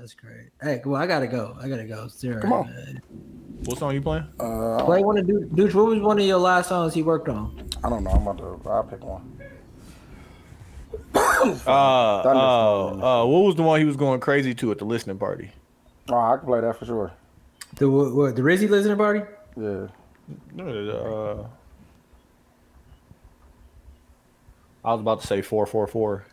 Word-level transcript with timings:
That's 0.00 0.14
great. 0.14 0.48
Hey, 0.62 0.80
well, 0.82 0.98
I 0.98 1.06
gotta 1.06 1.26
go. 1.26 1.54
I 1.60 1.68
gotta 1.68 1.84
go. 1.84 2.08
Zero, 2.08 2.40
Come 2.40 2.54
on. 2.54 2.66
man. 2.70 3.02
What 3.66 3.76
song 3.76 3.92
you 3.92 4.00
playing? 4.00 4.26
Uh, 4.40 4.82
Play 4.86 5.02
one 5.02 5.18
of 5.18 5.26
dude. 5.26 5.54
Dude, 5.54 5.74
what 5.74 5.84
was 5.84 6.00
one 6.00 6.18
of 6.18 6.24
your 6.24 6.38
last 6.38 6.70
songs 6.70 6.94
he 6.94 7.02
worked 7.02 7.28
on? 7.28 7.68
I 7.84 7.90
don't 7.90 8.04
know. 8.04 8.10
I'm 8.10 8.26
about 8.26 8.38
to. 8.38 8.70
I'll 8.70 8.82
pick 8.84 9.04
one. 9.04 9.38
Uh, 11.42 11.62
uh, 11.66 13.22
uh, 13.22 13.26
what 13.26 13.38
was 13.40 13.56
the 13.56 13.62
one 13.62 13.80
he 13.80 13.86
was 13.86 13.96
going 13.96 14.20
crazy 14.20 14.54
to 14.54 14.70
at 14.70 14.78
the 14.78 14.84
listening 14.84 15.18
party? 15.18 15.50
Oh, 16.08 16.14
I 16.14 16.36
can 16.36 16.46
play 16.46 16.60
that 16.60 16.78
for 16.78 16.84
sure. 16.84 17.12
The 17.76 17.88
what, 17.88 18.14
what, 18.14 18.36
the 18.36 18.42
Rizzy 18.42 18.68
listening 18.68 18.96
party? 18.96 19.20
Yeah. 19.56 19.86
Uh, 20.58 21.46
I 24.84 24.92
was 24.92 25.00
about 25.00 25.20
to 25.22 25.26
say 25.26 25.42
four 25.42 25.66
four 25.66 25.86
four. 25.86 26.24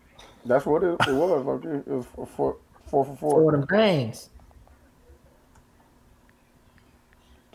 That's 0.46 0.66
what 0.66 0.84
it, 0.84 0.98
it 1.08 1.14
was. 1.14 1.46
Like, 1.46 1.66
it 1.66 1.88
was 1.88 2.06
four, 2.36 2.58
four, 2.88 3.06
four 3.06 3.16
for 3.16 3.16
Four 3.18 3.32
four. 3.42 3.54
of 3.56 3.68
them 3.68 3.68
things. 3.68 4.30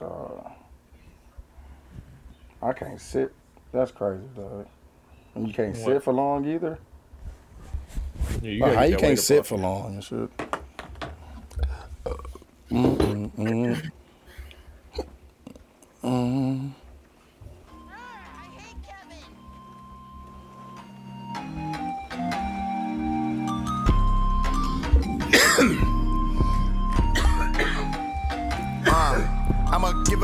Uh, 0.00 0.50
I 2.60 2.72
can't 2.72 3.00
sit. 3.00 3.32
That's 3.72 3.90
crazy, 3.92 4.24
dog. 4.36 4.66
And 5.34 5.46
you 5.48 5.54
can't 5.54 5.76
What? 5.76 5.84
sit 5.84 6.02
for 6.02 6.12
long 6.12 6.44
either. 6.46 6.78
Yeah, 8.42 8.50
you 8.50 8.60
Like, 8.60 8.74
how 8.74 8.82
you 8.82 8.96
can't 8.96 9.18
sit 9.18 9.46
for 9.46 9.56
long 9.58 9.94
and 9.94 10.04
shit. 10.04 10.30
Mm, 12.72 13.30
mm, 16.02 16.72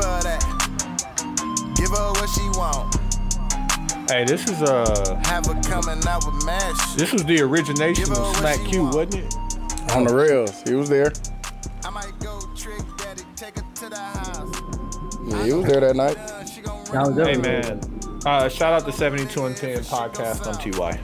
her 0.01 0.21
that. 0.23 0.41
Give 1.75 1.89
her 1.89 2.11
what 2.13 2.29
she 2.29 2.41
want. 2.57 2.95
Hey, 4.09 4.25
this 4.25 4.43
is 4.49 4.61
uh, 4.63 5.21
Have 5.25 5.45
her 5.45 5.61
coming 5.61 6.05
out 6.07 6.25
with 6.25 6.43
mash. 6.45 6.95
this 6.95 7.11
was 7.13 7.23
the 7.25 7.41
origination 7.41 8.11
of 8.11 8.35
Smack 8.37 8.59
Q, 8.65 8.85
wasn't 8.85 9.15
it? 9.15 9.35
On 9.91 10.03
the 10.03 10.13
rails, 10.13 10.61
he 10.67 10.73
was 10.73 10.89
there. 10.89 11.11
I 11.85 11.89
might 11.91 12.11
go 12.19 12.39
trick 12.55 12.81
daddy, 12.97 13.23
take 13.35 13.57
her 13.57 13.65
to 13.75 13.89
the 13.89 13.95
house. 13.97 14.61
Yeah, 15.27 15.45
he 15.45 15.53
was 15.53 15.65
there 15.65 15.79
that 15.81 15.95
night. 15.95 16.17
She 16.53 16.61
gon' 16.61 16.83
That 16.85 17.15
was 17.15 17.27
Hey 17.27 17.37
man, 17.37 17.79
uh, 18.25 18.49
shout 18.49 18.73
out 18.73 18.85
to 18.85 18.91
seventy 18.91 19.25
two 19.27 19.45
and 19.45 19.55
ten 19.55 19.77
podcast 19.79 20.47
on 20.47 20.55
Ty. 20.57 20.99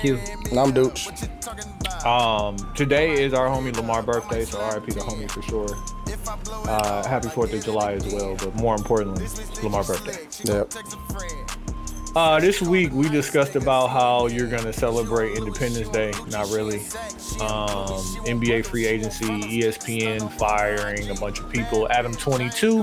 cute. 0.00 0.20
And 0.50 0.58
I'm 0.58 0.72
Dooch. 0.72 1.06
what 1.06 1.20
you 1.20 1.28
talking 1.40 1.64
about. 1.80 2.06
Um, 2.06 2.74
today 2.74 3.22
is 3.24 3.34
our 3.34 3.48
homie 3.48 3.74
Lamar 3.76 4.02
birthday, 4.02 4.44
so 4.44 4.58
RIP 4.72 4.86
the 4.86 5.00
homie 5.00 5.28
for 5.30 5.42
sure. 5.42 5.66
If 6.26 6.32
I 6.32 6.36
blow 6.42 6.62
it, 6.62 6.68
Uh, 6.68 7.06
happy 7.06 7.28
Fourth 7.28 7.52
of 7.52 7.64
July 7.64 7.92
as 7.92 8.12
well, 8.12 8.34
but 8.34 8.54
more 8.56 8.74
importantly, 8.74 9.26
Lamar 9.62 9.84
birthday. 9.84 10.26
Yep. 10.42 10.70
text 10.70 10.94
a 10.94 11.12
friend. 11.12 11.52
Uh, 12.16 12.40
this 12.40 12.60
week 12.62 12.90
we 12.92 13.08
discussed 13.10 13.54
about 13.56 13.88
how 13.88 14.26
you're 14.26 14.48
gonna 14.48 14.72
celebrate 14.72 15.36
Independence 15.36 15.88
Day. 15.90 16.12
Not 16.30 16.48
really. 16.48 16.78
Um, 17.40 18.02
NBA 18.26 18.62
free 18.64 18.86
agency, 18.86 19.26
ESPN 19.26 20.28
firing 20.32 21.10
a 21.10 21.14
bunch 21.14 21.38
of 21.38 21.48
people. 21.50 21.86
Adam 21.92 22.14
22. 22.14 22.80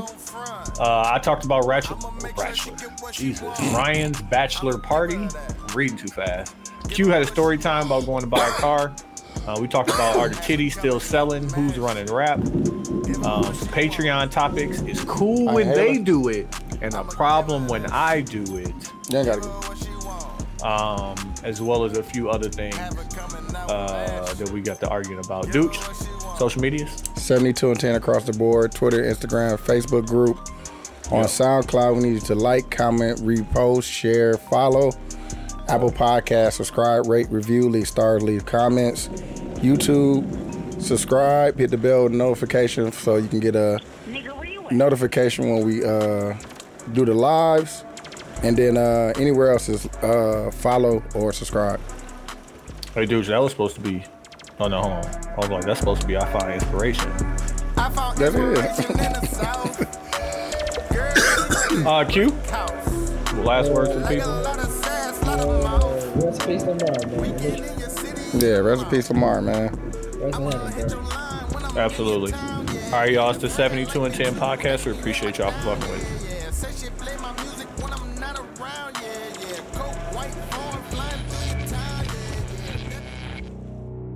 Uh, 0.80 1.12
I 1.14 1.20
talked 1.20 1.44
about 1.44 1.66
Ratchet, 1.66 1.98
Bachelor. 2.38 2.78
Jesus, 3.12 3.60
Ryan's 3.74 4.22
bachelor 4.22 4.78
party. 4.78 5.16
I'm 5.18 5.76
reading 5.76 5.98
too 5.98 6.08
fast. 6.08 6.56
Q 6.90 7.08
had 7.10 7.24
a 7.24 7.28
story 7.28 7.58
time 7.58 7.88
about 7.88 8.06
going 8.06 8.22
to 8.22 8.28
buy 8.28 8.48
a 8.48 8.52
car. 8.52 8.96
Uh, 9.48 9.58
we 9.60 9.68
talked 9.68 9.90
about 9.90 10.16
are 10.16 10.30
the 10.30 10.36
titties 10.36 10.72
still 10.78 11.00
selling? 11.00 11.50
Who's 11.52 11.78
running 11.78 12.06
rap? 12.08 12.38
Um, 12.40 13.44
some 13.54 13.68
Patreon 13.70 14.32
topics. 14.32 14.82
It's 14.82 15.04
cool 15.04 15.50
I 15.50 15.54
when 15.54 15.70
they 15.70 15.94
it. 15.96 16.04
do 16.06 16.30
it, 16.30 16.48
and 16.82 16.94
a 16.94 17.04
problem 17.04 17.68
when 17.68 17.86
I 17.88 18.22
do 18.22 18.42
it 18.58 18.68
ain't 19.14 19.26
gotta 19.26 19.42
get. 19.42 20.64
um, 20.66 21.34
as 21.44 21.62
well 21.62 21.84
as 21.84 21.98
a 21.98 22.04
few 22.04 22.30
other 22.30 22.50
things 22.50 22.76
uh, 22.78 24.34
that 24.38 24.50
we 24.52 24.62
got 24.62 24.80
to 24.80 24.88
arguing 24.90 25.24
about. 25.24 25.48
Dooch, 25.48 25.76
social 26.38 26.62
medias. 26.62 27.04
72 27.18 27.70
and 27.72 27.80
10 27.80 27.96
across 27.96 28.24
the 28.24 28.34
board 28.34 28.72
Twitter, 28.74 29.04
Instagram, 29.04 29.58
Facebook 29.60 30.08
group. 30.08 30.38
On 31.12 31.20
Yeah. 31.20 31.26
SoundCloud, 31.26 31.96
we 31.98 32.04
need 32.04 32.14
you 32.14 32.20
to 32.22 32.36
like, 32.36 32.70
comment, 32.72 33.20
repost, 33.20 33.84
share, 33.84 34.38
follow. 34.38 34.92
Apple 35.68 35.92
Podcast, 35.92 36.54
subscribe, 36.54 37.08
rate, 37.08 37.28
review, 37.30 37.70
leave 37.70 37.88
stars, 37.88 38.22
leave 38.22 38.46
comments. 38.46 39.08
YouTube, 39.64 40.82
subscribe, 40.82 41.58
hit 41.58 41.72
the 41.72 41.78
bell 41.78 42.10
notification 42.10 42.92
so 42.92 43.16
you 43.16 43.28
can 43.28 43.40
get 43.40 43.56
a 43.56 43.80
notification 44.72 45.50
when 45.50 45.66
we 45.66 45.84
uh, 45.86 46.36
do 46.92 47.06
the 47.06 47.14
lives. 47.14 47.86
And 48.44 48.58
then 48.58 48.76
uh, 48.78 49.14
anywhere 49.18 49.52
else 49.54 49.70
is 49.70 49.86
uh, 50.04 50.52
follow 50.54 51.02
or 51.16 51.32
subscribe. 51.32 51.80
Hey, 52.94 53.06
Dooch, 53.06 53.28
that 53.28 53.38
was 53.42 53.52
supposed 53.52 53.76
to 53.76 53.82
be. 53.82 54.04
Oh 54.60 54.68
no, 54.68 54.82
hold 54.82 54.94
on. 55.06 55.06
I 55.06 55.36
was 55.38 55.50
like, 55.50 55.64
that's 55.66 55.80
supposed 55.80 56.02
to 56.02 56.08
be 56.08 56.18
I 56.18 56.26
find 56.32 56.54
inspiration. 56.54 57.10
I 57.78 57.90
found 57.90 58.18
That 58.18 58.36
is. 58.36 58.60
inspiration 58.60 58.92
in 59.00 59.14
the 59.14 59.26
south. 59.32 59.80
Girl, 61.72 61.88
Uh, 61.88 62.06
Q. 62.06 62.30
Last 63.44 63.72
words 63.72 63.92
for 63.92 64.04
I 64.06 64.16
got 64.18 64.60
a 64.60 64.62
people. 64.62 64.73
Rest 66.34 66.48
in 66.48 66.48
peace, 66.48 66.64
Lamar, 66.64 67.08
man. 67.08 67.26
In 67.44 67.80
your 67.80 67.90
city, 67.90 68.38
Yeah, 68.46 68.58
rest 68.58 68.84
in 68.84 68.90
peace, 68.90 69.10
Lamar, 69.10 69.42
man. 69.42 69.70
Rest 69.72 70.40
in 70.40 70.52
heaven, 70.72 70.88
bro. 70.88 71.02
line 71.02 71.46
when 71.52 71.66
I'm 71.66 71.78
Absolutely. 71.78 72.34
All 72.34 72.92
right, 72.92 73.12
y'all. 73.12 73.30
It's 73.32 73.40
the 73.40 73.50
72 73.50 74.06
and 74.06 74.14
10 74.16 74.36
podcast. 74.36 74.86
We 74.86 74.92
appreciate 74.94 75.38
y'all 75.38 75.52
for 75.52 75.76
fucking 75.76 75.92
with 75.92 76.02
it. 76.02 76.30
Yeah, 76.44 76.52
say 76.52 76.72
she 76.72 76.90
play 76.92 77.16
my 77.18 77.34
music 77.44 77.68
when 77.82 77.94
I'm 77.94 78.20
not 78.20 78.38
around. 78.40 78.96
Yeah, 79.02 79.10
yeah. 79.42 79.60
Coke, 79.74 80.16
white, 80.16 80.32
phone, 80.52 80.82
flying 80.90 81.22
through 81.30 81.62
the 81.62 81.68
town. 81.70 82.06
Yeah, 82.06 82.90
yeah. 82.90 84.14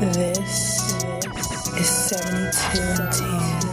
This 0.00 0.38
is 0.38 0.81
72 2.12 3.10
10. 3.10 3.71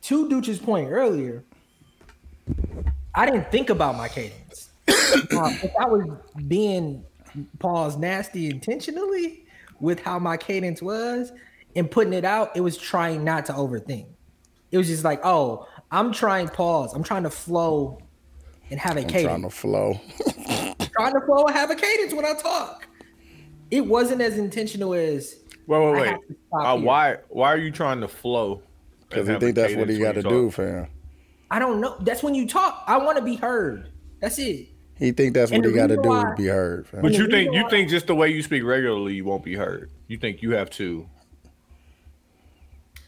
to 0.03 0.30
Dooch's 0.30 0.59
point 0.59 0.90
earlier, 0.92 1.44
I 3.14 3.26
didn't 3.26 3.52
think 3.52 3.70
about 3.70 3.96
my 3.96 4.08
cadence. 4.08 4.70
Uh, 5.32 5.50
if 5.64 5.72
I 5.79 5.85
was 5.85 6.06
being 6.47 7.03
pause 7.59 7.96
nasty 7.96 8.50
intentionally 8.50 9.46
with 9.79 10.00
how 10.02 10.20
my 10.20 10.35
cadence 10.35 10.82
was 10.82 11.32
and 11.76 11.90
putting 11.90 12.11
it 12.14 12.26
out, 12.26 12.56
it 12.56 12.61
was 12.61 12.76
trying 12.78 13.23
not 13.23 13.46
to 13.46 13.53
overthink. 13.53 14.08
It 14.72 14.78
was 14.78 14.88
just 14.88 15.03
like, 15.03 15.22
oh, 15.23 15.68
I'm 15.91 16.11
trying 16.11 16.50
pause. 16.50 16.94
I'm 16.94 17.03
trying 17.03 17.23
to 17.23 17.29
flow 17.29 18.00
and 18.70 18.79
have 18.79 18.97
a 18.97 19.02
I'm 19.02 19.08
cadence. 19.08 19.23
trying 19.26 19.41
to 19.44 19.50
flow. 19.50 20.00
trying 20.97 21.14
to 21.14 21.22
flow 21.22 21.46
and 21.46 21.56
have 21.56 21.72
a 21.72 21.76
cadence 21.76 22.14
when 22.14 22.26
I 22.26 22.34
talk. 22.34 22.88
It 23.72 23.86
wasn't 23.86 24.22
as 24.22 24.38
intentional 24.38 24.94
as 24.94 25.36
Wait, 25.68 25.80
wait, 25.80 25.92
wait. 25.94 26.08
have 26.09 26.20
to 26.28 26.36
stop 26.47 26.78
Uh, 26.78 26.82
why? 26.82 27.18
Why 27.30 27.50
are 27.53 27.58
you 27.58 27.72
trying 27.72 28.02
to 28.02 28.08
flow? 28.08 28.62
Because 29.09 29.28
and 29.28 29.38
he 29.38 29.46
think 29.47 29.56
that's 29.56 29.76
what 29.76 29.90
he 29.90 29.97
got 30.00 30.14
to 30.16 30.22
do, 30.24 30.46
talk? 30.46 30.53
fam. 30.56 30.88
I 31.52 31.59
don't 31.59 31.80
know. 31.82 31.96
That's 32.02 32.22
when 32.24 32.36
you 32.36 32.47
talk. 32.47 32.84
I 32.88 32.97
want 32.97 33.18
to 33.18 33.24
be 33.24 33.36
heard. 33.36 33.90
That's 34.20 34.38
it. 34.40 34.68
He 34.97 35.12
think 35.12 35.34
that's 35.34 35.52
And 35.52 35.62
what 35.64 35.70
he 35.70 35.76
got 35.76 35.88
to 35.88 35.97
do 35.97 36.08
why- 36.09 36.30
to 36.30 36.36
be 36.36 36.47
heard, 36.47 36.88
fam. 36.88 37.02
But 37.02 37.14
you 37.14 37.28
think 37.30 37.53
you 37.53 37.68
think 37.70 37.90
just 37.90 38.08
the 38.08 38.16
way 38.16 38.30
you 38.30 38.42
speak 38.42 38.64
regularly, 38.64 39.16
you 39.16 39.26
won't 39.26 39.44
be 39.44 39.56
heard. 39.56 39.90
You 40.08 40.18
think 40.18 40.42
you 40.42 40.52
have 40.52 40.70
to 40.72 41.08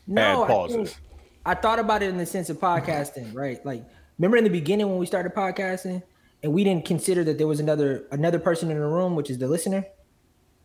No, 0.07 0.21
add 0.21 0.37
I, 0.43 0.47
pauses. 0.47 0.75
think- 0.93 1.01
I 1.45 1.53
thought 1.55 1.79
about 1.79 2.03
it 2.03 2.09
in 2.09 2.17
the 2.17 2.25
sense 2.25 2.49
of 2.49 2.57
podcasting, 2.59 3.33
right? 3.33 3.63
Like, 3.65 3.83
remember 4.17 4.37
in 4.37 4.43
the 4.43 4.49
beginning 4.49 4.89
when 4.89 4.97
we 4.97 5.05
started 5.05 5.33
podcasting, 5.33 6.03
and 6.43 6.53
we 6.53 6.63
didn't 6.63 6.85
consider 6.85 7.23
that 7.23 7.37
there 7.37 7.47
was 7.47 7.59
another 7.59 8.05
another 8.11 8.39
person 8.39 8.69
in 8.71 8.79
the 8.79 8.85
room, 8.85 9.15
which 9.15 9.29
is 9.29 9.37
the 9.37 9.47
listener, 9.47 9.85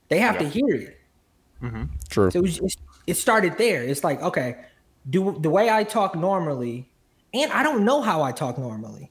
they 0.09 0.19
have 0.19 0.39
to 0.39 0.49
hear 0.49 0.75
it. 0.75 0.99
Mm-hmm. 1.63 1.85
True. 2.09 2.31
So 2.31 2.39
it, 2.39 2.43
was 2.43 2.59
just, 2.59 2.79
it 3.07 3.15
started 3.15 3.57
there. 3.57 3.83
It's 3.83 4.03
like, 4.03 4.21
okay, 4.21 4.57
do 5.09 5.39
the 5.41 5.51
way 5.51 5.71
I 5.71 5.85
talk 5.85 6.15
normally, 6.17 6.91
and 7.33 7.53
I 7.53 7.63
don't 7.63 7.85
know 7.85 8.03
how 8.03 8.23
I 8.23 8.33
talk 8.33 8.59
normally. 8.59 9.11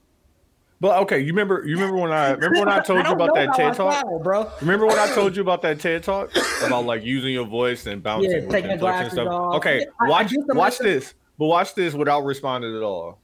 But 0.82 0.98
okay, 1.04 1.20
you 1.20 1.28
remember 1.28 1.64
you 1.66 1.76
remember 1.76 1.98
when 1.98 2.12
I 2.12 2.32
remember 2.32 2.60
when 2.60 2.70
I 2.70 2.80
told 2.84 3.06
you 3.06 3.14
about 3.14 3.36
that 3.36 3.54
TED 3.56 3.76
talk? 3.76 4.02
sound, 4.02 4.24
bro. 4.24 4.52
Remember 4.62 4.88
when 4.88 4.98
I 4.98 5.08
told 5.14 5.36
you 5.36 5.44
about 5.44 5.62
that 5.62 5.80
TED 5.80 6.04
talk 6.04 6.32
about 6.66 6.86
like 6.86 7.04
using 7.04 7.34
your 7.34 7.46
voice 7.46 7.86
and 7.86 8.02
bouncing 8.02 8.32
Yeah, 8.32 8.40
with 8.40 8.50
taking 8.50 8.68
the 8.68 8.72
and 8.74 8.80
glasses 8.82 9.18
off. 9.20 9.56
Okay, 9.58 9.86
I- 10.00 10.06
I 10.06 10.10
watch 10.10 10.30
did 10.30 10.40
watch 10.50 10.80
this, 10.80 11.14
but 11.38 11.46
watch 11.46 11.76
this 11.76 11.94
without 11.94 12.26
responding 12.26 12.76
at 12.76 12.82
all. 12.82 13.21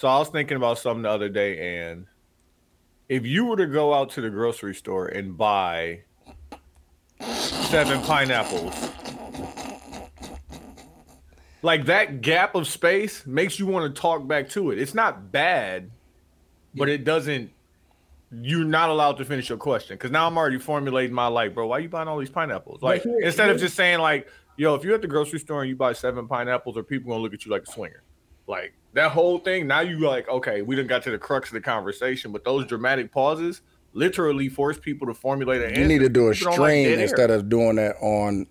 So 0.00 0.08
I 0.08 0.18
was 0.18 0.30
thinking 0.30 0.56
about 0.56 0.78
something 0.78 1.02
the 1.02 1.10
other 1.10 1.28
day, 1.28 1.82
and 1.82 2.06
if 3.10 3.26
you 3.26 3.44
were 3.44 3.58
to 3.58 3.66
go 3.66 3.92
out 3.92 4.08
to 4.12 4.22
the 4.22 4.30
grocery 4.30 4.74
store 4.74 5.08
and 5.08 5.36
buy 5.36 6.04
seven 7.20 8.00
pineapples, 8.00 8.72
like 11.60 11.84
that 11.84 12.22
gap 12.22 12.54
of 12.54 12.66
space 12.66 13.26
makes 13.26 13.58
you 13.58 13.66
want 13.66 13.94
to 13.94 14.00
talk 14.00 14.26
back 14.26 14.48
to 14.48 14.70
it. 14.70 14.78
It's 14.78 14.94
not 14.94 15.30
bad, 15.30 15.90
but 16.74 16.88
it 16.88 17.04
doesn't 17.04 17.50
you're 18.32 18.64
not 18.64 18.88
allowed 18.88 19.18
to 19.18 19.26
finish 19.26 19.50
your 19.50 19.58
question 19.58 19.98
because 19.98 20.10
now 20.10 20.26
I'm 20.26 20.38
already 20.38 20.58
formulating 20.58 21.14
my 21.14 21.26
like, 21.26 21.52
bro. 21.52 21.66
Why 21.66 21.76
are 21.76 21.80
you 21.80 21.90
buying 21.90 22.08
all 22.08 22.18
these 22.18 22.30
pineapples? 22.30 22.80
Like 22.80 23.02
here- 23.02 23.20
instead 23.20 23.50
of 23.50 23.58
just 23.58 23.76
saying 23.76 23.98
like, 23.98 24.28
yo, 24.56 24.74
if 24.76 24.82
you're 24.82 24.94
at 24.94 25.02
the 25.02 25.08
grocery 25.08 25.40
store 25.40 25.60
and 25.60 25.68
you 25.68 25.76
buy 25.76 25.92
seven 25.92 26.26
pineapples, 26.26 26.78
are 26.78 26.82
people 26.82 27.10
gonna 27.10 27.22
look 27.22 27.34
at 27.34 27.44
you 27.44 27.52
like 27.52 27.64
a 27.64 27.70
swinger? 27.70 28.02
Like 28.46 28.72
that 28.94 29.12
whole 29.12 29.38
thing. 29.38 29.66
Now 29.66 29.80
you 29.80 29.98
like, 30.00 30.28
okay, 30.28 30.62
we 30.62 30.74
didn't 30.76 30.88
got 30.88 31.02
to 31.04 31.10
the 31.10 31.18
crux 31.18 31.48
of 31.50 31.54
the 31.54 31.60
conversation, 31.60 32.32
but 32.32 32.44
those 32.44 32.66
dramatic 32.66 33.12
pauses 33.12 33.60
literally 33.92 34.48
force 34.48 34.78
people 34.78 35.06
to 35.08 35.14
formulate 35.14 35.62
an 35.62 35.78
You 35.80 35.86
need 35.86 35.98
to 36.00 36.08
do 36.08 36.28
a 36.28 36.32
People 36.32 36.52
don't 36.52 36.60
like 36.60 36.70
stream 36.86 36.98
instead 36.98 37.30
of 37.30 37.48
doing 37.48 37.76
that 37.76 37.96
on 38.00 38.46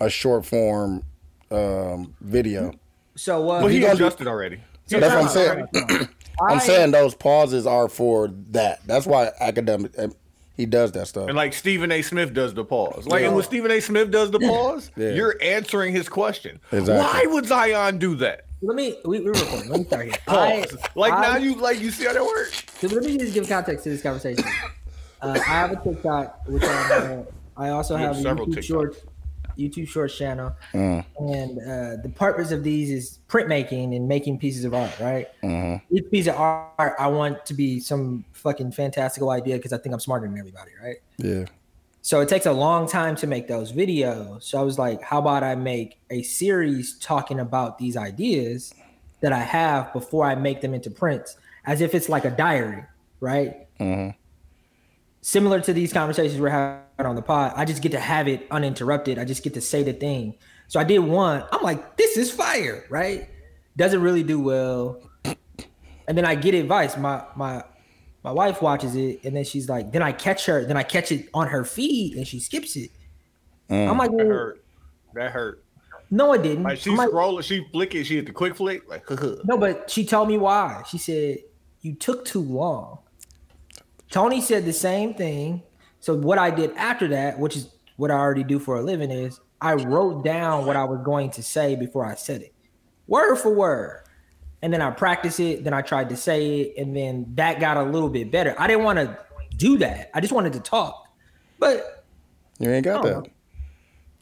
a 0.00 0.10
short 0.10 0.44
form 0.44 1.02
um, 1.50 2.14
video. 2.20 2.72
So 3.16 3.42
uh, 3.50 3.60
Well, 3.60 3.66
he 3.68 3.76
you 3.76 3.82
gonna 3.82 3.96
do- 3.96 4.04
adjusted 4.04 4.26
already. 4.26 4.60
so 4.86 5.00
That's 5.00 5.14
what 5.14 5.24
I'm 5.24 5.68
saying. 5.76 6.00
out. 6.02 6.08
I'm 6.50 6.60
saying 6.60 6.90
those 6.90 7.14
pauses 7.14 7.66
are 7.66 7.88
for 7.88 8.28
that. 8.50 8.84
That's 8.86 9.06
why 9.06 9.30
academic 9.40 9.92
uh, 9.96 10.08
he 10.56 10.66
does 10.66 10.92
that 10.92 11.06
stuff. 11.08 11.28
And 11.28 11.36
like 11.36 11.52
Stephen 11.52 11.90
A. 11.92 12.02
Smith 12.02 12.34
does 12.34 12.54
the 12.54 12.64
pause. 12.64 13.06
Like, 13.06 13.20
Yeah. 13.20 13.26
and 13.28 13.36
when 13.36 13.44
Stephen 13.44 13.70
A. 13.70 13.80
Smith 13.80 14.10
does 14.10 14.30
the 14.32 14.40
pause, 14.40 14.90
Yeah. 14.96 15.10
you're 15.10 15.36
answering 15.40 15.92
his 15.94 16.08
question. 16.08 16.60
Exactly. 16.72 16.96
Why 16.96 17.32
would 17.32 17.46
Zion 17.46 17.98
do 17.98 18.16
that? 18.16 18.46
Let 18.64 18.76
me 18.76 18.96
we, 19.04 19.20
we're 19.20 19.32
recording. 19.32 19.68
Let 19.70 19.78
me 19.80 19.84
start 19.86 20.04
here. 20.06 20.14
Pause. 20.26 20.76
I- 20.82 20.88
like 20.94 21.12
I- 21.12 21.22
now 21.22 21.36
you 21.36 21.54
like 21.56 21.80
you 21.80 21.90
see 21.90 22.04
how 22.06 22.12
that 22.14 22.24
works. 22.24 22.62
So 22.80 22.88
let 22.88 23.02
me 23.04 23.16
just 23.18 23.34
give 23.34 23.48
context 23.48 23.84
to 23.84 23.90
this 23.90 24.02
conversation. 24.02 24.44
Uh, 25.20 25.32
I 25.38 25.38
have 25.38 25.72
a 25.72 25.76
TikTok, 25.76 26.40
which 26.46 26.62
I, 26.64 27.24
I 27.56 27.68
also 27.70 27.94
You 27.94 28.00
have 28.04 28.16
have 28.16 28.20
a 28.20 28.22
several 28.22 28.46
YouTube 28.46 28.54
TikToks. 28.56 28.64
short, 28.64 28.96
YouTube 29.58 29.88
Shorts 29.88 30.16
channel, 30.16 30.52
Mm. 30.72 31.04
and 31.18 31.58
uh, 31.60 32.02
the 32.02 32.08
purpose 32.14 32.50
of 32.52 32.62
these 32.64 32.90
is 32.90 33.18
printmaking 33.28 33.94
and 33.96 34.08
making 34.08 34.38
pieces 34.38 34.64
of 34.64 34.74
art. 34.74 34.92
Right, 35.00 35.28
Mhm. 35.42 35.80
each 35.90 36.10
piece 36.10 36.26
of 36.26 36.34
art 36.36 36.94
I 36.98 37.06
want 37.08 37.44
to 37.46 37.54
be 37.54 37.80
some 37.80 38.24
fucking 38.32 38.72
fantastical 38.72 39.30
idea 39.30 39.56
because 39.56 39.72
I 39.72 39.78
think 39.78 39.92
I'm 39.94 40.00
smarter 40.00 40.26
than 40.26 40.38
everybody. 40.38 40.70
Right. 40.82 40.96
Yeah. 41.18 41.44
So 42.04 42.20
it 42.20 42.28
takes 42.28 42.44
a 42.44 42.52
long 42.52 42.86
time 42.86 43.16
to 43.16 43.26
make 43.26 43.48
those 43.48 43.72
videos. 43.72 44.42
So 44.42 44.60
I 44.60 44.62
was 44.62 44.78
like, 44.78 45.00
how 45.00 45.20
about 45.20 45.42
I 45.42 45.54
make 45.54 45.98
a 46.10 46.22
series 46.22 46.98
talking 46.98 47.40
about 47.40 47.78
these 47.78 47.96
ideas 47.96 48.74
that 49.22 49.32
I 49.32 49.38
have 49.38 49.90
before 49.94 50.26
I 50.26 50.34
make 50.34 50.60
them 50.60 50.74
into 50.74 50.90
prints, 50.90 51.38
as 51.64 51.80
if 51.80 51.94
it's 51.94 52.10
like 52.10 52.26
a 52.26 52.30
diary, 52.30 52.84
right? 53.20 53.66
Mhm. 53.80 54.14
Similar 55.22 55.62
to 55.62 55.72
these 55.72 55.94
conversations 55.94 56.38
we're 56.38 56.50
having 56.50 57.06
on 57.06 57.16
the 57.16 57.22
pod, 57.22 57.54
I 57.56 57.64
just 57.64 57.80
get 57.80 57.92
to 57.92 58.00
have 58.00 58.28
it 58.28 58.46
uninterrupted. 58.50 59.18
I 59.18 59.24
just 59.24 59.42
get 59.42 59.54
to 59.54 59.62
say 59.62 59.82
the 59.82 59.94
thing. 59.94 60.34
So 60.68 60.78
I 60.78 60.84
did 60.84 60.98
one. 60.98 61.42
I'm 61.52 61.62
like, 61.62 61.96
this 61.96 62.18
is 62.18 62.30
fire, 62.30 62.84
right? 62.90 63.30
Doesn't 63.78 64.02
really 64.02 64.22
do 64.22 64.38
well. 64.38 65.00
And 66.06 66.18
then 66.18 66.26
I 66.26 66.34
get 66.34 66.52
advice. 66.52 66.98
My 66.98 67.24
my 67.34 67.64
my 68.24 68.32
wife 68.32 68.62
watches 68.62 68.96
it, 68.96 69.22
and 69.24 69.36
then 69.36 69.44
she's 69.44 69.68
like, 69.68 69.92
then 69.92 70.02
I 70.02 70.10
catch 70.10 70.46
her, 70.46 70.64
then 70.64 70.78
I 70.78 70.82
catch 70.82 71.12
it 71.12 71.28
on 71.34 71.46
her 71.48 71.62
feed, 71.64 72.16
and 72.16 72.26
she 72.26 72.40
skips 72.40 72.74
it. 72.74 72.90
Mm. 73.68 73.90
I'm 73.90 73.98
like, 73.98 74.10
That 74.10 74.26
hurt. 74.26 74.64
That 75.12 75.30
hurt. 75.30 75.62
no, 76.10 76.32
it 76.32 76.42
didn't. 76.42 76.64
Like 76.64 76.78
she 76.78 76.90
I'm 76.90 76.96
like, 76.96 77.10
scroll, 77.10 77.40
she 77.42 77.66
flick 77.70 77.94
it, 77.94 78.04
she 78.04 78.16
hit 78.16 78.26
the 78.26 78.32
quick 78.32 78.56
flick, 78.56 78.88
like 78.88 79.08
no, 79.44 79.58
but 79.58 79.90
she 79.90 80.06
told 80.06 80.28
me 80.28 80.38
why. 80.38 80.82
She 80.88 80.96
said 80.96 81.38
you 81.82 81.94
took 81.94 82.24
too 82.24 82.40
long. 82.40 82.98
Tony 84.10 84.40
said 84.40 84.64
the 84.64 84.72
same 84.72 85.12
thing. 85.14 85.62
So 86.00 86.14
what 86.14 86.38
I 86.38 86.50
did 86.50 86.72
after 86.76 87.08
that, 87.08 87.38
which 87.38 87.56
is 87.56 87.68
what 87.96 88.10
I 88.10 88.14
already 88.14 88.44
do 88.44 88.58
for 88.58 88.76
a 88.76 88.82
living, 88.82 89.10
is 89.10 89.40
I 89.60 89.74
wrote 89.74 90.24
down 90.24 90.66
what 90.66 90.76
I 90.76 90.84
was 90.84 91.00
going 91.04 91.30
to 91.32 91.42
say 91.42 91.76
before 91.76 92.06
I 92.06 92.14
said 92.14 92.40
it, 92.42 92.54
word 93.06 93.36
for 93.36 93.52
word. 93.54 94.03
And 94.64 94.72
then 94.72 94.80
I 94.80 94.90
practiced 94.90 95.40
it. 95.40 95.62
Then 95.62 95.74
I 95.74 95.82
tried 95.82 96.08
to 96.08 96.16
say 96.16 96.60
it, 96.60 96.78
and 96.78 96.96
then 96.96 97.26
that 97.34 97.60
got 97.60 97.76
a 97.76 97.82
little 97.82 98.08
bit 98.08 98.30
better. 98.30 98.54
I 98.58 98.66
didn't 98.66 98.84
want 98.84 98.98
to 98.98 99.18
do 99.54 99.76
that. 99.76 100.10
I 100.14 100.20
just 100.22 100.32
wanted 100.32 100.54
to 100.54 100.60
talk, 100.60 101.06
but 101.58 102.06
You 102.58 102.70
ain't 102.70 102.82
got 102.82 103.02
that. 103.02 103.26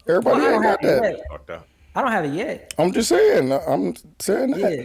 Everybody 0.09 0.41
well, 0.41 0.51
I 0.51 0.53
ain't 0.53 0.63
don't 0.63 0.63
have 0.65 0.81
got 0.81 1.01
that. 1.01 1.05
it 1.05 1.21
yet. 1.49 1.63
I 1.95 2.03
don't 2.03 2.11
have 2.11 2.25
it 2.25 2.33
yet. 2.33 2.75
I'm 2.77 2.91
just 2.91 3.09
saying. 3.09 3.53
I'm 3.53 3.95
saying 4.19 4.51
that. 4.51 4.79
Yeah. 4.79 4.85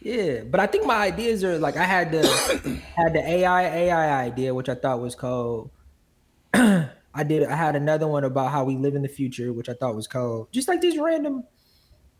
Yeah, 0.00 0.44
but 0.44 0.60
I 0.60 0.66
think 0.66 0.86
my 0.86 0.94
ideas 0.94 1.44
are 1.44 1.58
like 1.58 1.76
I 1.76 1.84
had 1.84 2.10
the 2.12 2.22
had 2.96 3.12
the 3.12 3.28
AI 3.28 3.64
AI 3.64 4.24
idea, 4.24 4.54
which 4.54 4.70
I 4.70 4.76
thought 4.76 5.00
was 5.00 5.14
cold. 5.14 5.70
I 6.54 7.24
did. 7.26 7.42
I 7.44 7.54
had 7.54 7.76
another 7.76 8.06
one 8.08 8.24
about 8.24 8.50
how 8.50 8.64
we 8.64 8.76
live 8.76 8.94
in 8.94 9.02
the 9.02 9.08
future, 9.08 9.52
which 9.52 9.68
I 9.68 9.74
thought 9.74 9.94
was 9.94 10.06
cold. 10.06 10.48
Just 10.52 10.68
like 10.68 10.80
these 10.80 10.96
random, 10.98 11.44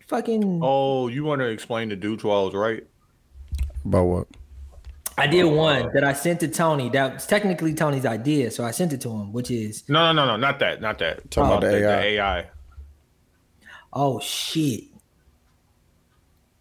fucking. 0.06 0.60
Oh, 0.62 1.08
you 1.08 1.24
want 1.24 1.40
to 1.40 1.46
explain 1.48 1.88
the 1.88 1.96
Dude 1.96 2.22
while 2.22 2.40
I 2.40 2.44
was 2.44 2.54
right? 2.54 2.86
About 3.84 4.04
what? 4.04 4.26
I 5.18 5.26
did 5.26 5.44
one 5.44 5.88
that 5.94 6.04
I 6.04 6.12
sent 6.12 6.40
to 6.40 6.48
Tony. 6.48 6.90
That 6.90 7.14
was 7.14 7.26
technically 7.26 7.72
Tony's 7.72 8.04
idea, 8.04 8.50
so 8.50 8.64
I 8.64 8.70
sent 8.70 8.92
it 8.92 9.00
to 9.02 9.10
him. 9.10 9.32
Which 9.32 9.50
is, 9.50 9.88
No, 9.88 10.12
no, 10.12 10.24
no, 10.24 10.32
no, 10.32 10.36
not 10.36 10.58
that, 10.58 10.80
not 10.82 10.98
that. 10.98 11.30
Talking 11.30 11.56
about 11.56 11.64
uh, 11.64 11.70
the 11.70 11.88
AI. 11.88 12.36
AI. 12.38 12.46
oh 13.94 14.20
shit, 14.20 14.84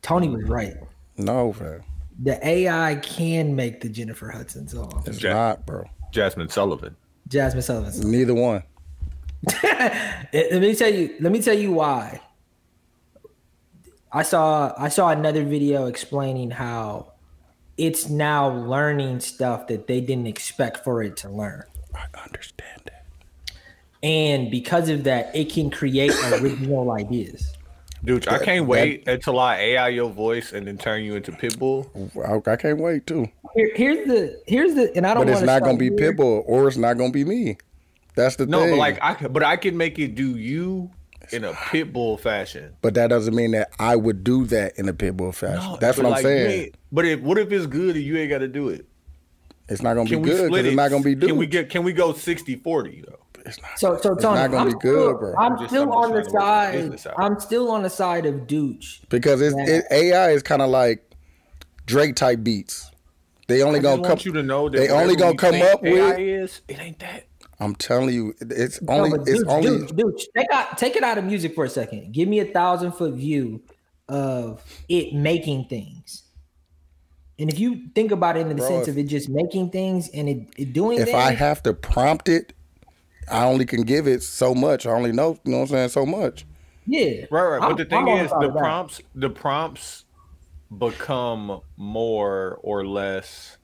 Tony 0.01 0.29
was 0.29 0.43
right. 0.45 0.75
No, 1.17 1.51
fam. 1.53 1.83
The 2.21 2.45
AI 2.47 2.95
can 2.95 3.57
make 3.57 3.81
the 3.81 3.89
Jennifer 3.89 4.29
Hudson 4.29 4.69
song. 4.69 5.03
It's 5.05 5.21
Ja- 5.21 5.33
not, 5.33 5.65
bro. 5.65 5.83
Jazmine 6.13 6.49
Sullivan. 6.49 6.95
Jazmine 7.27 7.61
Sullivan. 7.63 7.91
song. 7.91 8.09
Neither 8.11 8.33
one. 8.33 8.63
Let 9.63 10.61
me 10.61 10.73
tell 10.75 10.91
you 10.93 11.13
let 11.19 11.31
me 11.31 11.41
tell 11.41 11.53
you 11.57 11.71
why 11.73 12.19
i 14.15 14.23
saw 14.23 14.73
i 14.77 14.89
saw 14.89 15.09
another 15.09 15.43
video 15.43 15.85
explaining 15.85 16.49
how 16.49 17.11
it's 17.77 18.09
now 18.09 18.49
learning 18.49 19.19
stuff 19.19 19.67
that 19.67 19.85
they 19.87 20.01
didn't 20.01 20.27
expect 20.27 20.83
for 20.83 21.03
it 21.03 21.15
to 21.17 21.29
learn 21.29 21.63
I 21.93 22.05
understand 22.23 22.81
that. 22.85 23.05
and 24.01 24.49
because 24.49 24.89
of 24.89 25.03
that 25.03 25.35
it 25.35 25.51
can 25.53 25.69
create 25.69 26.13
original 26.41 26.91
ideas 27.03 27.51
Dude, 28.03 28.27
I 28.27 28.37
can't 28.37 28.67
wait 28.67 29.07
until 29.07 29.39
I 29.39 29.55
AI 29.57 29.87
your 29.89 30.11
voice 30.11 30.53
and 30.53 30.67
then 30.67 30.77
turn 30.77 31.03
you 31.03 31.15
into 31.15 31.31
Pitbull. 31.31 31.87
I, 32.23 32.51
I 32.51 32.55
can't 32.55 32.79
wait 32.79 33.07
too. 33.07 33.27
Here, 33.55 33.71
here's 33.75 34.05
the 34.07 34.39
here's 34.45 34.75
the 34.75 34.95
and 34.95 35.07
i 35.07 35.15
don't 35.15 35.25
But 35.25 35.31
it's 35.33 35.41
not 35.41 35.63
gonna 35.63 35.77
be 35.79 35.89
here. 35.89 36.13
Pitbull, 36.13 36.43
or 36.45 36.67
it's 36.67 36.77
not 36.77 36.99
gonna 36.99 37.09
be 37.11 37.25
me. 37.25 37.57
That's 38.15 38.35
the 38.35 38.45
No, 38.45 38.59
thing. 38.59 38.71
but 38.71 38.77
like 38.77 38.99
I, 39.01 39.27
but 39.27 39.41
I 39.43 39.57
can 39.57 39.75
make 39.75 39.97
it 39.97 40.13
do 40.13 40.37
you 40.37 40.91
in 41.33 41.43
a 41.43 41.53
Pitbull 41.53 42.19
fashion. 42.19 42.75
But 42.81 42.93
that 42.95 43.07
doesn't 43.07 43.35
mean 43.35 43.51
that 43.51 43.69
I 43.79 43.95
would 43.95 44.23
do 44.23 44.45
that 44.45 44.77
in 44.77 44.87
a 44.89 44.93
Pitbull 44.93 45.33
fashion. 45.33 45.71
No, 45.71 45.77
That's 45.79 45.97
what 45.97 46.05
I'm 46.05 46.11
like, 46.13 46.23
saying. 46.23 46.71
But 46.91 47.05
if 47.05 47.19
what 47.21 47.37
if 47.37 47.51
it's 47.51 47.65
good 47.67 47.95
and 47.95 48.03
you 48.05 48.17
ain't 48.17 48.29
got 48.29 48.39
to 48.39 48.47
do 48.47 48.69
it? 48.69 48.85
It's 49.67 49.81
not 49.81 49.95
gonna 49.95 50.07
Can 50.09 50.21
be 50.21 50.29
good 50.29 50.51
because 50.51 50.65
it? 50.65 50.67
it's 50.67 50.75
not 50.75 50.91
gonna 50.91 51.03
be 51.03 51.15
dude. 51.15 51.29
Can 51.29 51.37
we 51.37 51.47
get? 51.47 51.69
Can 51.69 51.83
we 51.83 51.91
go 51.93 52.13
60-40 52.13 53.05
though? 53.07 53.19
It's 53.47 53.61
not. 53.61 53.77
so 53.79 53.97
so 54.01 54.15
Tony, 54.15 54.39
not 54.39 54.51
gonna 54.51 54.57
I'm 54.57 54.67
be 54.67 54.73
good, 54.73 54.79
still, 54.79 55.17
bro. 55.17 55.35
i'm 55.37 55.51
I'm 55.53 55.57
just- 55.59 55.69
still 55.69 55.83
I'm 55.83 55.91
on 55.91 56.11
the 56.13 56.21
trying 56.23 56.23
to 56.73 56.79
work 56.89 56.91
the 56.91 56.97
side 56.97 57.13
i'm 57.17 57.39
still 57.39 57.71
on 57.71 57.83
the 57.83 57.89
side 57.91 58.25
of 58.25 58.35
Dooch. 58.47 59.01
because 59.09 59.39
it's 59.41 59.55
it, 59.69 59.85
AI 59.91 60.31
is 60.31 60.41
kind 60.41 60.61
of 60.63 60.69
like 60.71 61.03
Drake 61.85 62.15
type 62.15 62.43
beats. 62.43 62.89
They 63.47 63.61
only 63.61 63.77
I 63.79 63.81
gonna 63.83 63.97
just 64.01 64.09
come. 64.09 64.19
you 64.25 64.33
to 64.33 64.43
know 64.43 64.67
that 64.69 64.77
they 64.79 64.89
only 64.89 65.15
gonna 65.15 65.37
come 65.37 65.61
up 65.61 65.83
AI 65.83 66.09
with- 66.09 66.19
is 66.19 66.61
it 66.67 66.79
ain't 66.79 66.97
that. 66.99 67.25
I'm 67.59 67.75
telling 67.75 68.13
you, 68.13 68.33
it's 68.41 68.81
No, 68.81 68.93
only. 69.05 69.19
it's 69.31 69.43
only. 69.47 69.69
Dooch, 69.69 69.91
Dooch, 69.93 70.21
take 70.35 70.47
out 70.51 70.77
take 70.77 70.95
it 70.95 71.03
out 71.03 71.17
of 71.17 71.23
music 71.23 71.55
for 71.55 71.63
a 71.65 71.69
second. 71.69 72.11
Give 72.11 72.27
me 72.27 72.39
a 72.39 72.45
thousand 72.45 72.91
foot 72.93 73.13
view 73.13 73.61
of 74.09 74.63
it 74.89 75.13
making 75.13 75.65
things. 75.65 76.23
And 77.39 77.49
if 77.51 77.59
you 77.59 77.87
think 77.95 78.11
about 78.11 78.37
it 78.37 78.41
in 78.41 78.49
the 78.49 78.55
Bro, 78.55 78.67
sense 78.67 78.87
if- 78.87 78.93
of 78.93 78.97
it 78.97 79.03
just 79.03 79.29
making 79.29 79.69
things 79.69 80.09
and 80.09 80.27
it, 80.29 80.47
it 80.57 80.73
doing 80.73 80.99
If 80.99 81.05
things, 81.05 81.17
I 81.17 81.33
have 81.33 81.61
to 81.63 81.73
prompt 81.73 82.29
it, 82.29 82.53
I 83.29 83.45
only 83.45 83.65
can 83.65 83.81
give 83.83 84.07
it 84.07 84.21
so 84.23 84.53
much. 84.55 84.85
I 84.85 84.91
only 84.91 85.11
know. 85.11 85.37
You 85.43 85.51
know 85.51 85.57
what 85.59 85.63
I'm 85.63 85.67
saying? 85.69 85.89
So 85.89 86.05
much. 86.05 86.45
yeah, 86.85 87.25
Right, 87.31 87.43
right. 87.47 87.59
But 87.59 87.67
I'm- 87.67 87.75
the 87.77 87.85
thing 87.85 88.07
I'm 88.09 88.25
is, 88.25 88.29
the 88.31 88.37
of 88.37 88.53
that. 88.53 88.59
prompts, 88.59 89.01
the 89.15 89.29
prompts 89.29 90.03
become 90.77 91.61
more 91.77 92.59
or 92.63 92.85
less 92.85 93.57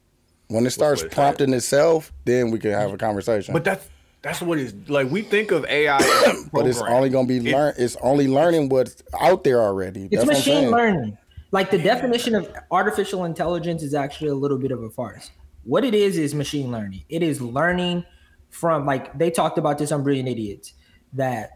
When 0.52 0.66
it 0.66 0.70
starts 0.70 1.02
what 1.02 1.06
it's 1.06 1.14
prompting 1.14 1.54
itself, 1.54 2.12
then 2.24 2.50
we 2.50 2.58
can 2.58 2.72
have 2.72 2.92
a 2.92 2.98
conversation. 2.98 3.52
But 3.54 3.64
that's 3.64 3.88
that's 4.22 4.40
what 4.40 4.58
it's 4.58 4.74
like. 4.88 5.10
We 5.10 5.22
think 5.22 5.50
of 5.50 5.64
AI, 5.64 5.98
But 6.52 6.66
it's 6.66 6.80
only 6.80 7.08
gonna 7.08 7.26
be 7.26 7.38
It- 7.38 7.52
learn. 7.54 7.74
It's 7.76 7.96
only 8.00 8.28
learning 8.28 8.68
what's 8.68 9.02
out 9.20 9.44
there 9.44 9.60
already. 9.60 10.08
It's 10.10 10.24
That's 10.24 10.38
machine 10.38 10.70
learning. 10.70 11.18
Like 11.50 11.70
the 11.70 11.78
definition 11.78 12.34
of 12.34 12.50
artificial 12.70 13.24
intelligence 13.24 13.82
is 13.82 13.94
actually 13.94 14.30
a 14.30 14.34
little 14.34 14.58
bit 14.58 14.70
of 14.70 14.82
a 14.82 14.90
farce. 14.90 15.30
What 15.64 15.84
it 15.84 15.94
is 15.94 16.16
is 16.16 16.34
machine 16.34 16.70
learning. 16.70 17.04
It 17.08 17.22
is 17.22 17.40
learning 17.40 18.04
from 18.50 18.86
like 18.86 19.16
they 19.18 19.30
talked 19.30 19.58
about 19.58 19.78
this 19.78 19.92
on 19.92 20.02
Brilliant 20.02 20.28
Idiots 20.28 20.74
that 21.14 21.50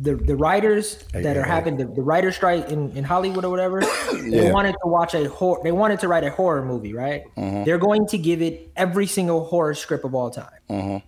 the 0.00 0.14
the 0.14 0.36
writers 0.36 0.98
that 1.12 1.36
are 1.36 1.40
AKA. 1.40 1.48
having 1.48 1.76
the, 1.76 1.86
the 1.86 2.02
writer 2.02 2.30
strike 2.30 2.70
in, 2.70 2.90
in 2.96 3.02
Hollywood 3.04 3.44
or 3.44 3.50
whatever, 3.50 3.80
they 4.12 4.44
Yeah. 4.44 4.52
wanted 4.52 4.72
to 4.82 4.88
watch 4.88 5.14
a 5.14 5.28
horror 5.28 5.60
they 5.64 5.72
wanted 5.72 5.98
to 6.00 6.08
write 6.08 6.24
a 6.24 6.30
horror 6.30 6.64
movie, 6.64 6.94
right? 6.94 7.22
Mm-hmm. 7.36 7.64
They're 7.64 7.78
going 7.78 8.06
to 8.08 8.18
give 8.18 8.42
it 8.42 8.70
every 8.76 9.06
single 9.06 9.44
horror 9.44 9.74
script 9.74 10.04
of 10.04 10.14
all 10.14 10.30
time. 10.30 10.60
Mm-hmm. 10.70 11.06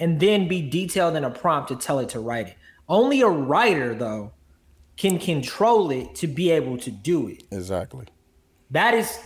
And 0.00 0.20
then 0.20 0.46
be 0.48 0.62
detailed 0.68 1.16
in 1.16 1.24
a 1.24 1.30
prompt 1.30 1.68
to 1.70 1.76
tell 1.76 1.98
it 1.98 2.10
to 2.10 2.20
write 2.20 2.48
it. 2.48 2.56
Only 2.88 3.20
a 3.22 3.28
writer 3.28 3.94
though 3.94 4.32
can 4.96 5.18
control 5.18 5.90
it 5.90 6.14
to 6.16 6.26
be 6.26 6.50
able 6.50 6.76
to 6.78 6.90
do 6.90 7.28
it. 7.28 7.44
Exactly. 7.50 8.06
That 8.70 8.92
is 8.94 9.18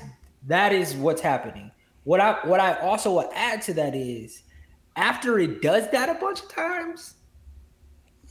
that 0.47 0.73
is 0.73 0.95
what's 0.95 1.21
happening. 1.21 1.71
What 2.05 2.21
I 2.21 2.35
what 2.47 2.61
I 2.61 2.75
also 2.81 3.13
will 3.13 3.31
add 3.35 3.63
to 3.63 3.75
that 3.75 3.95
is 3.95 4.43
after 4.97 5.39
it 5.39 5.63
does 5.63 5.91
that 5.91 6.09
a 6.09 6.15
bunch 6.21 6.43
of 6.43 6.49
times, 6.49 7.15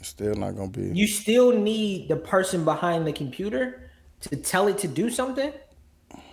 still 0.10 0.36
not 0.36 0.56
gonna 0.56 0.70
be. 0.70 0.92
you 0.94 1.08
still 1.08 1.52
need 1.52 2.08
the 2.10 2.16
person 2.16 2.64
behind 2.66 3.06
the 3.08 3.14
computer 3.14 3.90
to 4.22 4.36
tell 4.36 4.68
it 4.68 4.78
to 4.80 4.88
do 4.88 5.10
something, 5.10 5.52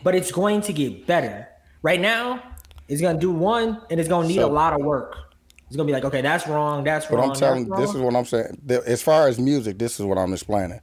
but 0.03 0.15
it's 0.15 0.31
going 0.33 0.61
to 0.63 0.73
get 0.73 1.07
better. 1.07 1.49
Right 1.83 2.01
now, 2.01 2.43
it's 2.89 3.01
gonna 3.01 3.19
do 3.19 3.31
one 3.31 3.81
and 3.91 3.99
it's 4.01 4.09
gonna 4.09 4.29
need 4.29 4.37
So- 4.37 4.49
a 4.49 4.53
lot 4.53 4.73
of 4.73 4.81
work. 4.85 5.17
It's 5.67 5.77
gonna 5.77 5.87
be 5.87 5.93
like, 5.93 6.05
okay, 6.07 6.23
that's 6.23 6.47
wrong, 6.47 6.83
that's 6.83 7.07
But 7.07 7.17
wrong. 7.17 7.31
I'm 7.31 7.37
telling, 7.37 7.69
that's 7.69 7.81
this 7.83 7.95
is 7.95 8.01
what 8.01 8.17
I'm 8.17 8.25
saying. 8.25 8.59
As 8.87 9.03
far 9.03 9.29
as 9.29 9.39
music, 9.39 9.79
this 9.79 10.01
is 10.01 10.07
what 10.07 10.17
I'm 10.17 10.33
explaining. 10.33 10.81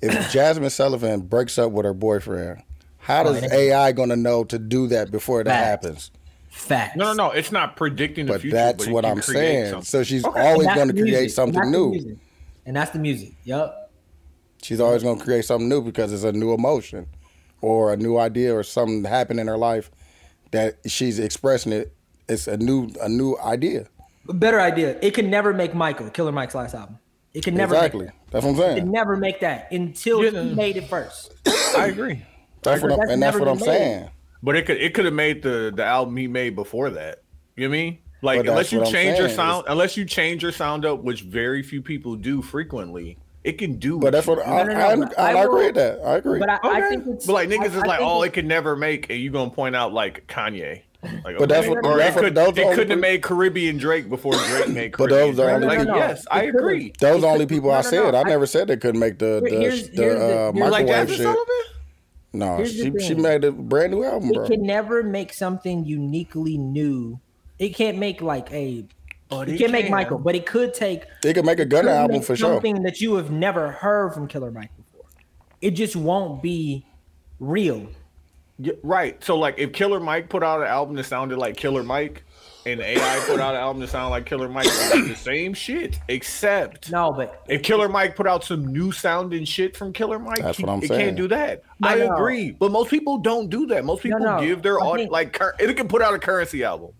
If 0.00 0.12
Jazmine 0.32 0.70
Sullivan 0.70 1.20
breaks 1.20 1.58
up 1.58 1.72
with 1.72 1.84
her 1.84 1.92
boyfriend, 1.92 2.62
how 2.98 3.22
does 3.22 3.42
AI 3.52 3.92
gonna 3.92 4.16
know 4.16 4.44
to 4.44 4.58
do 4.58 4.86
that 4.88 5.10
before 5.10 5.44
that 5.44 5.64
happens? 5.64 6.10
Facts. 6.54 6.96
No, 6.96 7.06
no, 7.06 7.12
no. 7.12 7.30
It's 7.32 7.52
not 7.52 7.76
predicting 7.76 8.26
the 8.26 8.38
future. 8.38 8.56
that's 8.56 8.84
but 8.84 8.88
it 8.88 8.92
what 8.92 9.04
I'm 9.04 9.20
saying. 9.22 9.66
something. 9.70 9.84
So 9.84 10.02
she's 10.02 10.24
Okay, 10.24 10.40
always 10.50 10.66
going 10.68 10.88
to 10.88 10.94
create 10.94 11.04
music, 11.04 11.22
and 11.22 11.32
something 11.32 11.70
new. 11.70 12.18
And 12.66 12.76
that's 12.76 12.92
the 12.92 12.98
music. 12.98 13.32
Yep. 13.44 13.90
She's 14.62 14.80
always 14.80 15.02
going 15.02 15.18
to 15.18 15.24
create 15.24 15.44
something 15.44 15.68
new 15.68 15.82
because 15.82 16.12
it's 16.12 16.24
a 16.24 16.32
new 16.32 16.54
emotion 16.54 17.06
or 17.60 17.92
a 17.92 17.96
new 17.96 18.16
idea 18.16 18.54
or 18.56 18.62
something 18.62 19.04
happened 19.04 19.40
in 19.40 19.46
her 19.46 19.58
life 19.58 19.90
that 20.52 20.78
she's 20.86 21.18
expressing 21.18 21.72
it. 21.72 21.92
It's 22.28 22.46
a 22.48 22.56
new 22.56 22.90
a 23.02 23.08
new 23.08 23.36
idea. 23.44 23.88
Better 24.26 24.58
idea. 24.60 24.96
It 25.02 25.10
could 25.12 25.26
never 25.26 25.52
make 25.52 25.74
Michael, 25.74 26.08
Killer 26.08 26.32
Mike's 26.32 26.54
last 26.54 26.74
album. 26.74 26.98
It 27.34 27.44
could 27.44 27.52
never 27.54 27.74
exactly. 27.74 28.06
make 28.06 28.14
that. 28.14 28.30
That's 28.30 28.44
what 28.46 28.50
I'm 28.52 28.56
saying. 28.56 28.76
It 28.78 28.80
could 28.82 28.90
never 28.92 29.16
make 29.16 29.40
that 29.40 29.70
until 29.72 30.24
Yeah. 30.24 30.42
he 30.42 30.54
made 30.54 30.76
it 30.78 30.88
first. 30.88 31.34
I 31.76 31.88
agree. 31.88 32.22
That's 32.62 32.80
what 32.80 32.92
I'm, 32.92 32.98
That's 33.00 33.10
and 33.12 33.22
that's 33.22 33.34
never 33.36 33.40
what 33.40 33.48
I'm 33.52 33.58
been 33.58 33.66
made. 33.66 33.76
saying. 33.78 34.10
But 34.44 34.56
it 34.56 34.66
could 34.66 34.76
it 34.76 34.92
could 34.92 35.06
have 35.06 35.14
made 35.14 35.42
the 35.42 35.72
the 35.74 35.84
album 35.84 36.16
he 36.18 36.28
made 36.28 36.54
before 36.54 36.90
that. 36.90 37.22
You 37.56 37.64
know 37.66 37.70
what 37.70 37.76
I 37.78 37.82
mean? 37.82 37.98
Like 38.20 38.38
But 38.40 38.48
unless 38.50 38.72
you 38.72 38.78
what 38.80 38.88
I'm 38.88 38.92
change 38.92 39.18
your 39.18 39.28
saying, 39.28 39.36
sound, 39.36 39.64
unless 39.68 39.96
you 39.96 40.04
change 40.04 40.42
your 40.42 40.52
sound 40.52 40.84
up, 40.84 41.02
which 41.02 41.22
very 41.22 41.62
few 41.62 41.80
people 41.80 42.14
do 42.14 42.42
frequently, 42.42 43.16
it 43.42 43.52
can 43.58 43.78
do. 43.78 43.98
But 43.98 44.12
that's 44.12 44.26
what 44.26 44.46
I, 44.46 44.62
no, 44.64 44.72
no, 44.72 44.86
I, 44.86 44.96
but 44.96 45.18
I, 45.18 45.32
I 45.38 45.44
agree 45.44 45.66
with 45.66 45.74
that. 45.76 46.00
I 46.04 46.16
agree. 46.16 46.38
But 46.40 46.50
I, 46.50 46.58
I 46.62 46.80
think 46.88 47.06
it's 47.06 47.26
but 47.26 47.32
like 47.32 47.48
niggas 47.48 47.60
I- 47.60 47.66
is 47.66 47.74
like, 47.86 47.98
think 48.00 48.10
oh, 48.10 48.22
it 48.22 48.32
could 48.34 48.46
never 48.46 48.76
make, 48.76 49.08
and 49.10 49.18
you 49.18 49.30
gonna 49.30 49.50
point 49.50 49.74
out 49.76 49.92
like 49.94 50.26
Kanye. 50.26 50.82
Like, 51.22 51.36
But 51.38 51.50
that's 51.50 51.68
what- 51.68 51.84
or 51.84 51.98
that's 51.98 52.10
it, 52.10 52.14
what- 52.16 52.24
could, 52.24 52.34
those 52.34 52.56
it 52.56 52.62
only 52.64 52.76
couldn't 52.76 52.90
have 52.92 53.00
made 53.00 53.22
Caribbean 53.22 53.76
Drake 53.76 54.08
before 54.08 54.32
Drake 54.32 54.68
made 54.70 54.92
But 54.92 55.10
Caribbean 55.10 55.36
those 55.36 55.38
are 55.38 55.44
Drake. 55.44 55.54
only 55.56 55.66
Like, 55.66 55.78
people- 55.80 55.96
yes, 55.96 56.26
I 56.30 56.42
agree. 56.44 56.92
Those 56.98 57.22
It 57.22 57.26
are 57.26 57.30
only 57.32 57.44
people 57.46 57.70
I 57.72 57.82
said. 57.82 58.14
I 58.14 58.20
I- 58.20 58.22
never 58.22 58.46
said 58.46 58.68
they 58.68 58.78
couldn't 58.78 59.00
make 59.00 59.18
the 59.18 59.42
the, 59.44 59.50
the 59.50 59.50
the- 59.50 59.56
uh, 59.56 59.60
here's- 59.60 59.88
You 59.90 60.00
like 60.70 60.86
microwave 60.86 61.08
Jazmine 61.08 61.16
shit. 61.16 61.36
Sullivan? 62.38 62.56
No, 62.56 62.56
Here's 62.56 62.76
the 62.76 62.92
she 63.00 63.08
she 63.08 63.14
made 63.14 63.44
a 63.44 63.52
brand 63.52 63.92
new 63.92 64.04
album, 64.04 64.32
bro. 64.32 64.44
it 64.44 64.48
can 64.48 64.62
never 64.62 65.02
make 65.02 65.32
something 65.32 65.84
uniquely 65.84 66.58
new. 66.58 67.20
It 67.58 67.70
can't 67.70 67.98
make 67.98 68.20
like 68.20 68.50
a 68.52 68.86
But 69.28 69.48
it 69.48 69.58
it 69.60 69.70
can't 69.70 69.72
make. 69.72 69.90
Michael, 69.90 70.18
but 70.18 70.34
it 70.34 70.46
could 70.46 70.74
take 70.74 71.04
It 71.24 71.34
could 71.34 71.44
make 71.44 71.58
a 71.60 71.64
Gunna 71.66 71.90
album 71.92 72.18
make 72.18 72.24
for 72.24 72.36
sure. 72.36 72.54
something 72.54 72.82
that 72.82 73.00
you 73.00 73.14
have 73.16 73.30
never 73.30 73.70
heard 73.72 74.12
from 74.14 74.28
Killer 74.28 74.50
Mike 74.50 74.70
before. 74.76 75.06
It 75.60 75.72
just 75.72 75.96
won't 75.96 76.42
be 76.42 76.86
real. 77.40 77.88
Yeah, 78.58 78.74
right. 78.82 79.22
So 79.24 79.36
like, 79.38 79.58
if 79.58 79.72
Killer 79.72 80.00
Mike 80.00 80.28
put 80.28 80.42
out 80.42 80.60
an 80.60 80.66
album 80.68 80.96
that 80.96 81.04
sounded 81.04 81.38
like 81.38 81.56
Killer 81.56 81.82
Mike, 81.82 82.23
and 82.66 82.80
AI 82.80 83.22
put 83.26 83.40
out 83.40 83.54
an 83.54 83.60
album 83.60 83.80
that 83.80 83.88
sounded 83.88 84.10
like 84.10 84.26
Killer 84.26 84.48
Mike, 84.48 84.66
it's 84.66 84.90
the 85.08 85.14
same 85.16 85.52
shit. 85.54 85.98
Except 86.08 86.90
No, 86.90 87.12
but 87.12 87.42
if 87.48 87.62
Killer 87.62 87.88
Mike 87.88 88.16
put 88.16 88.26
out 88.26 88.42
some 88.44 88.66
new 88.66 88.90
sounding 88.92 89.44
shit 89.44 89.76
from 89.76 89.92
Killer 89.92 90.18
Mike, 90.18 90.38
That's 90.38 90.58
he- 90.58 90.64
what 90.64 90.72
I'm 90.72 90.82
it 90.82 90.88
saying. 90.88 91.00
can't 91.00 91.16
do 91.16 91.28
that. 91.28 91.62
No, 91.80 91.88
I 91.88 91.94
no. 91.96 92.14
agree, 92.14 92.52
but 92.52 92.70
most 92.70 92.90
people 92.90 93.18
don't 93.18 93.50
do 93.50 93.66
that. 93.66 93.84
Most 93.84 94.02
people 94.02 94.20
no. 94.20 94.40
give 94.40 94.62
their 94.62 94.80
I 94.80 94.84
audience 94.86 95.10
like 95.12 95.32
cur- 95.32 95.54
it 95.58 95.74
can 95.76 95.88
put 95.88 96.00
out 96.02 96.14
a 96.14 96.18
Curren$y 96.18 96.60
album. 96.62 96.90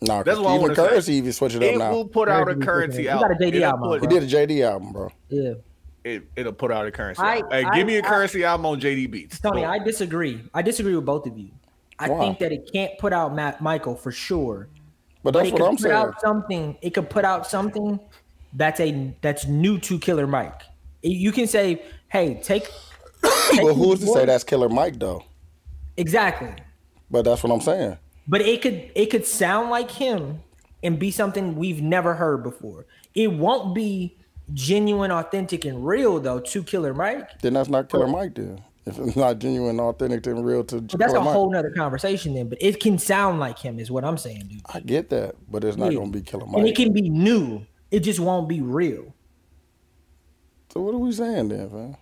No, 0.00 0.22
That's 0.22 0.38
what 0.38 0.46
I 0.46 0.50
even 0.54 0.60
wanna 0.62 0.74
say. 0.76 0.88
Curren$y 0.88 1.12
even 1.14 1.32
switch 1.32 1.54
it 1.54 1.56
up 1.56 1.62
It 1.62 1.78
now. 1.78 1.90
will 1.92 2.06
put 2.08 2.28
out 2.28 2.42
a 2.48 2.54
Curren$y, 2.54 2.64
Curren$y 2.66 2.98
you 3.02 3.08
album. 3.08 3.28
got 3.28 3.40
a 3.40 3.44
JD 3.50 3.62
album, 3.62 3.88
put- 3.88 4.00
he 4.02 4.06
did 4.06 4.22
a 4.22 4.26
JD 4.26 4.62
album, 4.64 4.92
bro. 4.92 5.10
yeah. 5.28 5.52
it, 6.04 6.22
it'll 6.36 6.52
put 6.52 6.70
out 6.70 6.86
a 6.86 6.90
Curren$y. 6.92 7.24
I- 7.24 7.42
Hey, 7.60 7.64
I- 7.64 7.76
give 7.76 7.86
me 7.86 7.96
a 7.96 8.02
Curren$y 8.02 8.42
album 8.42 8.66
on 8.66 8.80
JD 8.80 9.10
Beats. 9.10 9.40
Tony, 9.40 9.62
Boom. 9.62 9.70
I 9.70 9.78
disagree. 9.80 10.40
I 10.54 10.62
disagree 10.62 10.94
with 10.94 11.04
both 11.04 11.26
of 11.26 11.36
you. 11.36 11.50
I 11.98 12.08
Why? 12.08 12.18
think 12.20 12.38
that 12.38 12.52
it 12.52 12.70
can't 12.72 12.96
put 12.98 13.12
out 13.12 13.34
Matt 13.34 13.60
Michael 13.60 13.96
for 13.96 14.12
sure. 14.12 14.68
But 15.28 15.32
But 15.34 15.40
that's 15.40 15.48
it 15.48 15.52
what 15.52 15.60
could 15.60 15.68
I'm 15.68 15.76
put 15.76 15.82
saying. 15.82 15.94
out 15.94 16.20
something. 16.22 16.78
It 16.80 16.94
could 16.94 17.10
put 17.10 17.22
out 17.26 17.46
something 17.46 18.00
that's 18.54 18.80
a 18.80 19.14
that's 19.20 19.46
new 19.46 19.78
to 19.80 19.98
Killer 19.98 20.26
Mike. 20.26 20.62
You 21.02 21.32
can 21.32 21.46
say, 21.46 21.82
"Hey, 22.08 22.40
take." 22.42 22.62
take 23.50 23.62
Well, 23.62 23.74
who's 23.74 24.00
to 24.00 24.06
say 24.06 24.24
that's 24.24 24.42
Killer 24.42 24.70
Mike 24.70 24.98
though? 24.98 25.22
exactly? 25.98 26.54
But 27.10 27.26
that's 27.26 27.42
what 27.42 27.52
I'm 27.52 27.60
saying. 27.60 27.98
But 28.26 28.40
it 28.40 28.62
could 28.62 28.90
it 28.94 29.10
could 29.10 29.26
sound 29.26 29.68
like 29.68 29.90
him 29.90 30.40
and 30.82 30.98
be 30.98 31.10
something 31.10 31.56
we've 31.56 31.82
never 31.82 32.14
heard 32.14 32.42
before. 32.42 32.86
It 33.14 33.30
won't 33.30 33.74
be 33.74 34.16
genuine, 34.54 35.10
authentic, 35.10 35.66
and 35.66 35.86
real 35.86 36.20
though 36.20 36.40
to 36.40 36.62
Killer 36.62 36.94
Mike. 36.94 37.38
Then 37.42 37.52
that's 37.52 37.68
not 37.68 37.90
Killer 37.90 38.06
Mike 38.06 38.34
then. 38.34 38.64
If 38.88 38.98
it's 38.98 39.16
not 39.16 39.38
genuine, 39.38 39.78
authentic, 39.80 40.26
and 40.26 40.44
real 40.44 40.64
to 40.64 40.80
But 40.80 40.98
that's 40.98 41.12
a 41.14 41.20
whole 41.20 41.50
nother 41.50 41.70
conversation 41.70 42.34
then. 42.34 42.48
But 42.48 42.58
it 42.60 42.80
can 42.80 42.98
sound 42.98 43.38
like 43.40 43.58
him, 43.58 43.78
is 43.78 43.90
what 43.90 44.04
I'm 44.04 44.18
saying, 44.18 44.48
dude. 44.48 44.62
I 44.72 44.80
get 44.80 45.10
that, 45.10 45.36
but 45.50 45.64
it's 45.64 45.76
not 45.76 45.92
Yeah. 45.92 45.98
gonna 46.00 46.10
be 46.10 46.22
Killer 46.22 46.46
Mike. 46.46 46.58
And 46.58 46.68
it 46.68 46.76
can 46.76 46.92
be 46.92 47.08
new. 47.08 47.62
It 47.90 48.00
just 48.00 48.20
won't 48.20 48.48
be 48.48 48.60
real. 48.60 49.14
So 50.72 50.80
what 50.82 50.94
are 50.94 50.98
we 50.98 51.12
saying 51.12 51.48
then, 51.48 51.72
man? 51.72 51.96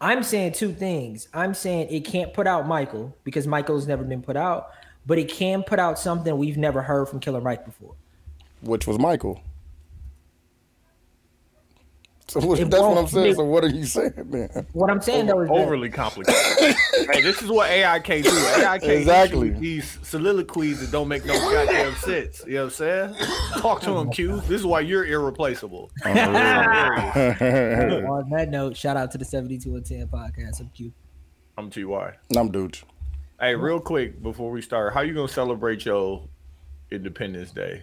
I'm 0.00 0.22
saying 0.22 0.52
two 0.52 0.72
things. 0.72 1.28
I'm 1.34 1.52
saying 1.54 1.88
it 1.90 2.00
can't 2.04 2.32
put 2.32 2.46
out 2.46 2.66
Michael 2.66 3.16
because 3.24 3.46
Michael's 3.46 3.86
never 3.86 4.02
been 4.04 4.22
put 4.22 4.36
out, 4.36 4.70
but 5.06 5.18
it 5.18 5.28
can 5.28 5.62
put 5.62 5.78
out 5.78 5.98
something 5.98 6.36
we've 6.38 6.56
never 6.56 6.82
heard 6.82 7.08
from 7.08 7.20
Killer 7.20 7.40
Mike 7.40 7.64
before. 7.66 7.94
Which 8.62 8.86
was 8.86 8.98
Michael. 8.98 9.40
So 12.30 12.38
what, 12.46 12.58
that's 12.70 12.80
what 12.82 12.96
I'm 12.96 13.06
saying. 13.08 13.26
be- 13.32 13.34
So 13.34 13.44
what 13.44 13.64
are 13.64 13.68
you 13.70 13.84
saying 13.84 14.12
then? 14.16 14.66
What 14.72 14.88
I'm 14.88 15.00
saying 15.02 15.26
though 15.26 15.40
is 15.40 15.48
that- 15.48 15.54
overly 15.54 15.90
complicated. 15.90 16.76
hey, 17.12 17.20
this 17.22 17.42
is 17.42 17.50
what 17.50 17.68
AI 17.68 17.98
can't 17.98 18.24
do. 18.24 18.30
AI 18.30 18.78
can't 18.78 18.84
Exactly. 18.92 19.50
issue 19.50 19.58
these 19.58 19.98
soliloquies 20.02 20.80
that 20.80 20.92
don't 20.92 21.08
make 21.08 21.24
no 21.24 21.34
goddamn 21.34 21.94
sense. 21.96 22.42
You 22.46 22.54
know 22.54 22.58
what 22.66 22.80
I'm 22.80 23.14
saying? 23.14 23.14
Talk 23.60 23.80
to 23.82 23.96
him, 23.98 24.10
Q. 24.12 24.36
This 24.42 24.60
is 24.60 24.66
why 24.66 24.80
you're 24.80 25.04
irreplaceable. 25.06 25.90
Oh, 26.04 26.08
Hilarious. 26.12 28.08
on 28.08 28.30
that 28.30 28.48
note, 28.50 28.76
shout 28.76 28.96
out 28.96 29.10
to 29.12 29.18
the 29.18 29.24
72 29.24 29.74
and 29.74 29.84
10 29.84 30.06
podcast. 30.08 30.60
I'm 30.60 30.68
cute. 30.70 30.92
I'm 31.58 31.68
TY. 31.70 32.12
I'm 32.36 32.50
Dooch. 32.52 32.84
Hey, 33.40 33.54
real 33.56 33.80
quick 33.80 34.22
before 34.22 34.50
we 34.50 34.62
start, 34.62 34.94
how 34.94 35.00
you 35.00 35.14
gonna 35.14 35.28
celebrate 35.28 35.84
your 35.84 36.28
Independence 36.90 37.50
Day? 37.50 37.82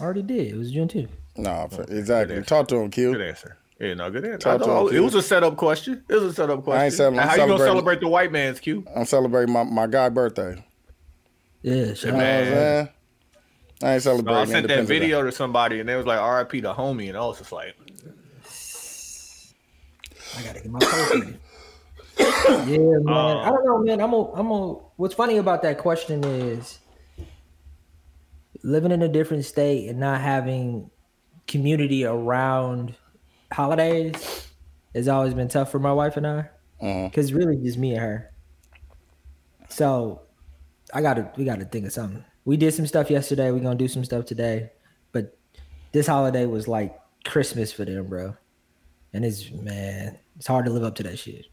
I 0.00 0.04
already 0.04 0.22
did. 0.22 0.48
It 0.52 0.56
was 0.56 0.72
June 0.72 0.88
2. 0.88 1.06
No, 1.36 1.68
exactly. 1.88 2.42
Talk 2.42 2.66
to 2.68 2.76
him, 2.76 2.90
Q. 2.90 3.12
Good 3.12 3.20
answer. 3.20 3.58
Yeah, 3.78 3.94
no, 3.94 4.10
good 4.10 4.24
answer. 4.24 4.38
Talk 4.38 4.54
I 4.62 4.64
to 4.64 4.66
know, 4.66 4.88
him, 4.88 4.96
it 4.96 5.00
was 5.00 5.14
a 5.14 5.22
setup 5.22 5.56
question. 5.56 6.02
It 6.08 6.14
was 6.14 6.24
a 6.24 6.32
setup 6.32 6.64
question. 6.64 6.80
I 6.80 6.84
ain't 6.86 6.94
settling- 6.94 7.18
how 7.18 7.32
you 7.32 7.46
gonna 7.46 7.58
celebrate 7.58 8.00
the 8.00 8.08
white 8.08 8.32
man's 8.32 8.58
Q? 8.58 8.84
I'm 8.94 9.04
celebrating 9.04 9.52
my, 9.52 9.64
my 9.64 9.86
guy 9.86 10.08
birthday. 10.08 10.64
Yeah, 11.62 11.74
You 11.74 11.82
know 11.84 11.88
what 11.92 12.06
I'm 12.06 12.16
Man. 12.18 12.88
I 13.82 13.94
ain't 13.94 14.24
No, 14.24 14.34
I 14.34 14.44
sent 14.46 14.68
that 14.68 14.84
video 14.84 15.22
to 15.22 15.32
somebody 15.32 15.80
and 15.80 15.88
they 15.88 15.96
was 15.96 16.06
like 16.06 16.18
RIP 16.18 16.62
the 16.62 16.72
homie 16.72 17.08
and 17.08 17.16
I 17.18 17.20
was 17.20 17.38
just 17.38 17.52
like 17.52 17.74
I 20.38 20.42
gotta 20.42 20.60
get 20.60 20.70
my 20.70 20.78
post 20.80 21.28
yeah, 22.18 22.78
man. 22.78 23.08
Um, 23.08 23.36
I 23.38 23.50
don't 23.50 23.66
know, 23.66 23.78
man. 23.78 24.00
I'm 24.00 24.12
a, 24.14 24.32
I'm 24.32 24.50
a, 24.50 24.72
what's 24.96 25.14
funny 25.14 25.36
about 25.36 25.62
that 25.62 25.76
question 25.76 26.24
is 26.24 26.78
living 28.62 28.90
in 28.90 29.02
a 29.02 29.08
different 29.08 29.44
state 29.44 29.88
and 29.88 30.00
not 30.00 30.22
having 30.22 30.90
community 31.46 32.04
around 32.06 32.94
holidays 33.52 34.48
has 34.94 35.08
always 35.08 35.34
been 35.34 35.48
tough 35.48 35.70
for 35.70 35.78
my 35.78 35.92
wife 35.92 36.16
and 36.16 36.26
I. 36.26 36.48
Mhm. 36.82 37.12
Cause 37.12 37.32
really 37.32 37.56
just 37.56 37.78
me 37.78 37.92
and 37.92 38.00
her. 38.00 38.30
So 39.68 40.22
I 40.92 41.02
gotta 41.02 41.30
we 41.36 41.44
gotta 41.44 41.64
think 41.64 41.86
of 41.86 41.92
something. 41.92 42.24
we 42.44 42.56
did 42.56 42.72
some 42.72 42.86
stuff 42.86 43.10
yesterday. 43.10 43.50
We're 43.50 43.60
gonna 43.60 43.74
do 43.76 43.88
some 43.88 44.04
stuff 44.04 44.24
today. 44.26 44.70
But 45.12 45.36
this 45.92 46.06
holiday 46.06 46.46
was 46.46 46.68
like 46.68 46.98
Christmas 47.24 47.72
for 47.72 47.84
them, 47.84 48.06
bro. 48.06 48.36
And 49.12 49.24
it's 49.24 49.50
man, 49.50 50.18
it's 50.36 50.46
hard 50.46 50.66
to 50.66 50.70
live 50.70 50.84
up 50.84 50.94
to 50.96 51.02
that 51.04 51.18
shit. 51.18 51.46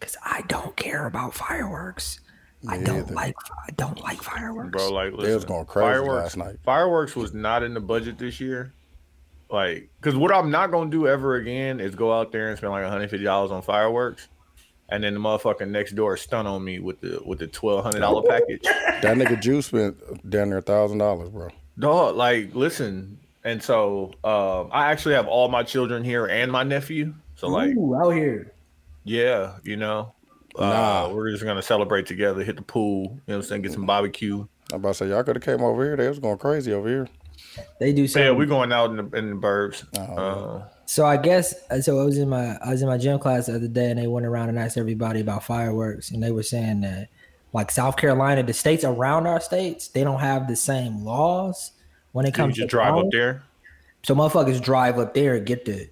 Cause 0.00 0.16
I 0.24 0.42
don't 0.48 0.76
care 0.76 1.06
about 1.06 1.34
fireworks. 1.34 2.20
I 2.68 2.78
don't 2.78 3.00
either. 3.00 3.14
like 3.14 3.36
I 3.66 3.70
don't 3.72 4.00
like 4.02 4.22
fireworks. 4.22 4.70
Bro, 4.70 4.90
like 4.92 5.10
They 5.12 5.16
listen, 5.16 5.34
was 5.34 5.44
going 5.44 5.66
crazy 5.66 5.84
fireworks, 5.84 6.22
last 6.22 6.36
night. 6.36 6.56
Fireworks 6.64 7.16
was 7.16 7.34
not 7.34 7.62
in 7.62 7.74
the 7.74 7.80
budget 7.80 8.18
this 8.18 8.40
year. 8.40 8.72
Like, 9.54 9.88
cause 10.00 10.16
what 10.16 10.34
I'm 10.34 10.50
not 10.50 10.72
gonna 10.72 10.90
do 10.90 11.06
ever 11.06 11.36
again 11.36 11.78
is 11.78 11.94
go 11.94 12.12
out 12.12 12.32
there 12.32 12.48
and 12.48 12.58
spend 12.58 12.72
like 12.72 12.82
150 12.82 13.24
dollars 13.24 13.52
on 13.52 13.62
fireworks, 13.62 14.26
and 14.88 15.04
then 15.04 15.14
the 15.14 15.20
motherfucking 15.20 15.68
next 15.68 15.92
door 15.92 16.16
stun 16.16 16.46
on 16.46 16.64
me 16.64 16.80
with 16.80 17.00
the 17.00 17.20
with 17.24 17.38
the 17.38 17.46
twelve 17.46 17.84
hundred 17.84 18.00
dollar 18.00 18.22
package. 18.28 18.62
That 18.64 19.16
nigga 19.16 19.40
Juice 19.40 19.66
spent 19.66 19.96
down 20.28 20.50
there 20.50 20.58
a 20.58 20.62
thousand 20.62 20.98
dollars, 20.98 21.28
bro. 21.30 21.50
Dog, 21.78 22.16
like, 22.16 22.52
listen, 22.54 23.18
and 23.44 23.62
so 23.62 24.12
um, 24.24 24.70
I 24.72 24.90
actually 24.90 25.14
have 25.14 25.28
all 25.28 25.48
my 25.48 25.62
children 25.62 26.02
here 26.02 26.26
and 26.26 26.50
my 26.50 26.64
nephew. 26.64 27.14
So 27.36 27.46
like, 27.48 27.76
Ooh, 27.76 27.94
out 27.96 28.10
here. 28.10 28.52
yeah, 29.04 29.58
you 29.62 29.76
know, 29.76 30.12
Nah. 30.58 31.06
uh, 31.06 31.12
we're 31.14 31.30
just 31.30 31.44
gonna 31.44 31.62
celebrate 31.62 32.06
together, 32.06 32.42
hit 32.42 32.56
the 32.56 32.62
pool, 32.62 33.02
you 33.02 33.08
know 33.08 33.18
what 33.26 33.34
I'm 33.36 33.42
saying, 33.44 33.62
get 33.62 33.72
some 33.72 33.86
barbecue. 33.86 34.46
I'm 34.72 34.76
about 34.80 34.88
to 34.88 34.94
say 34.94 35.08
y'all 35.10 35.22
could 35.22 35.36
have 35.36 35.44
came 35.44 35.62
over 35.62 35.84
here. 35.84 35.96
They 35.96 36.08
was 36.08 36.18
going 36.18 36.38
crazy 36.38 36.72
over 36.72 36.88
here. 36.88 37.08
They 37.78 37.92
do 37.92 38.06
So 38.06 38.20
yeah, 38.20 38.30
we're 38.30 38.46
going 38.46 38.72
out 38.72 38.90
in 38.90 38.96
the 38.96 39.16
in 39.16 39.30
the 39.30 39.36
burbs. 39.36 39.84
Oh, 39.96 40.14
uh, 40.16 40.68
So 40.86 41.04
I 41.06 41.16
guess 41.16 41.54
uh, 41.70 41.80
so. 41.80 42.00
I 42.00 42.04
was 42.04 42.18
in 42.18 42.28
my 42.28 42.56
I 42.58 42.70
was 42.70 42.82
in 42.82 42.88
my 42.88 42.98
gym 42.98 43.18
class 43.18 43.46
the 43.46 43.56
other 43.56 43.68
day, 43.68 43.90
and 43.90 43.98
they 43.98 44.06
went 44.06 44.26
around 44.26 44.48
and 44.48 44.58
asked 44.58 44.76
everybody 44.76 45.20
about 45.20 45.44
fireworks, 45.44 46.10
and 46.10 46.22
they 46.22 46.30
were 46.30 46.42
saying 46.42 46.82
that 46.82 47.08
like 47.52 47.70
South 47.70 47.96
Carolina, 47.96 48.42
the 48.42 48.52
states 48.52 48.84
around 48.84 49.26
our 49.26 49.40
states, 49.40 49.88
they 49.88 50.02
don't 50.04 50.20
have 50.20 50.48
the 50.48 50.56
same 50.56 51.04
laws 51.04 51.72
when 52.12 52.24
it 52.24 52.28
you 52.28 52.32
comes 52.32 52.56
just 52.56 52.68
to 52.68 52.76
drive 52.76 52.94
up 52.96 53.06
there. 53.12 53.42
So 54.02 54.14
motherfuckers 54.14 54.60
drive 54.62 54.98
up 54.98 55.14
there 55.14 55.36
and 55.36 55.46
get 55.46 55.64
the 55.64 55.88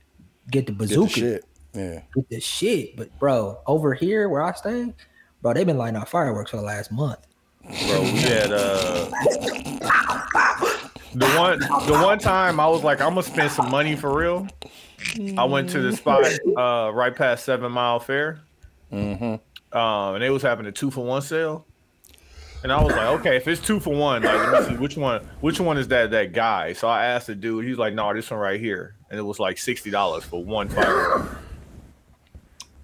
get 0.51 0.67
the 0.67 0.73
Get 0.73 0.89
the 0.89 0.97
bazooka, 0.97 1.11
shit. 1.13 1.45
Yeah. 1.75 2.03
get 2.15 2.29
the 2.29 2.41
shit. 2.41 2.97
But 2.97 3.19
bro, 3.19 3.59
over 3.67 3.95
here 3.95 4.29
where 4.29 4.43
I 4.43 4.53
stay, 4.53 4.93
bro, 5.41 5.55
they've 5.55 5.67
been 5.67 5.79
lighting 5.79 5.97
off 5.97 6.11
fireworks 6.11 6.51
for 6.51 6.59
the 6.59 6.63
last 6.63 6.93
month. 6.93 7.21
bro. 7.63 8.03
We 8.03 8.19
had 8.21 8.53
uh 8.53 9.11
the 11.15 11.27
one 11.39 11.59
the 11.59 12.01
one 12.03 12.19
time 12.19 12.59
I 12.61 12.67
was 12.69 12.83
like, 12.85 13.01
I'm 13.01 13.11
gonna 13.11 13.23
spend 13.23 13.51
some 13.51 13.71
money 13.71 13.97
for 13.97 14.17
real. 14.17 14.49
I 15.37 15.45
went 15.45 15.69
to 15.71 15.81
the 15.81 15.97
spot 15.97 16.25
uh 16.57 16.91
right 16.93 17.15
past 17.15 17.45
Seven 17.45 17.73
Mile 17.73 18.01
Fair, 18.01 18.41
Mm-hmm. 18.93 19.77
um, 19.77 20.15
and 20.15 20.23
they 20.23 20.31
was 20.31 20.43
having 20.43 20.67
a 20.67 20.73
two 20.73 20.91
for 20.91 21.05
one 21.05 21.23
sale. 21.23 21.67
And 22.63 22.71
I 22.71 22.81
was 22.81 22.95
like, 22.95 23.07
okay, 23.21 23.37
if 23.37 23.49
it's 23.49 23.61
two 23.61 23.81
for 23.81 23.93
one, 23.93 24.23
like 24.23 24.53
let 24.53 24.63
me 24.63 24.69
see 24.77 24.81
which 24.81 24.97
one 24.97 25.29
which 25.41 25.59
one 25.59 25.77
is 25.79 25.89
that 25.89 26.13
that 26.13 26.33
guy. 26.33 26.73
So 26.75 26.87
I 26.89 27.07
asked 27.07 27.27
the 27.27 27.35
dude, 27.35 27.65
he's 27.65 27.79
like, 27.79 27.93
no, 27.95 28.13
this 28.15 28.31
one 28.31 28.39
right 28.39 28.61
here, 28.61 28.95
and 29.11 29.19
it 29.19 29.23
was 29.23 29.41
like 29.41 29.59
sixty 29.59 29.91
dollars 29.91 30.23
for 30.25 30.45
one 30.45 30.69
firework. 30.69 31.39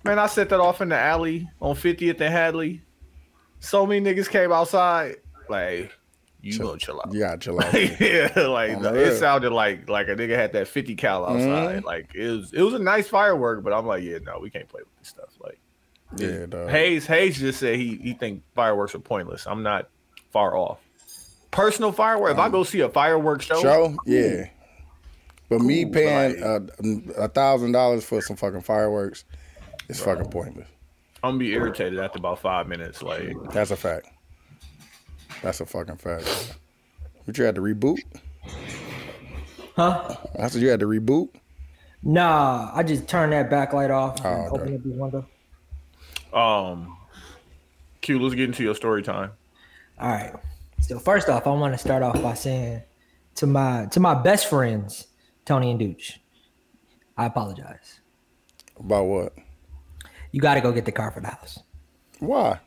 Man, 0.05 0.19
I 0.19 0.27
set 0.27 0.49
that 0.49 0.59
off 0.61 0.81
in 0.81 0.89
the 0.89 0.97
alley 0.99 1.49
on 1.61 1.75
50th 1.75 2.21
and 2.21 2.33
Hadley. 2.33 2.83
So 3.61 3.85
many 3.85 4.01
niggas 4.01 4.29
came 4.31 4.53
outside. 4.53 5.17
Like, 5.51 5.93
you 6.49 6.59
Chill- 6.59 6.67
gonna 6.69 6.79
chill 6.79 7.01
out. 7.05 7.13
You 7.13 7.21
gotta 7.21 7.39
chill 7.39 7.61
out. 7.61 7.73
yeah, 8.01 8.33
like 8.49 8.81
the- 8.81 8.95
it 8.95 9.19
sounded 9.19 9.53
like 9.53 9.89
like 9.89 10.09
a 10.09 10.15
nigga 10.17 10.35
had 10.37 10.53
that 10.53 10.69
50 10.69 10.95
cal 10.97 11.25
outside. 11.25 11.83
Mhm. 11.83 11.85
Like 11.85 12.15
it 12.15 12.29
was 12.29 12.53
it 12.53 12.63
was 12.63 12.75
a 12.75 12.79
nice 12.79 13.07
firework, 13.09 13.63
but 13.63 13.73
I'm 13.73 13.87
like, 13.87 14.03
yeah, 14.03 14.19
no, 14.25 14.39
we 14.41 14.51
can't 14.51 14.69
play 14.69 14.81
with 14.83 14.99
this 14.99 15.09
stuff. 15.09 15.31
Like 15.41 15.59
yeah, 16.17 16.47
dog. 16.47 16.71
Hayes 16.71 17.07
Hayes 17.07 17.39
just 17.39 17.61
said 17.61 17.77
he 17.77 17.97
he 17.97 18.15
think 18.15 18.43
fireworks 18.55 18.95
are 18.95 18.99
pointless. 19.01 19.47
I'm 19.47 19.63
not 19.63 19.89
far 20.31 20.57
off. 20.57 20.79
Personal 21.51 21.93
firework. 21.93 22.33
If 22.33 22.39
I 22.39 22.49
go 22.49 22.63
see 22.65 22.81
a 22.81 22.89
fireworks 22.89 23.47
show, 23.47 23.61
Show? 23.63 23.97
Yeah. 24.07 24.49
But 25.49 25.61
me 25.61 25.85
Cool, 25.85 25.93
but 25.93 25.99
paying 25.99 26.43
a 27.17 27.23
a 27.25 27.29
thousand 27.29 27.73
dollars 27.73 28.05
for 28.05 28.21
some 28.21 28.37
fucking 28.37 28.61
fireworks 28.63 29.25
is 29.89 30.01
fucking 30.01 30.31
pointless. 30.31 30.69
I'm 31.23 31.31
gonna 31.31 31.39
be 31.39 31.53
irritated 31.53 31.99
after 31.99 32.19
about 32.19 32.39
five 32.39 32.69
minutes. 32.69 33.03
Like 33.03 33.35
That's 33.53 33.71
a 33.71 33.77
fact. 33.77 34.09
That's 35.43 35.61
a 35.61 35.67
fucking 35.67 35.97
fact. 35.97 36.57
But 37.27 37.39
you 37.39 37.45
had 37.45 37.55
to 37.57 37.61
reboot? 37.61 37.99
Huh? 39.77 40.17
I 40.39 40.49
said 40.49 40.63
you 40.63 40.69
had 40.69 40.81
to 40.81 40.87
reboot? 40.87 41.29
Nah, 42.03 42.71
I 42.75 42.83
just 42.83 43.09
turned 43.09 43.33
that 43.33 43.51
backlight 43.51 43.91
off 43.91 44.17
and 44.19 44.27
Oh, 44.27 44.31
okay. 44.55 44.63
open 44.63 44.75
up 44.75 44.83
the 44.83 44.91
window. 44.91 45.27
um 46.33 46.97
Q, 48.01 48.19
let's 48.21 48.35
get 48.35 48.45
into 48.45 48.63
your 48.63 48.75
story 48.75 49.03
time. 49.03 49.33
All 50.01 50.09
right. 50.09 50.33
So 50.81 50.99
first 50.99 51.29
off, 51.29 51.47
I 51.47 51.51
want 51.51 51.75
to 51.75 51.79
start 51.79 52.03
off 52.03 52.21
by 52.23 52.35
saying 52.35 52.83
to 53.37 53.47
my 53.47 53.87
to 53.91 54.01
my 54.01 54.15
best 54.15 54.49
friends, 54.49 55.09
Tony 55.45 55.71
and 55.71 55.81
Dooch, 55.81 56.19
I 57.17 57.27
apologize. 57.27 58.01
About 58.79 59.05
what? 59.05 59.33
You 60.31 60.41
got 60.41 60.55
to 60.55 60.61
go 60.61 60.71
get 60.73 60.85
the 60.85 60.93
car 60.93 61.11
for 61.11 61.21
the 61.21 61.27
house 61.29 61.59
Why? 62.21 62.61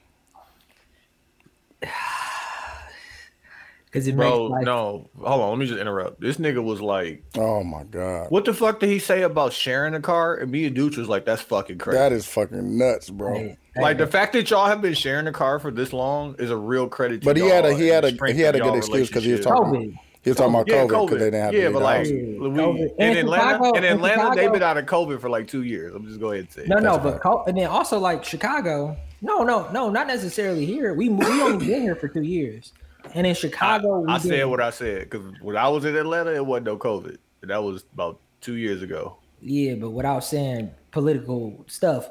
Because 3.92 4.08
it 4.08 4.16
Bro, 4.16 4.40
makes 4.44 4.52
life. 4.52 4.66
no, 4.66 5.10
hold 5.20 5.42
on, 5.42 5.50
let 5.50 5.60
me 5.60 5.66
just 5.68 5.80
interrupt. 5.80 6.22
This 6.22 6.38
nigga 6.38 6.64
was 6.64 6.80
like, 6.82 7.24
Oh 7.38 7.64
my 7.64 7.84
god. 7.84 8.28
what 8.30 8.46
the 8.46 8.54
fuck 8.54 8.80
did 8.80 8.90
he 8.90 9.00
say 9.00 9.24
about 9.24 9.52
sharing 9.54 9.94
a 9.94 10.00
car? 10.00 10.36
And 10.38 10.50
me 10.52 10.66
and 10.66 10.76
Dooch 10.76 10.98
was 10.98 11.10
like, 11.10 11.26
that's 11.26 11.42
fucking 11.42 11.78
crazy. 11.78 11.98
That 11.98 12.12
is 12.14 12.26
fucking 12.26 12.78
nuts, 12.78 13.10
bro. 13.10 13.34
Hey, 13.34 13.58
like 13.76 13.98
hey, 13.98 14.04
the 14.06 14.12
fact 14.12 14.34
that 14.34 14.50
y'all 14.50 14.66
have 14.68 14.82
been 14.82 14.94
sharing 14.94 15.28
a 15.28 15.32
car 15.34 15.60
for 15.60 15.72
this 15.72 15.92
long 15.94 16.36
is 16.40 16.50
a 16.50 16.58
real 16.58 16.88
credit 16.88 17.22
to 17.22 17.26
But 17.26 17.38
he 17.38 17.48
had 17.48 17.66
a 17.66 17.74
he 17.74 17.88
had 17.88 18.06
a 18.06 18.12
he 18.34 18.42
had 18.42 18.56
a 18.56 18.60
good 18.60 18.76
excuse 18.76 19.08
because 19.10 19.24
he 19.24 19.32
was 19.34 19.42
talking 19.42 19.92
COVID. 19.92 19.98
he 20.24 20.30
was 20.30 20.38
talking 20.38 20.54
about 20.54 20.68
Yeah, 20.70 20.86
COVID 20.86 21.06
because 21.08 21.20
they 21.20 21.26
didn't 21.26 21.42
have 21.42 21.54
yeah, 21.54 21.68
to 21.68 21.72
but 21.72 21.80
leave 21.80 21.84
like 21.84 22.04
the 22.08 22.14
house. 22.14 22.32
Yeah, 22.42 22.48
we, 22.48 22.50
COVID. 22.60 22.96
in 23.00 23.18
Atlanta, 23.18 23.44
Chicago- 23.58 23.78
in 23.78 23.84
in 23.84 23.94
Atlanta, 23.94 24.36
they've 24.36 24.52
been 24.54 24.64
out 24.64 24.78
of 24.78 24.86
COVID 24.86 25.20
for 25.22 25.30
like 25.30 25.48
two 25.48 25.64
years. 25.64 25.94
I'm 25.96 26.06
just 26.08 26.20
go 26.20 26.32
ahead 26.32 26.46
and 26.46 26.52
say. 26.52 26.66
No, 26.68 26.78
no, 26.78 26.98
That's 26.98 27.04
but 27.24 27.26
right. 27.26 27.44
and 27.48 27.58
then 27.58 27.68
also 27.68 27.98
like 28.00 28.24
Chicago. 28.24 28.96
No, 29.22 29.44
no, 29.44 29.70
no, 29.72 29.90
not 29.90 30.08
necessarily 30.08 30.66
here. 30.66 30.94
We 30.94 31.08
we 31.10 31.26
only 31.42 31.66
been 31.66 31.82
here 31.84 31.96
for 31.96 32.08
two 32.08 32.24
years, 32.24 32.74
and 33.14 33.26
in 33.28 33.34
Chicago, 33.36 34.00
we 34.02 34.12
I 34.12 34.18
did- 34.18 34.28
said 34.30 34.44
what 34.46 34.62
I 34.62 34.70
said 34.70 35.10
because 35.10 35.26
when 35.42 35.58
I 35.58 35.68
was 35.70 35.86
in 35.86 35.96
Atlanta, 35.96 36.34
it 36.34 36.46
wasn't 36.46 36.66
no 36.68 36.78
COVID. 36.78 37.18
That 37.44 37.64
was 37.64 37.84
about 37.94 38.20
two 38.42 38.56
years 38.56 38.82
ago. 38.82 39.18
Yeah, 39.42 39.76
but 39.76 39.90
without 39.92 40.24
saying 40.24 40.72
political 40.92 41.64
stuff, 41.68 42.08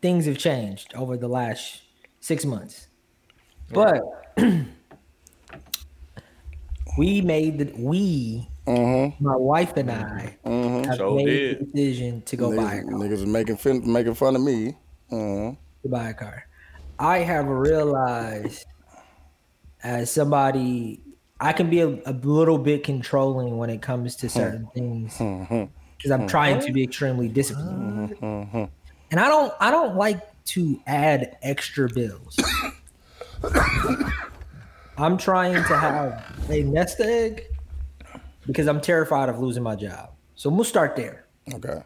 things 0.00 0.26
have 0.26 0.38
changed 0.38 0.94
over 0.94 1.16
the 1.16 1.28
last 1.28 1.82
six 2.20 2.44
months. 2.44 2.88
But 3.72 4.00
we 6.98 7.20
made 7.22 7.58
the 7.58 7.72
we, 7.76 8.48
Mm-hmm. 8.66 9.24
my 9.24 9.34
wife 9.34 9.76
and 9.76 9.90
I, 9.90 10.36
Mm-hmm. 10.46 10.84
have 10.88 10.96
Sure 10.96 11.16
made 11.16 11.24
did. 11.26 11.58
the 11.60 11.64
decision 11.66 12.22
to 12.22 12.36
go 12.36 12.54
buy 12.56 12.74
a 12.74 12.82
Niggas, 12.82 12.90
car. 12.90 12.98
niggas 13.00 13.10
was 13.10 13.26
making 13.26 13.56
fin- 13.56 13.92
making 13.92 14.14
fun 14.14 14.36
of 14.36 14.42
me. 14.42 14.76
Mm-hmm. 15.10 15.54
To 15.82 15.88
buy 15.88 16.10
a 16.10 16.14
car. 16.14 16.46
I 16.98 17.18
have 17.18 17.46
realized, 17.48 18.64
as 19.82 20.10
somebody, 20.10 21.00
I 21.40 21.52
can 21.52 21.70
be 21.70 21.80
a, 21.80 21.88
a 22.06 22.12
little 22.12 22.58
bit 22.58 22.84
controlling 22.84 23.56
when 23.56 23.70
it 23.70 23.82
comes 23.82 24.16
to 24.16 24.28
certain 24.28 24.64
hmm. 24.64 24.78
things 24.78 25.16
hmm, 25.16 25.42
hmm. 25.44 25.64
because 25.96 26.10
I'm 26.10 26.26
trying 26.28 26.60
to 26.60 26.72
be 26.72 26.84
extremely 26.84 27.28
disciplined. 27.28 28.16
and 28.22 29.20
I 29.20 29.28
don't 29.28 29.52
I 29.60 29.70
don't 29.70 29.96
like 29.96 30.20
to 30.44 30.80
add 30.86 31.36
extra 31.42 31.88
bills. 31.88 32.38
I'm 34.98 35.16
trying 35.16 35.54
to 35.54 35.76
have 35.76 36.24
a 36.48 36.62
nest 36.62 37.00
egg 37.00 37.46
because 38.46 38.66
I'm 38.66 38.80
terrified 38.80 39.28
of 39.28 39.38
losing 39.38 39.62
my 39.62 39.74
job. 39.74 40.10
So 40.34 40.50
we'll 40.50 40.64
start 40.64 40.96
there. 40.96 41.26
Okay. 41.52 41.82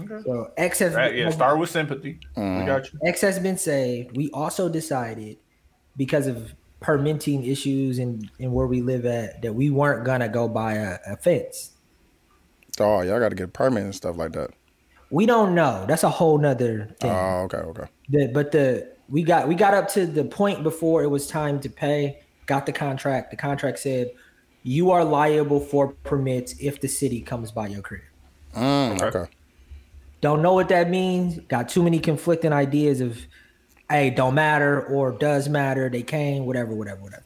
Okay. 0.00 0.22
So 0.24 0.50
X 0.56 0.78
has 0.78 0.94
Right? 0.94 1.14
Yeah, 1.14 1.30
start 1.30 1.58
with 1.58 1.70
sympathy. 1.70 2.18
We 2.36 2.42
mm-hmm. 2.42 2.66
got 2.66 2.92
you. 2.92 2.98
X 3.04 3.20
has 3.20 3.38
been 3.38 3.58
saved. 3.58 4.16
We 4.16 4.30
also 4.30 4.68
decided 4.68 5.38
because 5.96 6.26
of 6.26 6.54
permitting 6.82 7.44
issues 7.44 7.98
and, 7.98 8.30
and 8.38 8.52
where 8.52 8.66
we 8.66 8.82
live 8.82 9.06
at 9.06 9.42
that 9.42 9.54
we 9.54 9.70
weren't 9.70 10.04
gonna 10.04 10.28
go 10.28 10.48
buy 10.48 10.74
a, 10.74 10.98
a 11.06 11.16
fence. 11.16 11.70
Oh, 12.80 13.02
y'all 13.02 13.18
got 13.18 13.28
to 13.28 13.34
get 13.34 13.44
a 13.44 13.48
permit 13.48 13.84
and 13.84 13.94
stuff 13.94 14.16
like 14.16 14.32
that. 14.32 14.50
We 15.10 15.26
don't 15.26 15.54
know. 15.54 15.84
That's 15.86 16.04
a 16.04 16.08
whole 16.08 16.38
nother 16.38 16.94
thing. 17.00 17.10
Oh, 17.10 17.42
okay, 17.44 17.58
okay. 17.58 17.84
The, 18.08 18.30
but 18.32 18.50
the 18.52 18.92
we 19.08 19.22
got 19.22 19.46
we 19.46 19.54
got 19.54 19.74
up 19.74 19.88
to 19.90 20.06
the 20.06 20.24
point 20.24 20.62
before 20.62 21.02
it 21.02 21.08
was 21.08 21.26
time 21.26 21.60
to 21.60 21.68
pay. 21.68 22.22
Got 22.46 22.66
the 22.66 22.72
contract. 22.72 23.30
The 23.30 23.36
contract 23.36 23.78
said 23.78 24.10
you 24.62 24.90
are 24.90 25.04
liable 25.04 25.60
for 25.60 25.88
permits 26.04 26.54
if 26.58 26.80
the 26.80 26.88
city 26.88 27.20
comes 27.20 27.50
by 27.50 27.66
your 27.68 27.82
crib. 27.82 28.02
Mm, 28.54 29.02
okay. 29.02 29.30
Don't 30.20 30.40
know 30.40 30.54
what 30.54 30.68
that 30.68 30.88
means. 30.88 31.40
Got 31.48 31.68
too 31.68 31.82
many 31.82 31.98
conflicting 31.98 32.52
ideas 32.52 33.00
of, 33.00 33.18
hey, 33.92 34.10
don't 34.10 34.34
matter 34.34 34.86
or 34.86 35.12
does 35.12 35.48
matter. 35.48 35.88
They 35.88 36.02
came, 36.02 36.46
whatever, 36.46 36.74
whatever, 36.74 37.00
whatever. 37.00 37.24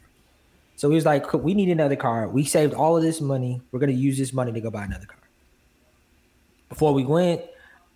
So 0.77 0.91
he 0.91 0.95
was 0.95 1.07
like, 1.07 1.33
we 1.33 1.55
need 1.55 1.71
another 1.71 1.97
car. 1.97 2.29
We 2.29 2.45
saved 2.45 2.75
all 2.75 2.97
of 2.97 3.03
this 3.03 3.21
money. 3.21 3.63
We're 3.71 3.79
gonna 3.79 3.93
use 3.93 4.19
this 4.19 4.33
money 4.33 4.53
to 4.53 4.61
go 4.61 4.71
buy 4.71 4.85
another 4.85 5.07
car. 5.07 5.17
Before 6.69 6.93
we 6.93 7.05
went, 7.05 7.43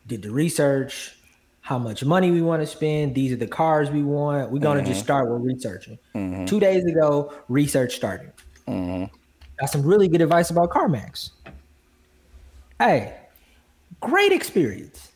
did 0.06 0.22
the 0.22 0.30
research. 0.30 1.16
how 1.62 1.78
much 1.78 2.02
money 2.02 2.30
we 2.30 2.42
want 2.42 2.62
to 2.62 2.66
spend. 2.66 3.14
These 3.14 3.32
are 3.32 3.36
the 3.36 3.46
cars 3.46 3.90
we 3.90 4.02
want. 4.02 4.50
We're 4.50 4.60
gonna 4.60 4.80
just 4.80 4.92
mm-hmm. 4.92 5.04
start 5.04 5.30
with 5.30 5.42
researching. 5.42 5.98
Mm-hmm. 6.14 6.46
Two 6.46 6.58
days 6.58 6.84
ago, 6.84 7.34
research 7.48 7.94
started. 7.94 8.32
Mm-hmm. 8.66 9.04
Got 9.58 9.70
some 9.70 9.82
really 9.82 10.08
good 10.08 10.22
advice 10.22 10.50
about 10.50 10.70
CarMax. 10.70 11.30
Hey, 12.78 13.14
great 14.00 14.32
experience. 14.32 15.12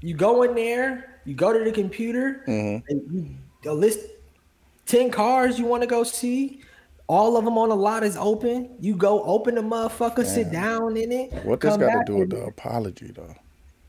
You 0.00 0.14
go 0.14 0.44
in 0.44 0.54
there, 0.54 1.07
you 1.28 1.34
go 1.34 1.52
to 1.52 1.62
the 1.62 1.70
computer, 1.70 2.42
mm-hmm. 2.48 2.86
and 2.88 3.12
you 3.12 3.36
you 3.62 3.72
list 3.72 4.00
10 4.86 5.10
cars 5.10 5.58
you 5.58 5.66
want 5.66 5.82
to 5.82 5.86
go 5.86 6.02
see. 6.02 6.62
All 7.06 7.36
of 7.36 7.44
them 7.44 7.58
on 7.58 7.68
the 7.68 7.76
lot 7.76 8.02
is 8.02 8.16
open. 8.16 8.70
You 8.80 8.96
go 8.96 9.22
open 9.24 9.54
the 9.54 9.60
motherfucker, 9.60 10.24
sit 10.24 10.50
down 10.50 10.96
in 10.96 11.12
it. 11.12 11.32
What 11.44 11.60
this 11.60 11.70
come 11.70 11.80
got 11.80 12.06
to 12.06 12.12
do 12.12 12.18
with 12.18 12.30
the 12.30 12.44
apology 12.44 13.12
though? 13.14 13.34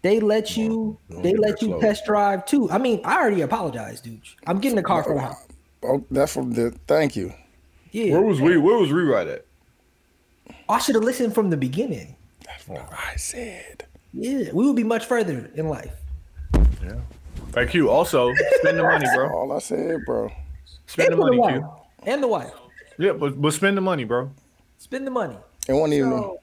They 0.02 0.20
let 0.20 0.58
you 0.58 0.98
don't 1.10 1.22
they 1.24 1.34
let 1.34 1.62
you 1.62 1.70
slow. 1.70 1.80
test 1.80 2.06
drive 2.06 2.46
too. 2.46 2.70
I 2.72 2.78
mean, 2.78 3.02
I 3.06 3.18
already 3.18 3.42
apologized, 3.42 4.04
dude. 4.04 4.22
I'm 4.46 4.60
getting 4.60 4.76
the 4.76 4.84
car 4.84 5.04
for 5.04 5.14
the 5.14 5.22
house. 5.22 5.48
Oh, 5.84 5.88
oh, 5.88 6.06
that's 6.12 6.34
from 6.34 6.52
the. 6.54 6.72
Thank 6.88 7.16
you. 7.16 7.34
Yeah. 7.92 8.14
Where 8.14 8.22
was 8.22 8.42
we? 8.42 8.58
Where 8.58 8.78
was 8.78 8.92
rewrite 8.92 9.28
at? 9.28 9.46
I 10.68 10.80
should 10.80 10.96
have 10.96 11.04
listened 11.06 11.34
from 11.34 11.50
the 11.50 11.58
beginning. 11.58 12.16
That's 12.46 12.68
what 12.68 12.90
I 12.92 13.16
said. 13.16 13.86
Yeah, 14.14 14.52
we 14.54 14.66
would 14.66 14.76
be 14.76 14.84
much 14.84 15.06
further 15.06 15.50
in 15.56 15.70
life. 15.70 15.94
Thank 17.52 17.74
you. 17.74 17.90
Also, 17.90 18.34
spend 18.60 18.78
the 18.78 18.84
money, 18.84 19.06
bro. 19.16 19.30
All 19.34 19.52
I 19.52 19.60
said, 19.60 20.06
bro. 20.06 20.32
Spend 20.86 21.10
the 21.10 21.14
And 21.14 21.20
for 21.22 21.26
money, 21.26 21.38
wife. 21.38 21.54
Q. 21.56 22.12
And 22.14 22.24
the 22.24 22.28
wife. 22.28 22.52
Yeah, 22.98 23.14
but 23.14 23.42
but 23.42 23.54
spend 23.54 23.78
the 23.78 23.82
money, 23.82 24.04
bro. 24.04 24.32
Spend 24.78 25.06
the 25.08 25.12
money. 25.12 25.38
It 25.68 25.74
wasn't 25.74 25.94
even. 25.94 26.10
So, 26.12 26.40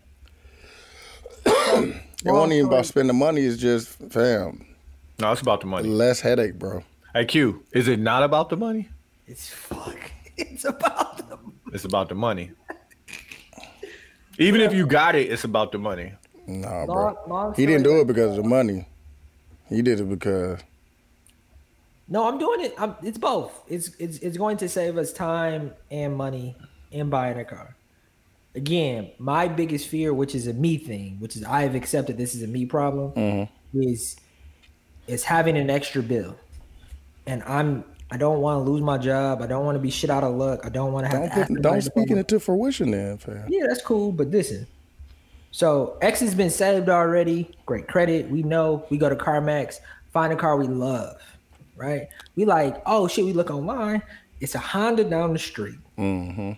it 1.46 2.32
wasn't 2.32 2.52
even 2.54 2.66
about 2.66 2.86
spending 2.86 3.08
the 3.08 3.12
money. 3.12 3.42
It's 3.42 3.56
just, 3.60 3.88
fam, 4.10 4.66
No, 5.18 5.32
it's 5.32 5.42
about 5.42 5.60
the 5.60 5.66
money. 5.66 5.88
less 5.88 6.20
headache, 6.20 6.58
bro. 6.58 6.82
Hey, 7.14 7.24
Q, 7.24 7.62
is 7.72 7.88
it 7.88 7.98
not 8.00 8.22
about 8.22 8.48
the 8.50 8.56
money? 8.56 8.88
it's 9.26 9.48
fuck. 9.48 9.96
It's 10.38 10.66
about 10.66 11.16
the 11.30 11.38
It's 11.72 11.84
about 11.86 12.10
the 12.10 12.14
money. 12.14 12.50
Even 14.38 14.60
if 14.60 14.74
you 14.74 14.86
got 14.86 15.14
it, 15.14 15.30
it's 15.32 15.44
about 15.44 15.72
the 15.72 15.78
money. 15.78 16.12
Nah, 16.46 16.84
bro. 16.84 16.94
long, 16.94 17.16
long 17.26 17.54
He 17.54 17.64
didn't 17.64 17.84
do 17.84 18.00
it 18.00 18.06
because 18.06 18.36
of 18.36 18.42
the 18.42 18.48
money. 18.48 18.86
He 19.70 19.80
did 19.80 19.98
it 20.00 20.08
because 20.10 20.60
No, 22.08 22.28
I'm 22.28 22.38
doing 22.38 22.60
it. 22.60 22.74
I'm, 22.78 22.94
it's 23.02 23.18
both. 23.18 23.64
It's 23.68 23.88
it's 23.98 24.18
it's 24.18 24.36
going 24.36 24.56
to 24.58 24.68
save 24.68 24.96
us 24.96 25.12
time 25.12 25.72
and 25.90 26.16
money 26.16 26.56
in 26.90 27.10
buying 27.10 27.38
a 27.38 27.44
car. 27.44 27.76
Again, 28.54 29.10
my 29.18 29.48
biggest 29.48 29.88
fear, 29.88 30.14
which 30.14 30.34
is 30.34 30.46
a 30.46 30.52
me 30.52 30.78
thing, 30.78 31.16
which 31.18 31.36
is 31.36 31.44
I 31.44 31.62
have 31.62 31.74
accepted 31.74 32.16
this 32.16 32.34
is 32.34 32.42
a 32.42 32.46
me 32.46 32.64
problem, 32.64 33.12
mm-hmm. 33.12 33.82
is 33.82 34.16
is 35.06 35.24
having 35.24 35.56
an 35.56 35.68
extra 35.68 36.02
bill, 36.02 36.36
and 37.26 37.42
I'm 37.42 37.84
I 38.10 38.16
don't 38.16 38.40
want 38.40 38.64
to 38.64 38.70
lose 38.70 38.82
my 38.82 38.98
job. 38.98 39.42
I 39.42 39.48
don't 39.48 39.64
want 39.64 39.74
to 39.74 39.80
be 39.80 39.90
shit 39.90 40.10
out 40.10 40.22
of 40.22 40.34
luck. 40.34 40.60
I 40.64 40.68
don't 40.68 40.92
want 40.92 41.10
to 41.10 41.16
have. 41.16 41.30
don't 41.34 41.46
to 41.48 41.54
put, 41.54 41.62
don't 41.62 41.62
somebody 41.62 41.80
to 41.80 41.90
speak 41.90 42.10
it 42.12 42.18
into 42.18 42.40
fruition, 42.40 42.92
then, 42.92 43.18
fam. 43.18 43.46
yeah, 43.48 43.64
that's 43.68 43.82
cool, 43.82 44.12
but 44.12 44.28
listen. 44.28 44.66
So 45.50 45.96
X 46.02 46.20
has 46.20 46.34
been 46.34 46.50
saved 46.50 46.88
already. 46.88 47.56
Great 47.66 47.88
credit. 47.88 48.30
We 48.30 48.42
know. 48.42 48.86
We 48.90 48.98
go 48.98 49.08
to 49.08 49.16
CarMax, 49.16 49.80
find 50.12 50.32
a 50.32 50.36
car 50.36 50.56
we 50.56 50.66
love, 50.66 51.16
right? 51.76 52.08
We 52.34 52.44
like, 52.44 52.82
oh 52.86 53.06
shit, 53.08 53.24
we 53.24 53.32
look 53.32 53.50
online. 53.50 54.02
It's 54.40 54.54
a 54.54 54.58
Honda 54.58 55.04
down 55.04 55.32
the 55.32 55.38
street. 55.38 55.78
hmm 55.96 56.52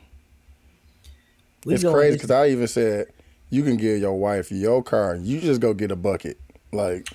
We 1.65 1.75
It's 1.75 1.85
crazy 1.85 2.17
because 2.17 2.31
I 2.31 2.49
even 2.49 2.67
said 2.69 3.07
you 3.51 3.63
can 3.63 3.77
give 3.77 4.01
your 4.01 4.15
wife 4.19 4.51
your 4.51 4.83
car. 4.83 5.17
You 5.17 5.41
just 5.41 5.61
go 5.61 5.75
get 5.75 5.91
a 5.91 5.97
bucket. 5.97 6.39
Like, 6.73 7.09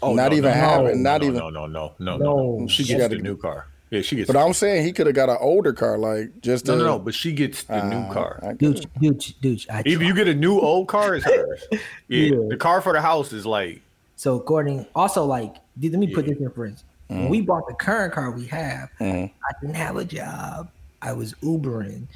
Oh, 0.00 0.14
not 0.14 0.30
no, 0.30 0.36
even 0.38 0.50
no, 0.50 0.56
having, 0.56 1.02
no, 1.02 1.10
not 1.10 1.20
no, 1.22 1.26
even. 1.26 1.38
No, 1.40 1.50
no, 1.50 1.66
no, 1.66 1.94
no, 1.98 2.16
No. 2.16 2.58
no. 2.60 2.68
She 2.68 2.84
She 2.84 2.92
gets 2.92 3.02
gotta- 3.02 3.16
the 3.16 3.22
new 3.22 3.36
car. 3.36 3.66
Yeah, 3.90 4.02
she 4.02 4.16
gets. 4.16 4.26
But 4.30 4.36
I'm 4.36 4.52
saying 4.52 4.84
he 4.84 4.92
could 4.92 5.06
have 5.06 5.14
got 5.16 5.30
an 5.30 5.38
older 5.40 5.72
car, 5.72 5.96
like 5.98 6.40
just 6.42 6.66
no, 6.66 6.74
to, 6.74 6.78
no, 6.78 6.84
no. 6.86 6.98
But 6.98 7.14
she 7.14 7.32
gets 7.32 7.62
the 7.64 7.82
new 7.88 7.96
Uh, 7.96 8.12
car. 8.12 8.54
Dude, 8.58 8.86
dude, 9.00 9.24
dude. 9.40 9.64
I 9.70 9.82
If 9.86 10.02
you 10.02 10.12
get 10.14 10.28
a 10.28 10.34
new 10.34 10.60
old 10.60 10.88
car, 10.88 11.14
it's 11.16 11.24
hers. 11.24 11.64
Yeah, 11.72 11.78
Yeah. 12.08 12.36
the 12.50 12.56
car 12.58 12.80
for 12.82 12.92
the 12.92 13.00
house 13.00 13.32
is 13.32 13.46
like. 13.46 13.80
so 14.14 14.36
according, 14.36 14.84
also 14.94 15.24
like, 15.24 15.56
let 15.82 15.92
me 15.92 16.12
put 16.14 16.26
Yeah. 16.26 16.34
this 16.34 16.42
in 16.42 16.50
for 16.50 16.66
instance. 16.66 16.84
Mm-hmm. 17.10 17.20
When 17.22 17.28
we 17.30 17.40
bought 17.40 17.66
the 17.66 17.74
current 17.74 18.12
car 18.12 18.30
we 18.30 18.46
have, 18.46 18.90
I 19.00 19.30
didn't 19.60 19.76
have 19.76 19.96
a 19.96 20.04
job. 20.04 20.70
I 21.00 21.12
was 21.12 21.32
Ubering. 21.42 22.06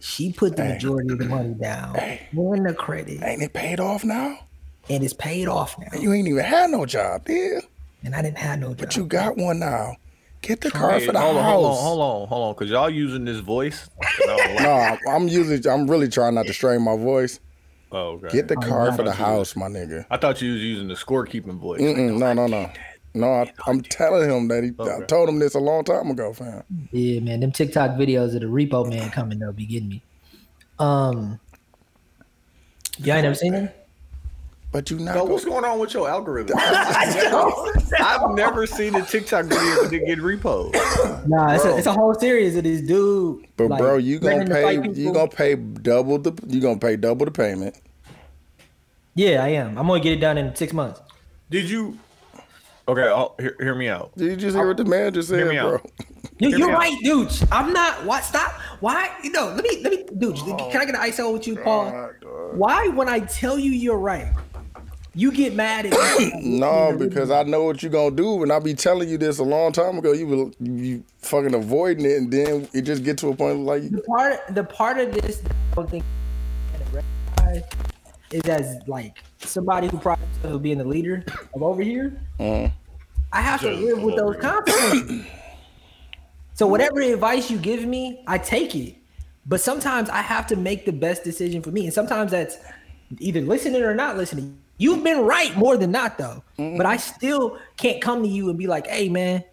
She 0.00 0.32
put 0.32 0.56
the 0.56 0.64
Hey. 0.64 0.72
majority 0.74 1.12
of 1.12 1.18
the 1.18 1.26
money 1.26 1.54
down, 1.54 1.94
and 1.96 2.66
the 2.66 2.74
credit, 2.74 3.22
Ain't 3.22 3.42
it 3.42 3.52
paid 3.52 3.78
off 3.80 4.02
now? 4.04 4.38
and 4.88 5.04
it's 5.04 5.12
paid 5.12 5.46
off 5.46 5.76
now. 5.78 5.98
You 5.98 6.12
ain't 6.12 6.26
even 6.26 6.42
had 6.44 6.70
no 6.70 6.84
job, 6.86 7.26
did? 7.26 7.62
And 8.02 8.14
I 8.14 8.22
didn't 8.22 8.38
have 8.38 8.58
no 8.58 8.68
job. 8.68 8.78
But 8.78 8.96
you 8.96 9.04
got 9.04 9.36
one 9.36 9.58
now. 9.58 9.96
Get 10.42 10.62
the 10.62 10.70
car 10.70 10.98
Hey, 10.98 11.06
for 11.06 11.12
the 11.12 11.20
hold 11.20 11.36
on, 11.36 11.42
house. 11.44 11.52
hold 11.52 11.66
on, 11.66 11.76
hold 11.84 12.00
on, 12.22 12.28
hold 12.28 12.42
on, 12.48 12.54
because 12.54 12.70
y'all 12.70 12.88
using 12.88 13.26
this 13.26 13.40
voice. 13.40 13.90
and 14.22 14.30
I 14.30 14.36
don't 14.36 14.54
like- 14.54 14.64
No, 14.64 14.70
I'm- 14.72 15.28
I'm 15.28 15.70
I'm 15.70 15.90
really 15.90 16.08
trying 16.08 16.34
not 16.34 16.46
to 16.46 16.52
strain 16.54 16.80
my 16.80 16.96
voice. 16.96 17.38
oh, 17.92 18.12
okay. 18.12 18.28
Get 18.30 18.48
the 18.48 18.56
Oh, 18.56 18.62
car 18.62 18.90
for 18.92 19.02
the 19.02 19.12
house, 19.12 19.54
my 19.54 19.66
nigga. 19.66 20.06
I 20.10 20.16
thought 20.16 20.40
you 20.40 20.54
was 20.54 20.62
using 20.62 20.88
the 20.88 20.94
scorekeeping 20.94 21.58
voice. 21.58 21.82
Mm-mm, 21.82 22.18
no, 22.18 22.32
no, 22.32 22.46
no, 22.46 22.70
no. 23.14 23.26
I, 23.26 23.52
I'm 23.66 23.82
telling 23.82 24.30
him 24.30 24.48
that 24.48 24.64
he. 24.64 24.72
I 24.80 25.04
told 25.04 25.28
him 25.28 25.38
this 25.38 25.54
a 25.54 25.60
long 25.60 25.84
time 25.84 26.10
ago, 26.10 26.32
fam. 26.32 26.62
Yeah, 26.92 27.20
man, 27.20 27.40
them 27.40 27.52
TikTok 27.52 27.92
videos 27.92 28.34
of 28.34 28.40
the 28.40 28.46
repo 28.46 28.88
man 28.88 29.10
coming 29.10 29.38
though 29.38 29.52
be 29.52 29.66
getting 29.66 29.88
me. 29.88 30.02
Um, 30.78 31.38
y'all 32.98 33.16
ain't 33.16 33.24
never 33.24 33.34
seen 33.34 33.52
them? 33.52 33.70
But 34.72 34.88
you 34.88 35.00
not. 35.00 35.14
So 35.14 35.24
what's 35.24 35.44
going 35.44 35.64
on 35.64 35.80
with 35.80 35.94
your 35.94 36.08
algorithm? 36.08 36.56
I've 36.60 38.30
never 38.30 38.66
seen 38.66 38.94
a 38.94 39.04
TikTok 39.04 39.46
video 39.46 39.88
that 39.88 40.04
get 40.06 40.22
reposed. 40.22 40.74
Nah, 41.26 41.54
it's 41.54 41.64
a, 41.64 41.76
it's 41.76 41.86
a 41.88 41.92
whole 41.92 42.14
series 42.14 42.56
of 42.56 42.62
this 42.62 42.80
dude. 42.80 43.46
but 43.56 43.68
like, 43.68 43.80
bro, 43.80 43.96
you 43.96 44.20
gonna 44.20 44.46
threatening 44.46 44.82
to 44.82 44.88
pay. 44.88 44.88
You 44.88 44.94
people. 44.94 45.12
gonna 45.12 45.28
pay 45.28 45.54
double 45.56 46.18
the. 46.18 46.32
You 46.46 46.60
gonna 46.60 46.78
pay 46.78 46.96
double 46.96 47.26
the 47.26 47.32
payment. 47.32 47.76
Yeah, 49.16 49.44
I 49.44 49.48
am. 49.48 49.76
I'm 49.76 49.88
gonna 49.88 50.00
get 50.00 50.12
it 50.12 50.20
done 50.20 50.38
in 50.38 50.54
six 50.54 50.72
months. 50.72 51.00
Did 51.50 51.68
you? 51.68 51.98
Okay, 52.90 53.02
oh, 53.02 53.36
hear, 53.38 53.54
hear 53.60 53.74
me 53.76 53.88
out. 53.88 54.10
Did 54.16 54.30
you 54.30 54.36
just 54.36 54.56
hear 54.56 54.66
what 54.66 54.76
the 54.76 54.84
man 54.84 55.14
just 55.14 55.28
said, 55.28 55.46
bro? 55.46 55.74
out. 55.74 55.90
You, 56.40 56.48
you're 56.48 56.66
me 56.66 56.72
out. 56.72 56.78
right, 56.78 56.98
dude. 57.04 57.32
I'm 57.52 57.72
not. 57.72 58.04
What? 58.04 58.24
Stop. 58.24 58.50
Why? 58.80 59.16
You 59.22 59.30
know. 59.30 59.46
Let 59.54 59.62
me. 59.62 59.80
Let 59.80 59.92
me. 59.92 60.04
Dude, 60.18 60.36
oh 60.40 60.68
can 60.72 60.80
I 60.80 60.86
get 60.86 60.96
an 60.96 61.00
ISO 61.00 61.32
with 61.32 61.46
you, 61.46 61.56
Paul? 61.56 62.10
Why, 62.54 62.88
when 62.88 63.08
I 63.08 63.20
tell 63.20 63.60
you 63.60 63.70
you're 63.70 63.96
right, 63.96 64.34
you 65.14 65.30
get 65.30 65.54
mad 65.54 65.86
at 65.86 66.18
me? 66.18 66.32
No, 66.42 66.96
because 66.98 67.30
I 67.30 67.44
know 67.44 67.62
what 67.62 67.80
you're 67.80 67.92
gonna 67.92 68.16
do, 68.16 68.42
and 68.42 68.50
I 68.50 68.58
be 68.58 68.74
telling 68.74 69.08
you 69.08 69.18
this 69.18 69.38
a 69.38 69.44
long 69.44 69.70
time 69.70 69.96
ago. 69.96 70.10
You 70.10 70.26
will 70.26 70.52
you 70.58 71.04
fucking 71.18 71.54
avoiding 71.54 72.04
it, 72.06 72.16
and 72.16 72.32
then 72.32 72.68
it 72.72 72.82
just 72.82 73.04
get 73.04 73.18
to 73.18 73.28
a 73.28 73.36
point 73.36 73.60
like 73.60 73.88
the 73.88 74.02
part 74.02 74.40
the 74.50 74.64
part 74.64 74.98
of 74.98 75.12
this 75.12 75.36
that 75.36 75.52
I 75.52 75.74
don't 75.76 75.90
think 75.90 76.04
is 78.32 78.42
as 78.44 78.78
like 78.86 79.16
somebody 79.38 79.88
who 79.88 79.98
probably 79.98 80.26
will 80.42 80.58
being 80.58 80.78
the 80.78 80.84
leader 80.84 81.24
of 81.54 81.62
over 81.62 81.82
here. 81.82 82.20
Mm-hmm. 82.38 82.74
I 83.32 83.40
have 83.40 83.60
to 83.60 83.70
live 83.70 84.02
with 84.02 84.16
those 84.16 84.36
consequences. 84.36 85.26
so 86.54 86.66
whatever 86.66 87.00
advice 87.00 87.50
you 87.50 87.58
give 87.58 87.84
me, 87.84 88.22
I 88.26 88.38
take 88.38 88.74
it. 88.74 88.96
But 89.46 89.60
sometimes 89.60 90.08
I 90.10 90.20
have 90.20 90.46
to 90.48 90.56
make 90.56 90.84
the 90.84 90.92
best 90.92 91.24
decision 91.24 91.62
for 91.62 91.70
me, 91.70 91.84
and 91.84 91.94
sometimes 91.94 92.30
that's 92.30 92.58
either 93.18 93.40
listening 93.40 93.82
or 93.82 93.94
not 93.94 94.16
listening. 94.16 94.58
You've 94.78 95.02
been 95.02 95.20
right 95.20 95.54
more 95.56 95.76
than 95.76 95.90
not, 95.90 96.18
though. 96.18 96.42
But 96.56 96.86
I 96.86 96.96
still 96.96 97.58
can't 97.76 98.00
come 98.00 98.22
to 98.22 98.28
you 98.28 98.48
and 98.48 98.58
be 98.58 98.66
like, 98.66 98.86
"Hey, 98.86 99.08
man." 99.08 99.44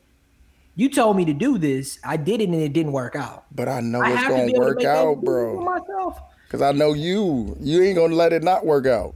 You 0.77 0.89
told 0.89 1.17
me 1.17 1.25
to 1.25 1.33
do 1.33 1.57
this. 1.57 1.97
I 2.03 2.17
did 2.17 2.39
it 2.39 2.49
and 2.49 2.53
it 2.53 2.71
didn't 2.71 2.91
work 2.91 3.15
out. 3.15 3.45
But 3.51 3.67
I 3.67 3.79
know 3.79 3.99
I 3.99 4.13
it's 4.13 4.27
gonna 4.27 4.45
to 4.45 4.59
work 4.59 4.77
make 4.77 4.85
out, 4.85 5.21
bro. 5.23 5.57
Cause 6.49 6.61
I 6.61 6.71
know 6.71 6.93
you. 6.93 7.57
You 7.59 7.81
ain't 7.81 7.95
gonna 7.95 8.13
let 8.13 8.31
it 8.31 8.43
not 8.43 8.63
work 8.63 8.85
out. 8.85 9.15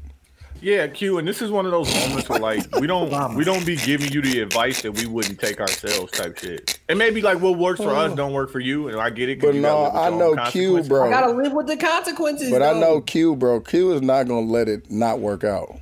Yeah, 0.62 0.86
Q, 0.86 1.18
and 1.18 1.28
this 1.28 1.42
is 1.42 1.50
one 1.50 1.66
of 1.66 1.72
those 1.72 1.92
moments 1.94 2.30
where 2.30 2.40
like 2.40 2.76
we 2.80 2.86
don't 2.86 3.36
we 3.36 3.44
don't 3.44 3.66
be 3.66 3.76
giving 3.76 4.12
you 4.12 4.22
the 4.22 4.42
advice 4.42 4.84
that 4.84 4.92
we 4.92 5.08
wouldn't 5.08 5.40
take 5.40 5.60
ourselves 5.60 6.12
type 6.12 6.38
shit. 6.38 6.80
And 6.88 7.00
maybe 7.00 7.20
like 7.22 7.40
what 7.42 7.58
works 7.58 7.80
for 7.80 7.90
us 7.90 8.12
oh. 8.12 8.16
don't 8.16 8.34
work 8.34 8.52
for 8.52 8.60
you, 8.60 8.88
and 8.88 9.00
I 9.00 9.10
get 9.10 9.28
it. 9.28 9.38
'cause 9.42 9.54
But 9.54 9.56
no, 9.56 9.84
live 9.84 9.96
I 9.96 10.10
know 10.12 10.36
Q, 10.52 10.84
bro. 10.84 11.08
I 11.08 11.10
gotta 11.10 11.32
live 11.32 11.54
with 11.54 11.66
the 11.66 11.78
consequences. 11.78 12.52
But 12.52 12.62
I 12.62 12.74
know 12.80 13.02
Q, 13.02 13.36
bro. 13.36 13.60
Q 13.60 13.94
is 13.94 14.04
not 14.04 14.28
gonna 14.28 14.46
let 14.46 14.70
it 14.70 14.92
not 14.92 15.20
work 15.20 15.44
out. 15.44 15.80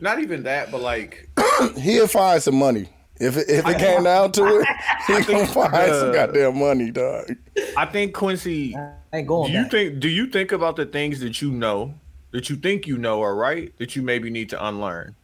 Not 0.00 0.20
even 0.20 0.42
that, 0.42 0.70
but 0.70 0.82
like 0.82 1.28
He'll 1.78 2.08
find 2.08 2.42
some 2.42 2.56
money. 2.56 2.90
If 3.18 3.36
it, 3.36 3.48
if 3.50 3.66
it 3.66 3.78
came 3.78 4.04
down 4.04 4.32
to 4.32 4.44
it, 4.60 4.66
he 5.06 5.12
gonna 5.24 5.46
find 5.46 5.92
some 5.92 6.08
the- 6.08 6.12
goddamn 6.12 6.58
money, 6.58 6.90
dog. 6.90 7.34
I 7.76 7.86
think 7.86 8.12
Quincy. 8.12 8.76
I 8.76 8.92
ain't 9.14 9.26
Do 9.26 9.28
going 9.28 9.52
you 9.52 9.62
back. 9.62 9.70
think? 9.70 10.00
Do 10.00 10.08
you 10.08 10.26
think 10.26 10.52
about 10.52 10.76
the 10.76 10.84
things 10.86 11.20
that 11.20 11.40
you 11.40 11.50
know 11.50 11.94
that 12.32 12.48
you 12.50 12.56
think 12.56 12.86
you 12.86 12.96
know 12.98 13.22
are 13.22 13.34
right 13.34 13.72
that 13.78 13.96
you 13.96 14.02
maybe 14.02 14.30
need 14.30 14.48
to 14.50 14.66
unlearn? 14.66 15.14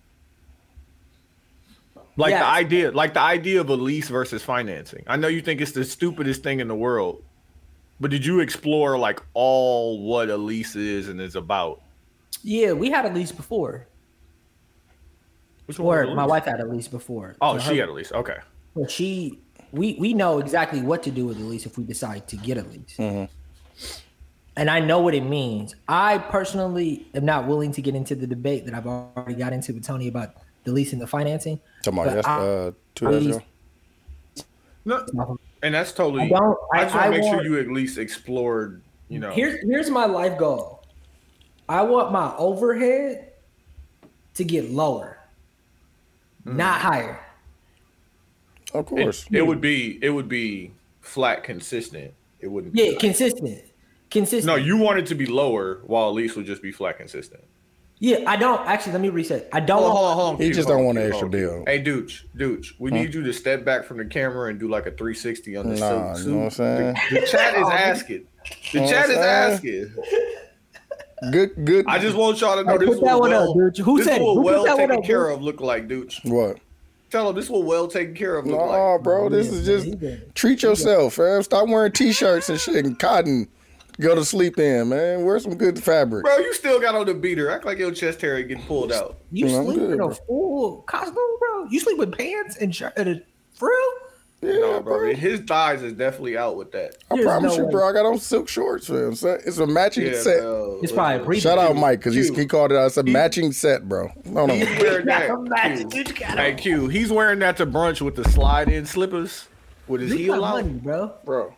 Like 2.16 2.30
Yes. 2.30 2.40
the 2.40 2.46
idea, 2.46 2.90
like 2.92 3.14
the 3.14 3.20
idea 3.20 3.60
of 3.60 3.68
a 3.68 3.74
lease 3.76 4.08
versus 4.08 4.42
financing. 4.42 5.04
I 5.06 5.16
know 5.16 5.28
you 5.28 5.42
think 5.42 5.60
it's 5.60 5.72
the 5.72 5.84
stupidest 5.84 6.42
thing 6.42 6.60
in 6.60 6.68
the 6.68 6.74
world, 6.74 7.22
but 8.00 8.10
did 8.10 8.24
you 8.24 8.40
explore 8.40 8.98
like 8.98 9.20
all 9.34 10.00
what 10.02 10.30
a 10.30 10.36
lease 10.36 10.76
is 10.76 11.08
and 11.08 11.20
is 11.20 11.36
about? 11.36 11.82
Yeah, 12.42 12.72
we 12.72 12.90
had 12.90 13.04
a 13.04 13.10
lease 13.12 13.32
before. 13.32 13.86
Which 15.66 15.78
one 15.78 15.98
Or 16.08 16.14
my 16.14 16.24
wife 16.24 16.44
had 16.44 16.60
a 16.60 16.64
lease 16.66 16.88
before. 16.88 17.36
Oh, 17.40 17.58
So 17.58 17.64
she 17.70 17.76
her- 17.76 17.82
had 17.82 17.88
a 17.90 17.92
lease. 17.92 18.12
Okay. 18.12 18.36
But 18.74 18.90
she, 18.90 19.40
we 19.72 19.96
we 19.98 20.14
know 20.14 20.38
exactly 20.38 20.80
what 20.80 21.02
to 21.02 21.10
do 21.10 21.26
with 21.26 21.38
the 21.38 21.44
lease 21.44 21.66
if 21.66 21.76
we 21.76 21.84
decide 21.84 22.28
to 22.28 22.36
get 22.36 22.56
a 22.56 22.62
lease. 22.62 22.96
Mm-hmm. 22.98 23.24
And 24.56 24.70
I 24.70 24.80
know 24.80 25.00
what 25.00 25.14
it 25.14 25.22
means. 25.24 25.74
I 25.86 26.16
personally 26.18 27.06
am 27.14 27.24
not 27.26 27.46
willing 27.46 27.72
to 27.72 27.82
get 27.82 27.94
into 27.94 28.14
the 28.14 28.26
debate 28.26 28.64
that 28.64 28.74
I've 28.74 28.86
already 28.86 29.34
got 29.34 29.52
into 29.52 29.74
with 29.74 29.84
Tony 29.84 30.08
about 30.08 30.34
the 30.64 30.72
lease 30.72 30.92
and 30.92 31.00
the 31.02 31.06
financing. 31.06 31.60
Tomorrow, 31.82 32.18
about 32.18 32.24
But 32.24 32.26
yes, 32.26 32.26
I- 32.26 32.46
uh, 32.46 32.70
two 32.94 33.08
I 33.08 33.10
days 33.10 33.26
ago. 33.36 33.44
No, 34.86 35.38
and 35.62 35.74
that's 35.74 35.92
totally. 35.92 36.24
I 36.24 36.28
don't- 36.28 36.58
I, 36.72 36.78
I- 36.78 36.82
just 36.84 36.94
want 36.94 37.04
to 37.04 37.08
I 37.08 37.10
make 37.10 37.22
sure 37.24 37.44
you 37.44 37.58
at 37.58 37.68
least 37.68 37.98
explored. 37.98 38.82
You 39.08 39.18
know. 39.18 39.30
Here's 39.30 39.60
here's 39.62 39.90
my 39.90 40.06
life 40.06 40.38
goal. 40.38 40.82
I 41.68 41.82
want 41.82 42.12
my 42.12 42.34
overhead 42.36 43.32
to 44.34 44.44
get 44.44 44.70
lower, 44.70 45.18
not 46.44 46.80
higher. 46.80 47.20
Of 48.74 48.86
course. 48.86 49.26
it 49.30 49.42
would 49.46 49.60
be. 49.60 49.98
It 50.02 50.10
would 50.10 50.28
be 50.28 50.72
flat, 51.00 51.42
consistent. 51.44 52.12
It 52.40 52.48
wouldn't. 52.48 52.72
Be 52.74 52.90
Yeah, 52.92 52.98
consistent, 52.98 53.60
consistent. 54.20 54.46
no, 54.46 54.54
you 54.56 54.76
want 54.76 54.98
it 54.98 55.06
to 55.06 55.14
be 55.14 55.26
lower, 55.26 55.80
while 55.86 56.08
at 56.08 56.14
least 56.14 56.36
would 56.36 56.46
just 56.46 56.62
be 56.62 56.72
flat, 56.72 56.98
consistent. 56.98 57.44
Yeah, 57.98 58.18
I 58.26 58.36
don't 58.36 58.60
actually. 58.66 58.92
Let 58.92 59.00
me 59.00 59.08
reset. 59.08 59.48
I 59.54 59.60
don't. 59.60 59.78
Hold 59.80 59.86
on, 59.88 59.94
want, 59.94 60.04
hold 60.04 60.10
on, 60.10 60.16
hold 60.16 60.34
on. 60.40 60.46
He 60.46 60.52
just 60.52 60.68
hold 60.68 60.78
don't 60.78 60.84
want 60.86 60.98
Q, 60.98 61.04
an 61.04 61.10
extra 61.10 61.26
on, 61.26 61.30
deal. 61.32 61.64
Hey, 61.66 61.82
Dooch, 61.82 62.24
Dooch, 62.36 62.72
we 62.78 62.90
need 62.90 63.14
you 63.14 63.22
to 63.22 63.32
step 63.32 63.64
back 63.64 63.84
from 63.84 63.96
the 63.96 64.04
camera 64.04 64.50
and 64.50 64.60
do 64.60 64.68
like 64.68 64.84
a 64.84 64.90
360 64.90 65.56
on 65.56 65.68
the 65.70 65.76
Nah, 65.80 66.12
suit. 66.14 66.26
you 66.26 66.30
know 66.32 66.38
what 66.40 66.44
I'm 66.44 66.50
saying? 66.50 66.96
The, 67.10 67.20
the 67.20 67.26
chat 67.26 67.54
is 67.54 67.62
oh, 67.66 67.70
asking. 67.72 68.26
The 68.72 68.78
Know 68.78 68.84
what 68.84 68.90
chat 68.92 69.08
is 69.10 69.16
asking. 69.16 69.94
Good, 71.32 71.64
good. 71.64 71.86
I 71.88 71.98
just 71.98 72.14
want 72.16 72.38
y'all 72.42 72.56
to 72.56 72.64
know 72.64 72.72
Hey, 72.72 72.78
this 72.78 72.88
put 72.88 72.94
is 72.96 73.00
that 73.00 73.12
what 73.14 73.20
one 73.20 73.32
up, 73.32 73.56
well, 73.56 73.70
dude. 73.70 73.78
Who 73.78 73.96
this 73.96 74.06
said 74.06 74.16
is 74.16 74.20
it? 74.20 74.24
what 74.24 74.34
Who 74.34 74.42
put 74.42 74.44
well 74.44 74.64
that 74.64 74.76
one 74.76 74.88
taken 74.88 74.98
up, 74.98 75.04
care 75.04 75.24
dude? 75.28 75.32
of 75.36 75.42
look 75.42 75.60
like, 75.62 75.88
Dooch. 75.88 76.22
what? 76.30 76.58
Tell 77.10 77.26
them 77.28 77.36
this 77.36 77.48
will 77.48 77.62
well 77.62 77.88
taken 77.88 78.14
care 78.14 78.36
of 78.36 78.46
look 78.46 78.58
No, 78.58 78.66
like. 78.66 79.02
bro. 79.02 79.28
This 79.30 79.50
is 79.50 79.64
just 79.64 79.96
treat 80.34 80.62
yourself, 80.62 81.14
fam. 81.14 81.42
Stop 81.42 81.68
wearing 81.68 81.92
t-shirts 81.92 82.50
and 82.50 82.60
shit 82.60 82.84
and 82.84 82.98
cotton. 82.98 83.48
Go 84.00 84.14
to 84.14 84.24
sleep 84.24 84.58
in, 84.58 84.90
man. 84.90 85.24
Wear 85.24 85.38
some 85.38 85.54
good 85.56 85.82
fabric. 85.82 86.24
Bro, 86.24 86.38
you 86.38 86.52
still 86.54 86.80
got 86.80 86.94
on 86.94 87.06
the 87.06 87.14
beater. 87.14 87.50
Act 87.50 87.64
like 87.64 87.78
your 87.78 87.90
chest 87.92 88.20
hair 88.20 88.42
getting 88.42 88.62
pulled 88.64 88.92
out. 88.92 89.18
You 89.32 89.46
No, 89.46 89.64
sleep 89.64 89.78
good, 89.78 89.90
in 89.92 90.00
a 90.00 90.06
bro. 90.06 90.10
full 90.26 90.76
costume, 90.82 91.14
bro? 91.40 91.64
You 91.70 91.80
sleep 91.80 91.98
with 91.98 92.16
pants 92.16 92.56
and 92.58 92.74
shirt 92.74 92.92
and 92.96 93.08
a 93.08 93.22
frill? 93.54 93.70
Yeah, 94.42 94.52
No, 94.52 94.80
bro. 94.82 94.98
bro. 94.98 95.14
His 95.14 95.40
thighs 95.40 95.82
is 95.82 95.94
definitely 95.94 96.36
out 96.36 96.56
with 96.56 96.70
that. 96.72 96.98
I 97.10 97.14
There's 97.16 97.26
promise 97.26 97.52
no 97.52 97.58
you, 97.58 97.64
way. 97.66 97.72
bro. 97.72 97.88
I 97.88 97.92
got 97.94 98.04
on 98.04 98.18
silk 98.18 98.48
shorts, 98.50 98.86
fam. 98.86 99.14
So 99.14 99.38
It's 99.46 99.56
a 99.56 99.66
matching 99.66 100.06
Yeah, 100.08 100.20
set. 100.20 100.40
bro. 100.40 100.78
It's 100.82 100.92
probably 100.92 101.24
breathing. 101.24 101.42
Shout 101.42 101.58
out 101.58 101.74
Mike 101.74 102.00
because 102.00 102.14
he 102.14 102.46
called 102.46 102.72
it 102.72 102.76
out. 102.76 102.86
It's 102.88 102.98
a 102.98 103.02
matching 103.02 103.50
set, 103.52 103.88
bro. 103.88 104.10
No, 104.26 104.44
no. 104.44 104.52
He's 104.54 104.68
wearing 104.78 105.06
that. 105.06 105.30
I'm 105.30 105.44
matching. 105.44 105.88
Q. 105.88 106.04
You 106.06 106.26
Hey 106.26 106.54
Q, 106.54 106.88
he's 106.88 107.10
wearing 107.10 107.38
that 107.38 107.56
to 107.56 107.66
brunch 107.66 108.02
with 108.02 108.14
the 108.14 108.24
slide-in 108.30 108.84
slippers 108.84 109.48
with 109.88 110.02
his 110.02 110.10
You 110.12 110.18
heel 110.18 110.40
got 110.40 110.44
out. 110.58 110.64
money, 110.66 110.78
bro. 110.80 111.12
bro. 111.24 111.54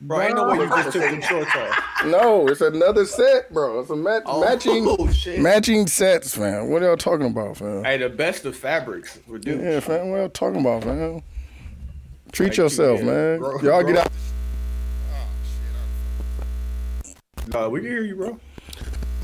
Bro, 0.00 0.20
ain't 0.20 0.34
no 0.36 0.48
way 0.48 0.58
you 0.58 0.68
just 0.68 0.92
took 0.92 1.02
them 1.02 1.22
shorts 1.22 1.54
off. 1.56 2.04
No, 2.06 2.46
it's 2.48 2.60
another 2.60 3.06
set, 3.06 3.52
bro. 3.52 3.80
It's 3.80 3.88
a 3.90 3.96
mat- 3.96 4.22
Oh, 4.26 4.40
matching 4.44 5.10
shit. 5.12 5.40
matching 5.40 5.86
sets, 5.86 6.36
man. 6.36 6.68
What 6.68 6.82
are 6.82 6.86
y'all 6.88 6.96
talking 6.98 7.26
about, 7.26 7.56
fam? 7.56 7.82
Hey, 7.82 7.96
the 7.96 8.10
best 8.10 8.44
of 8.44 8.54
fabrics 8.56 9.16
for 9.26 9.38
dudes. 9.38 9.62
Yeah, 9.62 9.80
fam. 9.80 10.10
What 10.10 10.18
y'all 10.18 10.28
talking 10.28 10.60
about, 10.60 10.84
fam? 10.84 11.22
Treat 12.32 12.48
Thank 12.48 12.56
yourself, 12.58 13.00
yeah. 13.00 13.06
man. 13.06 13.38
Bro, 13.38 13.50
y'all 13.62 13.82
bro. 13.82 13.92
get 13.92 13.96
out. 13.96 14.12
Nah, 17.48 17.68
we 17.68 17.80
can 17.80 17.88
hear 17.90 18.02
you, 18.02 18.16
bro. 18.16 18.40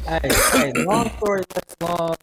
Hey, 0.06 0.20
hey, 0.52 0.72
long 0.84 1.10
story 1.18 1.42
less 1.54 1.76
long. 1.80 2.16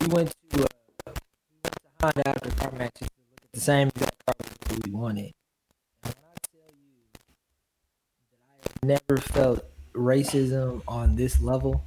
We 0.00 0.06
went 0.08 0.34
to, 0.50 0.62
uh, 0.62 0.66
we 1.06 1.58
went 1.62 1.74
to 1.74 1.80
Honda 2.02 2.28
after 2.28 2.50
CarMax's 2.50 2.98
to 2.98 3.04
look 3.04 3.40
at 3.42 3.52
the 3.52 3.60
same 3.60 3.88
exact 3.88 4.14
car 4.26 4.34
we 4.84 4.90
wanted. 4.90 5.32
And 6.02 6.14
when 6.14 6.24
I 6.24 6.38
tell 6.42 6.74
you 6.74 6.90
that 8.32 8.40
I 8.48 8.68
have 8.68 8.69
never 8.82 9.18
felt 9.18 9.64
racism 9.94 10.82
on 10.88 11.16
this 11.16 11.40
level, 11.40 11.84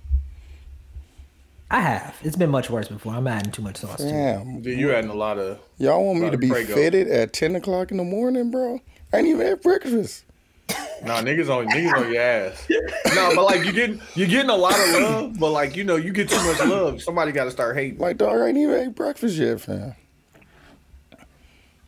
I 1.71 1.82
have. 1.82 2.15
It's 2.21 2.36
been 2.36 2.51
much 2.51 2.69
worse 2.69 2.88
before. 2.88 3.13
I'm 3.15 3.25
adding 3.25 3.51
too 3.51 3.63
much 3.63 3.77
sauce 3.77 3.97
to 3.97 4.08
it. 4.08 4.12
Damn. 4.12 4.62
Dude, 4.62 4.77
you 4.77 4.91
adding 4.91 5.10
a 5.10 5.15
lot 5.15 5.39
of. 5.39 5.60
Y'all 5.79 6.06
want 6.06 6.19
me 6.19 6.29
to 6.29 6.38
be 6.38 6.49
Prego. 6.49 6.75
fitted 6.75 7.08
at 7.08 7.34
10 7.34 7.56
o'clock 7.56 7.89
in 7.89 7.97
the 7.97 8.03
morning, 8.03 8.51
bro? 8.51 8.79
I 9.12 9.17
ain't 9.17 9.27
even 9.27 9.45
had 9.45 9.62
breakfast. 9.62 10.25
Nah, 11.03 11.21
niggas 11.21 11.49
on 11.49 11.67
niggas 11.67 11.97
on 11.97 12.13
your 12.13 12.21
ass. 12.21 12.65
No, 13.13 13.36
but 13.36 13.43
like 13.43 13.65
you 13.65 13.73
getting 13.73 13.99
you 14.15 14.25
getting 14.25 14.49
a 14.49 14.56
lot 14.56 14.73
of 14.79 15.01
love, 15.01 15.39
but 15.39 15.49
like 15.51 15.75
you 15.75 15.84
know 15.84 15.97
you 15.97 16.13
get 16.13 16.29
too 16.29 16.41
much 16.45 16.60
love, 16.65 17.01
somebody 17.01 17.34
got 17.34 17.43
to 17.43 17.51
start 17.51 17.75
hating. 17.75 17.99
Like, 17.99 18.17
dog, 18.17 18.39
I 18.39 18.47
ain't 18.47 18.58
even 18.58 18.75
ate 18.75 18.95
breakfast 18.95 19.36
yet, 19.36 19.60
fam. 19.60 19.95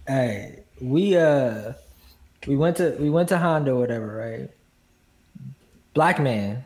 Hey, 0.05 0.63
we 0.81 1.15
uh 1.15 1.73
we 2.45 2.57
went 2.57 2.75
to 2.77 2.97
we 2.99 3.09
went 3.09 3.29
to 3.29 3.37
Honda 3.37 3.71
or 3.71 3.79
whatever, 3.79 4.15
right? 4.17 4.49
Black 5.95 6.19
man 6.19 6.65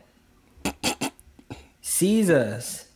sees 1.80 2.28
us 2.30 2.88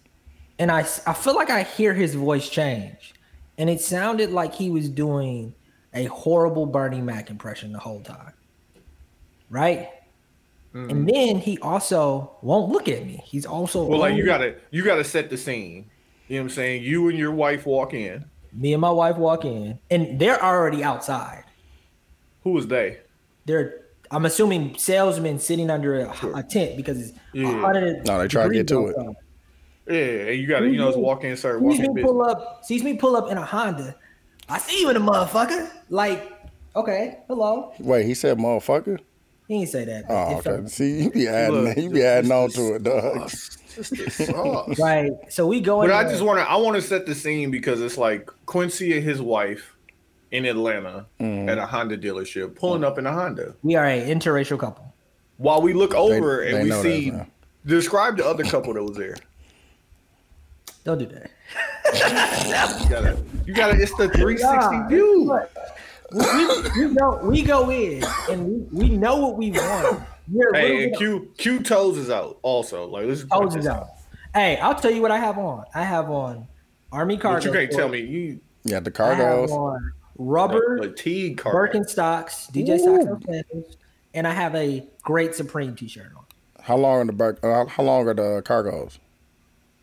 and 0.58 0.70
I 0.70 0.80
I 1.06 1.14
feel 1.14 1.34
like 1.34 1.48
I 1.48 1.62
hear 1.62 1.94
his 1.94 2.14
voice 2.14 2.48
change. 2.48 3.14
And 3.56 3.70
it 3.70 3.80
sounded 3.80 4.30
like 4.32 4.52
he 4.52 4.68
was 4.68 4.88
doing 4.88 5.54
a 5.94 6.06
horrible 6.06 6.66
Bernie 6.66 7.00
Mac 7.00 7.30
impression 7.30 7.72
the 7.72 7.78
whole 7.78 8.00
time. 8.00 8.32
Right? 9.48 9.90
Mm-hmm. 10.74 10.90
And 10.90 11.08
then 11.08 11.38
he 11.38 11.56
also 11.58 12.36
won't 12.42 12.72
look 12.72 12.88
at 12.88 13.06
me. 13.06 13.22
He's 13.24 13.46
also 13.46 13.84
Well, 13.84 14.00
like 14.00 14.16
you 14.16 14.24
gotta 14.26 14.56
you 14.72 14.82
gotta 14.82 15.04
set 15.04 15.30
the 15.30 15.36
scene. 15.36 15.88
You 16.26 16.36
know 16.36 16.42
what 16.42 16.50
I'm 16.50 16.54
saying? 16.56 16.82
You 16.82 17.08
and 17.10 17.18
your 17.18 17.30
wife 17.32 17.64
walk 17.64 17.94
in. 17.94 18.24
me 18.52 18.72
and 18.72 18.80
my 18.80 18.90
wife 18.90 19.16
walk 19.16 19.44
in 19.44 19.78
and 19.90 20.18
they're 20.18 20.42
already 20.42 20.82
outside. 20.82 21.44
Who 22.42 22.58
is 22.58 22.66
they? 22.66 22.98
they're 23.46 23.83
I'm 24.14 24.24
assuming 24.26 24.76
salesmen 24.78 25.38
sitting 25.38 25.70
under 25.70 26.00
a, 26.00 26.36
a 26.36 26.42
tent 26.42 26.76
because 26.76 27.00
it's 27.10 27.18
Yeah. 27.32 27.48
a 27.56 27.60
hundred. 27.60 28.06
No, 28.06 28.18
they 28.20 28.28
try 28.28 28.46
to 28.46 28.52
get 28.54 28.68
to 28.68 28.86
it. 28.88 28.96
outside. 28.98 29.14
Yeah, 29.86 29.94
and 29.96 30.38
you 30.40 30.46
gotta 30.46 30.68
you 30.70 30.78
know 30.78 30.86
just 30.88 30.98
walk 30.98 31.24
in, 31.24 31.36
start 31.36 31.56
Sees 31.58 31.62
walking 31.62 31.80
me 31.82 31.88
business. 31.88 32.04
pull 32.04 32.22
up, 32.22 32.64
sees 32.64 32.82
me 32.82 32.94
pull 32.94 33.16
up 33.16 33.30
in 33.30 33.36
a 33.36 33.44
Honda. 33.44 33.94
I 34.48 34.58
see 34.58 34.80
you 34.80 34.88
in 34.90 34.96
a 34.96 35.00
motherfucker. 35.00 35.68
Like, 35.90 36.32
okay, 36.76 37.18
hello. 37.28 37.72
Wait, 37.80 38.06
he 38.06 38.14
said 38.14 38.38
motherfucker? 38.38 38.98
He 39.48 39.58
didn't 39.58 39.70
say 39.70 39.84
that. 39.84 40.04
Oh, 40.08 40.38
it 40.38 40.42
felt- 40.42 40.60
okay. 40.60 40.68
See, 40.68 41.02
you 41.02 41.10
be 41.10 41.28
adding, 41.28 41.64
Look, 41.64 41.76
you 41.76 41.90
be 41.90 42.02
adding 42.02 42.32
on 42.32 42.48
to 42.50 42.76
it, 42.76 42.82
dog. 42.82 43.28
Just 43.28 43.90
the 43.90 44.10
sauce. 44.10 44.78
Right. 44.78 45.10
So 45.28 45.46
we 45.46 45.60
go 45.60 45.82
in. 45.82 45.88
But 45.90 45.96
I 45.96 46.04
there. 46.04 46.12
just 46.12 46.24
want 46.24 46.38
to 46.38 46.48
I 46.50 46.56
want 46.56 46.76
to 46.76 46.82
set 46.82 47.04
the 47.04 47.14
scene 47.14 47.50
because 47.50 47.82
it's 47.82 47.98
like 47.98 48.30
Quincy 48.46 48.96
and 48.96 49.04
his 49.04 49.20
wife 49.20 49.76
in 50.34 50.44
Atlanta 50.46 51.06
Mm-hmm. 51.20 51.48
at 51.48 51.58
a 51.58 51.64
Honda 51.66 51.96
dealership 51.96 52.56
pulling 52.56 52.82
up 52.84 52.98
in 52.98 53.06
a 53.06 53.12
Honda. 53.12 53.54
we 53.62 53.76
are 53.76 53.86
a 53.86 54.02
interracial 54.04 54.58
couple. 54.58 54.92
While 55.36 55.62
we 55.62 55.72
look 55.72 55.94
over 55.94 56.44
they 56.44 56.52
and 56.54 56.62
we 56.64 56.68
know 56.70 56.82
that, 56.82 56.82
see 56.82 57.12
describe 57.64 58.16
the 58.16 58.26
other 58.26 58.42
couple 58.44 58.74
that 58.74 58.82
was 58.82 58.96
there. 58.96 59.16
Don't 60.84 60.98
do 60.98 61.06
that. 61.06 61.30
You 61.94 62.88
gotta, 62.90 63.24
you 63.46 63.54
gotta. 63.54 63.80
It's 63.80 63.94
the 63.96 64.08
360 64.08 64.44
Yeah, 64.44 64.88
view. 64.88 65.24
look, 65.24 65.50
we, 66.12 66.86
we 66.88 66.94
go 66.94 67.20
we 67.24 67.42
go 67.42 67.70
in 67.70 68.04
and 68.30 68.70
we, 68.72 68.88
we 68.88 68.96
know 68.96 69.16
what 69.16 69.36
we 69.36 69.50
want. 69.52 70.02
We're 70.30 70.52
Hey, 70.52 70.84
and 70.84 70.96
Q 70.96 71.30
Q 71.38 71.60
toes 71.62 71.96
is 71.96 72.10
out 72.10 72.38
also. 72.42 72.86
Like 72.86 73.06
let's 73.06 73.24
Toes 73.24 73.54
is 73.56 73.66
out. 73.66 73.88
Hey, 74.34 74.58
I'll 74.58 74.74
tell 74.74 74.90
you 74.90 75.00
what 75.02 75.10
I 75.10 75.18
have 75.18 75.38
on. 75.38 75.64
I 75.74 75.84
have 75.84 76.10
on 76.10 76.46
army 76.92 77.16
cargo. 77.16 77.38
But 77.38 77.44
you 77.46 77.52
can't 77.52 77.70
tell 77.72 77.88
me 77.88 78.00
you 78.00 78.40
You 78.64 78.70
got 78.72 78.84
the 78.84 78.90
I 79.02 79.78
have 80.18 80.18
cargos. 80.18 80.22
on 80.22 80.26
rubber 80.26 80.78
fatigue 80.82 81.38
card. 81.38 81.72
Birkenstocks, 81.72 82.50
DJ 82.52 82.78
Socks 82.78 83.76
and 84.14 84.26
I 84.26 84.32
have 84.32 84.54
a 84.54 84.86
great 85.02 85.34
Supreme 85.34 85.74
T-shirt 85.74 86.12
on. 86.16 86.24
How 86.62 86.76
long 86.76 87.00
are 87.00 87.04
the 87.04 87.12
back, 87.12 87.34
uh, 87.44 87.66
how 87.66 87.82
long 87.82 88.08
are 88.08 88.14
the 88.14 88.42
cargos? 88.44 88.98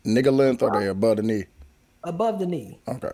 Nigga 0.04 0.32
length 0.32 0.62
or 0.62 0.70
they 0.80 0.88
above 0.88 1.18
the 1.18 1.22
knee? 1.22 1.44
above 2.04 2.40
the 2.40 2.46
knee, 2.46 2.80
Okay. 2.88 3.12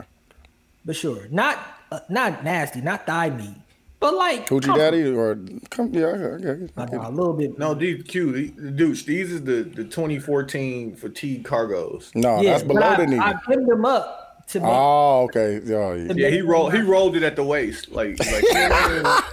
but 0.87 0.97
sure, 0.97 1.29
not 1.31 1.59
uh, 1.93 2.01
not 2.09 2.43
nasty, 2.45 2.81
not 2.81 3.05
thigh 3.07 3.29
meat, 3.29 3.55
but 4.01 4.15
like 4.15 4.47
Coochie 4.47 4.63
comfortable. 4.65 4.79
daddy 4.79 5.05
or 5.15 5.39
come 5.69 5.93
yeah, 5.93 6.07
okay, 6.07 6.49
okay. 6.49 6.73
I 6.79 6.87
know, 6.87 7.09
a 7.09 7.11
little 7.11 7.35
bit. 7.35 7.59
No, 7.59 7.75
these 7.75 8.03
Q, 8.05 8.33
the- 8.33 8.71
dudes. 8.71 9.05
These 9.05 9.33
is 9.33 9.45
the 9.45 9.65
the 9.65 9.85
2014 9.85 10.97
fatigue 10.97 11.45
cargos. 11.45 12.15
No, 12.15 12.41
yeah, 12.41 12.53
that's 12.53 12.63
below 12.63 12.81
I, 12.81 12.97
the 12.97 13.07
knee. 13.07 13.19
I 13.19 13.35
pinned 13.47 13.69
them 13.69 13.85
up 13.85 14.28
to 14.49 14.61
make. 14.61 14.69
Oh, 14.71 15.23
okay. 15.25 15.61
Yeah, 15.65 15.95
yeah. 15.95 16.13
Yeah, 16.15 16.29
he 16.31 16.41
rolled 16.43 16.73
he 16.75 16.81
rolled 16.81 17.17
it 17.17 17.23
at 17.23 17.37
the 17.37 17.45
waist 17.45 17.91
like 17.91 18.19
like. 18.19 18.45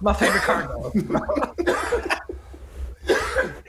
my 0.00 0.12
favorite 0.12 0.42
cargo. 0.42 0.92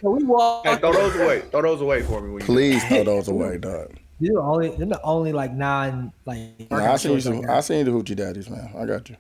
so 0.02 0.10
we 0.12 0.24
walk. 0.24 0.65
Hey, 0.65 0.78
throw 0.78 0.93
those 0.93 1.15
away. 1.15 1.41
Throw 1.41 1.62
those 1.62 1.82
away 1.82 2.02
for 2.04 2.22
me. 2.22 2.32
When 2.32 2.41
you, 2.41 2.46
Please 2.46 2.84
throw 2.86 3.04
those 3.04 3.28
away, 3.28 3.58
dog. 3.58 3.91
These 4.19 4.32
are 4.32 4.39
only 4.41 4.69
they're 4.69 4.86
the 4.88 5.02
only 5.04 5.34
like 5.34 5.54
non 5.54 6.12
like. 6.26 6.39
Nah, 6.72 6.93
I 6.93 6.96
seen 6.98 7.12
shorts 7.13 7.24
some. 7.26 7.41
got. 7.41 7.58
I 7.58 7.60
seen 7.62 7.86
the 7.86 7.91
hoochie 7.91 8.15
daddies, 8.15 8.50
man. 8.50 8.69
I 8.78 8.86
got 8.86 9.10
you. 9.10 9.17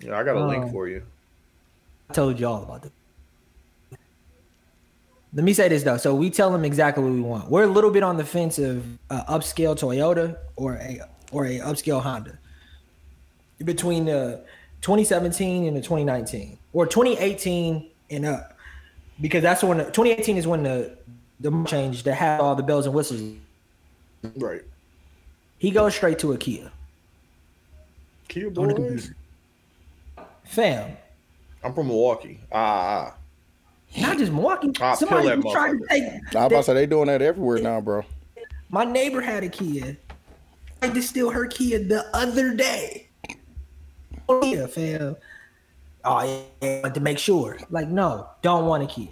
yeah, 0.00 0.18
I 0.18 0.22
got 0.22 0.36
a 0.36 0.46
link 0.46 0.64
Oh. 0.66 0.70
for 0.70 0.88
you. 0.88 1.02
I 2.08 2.12
told 2.14 2.38
you 2.40 2.46
all 2.46 2.62
about 2.62 2.84
it. 2.84 2.92
Let 5.32 5.44
me 5.44 5.52
say 5.52 5.68
this 5.68 5.82
though. 5.82 5.96
So 5.96 6.14
we 6.14 6.30
tell 6.30 6.50
them 6.50 6.64
exactly 6.64 7.04
what 7.04 7.12
we 7.12 7.20
want. 7.20 7.50
We're 7.50 7.64
a 7.64 7.68
little 7.68 7.90
bit 7.90 8.02
on 8.02 8.16
the 8.16 8.24
fence 8.24 8.58
of 8.58 8.84
uh, 9.10 9.24
upscale 9.24 9.78
Toyota 9.78 10.36
or 10.56 10.74
a 10.74 11.00
or 11.32 11.46
a 11.46 11.58
upscale 11.60 12.02
Honda 12.02 12.38
between 13.64 14.06
the 14.06 14.44
2017 14.80 15.66
and 15.66 15.76
the 15.76 15.80
2019 15.80 16.58
or 16.72 16.86
2018 16.86 17.90
and 18.10 18.26
up 18.26 18.56
because 19.20 19.42
that's 19.42 19.62
when 19.62 19.78
the, 19.78 19.84
2018 19.84 20.36
is 20.36 20.46
when 20.46 20.62
the 20.62 20.96
the 21.38 21.64
change 21.64 22.02
that 22.04 22.14
had 22.14 22.40
all 22.40 22.54
the 22.54 22.62
bells 22.62 22.86
and 22.86 22.94
whistles. 22.94 23.22
Right. 24.36 24.62
He 25.58 25.70
goes 25.70 25.94
straight 25.94 26.18
to 26.20 26.32
a 26.32 26.38
Kia. 26.38 26.70
Kia 28.28 28.50
boys. 28.50 29.12
Fam, 30.44 30.96
I'm 31.62 31.72
from 31.72 31.88
Milwaukee. 31.88 32.40
Ah, 32.50 33.12
ah. 33.12 33.14
Not 33.98 34.18
just 34.18 34.32
Milwaukee. 34.32 34.70
Ah, 34.80 34.94
Somebody 34.94 35.28
pill 35.28 35.36
that 35.36 35.42
who 35.42 35.52
tried 35.52 35.70
to 35.70 35.76
motherfucker. 35.78 35.88
take. 35.88 36.36
I'm 36.36 36.44
about 36.44 36.50
to 36.50 36.62
say 36.64 36.74
they 36.74 36.86
doing 36.86 37.06
that 37.06 37.22
everywhere 37.22 37.58
now, 37.58 37.80
bro. 37.80 38.04
My 38.68 38.84
neighbor 38.84 39.20
had 39.20 39.42
a 39.42 39.48
Kia. 39.48 39.96
I 40.82 40.88
to 40.88 41.02
steal 41.02 41.30
her 41.30 41.46
Kia 41.46 41.78
the 41.78 42.04
other 42.16 42.54
day. 42.54 43.08
Oh 44.28 44.44
yeah, 44.44 44.66
fam. 44.66 45.16
Oh 46.04 46.44
yeah, 46.62 46.80
but 46.82 46.94
to 46.94 47.00
make 47.00 47.18
sure. 47.18 47.58
Like, 47.68 47.88
no, 47.88 48.28
don't 48.42 48.66
want 48.66 48.82
a 48.82 48.86
Kia. 48.86 49.08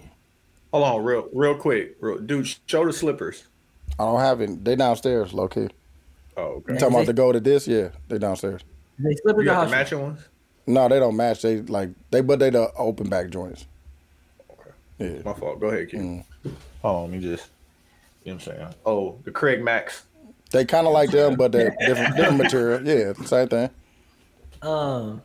Hold 0.71 0.83
on, 0.83 1.03
real, 1.03 1.27
real 1.33 1.55
quick, 1.55 1.97
real, 1.99 2.19
dude. 2.19 2.47
Show 2.67 2.85
the 2.85 2.93
slippers. 2.93 3.45
I 3.99 4.05
don't 4.05 4.19
have 4.19 4.39
it. 4.41 4.63
They 4.63 4.75
downstairs, 4.75 5.33
low 5.33 5.47
key. 5.47 5.67
Oh, 6.37 6.41
okay. 6.41 6.73
You 6.73 6.79
talking 6.79 6.95
about 6.95 7.07
to 7.07 7.13
go 7.13 7.31
to 7.31 7.39
this? 7.39 7.67
Yeah, 7.67 7.89
they 8.07 8.17
downstairs. 8.17 8.61
They 8.97 9.13
slip 9.15 9.35
in 9.35 9.41
You 9.41 9.45
got 9.47 9.65
the 9.65 9.71
matching 9.71 10.01
ones? 10.01 10.21
No, 10.67 10.87
they 10.87 10.99
don't 10.99 11.17
match. 11.17 11.41
They 11.41 11.61
like 11.61 11.89
they, 12.11 12.21
but 12.21 12.39
they 12.39 12.49
the 12.49 12.71
open 12.75 13.09
back 13.09 13.29
joints. 13.29 13.65
Okay. 14.99 15.15
Yeah. 15.15 15.21
My 15.23 15.33
fault. 15.33 15.59
Go 15.59 15.67
ahead, 15.67 15.89
Q. 15.89 15.99
Mm. 15.99 16.25
Hold 16.81 16.95
on, 16.95 17.11
let 17.11 17.11
me 17.11 17.19
just. 17.19 17.49
You 18.23 18.31
know 18.31 18.35
what 18.35 18.47
I'm 18.47 18.57
saying? 18.57 18.75
Oh, 18.85 19.17
the 19.23 19.31
Craig 19.31 19.63
Max. 19.63 20.03
They 20.51 20.65
kind 20.65 20.87
of 20.87 20.93
like 20.93 21.11
them, 21.11 21.35
but 21.35 21.51
they're 21.51 21.75
different, 21.79 22.15
different 22.15 22.37
material. 22.37 22.81
Yeah, 22.85 23.13
same 23.25 23.47
thing. 23.47 23.69
Um, 24.61 25.21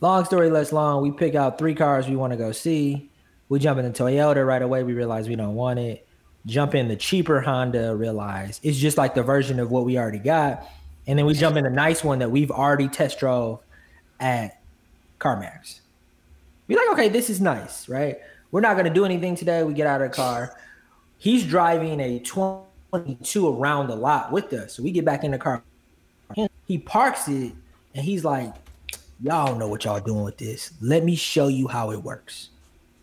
long 0.00 0.24
story 0.24 0.50
less 0.50 0.72
long. 0.72 1.02
We 1.02 1.10
pick 1.10 1.34
out 1.34 1.58
three 1.58 1.74
cars 1.74 2.08
we 2.08 2.16
want 2.16 2.32
to 2.32 2.36
go 2.36 2.52
see. 2.52 3.10
We 3.48 3.58
jump 3.58 3.78
in 3.78 3.84
the 3.84 3.90
Toyota 3.90 4.46
right 4.46 4.62
away. 4.62 4.82
We 4.84 4.92
realize 4.92 5.28
we 5.28 5.34
don't 5.34 5.54
want 5.54 5.78
it. 5.78 6.06
Jump 6.46 6.74
in 6.74 6.88
the 6.88 6.96
cheaper 6.96 7.40
Honda. 7.40 7.96
Realize 7.96 8.60
it's 8.62 8.78
just 8.78 8.96
like 8.96 9.14
the 9.14 9.22
version 9.22 9.58
of 9.58 9.70
what 9.70 9.84
we 9.84 9.98
already 9.98 10.18
got. 10.18 10.66
And 11.06 11.18
then 11.18 11.26
we 11.26 11.34
jump 11.34 11.56
in 11.56 11.66
a 11.66 11.70
nice 11.70 12.04
one 12.04 12.20
that 12.20 12.30
we've 12.30 12.50
already 12.50 12.88
test 12.88 13.18
drove 13.18 13.60
at 14.20 14.60
CarMax. 15.18 15.80
Be 16.68 16.76
like, 16.76 16.88
okay, 16.92 17.08
this 17.08 17.28
is 17.28 17.40
nice, 17.40 17.88
right? 17.88 18.18
We're 18.50 18.60
not 18.60 18.76
gonna 18.76 18.92
do 18.92 19.04
anything 19.04 19.36
today. 19.36 19.62
We 19.62 19.74
get 19.74 19.86
out 19.86 20.00
of 20.02 20.10
the 20.10 20.16
car. 20.16 20.56
He's 21.18 21.44
driving 21.44 22.00
a 22.00 22.18
22 22.18 23.48
around 23.48 23.88
the 23.88 23.96
lot 23.96 24.32
with 24.32 24.52
us. 24.52 24.74
So 24.74 24.82
we 24.82 24.90
get 24.90 25.04
back 25.04 25.24
in 25.24 25.30
the 25.30 25.38
car. 25.38 25.62
He 26.66 26.78
parks 26.78 27.28
it 27.28 27.52
and 27.94 28.04
he's 28.04 28.24
like, 28.24 28.54
Y'all 29.22 29.48
don't 29.48 29.58
know 29.58 29.68
what 29.68 29.84
y'all 29.84 30.00
doing 30.00 30.22
with 30.22 30.38
this. 30.38 30.72
Let 30.80 31.04
me 31.04 31.14
show 31.14 31.48
you 31.48 31.68
how 31.68 31.90
it 31.90 32.02
works. 32.02 32.48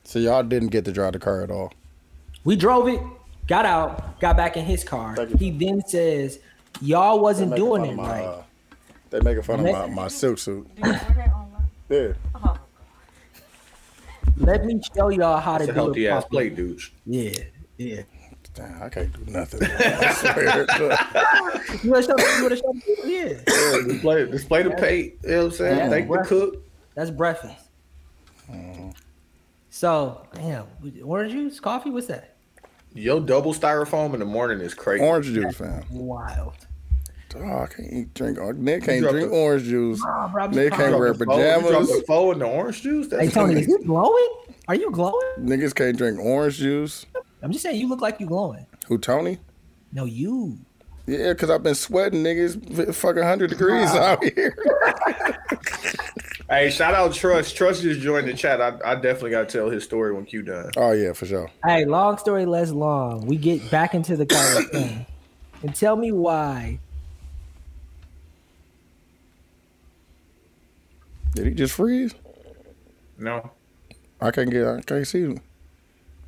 So 0.04 0.18
y'all 0.18 0.42
didn't 0.42 0.70
get 0.70 0.84
to 0.86 0.92
drive 0.92 1.14
the 1.14 1.20
car 1.20 1.44
at 1.44 1.52
all. 1.52 1.74
We 2.44 2.56
drove 2.56 2.88
it, 2.88 3.00
got 3.46 3.66
out, 3.66 4.20
got 4.20 4.36
back 4.36 4.58
in 4.58 4.66
his 4.66 4.84
car. 4.84 5.16
He 5.38 5.52
then 5.52 5.86
says, 5.86 6.40
Y'all 6.82 7.20
wasn't 7.20 7.56
doing 7.56 7.86
it 7.86 7.96
my, 7.96 8.04
right. 8.04 8.26
uh, 8.26 8.42
they 9.10 9.20
making 9.20 9.44
fun 9.44 9.60
of 9.60 9.66
my, 9.66 9.88
my 9.88 10.08
silk 10.08 10.38
suit. 10.40 10.68
Do 10.82 10.90
you 10.90 10.96
order 10.96 11.20
it 11.20 11.32
online? 11.32 12.18
Yeah. 12.36 12.58
Let 14.38 14.66
me 14.66 14.80
show 14.96 15.10
y'all 15.10 15.40
how 15.40 15.58
to 15.58 15.64
a 15.64 15.68
do 15.68 15.74
healthy 15.74 16.06
it. 16.06 16.10
ass 16.10 16.26
plate, 16.26 16.56
dude. 16.56 16.80
Yeah, 17.06 17.32
yeah. 17.78 18.02
Damn, 18.54 18.82
I 18.82 18.90
can't 18.90 19.14
do 19.14 19.32
nothing. 19.32 19.60
I 19.80 20.14
swear. 20.14 20.66
You 21.84 21.92
wanna 21.92 22.04
show 22.04 22.18
you 22.18 22.44
wanna 22.44 22.56
show 22.56 22.74
Yeah. 23.06 23.34
Yeah, 23.48 23.82
display, 23.88 24.26
display 24.26 24.64
the 24.64 24.72
plate. 24.72 25.20
You 25.24 25.30
know 25.30 25.38
what 25.38 25.46
I'm 25.46 25.52
saying? 25.52 25.78
Yeah. 25.78 25.90
Thank 25.90 26.10
the 26.10 26.18
cook. 26.26 26.64
That's 26.96 27.12
breakfast. 27.12 27.56
Mm. 28.52 28.96
So, 29.70 30.26
damn, 30.34 30.66
orange 31.04 31.34
juice, 31.34 31.60
coffee, 31.60 31.92
what's 31.92 32.08
that? 32.08 32.36
Yo, 32.94 33.20
double 33.20 33.54
styrofoam 33.54 34.14
in 34.16 34.20
the 34.20 34.26
morning 34.26 34.60
is 34.60 34.74
crazy. 34.74 35.04
orange 35.04 35.28
juice, 35.28 35.56
fam. 35.56 35.84
Wild. 35.92 36.67
Oh, 37.36 37.60
I 37.64 37.68
can't 37.68 37.92
eat, 37.94 38.14
drink. 38.14 38.38
Nick 38.58 38.84
can't 38.84 39.02
drink 39.08 39.30
the- 39.30 39.36
orange 39.36 39.64
juice. 39.64 40.02
Nah, 40.04 40.28
bro, 40.30 40.48
Nick 40.48 40.74
can't 40.74 40.98
wear 40.98 41.10
you 41.10 41.14
dropped 41.14 41.32
pajamas. 41.64 41.88
the 41.90 42.04
foe 42.08 42.32
in 42.32 42.40
the 42.40 42.46
orange 42.46 42.82
juice? 42.82 43.08
That's 43.08 43.24
Hey 43.26 43.30
Tony, 43.30 43.54
is 43.54 43.66
crazy. 43.68 43.72
you 43.72 43.80
glowing? 43.86 44.30
Are 44.68 44.76
you 44.76 44.92
glowing? 44.92 45.22
Niggas 45.40 45.74
can't 45.76 45.98
drink 45.98 46.20
orange 46.20 46.58
juice. 46.58 47.06
I'm 47.42 47.52
just 47.52 47.64
saying 47.64 47.80
you 47.80 47.88
look 47.88 48.02
like 48.02 48.20
you 48.20 48.26
glowing. 48.28 48.66
Who, 48.88 48.98
Tony? 48.98 49.38
No, 49.92 50.06
you. 50.06 50.58
Yeah, 51.06 51.32
because 51.34 51.50
I've 51.50 51.64
been 51.64 51.76
sweating, 51.76 52.22
niggas. 52.24 52.88
f- 52.90 52.96
Fucking 52.96 53.20
100 53.22 53.50
degrees 53.50 53.90
out 53.92 54.24
here. 54.24 54.58
Hey, 56.50 56.70
shout 56.70 56.94
out 56.94 57.14
Trust. 57.14 57.58
Trust 57.58 57.82
just 57.82 58.00
joined 58.00 58.26
the 58.26 58.34
chat. 58.34 58.62
I, 58.62 58.70
I 58.86 58.96
definitely 58.96 59.32
got 59.32 59.50
to 59.50 59.58
tell 59.58 59.70
his 59.70 59.84
story 59.84 60.14
when 60.14 60.24
Q 60.24 60.44
done. 60.44 60.72
Oh, 60.78 60.92
yeah, 60.94 61.12
for 61.12 61.26
sure. 61.26 61.52
Hey, 61.66 61.84
long 61.84 62.18
story 62.18 62.46
less 62.46 62.72
long. 62.72 63.26
We 63.26 63.36
get 63.36 63.70
back 63.70 63.94
into 63.94 64.16
the 64.16 64.26
car 64.26 64.62
thing. 64.64 65.06
And 65.62 65.76
tell 65.76 65.98
me 65.98 66.14
why. 66.14 66.80
Did 71.38 71.48
he 71.48 71.54
just 71.54 71.74
freeze? 71.76 72.16
No, 73.20 73.52
I 74.20 74.32
can't 74.32 74.50
get, 74.50 74.66
I 74.66 74.82
can't 74.82 75.06
see 75.06 75.22
him. 75.22 75.40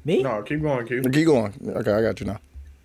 Me? 0.06 0.22
no, 0.22 0.42
keep 0.44 0.62
going, 0.62 0.86
Q. 0.88 1.02
Keep 1.02 1.26
going. 1.26 1.54
Okay, 1.78 1.92
I 1.92 2.02
got 2.02 2.20
you 2.20 2.28
now. 2.28 2.40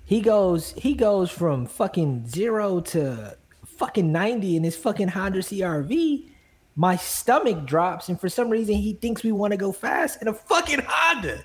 He 0.07 0.21
goes 0.21 0.73
he 0.73 0.95
goes 0.95 1.31
from 1.31 1.67
fucking 1.67 2.27
zero 2.27 2.81
to 2.81 3.37
fucking 3.65 4.11
90 4.11 4.57
in 4.57 4.65
his 4.65 4.77
fucking 4.77 5.09
Honda 5.09 5.41
CRV. 5.41 6.29
My 6.77 6.97
stomach 6.97 7.67
drops, 7.67 8.09
and 8.09 8.19
for 8.19 8.29
some 8.29 8.49
reason 8.49 8.75
he 8.77 8.95
thinks 8.95 9.23
we 9.23 9.33
want 9.33 9.53
to 9.53 9.57
go 9.57 9.71
fast 9.71 10.21
in 10.23 10.29
a 10.29 10.35
fucking 10.35 10.81
Honda. 10.87 11.45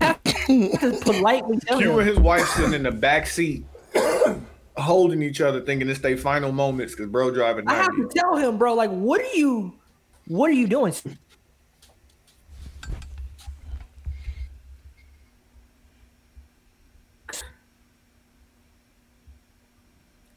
Politely 1.02 1.58
tell 1.58 1.78
Q 1.78 1.98
and 1.98 2.08
his 2.08 2.18
wife 2.18 2.46
sitting 2.48 2.72
in 2.72 2.82
the 2.82 2.90
back 2.90 3.26
seat, 3.26 3.64
holding 4.76 5.22
each 5.22 5.40
other, 5.40 5.60
thinking 5.60 5.88
it's 5.88 6.00
their 6.00 6.16
final 6.16 6.52
moments 6.52 6.94
because 6.94 7.10
bro 7.10 7.30
driving 7.30 7.68
I 7.68 7.74
have 7.74 7.96
to 7.96 8.08
tell 8.14 8.36
him, 8.36 8.58
bro, 8.58 8.74
like, 8.74 8.90
what 8.90 9.20
are 9.20 9.34
you 9.34 9.74
what 10.28 10.50
are 10.50 10.54
you 10.54 10.66
doing? 10.66 10.94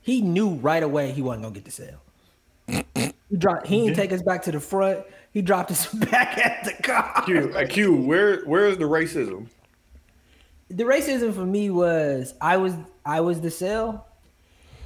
He 0.01 0.21
knew 0.21 0.55
right 0.55 0.81
away 0.81 1.11
he 1.11 1.21
wasn't 1.21 1.43
gonna 1.43 1.53
get 1.53 1.65
the 1.65 1.71
sale. 1.71 2.01
He 3.29 3.37
dropped. 3.37 3.67
He 3.67 3.85
didn't 3.85 3.95
take 3.95 4.11
us 4.11 4.23
back 4.23 4.41
to 4.43 4.51
the 4.51 4.59
front. 4.59 5.05
He 5.31 5.41
dropped 5.41 5.69
us 5.69 5.93
back 5.93 6.37
at 6.37 6.63
the 6.63 6.81
car. 6.81 7.23
Q, 7.25 7.53
uh, 7.55 7.67
Q, 7.67 7.95
where 7.95 8.43
where 8.45 8.67
is 8.67 8.77
the 8.77 8.85
racism? 8.85 9.47
The 10.69 10.83
racism 10.83 11.33
for 11.33 11.45
me 11.45 11.69
was 11.69 12.33
I 12.41 12.57
was 12.57 12.73
I 13.05 13.21
was 13.21 13.41
the 13.41 13.51
sale, 13.51 14.05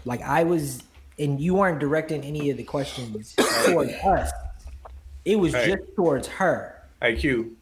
like 0.06 0.22
I 0.22 0.44
was, 0.44 0.84
and 1.20 1.40
you 1.40 1.56
weren't 1.56 1.80
directing 1.80 2.24
any 2.24 2.50
of 2.50 2.58
the 2.58 2.64
questions 2.64 3.36
towards 3.66 3.92
us. 3.94 4.32
It 5.26 5.38
was 5.38 5.54
Hey. 5.54 5.68
just 5.76 5.96
towards 5.96 6.28
her. 6.28 6.82
Hey 7.02 7.16
Q. 7.16 7.56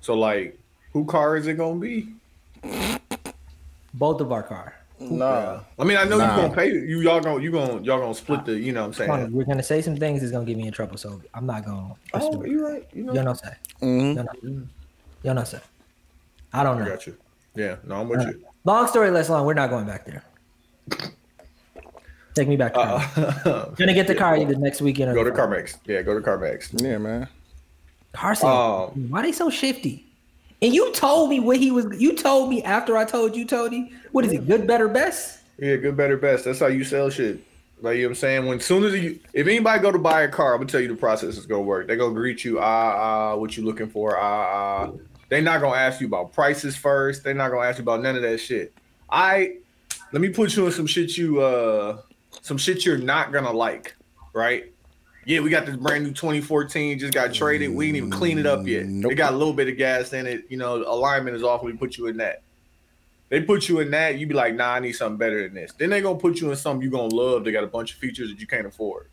So 0.00 0.14
like, 0.14 0.58
who 0.92 1.04
car 1.04 1.36
is 1.36 1.46
it 1.46 1.54
gonna 1.54 1.78
be? 1.80 2.08
Both 3.94 4.20
of 4.20 4.32
our 4.32 4.42
car. 4.42 4.74
Nah. 4.98 5.60
I 5.78 5.84
mean, 5.84 5.96
I 5.98 6.04
know 6.04 6.16
Nah. 6.18 6.36
you 6.36 6.42
gonna 6.42 6.54
pay. 6.54 6.68
You 6.72 7.00
y'all 7.00 7.20
gonna 7.20 7.42
you 7.42 7.50
gonna 7.50 7.82
y'all 7.82 8.00
gonna 8.00 8.14
split 8.14 8.44
the. 8.46 8.58
You 8.58 8.72
know 8.72 8.86
what 8.88 8.98
I'm 9.00 9.06
Tony, 9.08 9.22
saying? 9.22 9.32
we're 9.32 9.44
gonna 9.44 9.62
say 9.62 9.82
some 9.82 9.96
things 9.96 10.20
that's 10.20 10.32
gonna 10.32 10.44
get 10.46 10.56
me 10.56 10.66
in 10.66 10.72
trouble, 10.72 10.96
so 10.96 11.20
I'm 11.34 11.46
not 11.46 11.64
gonna. 11.64 11.94
Oh, 12.14 12.44
you 12.44 12.66
right. 12.66 12.86
You 12.94 13.04
know. 13.04 13.12
Y'all 13.14 13.24
know 13.24 13.34
say. 13.34 13.54
Mhm. 13.82 14.14
Y'all 14.16 14.24
know, 14.42 14.62
y'all 15.22 15.34
know 15.34 15.44
say. 15.44 15.60
I 16.52 16.62
don't 16.62 16.78
I 16.78 16.84
know. 16.84 16.90
got 16.90 17.06
you. 17.06 17.16
Yeah. 17.54 17.76
No, 17.84 17.96
I'm 18.00 18.08
with 18.08 18.22
you. 18.26 18.42
Long 18.64 18.86
story 18.88 19.10
less 19.10 19.28
long. 19.28 19.44
We're 19.46 19.54
not 19.54 19.68
going 19.70 19.86
back 19.86 20.06
there. 20.06 20.22
Take 22.36 22.48
me 22.48 22.56
back. 22.56 22.74
To 22.74 22.80
uh, 22.80 23.64
Gonna 23.76 23.94
get 23.94 24.06
the 24.06 24.14
car 24.14 24.36
either 24.36 24.54
next 24.56 24.82
weekend 24.82 25.10
or 25.10 25.14
Go 25.14 25.24
to 25.24 25.30
the- 25.30 25.36
CarMax. 25.36 25.78
Yeah, 25.86 26.02
go 26.02 26.14
to 26.14 26.20
CarMax. 26.20 26.82
Yeah, 26.82 26.98
man. 26.98 27.28
Carson. 28.12 28.48
Um, 28.48 29.08
Why 29.10 29.22
they 29.22 29.32
so 29.32 29.48
shifty? 29.48 30.06
And 30.60 30.74
you 30.74 30.92
told 30.92 31.30
me 31.30 31.40
what 31.40 31.56
he 31.56 31.70
was. 31.70 31.86
You 31.98 32.14
told 32.14 32.50
me 32.50 32.62
after 32.62 32.94
I 32.98 33.06
told 33.06 33.34
you, 33.34 33.46
Tony. 33.46 33.90
What 34.12 34.26
is 34.26 34.32
it? 34.32 34.46
Good, 34.46 34.66
better, 34.66 34.86
best. 34.86 35.40
Yeah, 35.58 35.76
good, 35.76 35.96
better, 35.96 36.18
best. 36.18 36.44
That's 36.44 36.60
how 36.60 36.66
you 36.66 36.84
sell 36.84 37.08
shit. 37.08 37.40
Like 37.80 37.96
you 37.96 38.02
know 38.02 38.08
what 38.08 38.10
I'm 38.12 38.14
saying? 38.16 38.46
When 38.46 38.60
soon 38.60 38.84
as 38.84 38.92
you 38.94 39.18
if 39.32 39.46
anybody 39.46 39.80
go 39.82 39.90
to 39.90 39.98
buy 39.98 40.22
a 40.22 40.28
car, 40.28 40.52
I'm 40.52 40.60
gonna 40.60 40.68
tell 40.70 40.80
you 40.80 40.88
the 40.88 40.94
process 40.94 41.38
is 41.38 41.46
gonna 41.46 41.62
work. 41.62 41.86
They're 41.86 41.96
gonna 41.96 42.14
greet 42.14 42.44
you, 42.44 42.58
ah 42.58 42.62
ah, 43.32 43.36
what 43.36 43.56
you 43.56 43.64
looking 43.64 43.88
for, 43.88 44.18
ah 44.18 44.88
ah. 44.88 44.92
They're 45.30 45.42
not 45.42 45.60
gonna 45.62 45.76
ask 45.76 46.00
you 46.02 46.06
about 46.06 46.32
prices 46.34 46.76
first. 46.76 47.24
They're 47.24 47.34
not 47.34 47.50
gonna 47.50 47.66
ask 47.66 47.78
you 47.78 47.82
about 47.82 48.02
none 48.02 48.16
of 48.16 48.22
that 48.22 48.38
shit. 48.38 48.72
I 49.10 49.56
let 50.12 50.20
me 50.22 50.30
put 50.30 50.54
you 50.56 50.66
in 50.66 50.72
some 50.72 50.86
shit 50.86 51.16
you 51.18 51.40
uh 51.42 51.98
some 52.46 52.56
shit 52.56 52.84
you're 52.84 52.96
not 52.96 53.32
gonna 53.32 53.50
like, 53.50 53.96
right? 54.32 54.72
Yeah, 55.24 55.40
we 55.40 55.50
got 55.50 55.66
this 55.66 55.74
brand 55.74 56.04
new 56.04 56.12
2014. 56.12 57.00
Just 57.00 57.12
got 57.12 57.34
traded. 57.34 57.74
We 57.74 57.86
didn't 57.86 57.96
even 57.96 58.10
clean 58.10 58.38
it 58.38 58.46
up 58.46 58.64
yet. 58.64 58.86
Nope. 58.86 59.10
It 59.10 59.16
got 59.16 59.34
a 59.34 59.36
little 59.36 59.52
bit 59.52 59.66
of 59.66 59.76
gas 59.76 60.12
in 60.12 60.28
it. 60.28 60.44
You 60.48 60.56
know, 60.56 60.76
alignment 60.76 61.36
is 61.36 61.42
off. 61.42 61.64
We 61.64 61.72
put 61.72 61.96
you 61.96 62.06
in 62.06 62.18
that. 62.18 62.42
They 63.30 63.40
put 63.40 63.68
you 63.68 63.80
in 63.80 63.90
that. 63.90 64.18
You 64.18 64.28
be 64.28 64.34
like, 64.34 64.54
nah, 64.54 64.74
I 64.74 64.78
need 64.78 64.92
something 64.92 65.16
better 65.16 65.42
than 65.42 65.54
this. 65.54 65.72
Then 65.72 65.90
they 65.90 66.00
gonna 66.00 66.20
put 66.20 66.40
you 66.40 66.48
in 66.48 66.56
something 66.56 66.84
you 66.84 66.90
gonna 66.90 67.12
love. 67.12 67.42
They 67.42 67.50
got 67.50 67.64
a 67.64 67.66
bunch 67.66 67.92
of 67.94 67.98
features 67.98 68.30
that 68.30 68.38
you 68.38 68.46
can't 68.46 68.68
afford. 68.68 69.08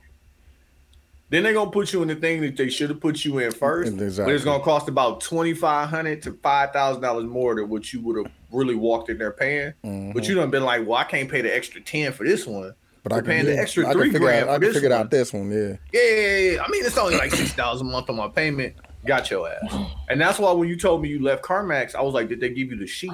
Then 1.31 1.41
they 1.41 1.53
gonna 1.53 1.71
put 1.71 1.91
you 1.91 2.03
in 2.03 2.09
the 2.09 2.15
thing 2.15 2.41
that 2.41 2.55
they 2.55 2.69
should 2.69 2.91
have 2.91 2.99
put 2.99 3.25
you 3.25 3.39
in 3.39 3.51
first, 3.51 3.97
but 3.97 4.29
it's 4.29 4.43
gonna 4.43 4.63
cost 4.63 4.87
about 4.87 5.21
twenty 5.21 5.55
five 5.55 5.89
hundred 5.89 6.21
to 6.21 6.33
five 6.43 6.71
thousand 6.71 7.01
dollars 7.01 7.25
more 7.25 7.55
than 7.55 7.67
what 7.67 7.91
you 7.91 8.01
would 8.01 8.23
have 8.23 8.31
really 8.51 8.75
walked 8.75 9.09
in 9.09 9.17
there 9.17 9.31
paying. 9.31 9.73
But 9.81 9.89
mm-hmm. 9.89 10.19
you 10.19 10.35
done 10.35 10.51
been 10.51 10.63
like, 10.63 10.85
well, 10.85 10.99
I 10.99 11.05
can't 11.05 11.27
pay 11.27 11.41
the 11.41 11.51
extra 11.51 11.81
ten 11.81 12.13
for 12.13 12.23
this 12.23 12.45
one. 12.45 12.75
But 13.03 13.11
We're 13.11 13.17
I 13.17 13.21
can, 13.21 13.29
paying 13.31 13.45
the 13.45 13.57
extra 13.59 13.83
I 13.83 13.91
can 13.91 13.93
three 14.01 14.07
figure 14.11 14.19
grand 14.27 14.43
out, 14.47 14.49
I 14.49 14.53
for 14.55 14.59
can 14.59 14.67
this 14.69 14.73
figure 14.75 14.89
one. 14.89 14.99
out 14.99 15.11
this 15.11 15.33
one. 15.33 15.51
Yeah. 15.51 15.75
Yeah, 15.91 16.01
yeah, 16.15 16.37
yeah. 16.53 16.63
I 16.63 16.69
mean, 16.69 16.85
it's 16.85 16.97
only 16.97 17.17
like 17.17 17.31
six 17.31 17.53
dollars 17.53 17.81
a 17.81 17.83
month 17.83 18.09
on 18.09 18.15
my 18.15 18.29
payment. 18.29 18.75
Got 19.05 19.29
your 19.29 19.49
ass. 19.49 19.75
And 20.09 20.21
that's 20.21 20.39
why 20.39 20.51
when 20.53 20.69
you 20.69 20.77
told 20.77 21.01
me 21.01 21.09
you 21.09 21.21
left 21.21 21.43
CarMax, 21.43 21.93
I 21.95 22.01
was 22.01 22.13
like, 22.13 22.29
did 22.29 22.39
they 22.39 22.47
give 22.49 22.71
you 22.71 22.77
the 22.77 22.87
sheet? 22.87 23.11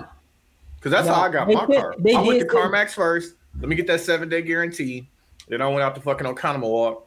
Because 0.76 0.92
that's 0.92 1.08
No, 1.08 1.16
how 1.16 1.22
I 1.22 1.30
got 1.30 1.48
my 1.48 1.66
did- 1.66 1.80
car. 1.82 1.96
they 1.98 2.14
I 2.14 2.22
went 2.22 2.40
to 2.40 2.46
did 2.46 2.52
say- 2.52 2.58
CarMax 2.58 2.92
first. 2.92 3.34
Let 3.60 3.68
me 3.68 3.76
get 3.76 3.88
that 3.88 4.00
seven 4.02 4.30
day 4.30 4.44
guarantee. 4.44 5.10
Then 5.48 5.64
I 5.64 5.68
went 5.68 5.82
out 5.82 5.96
to 5.96 6.02
fucking 6.02 6.28
Oconomowoc. 6.28 7.02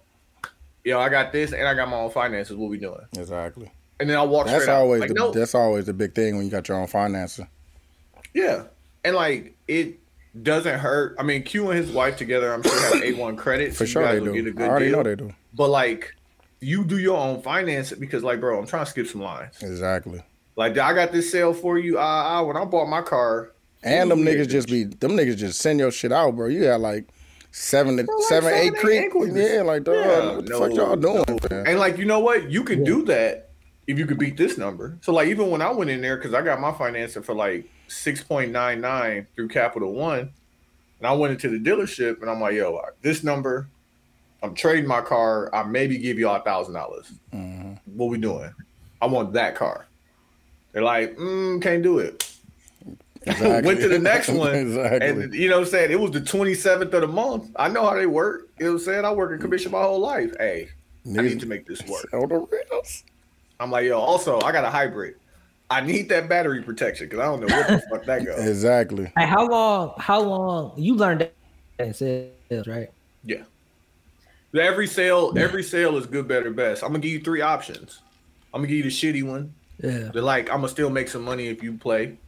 Yo, 0.85 0.99
I 0.99 1.09
got 1.09 1.31
this 1.33 1.53
and 1.53 1.69
I 1.69 1.75
got 1.75 1.89
my 1.89 1.97
own 1.99 2.11
finances. 2.11 2.57
What 2.57 2.69
we 2.69 2.79
doing? 2.79 2.99
Exactly. 3.17 3.71
And 4.01 4.11
then 4.11 4.19
I 4.19 4.23
walked 4.25 4.49
That's 4.49 4.65
straight 4.65 4.75
out. 4.75 4.81
always 4.81 5.01
Like, 5.03 5.09
the 5.11 5.15
no, 5.15 5.31
that's 5.31 5.55
always 5.55 5.87
the 5.87 5.93
big 5.93 6.13
thing 6.17 6.35
when 6.37 6.45
you 6.45 6.51
got 6.51 6.67
your 6.67 6.77
own 6.79 6.89
finances. 6.89 7.45
Yeah, 8.35 8.65
and 9.05 9.15
like 9.15 9.55
it 9.69 10.01
doesn't 10.41 10.79
hurt. 10.79 11.17
I 11.19 11.23
mean, 11.23 11.43
Q 11.43 11.71
and 11.71 11.79
his 11.79 11.91
wife 11.91 12.17
together, 12.17 12.53
I'm 12.53 12.63
sure 12.63 12.81
have 12.95 13.03
A1 13.03 13.37
credit. 13.39 13.73
For 13.75 13.87
so 13.87 13.93
sure 13.93 14.03
you 14.03 14.21
they 14.21 14.21
will 14.21 14.33
do. 14.35 14.53
Get 14.53 14.61
a 14.63 14.65
I 14.65 14.69
already 14.69 14.87
deal. 14.87 14.97
know 14.97 15.03
they 15.03 15.17
do. 15.17 15.35
But 15.55 15.69
like, 15.69 16.15
you 16.61 16.85
do 16.85 16.99
your 16.99 17.19
own 17.19 17.43
finance 17.43 17.93
because, 17.93 18.23
like, 18.23 18.41
bro, 18.41 18.59
I'm 18.59 18.67
trying 18.67 18.85
to 18.85 18.91
skip 18.91 19.07
some 19.09 19.21
lines. 19.21 19.55
Exactly. 19.63 20.23
Like, 20.57 20.79
I 20.79 20.93
got 20.95 21.13
this 21.13 21.31
sale 21.31 21.53
for 21.53 21.79
you. 21.79 21.99
Ah, 21.99 22.39
ah, 22.39 22.43
when 22.45 22.57
I 22.57 22.65
bought 22.65 22.87
my 22.89 23.03
car, 23.03 23.53
And 23.83 24.11
them 24.11 24.21
niggas 24.21 24.49
just 24.49 24.69
be 24.69 24.85
them 24.85 25.13
niggas 25.13 25.37
just 25.37 25.61
send 25.61 25.79
your 25.81 25.91
shit 25.91 26.13
out, 26.13 26.37
bro. 26.37 26.47
You 26.49 26.65
got 26.65 26.81
like 26.81 27.09
seven 27.51 27.97
to 27.97 28.05
Bro, 28.05 28.17
like 28.17 28.25
seven, 28.29 28.51
seven, 28.51 28.61
eight 28.61 28.73
eight 29.05 29.11
creep. 29.11 29.33
Yeah, 29.35 29.63
like 29.63 29.85
dog, 29.85 29.95
Yeah, 29.97 30.37
what 30.37 30.47
the 30.47 30.59
fuck 30.59 30.73
y'all 30.75 30.97
doing, 30.97 31.41
man? 31.51 31.67
and 31.67 31.79
like, 31.79 31.99
you 31.99 32.05
know 32.05 32.21
what? 32.21 32.51
You 32.51 32.65
can 32.65 32.85
do 32.85 33.03
that 33.07 33.51
if 33.87 33.99
you 33.99 34.07
could 34.07 34.19
beat 34.19 34.37
this 34.37 34.57
number. 34.59 34.97
So 35.01 35.13
like, 35.13 35.29
even 35.29 35.51
when 35.51 35.61
I 35.63 35.71
went 35.71 35.91
in 35.91 36.01
there, 36.01 36.17
because 36.17 36.35
I 36.35 36.43
got 36.43 36.61
my 36.61 36.73
financing 36.73 37.23
for 37.23 37.35
like 37.35 37.69
six 37.89 38.23
point 38.23 38.53
nine 38.53 38.81
nine 38.81 39.27
through 39.35 39.49
Capital 39.49 39.93
One, 39.93 40.19
and 40.99 41.07
I 41.07 41.13
went 41.13 41.33
into 41.33 41.49
the 41.49 41.59
dealership 41.59 42.21
and 42.21 42.31
I'm 42.31 42.41
like, 42.41 42.55
yo, 42.55 42.81
this 43.03 43.25
number, 43.25 43.69
I'm 44.43 44.55
trading 44.55 44.87
my 44.87 45.01
car. 45.01 45.55
I 45.55 45.63
maybe 45.65 45.99
give 45.99 46.19
y'all 46.19 46.37
a 46.37 46.41
thousand 46.41 46.75
dollars. 46.75 47.13
Mm-hmm. 47.35 47.73
What 47.97 48.07
we 48.09 48.19
doing? 48.19 48.53
I 49.01 49.07
want 49.07 49.33
that 49.33 49.55
car. 49.57 49.87
They're 50.73 50.83
like, 50.83 51.17
mm, 51.17 51.61
can't 51.61 51.83
do 51.83 51.99
it. 51.99 52.29
Exactly. 53.27 53.63
Went 53.67 53.81
to 53.81 53.89
the 53.89 53.99
next 53.99 54.29
one, 54.29 54.55
exactly. 54.55 55.07
and 55.09 55.35
you 55.35 55.49
know 55.49 55.59
what 55.59 55.67
I'm 55.67 55.71
saying? 55.71 55.91
It 55.93 56.01
was 56.01 56.11
the 56.13 56.21
27th 56.21 56.93
of 56.93 57.01
the 57.03 57.07
month. 57.07 57.51
I 57.57 57.69
know 57.69 57.83
how 57.85 57.95
they 57.95 58.07
work. 58.07 58.49
You 58.59 58.67
know 58.67 58.73
what 58.73 58.79
I'm 58.81 58.85
saying? 58.85 59.05
I 59.05 59.13
work 59.13 59.33
in 59.33 59.39
commission 59.39 59.71
my 59.73 59.83
whole 59.83 60.01
life. 60.01 60.33
Hey, 60.39 60.69
I 61.05 61.09
Niggas- 61.09 61.23
need 61.25 61.41
to 61.41 61.47
make 61.47 61.67
this 61.67 61.83
work. 61.87 62.09
On 62.13 62.29
the 62.29 62.39
rails. 62.71 63.05
I'm 63.63 63.71
like, 63.71 63.85
yo, 63.85 63.99
also, 63.99 64.41
I 64.41 64.53
got 64.53 64.65
a 64.65 64.71
hybrid. 64.71 65.15
I 65.71 65.81
need 65.81 66.09
that 66.11 66.29
battery 66.29 66.63
protection 66.63 67.07
because 67.07 67.21
I 67.21 67.25
don't 67.25 67.41
know 67.41 67.47
where 67.47 67.65
the 67.65 67.83
fuck 67.89 68.05
that 68.05 68.27
goes. 68.27 68.47
Exactly. 68.47 69.11
Hey, 69.17 69.27
how 69.27 69.49
long? 69.49 69.95
How 69.99 70.21
long? 70.21 70.73
You 70.77 70.97
learned 70.97 71.21
that 71.21 71.33
in 71.79 71.95
sales, 71.95 72.67
right? 72.67 72.91
Yeah. 73.25 73.45
Every 74.55 74.87
sale, 74.87 75.33
every 75.39 75.63
sale 75.63 75.97
is 75.97 76.07
good, 76.07 76.29
better, 76.29 76.51
best. 76.51 76.83
I'm 76.83 76.91
gonna 76.91 76.99
give 76.99 77.13
you 77.13 77.21
three 77.21 77.41
options. 77.41 78.01
I'm 78.53 78.61
gonna 78.61 78.69
give 78.69 78.79
you 78.79 78.83
the 78.83 78.91
shitty 78.91 79.23
one. 79.23 79.55
Yeah. 79.83 80.11
They're 80.13 80.21
like, 80.21 80.51
I'm 80.51 80.57
gonna 80.57 80.69
still 80.69 80.91
make 80.91 81.09
some 81.09 81.23
money 81.23 81.47
if 81.47 81.63
you 81.63 81.73
play. 81.79 82.19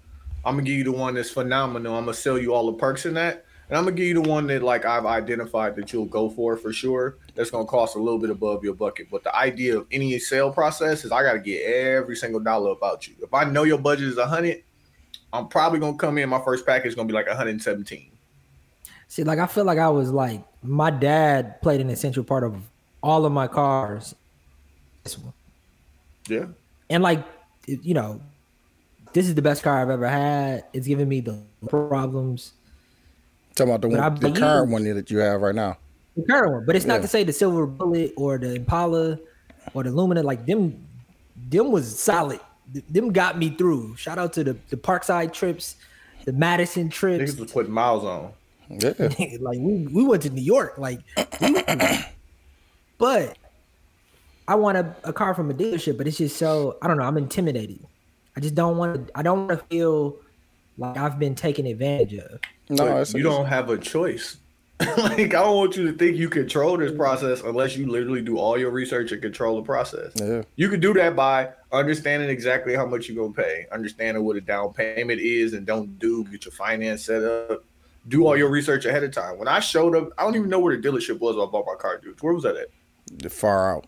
I'm 0.44 0.54
gonna 0.54 0.62
give 0.62 0.78
you 0.78 0.84
the 0.84 0.92
one 0.92 1.14
that's 1.14 1.30
phenomenal. 1.30 1.96
I'm 1.96 2.04
gonna 2.04 2.14
sell 2.14 2.38
you 2.38 2.54
all 2.54 2.70
the 2.72 2.78
perks 2.78 3.04
in 3.04 3.14
that. 3.14 3.44
And 3.68 3.76
I'm 3.76 3.84
gonna 3.84 3.96
give 3.96 4.06
you 4.06 4.14
the 4.14 4.28
one 4.28 4.46
that 4.46 4.62
like 4.62 4.86
I've 4.86 5.04
identified 5.04 5.76
that 5.76 5.92
you'll 5.92 6.06
go 6.06 6.30
for 6.30 6.56
for 6.56 6.72
sure. 6.72 7.18
That's 7.34 7.50
gonna 7.50 7.66
cost 7.66 7.96
a 7.96 7.98
little 7.98 8.18
bit 8.18 8.30
above 8.30 8.62
your 8.62 8.74
bucket. 8.74 9.08
But 9.10 9.24
the 9.24 9.34
idea 9.34 9.78
of 9.78 9.86
any 9.90 10.18
sale 10.18 10.52
process 10.52 11.04
is 11.04 11.10
I 11.12 11.22
gotta 11.22 11.40
get 11.40 11.62
every 11.64 12.14
single 12.16 12.40
dollar 12.40 12.70
about 12.70 13.08
you. 13.08 13.14
If 13.22 13.34
I 13.34 13.44
know 13.44 13.64
your 13.64 13.78
budget 13.78 14.08
is 14.08 14.18
a 14.18 14.26
hundred, 14.26 14.62
I'm 15.32 15.48
probably 15.48 15.80
gonna 15.80 15.96
come 15.96 16.18
in. 16.18 16.28
My 16.28 16.40
first 16.40 16.64
package 16.64 16.90
is 16.90 16.94
gonna 16.94 17.08
be 17.08 17.14
like 17.14 17.26
117. 17.26 18.10
See, 19.08 19.24
like 19.24 19.38
I 19.40 19.46
feel 19.46 19.64
like 19.64 19.78
I 19.78 19.88
was 19.88 20.10
like 20.10 20.44
my 20.62 20.90
dad 20.90 21.60
played 21.60 21.80
an 21.80 21.90
essential 21.90 22.22
part 22.24 22.44
of 22.44 22.56
all 23.02 23.26
of 23.26 23.32
my 23.32 23.48
cars. 23.48 24.14
This 25.02 25.18
one. 25.18 25.32
Yeah. 26.28 26.46
And 26.88 27.02
like 27.02 27.24
you 27.66 27.94
know, 27.94 28.20
this 29.12 29.26
is 29.26 29.34
the 29.34 29.42
best 29.42 29.62
car 29.62 29.80
I've 29.80 29.90
ever 29.90 30.08
had. 30.08 30.64
It's 30.72 30.86
giving 30.86 31.08
me 31.08 31.20
the 31.20 31.42
problems. 31.68 32.52
Talking 33.56 33.72
about 33.72 33.82
the 33.82 33.88
But 33.88 34.00
I 34.00 34.08
one, 34.08 34.14
the 34.14 34.20
believe- 34.20 34.36
current 34.36 34.70
one 34.70 34.84
that 34.84 35.10
you 35.10 35.18
have 35.18 35.40
right 35.40 35.54
now. 35.54 35.78
The 36.16 36.22
current 36.22 36.52
one, 36.52 36.64
but 36.66 36.76
it's 36.76 36.84
not 36.86 36.96
Yeah. 36.96 37.00
to 37.02 37.08
say 37.08 37.24
the 37.24 37.32
Silver 37.32 37.66
Bullet 37.66 38.12
or 38.16 38.38
the 38.38 38.54
Impala 38.54 39.18
or 39.74 39.82
the 39.82 39.90
Lumina. 39.90 40.22
Like 40.22 40.46
them, 40.46 40.86
them 41.50 41.72
was 41.72 41.98
solid. 41.98 42.40
Th- 42.72 42.84
Them 42.88 43.12
got 43.12 43.36
me 43.38 43.50
through. 43.50 43.96
Shout 43.96 44.18
out 44.18 44.32
to 44.34 44.44
the 44.44 44.56
the 44.70 44.76
Parkside 44.76 45.32
trips, 45.32 45.76
the 46.24 46.32
Madison 46.32 46.88
trips. 46.88 47.32
Niggas 47.34 47.40
was 47.40 47.52
putting 47.52 47.72
miles 47.72 48.04
on. 48.04 48.32
Yeah. 48.70 48.92
like 49.40 49.58
we, 49.58 49.86
we 49.92 50.04
went 50.04 50.22
to 50.22 50.30
New 50.30 50.40
York. 50.42 50.78
Like, 50.78 51.00
we- 51.40 51.62
but 52.98 53.36
I 54.46 54.54
want 54.54 54.78
a, 54.78 54.94
a 55.04 55.12
car 55.12 55.34
from 55.34 55.50
a 55.50 55.54
dealership, 55.54 55.98
but 55.98 56.06
it's 56.06 56.18
just 56.18 56.36
so 56.36 56.76
I 56.80 56.86
don't 56.88 56.96
know. 56.96 57.04
I'm 57.04 57.16
intimidated. 57.18 57.84
I 58.36 58.40
just 58.40 58.54
don't 58.54 58.76
want 58.76 59.06
to. 59.08 59.18
I 59.18 59.22
don't 59.22 59.46
want 59.48 59.60
to 59.60 59.66
feel 59.66 60.16
like 60.78 60.96
I've 60.96 61.18
been 61.18 61.34
taken 61.34 61.66
advantage 61.66 62.14
of. 62.14 62.40
No, 62.70 63.04
you 63.14 63.22
don't 63.22 63.46
have 63.46 63.68
a 63.70 63.78
choice. 63.78 64.36
like 64.98 65.18
I 65.18 65.42
don't 65.42 65.56
want 65.56 65.76
you 65.76 65.90
to 65.90 65.96
think 65.96 66.16
you 66.16 66.28
control 66.28 66.76
this 66.76 66.92
process 66.92 67.42
unless 67.42 67.76
you 67.76 67.90
literally 67.90 68.22
do 68.22 68.38
all 68.38 68.58
your 68.58 68.70
research 68.70 69.12
and 69.12 69.22
control 69.22 69.56
the 69.56 69.62
process. 69.62 70.12
Yeah. 70.16 70.42
You 70.56 70.68
can 70.68 70.80
do 70.80 70.92
that 70.94 71.16
by 71.16 71.50
understanding 71.72 72.28
exactly 72.28 72.74
how 72.74 72.86
much 72.86 73.08
you're 73.08 73.16
gonna 73.16 73.34
pay, 73.34 73.66
understanding 73.72 74.24
what 74.24 74.36
a 74.36 74.40
down 74.40 74.72
payment 74.72 75.20
is 75.20 75.52
and 75.54 75.66
don't 75.66 75.98
do, 75.98 76.24
get 76.24 76.44
your 76.44 76.52
finance 76.52 77.04
set 77.04 77.22
up, 77.22 77.64
do 78.08 78.26
all 78.26 78.36
your 78.36 78.50
research 78.50 78.84
ahead 78.84 79.04
of 79.04 79.12
time. 79.12 79.38
When 79.38 79.48
I 79.48 79.60
showed 79.60 79.96
up, 79.96 80.10
I 80.18 80.22
don't 80.22 80.36
even 80.36 80.50
know 80.50 80.60
where 80.60 80.76
the 80.76 80.86
dealership 80.86 81.20
was 81.20 81.36
when 81.36 81.46
I 81.46 81.50
bought 81.50 81.66
my 81.66 81.74
car, 81.74 81.98
dude. 81.98 82.20
Where 82.22 82.34
was 82.34 82.42
that 82.44 82.56
at? 82.56 82.68
The 83.18 83.30
far 83.30 83.76
out. 83.76 83.86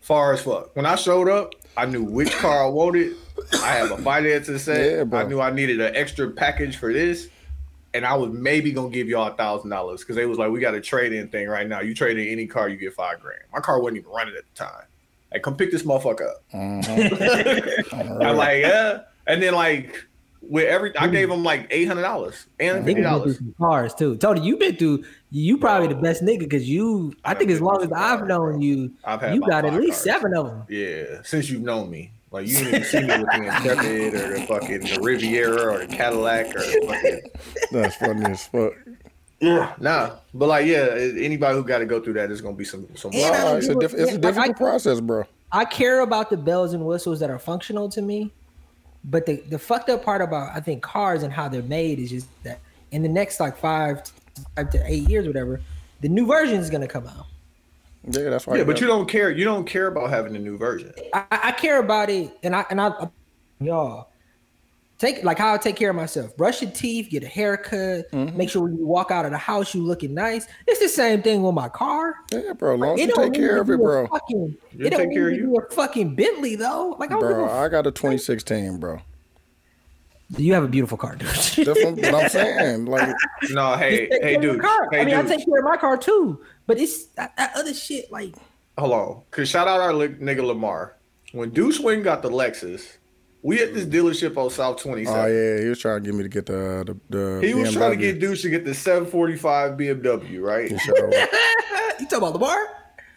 Far 0.00 0.32
as 0.32 0.42
fuck. 0.42 0.74
When 0.74 0.86
I 0.86 0.96
showed 0.96 1.28
up, 1.28 1.54
I 1.76 1.86
knew 1.86 2.02
which 2.02 2.32
car 2.32 2.64
I 2.64 2.68
wanted. 2.68 3.14
I 3.62 3.72
have 3.72 3.92
a 3.92 3.96
financing 3.98 4.58
set. 4.58 5.08
Yeah. 5.08 5.18
I 5.18 5.24
knew 5.24 5.40
I 5.40 5.50
needed 5.50 5.80
an 5.80 5.94
extra 5.94 6.30
package 6.30 6.76
for 6.76 6.92
this. 6.92 7.28
And 7.94 8.06
I 8.06 8.14
was 8.14 8.30
maybe 8.32 8.72
gonna 8.72 8.88
give 8.90 9.08
y'all 9.08 9.30
a 9.30 9.34
thousand 9.36 9.70
dollars 9.70 10.00
because 10.00 10.16
they 10.16 10.24
was 10.26 10.38
like, 10.38 10.50
we 10.50 10.60
got 10.60 10.74
a 10.74 10.80
trade-in 10.80 11.28
thing 11.28 11.46
right 11.48 11.68
now. 11.68 11.80
You 11.80 11.94
trade 11.94 12.18
in 12.18 12.26
any 12.28 12.46
car, 12.46 12.68
you 12.68 12.76
get 12.76 12.94
five 12.94 13.20
grand. 13.20 13.40
My 13.52 13.60
car 13.60 13.80
wasn't 13.80 13.98
even 13.98 14.10
running 14.10 14.34
at 14.34 14.44
the 14.44 14.64
time. 14.64 14.84
Like, 15.30 15.42
come 15.42 15.56
pick 15.56 15.70
this 15.70 15.82
motherfucker 15.82 16.28
up. 16.28 16.42
Mhm. 16.54 18.22
I'm 18.24 18.36
like, 18.36 18.62
yeah. 18.62 19.00
And 19.26 19.42
then 19.42 19.54
like 19.54 20.04
with 20.40 20.66
every 20.66 20.96
I 20.96 21.06
gave 21.06 21.28
them 21.28 21.44
like 21.44 21.68
eight 21.70 21.84
hundred 21.86 22.02
dollars 22.02 22.46
and 22.58 22.84
fifty 22.84 23.00
Niggas 23.00 23.04
been 23.04 23.22
through 23.22 23.32
dollars. 23.34 23.40
cars 23.60 23.94
too. 23.94 24.16
Tony, 24.16 24.40
you 24.40 24.56
been 24.56 24.76
through. 24.76 25.04
You 25.30 25.58
probably 25.58 25.88
the 25.88 25.94
best 25.94 26.22
nigga 26.22 26.40
because 26.40 26.68
you. 26.68 27.14
I 27.24 27.30
I've 27.32 27.38
think 27.38 27.50
as 27.50 27.60
long 27.60 27.82
as 27.82 27.92
I've 27.92 28.26
known 28.26 28.60
you, 28.60 28.92
I've 29.04 29.20
had 29.20 29.34
you 29.34 29.40
got 29.42 29.64
at 29.64 29.74
least 29.74 30.04
cars. 30.04 30.16
seven 30.16 30.34
of 30.36 30.46
them. 30.46 30.62
Yeah, 30.68 31.20
since 31.24 31.48
you've 31.50 31.62
known 31.62 31.90
me. 31.90 32.10
Like 32.32 32.48
you 32.48 32.56
didn't 32.56 32.68
even 32.74 32.84
see 32.84 33.00
me 33.00 33.06
with 33.18 33.26
the 33.26 33.34
Intrepid 33.44 34.14
or 34.14 34.38
the 34.38 34.46
fucking 34.46 34.80
the 34.80 34.98
Riviera 35.02 35.74
or 35.74 35.78
the 35.86 35.94
Cadillac 35.94 36.46
or 36.56 36.60
the 36.60 36.86
fucking 36.86 37.20
That's 37.72 37.94
funny 37.96 38.24
as 38.30 38.46
fuck. 38.46 38.72
Yeah, 39.40 39.74
nah, 39.80 40.16
but 40.32 40.46
like, 40.46 40.66
yeah, 40.66 40.86
anybody 41.18 41.56
who 41.58 41.64
got 41.64 41.78
to 41.78 41.84
go 41.86 42.00
through 42.00 42.12
that 42.14 42.30
is 42.30 42.40
gonna 42.40 42.54
be 42.56 42.64
some 42.64 42.86
some. 42.94 43.10
And 43.12 43.22
I 43.34 43.56
it's 43.56 43.66
a, 43.68 43.74
give 43.74 43.90
diff- 43.90 43.94
it's 44.00 44.12
a 44.12 44.14
like, 44.14 44.24
I- 44.24 44.30
difficult 44.30 44.56
process, 44.56 45.00
bro. 45.00 45.24
I 45.50 45.64
care 45.66 46.00
about 46.00 46.30
the 46.30 46.36
bells 46.38 46.72
and 46.72 46.86
whistles 46.86 47.20
that 47.20 47.28
are 47.28 47.38
functional 47.38 47.88
to 47.90 48.00
me, 48.00 48.30
but 49.04 49.26
the 49.26 49.42
the 49.50 49.58
fucked 49.58 49.90
up 49.90 50.04
part 50.04 50.22
about 50.22 50.56
I 50.56 50.60
think 50.60 50.82
cars 50.82 51.24
and 51.24 51.32
how 51.32 51.48
they're 51.48 51.62
made 51.62 51.98
is 51.98 52.10
just 52.10 52.28
that 52.44 52.60
in 52.92 53.02
the 53.02 53.08
next 53.08 53.40
like 53.40 53.58
five, 53.58 54.02
five 54.56 54.70
to 54.70 54.82
eight 54.90 55.08
years, 55.10 55.26
whatever, 55.26 55.60
the 56.00 56.08
new 56.08 56.24
version 56.24 56.56
is 56.60 56.70
gonna 56.70 56.86
come 56.88 57.06
out. 57.08 57.26
Yeah, 58.04 58.30
that's 58.30 58.46
why. 58.46 58.56
Yeah, 58.56 58.64
but 58.64 58.80
you 58.80 58.86
don't 58.86 59.08
care. 59.08 59.30
You 59.30 59.44
don't 59.44 59.64
care 59.64 59.86
about 59.86 60.10
having 60.10 60.34
a 60.36 60.38
new 60.38 60.58
version. 60.58 60.92
I, 61.14 61.24
I 61.30 61.52
care 61.52 61.78
about 61.78 62.10
it, 62.10 62.36
and 62.42 62.54
I 62.56 62.64
and 62.70 62.80
I, 62.80 63.08
y'all 63.60 64.08
take 64.98 65.24
like 65.24 65.36
how 65.38 65.52
I 65.54 65.58
take 65.58 65.76
care 65.76 65.90
of 65.90 65.96
myself. 65.96 66.36
Brush 66.36 66.62
your 66.62 66.70
teeth, 66.70 67.10
get 67.10 67.24
a 67.24 67.28
haircut, 67.28 68.10
Mm-hmm. 68.12 68.36
make 68.36 68.48
sure 68.50 68.62
when 68.62 68.76
you 68.76 68.86
walk 68.86 69.10
out 69.10 69.24
of 69.24 69.30
the 69.32 69.38
house 69.38 69.74
you 69.74 69.82
looking 69.82 70.14
nice. 70.14 70.46
It's 70.66 70.80
the 70.80 70.88
same 70.88 71.22
thing 71.22 71.42
with 71.42 71.54
my 71.54 71.68
car. 71.68 72.14
Yeah, 72.32 72.52
bro. 72.52 72.74
As 72.74 72.80
long 72.80 72.94
as 72.94 73.00
you 73.00 73.06
don't 73.08 73.24
take 73.24 73.32
need 73.32 73.38
care 73.38 73.60
of 73.60 73.68
it, 73.70 73.74
a 73.74 73.78
bro. 73.78 74.06
Fucking, 74.08 74.56
You 74.72 74.86
it 74.86 74.90
don't 74.90 74.98
take 75.00 75.08
need 75.08 75.14
care 75.14 75.30
to 75.30 75.44
of 75.44 75.50
be 75.52 75.56
a 75.72 75.74
fucking 75.74 76.14
Bentley 76.14 76.56
though. 76.56 76.96
Like 76.98 77.10
I 77.12 77.18
Bro, 77.18 77.28
give 77.44 77.52
a 77.52 77.54
I 77.56 77.68
got 77.68 77.86
a 77.86 77.90
2016, 77.90 78.78
bro. 78.78 78.98
You 80.36 80.54
have 80.54 80.64
a 80.64 80.68
beautiful 80.68 80.96
car, 80.96 81.16
dude. 81.16 81.28
That's 81.28 81.56
what, 81.58 81.96
what 81.96 82.14
I'm 82.14 82.28
saying. 82.28 82.84
Like, 82.86 83.14
No, 83.50 83.76
hey, 83.76 84.08
hey, 84.10 84.18
care 84.18 84.36
of 84.36 84.42
your 84.42 84.52
dude, 84.54 84.62
car. 84.62 84.88
hey, 84.90 85.00
I 85.00 85.04
mean, 85.04 85.14
I 85.14 85.22
take 85.22 85.44
care 85.44 85.58
of 85.58 85.64
my 85.64 85.76
car 85.76 85.96
too, 85.96 86.42
but 86.66 86.78
it's 86.78 87.06
that, 87.16 87.36
that 87.36 87.52
other 87.56 87.74
shit. 87.74 88.10
Like 88.10 88.34
hello, 88.78 89.24
cause 89.30 89.48
shout 89.48 89.68
out 89.68 89.80
our 89.80 89.92
li- 89.92 90.08
nigga 90.08 90.44
Lamar. 90.44 90.96
When 91.32 91.50
Deuce 91.50 91.80
Wing 91.80 92.02
got 92.02 92.22
the 92.22 92.30
Lexus, 92.30 92.96
we 93.42 93.60
at 93.60 93.74
this 93.74 93.84
mm. 93.84 93.92
dealership 93.92 94.36
on 94.36 94.50
South 94.50 94.80
Twenty 94.80 95.06
Oh 95.06 95.12
Seven. 95.12 95.34
yeah, 95.34 95.62
he 95.62 95.68
was 95.68 95.78
trying 95.78 96.02
to 96.02 96.10
get 96.10 96.16
me 96.16 96.22
to 96.22 96.28
get 96.28 96.46
the 96.46 96.80
uh, 96.80 96.84
the. 96.84 97.00
the 97.10 97.46
He 97.46 97.54
was 97.54 97.72
trying 97.72 97.90
to 97.90 97.96
get 97.96 98.20
Deuce 98.20 98.42
to 98.42 98.50
get 98.50 98.64
the 98.64 98.74
745 98.74 99.72
BMW, 99.72 100.40
right? 100.40 100.70
He 100.70 100.78
sure 100.78 100.94
oh. 100.98 101.06
was. 101.06 101.28
You 102.00 102.08
talking 102.08 102.18
about 102.18 102.32
Lamar? 102.32 102.58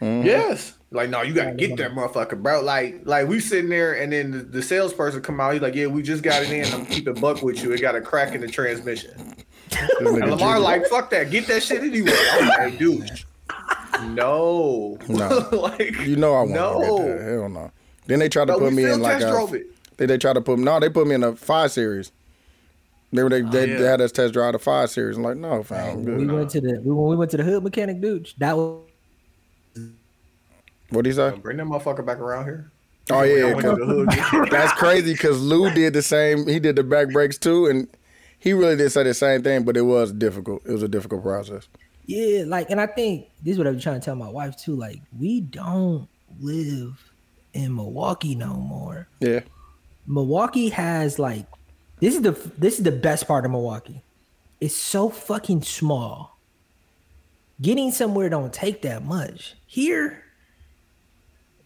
Mm-hmm. 0.01 0.27
Yes. 0.27 0.73
Like, 0.95 1.09
no, 1.09 1.21
you 1.21 1.33
gotta 1.33 1.53
get 1.53 1.77
that 1.77 1.91
motherfucker, 1.91 2.41
bro. 2.41 2.61
Like, 2.61 3.01
like 3.05 3.27
we 3.27 3.39
sitting 3.39 3.69
there, 3.69 3.93
and 3.93 4.11
then 4.13 4.31
the, 4.31 4.37
the 4.39 4.61
salesperson 4.63 5.21
come 5.21 5.39
out. 5.39 5.53
He's 5.53 5.61
like, 5.61 5.75
"Yeah, 5.75 5.87
we 5.87 6.01
just 6.01 6.23
got 6.23 6.41
it 6.43 6.49
in. 6.51 6.65
I'm 6.73 6.85
keeping 6.85 7.13
buck 7.15 7.41
with 7.43 7.61
you. 7.63 7.71
It 7.73 7.81
got 7.81 7.95
a 7.95 8.01
crack 8.01 8.33
in 8.33 8.41
the 8.41 8.47
transmission." 8.47 9.35
And 9.99 10.05
Lamar 10.07 10.53
Jiggy. 10.55 10.59
like, 10.63 10.85
"Fuck 10.87 11.09
that. 11.11 11.29
Get 11.31 11.47
that 11.47 11.61
shit 11.63 11.83
anyway." 11.83 12.11
I'm 12.33 12.47
like, 12.47 12.77
"Dude, 12.79 13.09
no, 14.13 14.97
No. 15.07 15.49
like, 15.51 15.99
You 16.01 16.15
know 16.15 16.33
I 16.33 16.39
want 16.39 16.51
no. 16.51 16.97
get 16.97 17.17
that. 17.19 17.25
Hell 17.31 17.49
no. 17.49 17.71
Then 18.07 18.19
they 18.19 18.29
tried 18.29 18.45
to 18.45 18.53
No, 18.53 18.59
put 18.59 18.73
me 18.73 18.83
in 18.85 19.01
like 19.01 19.21
a. 19.21 19.29
drove. 19.29 19.55
They 19.97 20.05
they 20.05 20.17
tried 20.17 20.33
to 20.33 20.41
put 20.41 20.59
me. 20.59 20.65
no. 20.65 20.79
They 20.79 20.89
put 20.89 21.07
me 21.07 21.15
in 21.15 21.23
a 21.23 21.35
five 21.35 21.71
series. 21.71 22.11
They 23.13 23.23
were 23.23 23.27
oh, 23.27 23.29
they, 23.29 23.41
they, 23.41 23.47
Oh, 23.47 23.65
yeah. 23.65 23.77
they 23.79 23.85
had 23.85 24.01
us 24.01 24.11
test 24.11 24.33
drive 24.33 24.53
the 24.53 24.59
five 24.59 24.89
series. 24.89 25.15
I'm 25.15 25.23
like, 25.23 25.37
no, 25.37 25.63
fam. 25.63 26.03
We 26.03 26.25
good. 26.25 26.31
went 26.31 26.49
to 26.51 26.61
the 26.61 26.81
we- 26.83 26.91
when 26.93 27.07
we 27.07 27.15
went 27.15 27.31
to 27.31 27.37
the 27.37 27.43
hood 27.43 27.63
mechanic 27.63 28.01
dude. 28.01 28.29
That 28.39 28.57
was 28.57 28.81
What 30.95 31.03
do 31.03 31.09
you 31.09 31.15
say? 31.15 31.31
Bring 31.37 31.57
that 31.57 31.65
motherfucker 31.67 32.05
back 32.05 32.19
around 32.19 32.45
here. 32.45 32.71
Oh 33.11 33.21
yeah, 33.21 33.53
went 33.53 33.61
to 33.61 33.75
'cause- 33.75 33.77
the 33.79 33.85
hood. 33.85 34.47
that's 34.51 34.71
crazy 34.73 35.13
because 35.13 35.39
Lou 35.41 35.69
did 35.71 35.93
the 35.93 36.01
same. 36.01 36.47
He 36.47 36.59
did 36.59 36.75
the 36.75 36.83
back 36.83 37.09
brakes 37.09 37.37
too, 37.37 37.67
and 37.67 37.87
he 38.39 38.53
really 38.53 38.75
did 38.75 38.89
say 38.91 39.03
the 39.03 39.13
same 39.13 39.43
thing, 39.43 39.63
but 39.63 39.77
it 39.77 39.81
was 39.83 40.11
difficult. 40.11 40.63
It 40.65 40.71
was 40.71 40.81
a 40.83 40.87
difficult 40.87 41.21
process. 41.23 41.67
yeah, 42.05 42.43
like, 42.47 42.69
and 42.71 42.79
I 42.81 42.87
think 42.87 43.27
this 43.43 43.53
is 43.53 43.57
what 43.57 43.67
I'm 43.67 43.79
trying 43.79 43.99
to 43.99 44.05
tell 44.05 44.15
my 44.15 44.29
wife 44.29 44.55
too. 44.57 44.75
Like, 44.75 45.01
we 45.19 45.41
don't 45.41 46.07
live 46.39 47.11
in 47.53 47.75
Milwaukee 47.75 48.33
no 48.35 48.53
more. 48.55 49.07
Yeah, 49.19 49.41
Milwaukee 50.07 50.69
has 50.69 51.19
like 51.19 51.45
this 51.99 52.15
is 52.15 52.21
the 52.23 52.31
this 52.57 52.77
is 52.79 52.83
the 52.83 52.91
best 52.91 53.27
part 53.27 53.45
of 53.45 53.51
Milwaukee. 53.51 54.01
It's 54.61 54.75
so 54.75 55.09
fucking 55.09 55.61
small. 55.61 56.37
Getting 57.61 57.91
somewhere 57.91 58.29
don't 58.29 58.51
take 58.51 58.81
that 58.81 59.05
much. 59.05 59.55
Here, 59.65 60.23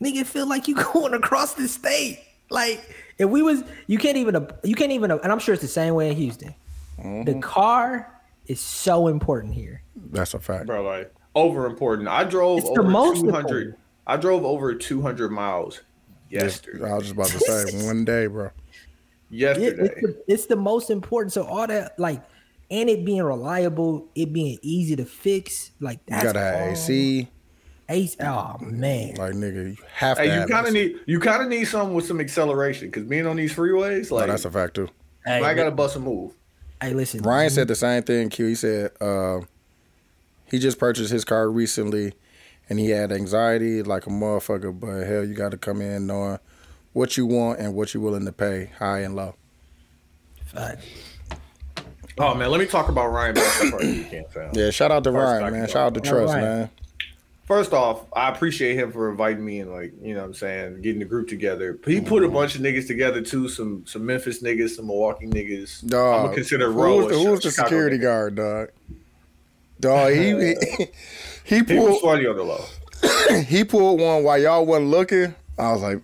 nigga, 0.01 0.25
feel 0.25 0.47
like 0.47 0.67
you 0.67 0.75
going 0.93 1.13
across 1.13 1.53
the 1.53 1.67
state. 1.67 2.19
Like 2.49 2.95
if 3.17 3.29
we 3.29 3.41
was, 3.41 3.63
you 3.87 3.97
can't 3.97 4.17
even, 4.17 4.47
you 4.63 4.75
can't 4.75 4.91
even, 4.91 5.11
and 5.11 5.31
I'm 5.31 5.39
sure 5.39 5.53
it's 5.53 5.61
the 5.61 5.67
same 5.67 5.93
way 5.93 6.09
in 6.09 6.15
Houston. 6.15 6.55
The 6.97 7.03
mm-hmm. 7.03 7.39
car 7.39 8.21
is 8.47 8.59
so 8.59 9.07
important 9.07 9.53
here. 9.53 9.83
that's 10.11 10.33
a 10.33 10.39
fact. 10.39 10.65
bro. 10.65 10.83
Like 10.83 11.13
over 11.35 11.65
important. 11.65 12.07
I 12.09 12.23
drove 12.23 12.59
It's 12.59 12.69
the 12.69 12.81
over 12.81 12.89
most 12.89 13.21
200. 13.21 13.39
important. 13.39 13.79
I 14.07 14.17
drove 14.17 14.43
over 14.43 14.73
200 14.73 15.31
miles 15.31 15.81
yesterday. 16.29 16.89
I 16.89 16.95
was 16.95 17.03
just 17.03 17.13
about 17.13 17.27
to 17.27 17.39
say 17.39 17.85
one 17.85 18.05
day, 18.05 18.27
bro. 18.27 18.49
Yeah, 19.29 19.55
Yesterday. 19.57 19.83
it's 19.83 20.01
the, 20.01 20.23
it's 20.27 20.45
the 20.47 20.55
most 20.55 20.89
important. 20.89 21.33
So 21.33 21.45
all 21.45 21.67
that 21.67 21.99
like, 21.99 22.23
and 22.71 22.89
it 22.89 23.05
being 23.05 23.23
reliable, 23.23 24.07
it 24.15 24.33
being 24.33 24.57
easy 24.61 24.95
to 24.95 25.05
fix, 25.05 25.71
like 25.79 25.99
You 26.07 26.15
that's 26.15 26.23
gotta 26.23 26.39
have 26.39 26.71
AC. 26.71 27.29
Ace. 27.89 28.15
Oh 28.19 28.55
man, 28.61 29.15
Like 29.15 29.33
nigga, 29.33 29.75
you 29.75 29.83
have 29.95 30.17
to. 30.17 30.23
Hey, 30.23 30.39
you 30.39 30.45
kind 30.47 30.67
of 30.67 30.73
need 30.73 30.99
you 31.07 31.19
kind 31.19 31.41
of 31.41 31.49
need 31.49 31.65
something 31.65 31.95
with 31.95 32.05
some 32.05 32.21
acceleration 32.21 32.87
because 32.89 33.03
being 33.05 33.25
on 33.25 33.35
these 33.35 33.53
freeways, 33.53 34.11
Oh, 34.11 34.15
like 34.15 34.27
that's 34.27 34.45
a 34.45 34.51
fact 34.51 34.75
too. 34.75 34.89
hey, 35.25 35.43
I 35.43 35.53
gotta 35.53 35.71
bust 35.71 35.95
a 35.95 35.99
move. 35.99 36.33
hey, 36.81 36.93
listen, 36.93 37.21
Ryan 37.21 37.49
said 37.49 37.67
the 37.67 37.75
same 37.75 38.03
thing. 38.03 38.29
Q. 38.29 38.45
He 38.45 38.55
said 38.55 38.91
uh, 39.01 39.39
he 40.45 40.59
just 40.59 40.77
purchased 40.79 41.11
his 41.11 41.25
car 41.25 41.49
recently, 41.49 42.13
and 42.69 42.77
he 42.79 42.89
had 42.91 43.11
anxiety 43.11 43.81
like 43.81 44.05
a 44.05 44.09
motherfucker. 44.11 44.77
But 44.79 45.07
hell, 45.07 45.25
you 45.25 45.33
got 45.33 45.51
to 45.51 45.57
come 45.57 45.81
in 45.81 46.05
knowing 46.05 46.37
what 46.93 47.17
you 47.17 47.25
want 47.25 47.59
and 47.59 47.73
what 47.73 47.93
you're 47.93 48.03
willing 48.03 48.25
to 48.25 48.31
pay, 48.31 48.71
high 48.77 48.99
and 48.99 49.15
low. 49.15 49.35
Fact. 50.45 50.81
Oh 52.17 52.35
man, 52.35 52.51
let 52.51 52.59
me 52.59 52.65
talk 52.65 52.89
about 52.89 53.07
Ryan 53.09 53.33
Best 53.35 53.71
Party 53.71 53.87
Weekend, 54.03 54.27
fam. 54.27 54.51
Yeah, 54.53 54.69
shout 54.71 54.91
out 54.91 55.03
to 55.05 55.11
Ryan, 55.11 55.53
man. 55.53 55.67
Shout 55.67 55.77
out 55.87 55.93
to 55.95 56.01
Trust, 56.01 56.33
man. 56.35 56.69
First 57.49 57.73
off, 57.73 58.05
I 58.13 58.29
appreciate 58.29 58.75
him 58.75 58.91
for 58.91 59.09
inviting 59.09 59.43
me 59.43 59.59
and 59.59 59.71
like 59.71 59.91
you 60.03 60.13
know 60.13 60.19
what 60.19 60.27
I'm 60.27 60.33
saying, 60.35 60.81
getting 60.83 60.99
the 60.99 61.05
group 61.05 61.27
together. 61.27 61.79
He 61.83 61.99
put 61.99 62.21
a 62.21 62.27
mm-hmm. 62.27 62.35
bunch 62.35 62.53
of 62.53 62.61
niggas 62.61 62.85
together 62.85 63.23
too, 63.23 63.49
some 63.49 63.83
some 63.87 64.05
Memphis 64.05 64.43
niggas, 64.43 64.75
some 64.75 64.85
Milwaukee 64.85 65.25
niggas. 65.25 65.81
I'm 65.85 66.25
gonna 66.25 66.35
consider 66.35 66.71
who 66.71 66.77
was, 66.77 67.11
a 67.11 67.17
who 67.17 67.31
was 67.31 67.39
the 67.41 67.49
security 67.49 67.97
guard, 67.97 68.35
dog? 68.35 68.69
Dog, 69.79 70.13
he 70.13 70.29
he, 70.29 70.55
he 71.43 71.55
He 71.55 71.63
pulled 71.63 72.01
funny 72.01 72.27
on 72.27 72.37
the 72.37 72.43
low. 72.43 72.63
he 73.47 73.63
pulled 73.63 73.99
one 73.99 74.23
while 74.23 74.37
y'all 74.37 74.63
wasn't 74.63 74.91
looking. 74.91 75.33
I 75.57 75.71
was 75.71 75.81
like, 75.81 76.03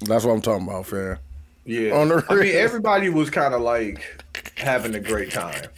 that's 0.00 0.26
what 0.26 0.34
I'm 0.34 0.42
talking 0.42 0.68
about, 0.68 0.84
fam. 0.84 1.18
Yeah, 1.64 1.92
On 1.92 2.08
the 2.08 2.22
I 2.28 2.34
mean, 2.34 2.54
everybody 2.54 3.08
was 3.08 3.30
kind 3.30 3.54
of 3.54 3.62
like 3.62 4.22
having 4.58 4.94
a 4.94 5.00
great 5.00 5.30
time. 5.30 5.68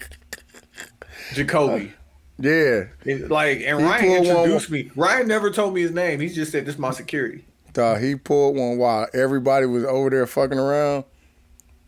Jacoby, 1.34 1.92
uh, 1.94 1.99
Yeah, 2.42 2.84
It- 3.04 3.30
like, 3.30 3.58
and 3.66 3.80
He 3.80 3.84
Ryan 3.86 4.24
introduced 4.24 4.70
me. 4.70 4.90
Ryan 4.96 5.28
never 5.28 5.50
told 5.50 5.74
me 5.74 5.82
his 5.82 5.90
name. 5.90 6.20
He 6.20 6.28
just 6.30 6.50
said, 6.52 6.64
"This 6.64 6.74
is 6.74 6.80
my 6.80 6.90
security." 6.90 7.44
dog, 7.72 8.00
he 8.00 8.16
pulled 8.16 8.56
one 8.56 8.78
while 8.78 9.06
everybody 9.14 9.64
was 9.66 9.84
over 9.84 10.10
there 10.10 10.26
fucking 10.26 10.58
around. 10.58 11.04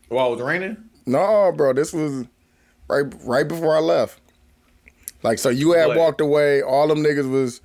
While 0.07 0.27
it 0.27 0.35
was 0.37 0.41
raining. 0.41 0.77
No, 1.05 1.51
bro, 1.51 1.73
this 1.73 1.91
was 1.91 2.25
right 2.87 3.03
right 3.25 3.47
before 3.47 3.75
I 3.75 3.79
left. 3.79 4.19
Like, 5.23 5.39
so 5.39 5.49
you 5.49 5.71
had 5.73 5.87
What? 5.89 5.97
walked 5.97 6.21
away. 6.21 6.61
All 6.61 6.87
them 6.87 6.99
niggas 7.03 7.29
was 7.29 7.59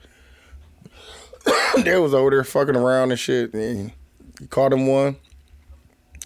they 1.84 1.98
was 1.98 2.14
over 2.14 2.30
there 2.30 2.42
fucking 2.44 2.74
around 2.76 3.10
and 3.10 3.20
shit. 3.20 3.52
And 3.54 3.92
you 4.40 4.46
caught 4.48 4.72
him 4.72 4.86
one 4.86 5.16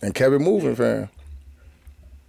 and 0.01 0.15
kept 0.15 0.33
it 0.33 0.39
moving, 0.39 0.75
fam. 0.77 1.09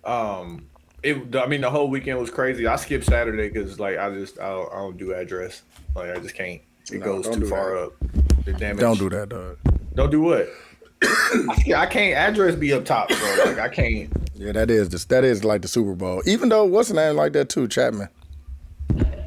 Um, 0.03 0.67
it. 1.03 1.35
I 1.35 1.45
mean, 1.47 1.61
the 1.61 1.69
whole 1.69 1.89
weekend 1.89 2.19
was 2.19 2.29
crazy. 2.29 2.65
I 2.67 2.75
skipped 2.77 3.05
Saturday 3.05 3.49
because, 3.49 3.79
like, 3.79 3.97
I 3.97 4.09
just 4.13 4.39
I 4.39 4.49
don't, 4.49 4.71
I 4.73 4.75
don't 4.77 4.97
do 4.97 5.13
address. 5.13 5.61
Like, 5.95 6.09
I 6.15 6.19
just 6.19 6.35
can't. 6.35 6.61
It 6.91 6.99
No, 6.99 7.05
goes 7.21 7.29
too 7.29 7.45
far 7.47 7.75
that. 7.75 7.83
up. 7.85 7.93
The 8.45 8.53
damage. 8.53 8.79
Don't 8.81 8.99
do 8.99 9.09
that, 9.09 9.29
dog. 9.29 9.57
Don't 9.95 10.09
do 10.11 10.21
what? 10.21 10.47
I, 11.75 11.85
can't- 11.85 12.15
address 12.17 12.55
be 12.55 12.71
up 12.73 12.85
top, 12.85 13.09
bro. 13.09 13.35
Like, 13.45 13.59
I 13.59 13.69
can't. 13.69 14.09
Yeah, 14.35 14.51
that 14.53 14.69
is 14.71 14.89
this. 14.89 15.05
That 15.05 15.23
is 15.23 15.43
like 15.43 15.61
the 15.61 15.67
Super 15.67 15.93
Bowl. 15.95 16.21
Even 16.25 16.49
though 16.49 16.65
what's 16.65 16.89
the 16.89 16.95
name 16.95 17.15
like 17.15 17.33
that 17.33 17.49
too, 17.49 17.67
Chapman. 17.67 18.09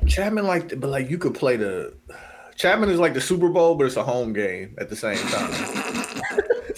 Chapman 0.07 0.47
like, 0.47 0.79
but 0.81 0.89
like 0.91 1.11
you 1.11 1.19
could 1.19 1.35
play 1.35 1.57
the. 1.57 1.95
Chapman 2.57 2.89
is 2.89 2.99
like 2.99 3.13
the 3.15 3.21
Super 3.21 3.49
Bowl, 3.51 3.75
but 3.75 3.85
it's 3.87 3.97
a 3.97 4.03
home 4.03 4.33
game 4.33 4.75
at 4.79 4.89
the 4.89 4.97
same 4.97 5.19
time. 5.19 6.06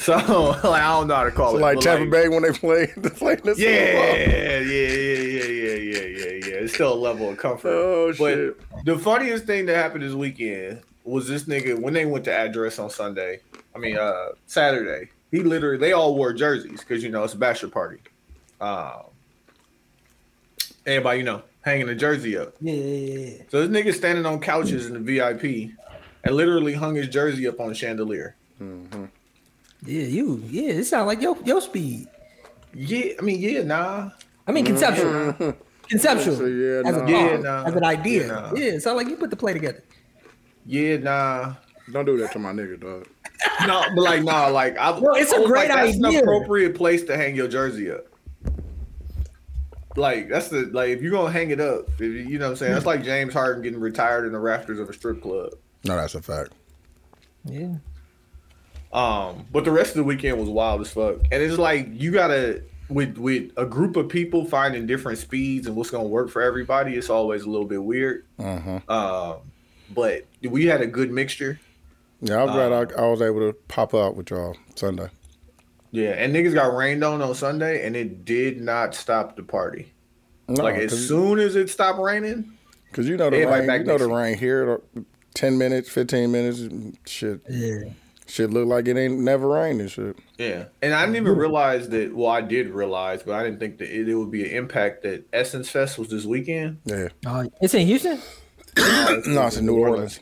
So 0.09 0.16
like 0.68 0.82
I 0.82 0.88
don't 0.88 1.06
know 1.09 1.14
how 1.16 1.24
to 1.24 1.30
call 1.30 1.52
So 1.52 1.59
it. 1.59 1.61
like 1.61 1.74
but, 1.76 1.84
Tampa 1.84 2.11
Bay 2.11 2.28
when 2.28 2.42
they 2.42 2.52
play, 2.52 2.86
they 2.96 3.11
play 3.11 3.34
in 3.34 3.40
the 3.44 3.54
Super 3.54 3.70
Yeah, 3.70 4.14
yeah, 4.14 4.59
yeah, 4.61 4.88
yeah, 4.88 5.44
yeah, 5.44 5.74
yeah, 5.74 6.00
yeah, 6.00 6.46
yeah. 6.46 6.54
It's 6.64 6.74
still 6.74 6.92
a 6.92 6.94
level 6.94 7.28
of 7.30 7.36
comfort. 7.36 7.68
Oh, 7.68 8.12
but 8.18 8.34
shit. 8.34 8.84
the 8.86 8.98
funniest 8.98 9.44
thing 9.44 9.66
that 9.66 9.76
happened 9.76 10.02
this 10.04 10.14
weekend 10.14 10.80
was 11.04 11.28
this 11.28 11.44
nigga 11.44 11.78
when 11.78 11.92
they 11.94 12.06
went 12.06 12.24
to 12.24 12.32
address 12.32 12.78
on 12.78 12.88
Sunday. 12.90 13.40
I 13.74 13.78
mean, 13.78 13.98
uh, 13.98 14.28
Saturday. 14.46 15.11
He 15.30 15.40
literally 15.40 15.76
they 15.76 15.92
all 15.92 16.14
wore 16.16 16.32
jerseys 16.32 16.80
because 16.80 17.02
you 17.02 17.11
know 17.11 17.22
it's 17.22 17.34
a 17.34 17.38
bachelor 17.38 17.68
party. 17.68 17.98
Um, 18.62 19.02
everybody 20.86 21.18
you 21.18 21.24
know 21.24 21.42
hanging 21.61 21.88
a 21.90 21.94
jersey 21.94 22.38
up. 22.38 22.54
Yeah, 22.62 22.72
yeah, 22.72 23.18
yeah. 23.18 23.42
So 23.50 23.66
this 23.66 23.84
nigga 23.84 23.94
standing 23.94 24.24
on 24.24 24.40
couches 24.40 24.86
in 24.86 24.94
the 24.94 25.00
VIP 25.00 25.70
and 26.24 26.34
literally 26.34 26.72
hung 26.72 26.94
his 26.94 27.09
jersey 27.09 27.46
up 27.46 27.61
on 27.61 27.70
a 27.70 27.74
chandelier. 27.74 28.34
Yeah, 29.85 30.03
you. 30.03 30.43
Yeah, 30.49 30.72
it 30.72 30.85
sounds 30.85 31.07
like 31.07 31.20
your 31.20 31.37
your 31.45 31.61
speed. 31.61 32.09
Yeah, 32.74 33.14
I 33.18 33.22
mean, 33.22 33.41
yeah, 33.41 33.62
nah. 33.62 34.11
I 34.47 34.53
mean, 34.53 34.64
conceptual. 34.64 35.11
Mm-hmm. 35.11 35.51
Conceptual. 35.89 36.37
So, 36.37 36.47
yeah, 36.47 36.83
as, 36.85 36.97
a 36.97 37.01
nah. 37.01 37.07
thought, 37.07 37.09
Yeah, 37.09 37.37
nah. 37.39 37.64
as 37.64 37.74
an 37.74 37.85
idea. 37.85 38.26
Yeah, 38.26 38.33
nah. 38.33 38.53
Yeah, 38.55 38.64
it 38.72 38.83
sounds 38.83 38.97
like 38.97 39.09
you 39.09 39.16
put 39.16 39.31
the 39.31 39.37
play 39.37 39.53
together. 39.53 39.83
Yeah, 40.66 40.99
nah. 40.99 41.55
Don't 41.93 42.05
do 42.05 42.18
that 42.18 42.33
to 42.33 42.39
my 42.39 42.53
nigga, 42.53 42.81
dog. 42.81 43.07
No, 43.66 43.85
but 43.95 44.03
like, 44.03 44.22
nah, 44.24 44.49
like, 44.49 44.76
I, 44.79 44.99
No, 44.99 45.14
it's 45.14 45.33
a 45.33 45.37
I 45.37 45.39
was 45.39 45.49
great 45.49 45.68
like, 45.70 45.97
that's 45.97 45.97
an 45.97 46.16
appropriate 46.16 46.74
place 46.74 47.05
to 47.05 47.16
hang 47.16 47.35
your 47.35 47.49
jersey 47.49 47.91
up. 47.91 48.05
Like, 49.97 50.29
that's 50.29 50.49
the 50.49 50.62
like, 50.72 50.91
if 50.91 51.03
you're 51.03 51.12
gonna 51.12 51.33
hang 51.33 51.51
it 51.51 51.61
up, 51.61 51.89
if 51.95 52.01
you 52.01 52.09
you 52.09 52.39
know 52.39 52.47
what 52.47 52.51
I'm 52.53 52.57
saying? 52.57 52.74
That's 52.74 52.87
like 52.87 53.03
James 53.03 53.33
Harden 53.33 53.62
getting 53.62 53.81
retired 53.81 54.26
in 54.26 54.33
the 54.33 54.39
rafters 54.39 54.79
of 54.79 54.89
a 54.89 54.93
strip 54.93 55.22
club. 55.22 55.55
No, 55.85 55.97
that's 55.97 56.14
a 56.14 56.22
fact. 56.22 56.53
Yeah. 57.45 57.74
Um, 58.93 59.47
but 59.53 59.64
the 59.64 59.70
rest 59.70 59.91
of 59.91 59.97
the 59.97 60.05
weekend 60.05 60.39
was 60.39 60.49
wild 60.49 60.80
as 60.80 60.91
fuck, 60.91 61.16
and 61.30 61.43
it's 61.43 61.59
like 61.59 61.89
you 61.93 62.11
gotta 62.11 62.62
with 62.89 63.18
with 63.18 63.53
a 63.57 63.66
group 63.66 63.97
of 63.97 64.09
people 64.09 64.45
finding 64.47 64.86
different 64.86 65.18
speeds 65.18 65.66
and 65.66 65.76
what's 65.76 65.91
gonna 65.91 66.05
work 66.09 66.30
for 66.30 66.41
everybody. 66.41 66.95
It's 66.97 67.11
always 67.11 67.43
a 67.43 67.51
little 67.51 67.66
bit 67.66 67.82
weird. 67.82 68.24
Uh-huh. 68.39 68.80
Um, 68.89 69.36
but 69.95 70.24
we 70.43 70.66
had 70.66 70.80
a 70.80 70.86
good 70.86 71.11
mixture. 71.11 71.61
Yeah, 72.20 72.43
I'm 72.43 72.47
glad 72.53 72.72
Um, 72.72 72.89
I, 72.99 73.03
I 73.03 73.07
was 73.11 73.22
able 73.22 73.41
to 73.41 73.53
pop 73.68 73.95
out 73.95 74.16
with 74.16 74.30
y'all 74.30 74.57
Sunday. 74.74 75.09
Yeah, 75.91 76.11
and 76.11 76.34
niggas 76.34 76.55
got 76.55 76.74
rained 76.74 77.05
on 77.05 77.22
on 77.22 77.34
Sunday, 77.34 77.86
and 77.86 77.95
it 77.97 78.24
did 78.24 78.61
not 78.61 78.95
stop 78.95 79.36
the 79.36 79.43
party. 79.43 79.93
No, 80.49 80.62
like 80.62 80.76
as 80.76 81.07
soon 81.09 81.39
as 81.39 81.57
it 81.57 81.68
stopped 81.70 81.99
raining, 81.99 82.53
because 82.91 83.07
you 83.09 83.16
know 83.18 83.28
the 83.30 83.45
rain, 83.47 83.80
you 83.80 83.84
know 83.84 83.99
the 83.99 84.09
rain 84.09 84.36
here. 84.36 84.80
ten 85.34 85.59
minutes, 85.59 85.89
fifteen 85.91 86.32
minutes. 86.32 86.62
Shit, 87.07 87.41
Yeah. 87.49 87.91
Shit 88.29 88.51
look 88.51 88.66
like 88.68 88.87
it 88.87 88.97
ain't 88.97 89.18
never 89.18 89.49
rained 89.49 89.81
and 89.81 89.91
shit. 89.91 90.16
Yeah, 90.39 90.66
and 90.83 90.95
I 90.95 91.05
didn't 91.05 91.16
even 91.16 91.37
realize 91.37 91.89
that. 91.89 92.14
Well, 92.14 92.29
I 92.31 92.41
did 92.41 92.68
realize, 92.70 93.22
but 93.22 93.35
I 93.35 93.43
didn't 93.43 93.59
think 93.59 93.79
that 93.79 93.89
it, 93.91 94.09
it 94.09 94.14
would 94.14 94.31
be 94.31 94.45
an 94.45 94.57
impact 94.57 95.03
that 95.03 95.24
Essence 95.33 95.68
Fest 95.68 95.99
was 95.99 96.09
this 96.09 96.24
weekend. 96.24 96.79
Yeah, 96.85 97.09
Oh, 97.26 97.49
it's 97.61 97.74
in 97.74 97.87
Houston. 97.87 98.18
no, 98.79 99.47
it's 99.47 99.57
in 99.57 99.66
New 99.66 99.76
Orleans. 99.79 100.20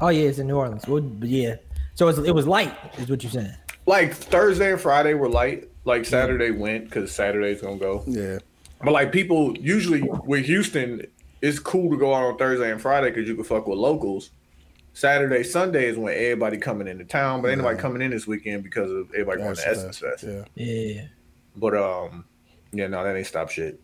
Oh 0.00 0.08
yeah, 0.08 0.28
it's 0.28 0.38
in 0.38 0.46
New 0.46 0.56
Orleans. 0.56 0.86
Well, 0.86 1.02
yeah. 1.20 1.56
So 1.94 2.08
it's, 2.08 2.18
it 2.18 2.34
was 2.34 2.46
light, 2.46 2.74
is 2.98 3.08
what 3.08 3.22
you're 3.22 3.32
saying. 3.32 3.54
Like 3.86 4.12
Thursday 4.14 4.72
and 4.72 4.80
Friday 4.80 5.14
were 5.14 5.28
light. 5.28 5.68
Like 5.84 6.04
Saturday 6.04 6.50
went 6.50 6.84
because 6.84 7.12
Saturday's 7.12 7.62
gonna 7.62 7.78
go. 7.78 8.02
Yeah, 8.06 8.38
But 8.82 8.92
like 8.92 9.12
people 9.12 9.56
usually 9.56 10.02
with 10.02 10.44
Houston, 10.46 11.06
it's 11.40 11.58
cool 11.58 11.90
to 11.90 11.96
go 11.96 12.12
out 12.12 12.24
on 12.24 12.36
Thursday 12.38 12.70
and 12.70 12.82
Friday 12.82 13.10
because 13.10 13.28
you 13.28 13.34
can 13.36 13.44
fuck 13.44 13.66
with 13.66 13.78
locals. 13.78 14.30
Saturday, 15.00 15.42
Sunday 15.42 15.88
is 15.88 15.98
when 15.98 16.14
everybody 16.14 16.56
coming 16.56 16.88
into 16.88 17.04
town, 17.04 17.42
but 17.42 17.48
ain't 17.48 17.58
nobody 17.58 17.78
coming 17.78 18.00
in 18.00 18.10
this 18.10 18.26
weekend 18.26 18.62
because 18.62 18.90
of 18.90 19.10
everybody 19.12 19.42
going 19.42 19.54
to 19.54 19.68
Essence 19.68 19.98
Fest. 19.98 20.24
yeah. 20.24 20.44
Yeah. 20.54 21.02
But 21.54 21.76
um, 21.76 22.24
yeah, 22.72 22.86
no, 22.86 23.04
that 23.04 23.14
ain't 23.14 23.26
stop 23.26 23.50
shit. 23.50 23.78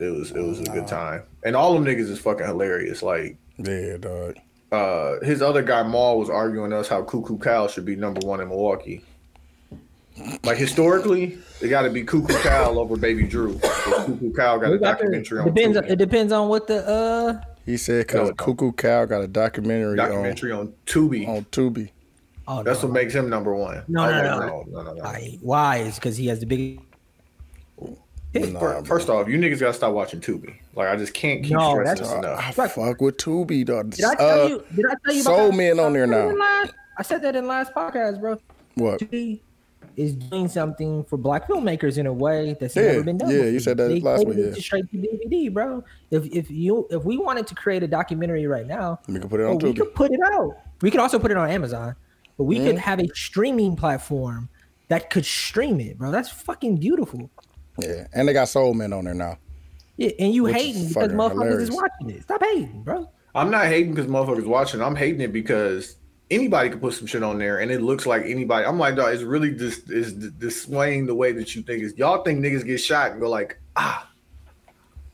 It 0.00 0.06
was 0.08 0.32
it 0.32 0.40
was 0.40 0.58
a 0.58 0.64
good 0.64 0.88
time, 0.88 1.22
and 1.44 1.54
all 1.54 1.72
them 1.74 1.84
niggas 1.84 2.08
is 2.10 2.18
fucking 2.18 2.44
hilarious. 2.46 3.00
Like 3.00 3.36
Yeah, 3.58 3.96
dog. 3.98 4.38
uh, 4.72 5.20
his 5.24 5.40
other 5.40 5.62
guy 5.62 5.84
Maul 5.84 6.18
was 6.18 6.28
arguing 6.28 6.72
us 6.72 6.88
how 6.88 7.02
Coo 7.04 7.22
Coo 7.22 7.38
Cal 7.38 7.68
should 7.68 7.84
be 7.84 7.94
number 7.94 8.26
one 8.26 8.40
in 8.40 8.48
Milwaukee. 8.48 9.04
Like 10.42 10.58
historically, 10.58 11.38
it 11.60 11.68
got 11.68 11.82
to 11.82 11.90
be 11.90 12.02
Coo 12.02 12.26
Coo 12.26 12.38
Cal 12.42 12.76
over 12.80 12.96
Baby 12.96 13.22
Drew. 13.22 13.56
'cause 13.60 14.04
Coo 14.06 14.16
Coo 14.18 14.32
Cal 14.32 14.58
got 14.58 14.68
a 14.68 14.72
We 14.72 14.78
got 14.78 14.98
the- 14.98 15.04
documentary 15.04 15.38
on 15.40 15.52
depends. 15.54 15.78
Tubi. 15.78 15.90
It 15.90 15.96
depends 15.96 16.32
on 16.32 16.48
what 16.48 16.66
the 16.66 16.84
uh. 16.88 17.40
He 17.66 17.76
said 17.76 18.06
because 18.06 18.30
it. 18.30 18.36
Coo 18.36 18.54
Coo 18.54 18.72
Cal 18.72 19.06
got 19.06 19.22
a 19.22 19.28
documentary, 19.28 19.96
documentary 19.96 20.52
on 20.52 20.72
Tubi. 20.86 21.28
on 21.28 21.36
on 21.38 21.44
Tubi. 21.46 21.90
Oh, 22.48 22.62
That's 22.64 22.82
no. 22.82 22.88
what 22.88 22.94
makes 22.94 23.14
him 23.14 23.28
number 23.30 23.54
one. 23.54 23.84
No, 23.86 24.10
no, 24.10 24.22
no. 24.22 24.38
no, 24.40 24.64
no, 24.68 24.82
no, 24.82 24.92
no. 24.94 25.02
Why? 25.02 25.38
Why 25.40 25.76
is 25.78 25.94
because 25.96 26.16
he 26.16 26.26
has 26.28 26.40
the 26.40 26.46
big. 26.46 26.80
Nah, 28.32 28.60
Fir- 28.60 28.82
First 28.84 29.08
off, 29.08 29.28
you 29.28 29.38
niggas 29.38 29.58
gotta 29.60 29.72
stop 29.74 29.92
watching 29.92 30.20
Tubi. 30.20 30.54
Like 30.76 30.88
I 30.88 30.96
just 30.96 31.14
can't 31.14 31.42
keep 31.42 31.52
No, 31.52 31.72
stressing 31.72 31.84
that's- 31.84 31.98
this 32.00 32.10
I 32.12 32.18
enough. 32.18 32.74
fuck 32.74 33.00
with 33.00 33.16
Tubi, 33.16 33.64
dog. 33.64 33.90
Did 33.90 34.04
I 34.04 34.14
tell 34.14 34.40
Uh, 34.42 34.46
you? 34.46 34.64
Did 34.74 34.86
I 34.86 34.94
tell 35.04 35.14
you? 35.14 35.22
Soul 35.22 35.46
about 35.46 35.56
Men 35.56 35.80
on 35.80 35.92
there 35.92 36.06
said 36.06 36.12
that 36.14 36.24
now. 36.24 36.30
in 36.30 36.38
last- 36.38 36.72
I 36.98 37.02
said 37.02 37.22
that 37.22 37.36
in 37.36 37.46
last 37.48 37.74
podcast, 37.74 38.20
bro. 38.20 38.38
What? 38.74 39.00
Tubi 39.00 39.40
is 39.96 40.14
doing 40.14 40.48
something 40.48 41.04
for 41.04 41.16
black 41.16 41.46
filmmakers 41.48 41.98
in 41.98 42.06
a 42.06 42.12
way 42.12 42.56
that's 42.60 42.74
Yeah, 42.76 42.82
never 42.92 43.02
been 43.04 43.18
done. 43.18 43.28
yeah, 43.30 43.36
before. 43.36 43.50
you 43.50 43.60
said 43.60 43.76
that 43.78 43.88
they, 43.88 44.00
last 44.00 44.20
they 44.20 44.24
week, 44.26 44.36
did 44.36 44.46
yeah. 44.46 44.52
it 44.52 44.62
straight 44.62 44.90
to 44.90 44.96
DVD, 44.96 45.52
bro. 45.52 45.84
If 46.10 46.26
if 46.26 46.50
you 46.50 46.86
if 46.90 47.04
we 47.04 47.18
wanted 47.18 47.46
to 47.48 47.54
create 47.54 47.82
a 47.82 47.88
documentary 47.88 48.46
right 48.46 48.66
now, 48.66 49.00
We 49.08 49.18
can 49.18 49.28
put 49.28 49.40
it 49.40 49.46
on 49.46 49.58
we 49.58 49.74
could 49.74 49.94
put 49.94 50.12
it 50.12 50.20
out. 50.32 50.56
We 50.82 50.90
could 50.90 51.00
also 51.00 51.18
put 51.18 51.30
it 51.30 51.36
on 51.36 51.50
Amazon, 51.50 51.94
but 52.38 52.44
we 52.44 52.56
Mm-hmm. 52.56 52.66
could 52.66 52.78
have 52.78 53.00
a 53.00 53.08
streaming 53.14 53.76
platform 53.76 54.48
that 54.88 55.10
could 55.10 55.24
stream 55.26 55.78
it, 55.80 55.98
bro. 55.98 56.10
That's 56.10 56.28
fucking 56.30 56.78
beautiful. 56.78 57.30
Yeah, 57.78 58.06
and 58.12 58.26
they 58.28 58.32
got 58.32 58.48
Soul 58.48 58.74
Men 58.74 58.92
on 58.92 59.04
there 59.04 59.14
now. 59.14 59.38
Yeah, 59.96 60.10
and 60.18 60.32
you 60.34 60.46
hating 60.46 60.88
because 60.88 60.94
fucking 60.94 61.16
motherfuckers 61.16 61.60
is 61.60 61.70
watching 61.70 62.10
it. 62.10 62.22
Stop 62.22 62.42
hating, 62.42 62.82
bro. 62.82 63.08
I'm 63.34 63.50
not 63.50 63.66
hating 63.66 63.94
because 63.94 64.10
motherfuckers 64.10 64.46
watching. 64.46 64.80
I'm 64.82 64.96
hating 64.96 65.20
it 65.20 65.32
because 65.32 65.96
anybody 66.30 66.70
could 66.70 66.80
put 66.80 66.94
some 66.94 67.06
shit 67.06 67.22
on 67.22 67.38
there 67.38 67.58
and 67.58 67.70
it 67.70 67.82
looks 67.82 68.06
like 68.06 68.24
anybody. 68.24 68.64
I'm 68.66 68.78
like, 68.78 68.96
dog, 68.96 69.12
it's 69.12 69.22
really 69.22 69.52
just 69.52 69.90
is 69.90 70.12
d- 70.12 70.30
displaying 70.38 71.06
the 71.06 71.14
way 71.14 71.32
that 71.32 71.54
you 71.54 71.62
think 71.62 71.82
is. 71.82 71.94
Y'all 71.96 72.22
think 72.22 72.40
niggas 72.40 72.64
get 72.64 72.78
shot 72.78 73.12
and 73.12 73.20
go 73.20 73.28
like, 73.28 73.60
ah. 73.76 74.06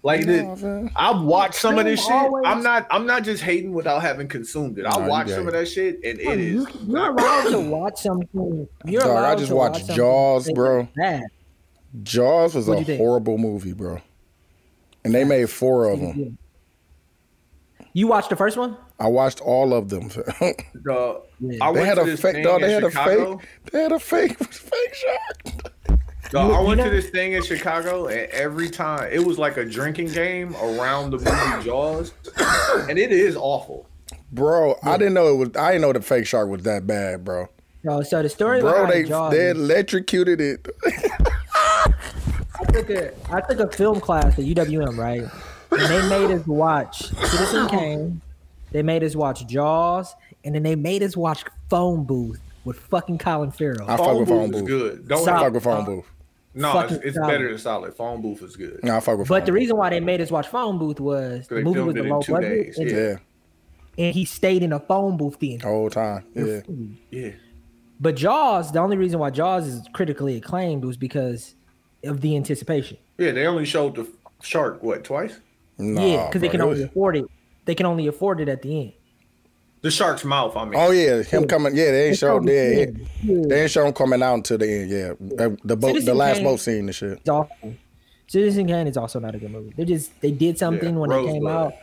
Like 0.03 0.25
No, 0.25 0.55
the. 0.55 0.89
I've 0.95 1.21
watched 1.23 1.57
some 1.57 1.79
of 1.81 1.85
this 1.85 2.01
shit. 2.01 2.13
Always- 2.13 2.45
I'm 2.47 2.63
not. 2.63 2.87
I'm 2.93 3.07
not 3.07 3.25
just 3.25 3.43
hating 3.43 3.73
without 3.73 4.03
having 4.03 4.29
consumed 4.29 4.79
it. 4.79 4.87
I 4.87 4.91
Nah, 4.91 5.09
watched 5.09 5.31
some 5.31 5.49
of 5.49 5.53
that 5.55 5.67
shit 5.67 5.97
and 6.05 6.21
it 6.21 6.39
is. 6.39 6.53
You, 6.55 6.67
you're 6.87 7.11
allowed 7.11 7.51
to 7.51 7.61
watch 7.61 7.99
something. 8.03 8.69
You're 8.85 9.01
Dog, 9.01 9.25
I 9.25 9.35
just 9.35 9.49
to 9.49 9.57
watched 9.57 9.89
watch 9.89 9.97
Jaws, 9.97 10.53
bro. 10.53 10.87
Bad. 10.97 11.25
Jaws 12.05 12.55
was 12.55 12.69
What'd 12.69 12.89
a 12.89 12.97
horrible 12.99 13.37
movie, 13.37 13.73
bro. 13.73 14.01
And 15.05 15.13
they 15.13 15.25
made 15.25 15.51
four 15.51 15.89
of 15.89 15.99
them. 15.99 16.39
You 17.93 18.07
watched 18.07 18.29
the 18.31 18.37
first 18.37 18.57
one? 18.57 18.77
I 18.99 19.09
watched 19.09 19.41
all 19.41 19.75
of 19.75 19.89
them. 19.91 20.09
Dog, 20.85 21.23
Yeah. 21.41 21.65
I 21.65 21.73
they 21.73 21.85
had 21.85 21.95
to 21.97 22.13
a 22.13 22.17
fake. 22.17 22.43
Dog, 22.43 22.61
they 22.63 22.73
had 22.73 22.85
a 22.85 22.91
fake. 22.91 23.39
They 23.73 23.83
had 23.83 23.93
a 23.93 23.99
fake 23.99 24.39
fake 24.53 24.95
shark. 24.95 25.73
Dog, 26.31 26.53
I 26.53 26.61
went 26.61 26.79
you 26.79 26.85
to 26.85 26.91
this 26.91 27.11
thing 27.11 27.35
in 27.35 27.43
Chicago, 27.43 28.07
and 28.07 28.31
every 28.31 28.69
time 28.69 29.09
it 29.13 29.25
was 29.25 29.39
like 29.39 29.57
a 29.59 29.65
drinking 29.65 30.09
game 30.09 30.57
around 30.57 31.11
the 31.11 31.19
movie 31.19 31.65
Jaws, 31.65 32.13
and 32.89 32.99
it 32.99 33.13
is 33.13 33.37
awful. 33.37 33.87
Bro, 34.33 34.77
I 34.83 34.97
didn't 34.97 35.15
know 35.15 35.29
it 35.29 35.37
was. 35.37 35.57
I 35.57 35.73
didn't 35.73 35.83
know 35.83 35.93
the 35.93 36.01
fake 36.01 36.27
shark 36.27 36.49
was 36.49 36.63
that 36.63 36.87
bad, 36.87 37.25
bro. 37.25 37.49
No, 37.85 38.03
so 38.03 38.21
the 38.21 38.29
story 38.29 38.61
Bro, 38.61 38.89
they 38.91 39.05
Jaws 39.05 39.33
they 39.33 39.51
electrocuted 39.51 40.41
it. 40.41 40.67
I 40.85 42.65
took 42.73 42.91
a 42.91 43.13
I 43.31 43.41
took 43.43 43.61
a 43.61 43.69
film 43.77 44.01
class 44.01 44.39
at 44.39 44.45
UWM, 44.45 44.99
right? 44.99 45.23
And 45.71 45.81
they 45.81 46.09
made 46.09 46.35
us 46.35 46.45
watch 46.47 47.03
Citizen 47.25 47.69
Kane. 47.69 48.21
They 48.73 48.83
made 48.83 49.03
us 49.05 49.15
watch 49.17 49.47
Jaws, 49.47 50.15
and 50.45 50.55
then 50.55 50.63
they 50.63 50.75
made 50.77 51.03
us 51.03 51.17
watch 51.17 51.45
Phone 51.71 52.05
Booth 52.05 52.41
with 52.65 52.79
fucking 52.79 53.19
Colin 53.19 53.51
Farrell. 53.51 53.83
I 53.89 53.97
fuck 53.97 54.07
Phone 54.07 54.19
with 54.19 54.29
booth 54.29 54.39
phone 54.39 54.55
is 54.55 54.61
booth. 54.63 54.67
good. 54.69 55.09
Don't 55.09 55.19
I 55.21 55.23
Stop. 55.23 55.43
fuck 55.43 55.53
with 55.55 55.65
phone 55.65 55.83
uh, 55.83 55.85
booth. 55.87 56.05
no, 56.55 56.81
it's, 56.81 56.93
fucking 56.93 57.09
it's 57.09 57.17
solid. 57.17 57.29
better 57.31 57.49
than 57.49 57.59
solid. 57.59 57.95
Phone 57.95 58.23
booth 58.23 58.43
is 58.43 58.57
good. 58.57 58.81
No, 58.83 58.97
I 58.97 59.01
fuck 59.01 59.19
with. 59.19 59.29
but 59.29 59.35
phone 59.39 59.47
the 59.47 59.53
booth. 59.53 59.55
reason 59.61 59.77
why 59.77 59.91
they 59.91 60.01
made 60.01 60.21
us 60.21 60.31
watch 60.31 60.49
Phone 60.49 60.79
Booth 60.79 60.99
was 61.01 61.47
the 61.49 61.63
movie 61.63 61.81
was 61.81 61.95
the 61.95 62.03
a 62.03 62.05
low 62.05 62.21
two 62.21 62.33
budget, 62.33 62.51
days, 62.67 62.79
and, 62.79 62.91
yeah. 62.91 62.97
Yeah, 62.97 64.07
and 64.07 64.15
he 64.15 64.25
stayed 64.25 64.63
in 64.65 64.73
a 64.73 64.81
phone 64.81 65.17
booth 65.17 65.39
the 65.39 65.57
the 65.59 65.67
whole 65.67 65.89
time. 65.91 66.25
Yeah, 66.35 66.61
Yeah, 67.11 67.31
But 68.01 68.17
Jaws, 68.17 68.73
the 68.73 68.81
only 68.81 68.97
reason 68.97 69.21
why 69.21 69.31
Jaws 69.31 69.67
is 69.67 69.83
critically 69.93 70.37
acclaimed 70.37 70.85
was 70.85 70.97
because 70.97 71.55
of 72.05 72.21
the 72.21 72.37
anticipation. 72.37 72.99
yeah. 73.17 73.31
They 73.33 73.47
only 73.47 73.65
showed 73.65 73.95
the 73.95 74.07
shark 74.43 74.83
what 74.83 75.05
twice? 75.05 75.39
nah, 75.79 76.05
yeah, 76.05 76.27
because 76.27 76.41
they 76.41 76.49
can 76.49 76.61
only 76.63 76.83
afford 76.83 77.17
it. 77.17 77.25
They 77.67 77.75
can 77.75 77.85
only 77.87 78.07
afford 78.07 78.41
it 78.41 78.49
at 78.49 78.63
the 78.63 78.81
end. 78.81 78.93
The 79.83 79.91
shark's 79.91 80.25
mouth. 80.25 80.57
I 80.57 80.65
mean, 80.65 80.75
Oh 80.77 80.91
yeah, 80.91 81.23
him 81.23 81.47
coming. 81.47 81.77
Yeah, 81.77 81.91
they 81.93 82.05
ain't 82.07 82.13
They 82.13 82.17
show. 82.17 82.41
Yeah. 82.43 82.87
Yeah. 83.23 83.43
they 83.49 83.63
ain't 83.63 83.71
show 83.71 83.87
him 83.87 83.93
coming 83.93 84.23
out 84.23 84.35
until 84.35 84.59
the 84.59 84.69
end. 84.69 84.91
Yeah, 84.91 85.13
Uh, 85.45 85.51
the 85.65 85.77
boat, 85.77 86.01
the 86.05 86.15
last 86.15 86.37
Kane- 86.37 86.45
boat 86.45 86.61
scene 86.61 86.87
and 86.87 86.95
shit. 86.95 87.13
It's 87.19 87.29
awful. 87.29 87.75
Citizen 88.29 88.67
Kane 88.67 88.87
is 88.89 88.97
also 88.97 89.21
not 89.21 89.35
a 89.35 89.39
good 89.39 89.51
movie. 89.53 89.73
They 89.77 89.85
just 89.85 90.19
they 90.21 90.33
did 90.33 90.59
something 90.59 90.95
Yeah, 90.95 90.99
when 91.01 91.11
it 91.13 91.27
came 91.27 91.47
Rosebud. 91.47 91.51
out. 91.53 91.75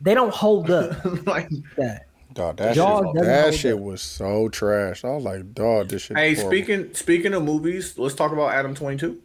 They 0.00 0.14
don't 0.14 0.34
hold 0.34 0.70
up 0.70 1.04
like, 1.26 1.48
that. 1.76 2.06
Dog, 2.34 2.56
that 2.58 2.74
Jaws 2.74 3.06
shit, 3.14 3.22
that 3.24 3.54
shit 3.54 3.74
up. 3.74 3.80
was 3.80 4.02
so 4.02 4.48
trash. 4.50 5.04
I 5.04 5.10
was 5.14 5.24
like, 5.24 5.54
dog, 5.54 5.88
this 5.88 6.02
shit. 6.02 6.18
hey, 6.18 6.32
is 6.32 6.40
horrible. 6.42 6.56
speaking 6.58 6.94
speaking 6.94 7.34
of 7.34 7.44
movies, 7.44 7.96
let's 7.98 8.14
talk 8.14 8.32
about 8.32 8.52
Adam 8.52 8.74
Twenty 8.74 8.98
Two. 8.98 9.22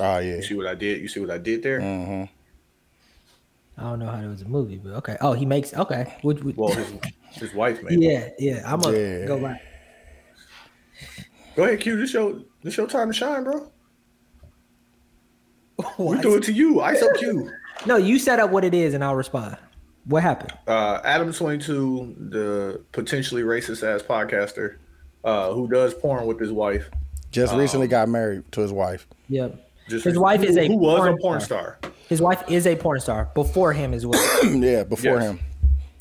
Oh 0.00 0.18
yeah, 0.18 0.36
You 0.36 0.42
see 0.42 0.54
what 0.54 0.66
I 0.66 0.74
did? 0.74 1.00
You 1.00 1.08
see 1.08 1.20
what 1.20 1.30
I 1.30 1.38
did 1.38 1.62
there? 1.62 1.80
hmm 1.80 2.24
I 3.78 3.82
don't 3.84 3.98
know 3.98 4.06
how 4.06 4.20
it 4.20 4.28
was 4.28 4.42
a 4.42 4.48
movie, 4.48 4.76
but 4.76 4.92
okay. 4.94 5.16
Oh, 5.20 5.32
he 5.32 5.46
makes 5.46 5.72
okay. 5.74 6.14
Would, 6.22 6.44
would, 6.44 6.56
Well, 6.56 6.72
his, 6.72 6.92
his 7.32 7.54
wife 7.54 7.82
made. 7.82 8.02
it. 8.02 8.34
yeah, 8.38 8.54
yeah. 8.56 8.62
I'm 8.72 8.80
gonna 8.80 8.96
Yeah. 8.98 9.26
go 9.26 9.40
back. 9.40 9.62
Go 11.56 11.64
ahead, 11.64 11.80
Q. 11.80 11.96
This 11.96 12.12
your 12.12 12.40
this 12.62 12.76
your 12.76 12.86
time 12.86 13.08
to 13.08 13.14
shine, 13.14 13.44
bro. 13.44 13.70
We 15.98 16.04
What? 16.04 16.22
do 16.22 16.34
it 16.36 16.42
to 16.44 16.52
you. 16.52 16.74
ISO 16.76 17.14
Q. 17.18 17.50
No, 17.86 17.96
you 17.96 18.18
set 18.18 18.38
up 18.38 18.50
what 18.50 18.64
it 18.64 18.74
is, 18.74 18.94
and 18.94 19.02
I'll 19.02 19.16
respond. 19.16 19.56
What 20.04 20.22
happened? 20.22 20.52
uh, 20.68 21.00
Adam 21.04 21.32
Twenty 21.32 21.58
Two, 21.64 22.14
the 22.16 22.80
potentially 22.92 23.42
racist 23.42 23.82
ass 23.82 24.02
podcaster, 24.02 24.76
uh, 25.24 25.52
who 25.52 25.66
does 25.68 25.92
porn 25.94 26.26
with 26.26 26.38
his 26.38 26.52
wife. 26.52 26.90
just 27.32 27.54
Um, 27.54 27.58
recently 27.58 27.88
got 27.88 28.08
married 28.08 28.44
to 28.52 28.60
his 28.60 28.72
wife. 28.72 29.08
Yep. 29.30 29.58
Just 29.88 30.04
His 30.04 30.18
wife 30.18 30.42
is 30.42 30.56
a 30.56 30.66
who 30.66 30.76
was 30.76 30.98
porn 31.00 31.14
a 31.14 31.16
porn 31.18 31.40
star. 31.40 31.78
His 32.08 32.20
wife 32.20 32.42
is 32.48 32.66
a 32.66 32.76
porn 32.76 33.00
star 33.00 33.30
before 33.34 33.72
him 33.72 33.94
as 33.94 34.06
well. 34.06 34.44
yeah, 34.44 34.84
before 34.84 35.16
Yes. 35.16 35.22
him. 35.22 35.40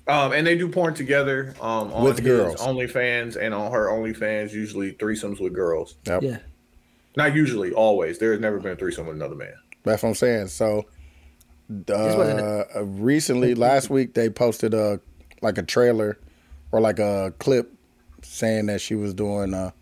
Um, 0.08 0.34
and 0.34 0.46
they 0.46 0.58
do 0.58 0.68
porn 0.68 0.94
together 0.94 1.54
um, 1.62 1.94
on 1.94 2.04
With 2.04 2.20
his 2.20 2.28
girls. 2.28 2.62
OnlyFans 2.62 3.38
and 3.38 3.54
on 3.54 3.72
her 3.72 3.88
OnlyFans, 3.88 4.52
usually 4.52 4.94
threesomes 4.94 5.40
with 5.40 5.54
girls. 5.54 5.96
Yep. 6.06 6.24
yeah. 6.24 6.38
Not 7.16 7.36
usually, 7.36 7.72
always. 7.72 8.18
There 8.18 8.32
has 8.32 8.42
never 8.42 8.60
been 8.60 8.72
a 8.72 8.76
threesome 8.76 9.06
with 9.06 9.16
another 9.16 9.36
man. 9.36 9.54
That's 9.84 10.04
what 10.04 10.10
I'm 10.10 10.16
saying. 10.16 10.48
So, 10.48 10.86
uh, 11.90 11.94
uh, 11.94 12.66
recently, 12.84 13.56
last 13.56 13.90
week, 13.90 14.14
they 14.14 14.30
posted 14.30 14.74
a 14.74 15.00
like 15.42 15.58
a 15.58 15.64
trailer 15.64 16.18
or 16.72 16.80
like 16.82 17.00
a 17.00 17.34
clip 17.40 17.74
saying 18.22 18.68
that 18.68 18.82
she 18.82 18.96
was 18.96 19.14
doing 19.14 19.54
a 19.54 19.74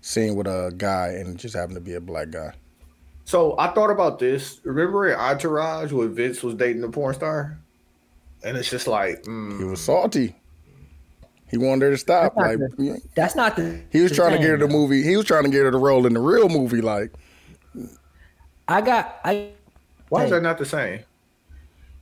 scene 0.00 0.34
with 0.34 0.46
a 0.46 0.72
guy 0.76 1.08
and 1.08 1.28
it 1.28 1.36
just 1.36 1.54
happened 1.54 1.76
to 1.76 1.80
be 1.80 1.94
a 1.94 2.00
black 2.00 2.30
guy. 2.30 2.52
So 3.24 3.56
I 3.58 3.68
thought 3.72 3.90
about 3.90 4.18
this. 4.18 4.60
Remember 4.64 5.08
in 5.08 5.18
Entourage 5.18 5.92
where 5.92 6.08
Vince 6.08 6.42
was 6.42 6.54
dating 6.54 6.84
a 6.84 6.88
porn 6.88 7.14
star? 7.14 7.58
And 8.42 8.56
it's 8.56 8.68
just 8.68 8.86
like, 8.86 9.22
mm, 9.22 9.58
He 9.58 9.64
was 9.64 9.80
salty. 9.80 10.34
He 11.50 11.56
wanted 11.58 11.86
her 11.86 11.90
to 11.92 11.98
stop. 11.98 12.34
That's 12.34 12.48
Like 12.48 12.58
not 12.58 12.70
yeah. 12.78 12.96
That's 13.14 13.36
not 13.36 13.56
the. 13.56 13.80
he 13.90 14.00
was 14.00 14.10
the 14.10 14.16
trying 14.16 14.32
to 14.32 14.38
get 14.38 14.48
her 14.48 14.56
the 14.56 14.68
movie. 14.68 15.02
He 15.02 15.16
was 15.16 15.24
trying 15.24 15.44
to 15.44 15.50
get 15.50 15.62
her 15.62 15.70
the 15.70 15.78
role 15.78 16.04
in 16.06 16.12
the 16.14 16.20
real 16.20 16.48
movie. 16.48 16.80
Like 16.80 17.12
I 18.68 18.80
got 18.80 19.20
I. 19.24 19.50
why 20.08 20.24
is 20.24 20.30
that 20.30 20.42
not 20.42 20.58
the 20.58 20.66
same? 20.66 21.00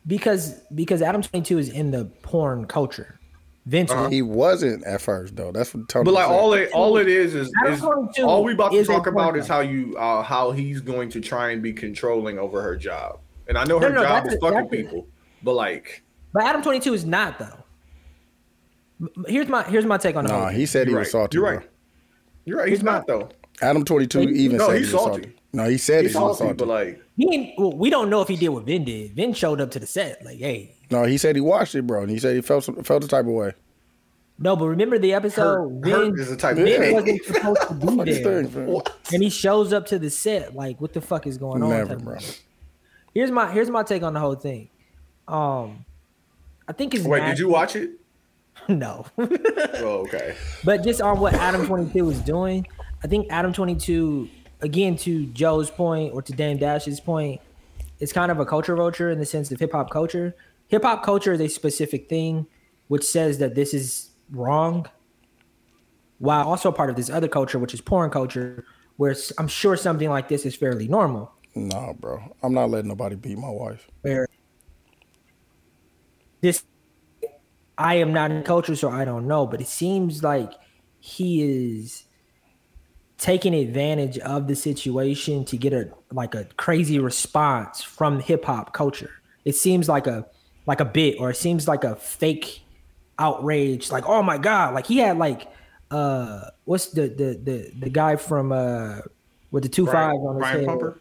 because 0.07 0.61
because 0.75 1.03
Adam 1.03 1.23
Twenty 1.23 1.45
Two 1.45 1.59
is 1.59 1.69
in 1.69 1.91
the 1.91 2.07
porn 2.23 2.67
culture. 2.67 3.19
Vince. 3.67 3.91
Uh-huh. 3.93 4.09
He 4.09 4.23
wasn't 4.23 4.85
at 4.85 5.01
first 5.01 5.37
though. 5.37 5.53
That's 5.53 5.73
what 5.73 5.89
Tony. 5.89 6.05
But 6.05 6.15
like 6.15 6.27
said. 6.27 6.33
all 6.33 6.53
it 6.55 6.71
all 6.73 6.97
it 6.97 7.07
is 7.09 7.35
is, 7.35 7.51
is 7.69 7.83
all 8.21 8.43
we 8.43 8.55
about 8.55 8.73
to 8.73 8.85
talk 8.85 9.07
about 9.07 9.37
is 9.37 9.47
how 9.47 9.61
you 9.61 9.97
uh, 9.97 10.23
how 10.23 10.51
he's 10.51 10.81
going 10.81 11.09
to 11.11 11.21
try 11.21 11.51
and 11.53 11.63
be 11.63 11.73
controlling 11.73 12.39
over 12.39 12.61
her 12.61 12.77
job. 12.77 13.21
And 13.49 13.57
I 13.57 13.65
know 13.65 13.79
her 13.79 13.91
no, 13.91 14.03
job 14.03 14.27
is 14.27 14.35
a- 14.35 14.39
fucking 14.41 14.55
that's 14.55 14.67
a- 14.67 14.77
people, 14.77 15.07
but 15.45 15.55
like 15.55 16.03
But 16.33 16.43
Adam 16.45 16.63
twenty 16.63 16.81
two 16.81 16.93
is 16.95 17.05
not 17.05 17.39
though. 17.39 17.59
Here's 19.27 19.49
my 19.49 19.63
here's 19.65 19.85
my 19.85 19.97
take 19.97 20.17
on 20.17 20.25
the 20.25 20.33
Nah, 20.33 20.41
whole. 20.45 20.49
he 20.49 20.67
said 20.67 20.87
he 20.87 20.91
you're 20.93 21.01
was 21.01 21.07
right. 21.07 21.13
salty. 21.13 21.37
You're 21.37 21.47
bro. 21.47 21.57
right. 21.59 21.69
You're 22.45 22.59
right. 22.59 22.69
He's 22.69 22.79
He's 22.79 22.85
not 22.85 23.07
not. 23.07 23.07
though. 23.07 23.29
Adam 23.61 23.85
twenty 23.85 24.07
two 24.07 24.21
even 24.23 24.59
No, 24.59 24.69
said 24.69 24.79
he's 24.79 24.89
he 24.89 24.95
was 24.95 25.03
salty. 25.05 25.23
salty. 25.23 25.37
No, 25.53 25.69
he 25.69 25.77
said 25.79 26.03
He's 26.05 26.13
he 26.15 26.19
was 26.19 26.39
salty, 26.39 26.51
salty. 26.51 26.55
but 26.55 26.69
like 26.69 27.03
He 27.17 27.55
well, 27.59 27.73
we 27.73 27.91
don't 27.91 28.11
know 28.11 28.23
if 28.23 28.29
he 28.29 28.37
did 28.37 28.49
what 28.49 28.65
Vin 28.65 28.85
did. 28.85 29.13
Vin 29.15 29.33
showed 29.35 29.61
up 29.61 29.71
to 29.73 29.79
the 29.81 29.87
set 29.87 30.25
like, 30.25 30.39
hey, 30.39 30.77
no, 30.93 31.05
he 31.05 31.19
said 31.19 31.35
he 31.35 31.41
watched 31.41 31.75
it, 31.75 31.87
bro, 31.87 32.03
and 32.03 32.11
he 32.11 32.19
said 32.19 32.35
he 32.37 32.43
felt 32.43 32.65
some, 32.65 32.83
felt 32.85 33.03
the 33.03 33.09
type 33.09 33.25
of 33.27 33.33
way. 33.33 33.53
no, 34.39 34.55
but 34.57 34.67
remember 34.69 34.99
the 34.99 35.13
episode 35.15 35.43
hurt, 35.43 35.85
hurt 35.91 36.05
Vin, 36.13 36.19
is 36.21 36.29
the 36.31 36.37
type 36.37 36.53
of 36.59 36.65
Vin 36.65 36.81
thing. 36.81 36.95
wasn't 36.95 37.25
supposed 37.25 37.69
to 37.69 37.75
be 37.75 38.05
this 38.05 38.23
there, 38.25 38.45
thing, 38.45 38.83
and 39.13 39.23
he 39.23 39.31
shows 39.31 39.73
up 39.73 39.87
to 39.87 39.99
the 39.99 40.11
set 40.11 40.55
like, 40.55 40.81
what 40.81 40.93
the 40.93 41.01
fuck 41.01 41.27
is 41.27 41.39
going 41.39 41.63
on? 41.63 41.71
Never, 41.71 41.95
type 41.97 42.05
bro. 42.05 42.19
Here's 43.15 43.31
my 43.31 43.51
here's 43.53 43.71
my 43.71 43.83
take 43.83 44.03
on 44.03 44.15
the 44.15 44.21
whole 44.21 44.35
thing. 44.37 44.69
Um, 45.29 45.85
I 46.69 46.73
think 46.73 46.95
it's 46.95 47.05
Wait, 47.05 47.21
not- 47.21 47.29
did 47.31 47.39
you 47.39 47.49
watch 47.49 47.77
it? 47.77 47.91
no, 48.69 49.07
Oh, 49.19 50.05
okay. 50.07 50.35
but 50.65 50.85
just 50.85 51.01
on 51.01 51.19
what 51.21 51.35
Adam 51.35 51.67
Twenty 51.67 51.91
Two 51.93 52.05
was 52.05 52.21
doing, 52.21 52.67
I 53.03 53.07
think 53.07 53.27
Adam 53.31 53.53
Twenty 53.53 53.75
Two 53.75 54.29
again 54.61 54.97
to 54.99 55.27
Joe's 55.27 55.71
point 55.71 56.15
or 56.15 56.23
to 56.23 56.33
Dame 56.33 56.59
Dash's 56.59 57.01
point, 57.01 57.41
it's 57.99 58.13
kind 58.13 58.31
of 58.31 58.39
a 58.41 58.47
culture 58.47 58.77
vulture 58.77 59.11
in 59.11 59.19
the 59.19 59.27
sense 59.27 59.51
of 59.51 59.59
hip 59.59 59.73
hop 59.73 59.91
culture. 59.91 60.35
Hip 60.73 60.85
hop 60.85 61.03
culture 61.03 61.35
is 61.35 61.41
a 61.43 61.49
specific 61.49 62.09
thing 62.09 62.47
which 62.89 63.05
says 63.05 63.37
that 63.39 63.55
this 63.55 63.75
is 63.75 64.13
wrong, 64.31 64.87
while 66.17 66.49
also 66.49 66.73
part 66.73 66.89
of 66.89 66.97
this 66.97 67.11
other 67.11 67.29
culture, 67.29 67.59
which 67.59 67.75
is 67.75 67.83
porn 67.83 68.09
culture, 68.09 68.65
where 68.97 69.15
I'm 69.37 69.49
sure 69.49 69.77
something 69.77 70.09
like 70.09 70.29
this 70.29 70.47
is 70.47 70.55
fairly 70.57 70.89
normal. 70.89 71.31
No, 71.55 71.95
bro, 72.01 72.23
I'm 72.43 72.55
not 72.55 72.71
letting 72.71 72.89
nobody 72.89 73.17
beat 73.17 73.37
my 73.37 73.51
wife. 73.51 73.87
Where 74.01 74.27
this, 76.41 76.65
I 77.77 77.97
am 77.97 78.15
not 78.15 78.31
in 78.31 78.43
culture, 78.43 78.75
so 78.75 78.89
I 78.89 79.05
don't 79.05 79.29
know, 79.29 79.47
but 79.47 79.61
it 79.61 79.67
seems 79.67 80.23
like 80.23 80.55
he 81.01 81.43
is 81.43 82.05
taking 83.19 83.53
advantage 83.55 84.19
of 84.21 84.49
the 84.49 84.57
situation 84.57 85.45
to 85.45 85.59
get 85.59 85.75
a 85.75 85.91
like 86.13 86.35
a 86.35 86.47
crazy 86.57 86.99
response 86.99 87.83
from 87.83 88.21
hip 88.21 88.47
hop 88.47 88.73
culture. 88.73 89.11
It 89.45 89.55
seems 89.55 89.87
like 89.87 90.07
a 90.07 90.27
like 90.67 90.81
a 90.81 90.85
bit 90.85 91.17
or 91.19 91.31
it 91.31 91.37
seems 91.37 91.67
like 91.67 91.85
a 91.85 91.97
fake 91.97 92.63
outrage 93.19 93.91
like 93.91 94.09
oh 94.09 94.23
my 94.23 94.39
god 94.39 94.75
like 94.75 94.87
he 94.87 94.99
had 94.99 95.19
like 95.19 95.49
uh 95.91 96.43
what's 96.65 96.87
the 96.89 97.03
the 97.09 97.39
the, 97.43 97.71
the 97.81 97.91
guy 97.91 98.17
from 98.17 98.53
uh 98.53 98.99
with 99.51 99.63
the 99.63 99.69
two 99.69 99.85
Brian, 99.85 100.13
fives 100.13 100.25
on 100.27 100.35
his 100.37 100.41
Brian 100.41 100.59
head 100.61 100.67
Pumper. 100.67 101.01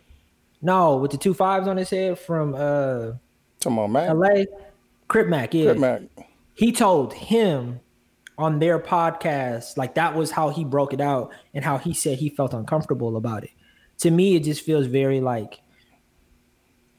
no 0.62 0.98
with 0.98 1.12
the 1.12 1.18
two 1.18 1.34
fives 1.34 1.68
on 1.68 1.78
his 1.78 1.90
head 1.90 2.20
from 2.20 2.54
uh 2.56 3.12
Come 3.62 3.78
on, 3.78 3.92
man. 3.92 4.18
LA 4.18 4.44
Crip 5.08 5.28
Mac 5.28 5.54
yeah 5.54 5.66
Crip 5.66 5.78
Mac. 5.78 6.02
he 6.56 6.72
told 6.72 7.14
him 7.14 7.80
on 8.38 8.60
their 8.60 8.80
podcast 8.80 9.78
like 9.78 9.96
that 9.96 10.16
was 10.16 10.32
how 10.32 10.50
he 10.50 10.66
broke 10.66 10.94
it 10.94 11.02
out 11.02 11.32
and 11.54 11.64
how 11.64 11.78
he 11.78 11.94
said 11.94 12.18
he 12.18 12.30
felt 12.30 12.54
uncomfortable 12.54 13.16
about 13.16 13.44
it 13.44 13.52
to 14.00 14.10
me 14.10 14.36
it 14.36 14.44
just 14.44 14.62
feels 14.64 14.88
very 14.88 15.22
like 15.22 15.62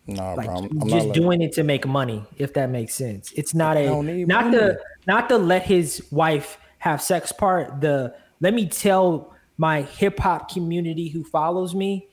Nah, 0.06 0.34
like 0.34 0.46
bro, 0.46 0.56
I'm, 0.56 0.64
I'm 0.64 0.88
just 0.88 1.06
letting. 1.06 1.12
doing 1.12 1.42
it 1.42 1.52
to 1.52 1.62
make 1.62 1.86
money 1.86 2.24
if 2.36 2.54
that 2.54 2.70
makes 2.70 2.94
sense 2.94 3.32
it's 3.36 3.54
not 3.54 3.76
a 3.76 3.86
don't 3.86 4.06
need 4.06 4.26
not 4.26 4.46
money. 4.46 4.56
the 4.56 4.80
not 5.06 5.28
the 5.28 5.38
let 5.38 5.62
his 5.62 6.04
wife 6.10 6.58
have 6.78 7.00
sex 7.00 7.30
part 7.30 7.80
the 7.80 8.12
let 8.40 8.52
me 8.52 8.66
tell 8.66 9.32
my 9.58 9.82
hip-hop 9.82 10.50
community 10.52 11.08
who 11.08 11.22
follows 11.22 11.72
me 11.72 12.08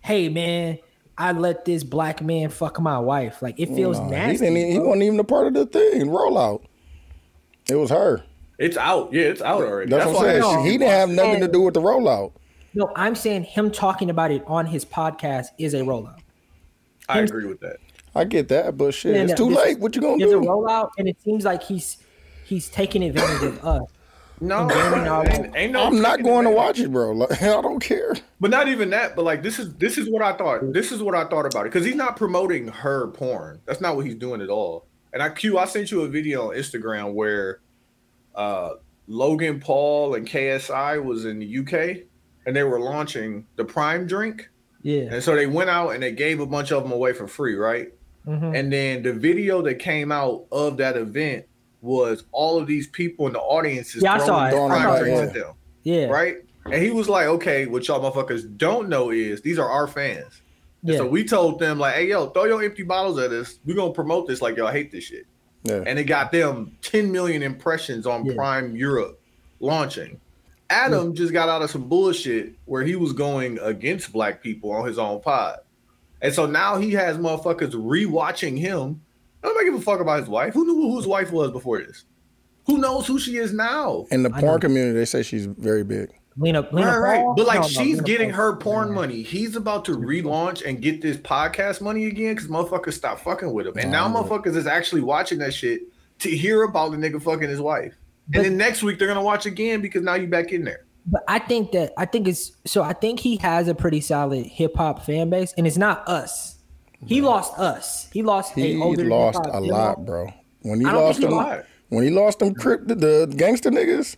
hey 0.00 0.30
man 0.30 0.78
i 1.18 1.32
let 1.32 1.66
this 1.66 1.84
black 1.84 2.22
man 2.22 2.48
fuck 2.48 2.80
my 2.80 2.98
wife 2.98 3.42
like 3.42 3.60
it 3.60 3.68
feels 3.68 3.98
Nah, 3.98 4.06
he, 4.06 4.10
nasty 4.10 4.46
didn't, 4.46 4.72
he 4.72 4.78
wasn't 4.78 5.02
even 5.02 5.20
a 5.20 5.24
part 5.24 5.46
of 5.48 5.52
the 5.54 5.66
thing. 5.66 6.06
Rollout. 6.06 6.64
It 7.68 7.76
was 7.76 7.90
her. 7.90 8.22
It's 8.58 8.76
out. 8.76 9.12
Yeah, 9.12 9.24
it's 9.24 9.42
out 9.42 9.62
already. 9.62 9.90
That's, 9.90 10.06
what 10.06 10.16
I'm 10.16 10.22
saying. 10.22 10.40
No, 10.40 10.62
he 10.62 10.78
didn't 10.78 10.88
have 10.88 11.08
nothing 11.10 11.40
to 11.40 11.48
do 11.48 11.60
with 11.60 11.74
the 11.74 11.80
rollout. 11.80 12.32
no 12.74 12.90
i'm 12.96 13.14
saying 13.14 13.44
him 13.44 13.70
talking 13.70 14.10
about 14.10 14.30
it 14.30 14.42
on 14.46 14.66
his 14.66 14.84
podcast 14.84 15.46
is 15.58 15.74
a 15.74 15.80
rollout 15.80 16.18
I 17.08 17.20
agree 17.20 17.46
with 17.46 17.60
that. 17.60 17.76
I 18.14 18.24
get 18.24 18.48
that, 18.48 18.76
but 18.76 18.94
shit, 18.94 19.16
And, 19.16 19.30
it's 19.30 19.38
too 19.38 19.48
this 19.48 19.58
late. 19.58 19.70
is- 19.72 19.78
What 19.78 19.94
you 19.96 20.00
gonna 20.02 20.18
there's 20.18 20.30
do? 20.30 20.38
a 20.42 20.46
rollout 20.46 20.90
and 20.98 21.08
it 21.08 21.20
seems 21.22 21.44
like 21.44 21.62
he's 21.62 21.96
he's 22.44 22.68
taking 22.68 23.02
advantage 23.02 23.42
of 23.42 23.64
us 23.64 23.82
No, 24.40 24.68
Damon, 24.68 25.06
I 25.08 25.24
ain't, 25.24 25.56
ain't 25.56 25.72
no 25.72 25.84
I'm 25.84 26.00
not 26.00 26.16
taking 26.18 26.26
going 26.26 26.44
to 26.44 26.50
watch 26.50 26.78
it, 26.78 26.90
bro. 26.92 27.12
Like, 27.12 27.40
I 27.42 27.60
don't 27.62 27.80
care. 27.80 28.14
But 28.40 28.50
not 28.50 28.68
even 28.68 28.90
that. 28.90 29.16
But 29.16 29.24
like 29.24 29.42
this 29.42 29.58
is 29.58 29.74
this 29.74 29.96
is 29.98 30.08
what 30.10 30.22
I 30.22 30.32
thought. 30.34 30.72
This 30.72 30.92
is 30.92 31.02
what 31.02 31.14
I 31.14 31.24
thought 31.24 31.46
about 31.46 31.62
it 31.66 31.72
because 31.72 31.84
he's 31.86 31.94
not 31.96 32.16
promoting 32.16 32.68
her 32.68 33.08
porn. 33.08 33.60
That's 33.66 33.80
not 33.80 33.96
what 33.96 34.06
he's 34.06 34.16
doing 34.16 34.40
at 34.40 34.48
all. 34.50 34.86
And 35.12 35.22
I 35.22 35.30
Q, 35.30 35.58
I 35.58 35.64
sent 35.64 35.90
you 35.90 36.02
a 36.02 36.08
video 36.08 36.50
on 36.50 36.56
Instagram 36.56 37.14
where 37.14 37.60
uh, 38.34 38.70
Logan 39.06 39.60
Paul 39.60 40.14
and 40.14 40.28
KSI 40.28 41.02
was 41.02 41.24
in 41.24 41.38
the 41.38 41.58
UK 41.58 42.04
and 42.46 42.54
they 42.54 42.64
were 42.64 42.80
launching 42.80 43.46
the 43.56 43.64
Prime 43.64 44.06
drink. 44.06 44.50
Yeah 44.84 45.08
And 45.12 45.20
so 45.22 45.34
they 45.34 45.46
went 45.48 45.68
out 45.70 45.90
and 45.90 46.02
they 46.02 46.12
gave 46.12 46.38
a 46.38 46.46
bunch 46.46 46.70
of 46.70 46.84
them 46.84 46.92
away 46.92 47.12
for 47.12 47.26
free, 47.26 47.56
right? 47.56 47.88
Mhm. 48.28 48.56
And 48.56 48.72
then 48.72 49.02
the 49.02 49.12
video 49.12 49.60
that 49.62 49.80
came 49.80 50.12
out 50.12 50.44
of 50.52 50.76
that 50.76 50.96
event 50.96 51.46
was 51.82 52.24
all 52.32 52.58
of 52.60 52.66
these 52.68 52.86
people 52.86 53.26
in 53.26 53.32
the 53.32 53.40
audience 53.40 53.94
Yeah, 53.96 54.16
throwing 54.18 54.46
it. 54.46 54.50
the 54.52 54.56
I 54.62 54.68
Prime 54.68 54.82
saw 54.82 54.98
drinks 55.00 55.20
at 55.22 55.34
them 55.34 55.52
yeah 55.82 56.06
right? 56.06 56.36
And 56.66 56.82
he 56.82 56.90
was 56.90 57.10
like, 57.10 57.26
okay, 57.26 57.66
what 57.66 57.86
y'all 57.88 58.00
motherfuckers 58.00 58.56
don't 58.56 58.88
know 58.88 59.10
is 59.10 59.42
these 59.42 59.58
are 59.58 59.68
our 59.68 59.86
fans. 59.86 60.40
And 60.82 60.92
yeah 60.92 60.96
so 60.98 61.06
we 61.06 61.22
told 61.24 61.58
them, 61.58 61.78
like, 61.78 61.94
hey, 61.96 62.08
yo, 62.08 62.28
throw 62.28 62.44
your 62.44 62.62
empty 62.62 62.82
bottles 62.84 63.18
at 63.18 63.32
us. 63.32 63.58
We're 63.66 63.76
going 63.76 63.90
to 63.90 63.94
promote 63.94 64.26
this 64.28 64.40
like 64.40 64.56
y'all 64.56 64.70
hate 64.72 64.90
this 64.90 65.04
shit. 65.04 65.26
Yeah. 65.64 65.82
And 65.86 65.98
it 65.98 66.04
got 66.04 66.32
them 66.32 66.74
10 66.80 67.12
million 67.12 67.42
impressions 67.42 68.06
on 68.06 68.24
Yeah. 68.24 68.32
Prime 68.34 68.74
Europe 68.76 69.20
launching. 69.60 70.18
Adam 70.70 71.14
just 71.14 71.32
got 71.32 71.48
out 71.48 71.62
of 71.62 71.70
some 71.70 71.88
bullshit 71.88 72.54
where 72.64 72.82
he 72.82 72.96
was 72.96 73.12
going 73.12 73.58
against 73.60 74.12
black 74.12 74.42
people 74.42 74.72
on 74.72 74.86
his 74.86 74.98
own 74.98 75.20
pod. 75.20 75.58
And 76.22 76.32
so 76.32 76.46
now 76.46 76.76
he 76.78 76.92
has 76.92 77.18
motherfuckers 77.18 77.72
rewatching 77.72 78.58
him. 78.58 79.02
Nobody 79.42 79.66
give 79.66 79.74
a 79.74 79.80
fuck 79.80 80.00
about 80.00 80.20
his 80.20 80.28
wife. 80.28 80.54
Who 80.54 80.64
knew 80.64 80.74
who 80.74 80.96
his 80.96 81.06
wife 81.06 81.30
was 81.30 81.50
before 81.50 81.80
this? 81.82 82.04
Who 82.66 82.78
knows 82.78 83.06
who 83.06 83.18
she 83.18 83.36
is 83.36 83.52
now? 83.52 84.06
In 84.10 84.22
the 84.22 84.30
porn 84.30 84.58
community, 84.60 84.98
they 84.98 85.04
say 85.04 85.22
she's 85.22 85.44
very 85.44 85.84
big. 85.84 86.08
Lena, 86.36 86.66
Lena 86.72 86.88
Right, 86.88 86.98
right. 86.98 87.16
Paul? 87.20 87.34
But 87.36 87.46
like 87.46 87.56
No, 87.56 87.62
no, 87.62 87.68
she's 87.68 87.96
Lena 87.96 88.02
getting 88.04 88.30
Paul. 88.30 88.36
her 88.38 88.56
porn 88.56 88.92
money. 88.92 89.22
He's 89.22 89.54
about 89.54 89.84
to 89.84 89.92
relaunch 89.92 90.66
and 90.66 90.80
get 90.80 91.02
this 91.02 91.18
podcast 91.18 91.80
money 91.82 92.06
again 92.06 92.34
because 92.34 92.48
motherfuckers 92.50 92.94
stop 92.94 93.20
fucking 93.20 93.52
with 93.52 93.66
him. 93.66 93.74
And 93.76 93.92
now 93.92 94.08
motherfuckers 94.08 94.56
is 94.56 94.66
actually 94.66 95.02
watching 95.02 95.38
that 95.40 95.52
shit 95.52 95.82
to 96.20 96.30
hear 96.30 96.62
about 96.62 96.90
the 96.92 96.96
nigga 96.96 97.22
fucking 97.22 97.48
his 97.50 97.60
wife. 97.60 97.94
But- 98.28 98.36
and 98.38 98.44
then 98.46 98.56
next 98.56 98.82
week 98.82 98.98
they're 98.98 99.08
gonna 99.08 99.22
watch 99.22 99.46
again 99.46 99.80
because 99.80 100.02
now 100.02 100.14
you're 100.14 100.28
back 100.28 100.52
in 100.52 100.64
there. 100.64 100.84
But 101.06 101.22
I 101.28 101.38
think 101.38 101.72
that 101.72 101.92
I 101.98 102.06
think 102.06 102.26
it's 102.28 102.52
so. 102.64 102.82
I 102.82 102.94
think 102.94 103.20
he 103.20 103.36
has 103.36 103.68
a 103.68 103.74
pretty 103.74 104.00
solid 104.00 104.46
hip 104.46 104.74
hop 104.76 105.04
fan 105.04 105.28
base, 105.28 105.52
and 105.58 105.66
it's 105.66 105.76
not 105.76 106.08
us. 106.08 106.56
He 107.06 107.20
lost 107.20 107.58
us. 107.58 108.08
He 108.12 108.22
lost 108.22 108.54
He 108.54 108.76
a 108.76 108.82
older 108.82 109.04
lost 109.04 109.36
hip-hop 109.44 109.54
a 109.54 109.66
lot, 109.66 110.06
bro. 110.06 110.32
When 110.62 110.80
he 110.80 110.86
lost 110.86 111.18
think 111.18 111.30
them, 111.30 111.38
he 111.38 111.44
lost. 111.50 111.66
when 111.90 112.04
he 112.04 112.10
lost 112.10 112.38
them, 112.38 112.54
crip 112.54 112.86
the, 112.88 112.94
the 112.94 113.34
gangster 113.36 113.70
niggas, 113.70 114.16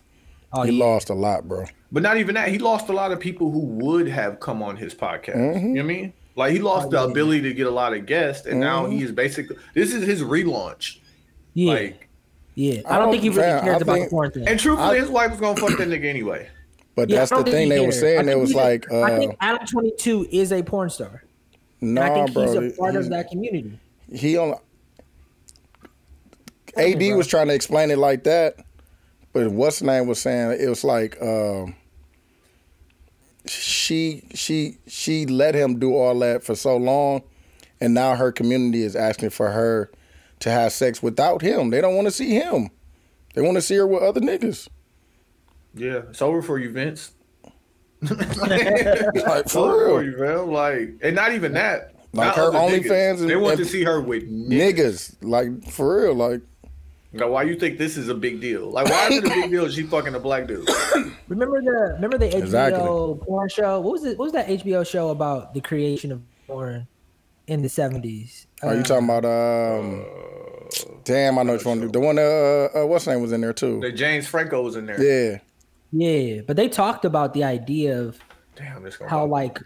Oh, 0.53 0.63
he 0.63 0.71
yeah. 0.79 0.85
lost 0.85 1.11
a 1.11 1.15
lot, 1.15 1.49
bro. 1.49 1.65
But 1.91 2.05
not 2.05 2.19
even 2.19 2.37
that. 2.37 2.49
He 2.51 2.59
lost 2.61 2.89
a 2.89 2.93
lot 2.93 3.11
of 3.11 3.19
people 3.19 3.51
who 3.51 3.59
would 3.59 4.07
have 4.07 4.39
come 4.39 4.63
on 4.63 4.77
his 4.77 4.95
podcast. 4.95 5.35
Mm-hmm. 5.37 5.67
You 5.69 5.75
know 5.75 5.75
what 5.75 5.81
I 5.81 5.83
mean? 5.83 6.13
Like 6.37 6.53
he 6.53 6.61
lost 6.61 6.91
the 6.91 7.03
ability 7.03 7.41
to 7.43 7.55
get 7.55 7.67
a 7.67 7.71
lot 7.71 7.93
of 7.93 8.07
guests, 8.07 8.47
and 8.47 8.61
now 8.61 8.85
Mm-hmm. 8.85 8.93
he 8.99 9.03
is 9.03 9.11
basically 9.11 9.57
this 9.75 9.93
is 9.93 10.07
his 10.07 10.23
relaunch. 10.23 10.99
Yeah, 11.55 11.73
Like, 11.73 12.06
yeah. 12.57 12.81
I 12.87 12.97
I 12.97 12.99
don't 12.99 13.11
think 13.13 13.23
he 13.23 13.29
really 13.29 13.43
fam, 13.43 13.63
cares 13.65 13.83
about 13.83 13.93
think- 13.95 14.07
the 14.07 14.11
porn 14.11 14.31
thing. 14.33 14.49
and 14.49 14.59
truthfully, 14.59 14.99
his 14.99 15.09
wife 15.09 15.31
was 15.31 15.39
gonna 15.41 15.61
fuck 15.61 15.79
that 15.79 15.87
nigga 15.89 16.07
anyway. 16.07 16.49
But 16.97 17.09
Yeah, 17.11 17.19
that's 17.19 17.31
the 17.31 17.45
thing 17.45 17.69
they 17.69 17.85
were 17.87 17.93
saying. 17.93 18.29
It 18.29 18.37
was 18.39 18.49
he's 18.51 18.57
a- 18.57 18.61
like, 18.61 18.91
I 18.93 18.97
uh, 19.13 19.19
think 19.19 19.37
Adam 19.41 19.67
Twenty 19.67 19.93
Two 19.99 20.27
is 20.33 20.51
a 20.53 20.63
porn 20.63 20.91
star, 20.91 21.23
and 21.81 21.97
I 21.99 22.09
nah, 22.09 22.15
think 22.25 22.33
bro. 22.35 22.43
he's 22.43 22.55
a 22.75 22.77
part 22.77 22.95
he's- 22.95 23.05
of 23.05 23.11
that 23.11 23.29
community. 23.31 23.79
he 24.13 24.37
on 24.37 24.55
AD 26.77 26.99
bro. 26.99 27.17
was 27.17 27.27
trying 27.27 27.49
to 27.49 27.55
explain 27.55 27.91
it 27.91 27.99
like 27.99 28.25
that, 28.25 28.57
but 29.33 29.51
what's 29.51 29.79
the 29.81 29.87
name 29.87 30.07
was 30.07 30.19
saying 30.21 30.59
it 30.61 30.69
was 30.69 30.85
like 30.85 31.21
um, 31.23 31.75
she 33.47 34.23
she 34.35 34.79
she 34.87 35.27
let 35.27 35.55
him 35.55 35.79
do 35.79 35.95
all 35.95 36.19
that 36.21 36.43
for 36.43 36.55
so 36.55 36.77
long, 36.77 37.23
and 37.81 37.95
now 37.95 38.15
her 38.17 38.33
community 38.33 38.83
is 38.83 38.97
asking 38.97 39.31
for 39.31 39.51
her 39.51 39.91
to 40.41 40.51
have 40.51 40.73
sex 40.73 41.03
without 41.03 41.43
him. 41.43 41.71
They 41.71 41.81
don't 41.81 41.95
want 41.95 42.07
to 42.07 42.11
see 42.13 42.31
him. 42.35 42.71
They 43.35 43.43
want 43.43 43.57
to 43.57 43.63
see 43.63 43.77
her 43.77 43.87
with 43.87 44.03
other 44.03 44.21
niggas. 44.21 44.69
Yeah, 45.75 46.03
it's 46.11 46.23
over 46.23 46.41
for 46.43 46.59
you, 46.59 46.71
Vince. 46.73 47.13
Like 48.03 48.21
It's 48.63 49.57
over 49.57 49.73
for 49.73 49.89
for 49.89 50.01
real, 50.01 50.03
you, 50.05 50.17
man. 50.19 50.51
Like, 50.51 50.91
and 51.03 51.15
not 51.17 51.33
even 51.33 51.53
that. 51.55 51.95
Like 52.13 52.29
Not 52.29 52.37
her 52.37 52.43
other 52.45 52.59
OnlyFans 52.59 52.85
niggas. 53.17 53.21
and- 53.21 53.31
They 53.31 53.37
want 53.37 53.55
and- 53.59 53.65
to 53.65 53.71
see 53.71 53.85
her 53.85 54.01
with 54.01 54.25
niggas. 54.31 55.17
niggas. 55.17 55.17
Like 55.23 55.71
for 55.71 56.03
real, 56.03 56.15
like 56.15 56.41
Now, 57.13 57.29
why 57.31 57.43
you 57.45 57.57
think 57.57 57.79
this 57.79 57.97
is 57.97 58.09
a 58.09 58.15
big 58.15 58.41
deal? 58.41 58.71
Like, 58.71 58.89
why 58.89 59.09
is 59.09 59.19
it 59.19 59.25
a 59.25 59.29
big 59.29 59.51
deal? 59.51 59.69
She 59.69 59.83
fucking 59.83 60.15
a 60.15 60.21
black 60.21 60.47
dude. 60.47 60.69
Remember 61.29 61.61
the 61.61 61.93
remember 61.95 62.19
the 62.19 62.27
HBO 62.29 62.35
Exactly. 62.39 62.81
porn 63.27 63.49
show? 63.49 63.81
What 63.81 63.93
was 63.93 64.05
it? 64.05 64.17
What 64.19 64.25
was 64.27 64.33
that 64.33 64.47
HBO 64.49 64.87
show 64.87 65.09
about 65.11 65.53
the 65.55 65.61
creation 65.61 66.13
of 66.13 66.23
porn 66.47 66.87
in 67.47 67.63
the 67.63 67.69
seventies? 67.69 68.47
Are 68.63 68.75
you 68.75 68.83
talking 68.83 69.05
about 69.09 69.25
um? 69.25 70.05
Damn, 71.05 71.39
I 71.39 71.43
know 71.45 71.53
which 71.53 71.65
one. 71.65 71.91
The 71.93 72.01
one 72.01 72.19
uh, 72.19 72.23
uh 72.83 72.87
what's 72.87 73.05
her 73.05 73.13
name 73.13 73.23
was 73.23 73.33
in 73.33 73.41
there 73.41 73.53
too. 73.53 73.81
That 73.81 73.93
James 73.93 74.27
Franco 74.27 74.63
was 74.63 74.77
in 74.77 74.87
there. 74.87 75.01
Yeah, 75.03 75.39
Yeah, 75.93 76.41
but 76.47 76.57
they 76.57 76.69
talked 76.69 77.05
about 77.05 77.35
the 77.35 77.45
idea 77.45 78.01
of 78.01 78.19
Damn, 78.57 78.83
this 78.83 78.97
gonna 78.97 79.11
how 79.11 79.27
like 79.27 79.59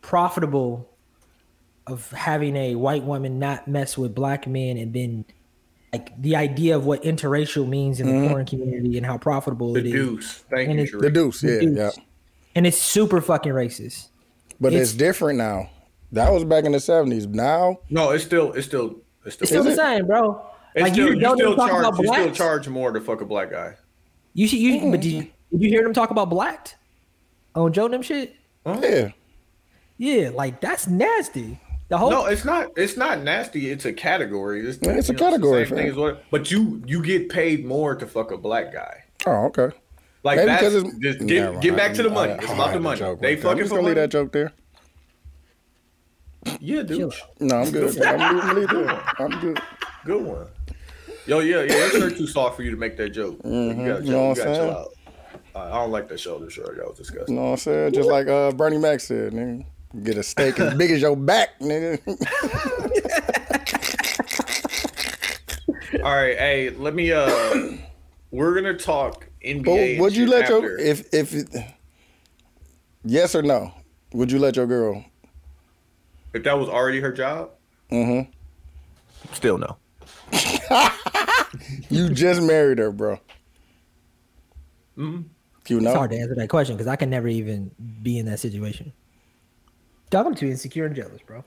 profitable 0.00 0.88
of 1.86 2.10
having 2.12 2.56
a 2.56 2.76
white 2.76 3.02
woman 3.02 3.38
not 3.38 3.66
mess 3.68 3.98
with 3.98 4.14
black 4.14 4.46
men 4.46 4.76
and 4.78 4.92
then 4.94 5.24
like 5.92 6.10
the 6.20 6.34
idea 6.36 6.76
of 6.76 6.86
what 6.86 7.02
interracial 7.02 7.68
means 7.68 8.00
in 8.00 8.06
the 8.22 8.28
porn 8.28 8.46
community 8.46 8.96
and 8.96 9.04
how 9.06 9.18
profitable 9.18 9.72
the 9.74 9.80
it 9.80 9.86
is. 9.86 9.92
deuce. 9.92 10.32
Thank 10.50 10.68
And 10.70 10.78
you, 10.78 10.84
it's- 10.84 11.00
the 11.00 11.10
Deuce. 11.10 11.42
Yeah, 11.42 11.60
Deuce. 11.60 11.76
yeah. 11.76 11.90
And 12.54 12.66
it's 12.66 12.78
super 12.78 13.20
fucking 13.20 13.52
racist. 13.52 14.08
But 14.60 14.72
it's, 14.72 14.92
It's- 14.92 14.94
different 14.94 15.38
now. 15.38 15.70
That 16.14 16.32
was 16.32 16.44
back 16.44 16.64
in 16.64 16.72
the 16.72 16.80
seventies. 16.80 17.26
Now, 17.26 17.80
No, 17.90 18.10
it's 18.10 18.24
still, 18.24 18.52
it's 18.52 18.66
still, 18.66 18.96
it's 19.24 19.34
still. 19.34 19.44
It's 19.44 19.50
still 19.50 19.64
the 19.64 19.74
same, 19.74 20.06
bro. 20.06 20.46
It's 20.74 20.82
like 20.84 20.92
still, 20.92 21.08
you 21.08 21.14
you, 21.14 21.20
don't 21.20 21.36
still 21.36 21.56
charge, 21.56 21.86
about 21.86 21.98
you 21.98 22.12
still 22.12 22.30
charge 22.30 22.68
more 22.68 22.92
to 22.92 23.00
fuck 23.00 23.20
a 23.20 23.24
black 23.24 23.50
guy. 23.50 23.74
You 24.32 24.46
see, 24.46 24.58
you 24.58 24.78
mm-hmm. 24.78 24.90
but 24.92 25.00
did 25.00 25.12
you, 25.12 25.22
did 25.50 25.62
you 25.62 25.68
hear 25.70 25.82
them 25.82 25.92
talk 25.92 26.10
about 26.10 26.30
blacked 26.30 26.76
on 27.54 27.72
Joe 27.72 27.86
and 27.86 27.94
them 27.94 28.02
shit? 28.02 28.36
yeah, 28.64 29.10
Yeah, 29.98 30.30
like 30.30 30.60
that's 30.60 30.86
nasty. 30.86 31.60
The 31.88 31.98
whole 31.98 32.10
No, 32.10 32.26
it's 32.26 32.44
not. 32.44 32.70
It's 32.76 32.96
not 32.96 33.22
nasty. 33.22 33.70
It's 33.70 33.84
a 33.84 33.92
category. 33.92 34.66
It's, 34.66 34.78
Yeah, 34.80 34.92
it's 34.92 35.08
a 35.08 35.12
know, 35.12 35.18
the 35.18 35.24
category, 35.24 35.66
same 35.66 35.76
thing 35.76 35.88
as 35.88 35.96
what, 35.96 36.24
but 36.30 36.50
you 36.50 36.82
you 36.86 37.02
get 37.02 37.28
paid 37.28 37.64
more 37.64 37.94
to 37.96 38.06
fuck 38.06 38.30
a 38.30 38.38
black 38.38 38.72
guy. 38.72 39.04
Oh, 39.26 39.46
okay. 39.46 39.70
Like 40.22 40.36
Maybe 40.38 40.46
that's 40.46 40.62
it's 40.74 40.98
just 40.98 41.20
Never 41.20 41.52
get, 41.52 41.60
get 41.60 41.68
mind. 41.70 41.76
back 41.76 41.94
to 41.94 42.02
the 42.02 42.10
money. 42.10 42.32
I- 42.32 42.36
It's 42.36 42.50
I 42.50 42.54
about 42.54 42.72
the 42.72 42.80
money. 42.80 43.00
They 43.00 43.06
right 43.06 43.20
there. 43.20 43.30
I'm 43.32 43.38
fucking 43.38 43.58
just 43.58 43.70
for 43.70 43.82
leave 43.82 43.96
that 43.96 44.10
joke 44.10 44.32
there. 44.32 44.52
Yeah, 46.60 46.82
dude. 46.82 47.12
No, 47.40 47.56
I'm 47.56 47.70
good. 47.70 48.02
I'm 48.02 48.18
gonna 48.38 48.52
leave. 48.60 48.70
I'm 49.18 49.40
good. 49.40 49.60
Good 50.04 50.22
one. 50.22 50.46
Yo, 51.26 51.38
yeah, 51.40 51.62
yeah. 51.62 51.66
That 51.68 51.90
shirt 51.92 52.16
too 52.16 52.26
soft 52.26 52.56
for 52.56 52.62
you 52.62 52.70
to 52.70 52.76
make 52.76 52.96
that 52.98 53.10
joke. 53.10 53.38
You 53.44 53.74
gotta, 53.74 53.74
You 53.74 53.84
know 53.84 53.94
what 53.94 54.04
you 54.04 54.18
I'm 54.18 54.34
gotta 54.34 54.34
chill 54.34 54.54
saying? 54.54 54.70
out. 54.70 54.88
Uh, 55.54 55.58
I 55.72 55.78
don't 55.80 55.90
like 55.90 56.08
that 56.08 56.20
shoulder 56.20 56.50
shirt. 56.50 56.76
That 56.76 56.86
was 56.88 56.98
disgusting. 56.98 57.34
You 57.34 57.40
know 57.40 57.46
what 57.46 57.52
I'm 57.52 57.56
saying? 57.58 57.92
Just 57.94 58.08
like 58.10 58.26
uh, 58.28 58.52
Bernie 58.52 58.78
Mac 58.78 59.00
said, 59.00 59.32
nigga. 59.32 59.64
Get 60.02 60.18
a 60.18 60.22
steak 60.24 60.58
as 60.58 60.74
big 60.74 60.90
as 60.90 61.00
your 61.00 61.16
back, 61.16 61.58
nigga. 61.60 62.00
All 66.02 66.14
right, 66.14 66.36
hey, 66.36 66.70
let 66.70 66.94
me. 66.94 67.12
uh 67.12 67.28
We're 68.30 68.54
gonna 68.54 68.76
talk 68.76 69.28
NBA. 69.44 69.96
But 69.96 70.02
would 70.02 70.16
you 70.16 70.24
shit 70.26 70.30
let 70.30 70.48
your 70.48 70.58
after. 70.58 70.78
if 70.78 71.14
if 71.14 71.34
yes 73.04 73.34
or 73.34 73.42
no? 73.42 73.72
Would 74.12 74.32
you 74.32 74.38
let 74.40 74.56
your 74.56 74.66
girl? 74.66 75.04
If 76.34 76.42
that 76.42 76.58
was 76.58 76.68
already 76.68 77.00
her 77.00 77.12
job? 77.12 77.50
Mm-hmm. 77.90 78.30
Still 79.32 79.58
no. 79.58 79.76
You 81.88 82.10
just 82.10 82.42
married 82.42 82.78
her, 82.78 82.90
bro. 82.90 83.20
Mm-hmm. 84.98 85.22
You 85.68 85.78
it's 85.78 85.94
hard 85.94 86.10
to 86.10 86.18
answer 86.18 86.34
that 86.34 86.48
question 86.48 86.76
because 86.76 86.88
I 86.88 86.96
can 86.96 87.08
never 87.08 87.28
even 87.28 87.70
be 88.02 88.18
in 88.18 88.26
that 88.26 88.40
situation. 88.40 88.92
Dog, 90.10 90.26
I'm 90.26 90.34
too 90.34 90.46
insecure 90.46 90.84
and 90.84 90.94
jealous, 90.94 91.22
bro. 91.22 91.44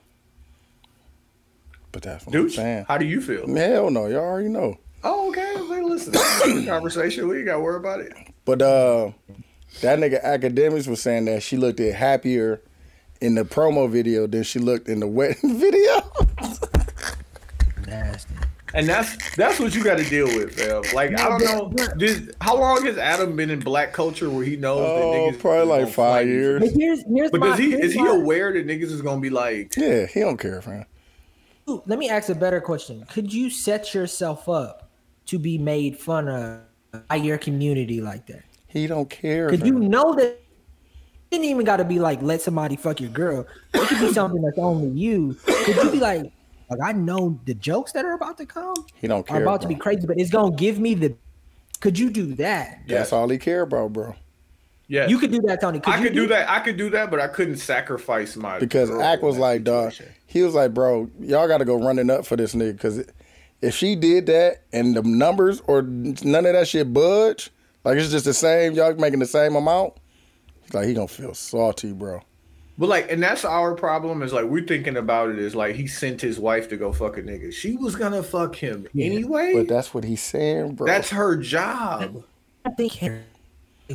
but 1.92 2.02
that's 2.02 2.26
what 2.26 2.36
I'm 2.36 2.50
saying. 2.50 2.86
how 2.88 2.98
do 2.98 3.06
you 3.06 3.22
feel? 3.22 3.54
Hell 3.54 3.92
no, 3.92 4.08
y'all 4.08 4.20
already 4.20 4.50
know. 4.50 4.78
Oh, 5.04 5.30
okay. 5.30 5.54
Hey, 5.56 5.82
listen, 5.84 6.14
this 6.14 6.46
is 6.46 6.64
a 6.64 6.66
conversation. 6.66 7.28
We 7.28 7.38
ain't 7.38 7.46
got 7.46 7.54
to 7.56 7.60
worry 7.60 7.78
about 7.78 8.00
it. 8.00 8.14
But 8.46 8.62
uh, 8.62 9.12
that 9.82 10.00
nigga 10.00 10.24
Akademiks 10.24 10.88
was 10.88 11.02
saying 11.02 11.26
that 11.26 11.44
she 11.44 11.58
looked 11.58 11.80
at 11.80 11.94
happier 11.94 12.62
in 13.22 13.36
the 13.36 13.43
promo 13.43 13.89
video 13.89 14.28
than 14.28 14.43
she 14.43 14.59
looked 14.59 14.88
in 14.89 14.99
the 14.99 15.07
wedding 15.07 15.59
video. 15.59 16.11
Nasty. 17.88 18.34
And 18.74 18.88
that's 18.88 19.36
that's 19.36 19.59
what 19.59 19.74
you 19.74 19.84
got 19.84 19.97
to 19.97 20.03
deal 20.03 20.26
with, 20.28 20.59
fam. 20.59 20.82
Like 20.93 21.18
I 21.20 21.30
don't 21.30 21.41
know, 21.76 21.95
did, 21.97 22.36
how 22.41 22.57
long 22.59 22.86
has 22.86 22.97
Adam 22.97 23.36
been 23.36 23.49
in 23.49 23.59
black 23.59 23.93
culture 23.93 24.30
where 24.30 24.43
he 24.43 24.57
knows 24.57 24.82
Oh, 24.82 25.11
that 25.11 25.18
niggas 25.36 25.39
probably 25.39 25.61
is 25.61 25.68
like 25.86 25.93
five 25.95 26.24
flame 26.24 26.28
years. 26.28 26.61
But 26.61 26.70
here's 26.74 27.03
here's 27.07 27.32
But 27.32 27.39
my, 27.39 27.47
does 27.47 27.59
he 27.59 27.72
here's 27.72 27.86
is 27.86 27.93
he 27.93 28.01
my- 28.03 28.09
aware 28.09 28.51
that 28.53 28.68
niggas 28.68 28.91
is 28.91 29.01
gonna 29.01 29.22
be 29.22 29.30
like, 29.30 29.74
yeah, 29.78 30.05
he 30.05 30.20
don't 30.20 30.38
care, 30.38 30.61
man. 30.68 30.86
Ooh, 31.70 31.82
Let 31.86 31.97
me 31.97 32.09
ask 32.09 32.30
a 32.30 32.36
better 32.36 32.59
question. 32.61 33.05
Could 33.09 33.34
you 33.34 33.49
set 33.49 33.93
yourself 33.93 34.47
up 34.49 34.89
to 35.28 35.39
be 35.39 35.57
made 35.57 35.97
fun 35.97 36.28
of 36.28 36.59
by 37.07 37.15
your 37.15 37.38
community 37.38 38.01
like 38.01 38.28
that? 38.28 38.43
He 38.68 38.86
don't 38.86 39.09
care. 39.09 39.49
Could 39.49 39.61
fam. 39.61 39.68
you 39.82 39.89
know 39.89 40.13
that 40.15 40.26
it 40.26 40.47
didn't 41.32 41.45
even 41.45 41.65
got 41.65 41.78
to 41.78 41.86
be 41.86 41.99
like 41.99 42.21
let 42.21 42.41
somebody 42.41 42.75
fuck 42.75 42.99
your 43.01 43.09
girl. 43.09 43.45
It 43.73 43.88
could 43.88 43.99
be 43.99 44.13
something 44.13 44.41
that's 44.41 44.57
only 44.57 44.89
you. 44.89 45.36
Could 45.45 45.75
you 45.75 45.91
be 45.91 45.99
like, 45.99 46.32
like 46.69 46.80
I 46.84 46.91
know 46.93 47.39
the 47.45 47.53
jokes 47.53 47.91
that 47.93 48.05
are 48.05 48.13
about 48.13 48.38
to 48.38 48.45
come 48.45 48.75
He 48.95 49.07
don't 49.07 49.25
care. 49.28 49.38
are 49.38 49.39
care. 49.39 49.47
about 49.47 49.61
to 49.61 49.67
be 49.67 49.75
crazy, 49.75 50.05
but 50.07 50.17
it's 50.19 50.30
gonna 50.32 50.55
give 50.55 50.80
me 50.80 50.93
the. 50.95 51.15
Could 51.80 51.99
you 51.99 52.09
do 52.09 52.34
that? 52.36 52.80
That's 52.88 53.13
all 53.13 53.30
he 53.30 53.38
care 53.38 53.61
about, 53.61 53.93
bro. 53.93 54.15
yeah, 54.88 55.07
You 55.07 55.19
could 55.19 55.32
do 55.32 55.39
that, 55.41 55.61
Tony. 55.61 55.80
Could 55.80 55.93
I 55.93 56.01
could 56.01 56.13
do 56.13 56.25
that. 56.28 56.49
I 56.49 56.59
could 56.59 56.75
do 56.75 56.89
that, 56.89 57.11
but 57.11 57.19
I 57.19 57.28
couldn't 57.28 57.57
sacrifice 57.57 58.36
my 58.36 58.57
Because 58.57 58.89
girl 58.89 59.01
Ack 59.01 59.21
was 59.21 59.38
like, 59.38 59.63
dog. 59.63 59.93
He 60.25 60.41
was 60.41 60.55
like, 60.55 60.73
bro, 60.73 61.09
y'all 61.19 61.47
got 61.47 61.59
to 61.59 61.65
go 61.65 61.75
running 61.75 62.09
up 62.09 62.25
for 62.25 62.36
this 62.36 62.55
nigga. 62.55 62.71
Because 62.73 63.03
if 63.61 63.75
she 63.75 63.95
did 63.95 64.25
that 64.25 64.63
and 64.73 64.95
the 64.95 65.03
numbers 65.03 65.61
or 65.67 65.84
none 65.84 66.45
of 66.47 66.53
that 66.53 66.67
shit 66.67 66.91
budge, 66.91 67.51
like 67.84 67.97
it's 67.97 68.09
just 68.11 68.25
the 68.25 68.34
same, 68.34 68.73
y'all 68.73 68.95
making 68.95 69.19
the 69.19 69.25
same 69.28 69.55
amount. 69.55 69.93
He's 70.68 70.74
like, 70.74 70.88
he 70.88 70.93
gonna 70.93 71.07
feel 71.07 71.34
salty, 71.34 71.93
bro. 71.93 72.22
But 72.78 72.89
like, 72.89 73.11
and 73.11 73.24
that's 73.24 73.43
our 73.43 73.74
problem 73.74 74.22
is 74.22 74.34
like 74.34 74.45
we're 74.45 74.65
thinking 74.65 74.97
about 74.97 75.30
it 75.30 75.39
is 75.39 75.55
like 75.55 75.76
he 75.76 75.88
sent 75.88 76.22
his 76.22 76.39
wife 76.39 76.70
to 76.70 76.78
go 76.78 76.93
fuck 76.93 77.18
a 77.18 77.24
nigga. 77.24 77.51
She 77.51 77.76
was 77.76 77.95
gonna 77.95 78.22
fuck 78.22 78.55
him 78.55 78.88
anyway. 78.97 79.53
But 79.55 79.68
that's 79.68 79.93
what 79.93 80.03
he's 80.03 80.22
saying, 80.22 80.76
bro. 80.76 80.86
that's 80.86 81.09
her 81.09 81.36
job. 81.38 82.24
I 82.65 82.70
think 82.72 83.01
I 83.01 83.24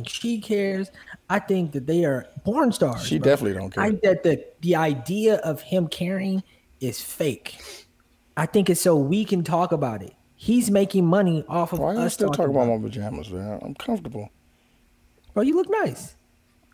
she 0.05 0.41
cares. 0.41 0.91
I 1.29 1.39
think 1.39 1.71
that 1.73 1.85
they 1.85 2.03
are 2.03 2.25
porn 2.43 2.71
stars. 2.71 3.05
She 3.05 3.19
bro. 3.19 3.31
definitely 3.31 3.57
don't 3.59 3.71
care. 3.71 3.83
I 3.83 3.89
think 3.89 4.01
that 4.01 4.23
the 4.23 4.45
the 4.61 4.75
idea 4.75 5.35
of 5.37 5.61
him 5.61 5.87
caring 5.87 6.43
is 6.81 6.99
fake. 6.99 7.55
I 8.35 8.47
think 8.47 8.69
it's 8.69 8.81
so 8.81 8.97
we 8.97 9.23
can 9.23 9.43
talk 9.43 9.71
about 9.71 10.01
it. 10.01 10.13
He's 10.35 10.69
making 10.69 11.05
money 11.05 11.45
off 11.47 11.71
of 11.71 11.79
Why 11.79 11.89
are 11.89 11.93
you 11.93 11.99
us 12.01 12.15
still 12.15 12.27
talking 12.29 12.53
talking 12.53 12.55
about 12.55 12.73
about. 12.73 12.81
my 12.81 12.89
pajamas, 12.89 13.29
man? 13.29 13.59
I'm 13.61 13.75
comfortable. 13.75 14.29
Bro, 15.33 15.43
you 15.43 15.55
look 15.55 15.69
nice. 15.69 16.15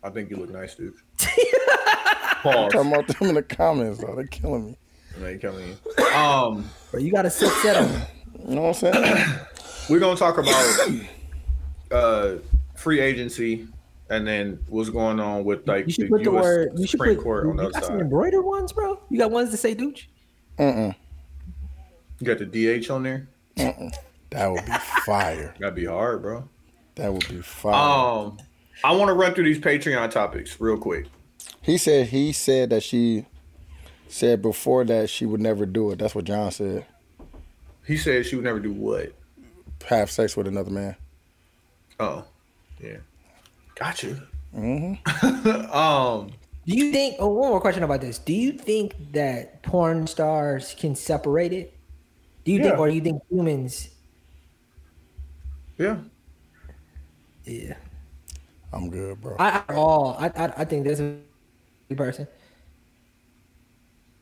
I 0.02 0.10
think 0.10 0.30
you 0.30 0.36
look 0.36 0.50
nice, 0.50 0.74
dude. 0.74 0.94
I'm 1.20 1.28
Pause. 2.42 2.72
talking 2.72 2.92
about 2.92 3.06
them 3.08 3.28
in 3.28 3.34
the 3.34 3.42
comments, 3.42 4.00
though. 4.00 4.14
They're 4.14 4.26
killing 4.26 4.66
me. 4.66 4.76
And 5.16 5.24
they 5.24 5.36
killing 5.38 5.76
in. 5.98 6.04
Um, 6.14 6.70
but 6.92 7.02
you 7.02 7.12
got 7.12 7.22
to 7.22 7.30
set 7.30 7.52
set 7.62 7.76
up. 7.76 7.90
You 8.48 8.54
know 8.54 8.62
what 8.62 8.82
I'm 8.84 8.92
saying? 8.92 9.26
we're 9.90 9.98
gonna 10.00 10.16
talk 10.16 10.38
about 10.38 10.90
uh 11.90 12.36
free 12.76 13.00
agency 13.00 13.66
and 14.08 14.26
then 14.26 14.58
what's 14.68 14.88
going 14.88 15.20
on 15.20 15.44
with 15.44 15.66
like 15.68 15.86
You 15.86 15.92
should 15.92 16.04
the 16.06 16.08
put 16.10 16.24
the 16.24 16.30
US 16.32 16.42
word. 16.42 16.68
You 16.76 16.86
should 16.86 16.90
Supreme 16.98 17.16
put. 17.16 17.24
Court 17.24 17.46
on 17.48 17.56
the 17.56 17.62
You 17.64 17.68
other 17.68 17.72
got 17.74 17.84
some 17.84 17.94
side. 17.96 18.00
embroidered 18.00 18.44
ones, 18.44 18.72
bro. 18.72 19.00
You 19.10 19.18
got 19.18 19.30
ones 19.30 19.50
that 19.50 19.58
say 19.58 19.74
"dooch." 19.74 20.06
Mm-mm. 20.58 20.94
You 22.20 22.26
got 22.26 22.38
the 22.38 22.46
DH 22.80 22.90
on 22.90 23.02
there. 23.02 23.28
Mm-mm. 23.56 23.92
That 24.30 24.46
would 24.50 24.64
be 24.64 24.72
fire. 25.04 25.54
That'd 25.58 25.74
be 25.74 25.84
hard, 25.86 26.22
bro. 26.22 26.48
That 26.94 27.12
would 27.12 27.28
be 27.28 27.40
fire. 27.42 27.74
Um, 27.74 28.38
I 28.84 28.92
want 28.92 29.08
to 29.08 29.14
run 29.14 29.34
through 29.34 29.44
these 29.44 29.58
Patreon 29.60 30.10
topics 30.10 30.60
real 30.60 30.78
quick. 30.78 31.06
He 31.62 31.76
said 31.78 32.06
he 32.08 32.32
said 32.32 32.70
that 32.70 32.82
she 32.82 33.26
said 34.08 34.42
before 34.42 34.84
that 34.84 35.10
she 35.10 35.26
would 35.26 35.40
never 35.40 35.66
do 35.66 35.90
it. 35.90 35.98
That's 35.98 36.14
what 36.14 36.24
John 36.24 36.50
said. 36.50 36.86
He 37.86 37.96
said 37.96 38.26
she 38.26 38.36
would 38.36 38.44
never 38.44 38.60
do 38.60 38.72
what? 38.72 39.12
Have 39.88 40.10
sex 40.10 40.36
with 40.36 40.46
another 40.46 40.70
man. 40.70 40.96
Oh, 41.98 42.24
yeah. 42.82 42.98
Got 43.74 44.02
you. 44.02 44.20
Mm-hmm. 44.56 45.70
Um, 45.76 46.30
Do 46.66 46.74
you 46.76 46.92
think? 46.92 47.16
Oh, 47.18 47.28
one 47.28 47.50
more 47.50 47.60
question 47.60 47.82
about 47.82 48.00
this. 48.00 48.18
Do 48.18 48.32
you 48.32 48.52
think 48.52 48.94
that 49.12 49.62
porn 49.62 50.06
stars 50.06 50.74
can 50.78 50.94
separate 50.94 51.52
it? 51.52 51.74
Do 52.44 52.52
you 52.52 52.58
Yeah. 52.58 52.64
think, 52.70 52.78
or 52.78 52.88
do 52.88 52.94
you 52.94 53.00
think 53.00 53.22
humans? 53.30 53.88
yeah. 55.78 55.98
Yeah. 57.44 57.74
I'm 58.72 58.90
good, 58.90 59.20
bro. 59.20 59.36
I, 59.38 59.62
I 59.68 59.74
all 59.74 60.16
I, 60.18 60.26
I 60.28 60.52
I 60.58 60.64
think 60.64 60.84
there's 60.84 61.00
a 61.00 61.16
person. 61.96 62.26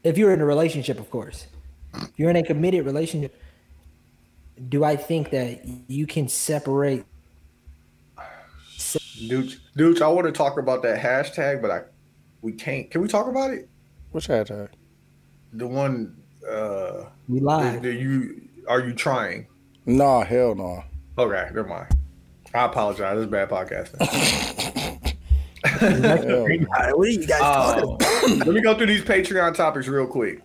If 0.03 0.17
you're 0.17 0.33
in 0.33 0.41
a 0.41 0.47
relationship, 0.47 0.99
of 0.99 1.11
course, 1.11 1.47
if 1.95 2.11
you're 2.17 2.31
in 2.31 2.37
a 2.37 2.43
committed 2.43 2.87
relationship, 2.87 3.41
do 4.69 4.85
I 4.85 4.97
think 4.97 5.31
that 5.31 5.67
you 5.89 6.07
can 6.07 6.29
separate? 6.29 7.05
Dude, 9.29 9.57
dude, 9.77 10.01
I 10.01 10.09
want 10.09 10.27
to 10.27 10.33
talk 10.33 10.59
about 10.59 10.83
that 10.83 10.99
hashtag, 11.01 11.61
but 11.61 11.71
I 11.71 11.83
we 12.41 12.53
can't. 12.53 12.91
Can 12.91 13.03
we 13.03 13.09
talk 13.09 13.27
about 13.29 13.51
it? 13.51 13.69
Which 14.13 14.29
hashtag? 14.29 14.69
The 15.53 15.67
one 15.67 16.17
uh 16.49 17.05
We 17.29 17.41
that 17.41 17.45
live. 17.45 17.83
that 17.83 17.95
you 17.95 18.49
are 18.69 18.81
you 18.81 18.95
trying? 18.95 19.47
Nah, 19.87 20.25
hell 20.25 20.55
no. 20.55 20.85
Okay, 21.19 21.47
never 21.53 21.65
mind. 21.67 21.89
I 22.55 22.65
apologize. 22.65 23.17
This 23.17 23.25
is 23.27 23.31
bad 23.31 23.49
podcasting. 23.51 23.99
What 25.61 26.99
are 27.01 27.07
you 27.07 27.27
guys 27.27 27.83
Um, 27.83 27.99
let 28.39 28.49
me 28.49 28.61
go 28.61 28.77
through 28.77 28.87
these 28.87 29.03
Patreon 29.05 29.55
topics 29.55 29.87
real 29.89 30.07
quick. 30.07 30.41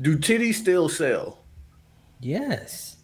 Do 0.00 0.18
titties 0.18 0.54
still 0.54 0.88
sell? 0.88 1.38
Yes. 2.20 2.96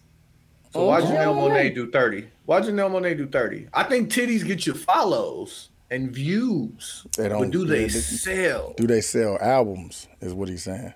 So 0.73 0.87
why 0.87 0.99
Oh, 1.01 1.03
Janelle 1.03 1.35
yeah. 1.35 1.49
Monet 1.49 1.71
do 1.71 1.91
30? 1.91 2.29
Why 2.47 2.61
Janelle 2.61 2.91
Monáe 2.91 3.17
do 3.17 3.27
30? 3.27 3.69
I 3.73 3.85
think 3.85 4.11
titties 4.13 4.45
get 4.47 4.67
you 4.67 4.75
follows 4.75 5.71
and 5.91 6.11
views. 6.11 7.07
They 7.17 7.29
don't- 7.29 7.41
but 7.43 7.51
do 7.51 7.65
they 7.65 7.85
they- 7.85 7.89
sell? 7.89 8.75
Do 8.77 8.87
they 8.87 9.01
sell 9.01 9.39
albums? 9.41 10.09
Is 10.21 10.35
what 10.35 10.49
he's 10.49 10.63
saying. 10.65 10.93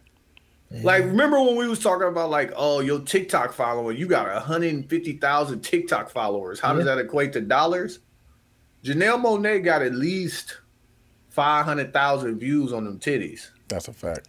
Like, 0.82 1.04
remember 1.04 1.40
when 1.40 1.56
we 1.56 1.68
was 1.68 1.80
talking 1.80 2.08
about 2.08 2.30
like, 2.30 2.52
oh, 2.56 2.80
your 2.80 3.00
TikTok 3.00 3.52
follower, 3.52 3.92
you 3.92 4.06
got 4.06 4.32
150,000 4.32 5.60
TikTok 5.60 6.10
followers. 6.10 6.60
How 6.60 6.72
does 6.72 6.84
that 6.86 6.98
equate 6.98 7.32
to 7.34 7.40
dollars? 7.40 7.98
Janelle 8.82 9.22
Monáe 9.22 9.62
got 9.62 9.82
at 9.82 9.94
least 9.94 10.58
500,000 11.30 12.38
views 12.38 12.72
on 12.72 12.84
them 12.84 12.98
titties. 12.98 13.50
That's 13.68 13.88
a 13.88 13.92
fact. 13.92 14.28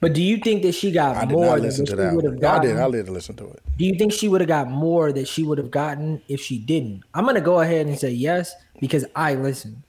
But 0.00 0.12
do 0.12 0.22
you 0.22 0.36
think 0.36 0.62
that 0.62 0.72
she 0.72 0.92
got 0.92 1.16
I 1.16 1.24
did 1.24 1.32
more 1.32 1.46
not 1.46 1.54
than 1.56 1.62
listen 1.64 1.82
what 1.82 1.86
to 1.86 1.92
she 1.92 1.96
that. 1.96 2.14
would 2.14 2.24
have 2.24 2.34
one. 2.34 2.44
I 2.44 2.58
did. 2.60 2.76
I 2.76 2.90
did 2.90 3.08
listen 3.08 3.34
to 3.36 3.48
it. 3.48 3.62
Do 3.76 3.84
you 3.84 3.96
think 3.96 4.12
she 4.12 4.28
would 4.28 4.40
have 4.40 4.48
got 4.48 4.70
more 4.70 5.12
that 5.12 5.26
she 5.26 5.42
would 5.42 5.58
have 5.58 5.72
gotten 5.72 6.22
if 6.28 6.40
she 6.40 6.58
didn't? 6.58 7.02
I'm 7.14 7.24
gonna 7.24 7.40
go 7.40 7.60
ahead 7.60 7.86
and 7.86 7.98
say 7.98 8.10
yes 8.10 8.54
because 8.80 9.04
I 9.16 9.34
listened. 9.34 9.82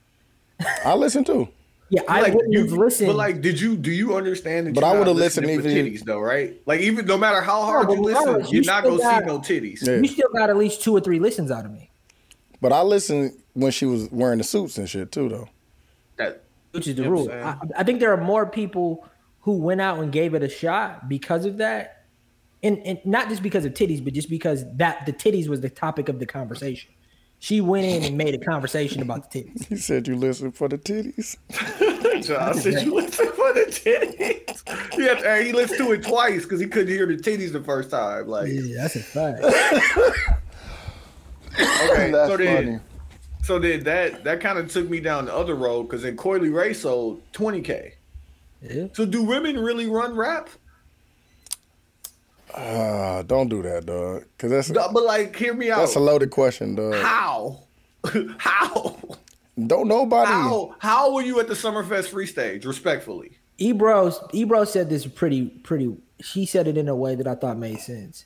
I 0.84 0.96
listened 0.96 1.28
too. 1.28 1.48
Yeah, 1.92 2.02
I 2.08 2.22
like, 2.22 2.34
wouldn't 2.36 2.54
you, 2.54 2.60
have 2.62 2.72
listened. 2.74 3.08
But 3.08 3.16
like, 3.16 3.42
did 3.42 3.60
you 3.60 3.76
do 3.76 3.90
you 3.92 4.16
understand 4.16 4.68
that? 4.68 4.76
But 4.76 4.82
you're 4.82 4.90
I 4.90 4.94
not 4.94 5.00
would've 5.00 5.16
listening 5.16 5.58
listened 5.58 5.64
for 5.64 5.70
even- 5.80 5.94
titties 5.94 6.06
though, 6.06 6.20
right? 6.20 6.56
Like 6.66 6.82
even 6.82 7.06
no 7.08 7.18
matter 7.18 7.42
how 7.42 7.64
hard 7.64 7.88
but 7.88 7.94
you 7.98 8.02
listen, 8.04 8.24
regardless, 8.26 8.52
you're 8.52 8.62
you 8.62 8.68
not 8.68 8.84
still 8.84 8.98
gonna 8.98 9.10
see 9.20 9.20
got- 9.20 9.26
no 9.26 9.40
titties. 9.40 9.88
Yeah. 9.88 9.96
you 9.98 10.08
still 10.08 10.30
got 10.34 10.50
at 10.50 10.58
least 10.58 10.82
two 10.84 10.96
or 10.96 11.02
three 11.02 11.20
listens 11.20 11.50
out 11.52 11.66
of 11.66 11.72
me, 11.72 11.90
But 12.62 12.72
I 12.74 12.82
listened 12.84 13.34
when 13.54 13.72
she 13.72 13.86
was 13.86 14.08
wearing 14.12 14.38
the 14.38 14.44
suits 14.44 14.78
and 14.78 14.88
shit 14.88 15.12
too, 15.12 15.30
though. 15.30 15.50
That 16.18 16.44
which 16.72 16.88
is 16.88 16.96
the 16.96 17.02
You 17.04 17.08
know 17.10 17.12
rule. 17.16 17.26
what 17.26 17.34
I'm 17.36 17.60
I, 17.76 17.80
I 17.80 17.84
think 17.84 18.00
there 18.00 18.14
are 18.14 18.24
more 18.24 18.46
people 18.46 19.08
who 19.42 19.54
went 19.58 19.82
out 19.82 19.98
and 20.00 20.12
gave 20.12 20.36
it 20.36 20.44
a 20.44 20.50
shot 20.50 21.10
because 21.10 21.46
of 21.46 21.58
that, 21.58 22.04
and 22.62 22.78
and 22.86 23.00
not 23.04 23.30
just 23.30 23.42
because 23.42 23.66
of 23.66 23.74
titties, 23.74 24.04
but 24.04 24.14
just 24.14 24.30
because 24.30 24.64
that 24.78 25.08
the 25.08 25.14
titties 25.14 25.48
was 25.48 25.62
the 25.62 25.70
topic 25.72 26.08
of 26.08 26.20
the 26.20 26.28
conversation. 26.28 26.92
She 27.42 27.62
went 27.62 27.86
in 27.86 28.04
and 28.04 28.18
made 28.18 28.36
a 28.36 28.38
conversation 28.38 29.02
about 29.02 29.32
the 29.32 29.44
titties. 29.44 29.68
He 29.68 29.78
said 29.78 30.08
you 30.08 30.16
listen 30.16 30.52
for 30.52 30.68
the 30.68 30.78
titties. 30.78 31.38
John 32.28 32.54
said 32.56 32.86
you 32.86 32.94
listen 32.96 33.28
for 33.28 33.54
the 33.54 33.66
titties. 33.70 34.94
He, 34.94 35.04
had 35.04 35.20
to, 35.20 35.44
he 35.44 35.54
listened 35.54 35.80
to 35.80 35.92
it 35.94 36.04
twice 36.04 36.44
because 36.44 36.60
he 36.60 36.68
couldn't 36.68 36.90
hear 36.90 37.06
the 37.06 37.16
titties 37.16 37.54
the 37.54 37.64
first 37.64 37.92
time. 37.92 38.28
Like, 38.28 38.50
Yeah, 38.52 38.82
that's 38.82 38.96
a 38.98 39.00
fact. 39.00 39.42
okay, 41.54 42.12
That's 42.12 42.30
so 42.30 42.38
then, 42.38 42.66
funny. 42.66 42.80
so 43.44 43.60
then 43.60 43.84
that 43.84 44.24
that 44.24 44.40
kind 44.42 44.58
of 44.60 44.72
took 44.72 44.90
me 44.90 45.00
down 45.00 45.26
the 45.26 45.34
other 45.34 45.56
road 45.56 45.84
because 45.84 46.04
then 46.04 46.16
Coi 46.18 46.40
Leray 46.40 46.76
sold 46.76 47.22
20k. 47.34 47.94
Yeah. 48.62 48.88
So 48.94 49.06
do 49.06 49.24
women 49.24 49.58
really 49.58 49.88
run 49.88 50.16
rap? 50.16 50.50
Uh, 52.60 53.24
don't 53.24 53.48
do 53.50 53.62
that, 53.62 53.86
dog. 53.86 54.26
Cause 54.38 54.50
that's 54.52 54.70
No, 54.70 54.90
But 54.92 55.04
like, 55.04 55.36
hear 55.36 55.54
me 55.54 55.72
out. 55.72 55.80
that's 55.80 55.96
a 55.96 56.00
loaded 56.00 56.30
question, 56.32 56.76
dog. 56.76 56.96
How? 56.96 57.64
How? 58.38 58.98
Don't 59.68 59.88
nobody. 59.88 60.30
How? 60.32 60.76
How 60.80 61.14
were 61.14 61.22
you 61.22 61.40
at 61.40 61.48
the 61.48 61.54
Summerfest 61.54 62.08
free 62.10 62.26
stage? 62.26 62.66
Respectfully. 62.66 63.38
Ebro 63.58 64.14
Ebro 64.34 64.64
said 64.66 64.90
this 64.90 65.06
pretty 65.06 65.48
pretty. 65.48 65.96
She 66.22 66.46
said 66.46 66.68
it 66.68 66.78
in 66.78 66.88
a 66.88 66.96
way 66.96 67.16
that 67.16 67.28
I 67.28 67.36
thought 67.36 67.58
made 67.58 67.80
sense. 67.80 68.26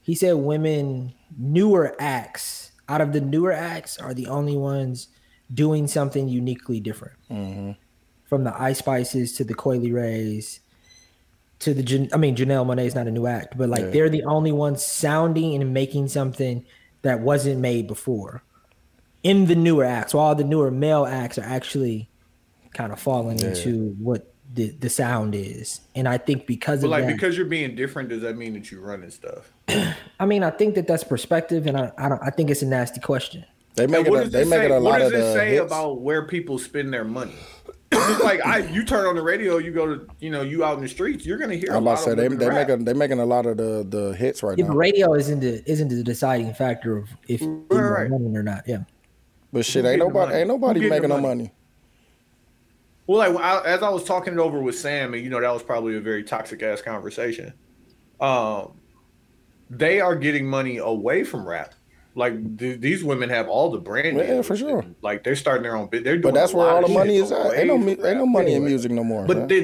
He 0.00 0.14
said 0.14 0.34
women 0.34 1.12
newer 1.36 1.94
acts 1.98 2.72
out 2.88 3.00
of 3.00 3.12
the 3.12 3.20
newer 3.20 3.52
acts 3.52 3.98
are 3.98 4.14
the 4.14 4.26
only 4.28 4.56
ones 4.56 5.08
doing 5.52 5.86
something 5.86 6.28
uniquely 6.28 6.80
different. 6.80 7.16
From 8.28 8.42
the 8.44 8.60
Ice 8.60 8.78
Spices 8.78 9.32
to 9.36 9.44
the 9.44 9.54
Coi 9.54 9.78
Lerays 9.78 10.58
to 11.60 11.72
the 11.74 12.08
I 12.12 12.16
mean 12.16 12.36
Janelle 12.36 12.66
Monáe 12.66 12.84
is 12.86 12.94
not 12.94 13.06
a 13.06 13.10
new 13.10 13.26
act, 13.26 13.56
but 13.56 13.68
like 13.68 13.80
Yeah. 13.84 13.90
they're 13.90 14.08
the 14.10 14.24
only 14.24 14.52
ones 14.52 14.84
sounding 14.84 15.54
and 15.60 15.72
making 15.72 16.08
something 16.08 16.64
that 17.02 17.20
wasn't 17.20 17.60
made 17.60 17.86
before. 17.86 18.42
In 19.22 19.46
the 19.46 19.56
newer 19.56 19.84
acts, 19.84 20.14
while 20.14 20.34
the 20.34 20.44
newer 20.44 20.70
male 20.70 21.06
acts 21.06 21.38
are 21.38 21.44
actually 21.44 22.08
kind 22.74 22.92
of 22.92 23.00
falling 23.00 23.38
Yeah. 23.38 23.48
into 23.48 23.96
what 23.98 24.32
the, 24.54 24.70
the 24.78 24.88
sound 24.88 25.34
is. 25.34 25.80
And 25.96 26.06
I 26.06 26.18
think 26.18 26.46
because 26.46 26.80
But 26.80 26.86
of 26.86 26.90
like, 26.92 27.04
that, 27.06 27.14
because 27.14 27.36
you're 27.36 27.46
being 27.46 27.74
different, 27.74 28.08
does 28.10 28.22
that 28.22 28.36
mean 28.36 28.52
that 28.54 28.70
you're 28.70 28.80
running 28.80 29.10
stuff? 29.10 29.52
I 30.20 30.26
mean, 30.26 30.44
I 30.44 30.50
think 30.50 30.76
that 30.76 30.86
that's 30.86 31.02
perspective, 31.02 31.66
and 31.66 31.76
I, 31.76 31.90
I 31.98 32.08
don't. 32.08 32.22
I 32.22 32.30
think 32.30 32.50
it's 32.50 32.62
a 32.62 32.66
nasty 32.66 33.00
question. 33.00 33.44
They 33.74 33.86
make 33.88 34.06
it. 34.06 34.12
A, 34.14 34.28
they 34.28 34.44
make 34.44 34.60
say, 34.60 34.64
it 34.66 34.70
a 34.70 34.74
what 34.74 34.82
lot 34.82 34.98
does 35.00 35.12
of 35.12 35.18
it 35.18 35.22
the 35.22 35.32
say 35.32 35.50
hits. 35.54 35.66
about 35.66 36.00
where 36.00 36.26
people 36.26 36.58
spend 36.58 36.92
their 36.92 37.04
money? 37.04 37.34
It's 37.92 38.22
like 38.22 38.44
I, 38.44 38.58
you 38.58 38.84
turn 38.84 39.06
on 39.06 39.14
the 39.14 39.22
radio, 39.22 39.58
you 39.58 39.70
go 39.72 39.86
to, 39.86 40.06
you 40.20 40.30
know, 40.30 40.42
you 40.42 40.64
out 40.64 40.76
in 40.76 40.82
the 40.82 40.88
streets, 40.88 41.24
you're 41.24 41.38
gonna 41.38 41.54
hear. 41.54 41.70
I'm 41.72 41.82
about 41.82 41.98
to 41.98 42.04
say 42.04 42.14
they 42.14 42.24
women 42.24 42.38
they 42.38 42.48
rap. 42.48 42.68
making 42.68 42.84
they 42.84 42.92
making 42.92 43.20
a 43.20 43.24
lot 43.24 43.46
of 43.46 43.56
the 43.56 43.86
the 43.88 44.14
hits 44.16 44.42
right 44.42 44.58
If 44.58 44.66
now. 44.66 44.74
radio 44.74 45.14
isn't 45.14 45.40
the 45.40 45.62
isn't 45.70 45.88
the 45.88 46.02
deciding 46.02 46.52
factor 46.54 46.96
of 46.96 47.08
if 47.28 47.40
people 47.40 47.66
are 47.72 47.94
right. 48.02 48.10
winning 48.10 48.36
or 48.36 48.42
not. 48.42 48.64
Yeah. 48.66 48.78
But 49.52 49.64
shit, 49.64 49.84
Who 49.84 49.90
ain't 49.90 49.98
nobody 50.00 50.34
ain't 50.34 50.48
nobody 50.48 50.80
Who 50.82 50.90
making 50.90 51.08
no 51.10 51.16
money? 51.20 51.26
money. 51.44 51.52
Well, 53.06 53.18
like 53.32 53.40
I, 53.42 53.64
as 53.64 53.82
I 53.82 53.88
was 53.88 54.02
talking 54.04 54.32
it 54.32 54.38
over 54.40 54.60
with 54.60 54.76
Sam, 54.76 55.14
and 55.14 55.22
you 55.22 55.30
know 55.30 55.40
that 55.40 55.52
was 55.52 55.62
probably 55.62 55.96
a 55.96 56.00
very 56.00 56.24
toxic 56.24 56.62
ass 56.62 56.82
conversation. 56.82 57.52
Um, 58.20 58.72
they 59.70 60.00
are 60.00 60.16
getting 60.16 60.46
money 60.46 60.78
away 60.78 61.22
from 61.22 61.46
rap. 61.46 61.74
Like 62.16 62.58
th- 62.58 62.80
these 62.80 63.04
women 63.04 63.28
have 63.28 63.46
all 63.46 63.70
the 63.70 63.78
brand. 63.78 64.16
Yeah, 64.16 64.40
for 64.42 64.56
sure. 64.56 64.80
and, 64.80 64.94
Like 65.02 65.22
they're 65.22 65.36
starting 65.36 65.62
their 65.62 65.76
own. 65.76 65.88
bit. 65.88 66.02
They're 66.02 66.16
doing. 66.16 66.32
But 66.34 66.40
that's 66.40 66.54
where 66.54 66.66
all 66.68 66.80
the 66.80 66.88
money 66.88 67.16
is 67.16 67.30
at. 67.30 67.46
away 67.46 67.56
Ain't 67.58 67.66
no 67.68 67.78
from 67.78 67.88
ain't 68.06 68.16
no 68.18 68.26
money 68.26 68.54
in 68.54 68.64
music 68.64 68.90
no 68.90 69.04
more. 69.04 69.26
But 69.26 69.36
man. 69.36 69.48
then 69.48 69.62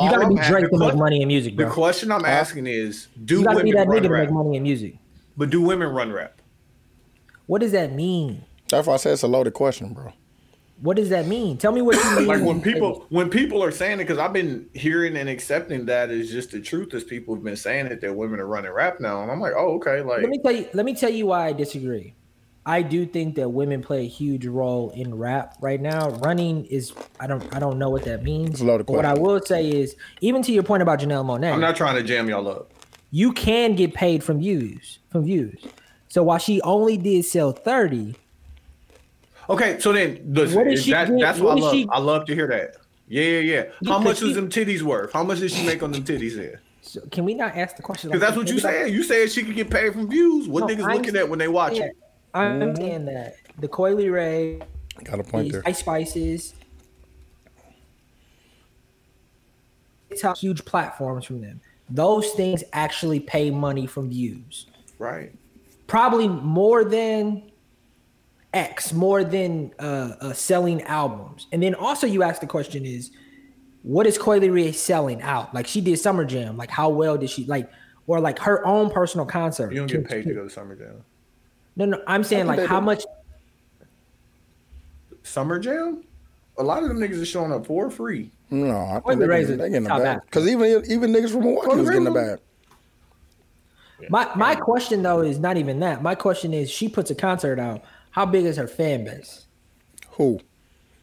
You 0.00 0.10
gotta 0.10 0.24
I'm 0.24 0.34
be 0.34 0.40
at- 0.40 0.50
Drake 0.50 0.70
to 0.70 0.78
make 0.78 0.94
money 0.96 1.20
in 1.20 1.28
music, 1.28 1.56
The 1.58 1.66
question 1.66 2.10
I'm 2.10 2.24
asking 2.24 2.66
is, 2.66 3.08
do 3.22 3.40
You 3.40 3.44
gotta 3.44 3.56
women 3.56 3.64
be 3.66 3.72
that 3.76 3.86
run 3.86 3.98
nigga 3.98 4.02
to 4.04 4.08
make 4.08 4.30
money 4.30 4.56
in 4.56 4.62
music. 4.62 4.96
But 5.36 5.50
do 5.50 5.60
women 5.60 5.88
run 5.90 6.10
rap? 6.10 6.40
What 7.46 7.60
does 7.60 7.72
that 7.72 7.92
mean? 7.92 8.44
That's 8.70 8.86
why 8.86 8.94
I 8.94 8.96
said 8.96 9.12
it's 9.12 9.22
a 9.22 9.28
loaded 9.28 9.52
question, 9.52 9.92
bro. 9.92 10.12
What 10.80 10.96
does 10.96 11.10
that 11.10 11.26
mean? 11.26 11.56
Tell 11.58 11.72
me 11.72 11.82
what 11.82 11.96
you 11.96 12.16
mean. 12.16 12.26
like 12.26 12.42
when 12.42 12.60
people 12.60 13.06
when 13.10 13.28
people 13.30 13.62
are 13.62 13.70
saying 13.70 14.00
it 14.00 14.04
because 14.04 14.18
i've 14.18 14.32
been 14.32 14.68
hearing 14.74 15.16
and 15.16 15.28
accepting 15.28 15.86
that 15.86 16.10
is 16.10 16.30
just 16.30 16.50
the 16.50 16.60
truth 16.60 16.94
as 16.94 17.04
people 17.04 17.34
have 17.34 17.44
been 17.44 17.56
saying 17.56 17.86
it 17.86 18.00
that 18.00 18.14
women 18.14 18.40
are 18.40 18.46
running 18.46 18.70
rap 18.70 19.00
now 19.00 19.22
and 19.22 19.30
i'm 19.30 19.40
like 19.40 19.52
oh 19.56 19.76
okay 19.76 20.00
like 20.02 20.22
Let 20.22 20.30
me 20.30 20.38
tell 20.42 20.52
you. 20.52 20.68
Let 20.72 20.86
me 20.86 20.94
tell 20.94 21.10
you 21.10 21.26
why 21.26 21.46
I 21.46 21.52
disagree. 21.52 22.14
I 22.66 22.82
do 22.82 23.06
think 23.06 23.36
that 23.36 23.48
women 23.48 23.82
play 23.82 24.04
a 24.04 24.08
huge 24.08 24.46
role 24.46 24.90
in 24.90 25.14
rap 25.14 25.56
right 25.60 25.80
now. 25.80 26.10
Running 26.10 26.66
is 26.66 26.92
I 27.18 27.26
don't 27.26 27.42
I 27.54 27.58
don't 27.58 27.78
know 27.78 27.90
what 27.90 28.04
that 28.04 28.22
means. 28.22 28.60
A 28.60 28.64
loaded 28.64 28.86
But 28.86 28.96
what 28.96 29.04
I 29.06 29.14
will 29.14 29.40
say 29.40 29.68
is, 29.68 29.96
even 30.20 30.42
to 30.42 30.52
your 30.52 30.62
point 30.62 30.82
about 30.82 31.00
Janelle 31.00 31.24
Monáe, 31.24 31.52
i'm 31.52 31.60
not 31.60 31.76
trying 31.76 31.96
to 31.96 32.02
jam 32.02 32.28
y'all 32.28 32.46
up 32.48 32.72
you 33.10 33.32
can 33.32 33.74
get 33.74 33.92
paid 33.94 34.22
from 34.22 34.38
views 34.38 34.98
from 35.10 35.24
views. 35.24 35.64
So 36.08 36.22
while 36.22 36.38
she 36.38 36.60
only 36.62 36.96
did 36.96 37.24
sell 37.24 37.52
thirty, 37.52 38.14
okay 39.50 39.78
so 39.80 39.92
then 39.92 40.20
listen, 40.28 40.56
What 40.56 40.66
is 40.68 40.78
is 40.80 40.84
she 40.86 40.90
that, 40.92 41.08
that's 41.18 41.38
what, 41.40 41.56
what 41.56 41.58
i 41.58 41.66
love. 41.66 41.72
she- 41.74 41.88
i 41.90 41.98
love 41.98 42.24
to 42.26 42.34
hear 42.34 42.46
that. 42.48 42.76
Yeah 43.08 43.22
yeah 43.22 43.38
yeah. 43.40 43.62
How 43.86 43.98
Because 43.98 44.04
much 44.04 44.18
she- 44.20 44.28
is 44.30 44.34
them 44.36 44.48
titties 44.48 44.82
worth? 44.82 45.12
How 45.12 45.22
much 45.24 45.40
did 45.40 45.50
she 45.50 45.66
make 45.66 45.82
on 45.82 45.90
them 45.92 46.04
titties 46.04 46.36
there 46.36 46.60
so 46.82 47.00
can 47.10 47.24
we 47.24 47.34
not 47.34 47.56
ask 47.56 47.76
the 47.76 47.82
question? 47.82 48.10
because 48.10 48.20
like 48.22 48.28
that's 48.28 48.36
what 48.38 48.48
you 48.48 48.54
Maybe 48.54 48.78
not- 48.78 48.84
said. 48.86 48.92
You 48.94 49.02
said 49.02 49.30
she 49.30 49.42
could 49.42 49.54
get 49.56 49.68
paid 49.70 49.92
from 49.92 50.08
views. 50.08 50.48
What 50.48 50.60
No, 50.60 50.66
niggas 50.68 50.84
I'm 50.88 50.96
looking 50.96 51.16
at 51.16 51.28
when 51.28 51.38
they 51.38 51.48
watch 51.48 51.74
Yeah, 51.76 51.86
it? 51.86 51.96
I'm 52.32 52.74
saying 52.76 53.04
that. 53.06 53.34
The 53.58 53.68
Coi 53.68 53.92
Leray, 53.92 54.62
Got 55.04 55.20
a 55.20 55.24
point 55.24 55.44
these 55.44 55.52
there. 55.52 55.62
Ice 55.66 55.78
Spices, 55.80 56.54
it's 60.10 60.22
how 60.22 60.34
huge 60.34 60.64
platforms 60.64 61.24
from 61.24 61.40
them. 61.40 61.60
Those 61.88 62.30
things 62.32 62.62
actually 62.72 63.20
pay 63.20 63.50
money 63.50 63.86
from 63.86 64.08
views. 64.10 64.66
right. 64.98 65.32
Probably 65.86 66.28
more 66.28 66.84
than 66.84 67.49
X, 68.52 68.92
more 68.92 69.22
than 69.24 69.72
uh, 69.78 70.12
uh, 70.20 70.32
selling 70.32 70.82
albums. 70.82 71.46
And 71.52 71.62
then 71.62 71.74
also 71.74 72.06
you 72.06 72.22
ask 72.22 72.40
the 72.40 72.46
question 72.46 72.84
is, 72.84 73.10
what 73.82 74.06
is 74.06 74.18
Coi 74.18 74.40
Leray 74.40 74.74
selling 74.74 75.22
out? 75.22 75.54
Like 75.54 75.66
she 75.66 75.80
did 75.80 75.98
Summer 75.98 76.24
Jam. 76.24 76.56
Like 76.56 76.70
how 76.70 76.88
well 76.88 77.16
did 77.16 77.30
she 77.30 77.44
like, 77.44 77.70
or 78.06 78.20
like 78.20 78.38
her 78.40 78.66
own 78.66 78.90
personal 78.90 79.24
concert? 79.24 79.72
you 79.72 79.78
don't 79.78 79.86
get 79.86 80.04
paid 80.04 80.24
to 80.24 80.34
go 80.34 80.42
to 80.42 80.50
summer 80.50 80.74
jam 80.74 81.04
No, 81.76 81.84
no, 81.84 82.02
I'm 82.08 82.24
saying 82.24 82.46
like 82.46 82.66
how 82.66 82.80
do. 82.80 82.86
much 82.86 83.04
summer 85.22 85.60
jam 85.60 86.02
a 86.58 86.62
lot 86.62 86.82
of 86.82 86.88
them 86.88 86.98
niggas 86.98 87.22
are 87.22 87.26
showing 87.26 87.52
up 87.52 87.66
for 87.66 87.88
free 87.88 88.30
No, 88.50 88.70
I 88.70 89.00
Coily 89.00 89.06
think 89.06 89.20
they 89.20 89.26
Ray's 89.26 89.46
getting, 89.46 89.60
a 89.60 89.62
they 89.62 89.70
getting 89.70 89.86
a 89.86 89.88
top 89.88 90.02
bag. 90.02 90.20
Because 90.24 90.48
even 90.48 90.82
even 90.90 91.12
niggas 91.12 91.30
from 91.30 91.42
Milwaukee 91.42 91.68
Coily 91.68 91.78
was 91.78 91.90
getting 91.90 92.06
a 92.08 92.10
Ray 92.10 92.36
bag. 94.00 94.10
My 94.10 94.28
my 94.34 94.54
question 94.56 95.02
though 95.02 95.20
is 95.20 95.38
not 95.38 95.56
even 95.56 95.78
that. 95.80 96.02
My 96.02 96.16
question 96.16 96.52
is 96.52 96.68
she 96.68 96.88
puts 96.88 97.10
a 97.10 97.14
concert 97.14 97.60
out. 97.60 97.82
How 98.10 98.26
big 98.26 98.44
is 98.44 98.56
her 98.56 98.66
fan 98.66 99.04
base? 99.04 99.46
Who? 100.12 100.40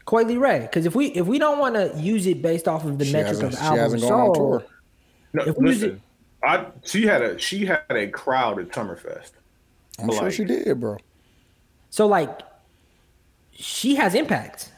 Coi 0.06 0.24
Leray. 0.24 0.62
Because 0.62 0.86
if 0.86 0.96
we 0.96 1.08
if 1.08 1.26
we 1.26 1.40
don't 1.40 1.60
want 1.60 1.76
to 1.76 1.94
use 1.98 2.28
it 2.28 2.42
based 2.42 2.68
off 2.68 2.86
of 2.86 2.98
the 2.98 3.06
She 3.06 3.14
metric 3.14 3.44
of 3.44 3.54
she 3.54 3.58
albums 3.60 3.94
hasn't 3.94 4.02
sold, 4.04 4.64
no 5.34 5.44
If 5.44 5.58
we 5.58 5.70
use 5.70 5.82
listen 5.82 6.02
I 6.44 6.68
she 6.84 7.06
had 7.06 7.22
a 7.22 7.38
she 7.40 7.66
had 7.66 7.84
a 7.90 8.08
crowd 8.08 8.60
at 8.60 8.70
Summerfest. 8.70 9.32
I'm 10.00 10.12
sure 10.12 10.32
she 10.32 10.46
did, 10.46 10.80
bro. 10.80 10.98
So 11.90 12.06
like, 12.06 12.40
she 13.52 13.96
has 13.96 14.14
impact. 14.14 14.72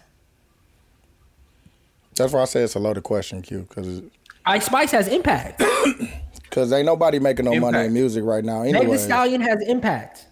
That's 2.15 2.33
why 2.33 2.41
I 2.41 2.45
say 2.45 2.61
it's 2.61 2.75
a 2.75 2.79
loaded 2.79 3.03
question, 3.03 3.41
Q, 3.41 3.65
because 3.67 4.01
Ice 4.45 4.65
Spice 4.65 4.91
has 4.91 5.07
impact. 5.07 5.61
because 6.43 6.71
ain't 6.71 6.85
nobody 6.85 7.19
making 7.19 7.45
no 7.45 7.59
money 7.59 7.85
in 7.85 7.93
music 7.93 8.23
right 8.23 8.43
now. 8.43 8.63
Meg 8.63 8.75
Anyway, 8.75 8.95
the 8.95 9.03
Stallion 9.03 9.41
has 9.41 9.61
impact. 9.67 10.27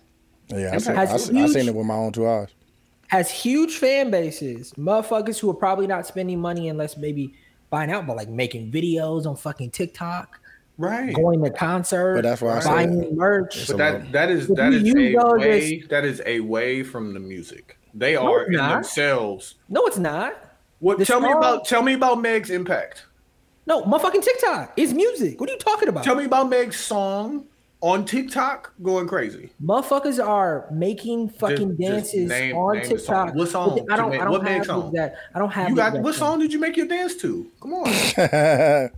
Yeah, 0.50 0.72
I, 0.74 0.78
seen, 0.78 0.96
I, 0.98 1.06
has 1.06 1.26
seen- 1.26 1.38
I 1.38 1.48
seen 1.48 1.68
it 1.68 1.76
with 1.76 1.86
my 1.86 1.94
own 1.96 2.12
two 2.12 2.28
eyes. 2.28 2.50
Has 3.08 3.32
huge 3.32 3.78
fan 3.78 4.12
bases. 4.12 4.74
Motherfuckers 4.74 5.40
who 5.40 5.50
are 5.50 5.54
probably 5.54 5.88
not 5.88 6.06
spending 6.06 6.40
money 6.42 6.68
unless 6.70 6.98
maybe 6.98 7.34
buying 7.70 7.90
out, 7.92 8.06
but 8.06 8.18
like 8.18 8.28
making 8.30 8.72
videos 8.72 9.26
on 9.26 9.36
fucking 9.36 9.72
TikTok, 9.72 10.40
Right. 10.78 11.14
going 11.16 11.42
to 11.44 11.50
concerts, 11.50 12.18
But 12.18 12.24
that's 12.30 12.42
why 12.42 12.58
I 12.58 12.60
said- 12.60 12.70
buying 12.70 13.16
merch. 13.16 13.68
But 13.68 13.78
that 13.78 14.12
that 14.12 14.30
is 14.30 14.48
But 14.48 14.58
that 14.58 14.72
you 14.74 14.78
is 14.80 14.84
use 14.84 14.96
a 15.16 15.22
those 15.22 15.40
way 15.40 15.84
that 15.90 16.04
is 16.06 16.22
a 16.26 16.40
way 16.42 16.84
from 16.84 17.14
the 17.14 17.20
music. 17.20 17.78
They 17.94 18.14
No, 18.16 18.32
are 18.34 18.42
it's 18.42 18.50
in 18.50 18.58
themselves. 18.58 19.56
No, 19.70 19.86
it's 19.88 19.98
not. 19.98 20.36
What 20.80 21.00
The 21.00 21.06
tell 21.06 21.20
me 21.22 21.32
about 21.32 21.66
tell 21.66 21.82
me 21.82 21.94
about 21.94 22.22
Meg's 22.22 22.50
impact. 22.50 23.06
No, 23.66 23.82
motherfucking 23.84 24.22
TikTok. 24.24 24.74
It's 24.78 24.94
music. 24.94 25.40
What 25.40 25.50
are 25.50 25.54
you 25.54 25.60
talking 25.60 25.88
about? 25.90 26.04
Tell 26.04 26.16
me 26.16 26.26
about 26.26 26.50
Meg's 26.50 26.78
song 26.78 27.46
on 27.82 28.06
TikTok 28.06 28.74
going 28.82 29.08
crazy. 29.08 29.52
Motherfuckers 29.64 30.24
are 30.26 30.68
making 30.72 31.30
fucking 31.30 31.78
Just- 31.78 31.80
just 31.80 32.14
dances 32.14 32.30
name- 32.30 32.56
on 32.56 32.78
name. 32.78 32.86
TikTok. 32.88 33.36
What 33.36 33.50
song? 33.50 33.86
I 33.90 33.96
don't. 33.96 34.14
I 34.14 34.18
don't 34.24 34.30
what 34.32 34.48
have 34.48 34.66
song? 34.66 34.92
that. 34.94 35.16
I 35.36 35.40
don't 35.40 35.52
have 35.52 35.70
You 35.70 35.76
got 35.76 36.00
what 36.00 36.16
song 36.16 36.40
did 36.40 36.52
you 36.52 36.60
make 36.60 36.76
your 36.76 36.88
dance 36.88 37.16
to? 37.18 37.46
Come 37.62 37.74
on. 37.74 37.88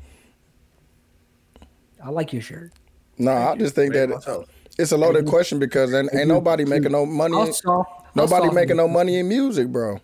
I 2.03 2.09
like 2.09 2.32
your 2.34 2.41
shirt. 2.41 2.71
no, 3.17 3.32
I 3.34 3.55
just 3.57 3.75
think 3.75 3.93
that 3.93 4.09
myself. 4.09 4.45
it's 4.77 4.91
a 4.93 4.97
loaded 4.97 5.25
question 5.27 5.59
because 5.59 5.93
ain't, 5.93 6.09
ain't 6.13 6.27
nobody 6.27 6.63
making 6.65 6.91
no 6.93 7.05
money. 7.05 7.36
I'll 7.36 7.47
in- 7.47 7.53
I'll 7.67 7.86
Nobody 8.15 8.49
making 8.51 8.77
no 8.77 8.88
money 8.88 9.19
in 9.19 9.27
music, 9.30 9.67
bro. 9.67 9.99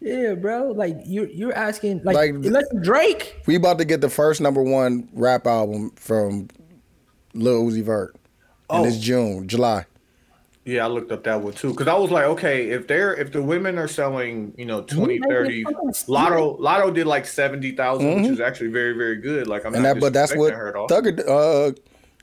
Yeah, 0.00 0.34
bro. 0.34 0.68
Like 0.72 0.96
you're 1.04 1.28
you're 1.28 1.52
asking 1.54 2.00
like, 2.02 2.16
Like- 2.16 2.30
unless 2.30 2.64
Drake. 2.82 3.42
We 3.46 3.54
about 3.56 3.78
to 3.78 3.84
get 3.84 4.00
the 4.00 4.08
first 4.08 4.40
number 4.40 4.62
one 4.62 5.08
rap 5.12 5.46
album 5.46 5.90
from 5.96 6.48
Lil 7.34 7.64
Uzi 7.64 7.82
Vert, 7.82 8.14
and 8.70 8.84
Oh. 8.84 8.84
it's 8.84 8.98
June, 8.98 9.46
July. 9.48 9.86
Yeah, 10.64 10.84
I 10.84 10.88
looked 10.88 11.10
up 11.10 11.24
that 11.24 11.40
one 11.40 11.54
too 11.54 11.70
because 11.70 11.88
I 11.88 11.94
was 11.94 12.12
like, 12.12 12.24
okay, 12.24 12.70
if 12.70 12.86
they're 12.86 13.12
if 13.14 13.32
the 13.32 13.42
women 13.42 13.78
are 13.78 13.88
selling, 13.88 14.54
you 14.56 14.64
know, 14.64 14.82
20, 14.82 15.18
30. 15.28 15.64
Latto 15.64 16.56
Latto 16.60 16.94
did 16.94 17.06
like 17.08 17.26
seventy 17.26 17.72
which 17.72 18.30
is 18.30 18.38
actually 18.40 18.70
very 18.70 18.92
very 18.96 19.16
good. 19.16 19.48
Like 19.48 19.64
I'm 19.66 19.72
Mm-hmm. 19.72 19.84
And 19.84 19.84
not 19.84 19.94
that, 19.94 20.00
but 20.00 20.12
that's 20.12 20.36
what 20.36 20.52
disrespecting 20.52 20.56
her 20.56 20.68
at 20.68 20.76
all. 20.76 20.88
Thugger, 20.88 21.28
uh, 21.28 21.72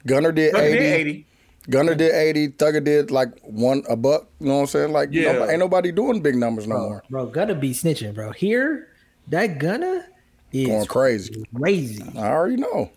Gunna 0.08 0.32
did 0.32 0.54
Thugger 0.54 0.62
80, 0.62 0.78
did 0.78 0.94
eighty. 0.94 1.26
Gunna 1.70 1.96
did 1.96 2.14
eighty, 2.16 2.48
Thugger 2.48 2.82
did 2.82 3.12
like 3.12 3.38
one 3.42 3.84
a 3.90 3.98
buck. 3.98 4.30
You 4.40 4.48
know 4.48 4.54
what 4.56 4.60
I'm 4.62 4.68
saying? 4.68 4.92
Like, 4.94 5.10
Yeah. 5.12 5.34
nobody, 5.34 5.52
ain't 5.52 5.60
nobody 5.60 5.92
doing 5.92 6.22
big 6.22 6.36
numbers 6.36 6.66
no 6.66 6.78
more. 6.80 7.04
Bro, 7.10 7.26
gonna 7.28 7.56
be 7.56 7.72
snitching, 7.72 8.14
bro. 8.16 8.32
Here, 8.32 8.88
that 9.28 9.60
gonna 9.60 10.06
is 10.54 10.68
Going 10.68 10.86
crazy. 10.86 11.44
crazy. 11.54 12.06
I 12.18 12.30
already 12.30 12.56
know. 12.56 12.90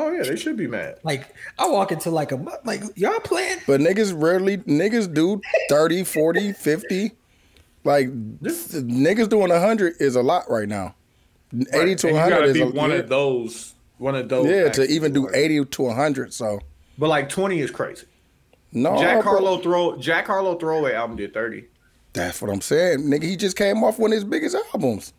Oh 0.00 0.12
yeah, 0.12 0.22
they 0.22 0.36
should 0.36 0.56
be 0.56 0.66
mad. 0.68 0.98
Like 1.02 1.34
I 1.58 1.66
walk 1.68 1.90
into 1.92 2.10
like 2.10 2.30
a 2.32 2.36
like 2.64 2.82
y'all 2.94 3.18
playing. 3.20 3.58
But 3.66 3.80
niggas 3.80 4.12
rarely 4.20 4.58
niggas 4.58 5.12
do 5.12 5.40
30, 5.68 6.04
40, 6.04 6.52
50. 6.52 7.12
Like 7.84 8.08
This- 8.40 8.74
niggas 8.74 9.28
doing 9.28 9.48
100 9.50 9.94
is 10.00 10.14
a 10.16 10.22
lot 10.22 10.48
right 10.48 10.68
now. 10.68 10.94
80 11.52 11.66
to 11.72 11.78
And 11.80 12.02
you 12.02 12.12
100 12.12 12.30
gotta 12.30 12.44
is 12.48 12.52
be 12.54 12.60
a, 12.60 12.66
one 12.66 12.90
yeah, 12.90 12.96
of 12.96 13.08
those. 13.08 13.74
One 13.98 14.14
of 14.14 14.28
those. 14.28 14.46
yeah, 14.48 14.68
to 14.68 14.84
even 14.86 15.12
do 15.12 15.28
80 15.34 15.64
to 15.64 15.82
100. 15.82 16.32
So 16.32 16.60
But 16.98 17.08
like 17.08 17.28
twenty 17.28 17.58
is 17.60 17.70
crazy. 17.70 18.06
no, 18.72 18.96
Jack 18.98 19.22
bro. 19.22 19.32
Harlow 19.32 19.58
throw 19.58 19.96
Jack 19.96 20.26
Harlow 20.26 20.56
throwaway 20.56 20.92
album 20.92 21.16
did 21.16 21.34
thirty. 21.34 21.64
That's 22.12 22.40
what 22.40 22.50
I'm 22.52 22.60
saying. 22.60 23.00
Nigga, 23.00 23.24
he 23.24 23.36
just 23.36 23.56
came 23.56 23.82
off 23.82 23.98
one 23.98 24.12
of 24.12 24.14
his 24.16 24.24
biggest 24.24 24.56
albums. 24.72 25.12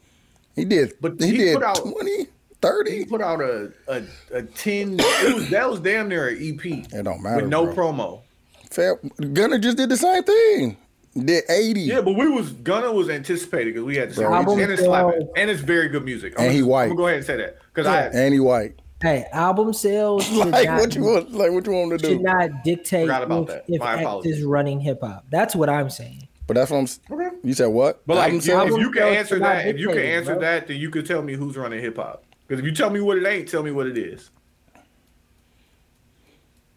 He 0.56 0.66
did 0.66 0.94
But 1.02 1.20
he, 1.20 1.32
he 1.32 1.38
did 1.38 1.56
put 1.56 1.64
out- 1.64 1.78
20, 1.78 2.12
He 2.18 2.28
30. 2.62 3.06
put 3.06 3.22
out 3.22 3.42
a 3.42 3.72
a, 3.88 4.04
a 4.34 4.44
ten. 4.44 4.98
It 5.00 5.36
was, 5.36 5.50
that 5.50 5.70
was 5.70 5.80
damn 5.80 6.10
near 6.10 6.28
an 6.30 6.36
EP. 6.38 6.66
It 6.94 7.04
don't 7.04 7.22
matter. 7.22 7.38
with 7.42 7.48
no 7.50 7.66
bro. 7.66 7.92
promo. 7.92 8.22
Fair, 8.70 9.00
Gunna 9.34 9.58
just 9.60 9.78
did 9.78 9.90
the 9.90 9.98
same 9.98 10.24
thing. 10.24 10.78
Did 11.18 11.44
80. 11.50 11.82
Yeah, 11.82 12.02
but 12.02 12.14
we 12.14 12.30
was 12.30 12.52
Gunna 12.52 12.92
was 12.92 13.10
anticipated 13.10 13.74
because 13.74 13.84
we 13.84 13.96
had 13.96 14.10
to 14.10 14.16
say 14.16 14.24
and 14.26 14.72
it's 14.72 14.84
slapping 14.84 15.28
and 15.36 15.50
it's 15.50 15.60
very 15.62 15.90
good 15.90 16.06
music. 16.06 16.34
I'm 16.38 16.46
And 16.46 16.54
he 16.54 16.60
gonna- 16.60 16.70
white. 16.72 16.84
I'm 16.84 16.90
gonna 16.90 16.98
go 16.98 17.06
ahead 17.08 17.18
and 17.18 17.26
say 17.26 17.38
that 17.38 17.58
because 17.74 17.88
I 17.88 18.04
And 18.08 18.34
he 18.34 18.40
white. 18.40 18.76
Hey, 19.02 19.26
album 19.32 19.74
sales 19.74 20.30
Like 20.34 20.66
not, 20.68 20.80
what 20.82 20.94
you 20.96 21.04
want 21.04 21.32
like 21.32 21.52
what 21.52 21.66
you 21.66 21.72
want 21.74 22.00
to 22.00 22.08
should 22.08 22.18
do. 22.20 22.24
not 22.24 22.50
dictate 22.64 23.06
Forgot 23.08 23.24
about 23.24 23.42
if, 23.44 23.48
that. 23.48 23.64
if 23.68 23.80
My 23.80 23.94
X 23.94 24.02
apologies. 24.02 24.38
is 24.38 24.44
running 24.44 24.80
hip 24.82 25.00
hop. 25.02 25.26
That's 25.32 25.56
what 25.56 25.68
I'm 25.70 25.90
saying. 25.90 26.28
But 26.46 26.56
that's 26.56 26.70
what 26.70 26.78
I'm 26.78 26.84
s- 26.84 27.00
Okay. 27.10 27.30
You 27.44 27.54
said 27.54 27.68
what? 27.68 28.06
But 28.06 28.18
like, 28.18 28.24
Album 28.26 28.38
if 28.38 28.44
sales? 28.44 28.78
you 28.80 28.92
can 28.92 29.04
answer 29.04 29.40
that, 29.40 29.68
if 29.68 29.80
you 29.80 29.88
can 29.90 29.98
answer 30.00 30.34
bro. 30.34 30.42
that, 30.42 30.68
then 30.68 30.78
you 30.78 30.90
can 30.92 31.06
tell 31.06 31.22
me 31.24 31.34
who's 31.34 31.58
running 31.58 31.80
hip 31.82 31.96
hop. 31.98 32.24
Because 32.50 32.62
if 32.62 32.66
you 32.66 32.74
tell 32.74 32.90
me 32.90 33.00
what 33.00 33.16
it 33.20 33.28
ain't, 33.28 33.48
tell 33.48 33.62
me 33.62 33.70
what 33.70 33.86
it 33.86 33.96
is. 33.96 34.32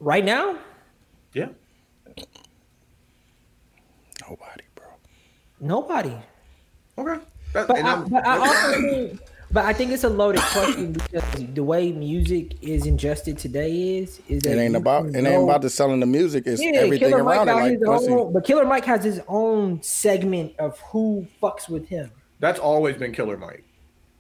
Right 0.01 0.23
now, 0.25 0.59
Yeah. 1.33 1.49
Nobody, 4.29 4.63
bro. 4.75 4.85
nobody. 5.61 6.13
Okay. 6.99 7.21
That, 7.55 7.69
But 7.69 7.79
and 7.79 7.87
I, 7.89 7.97
but 8.03 8.27
I 8.27 8.39
also 8.47 8.81
think, 8.81 9.21
but 9.51 9.65
I 9.65 9.73
think 9.73 9.93
it's 9.93 10.05
a 10.05 10.09
loaded 10.11 10.43
question 10.43 10.93
because 10.93 11.25
the 11.55 11.63
way 11.63 11.91
music 11.93 12.57
is 12.63 12.85
ingested 12.87 13.39
today 13.39 13.99
is 13.99 14.21
is 14.29 14.43
that 14.43 14.59
It 14.59 14.61
ain't 14.61 14.77
about 14.77 15.07
it 15.07 15.15
ain't 15.17 15.25
know- 15.25 15.45
about 15.45 15.63
the 15.63 15.71
selling 15.71 16.01
the 16.01 16.07
music. 16.07 16.47
It's 16.47 16.61
Yeah, 16.63 16.73
everything 16.81 17.11
Killer 17.11 17.25
Mike 17.25 17.47
around 17.47 17.71
it. 17.71 17.81
Like 17.81 18.03
own, 18.11 18.33
but 18.35 18.45
Killer 18.45 18.67
Mike 18.67 18.85
has 18.85 19.03
his 19.05 19.21
own 19.27 19.83
segment 19.83 20.53
of 20.59 20.79
who 20.81 21.27
fucks 21.43 21.69
with 21.69 21.89
him. 21.89 22.11
that's 22.41 22.59
always 22.61 22.97
been 22.97 23.13
Killer 23.13 23.39
Mike. 23.39 23.65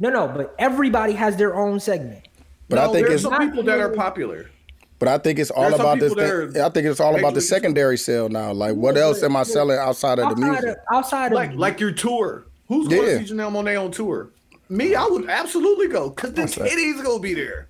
No, 0.02 0.10
no, 0.10 0.26
but 0.26 0.52
everybody 0.58 1.12
has 1.12 1.36
their 1.36 1.54
own 1.54 1.78
segment. 1.78 2.26
But 2.68 2.76
no, 2.76 2.82
I 2.90 2.92
think 2.92 3.06
there's 3.06 3.24
it's 3.24 3.30
some 3.32 3.48
people 3.48 3.62
that 3.62 3.78
are 3.78 3.90
popular. 3.90 4.50
but 4.98 5.06
I 5.08 5.16
think 5.18 5.38
it's 5.38 5.50
all 5.52 5.62
There's 5.68 5.74
about 5.76 6.00
this. 6.00 6.12
Thing. 6.12 6.60
I 6.60 6.68
think 6.70 6.86
it's 6.88 6.98
all 6.98 7.16
about 7.16 7.34
the 7.34 7.40
secondary 7.40 7.96
sale 7.96 8.28
now. 8.28 8.52
Like 8.52 8.74
what 8.74 8.96
else 8.96 9.22
am 9.22 9.36
I 9.36 9.44
selling 9.44 9.78
outside 9.78 10.18
of 10.18 10.30
the 10.30 10.36
music? 10.44 10.70
of, 10.70 10.76
outside 10.92 11.26
of 11.26 11.36
Like 11.36 11.54
like 11.54 11.78
your 11.78 11.92
tour. 11.92 12.44
Who's 12.66 12.88
going 12.88 13.06
Yeah. 13.06 13.18
to 13.18 13.26
see 13.28 13.32
Janelle 13.34 13.52
Monáe 13.52 13.80
on 13.82 13.92
tour? 13.92 14.30
Me, 14.68 14.94
I 14.96 15.04
would 15.04 15.28
absolutely 15.30 15.86
go 15.88 16.08
because 16.10 16.30
the 16.32 16.40
That's 16.42 16.58
right. 16.58 16.68
titties 16.70 17.02
gonna 17.04 17.20
be 17.20 17.34
there. 17.34 17.68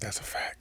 That's 0.00 0.18
a 0.18 0.22
fact. 0.22 0.55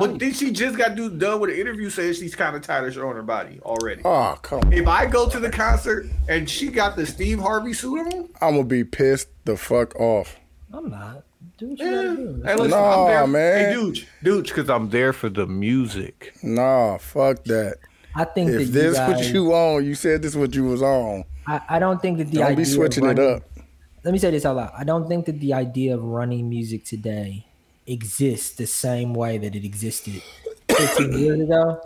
But 0.00 0.18
then 0.18 0.32
she 0.32 0.50
just 0.50 0.76
got 0.76 0.94
do, 0.96 1.08
done 1.08 1.40
with 1.40 1.50
an 1.50 1.56
interview 1.56 1.88
saying 1.88 2.14
she's 2.14 2.34
kind 2.34 2.56
of 2.56 2.62
tired 2.62 2.88
of 2.88 2.94
showing 2.94 3.14
her 3.14 3.22
body 3.22 3.60
already. 3.62 4.02
Oh 4.04 4.36
come 4.42 4.60
on. 4.60 4.72
If 4.72 4.88
I 4.88 5.06
go 5.06 5.28
to 5.28 5.38
the 5.38 5.50
concert 5.50 6.06
and 6.28 6.48
she 6.50 6.68
got 6.68 6.96
the 6.96 7.06
Steve 7.06 7.38
Harvey 7.38 7.72
suit 7.72 8.12
on, 8.12 8.28
I'm 8.40 8.54
gonna 8.56 8.64
be 8.64 8.84
pissed 8.84 9.28
the 9.44 9.56
fuck 9.56 9.94
off. 10.00 10.36
I'm 10.72 10.90
not. 10.90 11.22
Do 11.56 11.68
what 11.68 11.78
you 11.78 11.86
yeah. 11.86 11.92
gotta 11.92 12.16
do. 12.16 12.42
Hey, 12.44 12.54
listen, 12.56 12.70
Nah, 12.70 13.04
I'm 13.04 13.06
there. 13.06 13.26
man. 13.28 13.68
Hey, 13.68 13.72
dude, 13.74 14.08
dude, 14.24 14.44
because 14.46 14.68
I'm 14.68 14.90
there 14.90 15.12
for 15.12 15.28
the 15.28 15.46
music. 15.46 16.34
Nah, 16.42 16.98
fuck 16.98 17.44
that. 17.44 17.76
I 18.16 18.24
think 18.24 18.50
that 18.50 18.60
If 18.60 18.66
you 18.68 18.72
this 18.72 18.96
guys, 18.96 19.08
what 19.16 19.26
you 19.32 19.52
on, 19.52 19.84
you 19.84 19.94
said 19.94 20.22
this 20.22 20.34
what 20.34 20.54
you 20.54 20.64
was 20.64 20.82
on. 20.82 21.24
I, 21.46 21.60
I 21.68 21.78
don't 21.78 22.00
think 22.02 22.18
that 22.18 22.28
the 22.28 22.38
Don't 22.38 22.46
idea 22.46 22.56
be 22.56 22.62
of 22.62 22.68
switching 22.68 23.04
it 23.06 23.18
up. 23.18 23.42
Let 24.02 24.12
me 24.12 24.18
say 24.18 24.30
this 24.32 24.44
out 24.44 24.56
loud. 24.56 24.72
I 24.76 24.84
don't 24.84 25.08
think 25.08 25.26
that 25.26 25.38
the 25.40 25.54
idea 25.54 25.94
of 25.94 26.02
running 26.02 26.48
music 26.48 26.84
today 26.84 27.46
exists 27.86 28.56
the 28.56 28.66
same 28.66 29.14
way 29.14 29.38
that 29.38 29.54
it 29.54 29.64
existed 29.64 30.22
15 30.70 31.12
years 31.18 31.40
ago. 31.40 31.80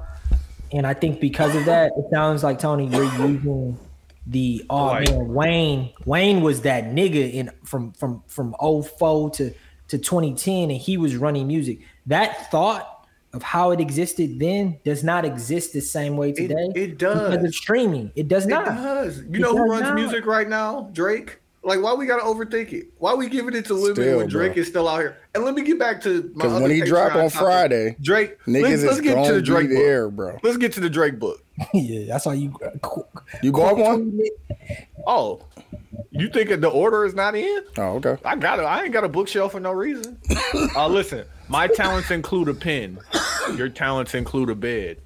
And 0.72 0.86
I 0.86 0.94
think 0.94 1.20
because 1.20 1.54
of 1.56 1.64
that, 1.64 1.92
it 1.96 2.04
sounds 2.12 2.42
like 2.44 2.58
Tony, 2.58 2.86
you're 2.88 3.04
using 3.26 3.78
the 4.26 4.64
uh, 4.68 4.74
oh 4.74 4.84
Like- 4.86 5.10
man, 5.10 5.28
Wayne. 5.28 5.92
Wayne 6.04 6.40
was 6.42 6.60
that 6.62 6.84
nigga 6.84 7.32
in 7.32 7.50
from 7.64 7.92
from 7.92 8.22
from 8.28 8.54
04 8.60 9.30
to 9.30 9.54
to 9.88 9.96
2010, 9.98 10.70
and 10.70 10.78
he 10.78 10.98
was 10.98 11.16
running 11.16 11.46
music. 11.46 11.80
That 12.06 12.50
thought 12.50 13.06
of 13.32 13.42
how 13.42 13.70
it 13.70 13.80
existed 13.80 14.38
then 14.38 14.78
does 14.84 15.02
not 15.02 15.24
exist 15.24 15.72
the 15.72 15.80
same 15.80 16.16
way 16.18 16.32
today. 16.32 16.68
it 16.74 16.98
does. 16.98 17.30
because 17.30 17.44
of 17.44 17.54
streaming. 17.54 18.12
It 18.14 18.28
does 18.28 18.44
It 18.44 18.50
not. 18.50 18.66
does. 18.66 19.18
You 19.22 19.24
It 19.34 19.38
know 19.40 19.56
who 19.56 19.64
runs 19.70 19.82
not. 19.82 19.94
music 19.94 20.26
right 20.26 20.48
now? 20.48 20.90
Drake. 20.92 21.38
Like, 21.68 21.82
why 21.82 21.92
we 21.92 22.06
gotta 22.06 22.22
overthink 22.22 22.72
it? 22.72 22.86
Why 22.96 23.12
we 23.12 23.28
giving 23.28 23.54
it 23.54 23.66
to 23.66 23.74
women 23.74 23.94
Still, 23.94 24.16
when 24.18 24.28
Drake 24.28 24.54
bro. 24.54 24.62
is 24.62 24.68
still 24.68 24.88
out 24.88 25.00
here? 25.00 25.18
And 25.34 25.44
let 25.44 25.54
me 25.54 25.60
get 25.60 25.78
back 25.78 26.00
to 26.00 26.22
my 26.22 26.28
Because 26.34 26.52
other 26.54 26.62
when 26.62 26.70
he 26.70 26.80
drop 26.80 27.14
on 27.14 27.28
topic. 27.28 27.38
Friday, 27.38 27.96
Drake. 28.00 28.38
niggas 28.46 28.62
let's, 28.62 28.74
is 28.74 28.84
let's 28.84 29.00
get 29.02 29.26
to 29.26 29.34
the 29.34 29.42
Drake 29.42 29.68
book. 29.68 29.76
there, 29.76 30.10
bro. 30.10 30.38
Let's 30.42 30.56
get 30.56 30.72
to 30.72 30.80
the 30.80 30.88
Drake 30.88 31.18
book. 31.18 31.44
yeah, 31.74 32.06
that's 32.06 32.24
why 32.24 32.34
you. 32.34 32.54
You 33.42 33.52
bought 33.52 33.76
one? 33.76 34.18
Oh, 35.06 35.42
you 36.10 36.30
think 36.30 36.48
the 36.48 36.70
order 36.70 37.04
is 37.04 37.12
not 37.12 37.34
in? 37.34 37.64
Oh, 37.76 37.96
okay. 37.96 38.16
I 38.24 38.36
got 38.36 38.60
it. 38.60 38.62
I 38.62 38.84
ain't 38.84 38.92
got 38.94 39.04
a 39.04 39.08
bookshelf 39.08 39.52
for 39.52 39.60
no 39.60 39.72
reason. 39.72 40.18
uh, 40.74 40.88
listen, 40.88 41.26
my 41.48 41.66
talents 41.66 42.10
include 42.10 42.48
a 42.48 42.54
pen. 42.54 42.98
Your 43.56 43.68
talents 43.68 44.14
include 44.14 44.48
a 44.48 44.54
bed. 44.54 45.02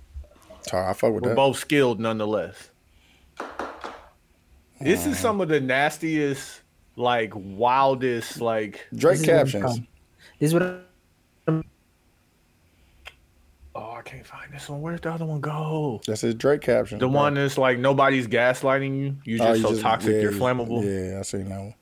Sorry, 0.60 0.86
I 0.86 0.92
fuck 0.92 1.12
with 1.12 1.24
We're 1.24 1.30
that. 1.30 1.36
both 1.36 1.58
skilled 1.58 1.98
nonetheless. 1.98 2.70
This 4.82 5.06
is 5.06 5.18
some 5.18 5.40
of 5.40 5.48
the 5.48 5.60
nastiest, 5.60 6.62
like 6.96 7.32
wildest, 7.34 8.40
like 8.40 8.86
Drake 8.94 9.18
This 9.18 9.20
is 9.22 9.26
what 9.28 9.34
I'm 9.34 9.38
captions. 9.38 9.62
talking- 9.64 9.86
This 10.38 10.48
is 10.48 10.54
what 10.54 10.62
I'm- 10.62 11.64
Oh, 13.74 13.92
I 13.98 14.02
can't 14.02 14.26
find 14.26 14.52
this 14.52 14.68
one. 14.68 14.82
Where's 14.82 15.00
the 15.00 15.10
other 15.10 15.24
one 15.24 15.40
go? 15.40 16.00
That's 16.06 16.20
his 16.20 16.34
Drake 16.34 16.60
caption. 16.60 16.98
The 16.98 17.08
bro. 17.08 17.14
one 17.20 17.34
that's 17.34 17.56
like 17.56 17.78
nobody's 17.78 18.26
gaslighting 18.26 18.98
you. 18.98 19.16
You're 19.24 19.42
oh, 19.42 19.46
just 19.46 19.50
Oh, 19.50 19.54
you 19.54 19.62
so 19.62 19.68
just- 19.70 19.82
toxic. 19.82 20.12
yeah, 20.14 20.20
you're 20.20 20.32
flammable. 20.32 20.82
Yeah, 20.84 21.18
I 21.18 21.22
seen 21.22 21.48
that 21.48 21.58
one. 21.58 21.74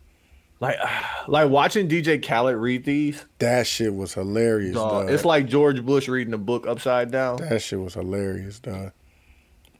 Like, 0.61 0.77
like 1.29 1.51
watching 1.51 1.89
DJ 1.89 2.19
Khaled 2.25 2.57
read 2.57 2.85
these. 2.85 3.25
That 3.39 3.67
shit 3.67 3.95
was 3.95 4.15
hilarious, 4.15 4.75
dog, 4.75 5.07
dog. 5.07 5.11
it's 5.11 5.25
like 5.25 5.47
George 5.47 5.85
Bush 5.85 6.07
reading 6.07 6.35
a 6.35 6.39
book 6.39 6.67
upside 6.67 7.11
down. 7.11 7.39
That 7.39 7.61
shit 7.63 7.81
was 7.81 7.95
hilarious, 7.95 8.61
dog. 8.61 8.93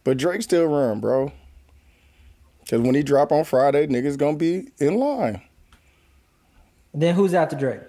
But 0.03 0.17
Drake 0.17 0.43
still 0.43 0.67
run, 0.67 0.99
bro. 1.01 1.31
Cause 2.69 2.81
when 2.81 2.95
he 2.95 3.03
drop 3.03 3.33
on 3.33 3.45
Friday, 3.45 3.87
niggas 3.87 4.17
gonna 4.17 4.37
be 4.37 4.69
in 4.79 4.97
line. 4.97 5.43
Then 6.95 7.15
who's 7.15 7.35
after 7.35 7.57
Drake? 7.57 7.81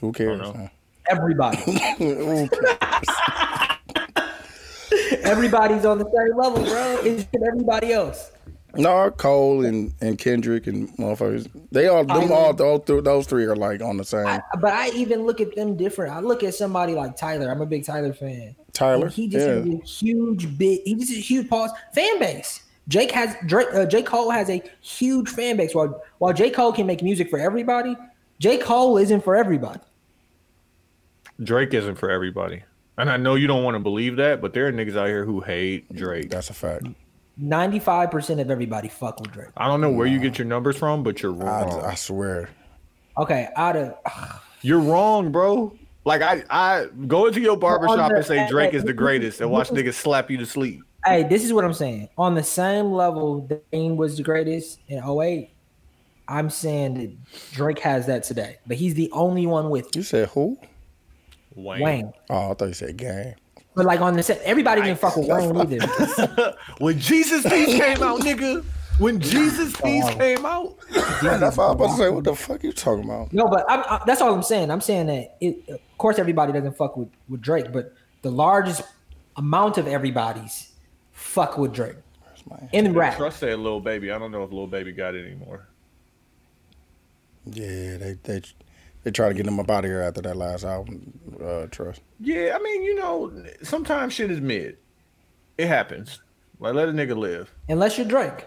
Who 0.00 0.12
cares? 0.12 0.40
know. 0.40 0.70
Everybody. 1.08 1.56
Who 1.98 2.48
cares? 2.48 2.50
Everybody's 5.22 5.84
on 5.84 5.98
the 5.98 6.04
same 6.04 6.36
level, 6.36 6.64
bro. 6.64 6.98
It's 7.02 7.26
everybody 7.48 7.92
else. 7.92 8.30
no, 8.76 9.10
Cole 9.10 9.64
and, 9.64 9.92
and 10.00 10.18
Kendrick 10.18 10.66
and 10.66 10.88
motherfuckers. 10.96 11.48
They 11.72 11.88
all 11.88 12.04
them 12.04 12.30
all 12.30 12.52
those, 12.52 12.82
th- 12.86 13.04
those 13.04 13.26
three 13.26 13.44
are 13.44 13.56
like 13.56 13.82
on 13.82 13.96
the 13.96 14.04
same. 14.04 14.26
I, 14.26 14.40
but 14.60 14.72
I 14.72 14.90
even 14.90 15.24
look 15.24 15.40
at 15.40 15.54
them 15.56 15.76
different. 15.76 16.14
I 16.14 16.20
look 16.20 16.44
at 16.44 16.54
somebody 16.54 16.94
like 16.94 17.16
Tyler. 17.16 17.50
I'm 17.50 17.60
a 17.60 17.66
big 17.66 17.84
Tyler 17.84 18.12
fan. 18.12 18.54
Tyler, 18.72 19.06
And 19.06 19.14
he 19.14 19.28
just 19.28 19.46
yeah. 19.46 19.54
has 19.54 19.66
a 19.66 19.84
huge 19.84 20.58
big. 20.58 20.80
He 20.84 20.94
just 20.94 21.12
a 21.12 21.14
huge 21.14 21.48
pause 21.48 21.70
fan 21.94 22.18
base. 22.18 22.62
Jake 22.88 23.10
has 23.12 23.36
Drake. 23.46 23.68
Uh, 23.72 23.84
J 23.86 24.02
Cole 24.02 24.30
has 24.30 24.48
a 24.48 24.62
huge 24.80 25.28
fan 25.28 25.56
base. 25.56 25.74
While 25.74 26.02
while 26.18 26.32
J 26.32 26.50
Cole 26.50 26.72
can 26.72 26.86
make 26.86 27.02
music 27.02 27.28
for 27.30 27.38
everybody, 27.38 27.96
J 28.38 28.58
Cole 28.58 28.96
isn't 28.98 29.22
for 29.24 29.34
everybody. 29.34 29.80
Drake 31.42 31.74
isn't 31.74 31.96
for 31.96 32.10
everybody. 32.10 32.62
And 32.98 33.10
I 33.10 33.16
know 33.18 33.34
you 33.34 33.46
don't 33.46 33.62
want 33.62 33.74
to 33.74 33.80
believe 33.80 34.16
that, 34.16 34.40
but 34.40 34.54
there 34.54 34.66
are 34.68 34.72
niggas 34.72 34.96
out 34.96 35.08
here 35.08 35.24
who 35.24 35.40
hate 35.40 35.92
Drake. 35.94 36.30
That's 36.30 36.48
a 36.48 36.54
fact. 36.54 36.86
Ninety 37.36 37.78
five 37.78 38.10
percent 38.10 38.40
of 38.40 38.50
everybody 38.50 38.88
fuck 38.88 39.20
with 39.20 39.32
Drake. 39.32 39.48
I 39.56 39.66
don't 39.66 39.80
know 39.80 39.90
where 39.90 40.06
you 40.06 40.18
get 40.18 40.38
your 40.38 40.46
numbers 40.46 40.76
from, 40.78 41.02
but 41.02 41.22
you're 41.22 41.32
wrong. 41.32 41.84
I 41.84 41.94
swear. 41.94 42.48
Okay, 43.18 43.48
out 43.56 43.76
of 43.76 43.94
You're 44.62 44.80
wrong, 44.80 45.32
bro. 45.32 45.76
Like 46.04 46.22
I, 46.22 46.44
I 46.48 46.86
go 47.06 47.26
into 47.26 47.40
your 47.40 47.56
barbershop 47.56 48.10
the- 48.10 48.16
and 48.16 48.24
say 48.24 48.46
Drake 48.48 48.72
is 48.74 48.84
the 48.84 48.92
greatest, 48.92 49.40
and 49.40 49.50
watch 49.50 49.70
niggas 49.70 49.94
slap 49.94 50.30
you 50.30 50.38
to 50.38 50.46
sleep. 50.46 50.82
Hey, 51.06 51.22
this 51.22 51.44
is 51.44 51.52
what 51.52 51.64
I'm 51.64 51.74
saying. 51.74 52.08
On 52.18 52.34
the 52.34 52.42
same 52.42 52.92
level, 52.92 53.48
Dane 53.72 53.96
was 53.96 54.16
the 54.16 54.22
greatest 54.22 54.80
in 54.88 55.02
08. 55.02 55.50
I'm 56.28 56.50
saying 56.50 56.94
that 56.94 57.52
Drake 57.52 57.78
has 57.80 58.06
that 58.06 58.24
today, 58.24 58.58
but 58.66 58.76
he's 58.76 58.94
the 58.94 59.10
only 59.12 59.46
one 59.46 59.70
with 59.70 59.94
You 59.94 60.02
said 60.02 60.28
who? 60.30 60.58
Wayne. 61.54 61.80
Wayne. 61.80 62.12
Oh, 62.28 62.50
I 62.50 62.54
thought 62.54 62.66
you 62.66 62.74
said 62.74 62.96
gang. 62.96 63.34
But 63.74 63.86
like 63.86 64.00
on 64.00 64.16
the 64.16 64.22
set, 64.22 64.40
everybody 64.42 64.82
didn't 64.82 64.98
fuck 64.98 65.16
with 65.16 65.28
Wayne 65.28 65.56
either. 65.56 66.56
When 66.78 66.98
Jesus 66.98 67.44
Piece 67.44 67.80
came 67.80 68.02
out, 68.02 68.20
nigga. 68.20 68.64
When 68.98 69.20
Jesus 69.20 69.78
Piece 69.78 70.08
came 70.10 70.46
out, 70.46 70.76
That's 71.22 71.22
what 71.22 71.64
I 71.64 71.66
was 71.66 71.74
about 71.74 71.86
to 71.88 71.96
say. 71.96 72.08
What 72.08 72.24
the 72.24 72.34
fuck 72.34 72.64
you 72.64 72.72
talking 72.72 73.04
about? 73.04 73.32
No, 73.32 73.46
but 73.46 73.64
I'm, 73.68 73.80
I, 73.80 74.02
that's 74.06 74.22
all 74.22 74.32
I'm 74.34 74.42
saying. 74.42 74.70
I'm 74.70 74.80
saying 74.80 75.06
that 75.06 75.36
it, 75.40 75.68
of 75.68 75.80
course 75.98 76.18
everybody 76.18 76.52
doesn't 76.52 76.76
fuck 76.76 76.96
with, 76.96 77.10
with 77.28 77.42
Drake, 77.42 77.72
but 77.72 77.92
the 78.22 78.30
largest 78.30 78.82
amount 79.36 79.76
of 79.76 79.86
everybody's 79.86 80.65
fuck 81.36 81.58
with 81.58 81.72
Drake 81.74 81.96
in 82.72 82.84
the 82.84 82.90
rap. 82.92 83.16
Trust 83.18 83.40
said 83.40 83.58
Lil 83.58 83.80
Baby. 83.80 84.10
I 84.10 84.18
don't 84.18 84.30
know 84.32 84.42
if 84.42 84.50
Lil 84.52 84.66
Baby 84.66 84.92
got 84.92 85.14
it 85.14 85.26
anymore. 85.26 85.68
Yeah, 87.44 87.96
they 87.98 88.16
they 88.22 88.42
they 89.04 89.10
try 89.10 89.28
to 89.28 89.34
get 89.34 89.46
him 89.46 89.60
up 89.60 89.70
out 89.70 89.84
of 89.84 89.90
here 89.90 90.00
after 90.00 90.22
that 90.22 90.36
last 90.36 90.64
album. 90.64 91.12
Uh, 91.42 91.66
Trust. 91.66 92.00
Yeah, 92.18 92.56
I 92.58 92.62
mean, 92.62 92.82
you 92.82 92.94
know, 92.96 93.32
sometimes 93.62 94.14
shit 94.14 94.30
is 94.30 94.40
mid. 94.40 94.78
It 95.58 95.68
happens. 95.68 96.20
Like 96.58 96.74
let 96.74 96.88
a 96.88 96.92
nigga 96.92 97.16
live. 97.16 97.52
Unless 97.68 97.98
you're 97.98 98.06
Drake. 98.08 98.46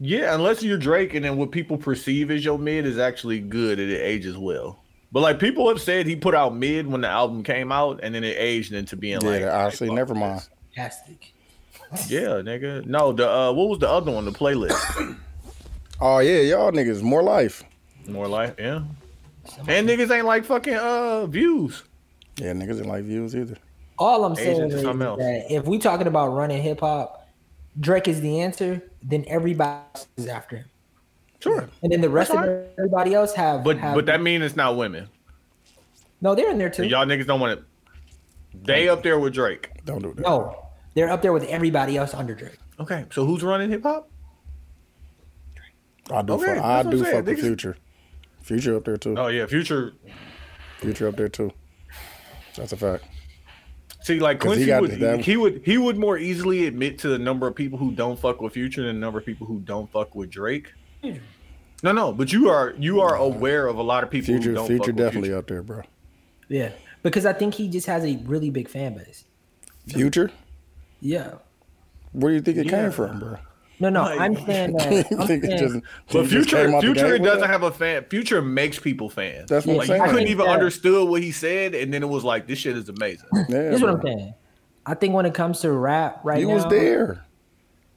Yeah, 0.00 0.34
unless 0.34 0.62
you're 0.62 0.78
Drake, 0.78 1.14
and 1.14 1.24
then 1.24 1.36
what 1.36 1.52
people 1.52 1.76
perceive 1.76 2.30
as 2.30 2.44
your 2.44 2.58
mid 2.58 2.84
is 2.86 2.98
actually 2.98 3.38
good 3.40 3.78
and 3.78 3.90
it 3.90 4.00
ages 4.00 4.36
well. 4.36 4.80
But 5.12 5.20
like 5.20 5.38
people 5.38 5.68
have 5.68 5.80
said, 5.80 6.06
he 6.06 6.16
put 6.16 6.34
out 6.34 6.56
mid 6.56 6.88
when 6.88 7.02
the 7.02 7.08
album 7.08 7.44
came 7.44 7.70
out, 7.70 8.00
and 8.02 8.12
then 8.14 8.24
it 8.24 8.36
aged 8.38 8.72
into 8.72 8.96
being 8.96 9.20
Yeah, 9.22 9.28
like, 9.28 9.40
they- 9.42 9.48
honestly, 9.48 9.86
fuck 9.88 9.96
never 9.96 10.14
this. 10.14 10.20
mind. 10.20 10.48
Fantastic. 10.74 11.32
Yeah, 12.08 12.40
nigga. 12.42 12.84
No, 12.86 13.12
the 13.12 13.30
uh, 13.30 13.52
what 13.52 13.68
was 13.68 13.78
the 13.78 13.88
other 13.88 14.10
one? 14.10 14.24
The 14.24 14.32
playlist. 14.32 15.18
Oh 16.00 16.18
yeah, 16.18 16.40
y'all 16.40 16.72
niggas 16.72 17.02
more 17.02 17.22
life. 17.22 17.62
More 18.08 18.26
life, 18.26 18.54
yeah. 18.58 18.82
And 19.68 19.88
niggas 19.88 20.10
ain't 20.10 20.26
like 20.26 20.44
fucking 20.44 20.74
uh 20.74 21.26
views. 21.26 21.84
Yeah, 22.36 22.52
niggas 22.52 22.76
didn't 22.76 22.88
like 22.88 23.04
views 23.04 23.36
either. 23.36 23.56
All 23.98 24.24
I'm 24.24 24.32
Agent 24.32 24.56
saying 24.56 24.70
to 24.70 24.76
is 24.76 24.82
that 24.82 25.46
if 25.50 25.66
we 25.66 25.78
talking 25.78 26.08
about 26.08 26.28
running 26.28 26.60
hip 26.60 26.80
hop, 26.80 27.28
Drake 27.78 28.08
is 28.08 28.20
the 28.20 28.40
answer. 28.40 28.82
Then 29.02 29.24
everybody 29.28 29.84
is 30.16 30.26
after 30.26 30.56
him, 30.56 30.64
Sure. 31.38 31.68
and 31.82 31.92
then 31.92 32.00
the 32.00 32.08
rest 32.08 32.32
That's 32.32 32.48
of 32.48 32.66
everybody 32.78 33.14
else 33.14 33.34
have. 33.34 33.62
But 33.62 33.78
have, 33.78 33.94
but 33.94 34.06
that 34.06 34.20
means 34.20 34.42
it's 34.42 34.56
not 34.56 34.76
women. 34.76 35.08
no, 36.20 36.34
they're 36.34 36.50
in 36.50 36.58
there 36.58 36.70
too. 36.70 36.86
Y'all 36.86 37.06
niggas 37.06 37.26
don't 37.26 37.38
want 37.38 37.60
it. 37.60 37.64
They 38.64 38.88
up 38.88 39.02
there 39.02 39.18
with 39.18 39.34
Drake. 39.34 39.70
Don't 39.84 40.02
do 40.02 40.12
that. 40.14 40.22
No, 40.22 40.63
they're 40.94 41.10
up 41.10 41.22
there 41.22 41.32
with 41.32 41.44
everybody 41.44 41.96
else 41.96 42.14
under 42.14 42.34
Drake. 42.34 42.58
Okay, 42.80 43.06
so 43.12 43.24
who's 43.26 43.42
running 43.42 43.70
hip 43.70 43.82
hop? 43.82 44.08
I 46.10 46.22
do. 46.22 46.34
Okay, 46.34 46.54
fuck, 46.56 46.64
I 46.64 46.82
do 46.82 47.04
fuck 47.04 47.24
with 47.26 47.40
Future. 47.40 47.76
Future 48.42 48.76
up 48.76 48.84
there 48.84 48.96
too. 48.96 49.14
Oh 49.16 49.28
yeah, 49.28 49.46
Future. 49.46 49.92
Future 50.78 51.08
up 51.08 51.16
there 51.16 51.28
too. 51.28 51.50
That's 52.56 52.72
a 52.72 52.76
fact. 52.76 53.04
See, 54.02 54.20
like 54.20 54.42
he 54.42 54.46
Quincy 54.48 54.66
got 54.66 54.82
would 54.82 54.90
that- 55.00 55.20
he 55.20 55.36
would 55.36 55.62
he 55.64 55.78
would 55.78 55.96
more 55.96 56.18
easily 56.18 56.66
admit 56.66 56.98
to 56.98 57.08
the 57.08 57.18
number 57.18 57.46
of 57.46 57.54
people 57.54 57.78
who 57.78 57.90
don't 57.92 58.18
fuck 58.18 58.42
with 58.42 58.52
Future 58.52 58.82
than 58.82 58.96
the 58.96 59.00
number 59.00 59.18
of 59.18 59.24
people 59.24 59.46
who 59.46 59.60
don't 59.60 59.90
fuck 59.90 60.14
with 60.14 60.28
Drake. 60.30 60.72
No, 61.82 61.92
no, 61.92 62.12
but 62.12 62.32
you 62.32 62.50
are 62.50 62.74
you 62.78 63.00
are 63.00 63.14
aware 63.16 63.66
of 63.66 63.76
a 63.78 63.82
lot 63.82 64.04
of 64.04 64.10
people 64.10 64.34
who 64.34 64.40
Future, 64.40 64.54
don't 64.54 64.66
Future 64.66 64.78
fuck 64.78 64.86
with 64.88 64.96
definitely 64.96 65.28
Future. 65.30 65.38
up 65.38 65.46
there, 65.46 65.62
bro. 65.62 65.82
Yeah, 66.48 66.72
because 67.02 67.24
I 67.24 67.32
think 67.32 67.54
he 67.54 67.68
just 67.68 67.86
has 67.86 68.04
a 68.04 68.16
really 68.26 68.50
big 68.50 68.68
fan 68.68 68.94
base. 68.94 69.24
Future. 69.88 70.30
Yeah. 71.04 71.34
Where 72.12 72.30
do 72.32 72.36
you 72.36 72.40
think 72.40 72.56
it 72.58 72.66
Yeah. 72.66 72.82
came 72.82 72.90
from, 72.92 73.18
bro? 73.20 73.36
No, 73.80 73.90
no, 73.90 74.02
Like- 74.02 74.20
I'm 74.20 74.36
saying 74.46 74.72
that. 74.72 75.06
I'm 75.18 75.26
think 75.26 75.44
it 75.44 75.58
saying- 75.58 75.58
just, 75.58 75.74
But 76.10 76.22
he 76.22 76.28
just 76.28 76.30
Future 76.48 76.56
came 76.66 76.74
out 76.74 76.80
the 76.80 76.86
Future 76.94 77.18
doesn't 77.18 77.48
have 77.48 77.62
a 77.62 77.70
fan. 77.70 78.04
Future 78.08 78.40
makes 78.40 78.78
people 78.78 79.10
fans. 79.10 79.50
That's 79.50 79.66
what 79.66 79.76
like 79.76 79.90
I'm 79.90 79.96
saying. 79.98 80.02
you 80.02 80.08
couldn't 80.08 80.28
even 80.28 80.38
think 80.38 80.48
that- 80.48 80.54
understood 80.54 81.08
what 81.08 81.22
he 81.22 81.30
said, 81.32 81.74
and 81.74 81.92
then 81.92 82.02
it 82.02 82.08
was 82.08 82.24
like 82.24 82.46
this 82.46 82.58
shit 82.58 82.76
is 82.76 82.88
amazing. 82.88 83.28
Yeah, 83.34 83.44
This 83.48 83.76
is 83.76 83.82
what 83.82 83.90
I'm 83.90 84.02
saying. 84.02 84.34
I 84.86 84.94
think 84.94 85.14
when 85.14 85.26
it 85.26 85.34
comes 85.34 85.60
to 85.60 85.72
rap 85.72 86.20
right 86.24 86.34
now 86.36 86.40
He 86.40 86.46
now, 86.46 86.54
was 86.54 86.66
there. 86.66 87.24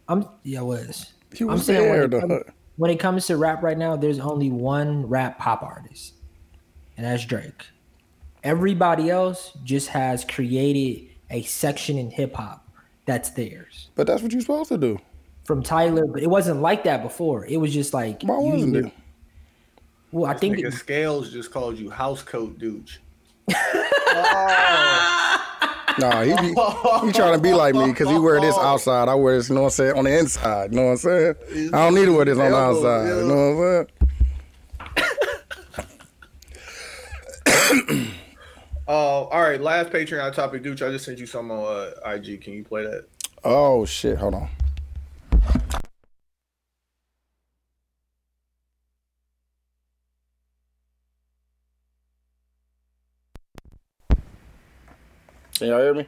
I'm 0.10 0.26
yeah, 0.44 0.60
I 0.60 0.64
was. 0.64 1.14
He 1.34 1.44
I'm 1.44 1.52
was 1.52 1.66
saying 1.66 1.82
there. 1.82 2.08
when 2.08 2.14
it, 2.14 2.20
comes, 2.30 2.44
when 2.78 2.92
it 2.92 3.00
comes 3.00 3.28
to 3.28 3.38
rap 3.38 3.62
right 3.64 3.78
now, 3.78 3.96
there's 3.96 4.20
only 4.20 4.52
one 4.52 5.06
rap 5.08 5.38
pop 5.38 5.64
artist, 5.64 6.14
and 6.98 7.06
that's 7.06 7.24
Drake. 7.26 7.66
Everybody 8.44 9.10
else 9.10 9.52
just 9.64 9.90
has 9.90 10.24
created 10.26 11.10
a 11.30 11.42
section 11.44 11.98
in 11.98 12.10
hip 12.12 12.36
hop 12.36 12.67
that's 13.08 13.32
theirs. 13.32 13.90
But 13.96 14.06
that's 14.06 14.22
what 14.22 14.32
you're 14.32 14.42
supposed 14.42 14.70
to 14.70 14.78
do. 14.78 15.00
From 15.46 15.64
Tyler, 15.64 16.06
but 16.06 16.22
it 16.22 16.30
wasn't 16.30 16.62
like 16.62 16.84
that 16.84 17.02
before. 17.02 17.46
It 17.46 17.58
was 17.58 17.74
just 17.74 17.94
like 17.94 18.22
Why 18.22 18.38
wasn't 18.38 18.76
it? 18.76 18.94
Well, 20.12 20.30
I 20.30 20.36
think 20.38 20.58
Nigga 20.58 20.74
Scales 20.74 21.32
just 21.32 21.52
called 21.52 21.78
you 21.78 21.90
house 21.90 22.22
coat 22.22 22.60
douche. 22.60 23.00
Nah, 26.00 26.22
he 26.22 26.36
be, 26.36 26.50
he 26.50 27.12
trying 27.12 27.34
to 27.34 27.40
be 27.42 27.54
like 27.54 27.74
me 27.74 27.88
because 27.88 28.08
he 28.08 28.20
wear 28.20 28.40
this 28.40 28.56
outside. 28.58 29.10
I 29.10 29.16
wear 29.16 29.36
this, 29.38 29.50
you 29.50 29.56
know 29.56 29.62
what 29.62 29.68
I'm 29.68 29.72
saying, 29.72 29.98
on 29.98 30.04
the 30.04 30.20
inside. 30.20 30.72
You 30.72 30.78
know 30.78 30.86
what 30.86 30.92
I'm 30.92 30.98
saying? 30.98 31.36
I 31.74 31.78
don't 31.86 31.96
need 31.96 32.06
to 32.06 32.16
wear 32.16 32.26
this 32.26 32.38
on 32.38 32.52
the 32.52 32.58
outside. 32.58 33.08
You 33.08 33.24
know 33.26 33.56
what 33.56 33.88
I'm 37.68 37.88
saying? 37.88 38.14
Uh, 38.88 39.24
all 39.26 39.42
right, 39.42 39.60
last 39.60 39.90
Patreon 39.90 40.34
topic, 40.34 40.64
douche. 40.64 40.82
I 40.82 40.90
just 40.92 41.04
sent 41.04 41.20
you 41.20 41.26
some 41.26 41.52
on 41.52 41.92
uh, 42.06 42.10
IG. 42.10 42.42
Can 42.42 42.54
you 42.54 42.64
play 42.64 42.84
that? 42.86 43.06
Oh 43.44 43.84
shit! 43.86 44.18
Hold 44.18 44.36
on. 44.36 44.50
Can 55.58 55.68
y'all 55.68 55.82
hear 55.82 55.94
me? 55.96 56.08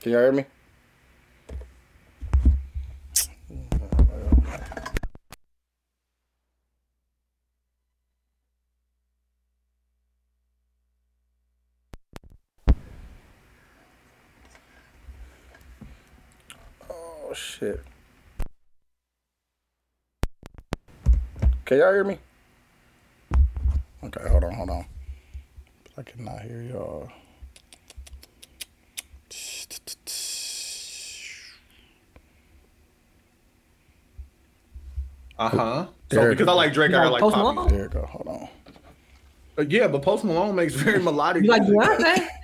Can 0.00 0.12
y'all 0.12 0.22
hear 0.22 0.32
me? 0.32 0.44
Oh 17.30 17.32
shit. 17.34 17.80
Can 21.64 21.78
y'all 21.78 21.92
hear 21.92 22.02
me? 22.02 22.18
Okay, 24.02 24.28
hold 24.28 24.42
on, 24.42 24.52
hold 24.52 24.70
on. 24.70 24.84
I 25.96 26.02
cannot 26.02 26.42
hear 26.42 26.60
y'all. 26.62 27.08
Uh 35.38 35.48
huh. 35.48 35.86
So 36.10 36.30
because 36.30 36.48
I 36.48 36.52
like 36.52 36.72
Drake, 36.72 36.92
I 36.92 36.94
You 37.04 37.10
like 37.10 37.12
like 37.12 37.20
Post 37.20 37.36
Malone? 37.36 37.68
There 37.68 37.82
you 37.84 37.88
go. 37.88 38.02
Hold 38.06 38.26
on. 38.26 38.48
Uh, 39.56 39.62
Yeah, 39.68 39.86
but 39.86 40.02
Post 40.02 40.24
Malone 40.24 40.56
makes 40.56 40.74
very 40.74 40.98
melodic. 41.02 41.44
You 41.44 41.50
like 41.50 41.62
music. 41.62 41.78
Beyonce? 41.78 42.39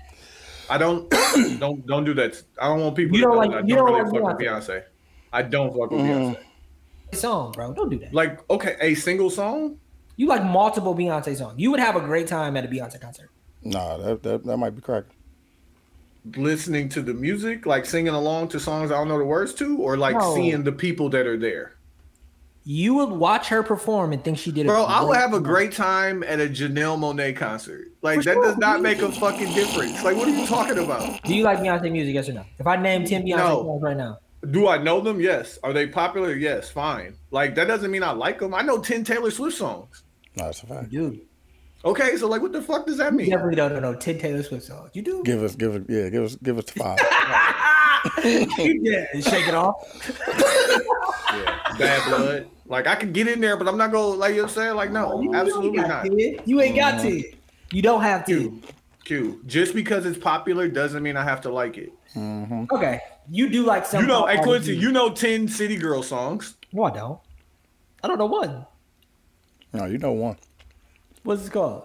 I 0.68 0.78
don't, 0.78 1.09
don't, 1.60 1.86
don't 1.86 2.05
do 2.05 2.14
that. 2.14 2.43
I 2.60 2.68
don't 2.68 2.80
want 2.80 2.97
people 2.97 3.16
You 3.16 3.22
to 3.22 3.28
don't 3.28 3.34
know 3.34 3.40
like- 3.40 3.51
that 3.51 3.56
I 3.56 3.60
you 3.66 3.74
don't 3.76 3.86
don't 3.86 3.94
really 3.97 4.20
like 4.20 4.22
fuck 4.30 4.38
with 4.38 4.47
Beyonce. 4.47 4.82
I 5.32 5.43
don't 5.43 5.70
fuck 5.76 5.90
with 5.90 6.01
Mm. 6.01 6.34
Beyonce. 6.34 6.38
Song, 7.14 7.52
bro. 7.52 7.72
Don't 7.72 7.88
do 7.88 7.98
that. 8.01 8.12
Like, 8.12 8.48
okay, 8.51 8.76
a 8.80 8.94
single 8.94 9.30
song. 9.30 9.78
You 10.16 10.26
like 10.26 10.43
multiple 10.44 10.94
Beyonce 10.94 11.36
songs. 11.36 11.55
You 11.59 11.70
would 11.70 11.78
have 11.80 11.94
a 11.94 12.01
great 12.01 12.26
time 12.26 12.56
at 12.56 12.64
a 12.64 12.68
Beyonce 12.68 13.01
concert. 13.01 13.30
Nah, 13.62 13.97
that 13.98 14.22
that, 14.24 14.44
that 14.44 14.56
might 14.56 14.70
be 14.70 14.80
cracking. 14.82 15.12
listening 16.36 16.88
to 16.90 17.02
the 17.02 17.14
music, 17.14 17.66
like 17.66 17.86
singing 17.86 18.12
along 18.14 18.48
to 18.48 18.59
songs 18.60 18.90
I 18.90 18.94
don't 18.97 19.09
know 19.09 19.18
the 19.18 19.24
words 19.24 19.55
to, 19.55 19.78
or 19.78 19.97
like 19.97 20.16
No. 20.16 20.34
seeing 20.34 20.64
the 20.64 20.72
people 20.72 21.09
that 21.10 21.26
are 21.26 21.36
there. 21.36 21.76
You 22.68 22.94
would 22.94 23.10
watch 23.10 23.47
her 23.51 23.62
perform 23.62 24.12
and 24.12 24.24
think 24.24 24.38
she 24.38 24.51
did. 24.51 24.66
It, 24.66 24.70
bro, 24.70 24.82
I 24.82 25.01
would 25.01 25.16
have 25.16 25.32
a 25.32 25.38
great 25.38 25.70
time 25.70 26.24
at 26.24 26.40
a 26.40 26.48
Janelle 26.48 26.98
Monáe 26.98 27.36
concert. 27.36 27.86
Like 28.02 28.18
For 28.18 28.24
that 28.24 28.32
sure. 28.34 28.43
does 28.44 28.56
not 28.59 28.82
make 28.82 29.01
a 29.02 29.12
fucking 29.12 29.55
difference. 29.55 30.02
Like, 30.02 30.16
what 30.16 30.26
are 30.26 30.36
you 30.36 30.44
talking 30.47 30.76
about? 30.78 31.22
Do 31.22 31.32
you 31.36 31.44
like 31.44 31.59
Beyonce 31.60 31.93
music? 31.93 32.12
Yes 32.16 32.28
or 32.28 32.32
no? 32.32 32.44
If 32.59 32.66
I 32.66 32.74
name 32.74 33.05
ten 33.05 33.22
Beyonce 33.22 33.36
No. 33.36 33.62
songs 33.62 33.82
right 33.82 33.97
now, 33.97 34.18
Do 34.51 34.66
I 34.66 34.78
know 34.78 35.01
them? 35.01 35.20
Yes. 35.20 35.60
Are 35.62 35.72
they 35.72 35.86
popular? 35.86 36.34
Yes. 36.34 36.68
Fine. 36.68 37.14
Like 37.30 37.55
that 37.55 37.68
doesn't 37.68 37.88
mean 37.93 38.02
I 38.02 38.10
like 38.10 38.40
them. 38.40 38.52
I 38.52 38.62
know 38.62 38.78
ten 38.80 39.05
Taylor 39.05 39.30
Swift 39.30 39.56
songs. 39.56 40.02
Nah, 40.36 40.47
that's 40.47 40.64
a 40.64 40.66
fact. 40.66 40.90
dude, 40.90 41.20
Okay, 41.84 42.16
so 42.16 42.26
like, 42.26 42.43
what 42.43 42.51
the 42.51 42.60
fuck 42.62 42.84
does 42.84 42.97
that 42.97 43.12
you 43.12 43.18
mean? 43.18 43.30
definitely 43.30 43.55
don't 43.55 43.80
know 43.80 43.94
ten 43.94 44.18
Taylor 44.18 44.43
Swift 44.43 44.64
songs. 44.66 44.90
You 44.93 45.02
do? 45.02 45.22
Give 45.24 45.40
us, 45.44 45.55
give 45.55 45.76
it, 45.76 45.84
yeah, 45.88 46.09
give 46.09 46.24
us, 46.24 46.34
give 46.43 46.59
us 46.59 46.64
the 46.64 46.72
five. 46.80 46.98
yeah, 48.24 49.20
shake 49.20 49.47
it 49.47 49.55
off. 49.55 49.76
Yeah, 51.36 51.59
bad 51.78 52.09
blood. 52.09 52.48
Like 52.68 52.86
I 52.86 52.94
could 52.97 53.12
get 53.12 53.28
in 53.28 53.40
there, 53.40 53.56
but 53.56 53.68
I'm 53.68 53.76
not 53.78 53.93
gonna 53.93 54.06
like 54.16 54.34
you 54.34 54.43
know 54.43 54.48
saying. 54.48 54.74
Like 54.74 54.90
no, 54.90 55.20
You- 55.20 55.30
you 55.30 55.34
absolutely 55.36 55.82
not. 55.82 56.05
to. 56.05 56.38
You 56.44 56.60
ain't 56.60 56.76
got 56.76 57.01
to. 57.02 57.22
You 57.72 57.82
don't 57.82 58.02
have 58.02 58.24
to. 58.26 58.51
Q, 58.51 58.62
Q. 59.05 59.40
Just 59.47 59.74
because 59.74 60.06
it's 60.06 60.18
popular 60.18 60.68
doesn't 60.68 61.02
mean 61.02 61.16
I 61.16 61.24
have 61.24 61.40
to 61.43 61.51
like 61.51 61.78
it. 61.78 61.93
Okay, 62.16 63.01
you 63.30 63.48
do 63.48 63.64
like 63.64 63.84
some. 63.86 64.01
You 64.02 64.06
know, 64.09 64.20
pop 64.22 64.30
hey. 64.30 64.43
Quincy, 64.43 64.76
you 64.76 64.90
know 64.93 65.10
ten 65.10 65.47
City 65.48 65.76
Girl 65.76 66.02
songs. 66.02 66.56
No, 66.72 66.84
I 66.84 66.90
don't. 66.90 67.20
I 68.02 68.09
don't 68.09 68.18
know 68.18 68.26
one. 68.26 68.66
no, 69.72 69.84
you 69.86 69.98
know 69.98 70.12
one. 70.12 70.36
What's 71.22 71.47
it 71.47 71.52
called? 71.52 71.84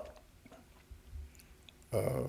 Uh, 1.94 2.24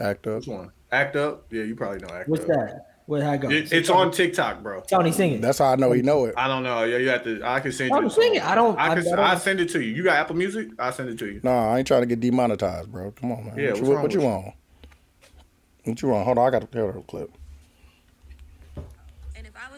Act 0.00 0.26
up. 0.26 0.36
Which 0.38 0.46
one? 0.48 0.72
Act 0.90 1.16
Up. 1.16 1.46
Yeah, 1.50 1.62
you 1.64 1.74
probably 1.76 1.98
know 2.00 2.14
Act 2.14 2.28
What's 2.28 2.42
Up. 2.44 2.48
What's 2.48 2.72
that? 2.72 2.91
Where 3.06 3.22
how 3.22 3.32
it 3.32 3.40
go? 3.40 3.50
It, 3.50 3.72
it's 3.72 3.90
on 3.90 4.10
TikTok, 4.12 4.62
bro. 4.62 4.80
Tony 4.82 5.12
sing 5.12 5.32
it. 5.32 5.40
That's 5.42 5.58
how 5.58 5.72
I 5.72 5.76
know 5.76 5.90
he 5.92 6.02
know 6.02 6.24
it. 6.26 6.34
I 6.36 6.46
don't 6.48 6.62
know. 6.62 6.84
Yeah, 6.84 6.98
you 6.98 7.08
have 7.08 7.24
to. 7.24 7.42
I 7.44 7.60
can 7.60 7.72
send 7.72 7.90
you. 7.90 7.96
Tony 7.96 8.08
the 8.08 8.14
sing 8.14 8.34
it. 8.36 8.44
I 8.46 8.54
don't. 8.54 8.78
I 8.78 8.92
I, 8.92 8.94
can. 8.94 9.06
I 9.08 9.12
I, 9.12 9.16
don't- 9.16 9.30
will 9.30 9.38
send 9.40 9.60
it 9.60 9.68
to 9.70 9.80
you. 9.82 9.92
You 9.92 10.04
got 10.04 10.16
Apple 10.16 10.36
Music? 10.36 10.68
I'll 10.78 10.92
send 10.92 11.08
it 11.10 11.18
to 11.18 11.26
you. 11.26 11.40
No, 11.42 11.50
I 11.50 11.78
ain't 11.78 11.86
trying 11.86 12.02
to 12.02 12.06
get 12.06 12.20
demonetized, 12.20 12.90
bro. 12.92 13.10
Come 13.12 13.32
on, 13.32 13.46
man. 13.46 13.58
Yeah, 13.58 13.70
what, 13.70 13.76
you, 13.76 13.82
what's 13.82 13.82
what, 13.82 13.94
wrong 13.94 14.02
what 14.02 14.14
you 14.14 14.20
you? 14.20 14.26
want? 14.26 14.54
What 15.84 16.02
you 16.02 16.08
want? 16.08 16.24
Hold 16.26 16.38
on, 16.38 16.46
I 16.46 16.50
got 16.50 16.70
to 16.70 16.78
hear 16.78 16.92
the 16.92 17.00
clip. 17.02 17.30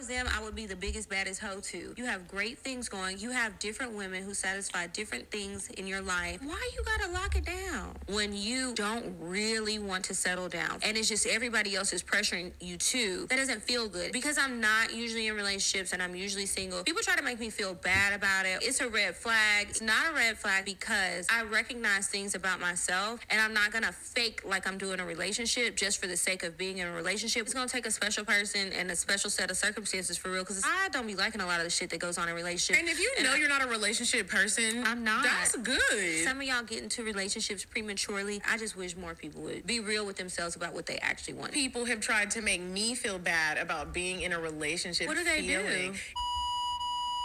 Was 0.05 0.15
them, 0.15 0.27
I 0.37 0.43
would 0.43 0.53
be 0.53 0.67
the 0.67 0.75
biggest, 0.75 1.09
baddest 1.09 1.41
hoe 1.41 1.59
too. 1.61 1.95
You 1.97 2.05
have 2.05 2.27
great 2.27 2.59
things 2.59 2.89
going. 2.89 3.17
You 3.17 3.31
have 3.31 3.57
different 3.57 3.93
women 3.93 4.21
who 4.21 4.35
satisfy 4.35 4.85
different 4.85 5.31
things 5.31 5.67
in 5.69 5.87
your 5.87 6.01
life. 6.01 6.39
Why 6.43 6.69
you 6.75 6.83
gotta 6.83 7.11
lock 7.11 7.35
it 7.35 7.45
down 7.45 7.95
when 8.07 8.35
you 8.35 8.75
don't 8.75 9.15
really 9.19 9.79
want 9.79 10.05
to 10.05 10.13
settle 10.13 10.47
down? 10.47 10.77
And 10.83 10.95
it's 10.95 11.09
just 11.09 11.25
everybody 11.25 11.75
else 11.75 11.91
is 11.91 12.03
pressuring 12.03 12.51
you 12.59 12.77
too. 12.77 13.25
That 13.31 13.37
doesn't 13.37 13.63
feel 13.63 13.89
good 13.89 14.11
because 14.11 14.37
I'm 14.37 14.61
not 14.61 14.93
usually 14.93 15.25
in 15.25 15.35
relationships 15.35 15.91
and 15.91 16.03
I'm 16.03 16.15
usually 16.15 16.45
single. 16.45 16.83
People 16.83 17.01
try 17.01 17.15
to 17.15 17.23
make 17.23 17.39
me 17.39 17.49
feel 17.49 17.73
bad 17.73 18.13
about 18.13 18.45
it. 18.45 18.59
It's 18.61 18.81
a 18.81 18.87
red 18.87 19.15
flag. 19.15 19.69
It's 19.71 19.81
not 19.81 20.11
a 20.11 20.13
red 20.13 20.37
flag 20.37 20.65
because 20.65 21.25
I 21.31 21.45
recognize 21.45 22.09
things 22.09 22.35
about 22.35 22.59
myself 22.59 23.21
and 23.31 23.41
I'm 23.41 23.55
not 23.55 23.71
gonna 23.71 23.91
fake 23.91 24.43
like 24.45 24.67
I'm 24.67 24.77
doing 24.77 24.99
a 24.99 25.05
relationship 25.05 25.75
just 25.75 25.99
for 25.99 26.05
the 26.05 26.17
sake 26.17 26.43
of 26.43 26.59
being 26.59 26.77
in 26.77 26.87
a 26.87 26.93
relationship. 26.93 27.41
It's 27.41 27.55
gonna 27.55 27.67
take 27.67 27.87
a 27.87 27.91
special 27.91 28.23
person 28.23 28.71
and 28.71 28.91
a 28.91 28.95
special 28.95 29.31
set 29.31 29.49
of 29.49 29.57
circumstances 29.57 29.94
for 30.03 30.29
real 30.29 30.43
because 30.43 30.61
I 30.65 30.89
don't 30.89 31.07
be 31.07 31.15
liking 31.15 31.39
a 31.41 31.45
lot 31.45 31.59
of 31.59 31.63
the 31.63 31.69
shit 31.69 31.89
that 31.91 31.99
goes 31.99 32.17
on 32.17 32.27
in 32.27 32.35
relationships. 32.35 32.77
And 32.79 32.89
if 32.89 32.99
you 32.99 33.23
know 33.23 33.33
you're 33.35 33.47
not 33.49 33.63
a 33.63 33.67
relationship 33.67 34.27
person, 34.27 34.83
I'm 34.85 35.03
not. 35.05 35.23
That's 35.23 35.55
good. 35.55 36.23
Some 36.25 36.37
of 36.37 36.43
y'all 36.43 36.63
get 36.63 36.83
into 36.83 37.03
relationships 37.03 37.63
prematurely. 37.63 38.41
I 38.47 38.57
just 38.57 38.75
wish 38.75 38.95
more 38.97 39.15
people 39.15 39.41
would 39.43 39.65
be 39.65 39.79
real 39.79 40.05
with 40.05 40.17
themselves 40.17 40.55
about 40.57 40.73
what 40.73 40.85
they 40.85 40.97
actually 40.97 41.35
want. 41.35 41.53
People 41.53 41.85
have 41.85 42.01
tried 42.01 42.31
to 42.31 42.41
make 42.41 42.61
me 42.61 42.93
feel 42.93 43.17
bad 43.17 43.57
about 43.57 43.93
being 43.93 44.21
in 44.21 44.33
a 44.33 44.39
relationship. 44.39 45.07
What 45.07 45.15
do 45.17 45.23
they 45.23 45.41
do? 45.41 45.63
feeling- 45.63 45.95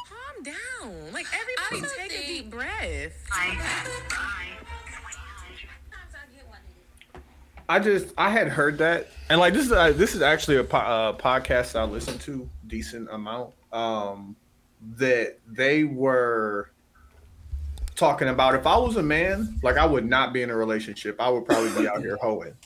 Calm 0.08 0.42
down. 0.44 1.12
Like 1.12 1.26
everybody, 1.32 1.82
also 1.84 1.96
take 1.98 2.12
a 2.12 2.26
deep 2.26 2.50
breath. 2.50 3.12
I 3.32 3.56
just 7.78 8.08
I 8.18 8.30
had 8.30 8.48
heard 8.48 8.78
that, 8.78 9.08
and 9.28 9.38
like 9.38 9.54
this 9.54 9.66
is 9.66 9.72
uh, 9.72 9.92
this 9.92 10.14
is 10.14 10.22
actually 10.22 10.56
a 10.56 10.64
po- 10.64 10.78
uh, 10.78 11.12
podcast 11.16 11.78
I 11.78 11.84
listen 11.84 12.18
to 12.20 12.48
decent 12.66 13.08
amount. 13.10 13.52
Um, 13.72 14.36
that 14.96 15.38
they 15.46 15.84
were 15.84 16.70
talking 17.94 18.28
about 18.28 18.54
if 18.54 18.66
I 18.66 18.76
was 18.78 18.96
a 18.96 19.02
man, 19.02 19.58
like 19.62 19.76
I 19.76 19.84
would 19.84 20.06
not 20.06 20.32
be 20.32 20.42
in 20.42 20.50
a 20.50 20.56
relationship. 20.56 21.20
I 21.20 21.28
would 21.28 21.44
probably 21.44 21.70
be 21.80 21.86
out 21.86 22.00
here 22.00 22.16
hoeing. 22.20 22.56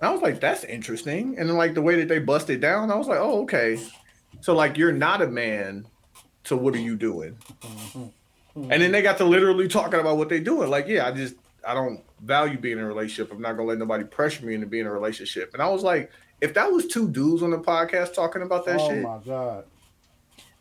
And 0.00 0.08
I 0.08 0.10
was 0.10 0.22
like, 0.22 0.40
that's 0.40 0.64
interesting. 0.64 1.38
And 1.38 1.48
then 1.48 1.56
like 1.56 1.74
the 1.74 1.82
way 1.82 1.96
that 1.96 2.08
they 2.08 2.18
busted 2.18 2.60
down, 2.60 2.90
I 2.90 2.96
was 2.96 3.06
like, 3.06 3.18
oh 3.20 3.42
okay. 3.42 3.78
So 4.40 4.54
like 4.54 4.78
you're 4.78 4.92
not 4.92 5.20
a 5.20 5.26
man. 5.26 5.86
So 6.44 6.56
what 6.56 6.74
are 6.74 6.78
you 6.78 6.96
doing? 6.96 7.36
And 8.54 8.82
then 8.82 8.92
they 8.92 9.02
got 9.02 9.18
to 9.18 9.24
literally 9.24 9.68
talking 9.68 10.00
about 10.00 10.16
what 10.16 10.28
they 10.28 10.40
doing. 10.40 10.70
Like, 10.70 10.88
yeah, 10.88 11.06
I 11.06 11.12
just 11.12 11.34
I 11.66 11.74
don't 11.74 12.02
value 12.22 12.58
being 12.58 12.78
in 12.78 12.84
a 12.84 12.86
relationship. 12.86 13.32
I'm 13.32 13.40
not 13.40 13.52
gonna 13.52 13.68
let 13.68 13.78
nobody 13.78 14.04
pressure 14.04 14.44
me 14.44 14.54
into 14.54 14.66
being 14.66 14.82
in 14.82 14.86
a 14.86 14.92
relationship. 14.92 15.52
And 15.54 15.62
I 15.62 15.68
was 15.68 15.82
like, 15.82 16.10
if 16.40 16.54
that 16.54 16.70
was 16.70 16.86
two 16.86 17.08
dudes 17.08 17.42
on 17.42 17.50
the 17.50 17.58
podcast 17.58 18.14
talking 18.14 18.42
about 18.42 18.64
that 18.66 18.80
oh 18.80 18.88
shit, 18.88 19.04
Oh 19.04 19.18
my 19.18 19.24
god. 19.24 19.64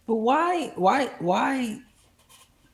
But 0.08 0.16
why? 0.16 0.72
Why? 0.76 1.06
Why? 1.20 1.80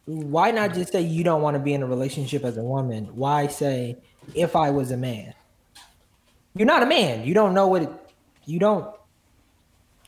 Why 0.06 0.52
not 0.52 0.74
just 0.74 0.92
say 0.92 1.02
you 1.02 1.24
don't 1.24 1.42
want 1.42 1.56
to 1.56 1.60
be 1.60 1.74
in 1.74 1.82
a 1.82 1.86
relationship 1.86 2.44
as 2.44 2.58
a 2.58 2.64
woman? 2.64 3.06
Why 3.16 3.48
say 3.48 3.98
if 4.34 4.56
I 4.56 4.70
was 4.70 4.92
a 4.92 4.98
man? 4.98 5.34
You're 6.56 6.68
not 6.68 6.84
a 6.84 6.86
man. 6.86 7.26
You 7.26 7.34
don't 7.34 7.54
know 7.54 7.68
what. 7.68 7.84
It, 7.84 7.90
you 8.46 8.60
don't. 8.60 8.86
what 8.86 8.98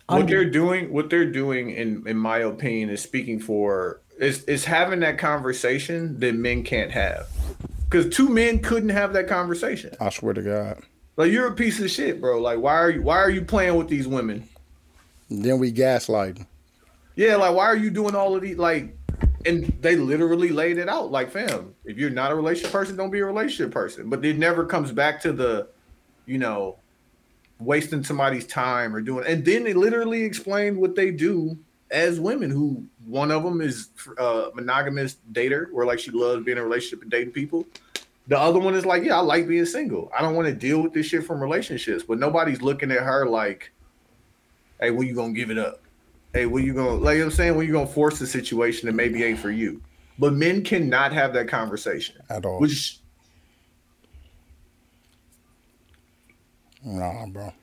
under- 0.08 0.36
they're 0.36 0.50
doing, 0.50 0.94
what 0.94 1.10
they're 1.10 1.30
doing, 1.30 1.72
in 1.72 2.08
in 2.08 2.18
my 2.18 2.38
opinion, 2.40 2.90
is 2.90 3.02
speaking 3.02 3.40
for 3.40 4.02
is 4.20 4.44
is 4.46 4.66
having 4.66 5.02
that 5.02 5.18
conversation 5.18 6.20
that 6.20 6.36
men 6.36 6.64
can't 6.64 6.92
have. 6.92 7.28
Because 7.90 8.14
two 8.14 8.28
men 8.30 8.60
couldn't 8.60 8.90
have 8.90 9.14
that 9.14 9.28
conversation. 9.28 9.96
I 10.00 10.10
swear 10.10 10.34
to 10.34 10.42
God. 10.42 10.82
Like 11.16 11.32
you're 11.32 11.48
a 11.48 11.54
piece 11.54 11.80
of 11.80 11.90
shit, 11.90 12.20
bro. 12.22 12.40
Like 12.40 12.60
why 12.60 12.76
are 12.76 12.92
you 12.92 13.02
why 13.02 13.18
are 13.18 13.30
you 13.30 13.44
playing 13.44 13.76
with 13.76 13.88
these 13.88 14.08
women? 14.08 14.48
Then 15.30 15.60
we 15.60 15.72
gaslighting. 15.72 16.46
Yeah, 17.16 17.38
like 17.38 17.56
why 17.56 17.66
are 17.66 17.76
you 17.76 17.90
doing 17.90 18.14
all 18.14 18.36
of 18.36 18.42
these 18.42 18.58
like 18.58 18.96
and 19.46 19.74
they 19.82 19.96
literally 19.96 20.50
laid 20.50 20.78
it 20.78 20.90
out 20.90 21.12
like 21.12 21.32
fam, 21.32 21.74
if 21.86 21.98
you're 21.98 22.10
not 22.10 22.32
a 22.32 22.36
relationship 22.36 22.72
person, 22.72 22.98
don't 22.98 23.10
be 23.10 23.20
a 23.20 23.26
relationship 23.26 23.72
person. 23.72 24.10
But 24.10 24.24
it 24.24 24.38
never 24.38 24.66
comes 24.66 24.92
back 24.92 25.22
to 25.22 25.32
the, 25.32 25.68
you 26.26 26.38
know, 26.38 26.78
wasting 27.60 28.04
somebody's 28.04 28.46
time 28.46 28.96
or 28.96 29.02
doing 29.02 29.26
and 29.26 29.44
then 29.44 29.64
they 29.64 29.74
literally 29.74 30.24
explained 30.24 30.78
what 30.78 30.96
they 30.96 31.10
do 31.10 31.58
as 31.92 32.20
women 32.20 32.50
who 32.50 32.84
one 33.06 33.32
of 33.32 33.44
them 33.44 33.62
is 33.62 33.90
uh 34.18 34.50
monogamous 34.54 35.18
dater 35.32 35.72
where 35.72 35.86
like 35.86 36.00
she 36.00 36.12
loves 36.12 36.44
being 36.44 36.58
in 36.58 36.64
a 36.64 36.66
relationship 36.66 37.02
and 37.02 37.12
dating 37.12 37.34
people. 37.34 37.66
The 38.28 38.38
other 38.38 38.60
one 38.60 38.76
is 38.76 38.86
like, 38.86 39.04
yeah, 39.04 39.18
I 39.18 39.20
like 39.22 39.48
being 39.48 39.66
single. 39.66 40.12
I 40.18 40.22
don't 40.22 40.36
want 40.36 40.50
to 40.50 40.54
deal 40.54 40.82
with 40.82 40.94
this 40.94 41.06
shit 41.06 41.24
from 41.24 41.40
relationships. 41.40 42.04
But 42.04 42.20
nobody's 42.20 42.62
looking 42.62 42.92
at 42.92 43.00
her 43.00 43.26
like, 43.26 43.72
hey, 44.82 44.92
when 44.92 45.08
you 45.08 45.16
gonna 45.16 45.32
give 45.32 45.50
it 45.50 45.58
up? 45.58 45.80
Hey, 46.34 46.46
when 46.46 46.66
you 46.66 46.74
gonna 46.74 46.92
like 46.92 47.14
you 47.14 47.20
know 47.20 47.26
what 47.28 47.32
I'm 47.32 47.38
saying? 47.38 47.56
When 47.56 47.66
you 47.66 47.74
gonna 47.74 47.88
force 47.88 48.20
a 48.20 48.28
situation 48.28 48.88
that 48.88 48.94
maybe 48.94 49.24
ain't 49.24 49.40
for 49.40 49.52
you? 49.52 49.82
But 50.20 50.34
men 50.34 50.64
cannot 50.64 51.14
have 51.14 51.34
that 51.34 51.48
conversation. 51.48 52.18
At 52.30 52.46
all. 52.46 52.60
Which 52.60 53.00
Nah, 56.84 57.26
bro. 57.28 57.54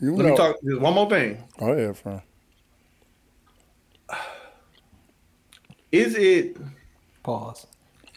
You 0.00 0.14
let 0.16 0.24
know. 0.24 0.30
me 0.30 0.36
talk 0.36 0.56
one 0.62 0.94
more 0.94 1.08
thing. 1.08 1.42
Go 1.58 1.72
ahead, 1.72 1.96
friend. 1.96 2.20
Is 5.96 6.14
it 6.16 6.56
Pause. 7.22 7.66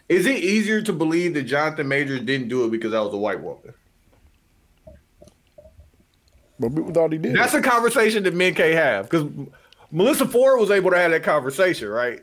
is 0.08 0.26
it 0.26 0.36
easier 0.38 0.82
to 0.82 0.92
believe 0.92 1.34
that 1.34 1.42
Jonathan 1.44 1.88
Majors 1.88 2.20
didn't 2.20 2.48
do 2.48 2.64
it 2.64 2.70
because 2.70 2.92
I 2.94 3.00
was 3.00 3.12
a 3.14 3.16
white 3.16 3.40
woman? 3.40 3.74
But 6.58 6.74
people 6.74 6.92
thought 6.92 7.12
he 7.12 7.18
did. 7.18 7.34
That's 7.34 7.54
a 7.54 7.62
conversation 7.62 8.22
that 8.24 8.34
men 8.34 8.54
can't 8.54 8.74
have 8.74 9.08
because 9.08 9.24
Melyssa 9.92 10.30
Ford 10.30 10.60
was 10.60 10.70
able 10.70 10.90
to 10.90 10.98
have 10.98 11.10
that 11.10 11.22
conversation, 11.22 11.88
right? 11.88 12.20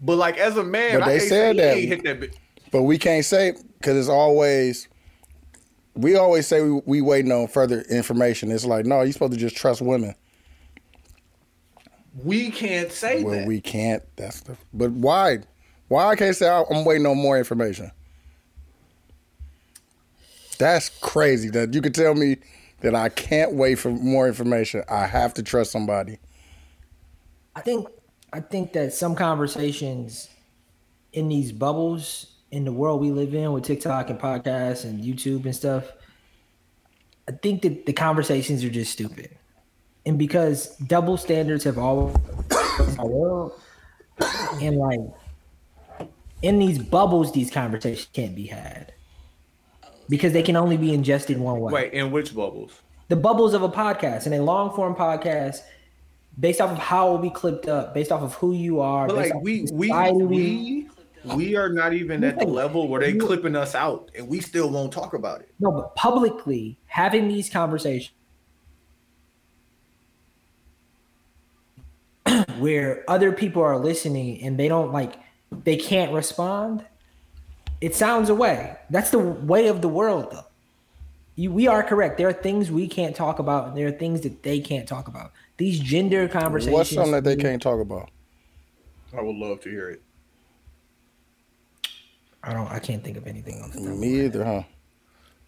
But 0.00 0.16
like 0.16 0.38
as 0.38 0.56
a 0.56 0.64
man, 0.64 0.98
But 1.00 1.06
they 1.06 1.18
can't 1.18 1.28
said 1.28 1.56
that- 1.58 1.76
hit 1.78 2.02
that. 2.04 2.20
bi- 2.20 2.30
But 2.72 2.82
we 2.82 2.98
can't 2.98 3.24
say 3.24 3.54
because 3.78 3.96
it's 3.96 4.08
always. 4.08 4.88
We 5.94 6.14
always 6.16 6.46
say 6.46 6.60
we, 6.60 6.82
we 6.84 7.00
waiting 7.00 7.32
on 7.32 7.48
further 7.48 7.80
information. 7.82 8.50
It's 8.50 8.66
like 8.66 8.84
no, 8.86 9.00
you're 9.02 9.12
supposed 9.12 9.32
to 9.32 9.38
just 9.38 9.56
trust 9.56 9.80
women. 9.80 10.14
We 12.24 12.50
can't 12.50 12.90
say 12.90 13.22
Well, 13.22 13.34
that. 13.34 13.46
we 13.46 13.60
can't. 13.60 14.02
That's 14.16 14.40
the. 14.40 14.56
But 14.72 14.92
why? 14.92 15.40
Why 15.88 16.06
I 16.06 16.16
can't 16.16 16.34
say 16.34 16.48
I- 16.48 16.64
I'm 16.70 16.84
waiting 16.84 17.06
on 17.06 17.16
more 17.18 17.36
information? 17.38 17.90
That's 20.58 20.88
crazy. 20.88 21.50
That 21.50 21.74
you 21.74 21.82
could 21.82 21.94
tell 21.94 22.14
me 22.14 22.38
that 22.80 22.94
I 22.94 23.08
can't 23.10 23.52
wait 23.52 23.76
for 23.76 23.90
more 23.90 24.26
information. 24.26 24.82
I 24.88 25.06
have 25.06 25.34
to 25.34 25.42
trust 25.42 25.70
somebody. 25.72 26.18
I 27.54 27.60
think 27.60 27.88
I 28.32 28.40
think 28.40 28.72
that 28.72 28.92
some 28.92 29.14
conversations 29.14 30.28
in 31.12 31.28
these 31.28 31.52
bubbles 31.52 32.32
in 32.50 32.64
the 32.64 32.72
world 32.72 33.00
we 33.00 33.10
live 33.10 33.34
in 33.34 33.52
with 33.52 33.64
TikTok 33.64 34.08
and 34.10 34.18
podcasts 34.18 34.84
and 34.84 35.02
YouTube 35.02 35.44
and 35.44 35.54
stuff, 35.54 35.84
I 37.28 37.32
think 37.32 37.62
that 37.62 37.86
the 37.86 37.92
conversations 37.92 38.62
are 38.64 38.70
just 38.70 38.92
stupid. 38.92 39.35
And 40.06 40.18
because 40.18 40.76
double 40.76 41.16
standards 41.16 41.64
have 41.64 41.78
always 41.78 42.16
in 42.80 42.98
our 42.98 43.06
world, 43.06 43.60
and 44.62 44.76
like 44.76 45.00
in 46.42 46.58
these 46.58 46.78
bubbles, 46.78 47.32
these 47.32 47.50
conversations 47.50 48.08
can't 48.12 48.34
be 48.34 48.46
had 48.46 48.92
because 50.08 50.32
they 50.32 50.42
can 50.42 50.56
only 50.56 50.76
be 50.76 50.94
ingested 50.94 51.38
one 51.38 51.60
way 51.60 51.72
Wait, 51.72 51.92
in 51.92 52.10
which 52.12 52.34
bubbles? 52.34 52.80
the 53.08 53.16
bubbles 53.16 53.54
of 53.54 53.62
a 53.62 53.68
podcast 53.68 54.26
and 54.26 54.34
a 54.34 54.42
long 54.42 54.74
form 54.74 54.94
podcast 54.94 55.60
based 56.38 56.60
off 56.60 56.70
of 56.70 56.78
how 56.78 57.16
be 57.16 57.30
clipped 57.30 57.68
up, 57.68 57.94
based 57.94 58.12
off 58.12 58.22
of 58.22 58.34
who 58.34 58.52
you 58.52 58.80
are. 58.80 59.06
But 59.06 59.16
like 59.16 59.34
we 59.42 59.66
we 59.72 59.90
we 60.12 60.88
we 61.34 61.56
are 61.56 61.68
not 61.68 61.92
even 61.92 62.22
at 62.24 62.38
the 62.38 62.46
level 62.46 62.88
where 62.88 63.00
they 63.00 63.14
clipping 63.14 63.56
us 63.56 63.74
out, 63.74 64.10
and 64.16 64.28
we 64.28 64.40
still 64.40 64.70
won't 64.70 64.92
talk 64.92 65.14
about 65.14 65.40
it. 65.40 65.50
no, 65.60 65.70
but 65.70 65.94
publicly 65.94 66.78
having 66.86 67.28
these 67.28 67.48
conversations 67.48 68.15
where 72.58 73.04
other 73.08 73.32
people 73.32 73.62
are 73.62 73.78
listening 73.78 74.42
and 74.42 74.58
they 74.58 74.68
don't 74.68 74.92
like 74.92 75.14
they 75.64 75.76
can't 75.76 76.12
respond. 76.12 76.84
It 77.80 77.94
sounds 77.94 78.28
away. 78.28 78.76
That's 78.90 79.10
the 79.10 79.18
way 79.18 79.68
of 79.68 79.82
the 79.82 79.88
world, 79.88 80.28
though. 80.32 80.44
You, 81.36 81.52
we 81.52 81.66
are 81.66 81.82
correct. 81.82 82.16
There 82.16 82.28
are 82.28 82.32
things 82.32 82.70
we 82.70 82.88
can't 82.88 83.14
talk 83.14 83.38
about, 83.38 83.68
and 83.68 83.76
there 83.76 83.86
are 83.86 83.92
things 83.92 84.22
that 84.22 84.42
they 84.42 84.58
can't 84.58 84.88
talk 84.88 85.06
about. 85.08 85.32
These 85.58 85.80
gender 85.80 86.28
conversations. 86.28 86.74
What's 86.74 86.90
something 86.90 87.12
that 87.12 87.24
they 87.24 87.36
can't 87.36 87.60
talk 87.60 87.80
about? 87.80 88.10
I 89.16 89.20
would 89.20 89.36
love 89.36 89.60
to 89.62 89.70
hear 89.70 89.90
it. 89.90 90.02
I 92.42 92.52
don't. 92.52 92.70
I 92.70 92.78
can't 92.78 93.04
think 93.04 93.16
of 93.16 93.26
anything 93.26 93.60
off 93.60 93.72
the 93.72 93.78
top. 93.80 93.88
of 93.88 93.94
my 93.94 94.00
Me 94.00 94.24
either, 94.24 94.44
huh? 94.44 94.62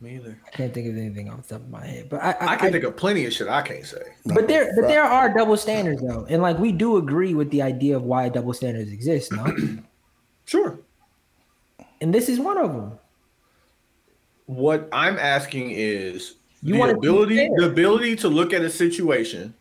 Me 0.01 0.15
either. 0.15 0.39
I 0.47 0.51
can't 0.57 0.73
think 0.73 0.89
of 0.89 0.97
anything 0.97 1.29
off 1.29 1.43
the 1.49 1.55
top 1.55 1.63
of 1.65 1.71
my 1.71 1.85
head. 1.85 2.09
But 2.09 2.23
I, 2.23 2.31
I, 2.33 2.53
I 2.53 2.57
can 2.57 2.69
I- 2.69 2.71
think 2.71 2.85
of 2.85 2.97
plenty 2.97 3.25
of 3.27 3.33
shit 3.33 3.49
I 3.49 3.63
can't 3.63 3.85
say. 3.85 4.03
but 4.27 4.47
there, 4.47 4.71
but 4.77 4.87
there 4.87 5.03
are 5.03 5.33
double 5.35 5.57
standards 5.57 6.01
though, 6.03 6.25
and 6.29 6.41
like 6.41 6.57
we 6.59 6.71
do 6.71 6.97
agree 6.99 7.35
with 7.35 7.51
the 7.51 7.63
idea 7.63 7.97
of 7.97 8.05
why 8.05 8.29
double 8.29 8.53
standards 8.55 8.93
exist, 8.93 9.33
no? 9.33 9.45
Sure. 10.45 10.79
and 12.01 12.15
this 12.15 12.29
is 12.31 12.39
one 12.41 12.57
of 12.57 12.73
them. 12.73 12.99
What 14.47 14.89
I'm 14.93 15.19
asking 15.19 15.73
is 15.73 16.37
You 16.63 16.77
the 16.77 16.91
ability 16.97 17.51
the 17.57 17.67
ability 17.67 18.17
to 18.17 18.29
look 18.29 18.55
at 18.55 18.63
a 18.63 18.71
situation 18.71 19.53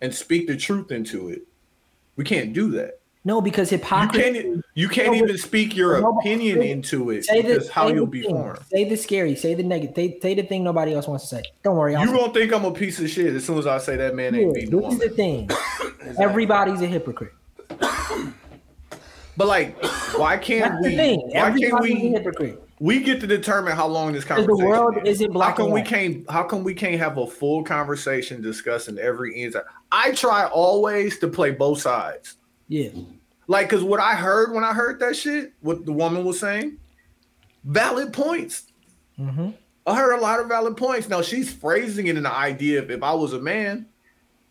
and 0.00 0.14
speak 0.14 0.46
the 0.46 0.56
truth 0.56 0.90
into 0.90 1.28
it. 1.28 1.42
We 2.16 2.24
can't 2.24 2.54
do 2.54 2.70
that. 2.70 2.99
No, 3.22 3.40
because 3.42 3.70
You 3.70 3.76
hypocrisy. 3.78 4.32
can't 4.32 4.64
you 4.74 4.88
can't 4.88 5.08
No, 5.12 5.14
even 5.24 5.36
speak 5.36 5.76
your 5.76 5.96
opinion 6.18 6.62
into 6.62 7.10
it 7.10 7.24
Say 7.26 7.42
the, 7.42 7.70
how 7.70 7.88
you'll 7.88 8.06
be 8.06 8.22
formed. 8.22 8.58
Say 8.72 8.84
the 8.88 8.96
scary. 8.96 9.34
Say 9.36 9.52
the 9.54 9.62
negative. 9.62 9.94
Say, 9.94 10.18
say 10.20 10.34
the 10.34 10.42
thing 10.42 10.64
nobody 10.64 10.94
else 10.94 11.06
wants 11.06 11.28
to 11.28 11.36
say. 11.36 11.42
Don't 11.62 11.76
worry. 11.76 11.94
I'll 11.94 12.06
You 12.06 12.12
gonna 12.16 12.32
think 12.32 12.50
I'm 12.52 12.64
a 12.64 12.72
piece 12.72 12.98
of 12.98 13.10
shit 13.10 13.34
as 13.34 13.44
soon 13.44 13.58
as 13.58 13.66
I 13.66 13.76
say 13.78 13.96
that 13.96 14.14
man 14.14 14.32
Yeah, 14.34 14.40
ain't 14.40 14.54
beating 14.54 14.80
this 14.80 14.92
is 14.94 14.98
the 15.00 15.06
woman. 15.08 15.16
thing. 15.16 15.50
Everybody's 16.18 16.80
a 16.80 16.86
hypocrite. 16.86 17.32
But 19.36 19.46
like, 19.48 19.82
why 20.16 20.36
can't 20.36 20.72
That's 20.72 20.84
we? 20.84 20.90
the 20.90 20.96
thing. 20.96 21.20
Why 21.26 21.32
can't 21.50 21.62
Everybody's 21.62 21.90
a 21.92 21.94
we? 22.02 22.08
hypocrite. 22.10 22.62
We 22.78 23.02
get 23.02 23.20
to 23.20 23.26
determine 23.26 23.76
how 23.76 23.86
long 23.86 24.12
this 24.12 24.24
conversation. 24.24 24.56
the 24.58 24.64
world 24.66 24.96
is. 25.06 25.20
isn't 25.20 25.32
black 25.32 25.50
How 25.50 25.56
come 25.56 25.64
and 25.66 25.74
we 25.74 25.82
can't? 25.82 26.30
How 26.30 26.42
come 26.42 26.64
we 26.64 26.72
can't 26.74 26.98
have 26.98 27.18
a 27.18 27.26
full 27.26 27.62
conversation 27.62 28.40
discussing 28.40 28.98
every 28.98 29.40
inside? 29.40 29.62
I 29.92 30.12
try 30.12 30.46
always 30.46 31.18
to 31.18 31.28
play 31.28 31.50
both 31.50 31.80
sides. 31.82 32.36
Yeah. 32.70 32.90
Like, 33.48 33.68
cause 33.68 33.82
what 33.82 33.98
I 33.98 34.14
heard 34.14 34.52
when 34.52 34.62
I 34.62 34.72
heard 34.72 35.00
that 35.00 35.16
shit, 35.16 35.52
what 35.60 35.84
the 35.84 35.92
woman 35.92 36.24
was 36.24 36.38
saying, 36.38 36.78
valid 37.64 38.12
points. 38.12 38.68
Mm-hmm. 39.18 39.50
I 39.86 39.96
heard 39.96 40.16
a 40.16 40.20
lot 40.20 40.38
of 40.38 40.46
valid 40.46 40.76
points. 40.76 41.08
Now 41.08 41.20
she's 41.20 41.52
phrasing 41.52 42.06
it 42.06 42.16
in 42.16 42.22
the 42.22 42.32
idea 42.32 42.80
of 42.80 42.90
if 42.90 43.02
I 43.02 43.12
was 43.12 43.32
a 43.32 43.40
man, 43.40 43.86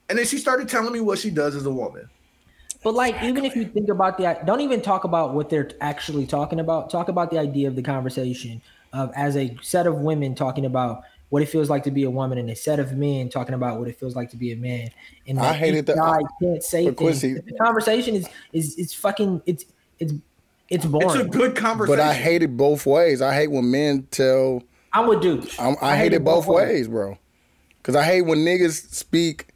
and 0.10 0.18
then 0.18 0.26
she 0.26 0.38
started 0.38 0.68
telling 0.68 0.92
me 0.92 1.00
what 1.00 1.18
she 1.18 1.30
does 1.30 1.56
as 1.56 1.66
a 1.66 1.72
woman. 1.72 2.10
But 2.84 2.94
like, 2.94 3.22
even 3.24 3.46
if 3.46 3.56
you 3.56 3.66
think 3.66 3.90
about 3.90 4.18
the, 4.18 4.38
don't 4.46 4.62
even 4.62 4.82
talk 4.82 5.06
about 5.06 5.34
what 5.34 5.50
they're 5.50 5.72
actually 5.80 6.26
talking 6.26 6.60
about. 6.60 6.90
Talk 6.90 7.08
about 7.08 7.32
the 7.32 7.38
idea 7.38 7.70
of 7.70 7.76
the 7.76 7.82
conversation 7.82 8.62
of 8.92 9.12
as 9.16 9.38
a 9.38 9.56
set 9.62 9.88
of 9.88 9.96
women 10.00 10.36
talking 10.36 10.66
about 10.66 11.04
what 11.30 11.42
it 11.42 11.48
feels 11.48 11.70
like 11.70 11.84
to 11.84 11.92
be 11.92 12.04
a 12.04 12.10
woman, 12.10 12.38
and 12.38 12.50
a 12.50 12.56
set 12.56 12.80
of 12.80 12.94
men 12.94 13.30
talking 13.30 13.54
about 13.56 13.80
what 13.80 13.88
it 13.88 14.00
feels 14.00 14.16
like 14.16 14.30
to 14.32 14.38
be 14.38 14.52
a 14.52 14.56
man. 14.56 14.90
And 15.28 15.40
I 15.40 15.54
hated 15.54 15.86
that- 15.86 15.98
uh, 15.98 16.14
guy 16.14 16.20
can't 16.42 16.64
say 16.64 16.86
But 16.86 16.98
things. 16.98 17.20
Quincy- 17.22 17.34
The 17.40 17.58
conversation 17.58 18.16
is 18.16 18.28
is 18.52 18.78
it's 18.78 18.94
fucking 18.94 19.42
it's 19.46 19.66
it's 20.00 20.14
it's 20.70 20.86
boring. 20.86 21.10
It's 21.10 21.36
a 21.36 21.38
good 21.38 21.56
conversation. 21.56 21.98
But 21.98 22.04
I 22.04 22.14
hate 22.14 22.44
it 22.44 22.56
both 22.56 22.86
ways. 22.86 23.22
I 23.22 23.34
hate 23.34 23.52
when 23.52 23.70
men 23.72 24.08
tell. 24.12 24.64
I'm 24.94 25.08
with 25.08 25.22
dude. 25.22 25.50
I'm, 25.60 25.76
I, 25.82 25.96
hate 25.98 26.14
it 26.14 26.24
both 26.24 26.48
ways, 26.48 26.88
bro. 26.88 27.18
Cause 27.84 27.96
I 27.96 28.04
hate 28.04 28.24
when 28.24 28.40
niggas 28.40 28.92
speak, 28.94 29.50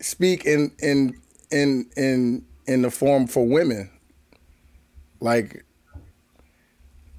speak 0.00 0.44
in 0.46 0.72
in 0.78 1.14
in 1.50 1.90
in 1.96 2.44
in 2.66 2.82
the 2.82 2.90
form 2.90 3.26
for 3.26 3.46
women. 3.46 3.90
Like 5.20 5.64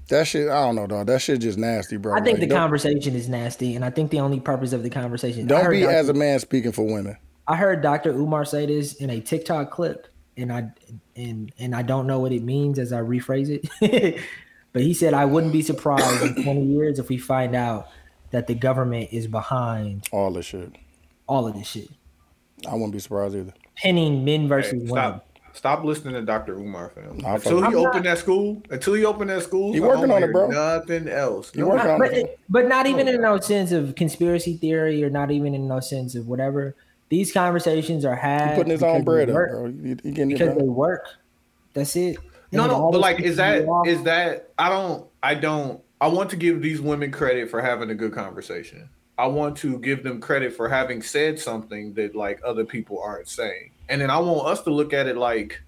that 0.08 0.26
shit. 0.26 0.48
I 0.48 0.64
don't 0.64 0.76
know, 0.76 0.86
dog. 0.86 1.06
That 1.06 1.20
shit 1.22 1.40
just 1.40 1.58
nasty, 1.58 1.96
bro. 1.96 2.14
I 2.14 2.20
think 2.20 2.38
Like, 2.38 2.48
the 2.48 2.54
conversation 2.54 3.14
is 3.14 3.28
nasty, 3.28 3.74
and 3.74 3.84
I 3.84 3.90
think 3.90 4.10
the 4.10 4.20
only 4.20 4.40
purpose 4.40 4.72
of 4.72 4.82
the 4.82 4.90
conversation. 4.90 5.46
Don't 5.46 5.70
be 5.70 5.80
Dr. 5.80 5.92
as 5.92 6.08
a 6.08 6.14
man 6.14 6.38
speaking 6.40 6.72
for 6.72 6.82
women. 6.84 7.16
I 7.46 7.56
heard 7.56 7.82
Dr. 7.82 8.10
Umar 8.10 8.44
say 8.44 8.66
this 8.66 8.94
in 8.94 9.10
a 9.10 9.20
TikTok 9.20 9.70
clip, 9.70 10.06
and 10.36 10.52
I 10.52 10.68
and 11.16 11.52
and 11.58 11.74
I 11.74 11.82
don't 11.82 12.06
know 12.06 12.18
what 12.20 12.32
it 12.32 12.42
means 12.42 12.78
as 12.78 12.92
I 12.92 13.00
rephrase 13.00 13.48
it. 13.80 14.20
but 14.72 14.82
he 14.82 14.94
said 14.94 15.14
I 15.14 15.24
wouldn't 15.26 15.52
be 15.52 15.62
surprised 15.62 16.22
in 16.36 16.42
20 16.42 16.62
years 16.66 16.98
if 16.98 17.08
we 17.08 17.18
find 17.18 17.54
out 17.54 17.88
that 18.30 18.46
the 18.46 18.54
government 18.54 19.10
is 19.12 19.26
behind 19.26 20.08
All 20.10 20.32
this 20.32 20.46
shit. 20.46 20.72
all 21.28 21.46
of 21.46 21.54
this 21.54 21.68
shit, 21.68 21.88
I 22.68 22.72
wouldn't 22.74 22.92
be 22.92 22.98
surprised 22.98 23.36
either. 23.36 23.52
pinning 23.76 24.24
men 24.24 24.42
Hey, 24.42 24.46
versus 24.48 24.90
women. 24.90 25.20
Stop. 25.54 25.74
Stop 25.78 25.84
listening 25.84 26.14
to 26.14 26.22
Dr. 26.22 26.58
Umar, 26.58 26.90
fam. 26.90 27.18
Nah, 27.18 27.34
Until 27.36 27.58
he 27.60 27.64
I'm 27.66 27.76
opened 27.76 28.04
that 28.06 28.18
school, 28.18 28.62
until 28.70 28.94
he 28.94 29.04
opened 29.04 29.30
that 29.30 29.42
school, 29.42 29.72
He 29.72 29.80
I 29.80 29.86
working 29.86 30.10
on 30.10 30.22
it, 30.22 30.32
bro. 30.32 30.48
Nothing 30.48 31.08
else. 31.08 31.50
He 31.52 31.60
No, 31.60 31.68
working 31.68 31.90
on 31.90 31.98
but, 32.00 32.12
it. 32.12 32.38
but 32.48 32.68
not 32.68 32.86
even 32.86 33.08
in 33.08 33.20
no 33.20 33.38
sense 33.40 33.72
of 33.72 33.94
conspiracy 33.94 34.56
theory 34.56 35.02
or 35.02 35.10
not 35.10 35.30
even 35.30 35.54
in 35.54 35.66
no 35.68 35.80
sense 35.80 36.14
of 36.14 36.26
whatever. 36.26 36.74
These 37.08 37.32
conversations 37.32 38.04
are 38.04 38.16
had 38.16 38.50
He 38.50 38.56
putting 38.56 38.70
his 38.72 38.82
own 38.82 39.04
bread 39.04 39.30
up, 39.30 39.34
bro. 39.34 39.66
He, 39.70 39.88
he 39.88 39.94
getting 39.94 40.30
it 40.32 40.38
because 40.38 40.56
they 40.56 40.64
work. 40.64 41.06
That's 41.74 41.94
it. 41.96 42.16
No, 42.52 42.62
And 42.64 42.72
no, 42.72 42.78
all 42.78 42.92
but 42.92 43.00
like, 43.00 43.20
is 43.20 43.36
that 43.36 43.62
you 43.62 43.68
off. 43.68 43.86
is 43.86 44.02
that? 44.04 44.50
I 44.58 44.68
don't, 44.68 45.06
I 45.22 45.34
don't. 45.34 45.80
I 46.00 46.08
want 46.08 46.30
to 46.30 46.36
give 46.36 46.60
these 46.62 46.80
women 46.80 47.10
credit 47.10 47.50
for 47.50 47.60
having 47.62 47.90
a 47.90 47.94
good 47.94 48.12
conversation. 48.12 48.88
I 49.16 49.26
want 49.26 49.56
to 49.58 49.78
give 49.78 50.02
them 50.02 50.20
credit 50.20 50.52
for 50.52 50.68
having 50.68 51.02
said 51.02 51.38
something 51.38 51.94
that 51.94 52.14
like 52.16 52.40
other 52.44 52.64
people 52.64 53.00
aren't 53.00 53.28
saying, 53.28 53.70
and 53.88 54.00
then 54.00 54.10
I 54.10 54.18
want 54.18 54.46
us 54.48 54.62
to 54.62 54.70
look 54.70 54.92
at 54.92 55.06
it 55.06 55.16
like, 55.16 55.60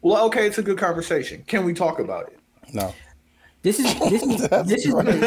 well, 0.00 0.26
okay, 0.26 0.46
it's 0.46 0.58
a 0.58 0.62
good 0.62 0.78
conversation. 0.78 1.42
Can 1.46 1.64
we 1.64 1.74
talk 1.74 1.98
about 1.98 2.28
it? 2.28 2.38
No. 2.72 2.94
This 3.62 3.80
is 3.80 3.98
this 4.10 4.22
is 4.22 4.48
this 4.66 4.86
is 4.86 4.92
crazy. 4.94 5.18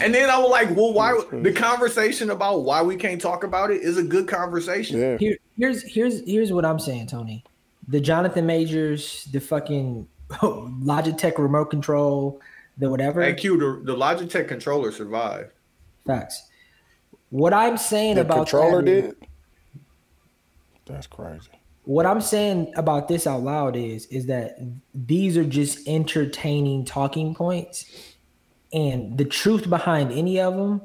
And 0.00 0.14
then 0.14 0.30
I 0.30 0.38
was 0.38 0.50
like, 0.50 0.74
well, 0.74 0.92
why 0.92 1.20
the 1.30 1.52
conversation 1.52 2.30
about 2.30 2.62
why 2.62 2.82
we 2.82 2.96
can't 2.96 3.20
talk 3.20 3.44
about 3.44 3.70
it 3.70 3.82
is 3.82 3.98
a 3.98 4.02
good 4.02 4.26
conversation. 4.28 4.98
Yeah. 4.98 5.18
Here, 5.18 5.36
here's 5.56 5.82
here's 5.82 6.24
here's 6.26 6.52
what 6.52 6.64
I'm 6.64 6.78
saying, 6.78 7.08
Tony. 7.08 7.44
The 7.88 8.00
Jonathan 8.00 8.46
Majors, 8.46 9.28
the 9.30 9.40
fucking 9.40 10.08
Logitech 10.30 11.38
remote 11.38 11.66
control, 11.66 12.40
the 12.78 12.88
whatever 12.90 13.22
Hey, 13.22 13.34
Q, 13.34 13.58
the, 13.58 13.92
the 13.92 13.96
Logitech 13.96 14.48
controller 14.48 14.90
survived. 14.90 15.52
facts. 16.06 16.48
What 17.30 17.52
I'm 17.52 17.76
saying 17.76 18.14
The 18.16 18.22
about 18.22 18.36
controller 18.48 18.82
that 18.82 18.88
is- 18.90 19.04
did. 19.14 19.25
That's 20.86 21.06
crazy. 21.06 21.50
what 21.84 22.06
I'm 22.06 22.20
saying 22.20 22.72
about 22.76 23.08
this 23.08 23.26
out 23.26 23.42
loud 23.42 23.76
is 23.76 24.06
is 24.06 24.26
that 24.26 24.58
these 24.94 25.36
are 25.36 25.44
just 25.44 25.86
entertaining 25.86 26.84
talking 26.84 27.34
points, 27.34 27.84
and 28.72 29.18
the 29.18 29.24
truth 29.24 29.68
behind 29.68 30.12
any 30.12 30.40
of 30.40 30.54
them 30.56 30.80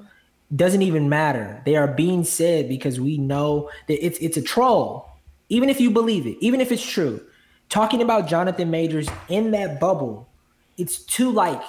doesn't 0.56 0.82
even 0.82 1.08
matter. 1.10 1.62
They 1.66 1.76
are 1.76 1.88
being 1.88 2.24
said 2.24 2.68
because 2.68 3.00
we 3.00 3.18
know 3.18 3.70
that 3.88 4.06
it's 4.06 4.20
it's 4.20 4.38
a 4.38 4.42
troll. 4.42 5.08
Even 5.50 5.70
if 5.70 5.82
you 5.82 5.92
believe 5.92 6.26
it, 6.26 6.38
even 6.40 6.62
if 6.62 6.72
it's 6.72 6.86
true, 6.86 7.22
talking 7.70 8.02
about 8.02 8.28
Jonathan 8.28 8.72
Majors 8.72 9.10
in 9.30 9.52
that 9.52 9.80
bubble 9.80 10.32
it's 10.82 11.00
too 11.04 11.32
like 11.32 11.62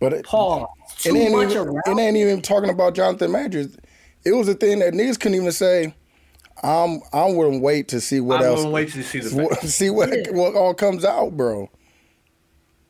But 0.00 0.12
it, 0.12 0.26
Paul. 0.26 0.68
it 1.04 1.14
ain't 1.14 1.32
much 1.32 1.50
even 1.52 1.80
it 1.86 1.98
ain't 1.98 2.16
even 2.16 2.42
talking 2.42 2.70
about 2.70 2.94
Jonathan 2.94 3.32
Majors. 3.32 3.76
It 4.24 4.32
was 4.32 4.48
a 4.48 4.54
thing 4.54 4.80
that 4.80 4.94
niggas 4.94 5.18
couldn't 5.18 5.36
even 5.36 5.52
say. 5.52 5.94
I'm 6.62 7.00
I 7.12 7.26
wouldn't 7.30 7.62
wait 7.62 7.88
to 7.88 8.00
see 8.00 8.20
what 8.20 8.40
else. 8.42 8.44
I 8.44 8.46
else 8.48 8.56
wouldn't 8.58 8.74
wait 8.74 8.92
to 8.92 9.02
see 9.02 9.20
the 9.20 9.42
what- 9.42 9.60
see 9.62 9.90
what 9.90 10.08
Yeah. 10.10 10.30
what 10.32 10.54
all 10.54 10.74
comes 10.74 11.04
out, 11.04 11.36
bro. 11.36 11.70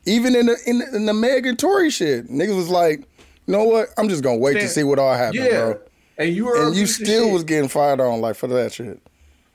Even 0.05 0.35
in 0.35 0.47
the 0.47 0.57
in 0.65 0.79
the, 0.79 0.95
in 0.95 1.05
the 1.05 1.13
Megan 1.13 1.55
Tory 1.57 1.89
shit, 1.89 2.27
niggas 2.29 2.55
was 2.55 2.69
like, 2.69 2.99
you 2.99 3.53
know 3.53 3.63
what? 3.65 3.89
I'm 3.97 4.09
just 4.09 4.23
gonna 4.23 4.37
wait 4.37 4.53
to 4.55 4.67
see 4.67 4.83
what 4.83 4.97
all 4.97 5.13
happened, 5.13 5.43
Yeah, 5.43 5.49
bro. 5.73 5.79
and 6.17 6.35
you 6.35 6.45
were 6.45 6.67
And 6.67 6.75
you 6.75 6.85
still 6.85 7.29
was 7.31 7.43
getting 7.43 7.69
fired 7.69 7.99
on 7.99 8.21
like 8.21 8.35
for 8.35 8.47
that 8.47 8.73
shit. 8.73 8.99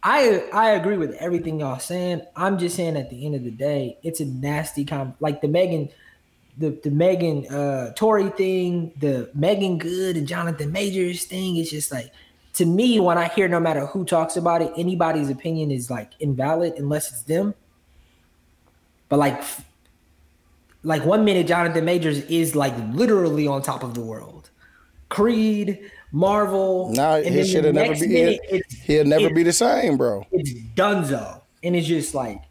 I 0.02 0.44
I 0.52 0.72
agree 0.72 0.98
with 0.98 1.12
everything 1.14 1.60
y'all 1.60 1.78
saying. 1.78 2.22
I'm 2.36 2.58
just 2.58 2.76
saying 2.76 2.96
at 2.96 3.08
the 3.10 3.24
end 3.24 3.34
of 3.34 3.42
the 3.42 3.50
day, 3.50 3.96
it's 4.02 4.20
a 4.20 4.26
nasty 4.26 4.84
com 4.84 5.14
like 5.18 5.40
the 5.40 5.48
Megan 5.48 5.88
the 6.58 6.78
the 6.84 6.90
Megan 6.90 7.46
uh 7.48 7.92
Tory 7.94 8.28
thing, 8.30 8.92
the 9.00 9.30
Meagan 9.34 9.78
Good 9.78 10.16
and 10.18 10.28
Jonathan 10.28 10.70
Majors 10.70 11.24
thing. 11.24 11.56
It's 11.56 11.70
just 11.70 11.90
like 11.90 12.12
to 12.54 12.64
me 12.64 13.00
when 13.00 13.18
I 13.18 13.28
hear 13.28 13.48
no 13.48 13.60
matter 13.60 13.86
who 13.86 14.04
talks 14.04 14.36
about 14.36 14.62
it, 14.62 14.72
anybody's 14.76 15.28
opinion 15.28 15.70
is 15.70 15.90
like 15.90 16.12
invalid 16.20 16.74
unless 16.78 17.10
it's 17.12 17.22
them. 17.22 17.54
But 19.08 19.18
like 19.18 19.42
like 20.82 21.04
one 21.04 21.24
minute 21.24 21.46
Jonathan 21.46 21.84
Majors 21.84 22.20
is 22.26 22.54
like 22.54 22.74
literally 22.92 23.46
on 23.46 23.62
top 23.62 23.82
of 23.82 23.94
the 23.94 24.00
world. 24.00 24.50
Creed, 25.08 25.90
Marvel, 26.12 26.90
Now 26.92 27.16
and 27.16 27.26
his 27.26 27.52
then 27.52 27.62
shit'll 27.62 27.72
never 27.72 27.94
be 27.94 28.06
minute, 28.06 28.64
he'll, 28.84 29.04
never 29.04 29.30
be 29.30 29.42
the 29.42 29.52
same, 29.52 29.96
bro. 29.96 30.26
it's 30.32 30.52
dunzo. 30.74 31.40
And 31.62 31.74
it's 31.76 31.86
just 31.86 32.14
like, 32.14 32.42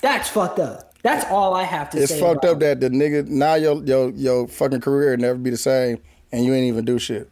that's 0.00 0.28
fucked 0.28 0.58
up. 0.58 0.94
That's 1.02 1.24
all 1.30 1.54
I 1.54 1.62
have 1.62 1.90
to 1.90 1.98
say. 1.98 2.02
It's 2.02 2.20
fucked 2.20 2.44
up 2.44 2.58
that 2.60 2.80
the 2.80 2.88
nigga 2.88 3.28
now 3.28 3.54
your 3.54 3.82
your 3.84 4.10
your 4.10 4.48
fucking 4.48 4.80
career 4.80 5.16
never 5.16 5.38
be 5.38 5.50
the 5.50 5.56
same 5.56 5.98
and 6.32 6.44
you 6.44 6.52
ain't 6.52 6.66
even 6.66 6.84
do 6.84 6.98
shit. 6.98 7.30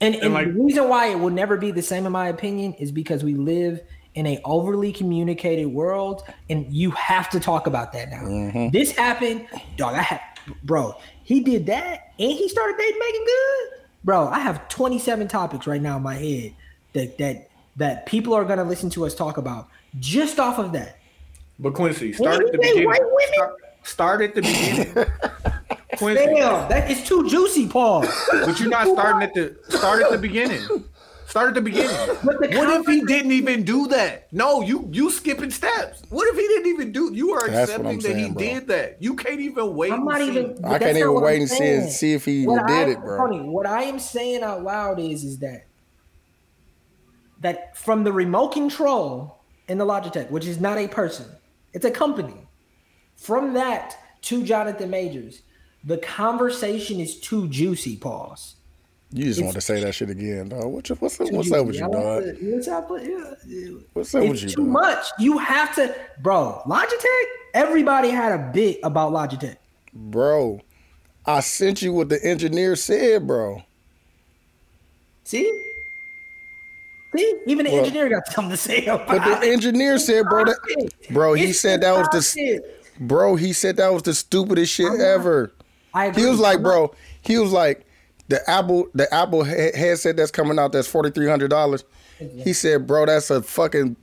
And, 0.00 0.14
and 0.16 0.34
like- 0.34 0.46
the 0.46 0.52
reason 0.62 0.88
why 0.88 1.06
it 1.08 1.18
will 1.18 1.30
never 1.30 1.56
be 1.56 1.70
the 1.70 1.82
same, 1.82 2.06
in 2.06 2.12
my 2.12 2.28
opinion, 2.28 2.74
is 2.74 2.92
because 2.92 3.24
we 3.24 3.34
live 3.34 3.80
in 4.14 4.26
a 4.26 4.40
overly 4.44 4.92
communicated 4.92 5.66
world, 5.66 6.22
and 6.48 6.66
you 6.72 6.90
have 6.92 7.28
to 7.30 7.38
talk 7.40 7.66
about 7.66 7.92
that 7.92 8.10
now. 8.10 8.22
Mm-hmm. 8.22 8.68
This 8.70 8.90
happened, 8.92 9.46
dog. 9.76 9.94
I 9.94 10.02
have, 10.02 10.20
bro. 10.64 10.94
He 11.22 11.40
did 11.40 11.66
that, 11.66 12.12
and 12.18 12.30
he 12.30 12.48
started 12.48 12.76
dating 12.78 12.98
Meagan 12.98 13.24
Good, 13.26 13.68
bro. 14.04 14.28
I 14.28 14.38
have 14.38 14.68
twenty 14.68 14.98
seven 14.98 15.28
topics 15.28 15.66
right 15.66 15.82
now 15.82 15.96
in 15.98 16.02
my 16.02 16.14
head 16.14 16.54
that 16.94 17.18
that 17.18 17.50
that 17.76 18.06
people 18.06 18.32
are 18.32 18.44
gonna 18.46 18.64
listen 18.64 18.88
to 18.90 19.04
us 19.04 19.14
talk 19.14 19.36
about 19.36 19.68
just 19.98 20.38
off 20.40 20.58
of 20.58 20.72
that. 20.72 20.98
But 21.58 21.74
Quincy, 21.74 22.12
start 22.14 22.42
at 22.42 22.52
the 22.52 22.58
beginning. 22.58 22.86
white 22.86 23.00
women- 23.02 23.34
Start, 23.34 23.54
start 23.82 24.22
at 24.22 24.34
the 24.34 24.40
beginning. 24.42 24.94
Quincy, 25.96 26.24
Damn, 26.26 26.68
that 26.68 26.90
is 26.90 27.04
too 27.04 27.28
juicy, 27.28 27.68
Paul. 27.68 28.00
but 28.30 28.58
you're 28.58 28.68
not 28.68 28.88
starting 28.88 29.22
at 29.22 29.34
the 29.34 29.56
start 29.68 30.02
at 30.02 30.10
the 30.10 30.18
beginning. 30.18 30.60
Start 31.28 31.48
at 31.48 31.54
the 31.54 31.60
beginning. 31.60 31.88
The 31.90 32.54
What 32.56 32.80
if 32.80 32.86
he 32.86 33.02
didn't 33.04 33.32
even 33.32 33.62
do 33.64 33.88
that? 33.88 34.32
No, 34.32 34.62
you 34.62 34.88
you 34.92 35.10
skipping 35.10 35.50
steps. 35.50 36.02
What 36.08 36.26
if 36.28 36.36
he 36.36 36.46
didn't 36.46 36.66
even 36.68 36.92
do? 36.92 37.12
You 37.12 37.32
are 37.32 37.48
That's 37.48 37.72
what 37.72 37.80
I'm 37.80 37.86
accepting 37.96 38.16
that 38.16 38.26
he 38.26 38.32
bro. 38.32 38.42
did 38.42 38.68
that. 38.68 38.96
You 39.02 39.14
can't 39.16 39.40
even 39.40 39.74
wait. 39.74 39.92
I'm 39.92 40.00
and 40.00 40.08
not 40.08 40.18
see. 40.20 40.28
even. 40.28 40.64
I 40.64 40.78
can't 40.78 40.96
even 40.96 41.14
wait 41.20 41.34
I'm 41.36 41.40
and 41.42 41.50
see 41.50 41.56
saying. 41.56 41.82
it- 41.82 41.90
see 41.90 42.12
if 42.14 42.24
he 42.24 42.32
even 42.42 42.54
What 42.54 42.66
did 42.66 42.88
I- 42.88 42.90
it, 42.92 43.00
bro. 43.00 43.18
Tony, 43.18 43.40
what 43.48 43.66
I 43.66 43.82
am 43.84 43.98
saying 43.98 44.42
out 44.42 44.62
loud 44.62 44.98
is, 45.00 45.24
is 45.24 45.38
that 45.40 45.66
that 47.40 47.76
from 47.76 48.04
the 48.04 48.12
remote 48.12 48.48
control 48.52 49.38
in 49.68 49.78
the 49.78 49.84
Logitech, 49.86 50.30
which 50.30 50.46
is 50.46 50.60
not 50.60 50.78
a 50.78 50.88
person, 50.88 51.26
it's 51.72 51.84
a 51.84 51.90
company. 51.90 52.46
From 53.16 53.54
that 53.54 53.96
to 54.22 54.42
Jonathan 54.42 54.90
Majors, 54.90 55.42
the 55.86 55.96
conversation 55.98 57.00
is 57.00 57.18
too 57.20 57.48
juicy. 57.48 57.96
Pause. 57.96 58.56
You 59.12 59.24
just 59.24 59.38
It's- 59.38 59.44
want 59.46 59.54
to 59.54 59.60
say 59.60 59.80
that 59.82 59.94
shit 59.94 60.10
again, 60.10 60.48
dog. 60.48 60.64
What's 60.66 60.90
up, 60.90 61.00
what's 61.00 61.20
up, 61.20 61.30
what's 61.30 61.52
up 61.52 61.64
with 61.64 61.76
you, 61.76 61.88
dog? 61.88 62.24
What's 62.42 62.68
up? 62.68 62.90
with- 62.90 63.04
yeah, 63.46 63.70
What's 63.92 64.14
up 64.14 64.22
it's 64.24 64.30
with 64.32 64.42
you, 64.42 64.48
too 64.48 64.56
dog? 64.64 64.66
much. 64.66 65.06
You 65.20 65.38
have 65.38 65.74
to, 65.76 65.94
bro. 66.20 66.60
Logitech. 66.66 67.24
Everybody 67.54 68.10
had 68.10 68.32
a 68.32 68.50
bit 68.52 68.80
about 68.82 69.12
Logitech. 69.12 69.56
Bro, 69.94 70.60
I 71.24 71.38
sent 71.40 71.80
you 71.82 71.92
what 71.92 72.08
the 72.08 72.22
engineer 72.22 72.74
said, 72.76 73.26
bro. 73.26 73.62
See? 75.24 75.62
See? 77.16 77.34
Even 77.46 77.64
the 77.64 77.72
Well, 77.72 77.84
engineer 77.84 78.08
got 78.08 78.26
something 78.26 78.50
to 78.50 78.56
say 78.56 78.84
about 78.86 79.06
But 79.06 79.40
the 79.40 79.48
engineer 79.48 79.98
said, 79.98 80.24
bro, 80.26 80.44
that, 80.44 80.56
bro, 81.10 81.32
he 81.34 81.46
It's 81.46 81.60
said 81.60 81.80
that 81.82 81.92
was 81.96 82.08
the 82.08 82.60
bro, 83.00 83.36
he 83.36 83.52
said 83.52 83.76
that 83.76 83.92
was 83.92 84.02
the 84.02 84.14
stupidest 84.14 84.72
shit 84.72 84.90
I'm 84.90 85.00
ever. 85.00 85.52
I 85.96 86.06
agree. 86.06 86.24
He 86.24 86.28
was 86.28 86.38
like, 86.38 86.62
bro, 86.62 86.94
he 87.22 87.38
was 87.38 87.52
like, 87.52 87.86
the 88.28 88.48
Apple, 88.50 88.88
the 88.94 89.12
Apple 89.14 89.44
he- 89.44 89.54
headset 89.74 90.16
that's 90.16 90.30
coming 90.30 90.58
out 90.58 90.72
that's 90.72 90.86
forty 90.86 91.10
three 91.10 91.26
hundred 91.28 91.48
dollars. 91.48 91.84
He 92.18 92.52
said, 92.52 92.86
bro, 92.86 93.06
that's 93.06 93.30
a 93.30 93.42
fucking 93.42 93.96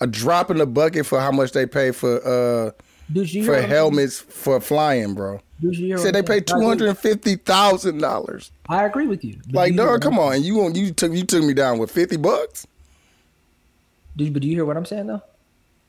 a 0.00 0.06
drop 0.06 0.50
in 0.50 0.58
the 0.58 0.66
bucket 0.66 1.06
for 1.06 1.20
how 1.20 1.30
much 1.30 1.52
they 1.52 1.66
pay 1.66 1.92
for 1.92 2.26
uh 2.26 2.70
you 3.12 3.44
for 3.44 3.60
helmets 3.60 4.18
for 4.20 4.60
flying, 4.60 5.14
bro. 5.14 5.40
You 5.60 5.70
He 5.70 5.96
said 5.96 6.14
they 6.14 6.22
pay 6.22 6.40
two 6.40 6.60
hundred 6.60 6.88
and 6.88 6.98
fifty 6.98 7.36
thousand 7.36 7.98
dollars. 7.98 8.50
I 8.68 8.84
agree 8.84 9.06
with 9.06 9.24
you. 9.24 9.38
Like, 9.52 9.72
you 9.72 9.76
dog, 9.78 10.02
come 10.02 10.18
on, 10.18 10.42
you 10.42 10.56
want 10.56 10.76
you 10.76 10.92
took 10.92 11.12
you 11.12 11.24
took 11.24 11.44
me 11.44 11.54
down 11.54 11.78
with 11.78 11.90
fifty 11.90 12.16
bucks. 12.16 12.66
Dude, 14.16 14.32
but 14.32 14.42
do 14.42 14.48
you 14.48 14.54
hear 14.56 14.64
what 14.64 14.76
I'm 14.76 14.84
saying 14.84 15.06
though? 15.06 15.22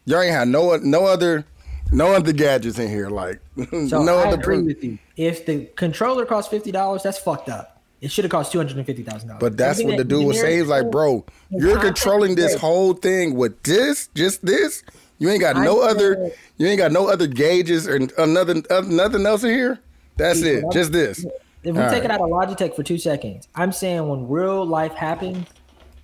Y'all 0.05 0.21
ain't 0.21 0.31
had 0.33 0.47
no 0.47 0.75
no 0.77 1.05
other 1.05 1.45
no 1.91 2.13
other 2.13 2.33
gadgets 2.33 2.79
in 2.79 2.89
here. 2.89 3.09
Like 3.09 3.39
So 3.71 4.03
no 4.03 4.17
I 4.19 4.27
other. 4.27 4.39
agree 4.39 4.57
pro- 4.57 4.65
with 4.65 4.83
you. 4.83 4.97
If 5.17 5.45
the 5.45 5.65
controller 5.75 6.25
costs 6.25 6.49
fifty 6.49 6.71
dollars, 6.71 7.03
that's 7.03 7.19
fucked 7.19 7.49
up. 7.49 7.81
It 8.01 8.11
should 8.11 8.23
have 8.23 8.31
cost 8.31 8.51
two 8.51 8.57
hundred 8.59 8.77
and 8.77 8.85
fifty 8.85 9.03
thousand 9.03 9.29
dollars. 9.29 9.41
But 9.41 9.57
that's 9.57 9.83
what 9.83 9.97
the 9.97 10.03
dude 10.05 10.25
was 10.25 10.39
saying. 10.39 10.57
He 10.59 10.63
like, 10.63 10.89
bro, 10.91 11.25
you're 11.49 11.79
controlling 11.79 12.35
this 12.35 12.55
whole 12.55 12.93
thing 12.93 13.35
with 13.35 13.61
this, 13.63 14.09
just 14.15 14.45
this. 14.45 14.83
You 15.17 15.29
ain't 15.29 15.41
got 15.41 15.57
no 15.57 15.81
I 15.81 15.89
other. 15.91 16.15
said- 16.15 16.35
You 16.57 16.67
ain't 16.67 16.77
got 16.77 16.91
no 16.93 17.07
other 17.09 17.27
gauges 17.27 17.87
or 17.87 17.99
another 18.17 18.61
uh, 18.69 18.81
nothing 18.87 19.25
else 19.25 19.43
in 19.43 19.49
here. 19.51 19.79
That's 20.15 20.41
it. 20.41 20.63
Just 20.71 20.91
this. 20.93 21.25
If 21.63 21.75
we 21.75 21.81
All 21.81 21.89
take 21.89 22.03
right. 22.03 22.05
it 22.05 22.11
out 22.11 22.21
of 22.21 22.29
Logitech 22.29 22.73
for 22.73 22.83
two 22.83 22.97
seconds, 22.97 23.49
I'm 23.53 23.73
saying 23.73 24.07
when 24.07 24.29
real 24.29 24.65
life 24.65 24.93
happens, 24.93 25.45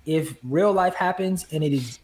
if 0.04 0.36
real 0.42 0.70
life 0.72 0.94
happens 0.94 1.46
and 1.50 1.64
it 1.64 1.72
is 1.72 1.98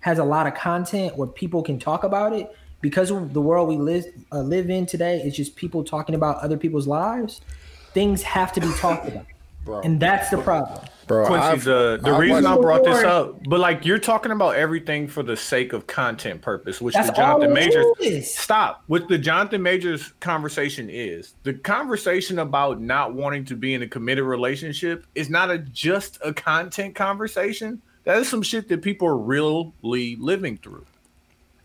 has 0.00 0.18
a 0.18 0.24
lot 0.24 0.48
of 0.48 0.54
content 0.54 1.16
where 1.16 1.28
people 1.28 1.62
can 1.62 1.78
talk 1.78 2.02
about 2.02 2.32
it, 2.32 2.52
because 2.80 3.10
of 3.10 3.32
the 3.32 3.40
world 3.40 3.68
we 3.68 3.76
live 3.76 4.04
uh, 4.32 4.40
live 4.40 4.70
in 4.70 4.86
today, 4.86 5.20
it's 5.24 5.36
just 5.36 5.56
people 5.56 5.82
talking 5.84 6.14
about 6.14 6.38
other 6.38 6.56
people's 6.56 6.86
lives. 6.86 7.40
Things 7.94 8.22
have 8.22 8.52
to 8.52 8.60
be 8.60 8.70
talked 8.74 9.08
about, 9.08 9.26
Bro. 9.64 9.80
and 9.80 9.98
that's 10.00 10.30
the 10.30 10.38
problem. 10.38 10.84
Bro, 11.06 11.26
Quincy, 11.26 11.42
I've- 11.46 11.60
the, 11.62 11.98
the 12.02 12.10
I've 12.10 12.18
reason 12.20 12.44
I 12.44 12.54
brought 12.58 12.84
this 12.84 13.02
up, 13.02 13.42
but 13.48 13.60
like 13.60 13.86
you're 13.86 13.98
talking 13.98 14.30
about 14.30 14.56
everything 14.56 15.08
for 15.08 15.22
the 15.22 15.38
sake 15.38 15.72
of 15.72 15.86
content 15.86 16.42
purpose, 16.42 16.82
which 16.82 16.94
That's 16.94 17.08
the 17.08 17.16
Jonathan 17.16 17.48
all 17.48 17.54
Majors 17.54 17.86
is. 17.98 18.34
stop. 18.34 18.82
What 18.88 19.08
the 19.08 19.16
Jonathan 19.16 19.62
Majors 19.62 20.12
conversation 20.20 20.90
is 20.90 21.32
the 21.44 21.54
conversation 21.54 22.38
about 22.40 22.82
not 22.82 23.14
wanting 23.14 23.46
to 23.46 23.56
be 23.56 23.72
in 23.72 23.80
a 23.82 23.88
committed 23.88 24.24
relationship 24.24 25.06
is 25.14 25.30
not 25.30 25.50
a 25.50 25.56
just 25.58 26.18
a 26.22 26.34
content 26.34 26.94
conversation. 26.94 27.80
That 28.04 28.18
is 28.18 28.28
some 28.28 28.42
shit 28.42 28.68
that 28.68 28.82
people 28.82 29.08
are 29.08 29.16
really 29.16 30.16
living 30.20 30.58
through. 30.58 30.84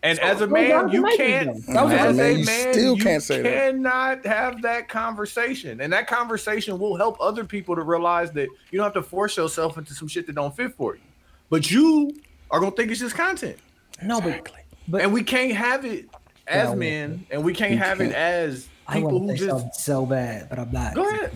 And 0.03 0.19
as 0.19 0.41
a 0.41 0.47
man, 0.47 0.69
Jonathan 0.69 0.91
you 0.91 1.17
can't. 1.17 1.65
though. 1.65 1.73
That 1.73 1.83
was 1.85 1.93
As 1.93 2.05
a- 2.05 2.09
a 2.09 2.13
Man, 2.13 2.39
you 2.39 2.45
still 2.45 2.97
you 2.97 3.03
can't 3.03 3.23
say 3.23 3.41
that. 3.41 3.71
cannot 3.71 4.25
have 4.25 4.61
that 4.63 4.89
conversation, 4.89 5.79
and 5.79 5.93
that 5.93 6.07
conversation 6.07 6.77
will 6.77 6.97
help 6.97 7.17
other 7.21 7.45
people 7.45 7.73
to 7.75 7.81
realize 7.81 8.29
that 8.31 8.49
you 8.69 8.77
don't 8.77 8.83
have 8.83 8.93
to 8.93 9.01
force 9.01 9.37
yourself 9.37 9.77
into 9.77 9.93
some 9.93 10.09
shit 10.09 10.27
that 10.27 10.33
don't 10.35 10.53
fit 10.55 10.75
for 10.75 10.95
you. 10.95 11.01
But 11.49 11.71
you 11.71 12.13
are 12.51 12.59
gonna 12.59 12.71
think 12.71 12.91
it's 12.91 12.99
just 12.99 13.15
content, 13.15 13.57
No, 14.01 14.19
but 14.19 14.51
but 14.89 15.01
and 15.01 15.13
we 15.13 15.23
can't 15.23 15.53
have 15.53 15.85
it 15.85 16.09
as 16.47 16.69
Yeah, 16.69 16.75
men, 16.75 17.25
and 17.31 17.41
we 17.45 17.53
can't 17.53 17.79
have 17.79 18.01
it 18.01 18.11
as 18.11 18.67
people 18.91 19.11
want 19.21 19.31
who 19.31 19.37
just. 19.37 19.49
something 19.49 19.69
so 19.73 20.05
bad, 20.05 20.49
but 20.49 20.59
I'm 20.59 20.71
not. 20.73 20.95
Go 20.95 21.07
ahead. 21.09 21.31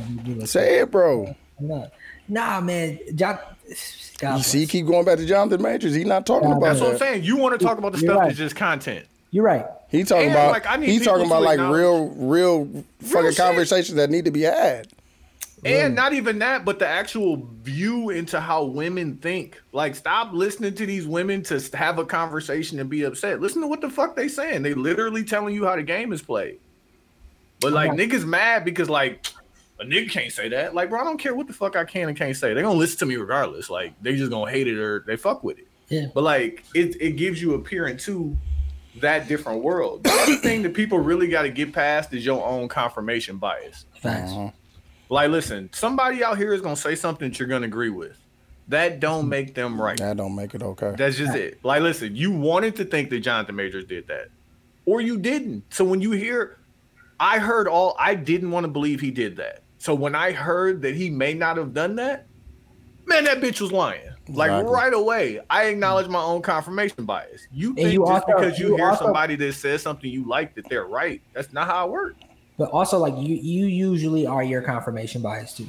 Say 0.50 0.80
it, 0.80 0.92
bro. 0.92 1.34
I'm 1.60 1.68
not. 1.70 1.92
Nah, 2.28 2.62
man, 2.62 3.00
John. 3.16 3.40
God 4.20 4.38
You 4.38 4.44
see, 4.44 4.60
he 4.62 4.68
keep 4.68 4.86
going 4.88 5.06
back 5.06 5.18
to 5.18 5.26
Jonathan 5.26 5.62
Majors. 5.62 5.94
He's 5.94 6.06
not 6.06 6.26
talking 6.26 6.50
Yeah, 6.50 6.56
about 6.58 6.66
That's 6.68 6.80
what 6.82 6.92
I'm 6.94 6.98
saying. 6.98 7.24
You 7.24 7.38
want 7.38 7.60
to 7.60 7.64
talk 7.66 7.78
about 7.78 7.92
the 7.92 8.00
You're 8.00 8.12
stuff 8.12 8.20
right. 8.22 8.28
that's 8.28 8.38
just 8.38 8.56
content. 8.56 9.06
You're 9.32 9.44
right. 9.44 9.66
He 9.90 10.04
talking 10.04 10.26
And, 10.28 10.32
about 10.32 10.52
like, 10.52 10.66
I 10.66 10.78
need 10.78 10.90
he 10.90 11.00
talking 11.00 11.26
about 11.26 11.44
like 11.44 11.56
acknowledge- 11.60 11.78
real, 11.80 12.08
real 12.16 12.84
fucking 13.02 13.32
shit. 13.32 13.38
conversations 13.38 13.96
that 13.96 14.10
need 14.10 14.26
to 14.26 14.32
be 14.32 14.42
had. 14.42 14.88
And 15.66 15.96
not 15.96 16.14
even 16.14 16.40
that, 16.40 16.64
but 16.66 16.80
the 16.80 16.88
actual 16.88 17.48
view 17.64 18.10
into 18.12 18.40
how 18.40 18.64
women 18.64 19.18
think. 19.18 19.60
Like, 19.74 19.96
stop 19.96 20.32
listening 20.32 20.76
to 20.76 20.86
these 20.86 21.06
women 21.06 21.44
to 21.44 21.62
have 21.74 22.00
a 22.00 22.06
conversation 22.06 22.80
and 22.80 22.90
be 22.90 23.04
upset. 23.04 23.42
Listen 23.42 23.62
to 23.64 23.68
what 23.68 23.82
the 23.82 23.90
fuck 23.90 24.16
they 24.16 24.28
saying. 24.30 24.62
They 24.62 24.74
literally 24.76 25.24
telling 25.24 25.54
you 25.56 25.66
how 25.66 25.76
the 25.76 25.84
game 25.84 26.14
is 26.14 26.22
played. 26.22 26.60
But 27.60 27.74
like 27.74 27.92
Okay. 27.92 28.08
niggas 28.08 28.24
mad 28.26 28.64
because 28.66 28.88
like 28.90 29.26
a 29.80 29.86
nigga 29.86 30.10
can't 30.10 30.32
say 30.32 30.50
that. 30.50 30.74
Like, 30.74 30.90
bro, 30.90 31.00
I 31.00 31.04
don't 31.04 31.18
care 31.18 31.36
what 31.36 31.48
the 31.48 31.54
fuck 31.54 31.76
I 31.76 31.86
can 31.86 32.10
and 32.10 32.18
can't 32.18 32.36
say. 32.36 32.54
They 32.54 32.62
gonna 32.62 32.78
listen 32.78 33.00
to 33.00 33.06
me 33.06 33.16
regardless. 33.16 33.70
Like, 33.70 33.94
they 34.02 34.16
just 34.16 34.32
gonna 34.32 34.50
hate 34.50 34.68
it 34.68 34.78
or 34.78 35.04
they 35.06 35.16
fuck 35.16 35.44
with 35.44 35.60
it. 35.60 35.68
Yeah. 35.90 36.08
But 36.14 36.24
like, 36.24 36.64
it 36.74 37.00
it 37.02 37.12
gives 37.12 37.42
you 37.42 37.54
a 37.54 37.60
peer 37.60 37.88
into 37.88 38.36
that 39.02 39.28
different 39.28 39.64
world. 39.64 40.04
The 40.04 40.12
other 40.12 40.36
thing 40.42 40.64
that 40.64 40.74
people 40.74 41.00
really 41.00 41.28
got 41.28 41.44
to 41.44 41.50
get 41.50 41.74
past 41.74 42.14
is 42.14 42.26
your 42.26 42.44
own 42.46 42.68
confirmation 42.68 43.38
bias. 43.38 43.86
Facts. 44.02 44.32
Uh-huh. 44.32 44.52
Like, 45.10 45.30
listen, 45.30 45.70
somebody 45.74 46.24
out 46.24 46.38
here 46.38 46.54
is 46.54 46.62
gonna 46.62 46.76
say 46.76 46.96
something 46.96 47.30
that 47.30 47.40
you're 47.40 47.48
gonna 47.48 47.68
agree 47.68 47.90
with. 47.90 48.18
That 48.68 49.00
don't 49.00 49.22
mm-hmm. 49.22 49.30
make 49.30 49.56
them 49.56 49.82
right. 49.82 49.98
That 49.98 50.18
don't 50.18 50.36
make 50.36 50.54
it 50.54 50.62
okay. 50.62 50.94
That's 50.98 51.16
just 51.16 51.36
it. 51.36 51.60
Like, 51.64 51.82
listen, 51.82 52.16
you 52.16 52.32
wanted 52.32 52.76
to 52.78 52.86
think 52.86 53.10
that 53.12 53.20
Jonathan 53.20 53.56
Majors 53.56 53.86
did 53.86 54.08
that, 54.08 54.30
or 54.86 55.00
you 55.00 55.18
didn't. 55.18 55.64
So 55.74 55.86
when 55.86 56.02
you 56.02 56.12
hear, 56.12 56.58
I 57.20 57.40
heard 57.40 57.68
all, 57.68 57.96
I 57.98 58.16
didn't 58.16 58.52
want 58.52 58.66
to 58.66 58.68
believe 58.68 59.00
he 59.00 59.12
did 59.12 59.38
that. 59.38 59.62
So 59.88 59.96
when 59.96 60.16
I 60.16 60.34
heard 60.34 60.82
that 60.82 60.96
he 60.96 61.10
may 61.10 61.34
not 61.34 61.56
have 61.56 61.74
done 61.74 61.96
that, 61.96 62.28
man, 63.06 63.24
that 63.24 63.40
bitch 63.40 63.62
was 63.62 63.72
lying. 63.72 64.02
Like 64.28 64.52
Exactly. 64.52 64.74
right 64.74 64.94
away, 64.94 65.40
I 65.50 65.68
acknowledge 65.68 66.10
my 66.10 66.22
own 66.22 66.42
confirmation 66.42 67.06
bias. 67.06 67.48
You 67.54 67.74
think 67.74 67.94
you 67.94 68.02
just 68.02 68.12
also- 68.12 68.26
because 68.26 68.60
you, 68.60 68.68
you 68.68 68.76
hear 68.76 68.90
also- 68.90 69.06
somebody 69.06 69.38
that 69.38 69.54
says 69.54 69.82
something 69.82 70.12
you 70.12 70.28
like 70.28 70.56
that 70.56 70.68
they're 70.68 70.88
right. 70.88 71.22
That's 71.32 71.54
not 71.54 71.68
how 71.68 71.88
it 71.88 71.92
works. 71.92 72.20
But 72.58 72.70
also, 72.72 73.00
like 73.00 73.14
you, 73.18 73.38
you 73.38 73.68
usually 73.68 74.28
are 74.28 74.44
your 74.44 74.62
confirmation 74.62 75.22
bias 75.22 75.54
too. 75.56 75.68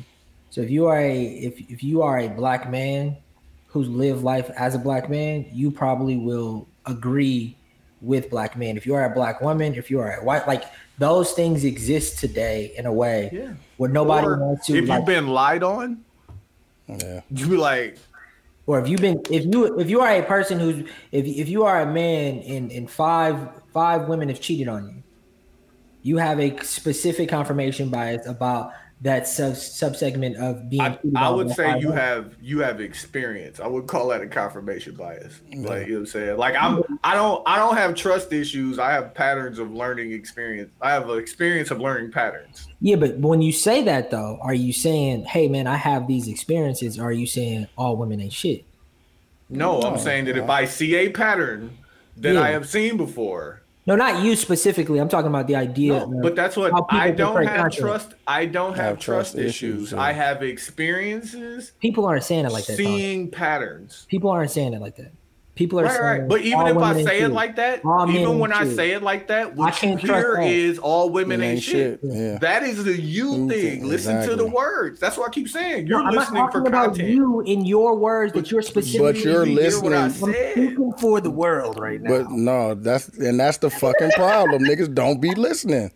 So 0.51 0.63
if 0.63 0.69
you 0.71 0.87
are 0.87 0.99
a 0.99 1.25
if 1.25 1.71
if 1.71 1.85
you 1.85 2.03
are 2.03 2.19
a 2.19 2.27
black 2.27 2.69
man 2.69 3.19
who's 3.69 3.89
lived 3.89 4.25
life 4.25 4.51
as 4.57 4.75
a 4.75 4.81
black 4.81 5.09
man, 5.09 5.47
you 5.53 5.71
probably 5.71 6.17
will 6.17 6.67
agree 6.87 7.57
with 8.01 8.31
black 8.31 8.57
men. 8.57 8.77
If 8.77 8.85
you 8.85 8.97
are 8.97 9.05
a 9.05 9.15
black 9.15 9.41
woman, 9.41 9.77
if 9.77 9.93
you 9.93 10.01
are 10.01 10.15
a 10.17 10.25
white, 10.25 10.49
like 10.49 10.65
those 10.99 11.33
things 11.33 11.65
exist 11.65 12.19
today 12.19 12.73
in 12.77 12.87
a 12.87 12.93
way 12.93 13.31
Yeah. 13.33 13.53
where 13.77 13.91
nobody 13.91 14.27
Or 14.27 14.37
wants 14.39 14.67
to. 14.67 14.77
if 14.77 14.89
like, 14.89 14.99
you've 14.99 15.07
been 15.07 15.29
lied 15.29 15.63
on, 15.63 16.05
Yeah. 16.89 17.21
you 17.31 17.49
be 17.49 17.57
like, 17.57 17.99
or 18.67 18.79
if 18.81 18.89
you've 18.89 19.01
been 19.01 19.23
if 19.31 19.45
you 19.45 19.79
if 19.79 19.89
you 19.89 20.01
are 20.01 20.11
a 20.11 20.23
person 20.23 20.59
who's 20.61 20.89
if 21.13 21.25
if 21.25 21.49
you 21.49 21.65
are 21.65 21.81
a 21.81 21.87
man 21.87 22.39
and 22.41 22.71
and 22.73 22.91
five 22.91 23.37
five 23.73 24.09
women 24.09 24.29
have 24.29 24.41
cheated 24.41 24.69
on 24.69 24.89
you 24.89 25.03
you 26.03 26.17
have 26.19 26.39
a 26.39 26.57
specific 26.65 27.29
confirmation 27.29 27.89
bias 27.91 28.27
about 28.27 28.73
that 29.01 29.29
sub 29.29 29.53
subsegment 29.53 30.35
of 30.37 30.69
being 30.69 30.83
I, 30.83 30.99
I 31.15 31.31
would 31.31 31.51
say 31.51 31.71
five 31.73 31.81
you 31.83 31.93
have 31.93 32.35
you 32.41 32.59
have 32.59 32.81
experience. 32.81 33.61
I 33.61 33.69
would 33.69 33.87
call 33.87 34.09
that 34.09 34.23
a 34.23 34.27
confirmation 34.27 34.95
bias. 34.97 35.41
Like 35.55 35.87
you 35.87 35.93
know 35.93 35.95
what 35.95 36.01
I'm 36.01 36.07
saying? 36.07 36.37
Like 36.37 36.57
I'm 36.59 36.83
I 37.05 37.15
don't 37.15 37.43
I 37.47 37.59
don't 37.59 37.77
have 37.77 37.95
trust 37.95 38.33
issues. 38.33 38.81
I 38.81 38.91
have 38.91 39.15
patterns 39.15 39.61
of 39.61 39.71
learning 39.71 40.11
experience. 40.13 40.73
I 40.81 40.91
have 40.91 41.09
an 41.09 41.19
experience 41.19 41.71
of 41.71 41.79
learning 41.81 42.11
patterns. 42.11 42.67
yeah 42.81 42.97
but 42.97 43.17
when 43.19 43.41
you 43.41 43.53
say 43.53 43.85
that 43.85 44.11
though 44.11 44.39
are 44.43 44.55
you 44.55 44.73
saying 44.73 45.25
hey 45.27 45.47
man 45.49 45.67
i 45.67 45.77
have 45.77 46.07
these 46.09 46.27
experiences 46.29 46.99
or 46.99 47.05
are 47.05 47.13
you 47.13 47.27
saying 47.27 47.67
all 47.77 47.97
women 47.97 48.21
ain't 48.21 48.33
shit 48.33 48.65
No, 49.49 49.81
I'm 49.81 49.99
saying 49.99 50.25
that 50.27 50.37
if 50.37 50.49
I 50.51 50.65
see 50.65 50.95
a 50.97 51.09
pattern 51.11 51.77
that 52.19 52.35
Yeah. 52.35 52.43
I 52.43 52.51
have 52.51 52.69
seen 52.69 52.97
before, 52.97 53.63
no 53.89 53.97
not 53.97 54.23
you 54.23 54.37
specifically 54.37 54.99
i'm 55.01 55.09
talking 55.09 55.27
about 55.29 55.47
the 55.49 55.57
idea 55.57 55.95
no, 55.95 56.05
of 56.05 56.23
but 56.23 56.37
that's 56.37 56.57
what 56.57 56.73
I 56.91 57.11
don't 57.11 57.45
have 57.45 57.57
content. 57.57 57.75
trust. 57.75 58.15
I 58.27 58.47
don't 58.47 58.75
have, 58.77 58.85
Have 58.85 58.99
trust, 59.01 59.33
trust 59.33 59.39
issues. 59.39 59.49
issues, 59.81 59.93
yeah. 59.93 60.01
I 60.01 60.13
have 60.13 60.43
experiences 60.43 61.73
people 61.81 62.05
aren't 62.07 62.23
saying 62.25 62.45
it 62.45 62.53
like 62.53 62.67
that 62.67 62.77
Tom. 62.77 62.87
seeing 62.87 63.31
patterns. 63.31 64.07
people 64.09 64.31
aren't 64.31 64.51
saying 64.51 64.75
it 64.75 64.81
like 64.81 64.97
that 64.97 65.13
people 65.59 65.81
are 65.81 65.85
Right, 65.85 65.93
saying 65.93 66.05
right. 66.21 66.29
But 66.29 66.41
even 66.43 66.61
all 66.61 66.67
if 66.69 66.77
I 66.77 66.81
women 66.81 66.97
ain't 66.99 67.09
say 67.09 67.21
it 67.23 67.33
like 67.33 67.57
that, 67.57 67.85
All 67.85 68.09
even 68.09 68.23
ain't 68.29 68.39
when 68.39 68.53
I 68.53 68.65
shit. 68.65 68.77
say 68.77 68.91
it 68.93 69.03
like 69.03 69.27
that, 69.27 69.57
what 69.57 69.67
you 69.83 69.89
can't 69.89 70.01
trust 70.01 70.25
hear 70.25 70.35
that. 70.37 70.47
is 70.47 70.79
all 70.79 71.11
women 71.11 71.43
ain't, 71.43 71.55
ain't 71.55 71.63
shit. 71.65 72.01
shit, 72.01 72.11
yeah. 72.11 72.39
That 72.39 72.63
is 72.63 72.85
the 72.85 72.93
you 72.99 73.33
You 73.33 73.49
thing. 73.49 73.81
thing, 73.81 73.85
Listen 73.89 74.27
to 74.29 74.37
the 74.37 74.47
words. 74.47 75.01
That's 75.01 75.19
what 75.19 75.29
I 75.29 75.33
keep 75.33 75.49
saying. 75.49 75.89
You're 75.89 75.99
I'm 75.99 76.05
not 76.05 76.15
listening 76.15 76.47
for 76.47 76.53
talking 76.53 76.67
about 76.69 76.87
content. 76.91 77.09
you 77.11 77.41
in 77.41 77.65
your 77.65 77.97
words 77.97 78.33
that 78.35 78.51
you're 78.53 78.63
specifically 78.63 79.01
But 79.13 79.25
you're 79.25 79.45
You 79.45 79.55
what 79.57 79.63
I 79.63 79.65
listening. 79.67 79.93
I'm 79.95 80.11
said. 80.33 80.53
speaking 80.53 80.93
for 80.99 81.21
the 81.21 81.31
world 81.31 81.79
right 81.81 82.01
now. 82.01 82.09
But 82.23 82.31
no, 82.31 82.75
that's 82.75 83.09
and 83.19 83.41
that's 83.41 83.59
the 83.59 83.69
fucking 83.71 84.13
problem. 84.13 84.63
Niggas 84.63 84.95
don't 84.95 85.21
be 85.21 85.35
listening. 85.35 85.91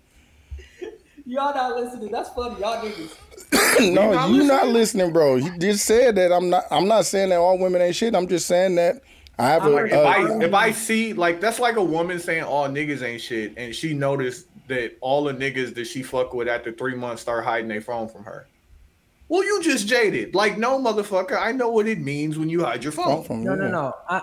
Y'all 1.25 1.55
not 1.55 1.77
listening. 1.77 2.11
That's 2.11 2.31
funny. 2.31 2.61
Y'all 2.61 2.85
niggas. 2.85 3.93
no, 3.95 4.13
not 4.13 4.31
you 4.31 4.43
not 4.45 4.67
listening? 4.67 4.73
listening, 4.73 5.13
bro. 5.13 5.37
You 5.37 5.57
just 5.59 5.85
said 5.87 6.17
that. 6.17 6.33
I'm 6.33 6.51
not. 6.51 6.65
I'm 6.71 6.89
not 6.89 7.05
saying 7.07 7.29
that 7.31 7.37
all 7.39 7.59
women 7.59 7.81
ain't 7.81 7.95
shit. 7.95 8.15
I'm 8.17 8.27
just 8.27 8.47
saying 8.47 8.75
that 8.75 9.03
I 9.43 9.49
have 9.49 9.65
a. 9.67 9.71
Like 9.71 9.87
if 9.87 9.93
a- 9.93 10.03
I 10.03 10.45
if 10.45 10.55
I 10.55 10.71
see 10.73 11.13
like 11.13 11.41
that's 11.41 11.59
like 11.59 11.77
a 11.77 11.83
woman 11.83 12.19
saying 12.19 12.45
all 12.45 12.69
niggas 12.69 13.03
ain't 13.03 13.21
shit, 13.21 13.55
and 13.57 13.75
she 13.75 13.93
noticed 13.95 14.47
that 14.69 14.97
all 15.01 15.25
the 15.25 15.35
niggas 15.35 15.75
that 15.75 15.87
she 15.87 16.03
fuck 16.03 16.33
with 16.33 16.49
after 16.49 16.73
three 16.73 16.95
months 16.95 17.23
start 17.23 17.45
hiding 17.45 17.69
their 17.69 17.81
phone 17.81 18.09
from 18.09 18.25
her. 18.25 18.47
Well, 19.29 19.43
you 19.45 19.63
just 19.63 19.89
jaded. 19.89 20.35
Like 20.35 20.59
no 20.59 20.79
motherfucker. 20.79 21.41
I 21.41 21.53
know 21.53 21.71
what 21.71 21.87
it 21.89 21.99
means 21.99 22.39
when 22.39 22.49
you 22.49 22.65
hide 22.65 22.85
your 22.85 22.93
phone. 22.93 23.25
from 23.25 23.43
No, 23.43 23.55
no, 23.55 23.69
no. 23.69 23.95
I 24.09 24.23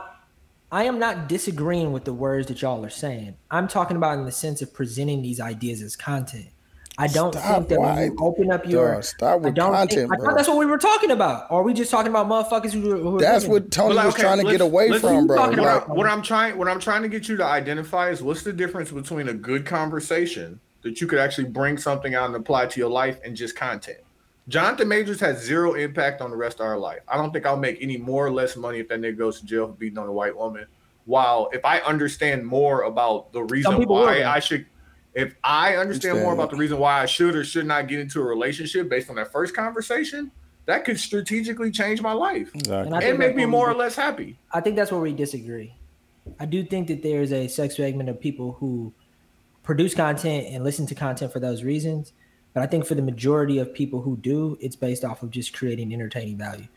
I 0.71 0.83
am 0.83 0.99
not 0.99 1.27
disagreeing 1.27 1.91
with 1.91 2.05
the 2.05 2.13
words 2.13 2.47
that 2.47 2.61
y'all 2.61 2.85
are 2.85 2.89
saying. 2.91 3.35
I'm 3.49 3.67
talking 3.67 3.97
about 3.97 4.19
in 4.19 4.25
the 4.25 4.31
sense 4.31 4.61
of 4.61 4.73
presenting 4.73 5.21
these 5.21 5.39
ideas 5.41 5.81
as 5.81 5.95
content. 5.95 6.49
I 6.99 7.07
don't 7.07 7.33
Stop, 7.33 7.55
think 7.55 7.69
that 7.69 7.79
when 7.79 8.03
you 8.11 8.17
open 8.19 8.51
up 8.51 8.65
your 8.67 8.95
Dog, 8.95 9.03
stop 9.05 9.45
I 9.45 9.49
don't 9.51 9.73
content, 9.73 10.09
think, 10.09 10.13
I 10.13 10.17
thought 10.25 10.35
that's 10.35 10.49
what 10.49 10.57
we 10.57 10.65
were 10.65 10.77
talking 10.77 11.11
about. 11.11 11.49
Or 11.49 11.61
are 11.61 11.63
we 11.63 11.73
just 11.73 11.89
talking 11.89 12.09
about 12.09 12.27
motherfuckers 12.27 12.73
who, 12.73 12.81
who 12.97 13.15
are 13.15 13.19
That's 13.21 13.45
living? 13.45 13.51
what 13.63 13.71
Tony 13.71 13.95
like, 13.95 14.05
was 14.07 14.15
okay, 14.15 14.23
trying 14.23 14.45
to 14.45 14.51
get 14.51 14.59
away 14.59 14.99
from, 14.99 15.25
bro. 15.25 15.37
talking 15.37 15.59
What, 15.59 15.77
about- 15.77 15.89
I, 15.89 15.93
what 15.93 16.07
I'm 16.07 16.21
trying 16.21 16.57
what 16.57 16.67
I'm 16.67 16.79
trying 16.79 17.01
to 17.03 17.07
get 17.07 17.29
you 17.29 17.37
to 17.37 17.45
identify 17.45 18.09
is 18.09 18.21
what's 18.21 18.43
the 18.43 18.51
difference 18.51 18.91
between 18.91 19.29
a 19.29 19.33
good 19.33 19.65
conversation 19.65 20.59
that 20.81 20.99
you 20.99 21.07
could 21.07 21.19
actually 21.19 21.47
bring 21.47 21.77
something 21.77 22.15
out 22.15 22.27
and 22.27 22.35
apply 22.35 22.65
to 22.65 22.79
your 22.79 22.89
life 22.89 23.17
and 23.23 23.35
just 23.35 23.55
content. 23.55 23.99
Jonathan 24.49 24.87
Majors 24.87 25.19
has 25.21 25.41
zero 25.43 25.75
impact 25.75 26.21
on 26.21 26.31
the 26.31 26.35
rest 26.35 26.59
of 26.59 26.65
our 26.65 26.77
life. 26.77 26.99
I 27.07 27.17
don't 27.17 27.31
think 27.31 27.45
I'll 27.45 27.55
make 27.57 27.77
any 27.81 27.97
more 27.97 28.25
or 28.25 28.31
less 28.31 28.55
money 28.57 28.79
if 28.79 28.87
that 28.89 28.99
nigga 28.99 29.17
goes 29.17 29.39
to 29.39 29.45
jail 29.45 29.67
for 29.67 29.73
beating 29.73 29.97
on 29.99 30.07
a 30.07 30.11
white 30.11 30.35
woman. 30.35 30.65
While 31.05 31.49
if 31.53 31.63
I 31.63 31.79
understand 31.79 32.45
more 32.45 32.81
about 32.83 33.31
the 33.31 33.43
reason 33.43 33.83
why 33.85 34.17
will. 34.19 34.25
I 34.27 34.39
should, 34.39 34.65
if 35.13 35.35
I 35.43 35.75
understand 35.75 36.19
more 36.19 36.33
about 36.33 36.51
the 36.51 36.57
reason 36.57 36.77
why 36.77 37.01
I 37.01 37.05
should 37.05 37.35
or 37.35 37.43
should 37.43 37.65
not 37.65 37.87
get 37.87 37.99
into 37.99 38.21
a 38.21 38.23
relationship 38.23 38.89
based 38.89 39.09
on 39.09 39.15
that 39.15 39.31
first 39.31 39.55
conversation, 39.55 40.31
that 40.65 40.85
could 40.85 40.99
strategically 40.99 41.71
change 41.71 42.01
my 42.01 42.13
life 42.13 42.53
exactly. 42.53 42.93
And 42.93 43.03
and 43.03 43.17
make 43.17 43.35
me 43.35 43.45
more 43.45 43.67
we- 43.67 43.73
or 43.73 43.77
less 43.77 43.95
happy. 43.95 44.37
I 44.51 44.61
think 44.61 44.75
that's 44.75 44.91
where 44.91 45.01
we 45.01 45.13
disagree. 45.13 45.75
I 46.39 46.45
do 46.45 46.63
think 46.63 46.87
that 46.87 47.01
there's 47.01 47.31
a 47.31 47.47
sex 47.47 47.75
segment 47.75 48.07
of 48.07 48.19
people 48.19 48.53
who 48.53 48.93
produce 49.63 49.95
content 49.95 50.47
and 50.49 50.63
listen 50.63 50.85
to 50.87 50.95
content 50.95 51.33
for 51.33 51.39
those 51.39 51.63
reasons. 51.63 52.13
But 52.53 52.63
I 52.63 52.67
think 52.67 52.85
for 52.85 52.95
the 52.95 53.01
majority 53.01 53.59
of 53.59 53.73
people 53.73 54.01
who 54.01 54.17
do, 54.17 54.57
it's 54.59 54.75
based 54.75 55.03
off 55.03 55.23
of 55.23 55.31
just 55.31 55.53
creating 55.53 55.93
entertaining 55.93 56.37
value. 56.37 56.67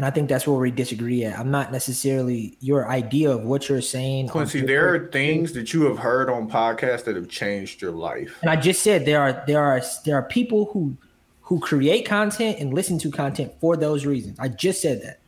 And 0.00 0.06
I 0.06 0.10
think 0.10 0.30
that's 0.30 0.46
where 0.46 0.58
we 0.58 0.70
disagree 0.70 1.24
at. 1.26 1.38
I'm 1.38 1.50
not 1.50 1.72
necessarily 1.72 2.56
your 2.60 2.88
idea 2.88 3.30
of 3.32 3.44
what 3.44 3.68
you're 3.68 3.82
saying. 3.82 4.28
Quincy, 4.28 4.60
Twitter. 4.60 4.66
there 4.72 4.94
are 4.94 5.08
things 5.10 5.52
that 5.52 5.74
you 5.74 5.82
have 5.82 5.98
heard 5.98 6.30
on 6.30 6.48
podcasts 6.48 7.04
that 7.04 7.16
have 7.16 7.28
changed 7.28 7.82
your 7.82 7.90
life. 7.90 8.38
and 8.40 8.48
I 8.50 8.56
just 8.56 8.82
said 8.82 9.04
there 9.04 9.20
are 9.20 9.44
there 9.46 9.62
are 9.62 9.82
there 10.06 10.16
are 10.16 10.22
people 10.22 10.70
who 10.72 10.96
who 11.42 11.60
create 11.60 12.06
content 12.06 12.60
and 12.60 12.72
listen 12.72 12.98
to 13.00 13.10
content 13.10 13.52
for 13.60 13.76
those 13.76 14.06
reasons. 14.06 14.40
I 14.40 14.48
just 14.48 14.80
said 14.80 15.02
that. 15.02 15.18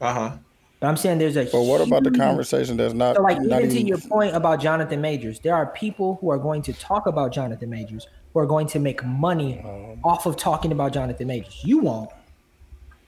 Uh 0.00 0.14
huh. 0.14 0.36
But 0.78 0.86
I'm 0.86 0.96
saying 0.96 1.18
there's 1.18 1.36
a 1.36 1.46
But 1.46 1.62
what 1.62 1.80
about 1.80 2.04
the 2.04 2.12
conversation 2.12 2.76
that's 2.76 2.94
not, 2.94 3.16
So, 3.16 3.22
like, 3.22 3.40
not 3.40 3.62
even 3.64 3.74
to 3.74 3.82
your 3.82 3.98
point 3.98 4.36
about 4.36 4.60
Jonathan 4.60 5.00
Majors, 5.00 5.40
there 5.40 5.56
are 5.56 5.66
people 5.72 6.18
who 6.20 6.30
are 6.30 6.38
going 6.38 6.62
to 6.62 6.72
talk 6.72 7.08
about 7.08 7.32
Jonathan 7.32 7.68
Majors 7.68 8.06
who 8.32 8.38
are 8.38 8.46
going 8.46 8.68
to 8.68 8.78
make 8.78 9.04
money 9.04 9.60
Um, 9.64 9.98
off 10.04 10.24
of 10.26 10.36
talking 10.36 10.70
about 10.70 10.92
Jonathan 10.92 11.26
Majors. 11.26 11.64
You 11.64 11.78
won't, 11.80 12.10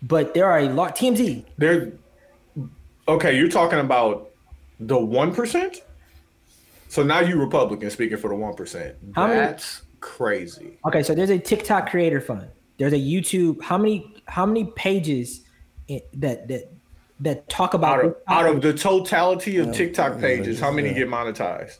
but 0.03 0.35
there 0.35 0.47
are 0.51 0.59
a 0.61 0.69
lot. 0.69 0.97
TMZ, 0.97 1.45
There. 1.59 1.93
Okay, 3.09 3.37
you're 3.37 3.49
talking 3.49 3.79
about 3.81 4.31
the 4.81 4.99
one 4.99 5.35
percent. 5.35 5.83
So 6.89 7.03
now 7.03 7.20
you 7.20 7.37
Republican 7.41 7.91
speaking 7.91 8.19
for 8.19 8.29
the 8.29 8.35
one 8.37 8.55
percent. 8.55 8.97
How 9.15 9.27
many- 9.27 9.41
That's 9.41 9.83
crazy. 10.01 10.79
okay, 10.87 11.03
so 11.03 11.15
there's 11.15 11.31
a 11.31 11.39
TikTok 11.39 11.89
creator 11.91 12.20
fund. 12.20 12.49
There's 12.79 12.93
a 12.93 12.97
YouTube. 12.99 13.62
How 13.62 13.79
many 13.79 14.15
how 14.27 14.47
many 14.47 14.65
pages 14.77 15.43
that 15.89 16.49
that 16.49 16.70
that 17.20 17.49
talk 17.49 17.74
about 17.74 17.99
Out 18.01 18.05
of 18.05 18.16
out 18.29 18.47
of 18.47 18.62
the 18.62 18.73
totality 18.73 19.59
of 19.59 19.69
oh, 19.69 19.73
TikTok 19.73 20.19
pages, 20.19 20.59
how 20.61 20.70
many 20.70 20.93
get 20.93 21.09
monetized? 21.09 21.79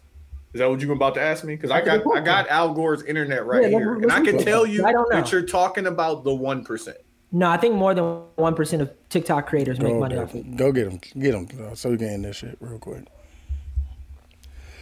Is 0.55 0.59
that 0.59 0.69
what 0.69 0.81
you're 0.81 0.93
about 0.93 1.15
to 1.15 1.21
ask 1.21 1.45
me? 1.45 1.55
Because 1.57 1.71
I 1.71 1.81
got 1.81 2.03
I 2.15 2.21
got 2.21 2.49
Al 2.49 2.75
Gore's 2.75 3.03
internet 3.05 3.47
right 3.47 3.63
Yeah, 3.63 3.69
here, 3.71 3.95
and 3.95 4.13
I 4.13 4.21
can 4.23 4.39
tell 4.39 4.67
you 4.67 4.85
I 4.85 4.93
don't 4.93 5.11
know. 5.11 5.21
that 5.21 5.33
you're 5.33 5.47
talking 5.47 5.87
about 5.87 6.25
the 6.25 6.35
one 6.35 6.63
percent. 6.65 6.99
No, 7.35 7.49
I 7.49 7.57
think 7.57 7.75
more 7.75 7.95
than 7.95 8.05
one 8.37 8.55
percent 8.55 8.83
of 8.83 8.91
TikTok 9.09 9.47
creators 9.47 9.81
make 9.81 9.95
money 9.97 10.17
off 10.19 10.35
it. 10.35 10.55
go 10.57 10.71
get 10.71 10.91
them, 10.91 11.01
get 11.19 11.33
them, 11.33 11.75
so 11.75 11.91
we 11.91 11.97
can 11.97 12.09
end 12.09 12.25
this 12.27 12.37
shit 12.37 12.57
real 12.61 12.79
quick. 12.79 13.05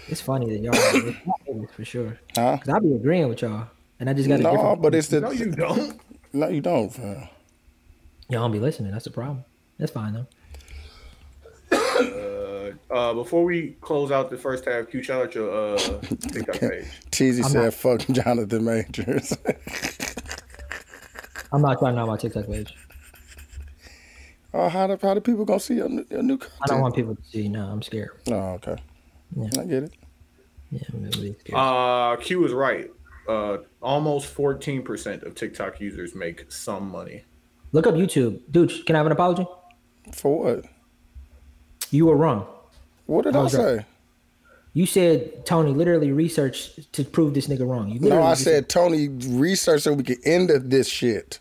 It's 0.09 0.21
funny 0.21 0.51
that 0.51 0.61
y'all 0.61 1.67
for 1.75 1.85
sure. 1.85 2.19
Huh? 2.35 2.59
Cause 2.59 2.69
I 2.69 2.81
be 2.81 2.93
agreeing 2.93 3.29
with 3.29 3.43
y'all, 3.43 3.69
and 4.01 4.11
I 4.11 4.15
just 4.15 4.29
got 4.29 4.41
a 4.41 4.43
No, 4.43 4.51
different. 4.53 4.83
but 4.83 4.95
it's 4.97 5.07
the 5.09 5.21
No, 5.21 5.31
you 5.31 5.53
don't. 5.53 6.01
no, 6.33 6.49
you 6.49 6.61
don't. 6.61 6.91
fam. 6.93 7.29
y'all 8.29 8.41
don't 8.43 8.51
be 8.53 8.59
listening. 8.59 8.91
That's 8.91 9.05
the 9.05 9.11
problem. 9.13 9.45
That's 9.79 9.93
fine 9.93 10.15
though. 10.15 10.27
Uh, 12.91 13.15
before 13.15 13.45
we 13.45 13.77
close 13.81 14.11
out 14.11 14.31
the 14.31 14.37
first 14.37 14.65
half, 14.65 14.91
Q, 14.91 15.03
shout 15.03 15.23
out 15.23 15.35
your 15.35 15.75
uh, 15.75 15.79
TikTok 16.33 16.59
page. 16.61 16.87
Cheesy 17.13 17.43
I'm 17.45 17.49
said, 17.51 17.65
not- 17.65 17.75
"Fuck 17.75 18.01
Jonathan 18.11 18.65
Majors." 18.65 19.37
I'm 21.53 21.63
not 21.63 21.79
trying 21.79 21.95
to 21.95 22.01
know 22.01 22.07
my 22.07 22.17
TikTok 22.17 22.47
page. 22.47 22.75
oh, 24.55 24.69
how 24.69 24.87
do 24.87 24.99
how 25.01 25.15
the 25.15 25.21
people 25.21 25.45
gonna 25.45 25.61
see 25.61 25.75
your, 25.75 25.89
new- 25.89 26.07
your 26.11 26.23
new 26.23 26.39
content? 26.39 26.61
I 26.63 26.67
don't 26.67 26.81
want 26.81 26.95
people 26.95 27.15
to 27.17 27.23
see. 27.25 27.49
No, 27.49 27.67
I'm 27.67 27.83
scared. 27.83 28.11
Oh, 28.29 28.33
okay. 28.61 28.77
I 29.41 29.65
get 29.65 29.85
it. 29.85 29.93
Yeah, 30.71 30.83
I'm 30.93 31.03
really 31.05 31.37
scared. 31.41 31.59
Uh, 31.59 32.17
Q 32.21 32.45
is 32.45 32.53
right. 32.53 32.91
Uh, 33.29 33.59
almost 33.83 34.35
14% 34.35 35.23
of 35.25 35.35
TikTok 35.35 35.81
users 35.81 36.15
make 36.15 36.51
some 36.51 36.91
money. 36.91 37.23
Look 37.73 37.87
up 37.87 37.95
YouTube, 37.95 38.41
dude. 38.51 38.85
Can 38.87 38.97
I 38.97 38.99
have 38.99 39.07
an 39.07 39.13
apology? 39.13 39.47
For 40.13 40.39
what? 40.57 40.65
You 41.91 42.07
were 42.07 42.17
wrong. 42.17 42.47
What 43.07 43.25
did 43.25 43.35
How 43.35 43.41
I 43.41 43.43
was 43.45 43.53
that? 43.53 43.79
say? 43.81 43.87
You 44.73 44.87
said 44.87 45.45
Tony 45.47 45.73
literally 45.73 46.13
researched 46.13 46.93
to 46.93 47.05
prove 47.05 47.35
this 47.35 47.49
nigga 47.49 47.69
wrong. 47.69 47.89
You 47.89 47.99
No, 48.01 48.05
literally 48.09 48.27
I 48.27 48.31
just- 48.33 48.45
said 48.45 48.69
Tony 48.69 49.09
researched 49.09 49.85
so 49.85 49.93
we 49.93 50.05
can 50.05 50.17
end 50.25 50.51
this 50.51 50.89
shit. 50.89 51.39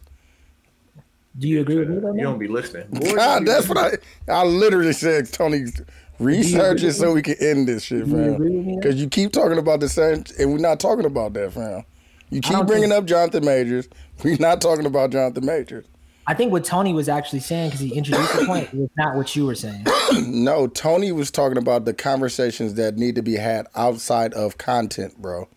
Do 1.38 1.48
you 1.48 1.62
agree 1.62 1.78
with 1.78 1.90
me? 1.90 2.00
Though, 2.00 2.14
You 2.16 2.22
don't 2.22 2.40
be 2.40 2.48
listening. 2.48 2.88
Boy, 2.92 3.14
God, 3.16 3.46
that's 3.46 3.70
what 3.70 3.78
I 3.78 3.92
I 4.28 4.44
literally 4.46 4.94
said. 4.94 5.32
Tony 5.32 5.66
research 6.20 6.84
it 6.84 6.94
so 6.94 7.14
we 7.14 7.22
can 7.22 7.36
end 7.40 7.68
this 7.68 7.84
shit, 7.84 8.06
Do 8.06 8.12
fam. 8.12 8.34
agree 8.34 8.50
with 8.58 8.66
me? 8.66 8.74
though? 8.74 8.80
Because 8.82 8.96
you 9.02 9.08
keep 9.08 9.32
talking 9.32 9.58
about 9.60 9.80
the 9.80 9.88
same, 9.90 10.24
and 10.40 10.52
we're 10.52 10.58
not 10.58 10.80
talking 10.80 11.06
about 11.06 11.34
that, 11.34 11.54
fam. 11.54 11.84
You 12.32 12.42
keep 12.42 12.66
bringing 12.66 12.90
think- 12.90 13.00
up 13.00 13.06
Jonathan 13.06 13.46
Majors. 13.46 13.88
We're 14.24 14.38
not 14.38 14.60
talking 14.60 14.86
about 14.86 15.12
Jonathan 15.12 15.46
Majors. 15.46 15.86
I 16.30 16.36
think 16.36 16.52
what 16.52 16.64
Tony 16.64 16.94
was 16.94 17.10
actually 17.10 17.40
saying 17.40 17.70
because 17.72 17.80
he 17.80 17.92
introduced 17.92 18.38
the 18.38 18.46
point 18.46 18.72
was 18.72 18.88
not 18.96 19.16
what 19.16 19.36
you 19.36 19.48
were 19.48 19.56
saying. 19.56 19.86
No, 20.26 20.68
Tony 20.68 21.12
was 21.12 21.30
talking 21.30 21.58
about 21.58 21.86
the 21.86 21.94
conversations 21.94 22.74
that 22.76 22.98
need 22.98 23.16
to 23.16 23.22
be 23.22 23.36
had 23.36 23.68
outside 23.76 24.34
of 24.34 24.58
content, 24.58 25.16
bro. 25.20 25.48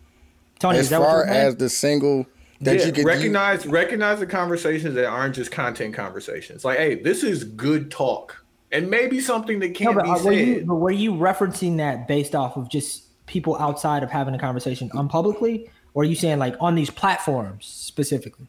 Tony, 0.58 0.78
as 0.78 0.84
is 0.84 0.90
that 0.90 1.00
far 1.00 1.24
you're 1.24 1.28
as 1.28 1.56
the 1.56 1.70
single 1.70 2.26
that 2.60 2.78
Yeah, 2.78 2.86
you 2.86 2.92
can 2.92 3.04
recognize 3.06 3.66
recognize 3.66 4.20
the 4.20 4.26
conversations 4.26 4.94
that 4.94 5.06
aren't 5.06 5.34
just 5.34 5.50
content 5.50 5.94
conversations. 5.94 6.64
Like, 6.64 6.78
hey, 6.78 6.94
this 6.96 7.22
is 7.22 7.44
good 7.44 7.90
talk, 7.90 8.44
and 8.70 8.88
maybe 8.90 9.20
something 9.20 9.58
that 9.60 9.68
No, 9.68 9.74
can't 9.74 9.94
but, 9.94 10.04
be 10.04 10.10
uh, 10.10 10.24
were 10.24 10.32
you, 10.32 10.54
said. 10.56 10.66
but 10.66 10.74
were 10.76 10.90
you 10.90 11.12
referencing 11.12 11.78
that 11.78 12.08
based 12.08 12.34
off 12.34 12.56
of 12.56 12.68
just 12.70 13.26
people 13.26 13.56
outside 13.58 14.02
of 14.02 14.10
having 14.10 14.34
a 14.34 14.38
conversation 14.38 14.90
unpublicly, 14.90 15.68
or 15.94 16.02
are 16.02 16.06
you 16.06 16.14
saying 16.14 16.38
like 16.38 16.56
on 16.60 16.74
these 16.74 16.90
platforms 16.90 17.66
specifically? 17.66 18.48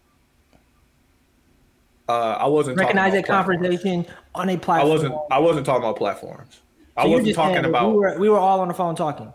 Uh, 2.10 2.38
I 2.40 2.48
wasn't 2.48 2.78
Recognize 2.78 3.12
talking 3.12 3.22
that 3.22 3.30
about 3.30 3.46
platforms. 3.46 3.62
conversation 3.62 4.06
on 4.36 4.50
a 4.50 4.54
I 4.54 4.56
platform. 4.58 4.88
I 4.90 4.94
wasn't. 4.94 5.16
I 5.32 5.40
wasn't 5.40 5.66
talking 5.66 5.84
about 5.84 5.96
platforms. 5.98 6.62
I 6.98 7.04
So 7.04 7.08
you're 7.10 7.18
wasn't 7.20 7.36
talking 7.36 7.66
about. 7.66 7.90
We 7.92 7.98
were, 7.98 8.18
we 8.20 8.30
were 8.30 8.38
all 8.40 8.60
on 8.60 8.68
the 8.68 8.74
phone 8.74 8.96
talking. 8.96 9.32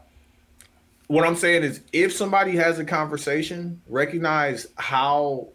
what 1.07 1.27
I'm 1.27 1.36
saying 1.36 1.62
is, 1.65 1.81
if 1.93 2.12
somebody 2.12 2.53
has 2.57 2.78
a 2.78 2.85
conversation, 2.85 3.81
recognize 3.89 4.66
how. 4.77 5.49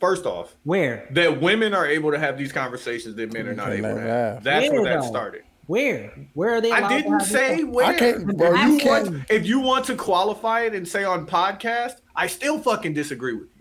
First 0.00 0.26
off, 0.26 0.56
Where? 0.64 1.06
that 1.12 1.40
women 1.40 1.74
are 1.74 1.86
able 1.86 2.10
to 2.10 2.18
have 2.18 2.36
these 2.36 2.50
conversations 2.50 3.14
that 3.14 3.32
men 3.32 3.46
are 3.46 3.54
not 3.54 3.70
able 3.70 3.94
to 3.94 4.00
have. 4.00 4.34
have. 4.34 4.42
That's 4.42 4.68
where 4.68 4.82
Where, 4.82 4.94
that 4.96 5.02
though? 5.02 5.08
started. 5.08 5.42
Where? 5.66 6.12
Where 6.34 6.54
are 6.56 6.60
they? 6.60 6.72
I 6.72 6.88
didn't 6.88 7.12
have 7.20 7.22
say 7.28 7.62
where. 7.62 7.86
I 7.86 7.94
can't, 7.96 8.36
bro. 8.36 8.52
If 8.52 8.60
You 8.62 8.72
you 8.72 8.78
can't. 8.80 9.10
want- 9.12 9.24
If 9.30 9.46
you 9.46 9.60
want 9.60 9.84
to 9.84 9.94
qualify 9.94 10.62
it 10.62 10.74
and 10.74 10.88
say 10.88 11.04
on 11.04 11.24
podcast, 11.24 12.00
I 12.16 12.26
still 12.26 12.58
fucking 12.58 12.94
disagree 12.94 13.34
with 13.34 13.44
you 13.44 13.51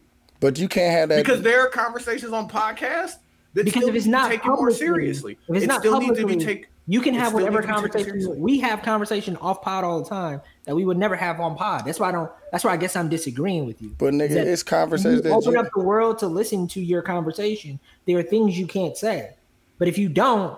But 0.41 0.59
you 0.59 0.67
can't 0.67 0.91
have 0.91 1.07
that 1.09 1.23
because 1.23 1.41
there 1.41 1.61
are 1.61 1.69
conversations 1.69 2.33
on 2.33 2.49
podcast 2.49 3.13
that 3.53 3.63
Because 3.65 3.83
still 3.83 3.89
if 3.89 3.95
it's 3.95 4.05
not 4.07 4.29
taken 4.29 4.51
more 4.51 4.71
seriously. 4.71 5.37
if 5.47 5.55
it's 5.55 5.63
it 5.63 5.67
not 5.67 5.79
still 5.79 5.99
needs 6.01 6.17
to 6.19 6.25
be 6.27 6.35
taken. 6.37 6.65
you 6.87 6.99
can 6.99 7.13
have 7.13 7.33
whatever 7.33 7.61
needs 7.61 7.67
to 7.75 7.83
be 7.83 7.89
taken 7.89 8.11
conversation. 8.13 8.39
We 8.41 8.59
have 8.59 8.81
conversation 8.81 9.37
off 9.37 9.61
pod 9.61 9.83
all 9.83 10.01
the 10.01 10.09
time 10.09 10.41
that 10.65 10.75
we 10.75 10.83
would 10.83 10.97
never 10.97 11.15
have 11.15 11.39
on 11.39 11.55
pod. 11.55 11.85
That's 11.85 11.99
why 11.99 12.09
I 12.09 12.11
don't. 12.11 12.31
That's 12.51 12.63
why 12.63 12.71
I 12.73 12.77
guess 12.77 12.95
I'm 12.95 13.07
disagreeing 13.07 13.65
with 13.67 13.81
you. 13.81 13.95
But, 13.97 14.13
nigga, 14.13 14.29
Is 14.29 14.33
that 14.35 14.47
it's 14.47 14.63
conversations 14.63 15.17
you 15.17 15.21
that 15.21 15.31
open 15.31 15.53
you- 15.53 15.59
up 15.59 15.69
the 15.75 15.81
world 15.83 16.17
to 16.19 16.27
listen 16.27 16.67
to 16.69 16.81
your 16.81 17.01
conversation. 17.01 17.79
There 18.07 18.17
are 18.17 18.23
things 18.23 18.57
you 18.57 18.65
can't 18.67 18.97
say, 18.97 19.35
but 19.77 19.87
if 19.87 19.97
you 19.97 20.09
don't, 20.09 20.57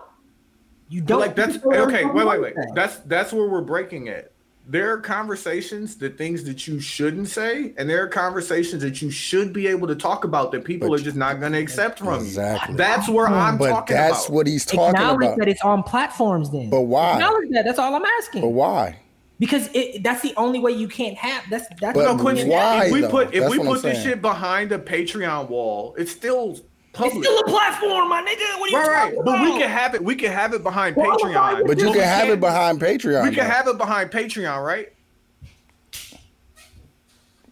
you 0.89 1.01
don't. 1.01 1.19
like 1.19 1.35
that's 1.35 1.57
okay. 1.57 2.05
Wait, 2.05 2.25
wait, 2.27 2.41
wait. 2.41 2.55
to 2.55 2.61
say. 2.63 2.69
That's 2.75 2.97
that's 2.99 3.33
where 3.33 3.47
we're 3.49 3.61
breaking 3.61 4.07
at. 4.09 4.31
There 4.65 4.93
are 4.93 4.97
conversations 4.97 5.97
that 5.97 6.17
things 6.17 6.45
that 6.45 6.67
you 6.67 6.79
shouldn't 6.79 7.27
say, 7.27 7.73
and 7.77 7.89
there 7.89 8.01
are 8.01 8.07
conversations 8.07 8.81
that 8.81 9.01
you 9.01 9.11
should 9.11 9.51
be 9.51 9.67
able 9.67 9.87
to 9.87 9.95
talk 9.95 10.23
about 10.23 10.53
that 10.53 10.63
people 10.63 10.89
But 10.89 11.01
are 11.01 11.03
just 11.03 11.17
not 11.17 11.41
going 11.41 11.51
to 11.51 11.59
accept 11.59 11.99
from 11.99 12.21
Exactly. 12.21 12.71
you. 12.71 12.77
That's 12.77 13.09
where 13.09 13.27
hmm. 13.27 13.33
I'm 13.33 13.57
But 13.57 13.69
talking 13.69 13.95
that's 13.95 14.09
about. 14.09 14.17
That's 14.19 14.29
what 14.29 14.47
he's 14.47 14.65
talking 14.65 14.79
about. 14.79 14.95
Acknowledge 14.95 15.25
about. 15.25 15.37
that 15.39 15.47
it's 15.49 15.61
on 15.63 15.83
platforms. 15.83 16.49
Then, 16.49 16.69
But 16.69 16.81
why? 16.81 17.13
Acknowledge 17.13 17.49
that. 17.51 17.65
That's 17.65 17.79
all 17.79 17.93
I'm 17.93 18.05
asking. 18.05 18.41
But 18.41 18.49
why? 18.49 18.99
because 19.39 19.69
it, 19.73 20.03
that's 20.03 20.21
the 20.21 20.33
only 20.37 20.59
way 20.59 20.71
you 20.71 20.87
can't 20.87 21.17
have. 21.17 21.43
That's 21.49 21.67
that's 21.81 21.97
But 21.97 22.05
no, 22.05 22.15
the 22.15 22.23
Quincy, 22.23 22.47
why, 22.47 22.85
if 22.85 22.91
we 22.93 23.01
though? 23.01 23.09
put 23.09 23.33
if 23.33 23.41
That's 23.41 23.51
we 23.51 23.57
what 23.57 23.67
I'm 23.67 23.73
put 23.73 23.81
this 23.83 23.97
saying. 23.97 24.07
shit 24.07 24.21
behind 24.21 24.71
a 24.71 24.79
Patreon 24.79 25.49
wall, 25.49 25.95
it's 25.97 26.11
still 26.11 26.57
It's 26.93 26.99
public. 26.99 27.23
still 27.23 27.39
a 27.39 27.45
platform, 27.45 28.07
my 28.09 28.21
nigga. 28.21 28.59
What 28.59 28.67
are 28.67 28.71
you 28.71 28.77
right, 28.77 28.87
right. 28.87 29.15
talking 29.15 29.25
But 29.25 29.41
we 29.41 29.57
can 29.59 29.69
have 29.69 29.95
it. 29.95 30.03
We 30.03 30.15
can 30.15 30.31
have 30.31 30.53
it 30.53 30.61
behind 30.61 30.95
Well, 30.95 31.17
Patreon. 31.17 31.65
But 31.65 31.79
you 31.79 31.91
can 31.91 32.01
have 32.01 32.25
it 32.25 32.27
can't- 32.27 32.39
behind 32.39 32.79
Patreon. 32.79 33.23
We 33.23 33.29
can 33.29 33.37
though. 33.47 33.51
have 33.51 33.67
it 33.67 33.77
behind 33.79 34.11
Patreon, 34.11 34.63
right? 34.63 34.89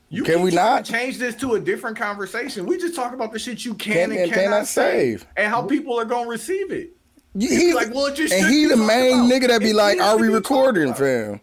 You 0.10 0.24
Can 0.24 0.36
keep 0.36 0.44
we 0.44 0.52
not? 0.52 0.84
change 0.84 1.18
this 1.18 1.36
to 1.36 1.54
a 1.54 1.60
different 1.60 1.98
conversation? 1.98 2.66
We 2.66 2.78
just 2.78 2.96
talk 2.96 3.14
about 3.14 3.32
the 3.32 3.40
shit 3.40 3.64
you 3.64 3.74
can, 3.76 3.94
Can 3.94 4.12
and, 4.12 4.20
and 4.20 4.32
cannot 4.32 4.44
cannot 4.52 4.68
save, 4.68 5.22
save. 5.22 5.28
and 5.38 5.48
how 5.50 5.62
people 5.64 5.98
are 5.98 6.04
gonna 6.06 6.28
receive 6.28 6.70
it. 6.72 6.92
You- 7.34 7.48
be 7.50 7.56
he, 7.56 7.74
like, 7.74 7.94
well, 7.94 8.08
it 8.08 8.16
just 8.16 8.34
and 8.34 8.46
he 8.48 8.66
the 8.66 8.76
main 8.76 9.22
about. 9.22 9.32
nigga 9.32 9.48
that 9.48 9.62
be 9.62 9.70
It 9.70 9.76
like, 9.76 10.02
"Are 10.02 10.18
we 10.18 10.28
recording, 10.28 10.88
about. 10.90 10.98
fam?" 10.98 11.40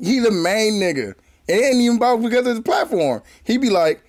He 0.00 0.18
the 0.18 0.30
main 0.30 0.74
nigga. 0.74 1.14
It 1.48 1.52
ain't 1.64 1.76
even 1.76 1.96
about 1.96 2.20
because 2.22 2.46
of 2.46 2.56
the 2.56 2.62
platform. 2.62 3.22
He 3.42 3.56
be 3.56 3.70
like, 3.70 4.04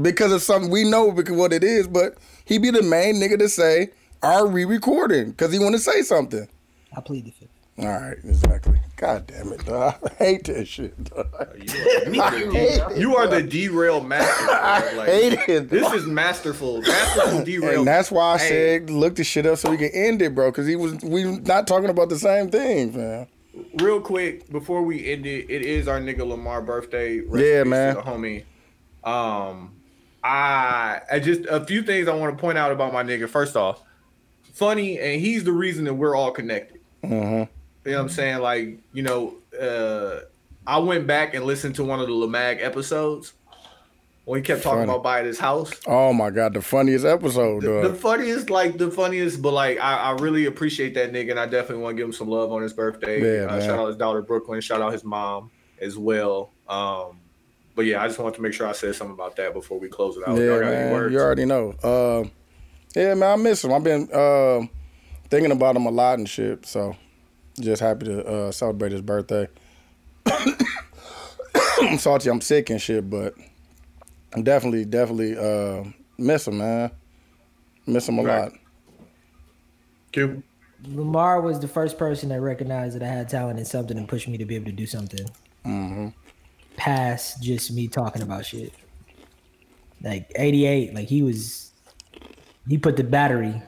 because 0.00 0.32
of 0.32 0.42
something 0.42 0.70
we 0.70 0.88
know 0.88 1.12
because 1.12 1.36
what 1.36 1.52
it 1.52 1.62
is, 1.64 1.86
but 1.88 2.16
he 2.44 2.58
be 2.58 2.70
the 2.70 2.82
main 2.82 3.16
nigga 3.16 3.38
to 3.38 3.48
say, 3.48 3.90
"Are 4.22 4.46
we 4.46 4.64
recording?" 4.64 5.30
Because 5.30 5.52
he 5.52 5.58
want 5.58 5.74
to 5.74 5.80
say 5.80 6.02
something. 6.02 6.48
I 6.96 7.00
plead 7.00 7.24
the 7.26 7.30
fifth. 7.30 7.48
All 7.78 7.86
right, 7.88 8.18
exactly. 8.22 8.78
God 8.96 9.26
damn 9.26 9.50
it, 9.50 9.64
dog. 9.64 9.94
I 10.20 10.24
hate 10.24 10.44
that 10.44 10.68
shit. 10.68 11.02
Dog. 11.04 11.26
You 11.58 12.20
are, 12.22 12.30
the, 12.30 12.94
you 12.98 13.16
are 13.16 13.26
the 13.26 13.42
derail 13.42 14.00
master. 14.04 14.44
bro. 14.44 14.98
Like, 14.98 15.08
hate 15.08 15.32
it, 15.48 15.70
This 15.70 15.82
dog. 15.82 15.94
is 15.94 16.06
masterful. 16.06 16.82
Masterful 16.82 17.44
derail. 17.44 17.78
And 17.80 17.88
that's 17.88 18.10
why 18.10 18.34
I 18.34 18.38
Hey, 18.38 18.48
said 18.78 18.90
look 18.90 19.14
the 19.16 19.24
shit 19.24 19.46
up 19.46 19.56
so 19.58 19.70
we 19.70 19.78
can 19.78 19.90
end 19.94 20.20
it, 20.20 20.34
bro. 20.34 20.50
Because 20.50 20.66
he 20.66 20.76
was 20.76 21.02
we 21.02 21.24
not 21.38 21.66
talking 21.66 21.88
about 21.88 22.10
the 22.10 22.18
same 22.18 22.50
thing, 22.50 22.92
fam. 22.92 23.26
real 23.76 24.00
quick 24.02 24.50
before 24.52 24.82
we 24.82 25.10
end 25.10 25.24
it, 25.24 25.46
it 25.48 25.62
is 25.62 25.88
our 25.88 25.98
nigga 25.98 26.26
Lamar 26.28 26.60
birthday. 26.60 27.20
Rest 27.20 27.42
Yeah, 27.44 27.64
man. 27.64 27.96
homie. 27.96 28.44
Um, 29.02 29.72
I, 30.24 31.00
I 31.10 31.18
just 31.18 31.46
a 31.46 31.64
few 31.64 31.82
things 31.82 32.08
I 32.08 32.14
want 32.14 32.36
to 32.36 32.40
point 32.40 32.58
out 32.58 32.72
about 32.72 32.92
my 32.92 33.02
nigga. 33.02 33.28
First 33.28 33.56
off, 33.56 33.82
funny, 34.52 34.98
and 34.98 35.20
he's 35.20 35.44
the 35.44 35.52
reason 35.52 35.84
that 35.84 35.94
we're 35.94 36.14
all 36.14 36.30
connected. 36.30 36.80
Mm-hmm. 37.02 37.50
You 37.84 37.92
know 37.92 37.98
what 37.98 38.02
I'm 38.02 38.08
saying? 38.08 38.38
Like, 38.38 38.78
you 38.92 39.02
know, 39.02 39.34
uh, 39.60 40.20
I 40.66 40.78
went 40.78 41.06
back 41.06 41.34
and 41.34 41.44
listened 41.44 41.74
to 41.76 41.84
one 41.84 42.00
of 42.00 42.06
the 42.06 42.14
Lamar 42.14 42.56
episodes 42.60 43.32
when 44.24 44.38
he 44.38 44.42
kept 44.42 44.62
talking 44.62 44.80
Funny. 44.80 44.90
about 44.90 45.02
buying 45.02 45.26
his 45.26 45.38
house. 45.40 45.72
Oh 45.86 46.12
my 46.12 46.30
god, 46.30 46.54
the 46.54 46.62
funniest 46.62 47.04
episode, 47.04 47.62
The, 47.62 47.88
the 47.88 47.94
funniest, 47.94 48.50
like 48.50 48.78
the 48.78 48.90
funniest, 48.90 49.42
but 49.42 49.52
like 49.52 49.80
I, 49.80 49.96
I 49.96 50.10
really 50.12 50.46
appreciate 50.46 50.94
that 50.94 51.12
nigga, 51.12 51.32
and 51.32 51.40
I 51.40 51.46
definitely 51.46 51.82
want 51.82 51.96
to 51.96 52.00
give 52.00 52.06
him 52.06 52.12
some 52.12 52.28
love 52.28 52.52
on 52.52 52.62
his 52.62 52.72
birthday. 52.72 53.40
Yeah, 53.40 53.46
uh, 53.46 53.60
shout 53.60 53.78
out 53.80 53.88
his 53.88 53.96
daughter 53.96 54.22
Brooklyn. 54.22 54.60
Shout 54.60 54.80
out 54.80 54.92
his 54.92 55.02
mom 55.02 55.50
as 55.80 55.98
well. 55.98 56.52
Um, 56.68 57.18
but 57.74 57.84
yeah, 57.86 58.02
I 58.02 58.06
just 58.06 58.18
wanted 58.18 58.36
to 58.36 58.42
make 58.42 58.52
sure 58.52 58.66
I 58.66 58.72
said 58.72 58.94
something 58.94 59.14
about 59.14 59.36
that 59.36 59.52
before 59.54 59.78
we 59.78 59.88
close 59.88 60.16
it 60.16 60.22
out. 60.26 60.36
Y'all 60.36 60.44
yeah, 60.44 60.60
got 60.60 60.70
man. 60.70 60.92
words? 60.92 61.12
You 61.12 61.20
already 61.20 61.44
know. 61.44 61.70
Uh, 61.82 62.28
yeah, 62.94 63.14
man, 63.14 63.30
I 63.32 63.36
miss 63.42 63.64
him. 63.64 63.72
I've 63.72 63.84
been 63.84 64.08
uh, 64.12 64.62
thinking 65.30 65.52
about 65.52 65.76
him 65.76 65.86
a 65.86 65.90
lot 65.90 66.18
and 66.18 66.28
shit. 66.28 66.66
So 66.66 66.96
just 67.60 67.80
happy 67.82 68.06
to 68.06 68.26
uh, 68.26 68.52
celebrate 68.52 68.92
his 68.92 69.00
birthday. 69.02 69.48
I'm 71.80 71.98
salty. 71.98 72.30
I'm 72.30 72.40
sick 72.40 72.70
and 72.70 72.80
shit, 72.80 73.08
but 73.08 73.34
I'm 74.34 74.42
definitely, 74.42 74.84
definitely 74.84 75.36
uh, 75.36 75.84
miss 76.18 76.46
him, 76.48 76.58
man. 76.58 76.90
Miss 77.86 78.08
him 78.08 78.18
a 78.18 78.22
Right. 78.22 78.42
lot. 78.42 78.52
Q? 80.12 80.42
Lamar 80.86 81.40
was 81.40 81.60
the 81.60 81.68
first 81.68 81.96
person 81.96 82.28
that 82.30 82.40
recognized 82.40 82.96
that 82.96 83.02
I 83.02 83.06
had 83.08 83.28
talent 83.28 83.58
in 83.58 83.64
something 83.64 83.96
and 83.96 84.08
pushed 84.08 84.28
me 84.28 84.36
to 84.38 84.44
be 84.44 84.56
able 84.56 84.66
to 84.66 84.72
do 84.72 84.86
something. 84.86 85.26
Mm-hmm. 85.64 86.08
Past 86.76 87.42
just 87.42 87.72
me 87.72 87.88
talking 87.88 88.22
about 88.22 88.44
shit. 88.46 88.72
Like 90.02 90.30
88, 90.36 90.94
like 90.94 91.08
he 91.08 91.22
was, 91.22 91.70
he 92.68 92.76
put 92.78 92.96
the 92.96 93.04
battery. 93.04 93.62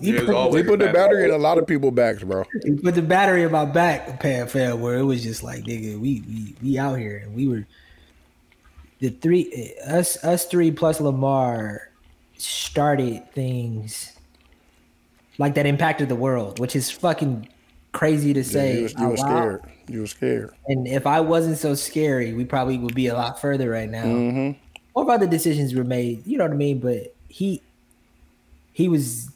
he, 0.00 0.12
put, 0.18 0.30
always 0.30 0.62
We 0.64 0.68
put 0.68 0.80
the 0.80 0.92
battery 0.92 1.24
in 1.24 1.30
a 1.30 1.38
lot 1.38 1.58
of 1.58 1.66
people's 1.66 1.94
backs, 1.94 2.22
bro. 2.22 2.44
he 2.64 2.72
put 2.76 2.94
the 2.94 3.02
battery 3.02 3.42
in 3.44 3.52
my 3.52 3.64
back, 3.64 4.20
pan 4.20 4.46
fell 4.48 4.76
where 4.78 4.96
it 4.98 5.04
was 5.04 5.22
just 5.22 5.42
like, 5.42 5.64
nigga, 5.64 5.98
we 5.98 6.22
we 6.26 6.54
we 6.62 6.78
out 6.78 6.98
here 6.98 7.18
and 7.18 7.34
we 7.34 7.46
were 7.48 7.64
the 8.98 9.10
three 9.10 9.74
us 9.86 10.22
us 10.24 10.44
three 10.46 10.70
plus 10.72 11.00
Lamar 11.00 11.88
started 12.36 13.30
things 13.32 14.12
like 15.38 15.54
that 15.54 15.66
impacted 15.66 16.08
the 16.08 16.16
world, 16.16 16.58
which 16.58 16.74
is 16.76 16.90
fucking 16.90 17.48
crazy 17.92 18.32
to 18.34 18.40
Yeah, 18.40 18.44
say. 18.44 18.76
you 18.76 18.82
was, 18.82 18.92
you 18.94 18.98
out 19.04 19.10
was 19.12 19.20
loud. 19.20 19.28
scared. 19.28 19.62
You 19.90 20.02
was 20.02 20.12
scared. 20.12 20.54
And 20.68 20.86
if 20.86 21.04
I 21.04 21.20
wasn't 21.20 21.58
so 21.58 21.74
scary, 21.74 22.32
we 22.32 22.44
probably 22.44 22.78
would 22.78 22.94
be 22.94 23.08
a 23.08 23.14
lot 23.14 23.40
further 23.40 23.68
right 23.68 23.90
now. 23.90 24.04
Mm-hmm. 24.04 24.58
Or 24.94 25.02
if 25.02 25.08
other 25.08 25.26
decisions 25.26 25.74
were 25.74 25.82
made, 25.82 26.24
you 26.24 26.38
know 26.38 26.44
what 26.44 26.52
I 26.52 26.56
mean. 26.56 26.78
But 26.78 27.12
he 27.28 27.60
he 28.72 28.88
was 28.88 29.30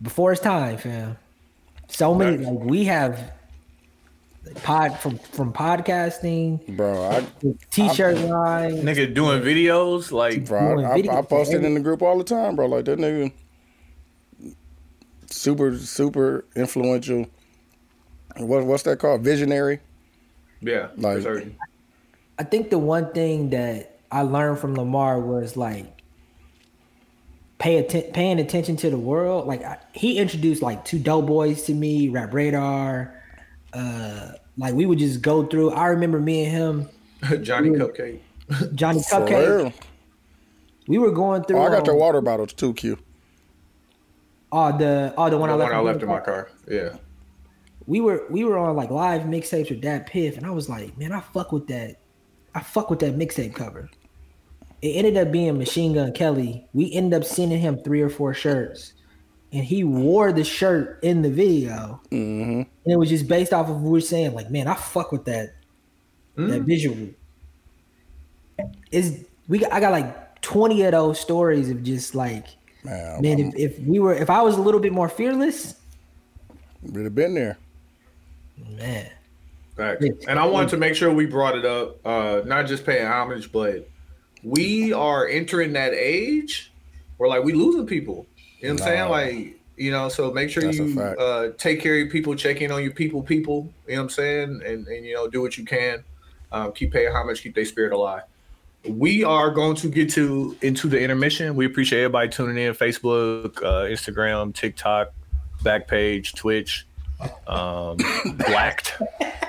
before 0.00 0.30
his 0.30 0.38
time, 0.38 0.78
fam. 0.78 1.16
So 1.88 2.14
many 2.14 2.36
Facts. 2.36 2.50
like 2.50 2.58
we 2.60 2.84
have 2.84 3.32
pod 4.62 4.96
from 5.00 5.18
from 5.18 5.52
podcasting, 5.52 6.76
bro. 6.76 7.10
I, 7.10 7.26
t-shirt 7.72 8.16
line. 8.18 8.82
Nigga 8.82 9.12
doing 9.12 9.42
videos 9.42 10.12
like 10.12 10.46
bro, 10.46 10.76
Doing 10.76 10.86
I, 10.86 10.92
I, 10.92 11.02
videos 11.02 11.28
post 11.28 11.52
it 11.52 11.64
in 11.64 11.74
the 11.74 11.80
group 11.80 12.00
all 12.00 12.16
the 12.16 12.22
time, 12.22 12.54
bro. 12.54 12.66
Like 12.66 12.84
that 12.84 13.00
nigga, 13.00 13.32
super 15.26 15.76
super 15.76 16.44
influential. 16.54 17.26
What 18.36 18.64
what's 18.66 18.82
that 18.84 18.98
called? 18.98 19.22
Visionary. 19.22 19.80
yeah, 20.60 20.88
Like- 20.96 21.22
for. 21.22 21.42
I 22.38 22.42
think 22.44 22.70
the 22.70 22.78
one 22.78 23.12
thing 23.12 23.50
that 23.50 23.98
I 24.10 24.22
learned 24.22 24.58
from 24.60 24.74
Lamar 24.74 25.20
was 25.20 25.56
like 25.58 25.86
pay 27.58 27.76
atten- 27.78 28.12
paying 28.12 28.38
attention 28.40 28.76
to 28.76 28.88
the 28.90 28.96
world. 28.98 29.46
Like 29.46 29.62
I, 29.62 29.76
he 29.92 30.18
introduced 30.18 30.62
like 30.62 30.84
two 30.84 30.98
dope 30.98 31.26
boys 31.26 31.64
to 31.64 31.74
me, 31.74 32.08
Rap 32.08 32.32
Radar. 32.32 33.14
Uh, 33.74 34.32
like 34.56 34.74
we 34.74 34.86
would 34.86 34.98
just 34.98 35.20
go 35.22 35.44
through. 35.46 35.70
I 35.72 35.88
remember 35.88 36.18
me 36.18 36.44
and 36.44 36.52
him, 37.22 37.42
Johnny 37.44 37.70
Cupcake. 37.70 38.20
Johnny 38.74 39.02
For 39.02 39.16
Cupcake. 39.20 39.58
real. 39.58 39.72
We 40.88 40.98
were 40.98 41.12
going 41.12 41.44
through. 41.44 41.58
Oh, 41.58 41.62
I 41.66 41.68
got 41.70 41.84
your 41.86 41.94
um, 41.94 42.00
water 42.00 42.20
bottles 42.22 42.52
too, 42.54 42.72
Q. 42.74 42.98
Oh, 44.50 44.76
the 44.76 45.12
oh 45.16 45.28
the 45.30 45.36
one 45.38 45.50
The 45.50 45.54
I 45.54 45.58
left. 45.58 45.72
one 45.72 45.78
I 45.78 45.82
left 45.84 46.02
in 46.02 46.08
my 46.08 46.20
car. 46.20 46.48
Yeah. 46.68 46.96
We 47.86 48.00
were 48.00 48.26
we 48.30 48.44
were 48.44 48.58
on 48.58 48.76
like 48.76 48.90
live 48.90 49.22
mixtapes 49.22 49.70
with 49.70 49.82
that 49.82 50.06
Piff, 50.06 50.36
and 50.36 50.46
I 50.46 50.50
was 50.50 50.68
like, 50.68 50.96
man, 50.98 51.12
I 51.12 51.20
fuck 51.20 51.52
with 51.52 51.66
that. 51.68 51.96
I 52.54 52.60
fuck 52.60 52.90
with 52.90 52.98
that 53.00 53.16
mixtape 53.16 53.54
cover. 53.54 53.88
It 54.82 54.88
ended 54.96 55.16
up 55.16 55.30
being 55.30 55.58
Machine 55.58 55.92
Gun 55.92 56.12
Kelly. 56.12 56.66
We 56.72 56.92
ended 56.92 57.20
up 57.20 57.26
sending 57.26 57.60
him 57.60 57.78
three 57.78 58.00
or 58.00 58.08
four 58.08 58.32
shirts, 58.34 58.94
and 59.52 59.64
he 59.64 59.84
wore 59.84 60.32
the 60.32 60.44
shirt 60.44 60.98
in 61.02 61.22
the 61.22 61.30
video. 61.30 62.00
Mm-hmm. 62.10 62.62
And 62.62 62.66
it 62.86 62.98
was 62.98 63.08
just 63.08 63.28
based 63.28 63.52
off 63.52 63.68
of 63.68 63.82
what 63.82 63.90
we 63.90 63.98
are 63.98 64.02
saying, 64.02 64.34
like, 64.34 64.50
man, 64.50 64.66
I 64.68 64.74
fuck 64.74 65.12
with 65.12 65.24
that 65.26 65.54
that 66.36 66.62
visual. 66.62 67.10
Is 68.90 69.26
we 69.48 69.58
got, 69.58 69.72
I 69.72 69.80
got 69.80 69.92
like 69.92 70.40
twenty 70.40 70.82
of 70.82 70.92
those 70.92 71.20
stories 71.20 71.70
of 71.70 71.82
just 71.82 72.14
like, 72.14 72.46
Man, 72.84 73.20
man, 73.20 73.38
if, 73.38 73.54
if 73.56 73.78
we 73.80 73.98
were 73.98 74.14
if 74.14 74.30
I 74.30 74.42
was 74.42 74.56
a 74.56 74.60
little 74.60 74.80
bit 74.80 74.92
more 74.92 75.08
fearless, 75.08 75.74
we'd 76.82 77.04
have 77.04 77.14
been 77.14 77.34
there. 77.34 77.58
Man. 78.76 79.10
Facts. 79.76 80.04
And 80.28 80.38
I 80.38 80.46
wanted 80.46 80.70
to 80.70 80.76
make 80.76 80.94
sure 80.94 81.12
we 81.12 81.26
brought 81.26 81.56
it 81.56 81.64
up, 81.64 82.04
uh, 82.06 82.42
not 82.44 82.66
just 82.66 82.84
paying 82.84 83.06
homage, 83.06 83.50
but 83.50 83.88
we 84.42 84.92
are 84.92 85.26
entering 85.26 85.72
that 85.74 85.92
age 85.94 86.72
where 87.16 87.28
like 87.28 87.44
we 87.44 87.52
losing 87.52 87.86
people. 87.86 88.26
You 88.60 88.68
know 88.68 88.74
what 88.74 88.82
I'm 88.82 88.86
saying? 88.86 89.10
Like, 89.10 89.60
you 89.76 89.90
know, 89.90 90.08
so 90.10 90.30
make 90.30 90.50
sure 90.50 90.62
That's 90.62 90.78
you 90.78 91.00
uh, 91.00 91.52
take 91.56 91.80
care 91.80 91.94
of 91.94 92.00
your 92.00 92.10
people, 92.10 92.34
check 92.34 92.60
in 92.60 92.70
on 92.70 92.82
your 92.82 92.92
people, 92.92 93.22
people. 93.22 93.72
You 93.86 93.94
know 93.94 94.02
what 94.02 94.04
I'm 94.04 94.10
saying? 94.10 94.62
And 94.66 94.86
and 94.86 95.06
you 95.06 95.14
know, 95.14 95.28
do 95.28 95.40
what 95.40 95.56
you 95.56 95.64
can. 95.64 96.04
Um, 96.52 96.72
keep 96.72 96.92
paying 96.92 97.12
homage, 97.12 97.42
keep 97.42 97.54
their 97.54 97.64
spirit 97.64 97.92
alive. 97.92 98.22
We 98.88 99.24
are 99.24 99.50
going 99.50 99.76
to 99.76 99.88
get 99.88 100.10
to 100.10 100.56
into 100.62 100.88
the 100.88 101.00
intermission. 101.00 101.54
We 101.54 101.66
appreciate 101.66 102.00
everybody 102.00 102.28
tuning 102.28 102.62
in. 102.62 102.74
Facebook, 102.74 103.62
uh, 103.62 103.86
Instagram, 103.86 104.54
TikTok, 104.54 105.12
Backpage, 105.62 106.34
Twitch, 106.34 106.86
um, 107.46 107.96
Blacked. 108.36 109.00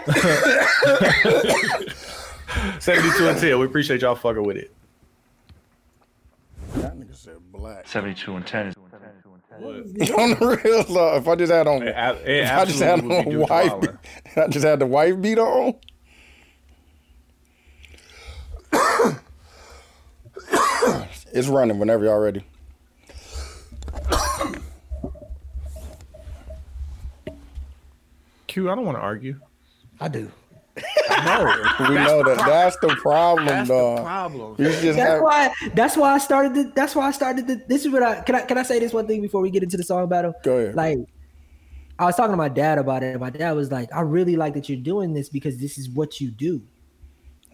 72 2.80 3.27
and 3.27 3.39
10. 3.39 3.60
We 3.60 3.65
appreciate 3.65 4.02
y'all 4.02 4.15
fucking 4.15 4.43
with 4.43 4.57
it. 4.57 4.72
That 6.76 6.98
nigga 6.98 7.15
said 7.15 7.38
black. 7.52 7.88
72 7.88 8.35
and 8.35 8.45
10 8.45 8.68
is 8.68 8.76
on 9.61 10.30
the 10.31 10.61
real 10.64 10.84
law, 10.89 11.18
if 11.18 11.27
I 11.27 11.35
just 11.35 11.52
had 11.52 11.68
on, 11.68 11.84
It, 11.84 11.95
it 12.26 12.49
I 12.49 12.65
just 12.65 12.81
had 12.81 13.02
on 13.02 13.26
be 13.26 13.35
a 13.35 13.39
wife, 13.39 13.80
beat, 13.80 13.91
I 14.38 14.48
just 14.48 14.65
had 14.65 14.80
the 14.80 14.88
wife 14.88 15.22
beat 15.22 15.38
on. 15.38 15.76
it's 21.34 21.48
running 21.48 21.77
whenever 21.77 22.06
y'all 22.06 22.18
ready. 22.19 22.43
Q, 28.52 28.69
I 28.69 28.76
don't 28.76 28.86
want 28.86 28.98
to 28.98 29.02
argue. 29.02 29.40
I 30.02 30.07
do. 30.10 30.30
No. 31.26 31.56
We 31.90 31.95
know 31.95 32.23
that 32.23 32.38
that's 32.45 32.78
the 32.78 32.95
problem, 33.02 33.45
That's 33.48 33.68
the 33.68 33.73
dog. 33.73 34.03
problem. 34.03 34.56
Just 34.57 34.82
That's 34.84 34.98
have, 34.98 35.22
why. 35.22 35.53
That's 35.73 35.95
why 35.98 36.14
I 36.14 36.18
started. 36.18 36.53
The, 36.53 36.72
that's 36.76 36.95
why 36.95 37.07
I 37.07 37.11
started. 37.11 37.48
The, 37.48 37.64
this 37.68 37.86
is 37.86 37.91
what 37.91 38.03
I 38.03 38.22
can. 38.22 38.36
I 38.36 38.41
can 38.41 38.57
I 38.57 38.64
say 38.64 38.80
this 38.80 38.94
one 38.94 39.07
thing 39.07 39.22
before 39.22 39.41
we 39.41 39.49
get 39.52 39.64
into 39.64 39.78
the 39.78 39.84
song 39.84 40.07
battle? 40.10 40.34
Go 40.44 40.57
ahead. 40.57 40.76
Like, 40.76 40.98
I 41.99 42.06
was 42.06 42.15
talking 42.15 42.32
to 42.32 42.38
my 42.38 42.49
dad 42.49 42.78
about 42.78 43.03
it. 43.03 43.11
And 43.11 43.19
my 43.19 43.30
dad 43.30 43.52
was 43.53 43.72
like, 43.72 43.90
"I 43.94 44.02
really 44.02 44.36
like 44.36 44.53
that 44.56 44.69
you're 44.69 44.80
doing 44.80 45.14
this 45.14 45.30
because 45.30 45.57
this 45.57 45.78
is 45.78 45.90
what 45.90 46.19
you 46.22 46.30
do. 46.32 46.61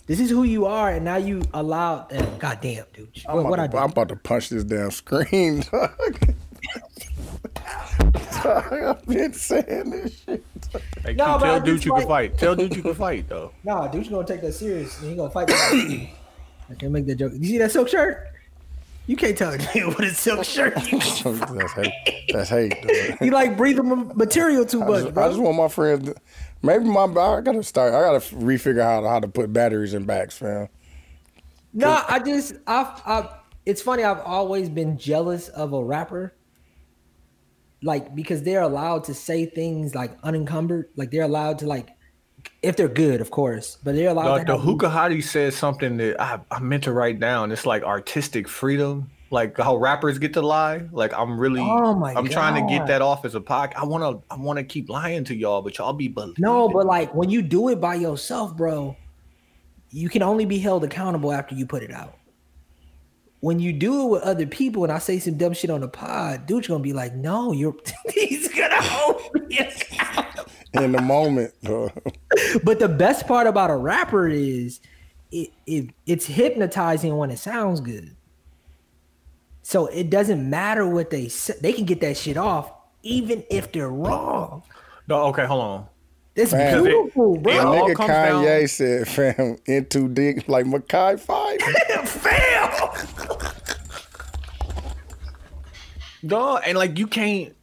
This 0.08 0.20
is 0.20 0.30
who 0.30 0.44
you 0.44 0.66
are, 0.66 0.92
and 0.92 1.04
now 1.06 1.18
you 1.18 1.42
allow." 1.54 2.08
Uh, 2.12 2.26
God 2.38 2.60
damn, 2.62 2.86
dude. 2.94 3.10
I'm, 3.28 3.38
What, 3.38 3.46
what 3.46 3.60
I 3.60 3.66
about 3.66 3.72
do? 3.72 3.78
to, 3.78 3.84
I'm 3.84 3.90
about 3.92 4.10
to 4.10 4.16
punch 4.16 4.50
this 4.50 4.64
damn 4.64 4.92
screen. 4.92 5.62
Dog. 5.72 6.34
Dog, 8.44 8.74
I've 8.74 9.06
been 9.06 9.34
saying 9.34 9.90
this 9.90 10.22
shit. 10.22 10.44
Hey, 11.04 11.14
No, 11.14 11.38
but 11.40 11.40
tell 11.40 11.60
dude 11.62 11.84
you 11.86 11.92
like- 11.92 12.02
can 12.02 12.08
fight. 12.08 12.38
Tell 12.38 12.56
dude 12.56 12.76
you 12.76 12.82
can 12.82 12.94
fight, 12.94 13.28
though. 13.30 13.52
Nah, 13.64 13.88
dude's 13.88 14.10
gonna 14.10 14.26
take 14.28 14.42
that 14.42 14.54
serious. 14.54 15.00
And 15.02 15.10
he 15.12 15.16
gonna 15.16 15.30
fight. 15.30 15.50
I 15.52 16.74
can't 16.78 16.92
make 16.92 17.06
that 17.08 17.16
joke. 17.16 17.34
You 17.36 17.46
see 17.46 17.58
that 17.60 17.72
silk 17.72 17.88
shirt? 17.88 18.28
You 19.08 19.16
can't 19.16 19.38
tell 19.38 19.54
a 19.54 19.58
nigga 19.58 19.88
what 19.88 20.04
a 20.04 20.14
silk 20.14 20.44
shirt. 20.44 20.74
that's 21.56 21.72
hate. 21.74 21.94
That's 22.34 22.50
hate. 22.50 22.74
you 23.22 23.32
like 23.32 23.56
breathing 23.56 24.12
material 24.16 24.66
too 24.66 24.84
I 24.84 24.88
much, 24.88 25.04
just, 25.04 25.14
bro. 25.14 25.26
I 25.26 25.28
just 25.30 25.40
want 25.40 25.56
my 25.58 25.70
friends. 25.70 26.10
To, 26.10 26.16
maybe 26.62 26.84
my 26.86 27.04
I 27.06 27.42
gotta 27.42 27.64
start. 27.64 27.94
I 27.94 28.02
gotta 28.02 28.20
refigure 28.36 28.84
how 28.84 29.00
to, 29.02 29.08
how 29.08 29.20
to 29.22 29.28
put 29.30 29.54
batteries 29.54 29.94
in 29.94 30.06
backs, 30.06 30.38
fam. 30.38 30.68
No, 31.74 32.04
I 32.08 32.20
just 32.20 32.56
I've, 32.68 33.02
I've 33.06 33.30
it's 33.66 33.82
funny. 33.82 34.04
I've 34.04 34.20
always 34.20 34.68
been 34.70 34.98
jealous 34.98 35.48
of 35.50 35.72
a 35.72 35.82
rapper, 35.84 36.34
like 37.84 38.16
because 38.16 38.44
they're 38.44 38.62
allowed 38.62 39.04
to 39.06 39.14
say 39.14 39.46
things 39.46 39.96
like 39.96 40.18
unencumbered. 40.24 40.90
Like 40.96 41.12
they're 41.12 41.24
allowed 41.24 41.60
to 41.60 41.68
like, 41.68 41.90
if 42.62 42.76
they're 42.76 42.88
good, 42.88 43.22
of 43.22 43.32
course, 43.32 43.78
but 43.84 43.96
they're 43.96 44.10
allowed 44.10 44.30
Like 44.32 44.48
to. 44.48 44.54
the 44.54 44.90
Hottie 44.90 45.24
said 45.24 45.54
something 45.54 45.98
that 45.98 46.20
I, 46.22 46.40
I 46.50 46.60
meant 46.60 46.84
to 46.86 46.94
write 46.94 47.20
down. 47.20 47.52
It's 47.52 47.66
like 47.66 47.84
artistic 47.84 48.48
freedom. 48.48 49.12
Like 49.30 49.58
how 49.58 49.76
rappers 49.76 50.20
get 50.20 50.34
to 50.34 50.42
lie. 50.42 50.88
Like 50.92 51.14
I'm 51.14 51.38
really 51.38 51.60
Oh 51.60 51.94
my 51.94 52.14
I'm 52.14 52.30
trying 52.30 52.66
to 52.66 52.74
get 52.74 52.88
that 52.88 53.02
off 53.02 53.26
as 53.26 53.36
a 53.36 53.42
podcast. 53.42 53.76
I 53.76 53.84
wanna 53.84 54.20
I 54.32 54.38
wanna 54.38 54.64
keep 54.64 54.90
lying 54.90 55.26
to 55.26 55.36
y'all, 55.36 55.62
but 55.62 55.78
y'all 55.78 55.92
be 55.92 56.08
believing. 56.08 56.36
No, 56.40 56.70
but 56.70 56.86
like 56.86 57.14
when 57.14 57.30
you 57.30 57.42
do 57.42 57.68
it 57.68 57.82
by 57.82 57.96
yourself, 57.96 58.56
bro, 58.56 58.96
you 59.92 60.08
can 60.08 60.24
only 60.24 60.46
be 60.46 60.60
held 60.60 60.86
accountable 60.86 61.34
after 61.34 61.56
you 61.56 61.66
put 61.66 61.84
it 61.84 61.92
out. 61.92 62.16
When 63.48 63.60
you 63.60 63.72
do 63.72 64.04
it 64.04 64.10
with 64.10 64.24
other 64.24 64.46
people, 64.46 64.84
and 64.84 64.92
I 64.92 64.98
say 64.98 65.20
some 65.20 65.38
dumb 65.38 65.54
shit 65.54 65.70
on 65.70 65.80
the 65.80 65.88
pod, 65.88 66.48
dude's 66.48 66.68
gonna 66.68 66.84
be 66.84 66.92
like, 66.92 67.16
"No, 67.16 67.54
you're." 67.54 67.78
he's 68.14 68.50
gonna 68.50 68.82
hold 68.82 69.34
me 69.48 69.58
accountable. 69.58 70.52
In 70.74 70.92
the 70.92 71.02
moment. 71.02 71.54
But 72.66 72.80
the 72.80 72.90
best 72.90 73.26
part 73.26 73.48
about 73.48 73.70
a 73.70 73.78
rapper 73.78 74.28
is 74.28 74.82
it, 75.32 75.52
it 75.66 75.92
it's 76.06 76.26
hypnotizing 76.26 77.16
when 77.16 77.32
it 77.32 77.40
sounds 77.40 77.80
good. 77.80 78.18
So 79.62 79.86
it 79.86 80.10
doesn't 80.10 80.50
matter 80.50 80.86
what 80.86 81.10
they 81.10 81.30
say; 81.30 81.54
they 81.62 81.72
can 81.72 81.86
get 81.86 82.02
that 82.02 82.18
shit 82.18 82.36
off, 82.36 82.70
even 83.02 83.46
if 83.50 83.72
they're 83.72 83.88
wrong. 83.88 84.64
No, 85.08 85.28
okay, 85.28 85.46
hold 85.46 85.64
on. 85.64 85.86
It's 86.38 86.52
Man, 86.54 86.84
beautiful, 86.84 87.36
it- 87.36 87.44
bro. 87.44 87.52
it 87.54 87.60
all 87.60 87.90
Nigga 87.90 87.96
comes 87.96 88.10
Kanye 88.12 88.60
down- 88.60 88.68
said, 88.68 89.08
fam, 89.08 89.58
into 89.66 90.08
dick 90.08 90.48
like 90.48 90.66
Makai 90.66 91.20
Five. 91.20 91.60
Fail. 92.08 92.94
Dog, 96.26 96.62
and 96.66 96.78
like 96.78 96.98
you 96.98 97.08
can't 97.08 97.54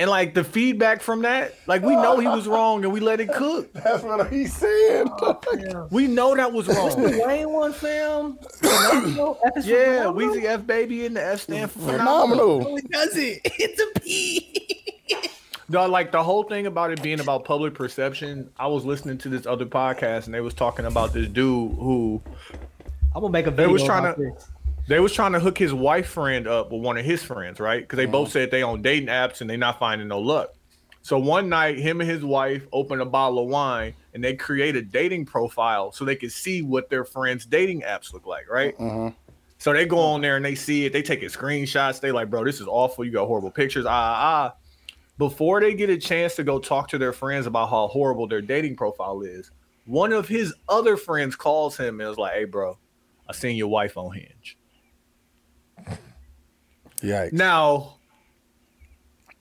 and 0.00 0.08
like 0.08 0.32
the 0.34 0.44
feedback 0.44 1.02
from 1.02 1.22
that, 1.22 1.54
like 1.66 1.82
we 1.82 1.94
know 1.96 2.18
he 2.20 2.26
was 2.28 2.46
wrong 2.46 2.84
and 2.84 2.92
we 2.92 3.00
let 3.00 3.20
it 3.20 3.32
cook. 3.32 3.72
That's 3.74 4.02
what 4.04 4.32
he 4.32 4.46
said. 4.46 5.06
Oh, 5.20 5.88
we 5.90 6.06
know 6.06 6.34
that 6.36 6.52
was 6.52 6.68
wrong. 6.68 6.90
The 7.02 7.22
Wayne 7.26 7.50
one 7.50 7.72
film. 7.72 8.38
Phenomenal. 8.60 9.38
F 9.46 9.56
is 9.56 9.64
for 9.64 9.70
Yeah. 9.72 10.04
Weezy 10.04 10.44
F 10.44 10.66
baby 10.66 11.06
and 11.06 11.16
the 11.16 11.24
F 11.24 11.40
stand 11.42 11.70
for 11.72 11.80
phenomenal. 11.80 12.58
Phenomenal. 12.60 12.76
It 12.78 12.90
does 12.90 13.16
it. 13.16 13.40
It's 13.44 13.80
a 13.96 14.00
P. 14.00 14.94
No, 15.70 15.86
like 15.86 16.12
the 16.12 16.22
whole 16.22 16.44
thing 16.44 16.66
about 16.66 16.92
it 16.92 17.02
being 17.02 17.20
about 17.20 17.44
public 17.44 17.74
perception. 17.74 18.50
I 18.58 18.66
was 18.68 18.84
listening 18.86 19.18
to 19.18 19.28
this 19.28 19.46
other 19.46 19.66
podcast 19.66 20.24
and 20.24 20.34
they 20.34 20.40
was 20.40 20.54
talking 20.54 20.86
about 20.86 21.12
this 21.12 21.28
dude 21.28 21.72
who 21.72 22.22
I'm 23.14 23.20
gonna 23.20 23.30
make 23.30 23.46
a 23.46 23.50
video. 23.50 23.66
They 23.66 23.72
was 23.72 23.84
trying 23.84 24.14
to- 24.14 24.20
this. 24.20 24.48
they 24.88 25.00
was 25.00 25.12
trying 25.12 25.32
to 25.32 25.40
hook 25.40 25.58
his 25.58 25.74
wife 25.74 26.06
friend 26.08 26.46
up 26.46 26.72
with 26.72 26.80
one 26.80 26.96
of 26.96 27.04
his 27.04 27.22
friends, 27.22 27.60
right? 27.60 27.82
Because 27.82 27.98
they 27.98 28.06
both 28.06 28.30
said 28.30 28.50
they 28.50 28.62
on 28.62 28.80
dating 28.80 29.08
apps 29.08 29.42
and 29.42 29.50
they 29.50 29.58
not 29.58 29.78
finding 29.78 30.08
no 30.08 30.18
luck. 30.20 30.54
So 31.02 31.18
one 31.18 31.48
night, 31.48 31.78
him 31.78 32.00
and 32.00 32.08
his 32.08 32.24
wife 32.24 32.66
opened 32.72 33.00
a 33.02 33.06
bottle 33.06 33.38
of 33.40 33.48
wine 33.48 33.94
and 34.14 34.24
they 34.24 34.34
create 34.36 34.74
a 34.76 34.82
dating 34.82 35.26
profile 35.26 35.92
so 35.92 36.04
they 36.04 36.16
could 36.16 36.32
see 36.32 36.62
what 36.62 36.88
their 36.90 37.04
friends' 37.04 37.44
dating 37.46 37.82
apps 37.82 38.12
look 38.12 38.26
like, 38.26 38.48
right? 38.50 38.74
So 39.58 39.72
they 39.72 39.84
go 39.86 39.98
on 39.98 40.20
there 40.22 40.36
and 40.36 40.44
they 40.44 40.54
see 40.54 40.86
it. 40.86 40.92
They 40.92 41.02
take 41.02 41.22
it 41.22 41.32
screenshots. 41.32 42.00
They 42.00 42.12
like, 42.12 42.30
bro, 42.30 42.44
this 42.44 42.60
is 42.60 42.66
awful. 42.66 43.04
You 43.04 43.10
got 43.12 43.26
horrible 43.26 43.50
pictures. 43.50 43.84
Ah, 43.86 43.90
ah, 43.90 44.52
ah. 44.52 44.54
Before 45.18 45.60
they 45.60 45.74
get 45.74 45.90
a 45.90 45.98
chance 45.98 46.36
to 46.36 46.44
go 46.44 46.58
talk 46.58 46.88
to 46.88 46.98
their 46.98 47.12
friends 47.12 47.46
about 47.46 47.70
how 47.70 47.88
horrible 47.88 48.26
their 48.26 48.40
dating 48.40 48.76
profile 48.76 49.20
is, 49.22 49.50
one 49.86 50.12
of 50.12 50.28
his 50.28 50.54
other 50.68 50.96
friends 50.96 51.36
calls 51.36 51.76
him 51.76 52.00
and 52.00 52.10
is 52.10 52.18
like, 52.18 52.34
"Hey, 52.34 52.44
bro, 52.44 52.78
I 53.28 53.32
seen 53.32 53.56
your 53.56 53.68
wife 53.68 53.96
on 53.96 54.14
Hinge." 54.14 54.56
Yikes. 57.00 57.32
Now, 57.32 57.98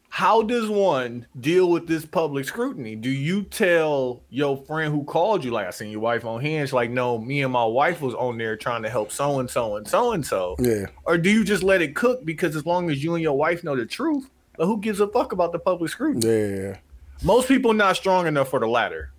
how 0.10 0.42
does 0.42 0.68
one 0.68 1.28
deal 1.40 1.70
with 1.70 1.88
this 1.88 2.06
public 2.06 2.46
scrutiny? 2.46 2.96
Do 2.96 3.10
you 3.10 3.44
tell 3.44 4.24
your 4.30 4.58
friend 4.66 4.92
who 4.92 5.04
called 5.04 5.44
you, 5.44 5.52
like, 5.52 5.68
I 5.68 5.70
seen 5.70 5.92
your 5.92 6.00
wife 6.00 6.26
on 6.26 6.42
Hinge, 6.42 6.74
like, 6.74 6.90
no, 6.90 7.20
me 7.20 7.44
and 7.44 7.54
my 7.54 7.66
wife 7.66 8.02
was 8.02 8.16
on 8.16 8.38
there 8.38 8.56
trying 8.58 8.82
to 8.84 8.90
help 8.90 9.12
so 9.12 9.40
and 9.40 9.50
so 9.50 9.76
and 9.76 9.88
so 9.88 10.14
and 10.14 10.26
so? 10.26 10.56
Yeah. 10.60 10.86
Or 11.06 11.20
do 11.20 11.30
you 11.30 11.44
just 11.44 11.62
let 11.62 11.84
it 11.84 11.96
cook 11.96 12.26
because 12.26 12.56
as 12.56 12.66
long 12.66 12.90
as 12.90 13.04
you 13.04 13.14
and 13.14 13.22
your 13.22 13.38
wife 13.38 13.64
know 13.64 13.76
the 13.76 13.86
truth, 13.86 14.28
but 14.58 14.66
who 14.66 14.80
gives 14.80 15.00
a 15.00 15.08
fuck 15.08 15.32
about 15.32 15.52
the 15.52 15.60
public 15.60 15.90
scrutiny? 15.92 16.28
Yeah. 16.28 16.78
Most 17.24 17.48
people 17.48 17.74
not 17.74 17.96
strong 17.96 18.28
enough 18.28 18.50
for 18.50 18.60
the 18.60 18.68
latter. 18.68 19.12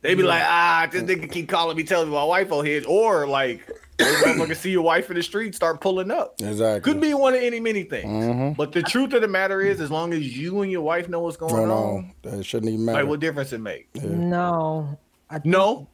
They 0.00 0.14
be 0.14 0.22
like, 0.22 0.42
ah, 0.44 0.88
this 0.90 1.02
nigga 1.02 1.30
keep 1.30 1.48
calling 1.48 1.76
me, 1.76 1.82
telling 1.82 2.08
me 2.08 2.14
my 2.14 2.22
wife 2.24 2.52
on 2.52 2.64
Hinge, 2.64 2.86
or 2.86 3.26
like, 3.26 3.66
those 3.98 4.14
motherfuckers 4.22 4.56
see 4.56 4.70
your 4.70 4.82
wife 4.82 5.10
in 5.10 5.16
the 5.16 5.22
street, 5.24 5.56
start 5.56 5.80
pulling 5.80 6.12
up. 6.12 6.36
Exactly. 6.40 6.80
Could 6.92 7.00
be 7.00 7.14
one 7.14 7.34
of 7.34 7.42
any 7.42 7.58
many 7.58 7.82
things. 7.82 8.06
Mhm. 8.24 8.56
But 8.56 8.70
the 8.70 8.80
truth 8.82 9.12
of 9.12 9.22
the 9.22 9.28
matter 9.28 9.60
is, 9.60 9.80
as 9.80 9.90
long 9.90 10.12
as 10.12 10.38
you 10.38 10.60
and 10.62 10.70
your 10.70 10.82
wife 10.82 11.08
know 11.08 11.18
what's 11.20 11.36
going 11.36 11.52
Going 11.52 11.70
on, 11.70 11.72
on. 11.96 12.12
That 12.22 12.44
shouldn't 12.44 12.72
even 12.72 12.84
matter. 12.84 12.98
like 13.00 13.08
what 13.08 13.18
difference 13.18 13.52
it 13.52 13.58
make? 13.60 13.88
No, 14.04 14.96
I 15.28 15.34
think, 15.40 15.46
No, 15.46 15.88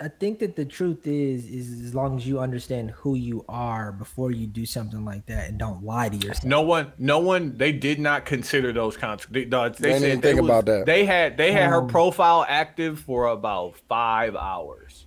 I 0.00 0.06
think 0.08 0.38
that 0.38 0.54
the 0.54 0.64
truth 0.64 1.06
is 1.06 1.46
is 1.46 1.84
as 1.84 1.94
long 1.94 2.16
as 2.16 2.26
you 2.26 2.38
understand 2.38 2.92
who 2.92 3.16
you 3.16 3.44
are 3.48 3.90
before 3.90 4.30
you 4.30 4.46
do 4.46 4.64
something 4.64 5.04
like 5.04 5.26
that 5.26 5.48
and 5.48 5.58
don't 5.58 5.82
lie 5.84 6.08
to 6.08 6.16
yourself. 6.16 6.44
no 6.44 6.62
one, 6.62 6.92
no 6.98 7.18
one. 7.18 7.56
They 7.56 7.72
did 7.72 7.98
not 7.98 8.24
consider 8.24 8.72
those 8.72 8.96
consequences. 8.96 9.32
They, 9.32 9.44
no, 9.50 9.68
they 9.68 9.74
They 9.78 9.88
didn't 9.98 10.00
said 10.00 10.22
they 10.22 10.28
think 10.34 10.40
was- 10.42 10.48
about 10.50 10.66
that. 10.66 10.86
They 10.86 11.04
had 11.04 11.36
they 11.36 11.50
had 11.52 11.68
her 11.68 11.78
Um, 11.82 11.88
profile 11.88 12.46
active 12.48 13.00
for 13.00 13.26
about 13.26 13.76
five 13.88 14.36
hours. 14.36 15.06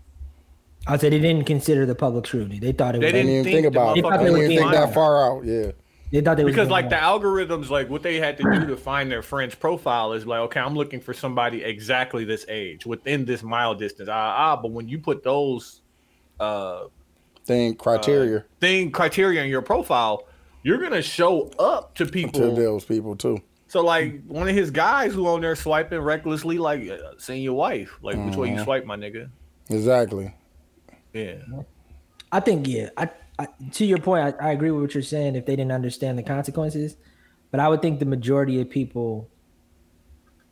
I 0.88 0.98
said 0.98 1.14
they 1.14 1.20
didn't 1.20 1.46
consider 1.46 1.86
the 1.86 1.96
public 1.96 2.26
scrutiny. 2.28 2.60
They 2.60 2.72
thought 2.72 2.96
it 2.96 3.00
They 3.02 3.06
was. 3.08 3.14
They 3.14 3.22
didn't 3.22 3.32
even 3.32 3.44
think 3.46 3.68
about 3.68 3.92
it. 3.98 4.02
They 4.02 4.10
thought 4.10 4.12
They 4.12 4.18
they 4.18 4.24
didn't 4.26 4.34
were 4.34 4.44
even 4.46 4.50
being 4.58 4.70
think 4.72 4.88
that 4.88 4.94
far 4.94 5.24
out. 5.38 5.46
Yeah. 5.46 5.72
They 6.12 6.20
thought 6.22 6.36
they 6.38 6.44
because 6.44 6.68
being 6.68 6.70
like 6.72 6.90
the 6.90 6.96
algorithms 6.98 7.70
like 7.70 7.90
what 7.90 8.04
they 8.04 8.20
had 8.20 8.38
to 8.38 8.44
do 8.44 8.66
to 8.68 8.76
find 8.78 9.10
their 9.10 9.22
friend's 9.22 9.56
profile 9.56 10.12
is 10.14 10.28
like 10.28 10.40
okay 10.42 10.60
i'm 10.60 10.76
looking 10.76 11.00
for 11.00 11.14
somebody 11.14 11.64
exactly 11.64 12.26
this 12.26 12.46
age 12.50 12.86
within 12.86 13.24
this 13.24 13.44
mile 13.44 13.74
distance 13.76 14.10
ah, 14.12 14.36
ah 14.38 14.56
but 14.62 14.72
when 14.72 14.90
you 14.90 15.00
put 15.00 15.24
those 15.24 15.82
uh 16.40 16.84
Thing 17.46 17.76
criteria 17.76 18.46
thing 18.60 18.92
criteria 18.92 19.42
in 19.42 19.50
your 19.50 19.62
profile 19.62 20.28
you're 20.64 20.78
gonna 20.80 21.02
show 21.02 21.50
up 21.58 21.96
to 21.96 22.06
people 22.06 22.42
to 22.42 22.56
those 22.62 22.84
people 22.84 23.16
too. 23.16 23.42
so 23.68 23.82
like 23.82 24.22
one 24.28 24.50
of 24.50 24.54
his 24.56 24.70
guys 24.70 25.14
who 25.14 25.26
on 25.28 25.40
there 25.42 25.56
swiping 25.56 26.00
recklessly 26.02 26.58
like 26.58 26.88
uh, 26.90 26.98
seeing 27.18 27.42
your 27.42 27.54
wife 27.56 27.98
like 28.04 28.18
which 28.26 28.36
way 28.36 28.50
you 28.50 28.56
Mm-hmm. 28.56 28.64
swipe 28.66 28.86
my 28.86 28.98
nigga 28.98 29.30
Exactly. 29.70 30.34
yeah 31.14 31.36
I 32.34 32.40
think 32.42 32.68
yeah. 32.68 32.90
I, 32.98 33.10
I 33.42 33.48
to 33.72 33.86
your 33.86 33.98
point, 33.98 34.36
I, 34.40 34.50
I 34.50 34.52
agree 34.52 34.72
with 34.72 34.82
what 34.82 34.94
you're 34.94 35.04
saying. 35.04 35.36
If 35.36 35.46
they 35.46 35.56
didn't 35.56 35.72
understand 35.72 36.18
the 36.18 36.24
consequences, 36.24 36.98
but 37.50 37.60
I 37.60 37.68
would 37.70 37.82
think 37.82 38.00
the 38.00 38.06
majority 38.06 38.62
of 38.62 38.70
people 38.70 39.30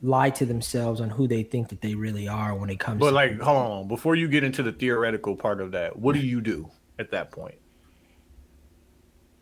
lie 0.01 0.29
to 0.29 0.45
themselves 0.45 1.01
on 1.01 1.09
who 1.09 1.27
they 1.27 1.43
think 1.43 1.69
that 1.69 1.81
they 1.81 1.93
really 1.93 2.27
are 2.27 2.55
when 2.55 2.69
it 2.69 2.79
comes. 2.79 2.99
but 2.99 3.09
to 3.09 3.15
like 3.15 3.39
hold 3.41 3.57
on 3.57 3.87
before 3.89 4.15
you 4.15 4.29
get 4.29 4.45
into 4.45 4.63
the 4.63 4.71
theoretical 4.71 5.35
part 5.35 5.59
of 5.59 5.71
that 5.71 5.99
what 5.99 6.15
do 6.15 6.21
you 6.21 6.39
do 6.39 6.71
at 6.97 7.11
that 7.11 7.31
point 7.31 7.55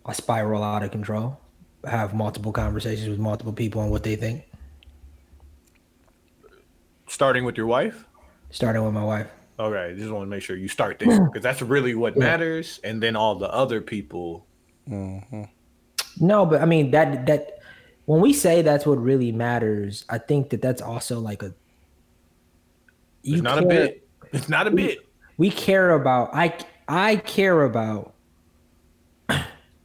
I 0.03 0.13
spiral 0.13 0.63
out 0.63 0.81
of 0.81 0.89
control. 0.89 1.39
Have 1.85 2.15
multiple 2.15 2.51
conversations 2.51 3.07
with 3.09 3.19
multiple 3.19 3.53
people 3.53 3.81
on 3.81 3.91
what 3.91 4.03
they 4.03 4.15
think, 4.15 4.45
starting 7.07 7.43
with 7.45 7.55
your 7.55 7.67
wife 7.67 8.07
starting 8.49 8.83
with 8.83 8.93
my 8.93 9.03
wife. 9.03 9.27
Okay, 9.59 9.95
just 9.97 10.11
want 10.11 10.23
to 10.23 10.29
make 10.29 10.43
sure 10.43 10.55
you 10.55 10.67
start 10.67 10.99
there 10.99 11.07
mm. 11.07 11.31
because 11.31 11.43
that's 11.43 11.61
really 11.61 11.95
what 11.95 12.15
matters, 12.17 12.79
and 12.83 13.01
then 13.01 13.15
all 13.15 13.35
the 13.35 13.51
other 13.51 13.81
people. 13.81 14.45
Mm-hmm. 14.87 15.43
No, 16.19 16.45
but 16.45 16.61
I 16.61 16.65
mean 16.65 16.91
that 16.91 17.25
that 17.25 17.59
when 18.05 18.21
we 18.21 18.33
say 18.33 18.61
that's 18.61 18.85
what 18.85 19.01
really 19.01 19.31
matters, 19.31 20.05
I 20.09 20.19
think 20.19 20.51
that 20.51 20.61
that's 20.61 20.81
also 20.81 21.19
like 21.19 21.43
a. 21.43 21.53
It's 23.23 23.41
not 23.41 23.57
a 23.57 23.65
bit. 23.65 24.07
It's 24.31 24.47
not 24.47 24.67
a 24.67 24.71
bit. 24.71 24.99
we 25.37 25.51
care 25.51 25.91
about 25.91 26.29
i 26.33 26.53
i 26.87 27.15
care 27.15 27.63
about 27.63 28.13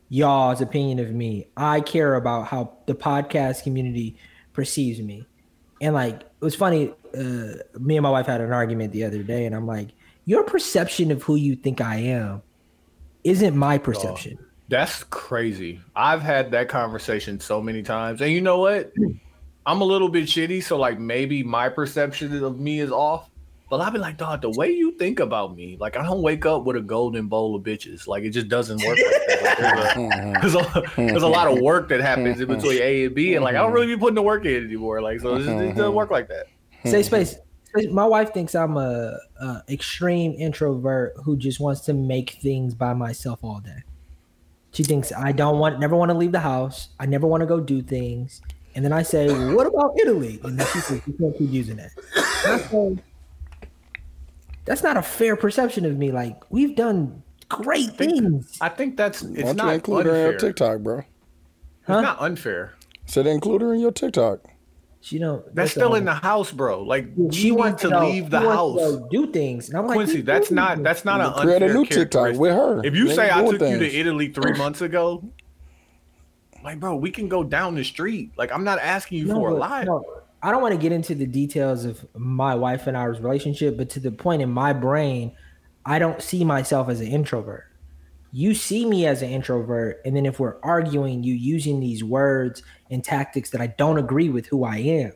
y'all's 0.09 0.61
opinion 0.61 0.99
of 0.99 1.11
me 1.13 1.47
i 1.57 1.81
care 1.81 2.15
about 2.17 2.47
how 2.47 2.73
the 2.87 2.95
podcast 2.95 3.63
community 3.63 4.17
perceives 4.53 5.01
me 5.01 5.27
and 5.81 5.95
like 5.95 6.15
it 6.21 6.27
was 6.41 6.55
funny 6.55 6.93
uh 7.15 7.79
me 7.79 7.97
and 7.97 8.03
my 8.03 8.11
wife 8.11 8.27
had 8.27 8.41
an 8.41 8.53
argument 8.53 8.93
the 8.93 9.05
other 9.05 9.23
day 9.23 9.47
and 9.47 9.55
i'm 9.55 9.67
like 9.67 9.89
your 10.25 10.45
perception 10.45 11.11
of 11.11 11.23
who 11.23 11.35
you 11.35 11.55
think 11.57 11.81
i 11.81 11.97
am 11.97 12.43
isn't 13.25 13.57
my 13.57 13.79
perception 13.79 14.39
That's 14.69 15.05
crazy. 15.05 15.81
I've 15.95 16.23
had 16.23 16.51
that 16.53 16.71
conversation 16.71 17.39
so 17.41 17.61
many 17.61 17.83
times, 17.83 18.23
and 18.23 18.33
you 18.33 18.41
know 18.41 18.59
what? 18.59 18.91
I'm 19.67 19.83
a 19.83 19.85
little 19.85 20.09
bit 20.09 20.25
shitty, 20.25 20.63
so 20.63 20.79
like 20.79 20.99
maybe 20.99 21.43
my 21.43 21.69
perception 21.69 22.43
of 22.43 22.59
me 22.59 22.81
is 22.81 22.91
off. 22.91 23.29
But 23.69 23.83
I'll 23.83 23.91
be 23.91 23.99
like, 23.99 24.17
dog, 24.17 24.41
the 24.41 24.51
way 24.51 24.71
you 24.71 24.93
think 24.93 25.21
about 25.21 25.55
me, 25.57 25.77
like 25.79 25.99
I 25.99 26.03
don't 26.03 26.23
wake 26.23 26.47
up 26.47 26.65
with 26.65 26.77
a 26.77 26.81
golden 26.81 27.27
bowl 27.27 27.55
of 27.55 27.63
bitches. 27.63 28.07
Like 28.07 28.25
it 28.25 28.31
just 28.31 28.49
doesn't 28.49 28.83
work. 28.83 28.97
Like 28.97 29.59
that. 29.59 29.97
Like, 29.99 30.41
there's, 30.41 30.55
a, 30.55 30.59
there's, 30.73 30.87
a, 30.87 30.93
there's 30.97 31.23
a 31.23 31.29
lot 31.29 31.49
of 31.49 31.59
work 31.59 31.89
that 31.91 32.01
happens 32.01 32.41
in 32.41 32.49
between 32.49 32.81
A 32.81 33.05
and 33.05 33.15
B, 33.15 33.35
and 33.35 33.45
like 33.45 33.57
I 33.57 33.59
don't 33.59 33.73
really 33.73 33.89
be 33.89 33.97
putting 33.99 34.15
the 34.15 34.23
work 34.23 34.47
in 34.47 34.65
anymore. 34.65 35.03
Like 35.03 35.21
so, 35.21 35.35
it, 35.35 35.45
just, 35.45 35.51
it 35.51 35.75
doesn't 35.75 35.95
work 35.95 36.11
like 36.11 36.29
that. 36.29 36.47
Say 36.85 36.99
hmm. 36.99 37.07
space 37.07 37.37
Space- 37.65 37.91
my 37.91 38.05
wife 38.05 38.33
thinks 38.33 38.55
i'm 38.55 38.77
a, 38.77 39.17
a 39.41 39.63
extreme 39.69 40.35
introvert 40.39 41.15
who 41.25 41.37
just 41.37 41.61
wants 41.61 41.83
to 41.83 41.93
make 41.93 42.31
things 42.43 42.75
by 42.75 42.95
myself 42.95 43.41
all 43.43 43.61
day 43.61 43.83
she 44.73 44.83
thinks 44.83 45.13
i 45.13 45.33
don't 45.33 45.59
want 45.59 45.79
never 45.81 45.97
want 45.97 46.11
to 46.11 46.17
leave 46.17 46.33
the 46.33 46.41
house 46.41 46.91
i 47.01 47.07
never 47.07 47.27
want 47.27 47.41
to 47.41 47.47
go 47.47 47.61
do 47.61 47.83
things 47.83 48.41
and 48.75 48.85
then 48.85 48.93
i 48.93 49.03
say 49.03 49.29
what 49.55 49.67
about 49.67 49.95
italy 50.01 50.41
and 50.45 50.59
then 50.59 50.67
she 50.73 50.81
says 50.81 51.01
you 51.07 51.13
can't 51.15 51.37
keep 51.39 51.51
using 51.51 51.77
that 51.77 51.91
And 52.47 52.61
say, 52.61 53.03
that's 54.65 54.83
not 54.83 54.97
a 54.97 55.03
fair 55.03 55.37
perception 55.37 55.85
of 55.85 55.97
me 55.97 56.13
like 56.13 56.39
we've 56.51 56.77
done 56.77 57.23
great 57.49 57.91
things 57.97 58.59
I 58.61 58.71
think 58.71 58.97
that's 58.97 59.23
it's 59.23 59.43
don't 59.43 59.49
you 59.49 59.55
not 59.55 59.75
include 59.75 60.07
her 60.07 60.13
in 60.13 60.17
unfair. 60.17 60.31
your 60.31 60.41
TikTok, 60.41 60.81
bro? 60.81 60.97
Huh? 61.87 61.95
It's 61.95 62.03
not 62.03 62.21
unfair. 62.23 62.75
Said 63.07 63.27
include 63.27 63.61
her 63.61 63.75
in 63.75 63.81
your 63.81 63.93
TikTok. 63.93 64.41
She 65.05 65.19
don't 65.19 65.53
That's 65.55 65.73
still 65.73 65.95
in 65.97 66.05
the 66.05 66.15
house, 66.15 66.53
bro. 66.53 66.83
Like 66.83 67.07
she 67.33 67.49
you 67.49 67.55
wants 67.57 67.83
to 67.83 67.91
go- 67.91 68.09
leave 68.09 68.31
the 68.31 68.39
house. 68.41 68.79
to 68.79 68.99
go 69.01 69.09
do 69.11 69.33
things 69.33 69.69
and 69.69 69.77
i'm 69.79 69.87
like 69.89 69.97
Quincy, 69.97 70.21
that's 70.23 70.51
not 70.51 70.75
things. 70.77 70.85
that's 70.85 71.05
not 71.05 71.21
an 71.21 71.33
Create 71.43 71.63
a 71.63 71.73
new 71.75 71.85
TikTok 71.85 72.37
with 72.37 72.53
her. 72.55 72.81
If 72.85 72.95
you 72.95 73.09
They 73.09 73.15
say 73.17 73.29
I 73.31 73.41
doing 73.43 73.59
took 73.59 73.69
you 73.69 73.79
to. 73.81 73.95
Italy 73.95 74.29
three 74.29 74.53
months 74.57 74.81
ago, 74.89 75.23
like 76.65 76.79
bro, 76.79 76.95
we 76.97 77.11
can 77.11 77.29
go 77.29 77.43
down 77.43 77.75
the 77.75 77.85
street. 77.85 78.33
Like 78.37 78.53
I'm 78.53 78.65
not 78.65 78.79
asking 78.79 79.19
you 79.19 79.29
for 79.35 79.49
a 79.49 79.53
but- 79.53 79.59
lot. 79.61 79.85
no, 79.87 80.05
I 80.43 80.51
don't 80.51 80.63
want 80.63 80.75
to 80.75 80.81
get 80.81 80.93
into 80.93 81.15
the 81.15 81.27
details 81.27 81.85
of 81.85 82.05
my 82.17 82.55
wife 82.55 82.87
and 82.87 82.97
I's 82.97 83.21
relationship, 83.21 83.77
but 83.77 83.91
to 83.91 84.01
the 84.01 84.11
point 84.13 84.43
in 84.43 84.51
my 84.51 84.73
brain, 84.73 85.33
I 85.85 85.99
don't 85.99 86.23
see 86.23 86.45
myself 86.45 86.89
as 86.89 87.01
an 87.01 87.09
introvert. 87.09 87.65
You 88.35 88.55
see 88.55 88.87
me 88.87 89.07
as 89.07 89.21
an 89.21 89.29
introvert, 89.29 90.01
and 90.07 90.17
then 90.17 90.25
if 90.25 90.41
we're 90.41 90.59
arguing, 90.63 91.23
you 91.23 91.35
using 91.35 91.81
these 91.81 92.03
words 92.03 92.63
and 92.91 93.05
tactics 93.05 93.51
that 93.51 93.61
I 93.61 93.67
don't 93.69 93.99
agree 93.99 94.31
with 94.31 94.47
who 94.47 94.65
I 94.65 94.79
am. 94.79 95.13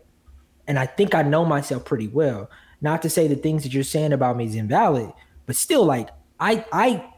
And 0.68 0.78
I 0.78 0.84
think 0.86 1.14
I 1.14 1.22
know 1.22 1.44
myself 1.44 1.84
pretty 1.86 2.08
well. 2.08 2.50
Not 2.82 3.00
to 3.02 3.10
say 3.10 3.26
the 3.26 3.36
things 3.36 3.62
that 3.62 3.72
you're 3.72 3.84
saying 3.84 4.12
about 4.12 4.36
me 4.36 4.44
is 4.44 4.54
invalid, 4.54 5.12
but 5.46 5.56
still, 5.56 5.84
like 5.86 6.10
I 6.38 6.64
I 6.72 7.08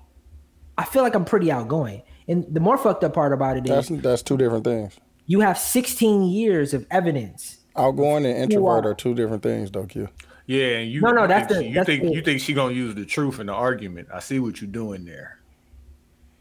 I 0.76 0.84
feel 0.84 1.02
like 1.02 1.16
I'm 1.16 1.24
pretty 1.24 1.50
outgoing. 1.50 2.02
And 2.28 2.46
the 2.54 2.60
more 2.60 2.78
fucked 2.78 3.02
up 3.02 3.14
part 3.14 3.32
about 3.32 3.56
it 3.56 3.64
is 3.64 3.88
That's 3.88 4.02
that's 4.02 4.22
two 4.22 4.36
different 4.36 4.62
things. 4.64 4.96
you 5.26 5.40
have 5.40 5.58
16 5.58 6.22
years 6.24 6.74
of 6.74 6.86
evidence 6.92 7.56
Outgoing 7.74 8.24
and 8.26 8.36
introvert 8.52 8.84
are. 8.86 8.90
are 8.90 8.94
two 8.94 9.14
different 9.14 9.42
things, 9.42 9.70
though, 9.72 9.86
Q. 9.86 10.08
Yeah, 10.46 10.78
and 10.78 10.90
you 10.92 11.00
No, 11.00 11.10
no, 11.10 11.22
you 11.22 11.28
that's 11.28 11.48
think, 11.52 11.58
the- 11.58 11.68
you 11.68 11.74
that's 11.74 11.86
think 11.86 12.02
the- 12.04 12.12
you 12.12 12.22
think 12.22 12.40
she 12.40 12.52
gonna 12.54 12.74
use 12.74 12.94
the 12.94 13.04
truth 13.04 13.40
in 13.40 13.46
the 13.46 13.52
argument. 13.52 14.08
I 14.14 14.20
see 14.20 14.38
what 14.38 14.60
you're 14.60 14.70
doing 14.70 15.04
there. 15.04 15.37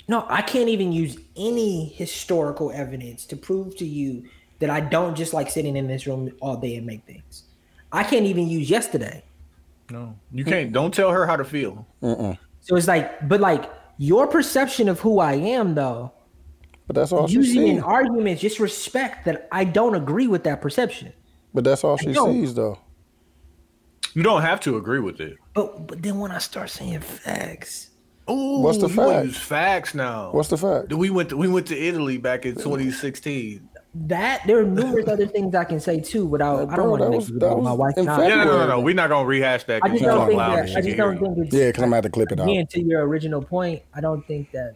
No, 0.07 0.25
I 0.29 0.41
can't 0.41 0.69
even 0.69 0.91
use 0.91 1.17
any 1.35 1.89
historical 1.89 2.71
evidence 2.71 3.25
to 3.25 3.35
prove 3.35 3.75
to 3.77 3.85
you 3.85 4.23
that 4.59 4.69
I 4.69 4.79
don't 4.79 5.15
just 5.15 5.33
like 5.33 5.49
sitting 5.51 5.75
in 5.75 5.87
this 5.87 6.07
room 6.07 6.31
all 6.39 6.57
day 6.57 6.75
and 6.75 6.85
make 6.87 7.03
things. 7.05 7.43
I 7.91 8.03
can't 8.03 8.25
even 8.25 8.47
use 8.47 8.69
yesterday. 8.69 9.23
No, 9.91 10.15
you 10.31 10.43
can't. 10.43 10.71
Don't 10.71 10.93
tell 10.93 11.11
her 11.11 11.25
how 11.25 11.35
to 11.35 11.45
feel. 11.45 11.85
So 12.01 12.75
it's 12.75 12.87
like, 12.87 13.27
but 13.27 13.39
like 13.39 13.69
your 13.97 14.27
perception 14.27 14.89
of 14.89 14.99
who 14.99 15.19
I 15.19 15.33
am, 15.33 15.75
though, 15.75 16.11
But 16.87 16.95
that's 16.95 17.11
all 17.11 17.27
she 17.27 17.35
using 17.35 17.67
in 17.67 17.75
sees. 17.77 17.83
arguments, 17.83 18.41
just 18.41 18.59
respect 18.59 19.25
that 19.25 19.47
I 19.51 19.63
don't 19.63 19.95
agree 19.95 20.27
with 20.27 20.43
that 20.43 20.61
perception. 20.61 21.13
But 21.53 21.63
that's 21.63 21.83
all 21.83 21.97
she 21.97 22.11
don't. 22.13 22.33
sees, 22.33 22.53
though. 22.53 22.79
You 24.13 24.23
don't 24.23 24.41
have 24.41 24.59
to 24.61 24.77
agree 24.77 24.99
with 24.99 25.19
it. 25.21 25.37
But 25.53 25.87
but 25.87 26.01
then 26.01 26.19
when 26.19 26.31
I 26.31 26.39
start 26.39 26.69
saying 26.69 26.99
facts, 27.01 27.86
Ooh, 28.29 28.59
What's 28.59 28.77
the 28.79 28.87
you 28.87 28.93
fact? 28.95 29.25
Use 29.25 29.37
facts 29.37 29.95
now. 29.95 30.31
What's 30.31 30.49
the 30.49 30.57
fact? 30.57 30.91
we 30.93 31.09
went 31.09 31.29
to, 31.29 31.37
we 31.37 31.47
went 31.47 31.67
to 31.67 31.77
Italy 31.77 32.17
back 32.17 32.45
in 32.45 32.55
2016. 32.55 33.69
that 33.99 34.41
there 34.45 34.59
are 34.59 34.63
numerous 34.65 35.07
other 35.07 35.25
things 35.25 35.55
I 35.55 35.63
can 35.63 35.79
say 35.79 35.99
too 35.99 36.25
without 36.25 36.69
I 36.69 36.75
don't 36.75 36.89
want 36.91 37.01
to 37.03 37.09
make 37.09 37.19
was- 37.21 37.29
it 37.29 37.39
that 37.39 37.47
about 37.47 37.63
my 37.63 37.71
wife. 37.71 37.95
not- 37.97 38.21
Yeah, 38.21 38.35
no, 38.35 38.43
no, 38.45 38.57
no, 38.59 38.67
no. 38.67 38.79
We're 38.81 38.93
not 38.93 39.09
gonna 39.09 39.25
rehash 39.25 39.63
that. 39.63 39.81
I 39.83 39.87
'cause 39.89 39.99
just 39.99 40.03
don't 40.03 40.27
think 40.27 40.37
that. 40.39 40.51
I 40.77 40.81
just 40.81 40.97
don't 40.97 41.17
think 41.19 41.37
it's 41.39 41.55
Yeah, 41.55 41.67
because 41.67 41.83
I'm 41.83 41.89
gonna 41.89 41.95
have 41.95 42.03
to 42.03 42.09
clip 42.11 42.31
it 42.31 42.39
out. 42.39 42.47
again 42.49 42.67
to 42.67 42.81
your 42.83 43.07
original 43.07 43.41
point. 43.41 43.81
I 43.95 44.01
don't 44.01 44.27
think 44.27 44.51
that 44.51 44.73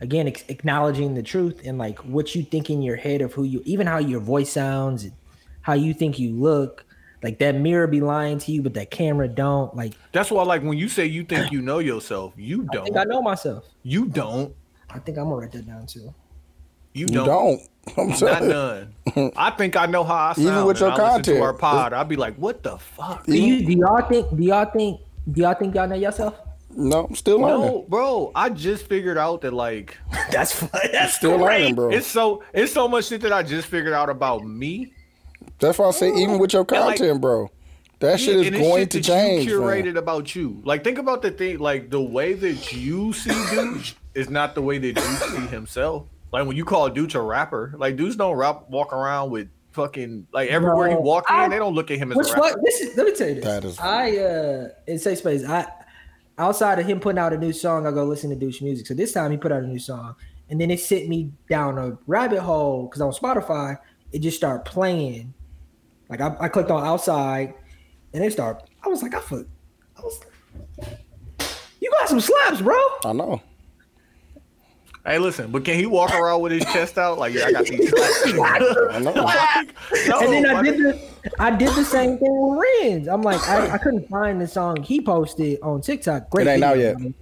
again 0.00 0.26
ex- 0.26 0.44
acknowledging 0.48 1.14
the 1.14 1.22
truth 1.22 1.60
and 1.64 1.78
like 1.78 1.98
what 2.00 2.34
you 2.34 2.42
think 2.42 2.68
in 2.70 2.82
your 2.82 2.96
head 2.96 3.20
of 3.22 3.32
who 3.34 3.44
you, 3.44 3.62
even 3.64 3.86
how 3.86 3.98
your 3.98 4.20
voice 4.20 4.50
sounds, 4.50 5.04
and 5.04 5.12
how 5.62 5.74
you 5.74 5.94
think 5.94 6.18
you 6.18 6.32
look. 6.34 6.84
Like 7.22 7.38
that 7.38 7.54
mirror 7.56 7.86
be 7.86 8.00
lying 8.00 8.38
to 8.40 8.52
you, 8.52 8.62
but 8.62 8.74
that 8.74 8.90
camera 8.90 9.26
don't. 9.28 9.74
Like 9.74 9.94
That's 10.12 10.30
why, 10.30 10.42
like, 10.44 10.62
when 10.62 10.76
you 10.78 10.88
say 10.88 11.06
you 11.06 11.24
think 11.24 11.50
you 11.50 11.62
know 11.62 11.78
yourself, 11.78 12.34
you 12.36 12.62
don't. 12.64 12.82
I 12.82 12.84
think 12.84 12.96
I 12.96 13.04
know 13.04 13.22
myself. 13.22 13.64
You 13.82 14.06
don't. 14.06 14.54
I 14.90 14.98
think 14.98 15.18
I'm 15.18 15.24
gonna 15.24 15.36
write 15.36 15.52
that 15.52 15.66
down 15.66 15.86
too. 15.86 16.14
You 16.92 17.02
You 17.02 17.06
don't. 17.06 17.26
don't. 17.26 17.60
I'm 17.98 18.08
Not 18.08 18.18
telling 18.18 18.42
you. 18.44 18.48
none. 19.16 19.32
I 19.36 19.50
think 19.50 19.76
I 19.76 19.86
know 19.86 20.02
how 20.04 20.14
I 20.30 20.32
sound. 20.34 20.46
Even 20.48 20.64
with 20.66 20.80
your 20.80 20.90
I 20.90 20.94
listen 20.94 21.08
content. 21.10 21.40
our 21.42 21.52
pod, 21.54 21.92
I'd 21.92 22.08
be 22.08 22.16
like, 22.16 22.34
"What 22.36 22.62
the 22.62 22.78
fuck?" 22.78 23.24
Do 23.26 23.36
you 23.36 23.64
do 23.66 23.72
y'all 23.72 24.02
think 24.08 24.36
do 24.36 24.42
y'all 24.42 24.64
think 24.70 25.00
do 25.30 25.42
y'all 25.42 25.54
think 25.54 25.74
y'all 25.74 25.88
know 25.88 25.94
yourself? 25.96 26.34
No, 26.78 27.06
I'm 27.06 27.14
still 27.14 27.38
learning. 27.40 27.60
No, 27.66 27.86
bro. 27.88 28.32
I 28.34 28.50
just 28.50 28.86
figured 28.86 29.16
out 29.18 29.40
that 29.42 29.52
like 29.52 29.96
That's 30.30 30.52
fun. 30.52 30.70
That's 30.92 31.14
Still 31.14 31.38
learning, 31.38 31.74
bro. 31.74 31.90
it's 31.90 32.06
so 32.06 32.42
it's 32.52 32.72
so 32.72 32.86
much 32.88 33.06
shit 33.06 33.20
that 33.22 33.32
I 33.32 33.42
just 33.42 33.66
figured 33.68 33.94
out 33.94 34.10
about 34.10 34.44
me. 34.44 34.92
That's 35.58 35.78
why 35.78 35.86
I 35.88 35.90
say 35.92 36.12
even 36.14 36.38
with 36.38 36.52
your 36.52 36.62
like- 36.62 36.98
content, 36.98 37.20
bro, 37.20 37.50
that 38.00 38.20
shit 38.20 38.36
is 38.36 38.46
and 38.48 38.56
it's 38.56 38.64
going 38.64 38.82
shit 38.82 38.90
to 38.90 38.98
that 38.98 39.04
change. 39.04 39.46
You 39.46 39.60
man. 39.64 39.84
curated 39.84 39.96
about 39.96 40.34
you. 40.34 40.60
Like 40.64 40.84
think 40.84 40.98
about 40.98 41.22
the 41.22 41.30
thing. 41.30 41.58
Like 41.58 41.90
the 41.90 42.00
way 42.02 42.34
that 42.34 42.72
you 42.72 43.12
see 43.14 43.30
Dooch 43.30 43.94
is 44.14 44.28
not 44.28 44.54
the 44.54 44.62
way 44.62 44.78
that 44.78 44.96
Dooch 44.96 45.30
see 45.30 45.46
himself. 45.46 46.06
Like 46.32 46.46
when 46.46 46.56
you 46.56 46.64
call 46.64 46.90
Dooch 46.90 47.14
a 47.14 47.20
rapper, 47.22 47.74
like 47.78 47.96
dudes 47.96 48.16
don't 48.16 48.36
rap 48.36 48.68
walk 48.68 48.92
around 48.92 49.30
with 49.30 49.48
fucking 49.72 50.26
like 50.32 50.50
everywhere 50.50 50.88
he 50.88 50.94
Bro, 50.94 51.02
walk 51.02 51.30
in, 51.30 51.50
they 51.50 51.58
don't 51.58 51.74
look 51.74 51.90
at 51.90 51.98
him 51.98 52.10
as 52.12 52.16
Which 52.18 52.28
a 52.28 52.32
rapper. 52.32 52.40
what 52.42 52.58
this 52.64 52.80
is 52.80 52.96
let 52.96 53.06
me 53.06 53.14
tell 53.14 53.28
you 53.28 53.34
this. 53.36 53.44
That 53.44 53.64
is- 53.64 53.78
I 53.78 54.16
uh 54.18 54.68
in 54.86 54.98
safe 54.98 55.18
space, 55.18 55.44
I 55.46 55.66
outside 56.38 56.78
of 56.78 56.84
him 56.86 57.00
putting 57.00 57.18
out 57.18 57.32
a 57.32 57.38
new 57.38 57.52
song, 57.52 57.86
I 57.86 57.92
go 57.92 58.04
listen 58.04 58.28
to 58.28 58.36
Dooch 58.36 58.60
music. 58.60 58.86
So 58.86 58.92
this 58.92 59.12
time 59.12 59.30
he 59.30 59.38
put 59.38 59.52
out 59.52 59.62
a 59.62 59.66
new 59.66 59.78
song 59.78 60.16
and 60.50 60.60
then 60.60 60.70
it 60.70 60.80
sent 60.80 61.08
me 61.08 61.32
down 61.48 61.78
a 61.78 61.96
rabbit 62.06 62.40
hole 62.40 62.84
because 62.88 63.00
on 63.00 63.12
Spotify, 63.12 63.78
it 64.12 64.18
just 64.18 64.36
started 64.36 64.64
playing. 64.70 65.32
Like 66.08 66.20
I, 66.20 66.36
I 66.40 66.48
clicked 66.48 66.70
on 66.70 66.84
outside 66.84 67.54
and 68.12 68.24
it 68.24 68.32
started 68.32 68.68
I 68.82 68.88
was 68.88 69.02
like, 69.02 69.14
I 69.14 69.20
fuck 69.20 69.46
I 69.96 70.02
was 70.02 70.20
You 71.80 71.90
got 71.90 72.08
some 72.08 72.20
slaps, 72.20 72.60
bro. 72.60 72.76
I 73.04 73.12
know. 73.12 73.42
Hey, 75.06 75.18
listen, 75.18 75.52
but 75.52 75.64
can 75.64 75.78
he 75.78 75.86
walk 75.86 76.12
around 76.12 76.40
with 76.40 76.50
his 76.50 76.64
chest 76.64 76.98
out? 76.98 77.16
Like, 77.16 77.32
yeah, 77.32 77.44
I 77.46 77.52
got 77.52 77.64
these. 77.64 77.94
I 77.96 78.98
know. 78.98 79.12
Like, 79.12 79.68
no, 80.08 80.18
and 80.18 80.32
then 80.32 80.46
I 80.46 80.62
did 80.62 80.78
the, 80.78 81.10
I 81.38 81.50
did 81.54 81.68
the 81.68 81.84
same 81.84 82.18
thing 82.18 82.28
with 82.28 82.66
Renz. 82.82 83.08
I'm 83.08 83.22
like, 83.22 83.40
I, 83.48 83.70
I 83.70 83.78
couldn't 83.78 84.08
find 84.08 84.40
the 84.40 84.48
song 84.48 84.82
he 84.82 85.00
posted 85.00 85.60
on 85.62 85.80
TikTok. 85.80 86.28
Great 86.30 86.48
It 86.48 86.50
ain't 86.50 86.64
out 86.64 86.76
video, 86.76 86.98
yet. 86.98 87.12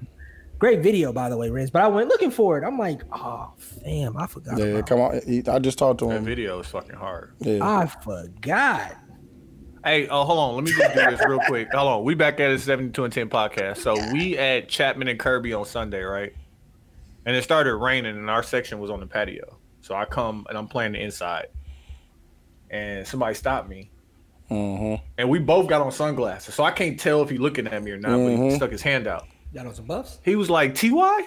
Great 0.58 0.80
video, 0.80 1.12
by 1.12 1.28
the 1.28 1.36
way, 1.36 1.48
Renz. 1.48 1.70
But 1.72 1.82
I 1.82 1.88
went 1.88 2.08
looking 2.08 2.30
for 2.30 2.56
it. 2.56 2.64
I'm 2.64 2.78
like, 2.78 3.02
oh, 3.12 3.52
fam, 3.58 4.16
I 4.16 4.26
forgot. 4.26 4.58
Yeah, 4.58 4.66
about 4.66 4.86
come 4.88 5.00
on. 5.00 5.20
He- 5.26 5.42
I 5.46 5.58
just 5.58 5.78
talked 5.78 5.98
to 6.00 6.10
him. 6.10 6.24
That 6.24 6.28
video 6.28 6.58
is 6.60 6.66
fucking 6.68 6.94
hard. 6.96 7.34
Yeah. 7.40 7.58
I 7.62 7.86
forgot. 7.86 8.96
Hey, 9.84 10.08
uh, 10.08 10.24
hold 10.24 10.38
on. 10.38 10.54
Let 10.54 10.64
me 10.64 10.72
just 10.72 10.94
do 10.94 11.10
this 11.10 11.20
real 11.28 11.40
quick. 11.46 11.70
Hold 11.72 11.88
on. 11.88 12.04
We 12.04 12.14
back 12.14 12.40
at 12.40 12.48
the 12.48 12.58
72 12.58 13.04
and 13.04 13.12
10 13.12 13.28
podcast. 13.28 13.78
So 13.78 13.94
we 14.12 14.38
at 14.38 14.68
Chapman 14.68 15.08
and 15.08 15.18
Kirby 15.18 15.52
on 15.52 15.66
Sunday, 15.66 16.02
right? 16.02 16.32
And 17.26 17.36
it 17.36 17.42
started 17.44 17.74
raining 17.76 18.16
and 18.16 18.30
our 18.30 18.42
section 18.42 18.78
was 18.78 18.90
on 18.90 19.00
the 19.00 19.06
patio. 19.06 19.58
So 19.82 19.94
I 19.94 20.06
come 20.06 20.46
and 20.48 20.56
I'm 20.56 20.68
playing 20.68 20.92
the 20.92 21.02
inside. 21.02 21.48
And 22.70 23.06
somebody 23.06 23.34
stopped 23.34 23.68
me. 23.68 23.90
Mm-hmm. 24.50 25.02
And 25.18 25.28
we 25.28 25.38
both 25.38 25.68
got 25.68 25.82
on 25.82 25.92
sunglasses. 25.92 26.54
So 26.54 26.64
I 26.64 26.70
can't 26.70 26.98
tell 26.98 27.22
if 27.22 27.28
he 27.28 27.36
looking 27.38 27.66
at 27.66 27.82
me 27.82 27.90
or 27.90 27.98
not, 27.98 28.10
but 28.12 28.16
Mhm. 28.18 28.50
he 28.50 28.56
stuck 28.56 28.70
his 28.70 28.82
hand 28.82 29.06
out. 29.06 29.26
Got 29.54 29.66
on 29.66 29.74
some 29.74 29.84
buffs. 29.86 30.18
He 30.24 30.36
was 30.36 30.50
like, 30.50 30.74
TY? 30.74 31.22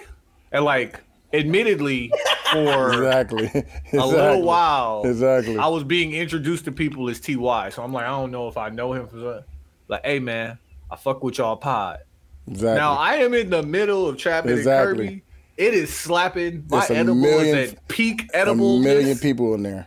And 0.52 0.64
like, 0.64 1.00
admittedly, 1.32 2.12
for 2.52 2.92
Exactly. 2.92 3.44
a 3.46 3.48
exactly. 3.58 3.98
little 3.98 4.42
while, 4.42 5.02
Exactly. 5.06 5.56
I 5.58 5.66
was 5.68 5.82
being 5.84 6.12
introduced 6.12 6.64
to 6.66 6.72
people 6.72 7.08
as 7.08 7.20
TY. 7.20 7.70
So 7.70 7.82
I'm 7.82 7.92
like, 7.92 8.04
I 8.04 8.08
don't 8.10 8.30
know 8.30 8.48
if 8.48 8.56
I 8.56 8.68
know 8.68 8.92
him 8.92 9.08
for 9.08 9.16
that. 9.16 9.44
Like, 9.88 10.04
hey 10.04 10.18
man, 10.18 10.58
I 10.90 10.96
fuck 10.96 11.22
with 11.22 11.38
y'all 11.38 11.56
pod. 11.56 12.00
Exactly. 12.46 12.78
Now 12.78 12.94
I 12.94 13.14
am 13.16 13.32
in 13.34 13.50
the 13.50 13.62
middle 13.62 14.06
of 14.08 14.16
Chapman 14.18 14.54
Exactly. 14.56 15.06
and 15.06 15.16
Kirby. 15.16 15.22
It 15.56 15.74
is 15.74 15.92
slapping. 15.92 16.64
My 16.70 16.78
There's 16.80 16.90
a 16.90 16.96
edible 16.96 17.14
million- 17.16 17.58
is 17.58 17.72
at 17.72 17.88
peak 17.88 18.30
edible. 18.32 18.78
a 18.78 18.80
million 18.80 19.18
people 19.18 19.54
in 19.54 19.62
there, 19.64 19.86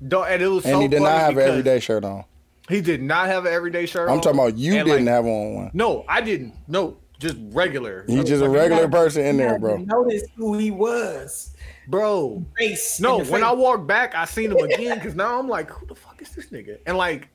And 0.00 0.42
it 0.42 0.48
was 0.48 0.64
and 0.64 0.74
so 0.74 0.80
he 0.80 0.88
did 0.88 1.02
not 1.02 1.18
have 1.18 1.36
an 1.36 1.48
everyday 1.48 1.80
shirt 1.80 2.04
on. 2.04 2.24
He 2.68 2.80
did 2.80 3.02
not 3.02 3.26
have 3.28 3.46
an 3.46 3.52
everyday 3.52 3.86
shirt. 3.86 4.08
I'm 4.08 4.16
on. 4.16 4.20
talking 4.20 4.38
about 4.38 4.58
you 4.58 4.74
And, 4.74 4.86
didn't 4.86 5.06
like, 5.06 5.14
have 5.14 5.24
on 5.24 5.54
one. 5.54 5.70
No, 5.72 6.04
I 6.08 6.20
didn't. 6.20 6.54
No, 6.68 6.98
just 7.18 7.36
regular. 7.50 8.04
He's 8.06 8.24
just 8.24 8.42
a 8.42 8.46
Fucking- 8.46 8.52
regular 8.52 8.88
person 8.88 9.24
in 9.24 9.36
there, 9.38 9.58
bro. 9.58 9.78
Notice 9.78 10.24
who 10.36 10.58
he 10.58 10.70
was. 10.70 11.54
bro. 11.88 12.44
Face. 12.58 13.00
No, 13.00 13.16
when 13.18 13.26
face. 13.26 13.42
I 13.42 13.52
walked 13.52 13.86
back, 13.86 14.14
I 14.14 14.24
seen 14.26 14.50
him 14.52 14.58
again 14.58 14.96
because 14.98 15.14
now 15.14 15.38
I'm 15.38 15.48
like, 15.48 15.70
who 15.70 15.86
the 15.86 15.94
fuck 15.94 16.20
is 16.20 16.28
this 16.34 16.50
nigga? 16.50 16.78
And 16.86 16.96
like, 16.98 17.28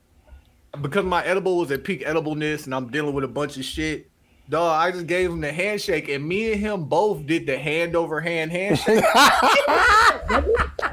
because 0.82 1.06
my 1.06 1.24
edible 1.26 1.58
was 1.58 1.72
at 1.72 1.84
peak 1.84 2.04
edibleness 2.06 2.66
and 2.66 2.76
I'm 2.76 2.90
dealing 2.90 3.14
with 3.16 3.24
a 3.24 3.28
bunch 3.28 3.58
of 3.58 3.66
shit, 3.66 4.10
dog, 4.50 4.80
I 4.80 4.92
just 4.92 5.08
gave 5.08 5.32
him 5.32 5.42
the 5.42 5.52
handshake 5.52 6.10
and 6.10 6.24
me 6.28 6.52
and 6.54 6.62
him 6.62 6.86
both 6.86 7.26
did 7.26 7.48
the 7.48 7.58
hand 7.58 7.96
over 7.96 8.22
hand 8.22 8.52
handshake. 8.52 9.04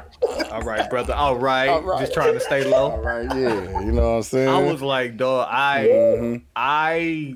All 0.51 0.61
right, 0.61 0.89
brother. 0.89 1.13
All 1.13 1.37
right. 1.37 1.67
All 1.69 1.81
right. 1.81 1.99
Just 2.01 2.13
trying 2.13 2.33
to 2.33 2.39
stay 2.39 2.63
low. 2.69 2.97
right, 3.01 3.25
yeah, 3.35 3.81
you 3.81 3.91
know 3.91 4.11
what 4.11 4.17
I'm 4.17 4.23
saying. 4.23 4.49
I 4.49 4.61
was 4.71 4.81
like, 4.81 5.17
dog, 5.17 5.47
I, 5.49 5.87
Mhm. 5.87 6.41
I, 6.55 7.35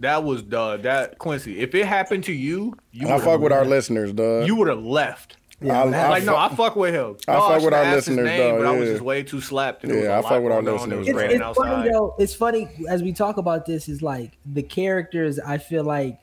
that 0.00 0.24
was 0.24 0.42
dog. 0.42 0.82
That 0.82 1.18
Quincy. 1.18 1.60
If 1.60 1.74
it 1.74 1.86
happened 1.86 2.24
to 2.24 2.32
you, 2.32 2.74
you 2.92 3.08
I 3.08 3.12
would've 3.12 3.24
fuck 3.24 3.40
with 3.40 3.52
our 3.52 3.64
listeners, 3.64 4.12
dog. 4.12 4.46
You 4.46 4.56
would 4.56 4.68
have 4.68 4.82
left. 4.82 5.36
Yeah, 5.60 5.82
I- 5.82 5.86
I 5.86 6.08
Like 6.10 6.24
no, 6.24 6.36
I 6.36 6.48
fuck 6.54 6.76
with 6.76 6.92
him. 6.94 7.16
I 7.28 7.32
No, 7.34 7.48
fuck 7.48 7.62
with 7.62 7.72
our 7.74 7.94
listeners, 7.94 8.26
name, 8.26 8.50
dog, 8.56 8.58
But 8.60 8.66
I 8.66 8.76
was 8.76 8.88
just 8.90 9.02
way 9.02 9.22
too 9.22 9.40
slapped. 9.40 9.82
And 9.84 9.92
there 9.92 9.98
was 10.00 10.04
Yeah, 10.06 10.10
a 10.10 10.18
I 10.18 10.20
lot 10.20 10.28
fuck 10.28 10.42
with 10.42 10.52
our 10.52 10.62
going. 10.62 10.92
It 10.92 10.96
listeners, 10.98 11.14
was 11.14 11.22
it's, 11.24 11.34
it's 11.34 11.56
funny 11.58 11.90
though. 11.90 12.14
It's 12.18 12.34
funny 12.34 12.68
as 12.88 13.02
we 13.02 13.12
talk 13.12 13.36
about 13.38 13.64
this. 13.64 13.88
Is 13.88 14.02
like 14.02 14.32
the 14.44 14.62
characters. 14.62 15.38
I 15.38 15.58
feel 15.58 15.84
like 15.84 16.18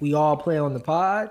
we 0.00 0.12
all 0.14 0.36
play 0.36 0.58
on 0.58 0.74
the 0.74 0.80
pod. 0.80 1.30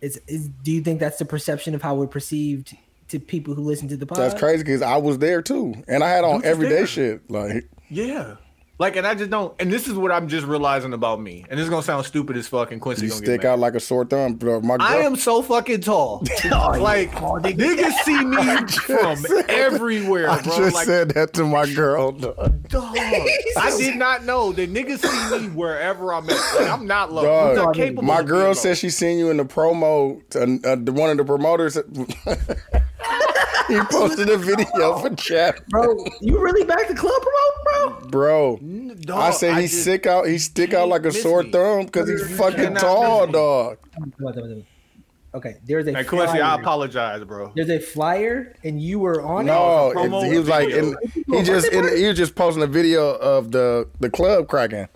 Is 0.00 0.20
is 0.28 0.48
do 0.62 0.70
you 0.70 0.80
think 0.82 1.00
that's 1.00 1.18
the 1.18 1.24
perception 1.24 1.74
of 1.74 1.82
how 1.82 1.94
we're 1.96 2.06
perceived 2.06 2.76
to 3.08 3.18
people 3.18 3.54
who 3.54 3.62
listen 3.62 3.88
to 3.88 3.96
the 3.96 4.06
podcast. 4.06 4.16
That's 4.16 4.40
crazy 4.40 4.64
because 4.64 4.82
I 4.82 4.96
was 4.96 5.18
there 5.18 5.42
too, 5.42 5.74
and 5.86 6.02
I 6.02 6.10
had 6.10 6.24
on 6.24 6.44
everyday 6.44 6.76
there. 6.76 6.86
shit. 6.86 7.30
Like, 7.30 7.68
Yeah. 7.88 8.36
Like, 8.78 8.94
and 8.94 9.04
I 9.04 9.16
just 9.16 9.30
don't. 9.30 9.60
And 9.60 9.72
this 9.72 9.88
is 9.88 9.94
what 9.94 10.12
I'm 10.12 10.28
just 10.28 10.46
realizing 10.46 10.92
about 10.92 11.20
me. 11.20 11.44
And 11.50 11.58
this 11.58 11.64
is 11.64 11.70
gonna 11.70 11.82
sound 11.82 12.06
stupid 12.06 12.36
as 12.36 12.46
fuck. 12.46 12.70
And 12.70 12.80
Quincy 12.80 13.06
you 13.06 13.10
gonna 13.10 13.24
stick 13.24 13.40
get 13.40 13.50
out 13.50 13.58
like 13.58 13.74
a 13.74 13.80
sore 13.80 14.04
thumb, 14.04 14.34
bro. 14.34 14.60
My 14.60 14.76
girl, 14.76 14.86
I 14.86 14.96
am 14.98 15.16
so 15.16 15.42
fucking 15.42 15.80
tall. 15.80 16.22
like 16.44 17.10
niggas 17.10 17.92
see 18.04 18.24
me 18.24 18.36
from 19.26 19.44
everywhere, 19.48 20.30
I 20.30 20.42
bro. 20.42 20.56
just 20.58 20.74
like, 20.76 20.86
said 20.86 21.08
that 21.10 21.32
to 21.34 21.44
my 21.44 21.66
girl. 21.72 22.12
dog. 22.12 22.68
dog. 22.68 22.96
I 22.96 23.74
did 23.76 23.96
not 23.96 24.24
know 24.24 24.52
that 24.52 24.72
niggas 24.72 25.00
see 25.00 25.40
me 25.40 25.48
wherever 25.48 26.14
I'm 26.14 26.30
at. 26.30 26.54
Like, 26.56 26.70
I'm 26.70 26.86
not 26.86 27.12
low. 27.12 27.22
Dog, 27.22 27.58
I'm 27.58 27.64
not 27.64 27.74
capable 27.74 28.04
my 28.04 28.22
girl 28.22 28.44
being 28.44 28.54
said 28.54 28.78
she 28.78 28.90
seen 28.90 29.18
you 29.18 29.30
in 29.30 29.38
the 29.38 29.44
promo. 29.44 30.22
To, 30.30 30.42
uh, 30.42 30.92
one 30.92 31.10
of 31.10 31.16
the 31.16 31.24
promoters. 31.24 31.76
He 33.68 33.78
posted 33.90 34.28
a 34.30 34.36
video 34.36 34.98
for 34.98 35.14
chat, 35.16 35.66
bro. 35.68 35.96
You 36.20 36.38
really 36.40 36.64
back 36.64 36.86
to 36.88 36.94
club 36.94 37.20
promote, 37.22 38.10
bro? 38.10 38.56
bro. 38.58 38.94
Dog, 39.00 39.18
I 39.20 39.30
said 39.30 39.56
he 39.56 39.62
just- 39.68 39.84
sick 39.84 40.06
out. 40.06 40.26
He 40.26 40.38
stick 40.38 40.72
out 40.74 40.88
like 40.88 41.04
a 41.04 41.12
sore 41.12 41.42
me. 41.42 41.50
thumb 41.50 41.86
because 41.86 42.08
he's 42.08 42.20
You 42.28 42.36
fucking 42.36 42.74
tall, 42.76 43.26
miss 43.26 43.32
dog. 43.34 43.78
Okay, 45.34 45.56
there's 45.66 45.86
a 45.86 45.92
Hey, 45.92 46.04
Quincy, 46.04 46.40
I 46.40 46.54
apologize, 46.56 47.22
bro. 47.24 47.52
There's 47.54 47.68
a 47.68 47.78
flyer, 47.78 48.56
and 48.64 48.80
you 48.80 48.98
were 48.98 49.20
on 49.22 49.44
No, 49.44 49.92
it's 49.94 50.00
a 50.00 50.16
it- 50.26 50.32
he 50.32 50.38
was 50.38 50.48
like, 50.48 50.68
video. 50.68 50.94
in, 51.26 51.36
he 51.38 51.42
just 51.42 51.66
in, 51.68 51.96
he 51.96 52.06
was 52.06 52.16
just 52.16 52.34
posting 52.34 52.62
a 52.62 52.66
video 52.66 53.14
of 53.16 53.52
the 53.52 53.86
the 54.00 54.08
club 54.08 54.48
cracking, 54.48 54.88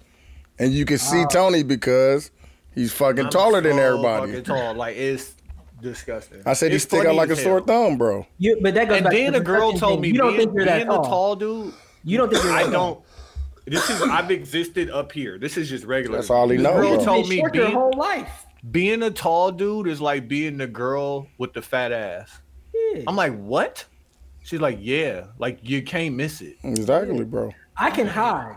and 0.59 0.73
you 0.73 0.87
can 0.87 0.97
see 0.99 1.23
ah. 1.25 1.27
Tony 1.29 1.63
because 1.63 2.31
he's 2.75 2.93
fucking 2.93 3.27
I'm 3.27 3.31
taller 3.31 3.61
than 3.61 3.79
everybody. 3.79 4.33
Fucking 4.33 4.45
tall, 4.45 4.75
like 4.75 4.97
it's 4.97 5.35
disgusting. 5.83 6.43
I 6.47 6.55
said 6.55 6.71
he 6.71 6.77
It's 6.77 6.85
stick 6.85 7.05
out 7.05 7.15
like 7.15 7.29
a 7.31 7.37
sore 7.37 7.61
thumb, 7.61 7.99
bro. 7.99 8.21
it. 8.21 8.27
You, 8.39 8.59
but 8.63 8.75
that 8.75 8.89
goes 8.89 8.97
And 8.99 9.05
back 9.05 9.13
then 9.13 9.33
to 9.33 9.39
a 9.39 9.41
the 9.41 9.45
girl 9.45 9.73
told 9.73 9.95
thing. 9.95 10.01
me, 10.03 10.09
you 10.09 10.15
don't 10.15 10.29
being, 10.37 10.39
think 10.49 10.55
you're 10.57 10.65
that 10.65 10.77
being 10.79 10.87
tall. 10.89 11.05
a 11.05 11.09
tall 11.09 11.37
dude, 11.37 11.75
You 12.05 12.19
don't 12.19 12.31
think 12.31 12.43
you're 12.45 12.53
I 12.53 12.65
that 12.65 12.71
don't. 12.73 12.95
tall. 12.95 13.05
This 13.67 13.89
is 13.91 14.03
I've 14.03 14.31
existed 14.31 14.91
up 14.91 15.13
here. 15.13 15.39
This 15.39 15.57
is 15.57 15.69
just 15.69 15.85
regular. 15.85 16.19
That's 16.19 16.31
all 16.31 16.49
he 16.49 16.57
This 16.57 16.65
knows, 16.65 16.81
Girl 16.81 16.97
bro. 16.97 17.05
told 17.05 17.29
me 17.29 17.37
short 17.39 17.55
your 17.55 17.67
being, 17.67 17.77
whole 17.77 17.93
life. 17.97 18.47
being 18.73 19.03
a 19.03 19.11
tall 19.11 19.53
dude 19.53 19.87
is 19.87 20.01
like 20.01 20.27
being 20.27 20.57
the 20.57 20.67
girl 20.67 21.29
with 21.39 21.53
the 21.53 21.63
fat 21.63 21.93
ass. 21.93 22.41
Yeah. 22.75 23.03
I'm 23.07 23.15
like, 23.17 23.37
what? 23.39 23.85
She's 24.43 24.61
like, 24.61 24.79
yeah, 24.81 25.27
like 25.39 25.61
you 25.63 25.83
can't 25.83 26.17
miss 26.17 26.41
it. 26.41 26.57
Exactly, 26.65 27.25
bro. 27.25 27.53
I 27.77 27.91
can 27.91 28.09
hide. 28.09 28.57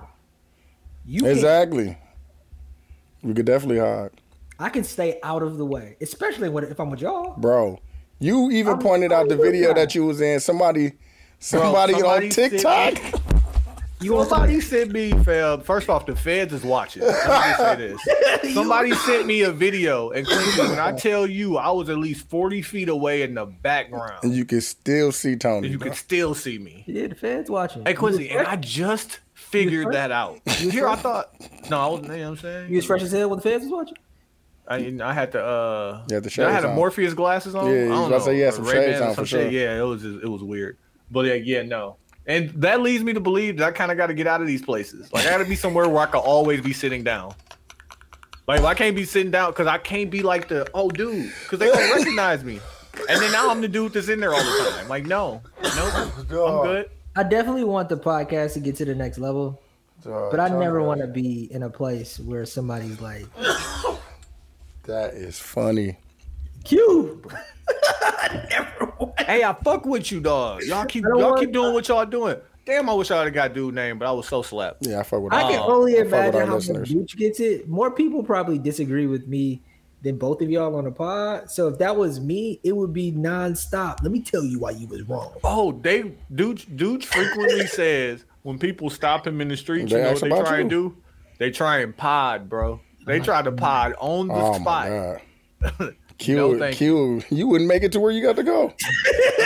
You 1.05 1.21
can- 1.21 1.29
Exactly. 1.29 1.97
We 3.21 3.33
could 3.35 3.45
definitely 3.45 3.79
hide. 3.79 4.09
I 4.59 4.69
can 4.69 4.83
stay 4.83 5.19
out 5.23 5.43
of 5.43 5.57
the 5.57 5.65
way, 5.65 5.97
especially 6.01 6.49
when 6.49 6.63
if 6.65 6.79
I'm 6.79 6.89
with 6.89 7.01
y'all. 7.01 7.35
bro. 7.37 7.79
You 8.19 8.49
even 8.51 8.73
I'm- 8.73 8.81
pointed 8.81 9.11
out 9.11 9.27
the 9.27 9.35
video 9.35 9.69
that. 9.69 9.75
that 9.75 9.95
you 9.95 10.05
was 10.05 10.21
in. 10.21 10.39
Somebody, 10.39 10.93
somebody, 11.39 11.93
somebody 11.93 12.25
on 12.25 12.31
sent 12.31 12.53
me- 12.53 12.59
TikTok. 12.59 13.21
You 14.01 14.13
want 14.13 14.29
Somebody 14.29 14.59
sent 14.59 14.91
me, 14.91 15.11
fam. 15.23 15.61
First 15.61 15.89
off, 15.89 16.05
the 16.05 16.15
feds 16.17 16.53
is 16.53 16.63
watching. 16.63 17.01
Let 17.01 17.13
me 17.27 17.31
just 17.31 17.59
say 17.59 17.75
this. 18.43 18.53
Somebody 18.53 18.91
sent 18.93 19.25
me 19.25 19.41
a 19.41 19.51
video, 19.51 20.09
and 20.11 20.27
Quincy, 20.27 20.61
when 20.61 20.77
I 20.79 20.91
tell 20.91 21.25
you, 21.25 21.57
I 21.57 21.71
was 21.71 21.89
at 21.89 21.97
least 21.97 22.29
forty 22.29 22.61
feet 22.61 22.89
away 22.89 23.21
in 23.23 23.33
the 23.35 23.45
background, 23.45 24.19
and 24.23 24.33
you 24.35 24.43
can 24.45 24.59
still 24.61 25.11
see 25.13 25.37
Tony. 25.37 25.67
and 25.67 25.71
you 25.73 25.79
bro. 25.79 25.87
could 25.89 25.97
still 25.97 26.35
see 26.35 26.57
me. 26.59 26.83
Yeah, 26.87 27.07
the 27.07 27.15
feds 27.15 27.49
watching. 27.49 27.85
Hey 27.85 27.93
Quincy, 27.93 28.29
and 28.29 28.45
I 28.45 28.57
just 28.57 29.19
figured 29.33 29.93
that 29.93 30.11
out. 30.11 30.39
Here, 30.49 30.87
I 30.89 30.97
thought, 30.97 31.31
no, 31.69 31.79
I 31.79 31.87
was, 31.87 32.01
you 32.01 32.07
know 32.09 32.17
what 32.19 32.27
I'm 32.27 32.37
saying? 32.37 32.69
you 32.69 32.75
was 32.75 32.85
fresh 32.85 33.01
as 33.01 33.11
hell 33.13 33.29
when 33.29 33.39
the 33.39 33.43
feds 33.43 33.63
was 33.63 33.71
watching. 33.71 33.97
I, 34.67 34.97
I 35.03 35.13
had 35.13 35.31
to, 35.33 35.43
uh, 35.43 36.01
You 36.09 36.15
had 36.15 36.23
the 36.23 36.29
did 36.29 36.39
I 36.39 36.51
had 36.51 36.55
shades 36.57 36.65
a 36.65 36.69
on. 36.69 36.75
Morpheus 36.75 37.13
glasses 37.13 37.55
on. 37.55 37.65
Yeah, 37.67 37.71
I 37.71 37.79
was 37.81 37.89
don't 37.89 38.07
about 38.07 38.17
to 38.17 38.23
say 38.23 38.31
know, 38.31 38.37
you 38.37 38.43
had 38.45 38.53
some 38.53 38.65
shades 38.65 39.01
on 39.01 39.07
some 39.13 39.23
for 39.23 39.27
shit. 39.27 39.41
sure. 39.43 39.51
Yeah, 39.51 39.77
it 39.79 39.83
was, 39.83 40.01
just, 40.01 40.23
it 40.23 40.27
was 40.27 40.43
weird. 40.43 40.77
But 41.11 41.25
yeah, 41.25 41.33
yeah, 41.35 41.61
no. 41.61 41.97
And 42.27 42.49
that 42.61 42.81
leads 42.81 43.03
me 43.03 43.13
to 43.13 43.19
believe 43.19 43.57
that 43.57 43.67
I 43.67 43.71
kind 43.71 43.91
of 43.91 43.97
got 43.97 44.07
to 44.07 44.15
get 44.15 44.25
out 44.25 44.41
of 44.41 44.47
these 44.47 44.63
places. 44.63 45.13
Like 45.13 45.27
I 45.27 45.29
got 45.29 45.37
to 45.37 45.45
be 45.45 45.55
somewhere 45.55 45.87
where 45.87 46.01
I 46.01 46.05
can 46.07 46.21
always 46.21 46.61
be 46.61 46.73
sitting 46.73 47.03
down. 47.03 47.35
Like 48.47 48.61
I 48.61 48.73
can't 48.73 48.95
be 48.95 49.05
sitting 49.05 49.31
down 49.31 49.51
because 49.51 49.67
I 49.67 49.77
can't 49.77 50.09
be 50.09 50.21
like 50.23 50.47
the 50.47 50.67
oh 50.73 50.89
dude 50.89 51.31
because 51.43 51.59
they 51.59 51.67
don't 51.67 51.95
recognize 51.97 52.43
me. 52.43 52.59
And 53.09 53.21
then 53.21 53.31
now 53.31 53.49
I'm 53.49 53.61
the 53.61 53.67
dude 53.67 53.93
that's 53.93 54.07
in 54.09 54.19
there 54.19 54.33
all 54.33 54.43
the 54.43 54.71
time. 54.71 54.87
Like 54.87 55.05
no, 55.05 55.41
no, 55.61 56.11
I'm 56.17 56.23
good. 56.25 56.89
I 57.15 57.23
definitely 57.23 57.63
want 57.63 57.89
the 57.89 57.97
podcast 57.97 58.53
to 58.53 58.59
get 58.59 58.75
to 58.77 58.85
the 58.85 58.95
next 58.95 59.17
level, 59.19 59.61
but 60.03 60.39
I 60.39 60.49
never 60.49 60.81
want 60.83 61.01
to 61.01 61.07
be 61.07 61.51
in 61.51 61.63
a 61.63 61.69
place 61.69 62.19
where 62.19 62.45
somebody's 62.45 62.99
like, 63.01 63.25
That 64.87 65.13
is 65.13 65.39
funny. 65.39 65.97
"Cube." 66.63 67.33
I 67.67 68.45
never 68.49 68.93
want. 68.99 69.19
Hey, 69.19 69.43
I 69.43 69.53
fuck 69.53 69.85
with 69.85 70.11
you, 70.11 70.19
dog. 70.19 70.63
Y'all 70.63 70.85
keep 70.85 71.03
y'all 71.03 71.37
keep 71.37 71.51
doing 71.51 71.73
what 71.73 71.87
y'all 71.87 72.05
doing. 72.05 72.37
Damn, 72.65 72.89
I 72.89 72.93
wish 72.93 73.11
I 73.11 73.17
would 73.17 73.25
have 73.25 73.33
got 73.33 73.53
dude 73.53 73.75
name, 73.75 73.99
but 73.99 74.07
I 74.07 74.11
was 74.11 74.27
so 74.27 74.41
slapped. 74.41 74.87
Yeah, 74.87 74.99
I 74.99 75.03
fuck 75.03 75.21
with. 75.21 75.33
I 75.33 75.51
can 75.51 75.59
only 75.59 75.97
I 75.97 76.01
imagine 76.01 76.41
how 76.41 76.55
much 76.55 76.67
listeners. 76.67 77.13
Gets 77.13 77.39
it. 77.39 77.69
More 77.69 77.91
people 77.91 78.23
probably 78.23 78.57
disagree 78.57 79.05
with 79.05 79.27
me 79.27 79.61
than 80.01 80.17
both 80.17 80.41
of 80.41 80.49
y'all 80.49 80.75
on 80.75 80.85
the 80.85 80.91
pod. 80.91 81.51
So 81.51 81.67
if 81.67 81.77
that 81.79 81.95
was 81.95 82.19
me, 82.19 82.59
it 82.63 82.75
would 82.75 82.93
be 82.93 83.11
nonstop. 83.11 84.01
Let 84.01 84.11
me 84.11 84.21
tell 84.21 84.43
you 84.43 84.59
why 84.59 84.71
you 84.71 84.87
was 84.87 85.03
wrong. 85.03 85.33
Oh, 85.43 85.73
they 85.73 86.13
dude 86.33 86.63
dude 86.75 87.03
frequently 87.05 87.67
says 87.67 88.25
when 88.43 88.57
people 88.57 88.89
stop 88.89 89.27
him 89.27 89.41
in 89.41 89.47
the 89.47 89.57
street, 89.57 89.89
They 89.89 89.97
you 89.97 90.03
know 90.03 90.13
what 90.13 90.21
they 90.21 90.27
about 90.27 90.45
try 90.47 90.59
and 90.59 90.69
do? 90.69 90.95
They 91.37 91.51
try 91.51 91.79
and 91.79 91.95
pod, 91.95 92.49
bro. 92.49 92.79
They 93.05 93.19
tried 93.19 93.45
to 93.45 93.51
pod 93.51 93.93
on 93.99 94.27
the 94.27 94.33
Oh 94.33 94.59
my 94.59 94.59
spot. 94.59 95.21
god. 95.79 95.95
Q, 96.17 96.35
No, 96.35 96.71
Q, 96.71 97.21
you 97.29 97.47
wouldn't 97.47 97.67
make 97.67 97.83
it 97.83 97.91
to 97.91 97.99
where 97.99 98.11
you 98.11 98.21
got 98.21 98.37
to 98.37 98.43
go. 98.43 98.73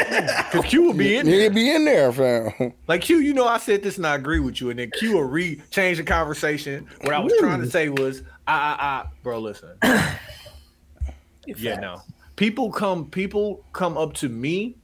Cause 0.51 0.65
Q 0.65 0.83
will 0.83 0.93
be 0.93 1.17
in 1.17 1.25
there. 1.25 1.41
You'd 1.41 1.55
be 1.55 1.73
in 1.73 1.83
there, 1.83 2.11
fam. 2.13 2.73
Like 2.87 3.01
Q, 3.01 3.17
you 3.17 3.33
know, 3.33 3.47
I 3.47 3.57
said 3.57 3.81
this 3.81 3.97
and 3.97 4.05
I 4.05 4.13
agree 4.15 4.39
with 4.39 4.61
you, 4.61 4.69
and 4.69 4.77
then 4.77 4.91
Q 4.91 5.13
will 5.13 5.23
re 5.23 5.59
change 5.71 5.97
the 5.97 6.03
conversation. 6.03 6.87
What 7.01 7.13
I 7.13 7.19
was 7.19 7.33
trying 7.39 7.61
to 7.61 7.69
say 7.69 7.89
was, 7.89 8.21
I, 8.47 8.53
I, 8.53 8.85
I, 8.85 9.05
bro, 9.23 9.39
listen. 9.39 9.71
yeah, 11.45 11.79
no. 11.79 12.01
People 12.35 12.71
come, 12.71 13.09
people 13.09 13.65
come 13.73 13.97
up 13.97 14.13
to 14.15 14.29
me 14.29 14.75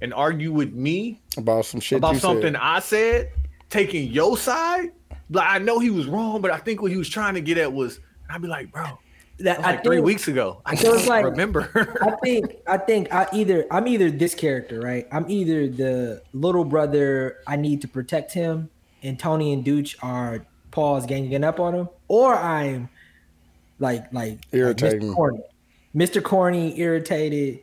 and 0.00 0.12
argue 0.12 0.52
with 0.52 0.72
me 0.72 1.20
About 1.36 1.64
some 1.66 1.80
shit 1.80 1.98
about 1.98 2.14
you 2.14 2.20
something 2.20 2.52
said. 2.54 2.60
I 2.60 2.80
said, 2.80 3.30
taking 3.70 4.10
your 4.10 4.36
side. 4.36 4.92
Like 5.30 5.48
I 5.48 5.58
know 5.58 5.78
he 5.78 5.90
was 5.90 6.06
wrong, 6.06 6.40
but 6.40 6.50
I 6.50 6.58
think 6.58 6.82
what 6.82 6.90
he 6.90 6.96
was 6.96 7.08
trying 7.08 7.34
to 7.34 7.40
get 7.40 7.58
at 7.58 7.72
was, 7.72 8.00
I'd 8.30 8.42
be 8.42 8.48
like, 8.48 8.70
bro, 8.72 8.84
That 8.84 8.98
that 9.44 9.58
was 9.58 9.64
like 9.66 9.84
three 9.84 10.00
weeks 10.00 10.28
ago. 10.28 10.60
I 10.66 10.74
so 10.74 10.94
can't 10.96 11.06
like- 11.08 11.24
remember. 11.24 11.70
I 12.02 12.10
think 12.22 12.56
I 12.66 12.76
think 12.78 13.12
I 13.12 13.26
either 13.32 13.66
I'm 13.70 13.86
either 13.88 14.10
this 14.10 14.34
character, 14.34 14.80
right? 14.80 15.06
I'm 15.12 15.28
either 15.30 15.68
the 15.68 16.22
little 16.32 16.64
brother 16.64 17.38
I 17.46 17.56
need 17.56 17.80
to 17.82 17.88
protect 17.88 18.32
him, 18.32 18.70
and 19.02 19.18
Tony 19.18 19.52
and 19.52 19.64
Dooch 19.64 19.96
are 20.02 20.44
Paul's 20.70 21.06
ganging 21.06 21.44
up 21.44 21.60
on 21.60 21.74
him, 21.74 21.88
or 22.08 22.34
I'm 22.34 22.88
like 23.78 24.12
like 24.12 24.40
Irritating. 24.52 25.00
Mr. 25.10 25.14
Corny, 25.14 25.40
Mr. 25.94 26.22
Corny, 26.22 26.78
irritated, 26.78 27.60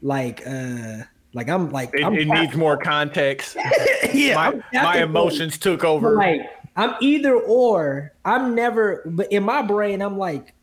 like 0.00 0.46
uh 0.46 0.98
like 1.34 1.48
I'm 1.50 1.70
like 1.70 1.90
it 1.92 2.02
I'm 2.04 2.14
it 2.14 2.28
needs 2.28 2.56
more 2.56 2.76
context. 2.78 3.56
yeah, 4.14 4.34
My, 4.72 4.80
my 4.82 5.02
emotions 5.02 5.58
took 5.58 5.84
over. 5.84 6.14
Like 6.16 6.40
I'm 6.76 6.94
either 7.00 7.34
or. 7.34 8.12
I'm 8.24 8.54
never, 8.54 9.02
but 9.06 9.32
in 9.32 9.42
my 9.42 9.62
brain, 9.62 10.02
I'm 10.02 10.18
like 10.18 10.54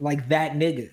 like 0.00 0.28
that 0.28 0.52
nigga. 0.52 0.90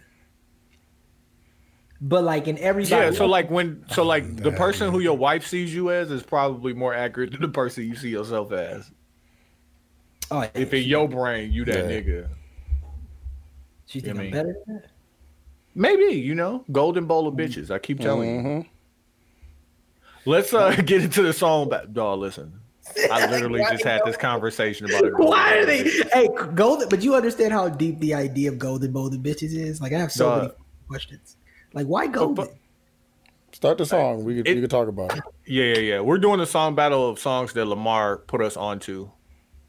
But 1.99 2.24
like 2.24 2.48
in 2.48 2.58
everybody, 2.58 3.06
Yeah, 3.06 3.12
so 3.12 3.26
like 3.26 3.49
when 3.52 3.84
so 3.90 4.03
like 4.03 4.38
the 4.38 4.52
person 4.52 4.91
who 4.91 4.99
your 4.99 5.18
wife 5.18 5.45
sees 5.45 5.74
you 5.74 5.91
as 5.91 6.10
is 6.12 6.24
probably 6.24 6.74
more 6.74 6.94
accurate 6.94 7.32
than 7.32 7.41
the 7.41 7.48
person 7.48 7.86
you 7.88 7.95
see 7.95 8.10
yourself 8.10 8.52
as. 8.52 8.90
oh, 10.32 10.41
yeah, 10.41 10.49
If 10.56 10.74
in 10.74 10.84
your 10.84 11.08
brain 11.08 11.52
you 11.52 11.66
that 11.66 11.86
Yeah. 11.90 12.02
nigga. 12.02 12.28
she 13.86 13.99
think 13.99 14.18
I 14.18 14.24
I'm 14.24 14.32
better 14.32 14.56
than 14.66 14.76
that. 14.78 14.90
Maybe, 15.76 16.16
you 16.16 16.34
know, 16.36 16.66
golden 16.72 17.06
bowl 17.06 17.28
of 17.28 17.36
bitches. 17.36 17.70
I 17.72 17.78
keep 17.80 17.99
telling 17.99 18.30
you. 18.36 18.41
Mhm. 18.41 18.68
Let's 20.26 20.53
uh 20.53 20.72
get 20.86 21.03
into 21.03 21.22
the 21.22 21.34
song 21.34 21.70
back. 21.70 21.91
Dog, 21.94 22.20
listen. 22.20 22.60
I 23.12 23.26
literally 23.32 23.62
just 23.72 23.84
had 23.84 24.02
this 24.06 24.18
conversation 24.18 24.86
about 24.90 25.03
it. 25.06 25.14
Why 25.18 25.58
are 25.58 25.66
they? 25.66 25.84
Hey, 26.14 26.28
golden. 26.56 26.90
But 26.90 27.02
you 27.03 27.16
understand 27.16 27.53
how 27.53 27.70
deep 27.70 27.99
the 27.99 28.14
idea 28.14 28.49
of 28.49 28.58
golden 28.60 28.91
golden 28.94 29.22
bitches 29.22 29.53
is? 29.53 29.82
Like 29.82 29.94
I 29.94 29.99
have 29.99 30.12
so 30.12 30.26
Dog. 30.26 30.41
many 30.41 30.53
questions. 30.88 31.38
Like 31.74 31.88
why 31.88 32.08
golden? 32.08 32.36
but- 32.36 32.56
Start 33.53 33.78
the 33.78 33.86
song. 33.86 34.24
We 34.24 34.38
could, 34.38 34.48
It- 34.48 34.56
we 34.56 34.62
could 34.62 34.70
talk 34.72 34.88
about 34.88 35.16
it. 35.18 35.24
Yeah, 35.45 35.66
yeah, 35.66 35.78
yeah. 35.80 35.99
We're 35.99 36.18
doing 36.20 36.40
a 36.40 36.45
song 36.45 36.74
battle 36.74 37.10
of 37.10 37.20
songs 37.20 37.52
that 37.53 37.66
Lamar 37.66 38.18
put 38.20 38.41
us 38.41 38.56
onto. 38.56 39.12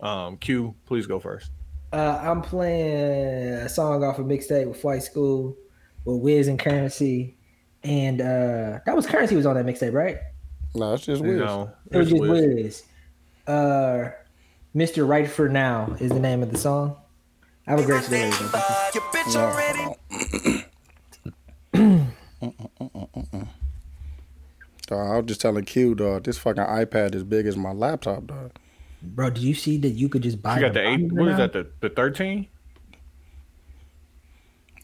Um, 0.01 0.37
Q, 0.37 0.75
please 0.87 1.07
go 1.07 1.19
first. 1.19 1.51
Uh, 1.93 2.19
I'm 2.23 2.41
playing 2.43 3.53
a 3.55 3.69
song 3.69 4.03
off 4.05 4.19
a 4.19 4.23
mixtape 4.23 4.67
with 4.69 4.81
Flight 4.81 5.03
School 5.03 5.57
with 6.05 6.21
Wiz 6.23 6.49
and 6.49 6.59
Curren$y, 6.59 7.35
and 7.85 8.21
uh 8.21 8.79
that 8.87 8.97
was 8.97 9.07
Curren$y 9.07 9.37
was 9.37 9.47
on 9.47 9.55
that 9.57 9.67
mixtape, 9.67 9.93
right? 9.93 10.17
No, 10.75 10.95
it's 10.95 11.05
just 11.05 11.21
weird. 11.23 11.41
No, 11.41 11.71
It 11.91 11.99
was 11.99 12.09
just 12.11 12.21
Wiz. 12.23 12.31
Wiz. 12.55 12.83
Uh, 13.47 14.11
Mr. 14.75 15.07
Right 15.07 15.29
for 15.31 15.49
Now 15.49 15.97
is 16.01 16.11
the 16.11 16.21
name 16.21 16.43
of 16.43 16.51
the 16.53 16.59
song. 16.59 16.97
Have 17.67 17.81
a 17.81 17.85
great 17.85 18.03
story. 18.05 18.29
about. 18.29 18.95
Your 18.95 19.03
bitch 19.05 19.37
already 19.37 20.65
Dog, 24.87 25.11
I 25.11 25.17
was 25.17 25.27
just 25.27 25.41
telling 25.41 25.65
Q, 25.65 25.95
dog, 25.95 26.25
this 26.25 26.39
fucking 26.39 26.63
iPad 26.65 27.15
is 27.15 27.23
big 27.25 27.47
as 27.47 27.57
my 27.57 27.73
laptop, 27.73 28.27
dog. 28.27 28.53
Bro, 29.01 29.31
did 29.31 29.43
you 29.43 29.55
see 29.55 29.79
that 29.79 29.91
you 29.91 30.09
could 30.09 30.23
just 30.23 30.43
buy 30.43 30.57
You 30.57 30.63
got 30.63 30.75
the 30.75 30.81
eight. 30.87 31.01
monitor 31.01 31.15
What 31.15 31.29
is 31.29 31.39
now? 31.39 31.47
that? 31.47 31.53
The 31.53 31.89
the 31.89 31.95
thirteen? 31.95 32.49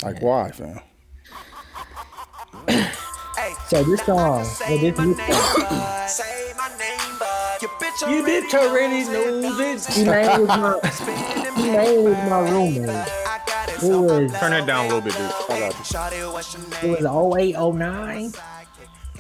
Like, 0.02 0.22
why, 0.22 0.51
fam? 0.52 0.80
So 3.68 3.82
this 3.85 4.01
song, 4.06 4.16
well, 4.16 4.44
this 4.78 4.98
mixtape, 4.98 6.09
say 6.09 6.52
You 8.03 8.20
already 8.20 8.47
bitch 8.47 8.55
already 8.55 9.05
knows 9.05 9.61
it. 9.61 9.95
he 9.95 10.05
name 10.05 10.41
was 10.41 10.49
my 10.49 10.81
he 11.57 11.70
name 11.70 12.05
was 12.05 12.16
my 12.31 12.51
roommate. 12.51 12.89
I 12.89 13.41
got 13.47 13.69
it. 13.69 13.83
It 13.83 13.97
was 13.97 14.33
Turn 14.39 14.51
that 14.53 14.66
down 14.66 14.87
a 14.87 14.89
little 14.89 15.01
bit, 15.01 15.15
dude. 15.15 15.31
Shawty, 15.31 16.33
what's 16.33 16.55
it 16.55 16.83
name? 16.83 16.91
was 16.91 17.05
0809. 17.05 18.33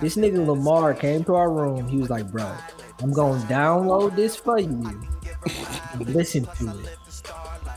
This 0.00 0.16
nigga 0.16 0.46
Lamar 0.46 0.94
came 0.94 1.24
to 1.24 1.34
our 1.34 1.50
room. 1.50 1.88
He 1.88 1.96
was 1.96 2.08
like, 2.08 2.30
"Bro, 2.30 2.52
I'm 3.02 3.12
gonna 3.12 3.42
download 3.46 4.14
this 4.14 4.36
for 4.36 4.60
you. 4.60 5.00
Listen 5.98 6.44
to 6.44 6.68
it." 6.80 6.98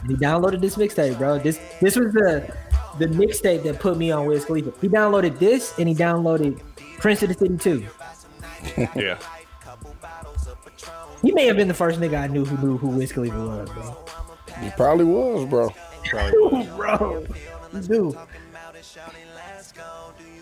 And 0.01 0.11
he 0.11 0.15
downloaded 0.17 0.61
this 0.61 0.75
mixtape, 0.75 1.17
bro. 1.17 1.39
This 1.39 1.59
this 1.79 1.95
was 1.95 2.13
the 2.13 2.55
the 2.99 3.07
mixtape 3.07 3.63
that 3.63 3.79
put 3.79 3.97
me 3.97 4.11
on 4.11 4.27
Wiz 4.27 4.45
Khalifa. 4.45 4.73
He 4.81 4.87
downloaded 4.87 5.39
this 5.39 5.73
and 5.79 5.89
he 5.89 5.95
downloaded 5.95 6.59
Prince 6.99 7.23
of 7.23 7.29
the 7.29 7.35
City 7.35 7.57
too. 7.57 7.87
Yeah. 8.95 9.17
He 11.21 11.31
may 11.31 11.45
have 11.45 11.55
been 11.55 11.67
the 11.67 11.73
first 11.73 11.99
nigga 11.99 12.19
I 12.21 12.27
knew 12.27 12.45
who 12.45 12.57
knew 12.65 12.77
who 12.77 12.87
Wiz 12.89 13.11
Khalifa 13.11 13.37
was, 13.37 13.69
bro. 13.69 13.97
He 14.61 14.69
probably 14.71 15.05
was, 15.05 15.45
bro. 15.49 15.69
bro, 16.75 17.25
dude. 17.87 18.17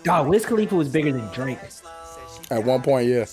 God, 0.04 0.28
Wiz 0.28 0.44
Khalifa 0.46 0.74
was 0.74 0.88
bigger 0.88 1.12
than 1.12 1.26
Drake. 1.32 1.58
At 2.50 2.64
one 2.64 2.82
point, 2.82 3.08
yeah. 3.08 3.26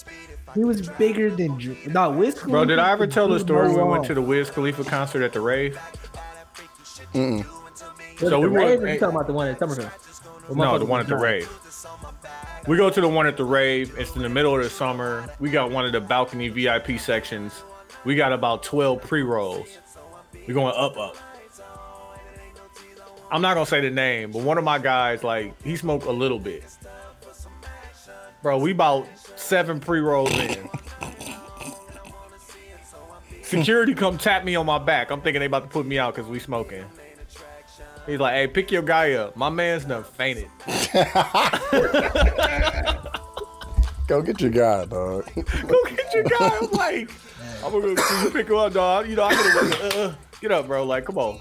He 0.53 0.63
was 0.63 0.87
bigger 0.89 1.29
than 1.29 1.57
Drake. 1.57 1.87
No, 1.87 2.11
Wiz 2.11 2.33
Khalifa. 2.35 2.49
Bro, 2.51 2.65
did 2.65 2.79
I 2.79 2.91
ever 2.91 3.07
tell 3.07 3.27
the 3.27 3.33
was 3.35 3.41
story? 3.43 3.69
We 3.73 3.81
went 3.83 4.05
to 4.05 4.13
the 4.13 4.21
Wiz 4.21 4.49
Khalifa 4.49 4.83
concert 4.83 5.23
at 5.23 5.33
the 5.33 5.39
rave. 5.41 5.79
Was 7.13 7.13
So 7.13 7.17
it 7.17 7.43
we 8.23 8.27
the 8.29 8.49
were- 8.49 8.49
rave 8.59 8.83
or 8.83 8.87
you 8.87 8.99
talking 8.99 9.15
about 9.15 9.27
the 9.27 9.33
one 9.33 9.47
at 9.47 9.59
Summerfest? 9.59 10.49
Or 10.49 10.55
No, 10.55 10.77
the 10.77 10.85
one 10.85 10.99
at 10.99 11.07
the 11.07 11.15
rave. 11.15 11.49
We 12.67 12.77
go 12.77 12.89
to 12.89 13.01
the 13.01 13.07
one 13.07 13.27
at 13.27 13.37
the 13.37 13.43
rave. 13.43 13.97
It's 13.97 14.15
in 14.15 14.21
the 14.21 14.29
middle 14.29 14.55
of 14.55 14.63
the 14.63 14.69
summer. 14.69 15.29
We 15.39 15.49
got 15.49 15.71
one 15.71 15.85
of 15.85 15.91
the 15.91 16.01
balcony 16.01 16.49
VIP 16.49 16.99
sections. 16.99 17.63
We 18.03 18.15
got 18.15 18.33
about 18.33 18.63
12 18.63 19.01
pre 19.01 19.21
rolls. 19.21 19.67
We're 20.47 20.53
going 20.53 20.73
up, 20.75 20.97
up. 20.97 21.15
I'm 23.29 23.41
not 23.41 23.55
gonna 23.55 23.65
say 23.65 23.81
the 23.81 23.89
name, 23.89 24.31
but 24.31 24.41
one 24.43 24.57
of 24.57 24.63
my 24.63 24.79
guys, 24.79 25.23
like, 25.23 25.61
he 25.61 25.75
smoked 25.75 26.05
a 26.05 26.11
little 26.11 26.39
bit. 26.39 26.63
Bro, 28.41 28.59
we 28.59 28.71
about 28.71 29.07
seven 29.35 29.79
pre 29.79 29.99
rolls 29.99 30.31
in. 30.31 30.69
Security 33.41 33.93
come 33.93 34.17
tap 34.17 34.43
me 34.43 34.55
on 34.55 34.65
my 34.65 34.77
back. 34.77 35.09
I'm 35.09 35.21
thinking 35.21 35.39
they 35.39 35.45
about 35.45 35.63
to 35.63 35.69
put 35.69 35.85
me 35.85 35.97
out 35.99 36.15
because 36.15 36.29
we 36.29 36.39
smoking. 36.39 36.85
He's 38.07 38.19
like, 38.19 38.33
"Hey, 38.33 38.47
pick 38.47 38.71
your 38.71 38.81
guy 38.81 39.13
up." 39.13 39.35
My 39.35 39.49
man's 39.49 39.85
done 39.85 40.03
fainted. 40.03 40.47
Go 44.07 44.21
get 44.21 44.39
your 44.39 44.51
guy, 44.51 44.85
dog. 44.85 45.29
Go 45.35 45.83
get 45.89 46.13
your 46.13 46.23
guy. 46.23 46.57
I'm 46.61 46.71
like, 46.71 47.11
I'm 47.63 47.73
gonna 47.73 47.93
go 47.93 48.29
pick 48.31 48.47
him 48.47 48.55
up, 48.55 48.71
dog. 48.71 49.09
You 49.09 49.17
know, 49.17 49.23
I'm 49.23 49.35
gonna 49.35 49.75
uh, 49.75 50.07
uh, 50.07 50.15
get 50.39 50.53
up, 50.53 50.67
bro. 50.67 50.85
Like, 50.85 51.03
come 51.03 51.17
on, 51.17 51.39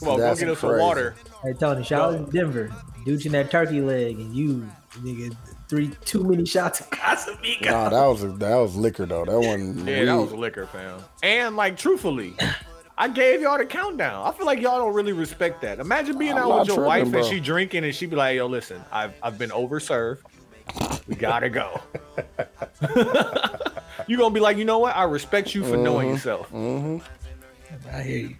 come 0.00 0.08
on, 0.08 0.20
That's 0.20 0.40
go 0.40 0.46
get 0.46 0.52
us 0.52 0.60
some 0.60 0.78
water. 0.78 1.14
Hey 1.42 1.52
Tony, 1.52 1.84
shout 1.84 2.14
out 2.14 2.26
to 2.26 2.32
Denver. 2.32 2.74
Douching 3.04 3.32
that 3.32 3.50
turkey 3.50 3.82
leg 3.82 4.18
and 4.18 4.34
you 4.34 4.66
nigga 4.92 5.36
three 5.68 5.90
too 6.04 6.24
many 6.24 6.46
shots 6.46 6.80
of 6.80 6.88
Casamigo. 6.90 7.66
Nah, 7.66 7.90
that 7.90 8.06
was 8.06 8.22
that 8.38 8.56
was 8.56 8.74
liquor 8.74 9.04
though. 9.04 9.26
That 9.26 9.38
wasn't 9.38 9.86
Yeah, 9.86 10.06
that 10.06 10.14
was 10.14 10.32
liquor, 10.32 10.66
fam. 10.66 11.00
And 11.22 11.54
like, 11.54 11.76
truthfully, 11.76 12.34
I 12.98 13.08
gave 13.08 13.42
y'all 13.42 13.58
the 13.58 13.66
countdown. 13.66 14.26
I 14.26 14.32
feel 14.32 14.46
like 14.46 14.60
y'all 14.60 14.78
don't 14.78 14.94
really 14.94 15.12
respect 15.12 15.60
that. 15.62 15.80
Imagine 15.80 16.18
being 16.18 16.32
I'm 16.32 16.38
out 16.38 16.60
with 16.60 16.68
your 16.68 16.76
tripping, 16.76 16.88
wife 16.88 17.10
bro. 17.10 17.20
and 17.20 17.28
she 17.28 17.40
drinking 17.40 17.84
and 17.84 17.94
she 17.94 18.06
be 18.06 18.16
like, 18.16 18.36
"Yo, 18.36 18.46
listen, 18.46 18.82
I've 18.90 19.12
I've 19.22 19.38
been 19.38 19.50
overserved. 19.50 20.20
We 21.06 21.14
gotta 21.14 21.50
go." 21.50 21.80
you 24.06 24.16
gonna 24.16 24.34
be 24.34 24.40
like, 24.40 24.56
you 24.56 24.64
know 24.64 24.78
what? 24.78 24.96
I 24.96 25.04
respect 25.04 25.54
you 25.54 25.62
for 25.62 25.76
knowing 25.76 26.06
mm-hmm. 26.06 26.14
yourself. 26.14 26.50
Mm-hmm. 26.50 27.94
I 27.94 28.02
hear 28.02 28.18
you. 28.28 28.36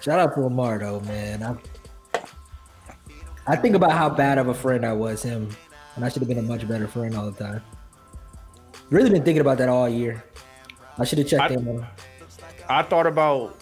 Shout 0.00 0.18
out 0.18 0.34
to 0.34 0.40
Lamar 0.40 0.78
though, 0.78 1.00
man. 1.00 1.42
I 1.42 1.56
I 3.46 3.56
think 3.56 3.76
about 3.76 3.92
how 3.92 4.10
bad 4.10 4.38
of 4.38 4.48
a 4.48 4.54
friend 4.54 4.84
I 4.84 4.92
was 4.94 5.22
him, 5.22 5.48
and 5.94 6.04
I 6.04 6.08
should 6.08 6.22
have 6.22 6.28
been 6.28 6.38
a 6.38 6.42
much 6.42 6.66
better 6.66 6.88
friend 6.88 7.16
all 7.16 7.30
the 7.30 7.44
time. 7.44 7.62
Really 8.90 9.10
been 9.10 9.22
thinking 9.22 9.40
about 9.40 9.58
that 9.58 9.68
all 9.68 9.88
year. 9.88 10.24
I 10.98 11.04
should 11.04 11.18
have 11.18 11.28
checked 11.28 11.52
I- 11.52 11.54
in 11.54 11.68
on 11.68 11.78
him. 11.78 11.86
I 12.68 12.82
thought 12.82 13.06
about 13.06 13.56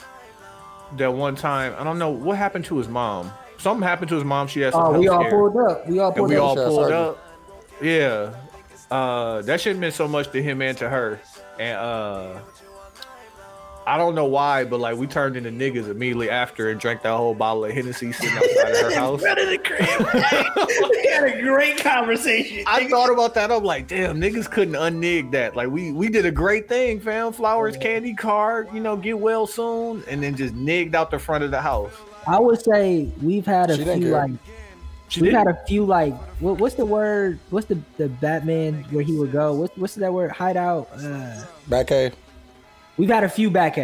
that 0.97 1.13
one 1.13 1.35
time. 1.37 1.75
I 1.79 1.85
don't 1.85 1.99
know 1.99 2.11
what 2.11 2.37
happened 2.37 2.65
to 2.67 2.77
his 2.79 2.89
mom. 2.89 3.33
Something 3.59 3.87
happened 3.87 4.09
to 4.11 4.17
his 4.17 4.25
mom. 4.25 4.49
She 4.49 4.61
had 4.61 4.73
some 4.73 4.83
Oh, 4.83 4.93
health 4.93 5.01
we 5.01 5.09
all 5.09 5.31
pulled 5.31 5.57
up. 5.57 5.87
We 5.89 5.99
all 6.01 6.09
and 6.09 6.17
pulled 6.17 6.29
we 6.31 6.37
up. 6.37 6.43
all 6.43 6.55
pulled 6.57 6.93
up. 6.93 7.19
Yeah, 7.81 8.35
uh, 8.91 9.43
that 9.43 9.61
shit 9.61 9.77
meant 9.79 9.95
so 9.95 10.07
much 10.09 10.31
to 10.33 10.43
him 10.43 10.63
and 10.63 10.77
to 10.79 10.89
her. 10.89 11.21
And 11.59 11.77
uh, 11.79 12.39
I 13.87 13.97
don't 13.97 14.15
know 14.15 14.27
why, 14.27 14.65
but 14.65 14.79
like 14.81 14.97
we 14.97 15.07
turned 15.07 15.37
into 15.37 15.51
niggas 15.51 15.89
immediately 15.91 16.31
after 16.31 16.71
and 16.71 16.79
drank 16.81 17.03
that 17.03 17.17
whole 17.17 17.35
bottle 17.35 17.65
of 17.65 17.73
Hennessy 17.73 18.13
sitting 18.13 18.37
outside 18.37 18.71
of 18.71 18.77
her 18.79 18.95
house. 18.95 19.21
Front 19.21 19.41
of 19.41 19.49
the 19.49 19.59
crib. 19.59 20.91
we 20.91 21.09
had 21.11 21.25
a 21.25 21.43
great 21.43 21.79
conversation. 21.79 22.65
I 22.67 22.89
thought 22.89 23.11
about 23.13 23.35
that. 23.35 23.51
I'm 23.51 23.65
like, 23.65 23.89
damn, 23.89 24.21
niggas 24.21 24.51
couldn't 24.51 24.75
unnig 24.75 25.33
that. 25.33 25.57
Like 25.57 25.69
we 25.69 25.91
we 25.93 26.09
did 26.09 26.27
a 26.27 26.31
great 26.31 26.69
thing, 26.69 27.01
fam. 27.01 27.33
Flowers, 27.33 27.77
candy 27.77 28.15
card, 28.15 28.69
you 28.73 28.81
know, 28.81 28.97
get 28.97 29.19
well 29.19 29.47
soon, 29.47 30.05
and 30.09 30.23
then 30.23 30.37
just 30.37 30.55
nigged 30.55 30.95
out 30.95 31.11
the 31.11 31.19
front 31.19 31.43
of 31.43 31.51
the 31.51 31.61
house. 31.61 31.93
I 32.27 32.39
would 32.39 32.63
say 32.63 33.11
we've 33.21 33.47
had 33.47 33.71
a 33.71 33.77
She 33.77 33.83
few 33.85 34.09
like 34.13 34.31
She 35.09 35.23
we've 35.23 35.33
did. 35.33 35.37
had 35.39 35.49
a 35.49 35.59
few 35.67 35.85
like 35.85 36.15
what, 36.41 36.59
what's 36.59 36.77
the 36.77 36.87
word? 36.87 37.41
What's 37.51 37.67
the 37.67 37.81
the 37.97 38.09
Batman 38.09 38.85
where 38.91 39.03
he 39.03 39.15
would 39.19 39.33
go? 39.33 39.55
What's 39.55 39.77
what's 39.77 39.95
that 39.97 40.13
word? 40.13 40.31
Hideout. 40.31 40.89
Uh, 40.97 41.45
Back 41.69 41.89
cave. 41.89 42.15
We've 42.97 43.09
had 43.09 43.25
a 43.25 43.29
few 43.29 43.51
back. 43.51 43.77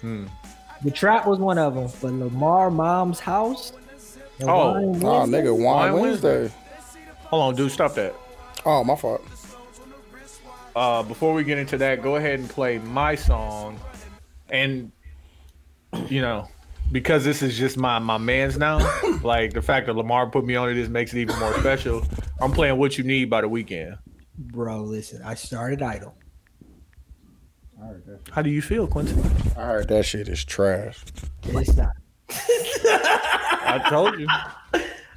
Hmm. 0.00 0.26
The 0.82 0.90
trap 0.90 1.26
was 1.26 1.38
one 1.38 1.58
of 1.58 1.74
them, 1.74 1.90
but 2.00 2.12
Lamar 2.12 2.70
Mom's 2.70 3.20
house. 3.20 3.72
Oh. 4.42 4.46
Oh, 4.46 4.92
nigga, 5.26 5.52
Wine 5.56 5.92
Wine 5.92 6.00
Wednesday. 6.00 6.40
Wednesday. 6.40 6.56
Hold 7.26 7.42
on, 7.42 7.54
dude, 7.54 7.70
stop 7.72 7.94
that. 7.94 8.14
Oh, 8.66 8.84
my 8.84 8.96
fault. 8.96 9.22
uh, 10.76 11.02
before 11.02 11.34
we 11.34 11.44
get 11.44 11.58
into 11.58 11.78
that, 11.78 12.02
go 12.02 12.16
ahead 12.16 12.40
and 12.40 12.48
play 12.48 12.78
my 12.78 13.14
song. 13.14 13.78
And 14.50 14.92
you 16.08 16.20
know, 16.20 16.48
because 16.92 17.24
this 17.24 17.42
is 17.42 17.56
just 17.56 17.76
my 17.78 17.98
my 17.98 18.18
man's 18.18 18.58
now, 18.58 18.78
like 19.22 19.52
the 19.52 19.62
fact 19.62 19.86
that 19.86 19.94
Lamar 19.94 20.28
put 20.30 20.44
me 20.44 20.54
on 20.56 20.68
it, 20.68 20.74
this 20.74 20.88
makes 20.88 21.14
it 21.14 21.18
even 21.20 21.38
more 21.38 21.54
special. 21.60 22.04
I'm 22.40 22.52
playing 22.52 22.76
"What 22.78 22.98
You 22.98 23.04
Need" 23.04 23.30
by 23.30 23.40
the 23.40 23.48
Weeknd. 23.48 23.98
Bro, 24.36 24.82
listen, 24.82 25.22
I 25.22 25.34
started 25.34 25.80
Idol. 27.84 28.18
How 28.30 28.42
do 28.42 28.50
you 28.50 28.62
feel, 28.62 28.86
Quentin? 28.86 29.18
I 29.56 29.62
heard 29.66 29.88
that 29.88 30.04
shit 30.04 30.28
is 30.28 30.44
trash. 30.44 31.04
It's 31.44 31.76
not. 31.76 31.90
I 32.30 33.84
told 33.88 34.18
you. 34.18 34.26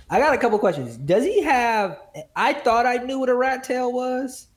I 0.10 0.19
got 0.19 0.34
a 0.34 0.38
couple 0.38 0.57
questions. 0.60 0.98
Does 0.98 1.23
he 1.23 1.41
have? 1.44 1.99
I 2.35 2.53
thought 2.53 2.85
I 2.85 2.98
knew 2.98 3.19
what 3.19 3.30
a 3.30 3.35
rat 3.35 3.64
tail 3.64 3.91
was. 3.91 4.48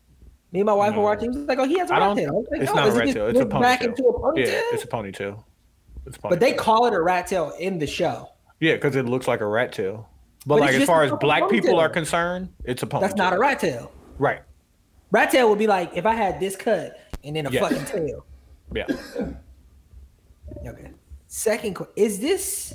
Me 0.53 0.61
and 0.61 0.67
my 0.67 0.73
wife 0.73 0.93
No. 0.93 0.99
were 0.99 1.05
watching. 1.05 1.33
He 1.33 1.39
was 1.39 1.47
like, 1.49 1.59
"Oh, 1.59 1.65
he 1.65 1.79
has 1.79 1.91
a 1.91 1.95
I 1.95 2.09
rat 2.09 2.17
tail." 2.17 2.45
Like, 2.51 2.61
It's 2.63 2.71
"Oh, 2.71 2.75
not 2.75 2.89
a 2.89 2.93
rat 2.93 3.09
tail. 3.15 3.27
It's 3.29 3.39
a 3.41 3.47
flip 3.47 3.63
back 3.63 3.83
into 3.85 4.03
a 4.05 4.13
ponytail. 4.13 4.35
ponytail?" 4.35 4.47
Yeah, 4.47 4.63
it's 4.73 4.85
a 4.85 4.87
ponytail. 4.89 5.45
It's 6.07 6.17
a 6.17 6.21
ponytail. 6.21 6.31
But 6.31 6.41
they 6.41 6.53
call 6.55 6.87
it 6.87 6.95
a 6.95 7.01
rat 7.01 7.27
tail 7.29 7.53
in 7.59 7.79
the 7.79 7.87
show. 7.87 8.29
yeah, 8.61 8.75
because 8.75 8.97
it 8.97 9.07
looks 9.07 9.29
like 9.29 9.41
a 9.41 9.47
rat 9.47 9.73
tail. 9.73 10.09
But, 10.47 10.57
But 10.57 10.61
like 10.61 10.75
as 10.75 10.85
far 10.85 11.05
as 11.05 11.11
fucking 11.11 11.27
black 11.27 11.49
people 11.51 11.79
are 11.79 11.89
concerned, 11.89 12.49
it's 12.65 12.83
a 12.83 12.87
ponytail. 12.87 13.01
That's 13.03 13.15
not 13.17 13.33
a 13.33 13.39
rat 13.39 13.61
tail. 13.61 13.93
Right. 14.19 14.41
Rat 15.13 15.31
tail 15.31 15.49
would 15.51 15.59
be 15.59 15.67
like 15.67 15.97
if 15.97 16.07
I 16.07 16.15
had 16.15 16.41
this 16.41 16.57
cut 16.57 16.99
and 17.25 17.37
then 17.37 17.47
a 17.47 17.51
Yes. 17.51 17.63
fucking 17.63 17.85
tail. 17.87 18.27
Yeah. 18.75 18.87
Okay. 20.67 20.91
Second, 21.29 21.77
que- 21.77 21.89
is 21.97 22.21
this 22.21 22.75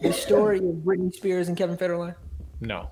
the 0.00 0.12
story 0.12 0.58
of 0.58 0.64
Britney 0.76 1.12
Spears 1.12 1.48
and 1.48 1.56
Kevin 1.56 1.76
Federline? 1.76 2.14
No. 2.60 2.90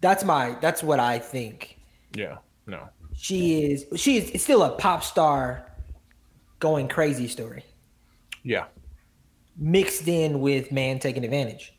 That's 0.00 0.24
my. 0.24 0.56
That's 0.60 0.82
what 0.82 1.00
I 1.00 1.18
think. 1.18 1.78
Yeah. 2.14 2.38
No. 2.66 2.88
She 3.14 3.64
is. 3.64 3.86
She 3.96 4.18
is. 4.18 4.30
It's 4.30 4.44
still 4.44 4.62
a 4.62 4.70
pop 4.76 5.02
star, 5.02 5.72
going 6.60 6.88
crazy 6.88 7.28
story 7.28 7.64
Yeah. 8.42 8.66
mixed 9.56 10.06
in 10.08 10.40
with 10.40 10.70
man 10.72 10.98
taking 10.98 11.24
advantage. 11.24 11.74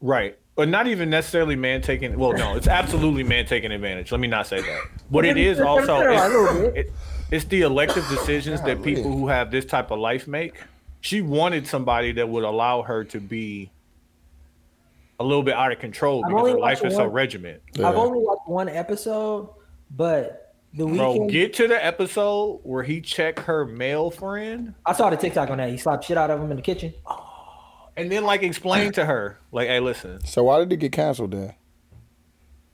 Right. 0.00 0.38
But 0.58 0.68
not 0.68 0.88
even 0.88 1.08
necessarily 1.08 1.54
man 1.54 1.82
taking. 1.82 2.18
Well, 2.18 2.32
no, 2.32 2.56
it's 2.56 2.66
absolutely 2.66 3.22
man 3.22 3.46
taking 3.46 3.70
advantage. 3.70 4.10
Let 4.10 4.20
me 4.20 4.26
not 4.26 4.48
say 4.48 4.60
that. 4.60 4.80
What 5.08 5.24
it 5.24 5.36
is 5.36 5.60
also, 5.60 6.00
it's, 6.00 6.76
it, 6.76 6.92
it's 7.30 7.44
the 7.44 7.62
elective 7.62 8.04
decisions 8.08 8.60
that 8.62 8.78
Golly. 8.78 8.96
people 8.96 9.16
who 9.16 9.28
have 9.28 9.52
this 9.52 9.64
type 9.64 9.92
of 9.92 10.00
life 10.00 10.26
make. 10.26 10.60
She 11.00 11.22
wanted 11.22 11.68
somebody 11.68 12.10
that 12.10 12.28
would 12.28 12.42
allow 12.42 12.82
her 12.82 13.04
to 13.04 13.20
be 13.20 13.70
a 15.20 15.24
little 15.24 15.44
bit 15.44 15.54
out 15.54 15.70
of 15.70 15.78
control 15.78 16.24
I've 16.24 16.30
because 16.32 16.50
her 16.50 16.58
life 16.58 16.78
watched 16.82 16.90
is 16.90 16.96
so 16.96 17.04
one- 17.04 17.12
regiment. 17.12 17.62
Yeah. 17.74 17.90
I've 17.90 17.94
only 17.94 18.18
watched 18.18 18.48
one 18.48 18.68
episode, 18.68 19.50
but 19.92 20.56
the 20.74 20.86
Bro, 20.86 21.28
get 21.28 21.54
to 21.54 21.68
the 21.68 21.86
episode 21.86 22.62
where 22.64 22.82
he 22.82 23.00
checked 23.00 23.38
her 23.38 23.64
male 23.64 24.10
friend 24.10 24.74
I 24.84 24.92
saw 24.92 25.08
the 25.08 25.16
TikTok 25.16 25.50
on 25.50 25.58
that. 25.58 25.70
He 25.70 25.76
slapped 25.76 26.04
shit 26.04 26.18
out 26.18 26.32
of 26.32 26.40
him 26.40 26.50
in 26.50 26.56
the 26.56 26.62
kitchen. 26.64 26.94
And 27.98 28.10
then 28.12 28.22
like 28.24 28.42
explain 28.44 28.92
to 28.92 29.04
her, 29.04 29.38
like, 29.50 29.66
hey, 29.68 29.80
listen, 29.80 30.24
So 30.24 30.44
why 30.44 30.60
did 30.60 30.72
it 30.72 30.76
get 30.76 30.92
canceled 30.92 31.32
then? 31.32 31.52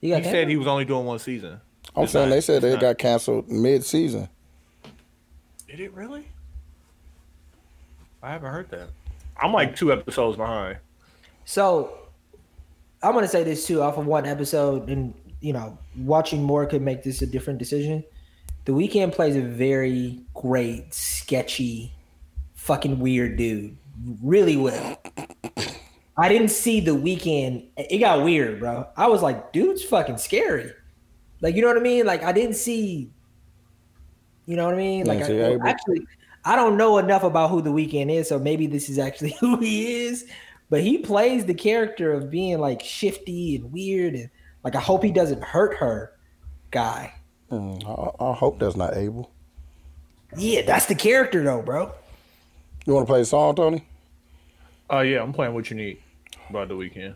He, 0.01 0.11
got 0.11 0.23
he 0.23 0.31
said 0.31 0.49
he 0.51 0.57
was 0.57 0.67
only 0.67 0.85
doing 0.85 1.07
one 1.07 1.19
season. 1.19 1.61
I'm 1.97 2.05
It's 2.05 2.13
saying 2.13 2.29
not- 2.29 2.35
they 2.35 2.41
said 2.43 2.63
it's 2.63 2.75
they 2.75 2.79
got 2.81 2.99
canceled 2.99 3.49
mid-season. 3.49 4.29
Did 5.67 5.81
it 5.81 5.95
really? 5.95 6.27
I 8.23 8.31
haven't 8.33 8.53
heard 8.53 8.69
that. 8.71 8.89
I'm 9.41 9.53
like 9.53 9.75
two 9.77 9.93
episodes 9.93 10.37
behind. 10.37 10.77
So 11.47 11.97
I'm 13.03 13.13
gonna 13.15 13.27
say 13.29 13.45
this 13.45 13.67
too, 13.67 13.83
off 13.83 13.97
of 13.97 14.07
one 14.07 14.27
episode, 14.27 14.89
and 14.89 15.15
you 15.41 15.53
know, 15.55 15.77
watching 15.97 16.43
more 16.43 16.65
could 16.67 16.83
make 16.83 17.03
this 17.03 17.23
a 17.23 17.27
different 17.27 17.59
decision. 17.59 18.05
The 18.67 18.73
Weeknd 18.73 19.13
plays 19.13 19.37
a 19.37 19.41
very 19.43 20.21
great, 20.35 20.93
sketchy, 20.95 21.93
fucking 22.55 22.99
weird 22.99 23.37
dude. 23.37 23.77
Really 24.23 24.57
well. 24.57 25.01
I 26.17 26.29
didn't 26.29 26.49
see 26.49 26.81
the 26.81 26.93
Weeknd. 26.93 27.67
It 27.77 27.99
got 27.99 28.25
weird, 28.25 28.61
bro. 28.61 28.87
I 28.97 29.09
was 29.09 29.23
like, 29.23 29.53
dude's 29.53 29.83
fucking 29.83 30.19
scary. 30.19 30.71
Like, 31.41 31.57
you 31.57 31.63
know 31.63 31.69
what 31.69 31.77
I 31.77 31.81
mean? 31.81 32.07
Like, 32.07 32.23
I 32.23 32.33
didn't 32.33 32.55
see. 32.55 33.11
You 34.47 34.57
know 34.57 34.67
what 34.67 34.75
I 34.75 34.79
mean? 34.79 35.07
Like, 35.07 35.21
Yeah, 35.21 35.57
I, 35.63 35.69
actually, 35.69 36.07
I 36.45 36.57
don't 36.57 36.77
know 36.77 36.99
enough 36.99 37.25
about 37.25 37.51
who 37.51 37.63
the 37.63 37.71
Weeknd 37.71 38.11
is, 38.11 38.29
so 38.29 38.39
maybe 38.39 38.67
this 38.67 38.89
is 38.89 38.99
actually 38.99 39.33
who 39.41 39.59
he 39.59 40.05
is. 40.05 40.27
But 40.71 40.83
he 40.83 40.99
plays 40.99 41.45
the 41.45 41.55
character 41.55 42.13
of 42.13 42.31
being 42.31 42.59
like 42.59 42.83
shifty 42.83 43.57
and 43.57 43.73
weird, 43.73 44.15
and 44.15 44.31
like 44.63 44.75
I 44.75 44.81
hope 44.81 45.03
he 45.03 45.13
doesn't 45.13 45.43
hurt 45.43 45.77
her, 45.77 46.13
guy. 46.71 47.15
Mm, 47.51 47.85
I, 47.85 48.25
I 48.25 48.35
hope 48.35 48.59
that's 48.59 48.77
not 48.77 48.97
Abel. 48.97 49.31
Yeah, 50.37 50.63
that's 50.63 50.87
the 50.87 50.95
character 50.95 51.45
though, 51.45 51.63
bro. 51.63 51.93
You 52.85 52.95
want 52.95 53.07
to 53.07 53.11
play 53.11 53.21
a 53.23 53.25
song, 53.25 53.55
Tony? 53.55 53.87
Oh 54.91 55.01
yeah, 55.01 55.23
I'm 55.23 55.33
playing 55.33 55.55
what 55.55 55.71
you 55.71 55.77
need 55.77 55.99
by 56.51 56.67
the 56.67 56.75
Weeknd. 56.75 57.15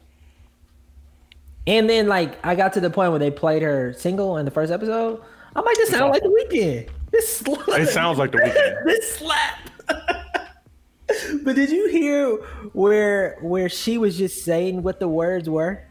And 1.66 1.89
then 1.89 2.09
like 2.09 2.45
I 2.45 2.55
got 2.55 2.73
to 2.74 2.81
the 2.81 2.90
point 2.90 3.11
where 3.11 3.19
they 3.19 3.31
played 3.31 3.62
her 3.62 3.93
single 3.93 4.39
in 4.39 4.47
the 4.47 4.51
first 4.51 4.73
episode. 4.73 5.20
I'm 5.55 5.65
like, 5.65 5.77
this 5.77 5.90
sounds 5.90 6.12
like 6.12 6.23
the 6.23 6.28
Weeknd. 6.28 6.89
This 7.11 7.36
slap. 7.39 7.69
It 7.69 7.89
sounds 7.89 8.19
like 8.19 8.32
the 8.32 8.39
Weeknd. 8.39 8.85
this 8.85 9.16
slap. 9.16 9.70
But 11.43 11.57
did 11.57 11.70
you 11.70 11.89
hear 11.89 12.36
where 12.74 13.39
where 13.40 13.70
she 13.70 13.97
was 13.97 14.19
just 14.19 14.45
saying 14.45 14.82
what 14.82 15.01
the 15.01 15.09
words 15.09 15.49
were? 15.49 15.82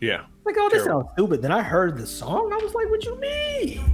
Yeah. 0.00 0.24
Like, 0.44 0.56
oh, 0.58 0.68
this 0.68 0.82
Terrible. 0.82 1.02
sounds 1.02 1.12
stupid. 1.12 1.42
Then 1.42 1.52
I 1.52 1.62
heard 1.62 1.96
the 1.96 2.06
song. 2.06 2.52
I 2.52 2.56
was 2.56 2.74
like, 2.74 2.90
what 2.90 3.04
you 3.04 3.20
mean? 3.20 3.90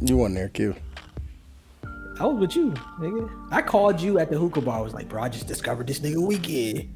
You 0.00 0.16
wasn't 0.16 0.36
there, 0.36 0.48
Q. 0.50 0.76
I 2.18 2.26
was 2.26 2.38
with 2.38 2.56
you, 2.56 2.70
nigga. 2.98 3.48
I 3.50 3.62
called 3.62 4.00
you 4.00 4.18
at 4.18 4.30
the 4.30 4.38
hookah 4.38 4.62
bar. 4.62 4.78
I 4.78 4.82
was 4.82 4.94
like, 4.94 5.08
bro, 5.08 5.22
I 5.22 5.28
just 5.28 5.46
discovered 5.46 5.86
this 5.86 6.00
nigga 6.00 6.16
Weeknd. 6.16 6.88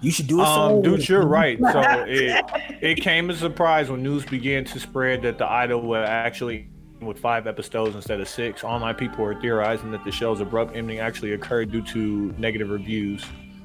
You 0.00 0.10
should 0.10 0.26
do 0.26 0.40
a 0.40 0.44
song. 0.44 0.76
Um, 0.76 0.82
dude, 0.82 1.08
you're 1.08 1.26
right. 1.26 1.58
So 1.60 1.80
it 2.08 2.44
it 2.80 3.00
came 3.00 3.30
as 3.30 3.36
a 3.36 3.40
surprise 3.40 3.90
when 3.90 4.02
news 4.02 4.24
began 4.24 4.64
to 4.64 4.80
spread 4.80 5.22
that 5.22 5.38
the 5.38 5.50
idol 5.50 5.82
will 5.82 6.04
actually 6.04 6.68
with 7.00 7.18
five 7.18 7.46
episodes 7.46 7.94
instead 7.94 8.20
of 8.20 8.28
six. 8.28 8.64
Online 8.64 8.94
people 8.94 9.24
were 9.24 9.40
theorizing 9.40 9.90
that 9.92 10.04
the 10.04 10.12
show's 10.12 10.40
abrupt 10.40 10.76
ending 10.76 10.98
actually 10.98 11.32
occurred 11.32 11.70
due 11.70 11.82
to 11.82 12.34
negative 12.38 12.70
reviews 12.70 13.24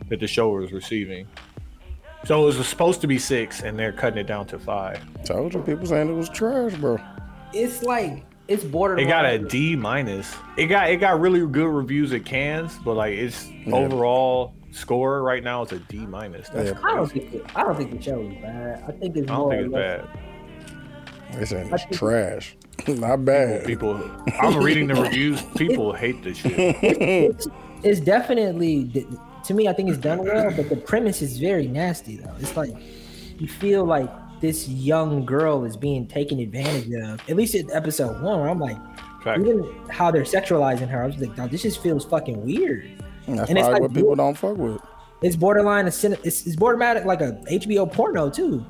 that 0.09 0.19
the 0.19 0.27
show 0.27 0.49
was 0.49 0.71
receiving. 0.71 1.27
So 2.25 2.43
it 2.43 2.45
was 2.45 2.67
supposed 2.67 3.01
to 3.01 3.07
be 3.07 3.19
six, 3.19 3.61
and 3.61 3.77
they're 3.77 3.93
cutting 3.93 4.19
it 4.19 4.27
down 4.27 4.47
to 4.47 4.59
five. 4.59 5.01
Told 5.23 5.53
you, 5.53 5.61
people 5.61 5.85
saying 5.85 6.09
it 6.09 6.13
was 6.13 6.29
trash, 6.29 6.73
bro. 6.75 6.97
It's 7.53 7.83
like 7.83 8.25
it's 8.47 8.63
borderline. 8.63 9.05
It 9.05 9.09
got 9.09 9.25
a 9.25 9.39
D 9.39 9.75
minus. 9.75 10.33
It 10.57 10.67
got 10.67 10.89
it 10.89 10.97
got 10.97 11.19
really 11.19 11.45
good 11.47 11.67
reviews 11.69 12.13
at 12.13 12.25
Cannes, 12.25 12.77
but 12.83 12.95
like 12.95 13.13
its 13.17 13.47
overall 13.71 14.53
score 14.71 15.23
right 15.23 15.43
now 15.43 15.63
is 15.63 15.71
a 15.71 15.79
D 15.79 16.05
minus. 16.05 16.49
That's 16.49 16.71
Yeah. 16.71 16.79
I 16.87 16.95
don't 16.95 17.11
think 17.11 17.33
it, 17.33 17.45
I 17.55 17.63
don't 17.63 17.75
think 17.77 17.91
the 17.91 18.01
show 18.01 18.21
is 18.21 18.33
bad. 18.41 18.83
I 18.87 18.91
think 18.91 19.15
it's 19.17 19.29
I 19.29 19.35
don't 19.35 19.41
more 19.41 19.51
think 19.51 19.65
it's 19.65 19.73
less- 19.73 20.01
bad. 20.05 21.39
They 21.39 21.45
saying 21.45 21.69
it's 21.73 21.97
trash. 21.97 22.55
Not 22.87 23.25
bad. 23.25 23.65
People, 23.65 23.95
I'm 24.39 24.57
reading 24.63 24.87
the 24.87 24.95
reviews. 25.01 25.41
People 25.57 25.91
hate 25.93 26.23
this 26.23 26.37
shit. 26.37 26.53
It's, 26.81 27.47
it's 27.83 27.99
definitely 27.99 29.05
to 29.43 29.53
me. 29.53 29.67
I 29.67 29.73
think 29.73 29.89
it's 29.89 29.97
done 29.97 30.19
well, 30.23 30.51
but 30.55 30.69
the 30.69 30.75
premise 30.77 31.21
is 31.21 31.37
very 31.37 31.67
nasty 31.67 32.15
though. 32.17 32.33
It's 32.39 32.55
like 32.55 32.71
you 33.39 33.47
feel 33.47 33.83
like 33.83 34.09
this 34.41 34.67
young 34.67 35.25
girl 35.25 35.63
is 35.65 35.75
being 35.77 36.07
taken 36.07 36.39
advantage 36.39 36.91
of. 37.03 37.21
At 37.29 37.35
least 37.35 37.55
in 37.55 37.71
episode 37.71 38.21
one, 38.21 38.39
where 38.39 38.49
I'm 38.49 38.59
like, 38.59 38.77
Fact. 39.23 39.39
even 39.41 39.65
how 39.89 40.11
they're 40.11 40.23
sexualizing 40.23 40.87
her. 40.89 41.03
I 41.03 41.07
was 41.07 41.17
like, 41.17 41.35
"Dog, 41.35 41.49
this 41.51 41.63
just 41.63 41.81
feels 41.81 42.05
fucking 42.05 42.45
weird. 42.45 42.89
That's 43.27 43.49
and 43.49 43.57
it's 43.57 43.67
probably 43.67 43.73
like 43.73 43.81
what 43.81 43.93
people 43.93 44.09
you- 44.11 44.15
don't 44.15 44.37
fuck 44.37 44.57
with. 44.57 44.81
It's 45.21 45.35
borderline 45.35 45.85
a 45.85 45.87
it's, 45.87 46.03
it's 46.03 46.55
borderline 46.55 47.05
like 47.07 47.21
a 47.21 47.41
HBO 47.49 47.91
porno 47.91 48.29
too. 48.29 48.63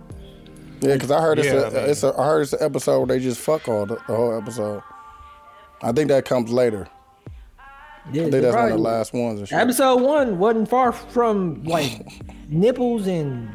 Yeah, 0.79 0.93
because 0.93 1.11
I 1.11 1.21
heard 1.21 1.39
it's 1.39 1.47
Yeah, 1.47 1.53
a, 1.55 1.67
I 1.67 1.69
mean- 1.69 1.89
it's 1.89 2.03
a 2.03 2.13
I 2.17 2.25
heard 2.25 2.41
it's 2.41 2.53
an 2.53 2.59
episode 2.63 2.97
where 2.99 3.07
they 3.07 3.19
just 3.23 3.39
fuck 3.39 3.67
all 3.67 3.85
the, 3.85 3.95
the 3.95 4.15
whole 4.15 4.37
episode. 4.37 4.81
I 5.81 5.91
think 5.91 6.07
that 6.07 6.23
comes 6.25 6.49
later. 6.51 6.87
Yeah, 8.13 8.21
I 8.27 8.29
think 8.29 8.41
that's 8.41 8.55
one 8.55 8.65
of 8.65 8.71
the 8.71 8.77
last 8.77 9.13
ones 9.13 9.39
and 9.39 9.49
shit. 9.49 9.57
Episode 9.57 9.97
one 10.01 10.39
wasn't 10.39 10.69
far 10.69 10.93
from 10.93 11.61
like 11.65 12.07
nipples 12.49 13.05
and 13.07 13.49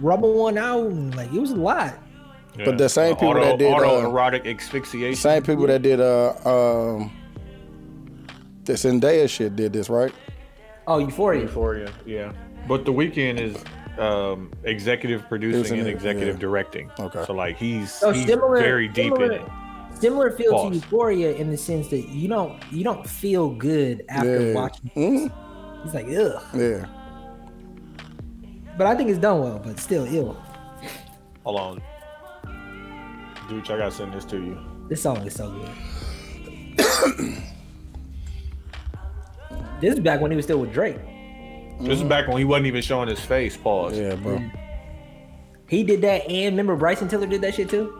rubbing 0.00 0.34
one 0.34 0.58
out, 0.58 0.86
and 0.86 1.14
like 1.14 1.32
it 1.32 1.40
was 1.40 1.50
a 1.50 1.56
lot. 1.56 1.94
But 2.64 2.78
the 2.78 2.88
same 2.88 3.14
people 3.16 3.30
auto, 3.30 3.40
that 3.44 3.58
did, 3.58 3.72
uh, 3.72 3.76
autoerotic 3.78 4.46
asphyxiation. 4.46 5.16
Same 5.20 5.42
people 5.42 5.66
that 5.66 5.82
did 5.82 6.00
uh 6.00 6.30
um 6.44 7.10
the 8.64 8.74
Zendaya 8.74 9.28
shit 9.28 9.56
did 9.56 9.72
this, 9.72 9.88
right? 9.90 10.12
Oh, 10.86 10.98
Euphoria. 10.98 11.42
Euphoria, 11.42 11.92
yeah. 12.06 12.32
But 12.68 12.84
the 12.84 12.92
Weeknd 12.92 13.38
is 13.40 13.56
um, 13.98 14.52
executive 14.64 15.26
producing 15.28 15.60
Producing 15.62 15.78
and 15.80 15.88
executive 15.88 16.36
yeah. 16.36 16.40
directing. 16.40 16.90
Okay. 16.98 17.24
So 17.26 17.32
like 17.34 17.56
he's, 17.56 17.92
So 17.92 18.10
he's 18.10 18.26
similar, 18.26 18.56
very 18.58 18.88
deep 18.88 19.14
similar, 19.14 19.32
in 19.32 19.42
it. 19.42 19.48
Similar 20.00 20.30
feel 20.32 20.52
Pause. 20.52 20.70
to 20.70 20.74
Euphoria 20.76 21.32
in 21.34 21.50
the 21.50 21.56
sense 21.56 21.88
that 21.88 22.08
you 22.08 22.28
don't 22.28 22.60
you 22.72 22.84
don't 22.84 23.06
feel 23.06 23.50
good 23.50 24.04
after 24.08 24.46
Yeah. 24.48 24.54
watching. 24.54 24.90
Mhm. 24.96 25.84
It's 25.84 25.94
like 25.94 26.06
ugh, 26.06 26.42
Yeah. 26.54 26.86
But 28.76 28.86
I 28.86 28.94
think 28.94 29.10
it's 29.10 29.18
done 29.18 29.40
well, 29.40 29.60
but 29.62 29.78
still 29.78 30.04
ill. 30.06 30.36
Hold 31.44 31.60
on, 31.60 31.82
dude. 33.48 33.70
I 33.70 33.78
gotta 33.78 33.90
send 33.90 34.12
this 34.12 34.24
to 34.26 34.36
you. 34.36 34.58
This 34.88 35.02
song 35.02 35.18
is 35.18 35.34
so 35.34 35.50
good. 35.50 35.70
this 39.80 39.94
is 39.94 40.00
back 40.00 40.20
when 40.20 40.30
he 40.30 40.36
was 40.36 40.44
still 40.44 40.58
with 40.58 40.72
Drake. 40.72 40.98
This 41.80 41.98
is 41.98 42.04
back 42.04 42.28
when 42.28 42.38
he 42.38 42.44
wasn't 42.44 42.66
even 42.66 42.82
showing 42.82 43.08
his 43.08 43.20
face. 43.20 43.56
Pause. 43.56 43.98
Yeah, 43.98 44.14
bro. 44.14 44.38
Mm. 44.38 44.58
He 45.68 45.82
did 45.82 46.00
that, 46.02 46.28
and 46.28 46.52
remember 46.52 46.76
Bryson 46.76 47.08
Tiller 47.08 47.26
did 47.26 47.40
that 47.40 47.54
shit 47.54 47.68
too. 47.68 47.92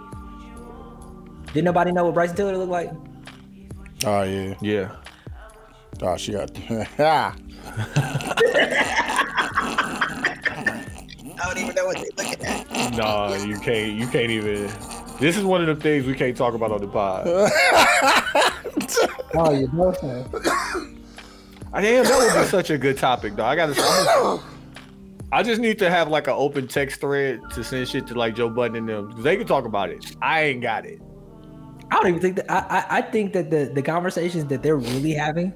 Did 1.52 1.64
nobody 1.64 1.92
know 1.92 2.04
what 2.04 2.14
Bryson 2.14 2.36
Tiller 2.36 2.56
looked 2.56 2.70
like? 2.70 2.90
Oh 4.04 4.22
yeah. 4.22 4.54
Yeah. 4.60 4.96
Oh, 6.02 6.16
she 6.16 6.32
got. 6.32 6.50
Ah. 6.98 7.34
I 11.44 11.52
don't 11.54 11.58
even 11.62 11.74
know 11.74 11.86
what 11.86 11.96
they 11.96 12.08
look 12.16 12.44
at. 12.44 12.96
Nah, 12.96 13.34
you 13.34 13.58
can't. 13.58 13.92
You 13.92 14.06
can't 14.08 14.30
even. 14.30 14.70
This 15.20 15.36
is 15.36 15.44
one 15.44 15.60
of 15.60 15.66
the 15.66 15.76
things 15.82 16.06
we 16.06 16.14
can't 16.14 16.36
talk 16.36 16.54
about 16.54 16.72
on 16.72 16.80
the 16.80 16.88
pod. 16.88 17.26
Oh, 19.36 19.50
you 19.52 19.68
know, 19.72 19.92
son. 19.94 20.24
I 21.72 21.80
damn, 21.82 22.04
that 22.04 22.16
would 22.18 22.40
be 22.42 22.48
such 22.48 22.70
a 22.70 22.78
good 22.78 22.96
topic, 22.98 23.34
though. 23.34 23.44
I 23.44 23.56
gotta. 23.56 23.72
I'm 23.72 23.76
just- 24.36 24.44
I 25.32 25.42
just 25.42 25.60
need 25.60 25.80
to 25.80 25.90
have 25.90 26.08
like 26.08 26.28
an 26.28 26.34
open 26.36 26.68
text 26.68 27.00
thread 27.00 27.40
to 27.54 27.64
send 27.64 27.88
shit 27.88 28.06
to 28.06 28.14
like 28.14 28.36
Joe 28.36 28.48
Budden 28.48 28.76
and 28.76 28.88
them. 28.88 29.12
'cause 29.12 29.24
They 29.24 29.36
can 29.36 29.46
talk 29.48 29.64
about 29.64 29.90
it. 29.90 30.14
I 30.22 30.42
ain't 30.44 30.62
got 30.62 30.86
it. 30.86 31.00
I 31.90 31.96
don't 31.96 32.06
even 32.08 32.20
think 32.20 32.36
that. 32.36 32.48
I, 32.50 32.58
I 32.78 32.98
I 32.98 33.02
think 33.02 33.32
that 33.32 33.50
the 33.50 33.64
the 33.74 33.82
conversations 33.82 34.44
that 34.46 34.62
they're 34.62 34.76
really 34.76 35.12
having, 35.14 35.52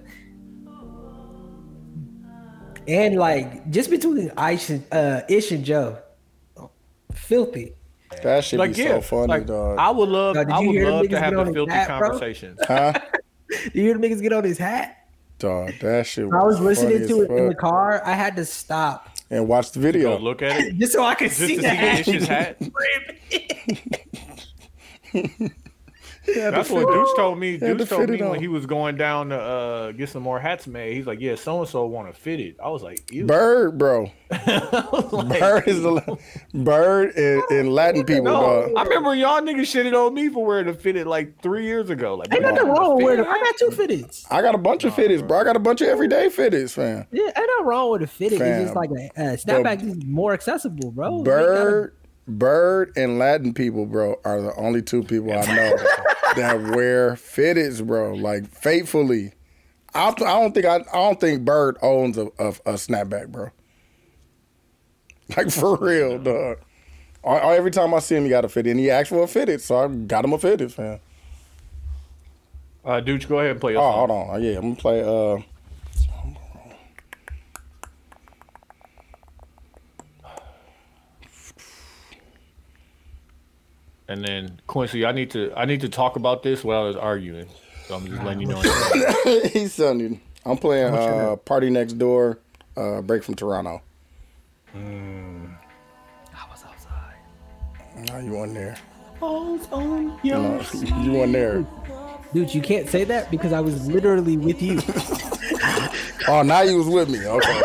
and 2.89 3.16
like 3.16 3.70
just 3.70 3.90
between 3.90 4.31
Ish 4.39 4.70
and 4.70 4.85
uh, 4.93 5.20
Ish 5.28 5.52
and 5.52 5.65
Joe, 5.65 5.98
filthy. 7.15 7.74
That 8.23 8.43
should 8.43 8.59
Like 8.59 8.74
be 8.74 8.82
yeah, 8.82 8.89
so 8.94 9.01
funny, 9.02 9.28
like, 9.28 9.47
dog. 9.47 9.78
I 9.78 9.90
would 9.90 10.09
love. 10.09 10.35
Dog, 10.35 10.51
I 10.51 10.59
would 10.60 10.82
love 10.82 11.09
to 11.10 11.20
have 11.20 11.35
get 11.35 11.44
the 11.47 11.52
filthy 11.52 11.73
hat, 11.73 11.89
conversations. 11.89 12.59
huh? 12.66 12.93
Do 13.51 13.70
you 13.74 13.82
hear 13.82 13.98
the 13.98 14.09
niggas 14.09 14.23
get 14.23 14.32
on 14.32 14.44
his 14.44 14.59
hat? 14.59 15.09
Dog, 15.39 15.73
that 15.81 16.06
shit. 16.06 16.24
I 16.24 16.43
was 16.43 16.59
listening 16.59 17.06
to 17.06 17.23
it 17.23 17.31
in 17.31 17.48
the 17.48 17.55
car. 17.55 18.02
I 18.05 18.15
had 18.15 18.35
to 18.36 18.44
stop 18.44 19.10
and 19.31 19.47
watch 19.47 19.70
the 19.73 19.78
Go 19.78 19.82
video. 19.82 20.19
look 20.19 20.40
at 20.43 20.59
it. 20.59 20.74
just 20.78 20.94
so 20.94 21.05
I 21.05 21.15
could 21.15 21.28
Just 21.28 21.39
see 21.40 21.56
to 21.56 21.62
the 21.62 21.69
see 21.69 21.77
hat. 21.77 22.05
the 22.06 22.15
Ish's 22.15 22.27
hat. 22.27 22.56
Yeah, 26.37 26.51
That's 26.51 26.71
what 26.71 26.87
fit- 26.87 26.93
Deuce 26.95 27.15
told 27.17 27.39
me. 27.39 27.59
had 27.59 27.79
to 27.79 27.87
told 27.87 28.09
me 28.11 28.19
when 28.21 28.31
on. 28.33 28.39
he 28.39 28.49
was 28.49 28.67
going 28.67 28.97
down 28.97 29.31
to 29.31 29.37
uh, 29.41 29.93
get 29.93 30.09
some 30.11 30.23
more 30.23 30.39
hats 30.39 30.67
made. 30.67 30.95
He's 30.95 31.07
like, 31.07 31.21
"Yeah, 31.21 31.35
so 31.37 31.61
and 31.61 31.69
so 31.69 31.87
want 31.87 32.13
to 32.13 32.19
fit 32.21 32.39
it." 32.41 32.57
I 32.63 32.69
was 32.69 32.83
like, 32.83 33.11
"Ew." 33.13 33.25
Bird, 33.27 33.79
bro. 33.79 34.11
Bird 34.31 35.67
is 35.67 35.83
the 35.83 36.19
bird 36.55 37.15
in, 37.17 37.43
and 37.51 37.73
Latin 37.73 38.05
people, 38.05 38.25
No, 38.25 38.41
dog. 38.67 38.73
I 38.77 38.83
remember 38.83 39.15
y'all 39.15 39.41
niggas 39.41 39.61
shitted 39.63 39.95
on 39.95 40.15
me 40.15 40.29
for 40.29 40.45
wearing 40.45 40.69
a 40.69 40.75
fitted 40.75 41.07
like 41.07 41.41
three 41.41 41.65
years 41.65 41.91
ago. 41.91 42.15
Like, 42.17 42.33
Ain't 42.33 42.43
bro, 42.43 42.51
nothing 42.55 42.69
wrong 42.69 42.97
with 43.03 43.07
fitted. 43.19 43.27
it. 43.27 43.29
I 43.29 43.39
got 43.41 43.57
two 43.57 43.69
fitteds. 43.71 44.27
I 44.31 44.43
got 44.43 44.55
a 44.55 44.59
bunch 44.59 44.85
of 44.85 44.93
fitteds, 44.95 45.27
bro. 45.27 45.41
I 45.41 45.45
got 45.45 45.57
a 45.57 45.61
bunch 45.61 45.81
of 45.81 45.89
everyday 45.89 46.29
fitteds, 46.29 46.73
fam. 46.73 47.07
Yeah, 47.11 47.23
ain't 47.25 47.37
nothing 47.37 47.67
wrong 47.67 47.91
with 47.93 48.03
a 48.03 48.07
fitted. 48.07 48.39
Fam. 48.39 48.61
It's 48.63 48.65
just 48.71 48.77
like 48.77 48.91
a, 48.91 49.11
a 49.17 49.37
snapback 49.37 49.83
is 49.83 50.05
more 50.05 50.33
accessible, 50.33 50.91
bro. 50.93 51.23
Bird, 51.23 51.95
Bird, 52.29 52.93
and 52.97 53.19
Latin 53.19 53.55
people, 53.55 53.87
bro, 53.87 54.21
are 54.25 54.41
the 54.43 54.55
only 54.57 54.83
two 54.83 55.03
people 55.03 55.33
I 55.33 55.45
know 55.47 55.77
that 56.37 56.75
wear 56.77 57.13
fitteds, 57.15 57.85
bro. 57.87 58.15
Like 58.15 58.49
faithfully. 58.49 59.33
I, 59.95 60.09
I 60.09 60.13
don't 60.13 60.53
think 60.53 60.67
I, 60.67 60.77
I 60.77 60.81
don't 60.93 61.19
think 61.21 61.45
Bird 61.45 61.79
owns 61.83 62.19
a, 62.19 62.27
a, 62.39 62.49
a 62.67 62.73
snapback, 62.75 63.29
bro. 63.29 63.51
Like 65.37 65.51
for 65.51 65.77
real, 65.77 66.19
dog. 66.19 66.59
I- 67.25 67.29
I- 67.39 67.57
Every 67.57 67.71
time 67.71 67.93
I 67.95 67.99
see 67.99 68.15
him, 68.17 68.25
he 68.25 68.31
got 68.31 68.45
a 68.45 68.49
fitted, 68.49 68.71
and 68.71 68.81
he 68.81 68.91
asked 68.91 69.09
for 69.11 69.23
a 69.23 69.27
fitted, 69.27 69.61
so 69.61 69.77
I 69.77 69.89
got 69.89 70.25
him 70.25 70.33
a 70.33 70.39
fitted, 70.39 70.77
man. 70.79 71.01
Uh, 72.85 73.01
dude, 73.01 73.27
go 73.29 73.39
ahead 73.39 73.51
and 73.53 73.61
play. 73.61 73.73
Your 73.73 73.83
Oh, 73.83 73.91
song. 73.91 74.09
hold 74.09 74.31
on. 74.31 74.43
Yeah, 74.43 74.57
I'm 74.57 74.63
gonna 74.63 74.75
play. 74.77 75.03
Uh, 75.03 75.43
And 84.09 84.24
then 84.24 84.60
Quincy, 84.66 85.05
I 85.05 85.12
need 85.12 85.30
to 85.32 85.52
I 85.56 85.66
need 85.66 85.82
to 85.82 85.89
talk 85.89 86.16
about 86.16 86.43
this 86.43 86.64
while 86.64 86.82
I 86.82 86.86
was 86.86 86.97
arguing. 86.97 87.48
So 87.86 87.94
I'm 87.97 88.06
just 88.06 88.22
letting 88.22 88.40
you 88.40 88.47
know. 88.48 88.60
he's 89.52 89.74
sending. 89.74 90.20
I'm 90.44 90.56
playing 90.56 90.94
uh, 90.94 91.36
PartyNextDoor, 91.44 92.39
uh, 92.76 93.02
Break 93.02 93.22
from 93.24 93.35
Toronto. 93.35 93.82
I 94.74 94.78
was 96.51 96.64
outside. 96.64 97.16
No, 97.97 98.18
you 98.18 98.32
weren't 98.32 98.55
there. 98.55 98.78
Oh, 99.20 99.60
oh, 99.72 99.80
No, 99.80 100.20
yo. 100.22 100.60
you 101.02 101.12
weren't 101.12 101.32
there. 101.32 101.66
Dude, 102.33 102.55
you 102.55 102.61
can't 102.61 102.89
say 102.89 103.05
that 103.05 103.31
because 103.31 103.53
I 103.53 103.61
was 103.61 103.87
literally 103.89 104.37
with 104.37 104.61
you. 104.63 104.81
Oh, 106.31 106.43
now 106.43 106.61
you 106.61 106.77
was 106.77 106.87
with 106.89 107.09
me. 107.09 107.25
Okay. 107.27 107.61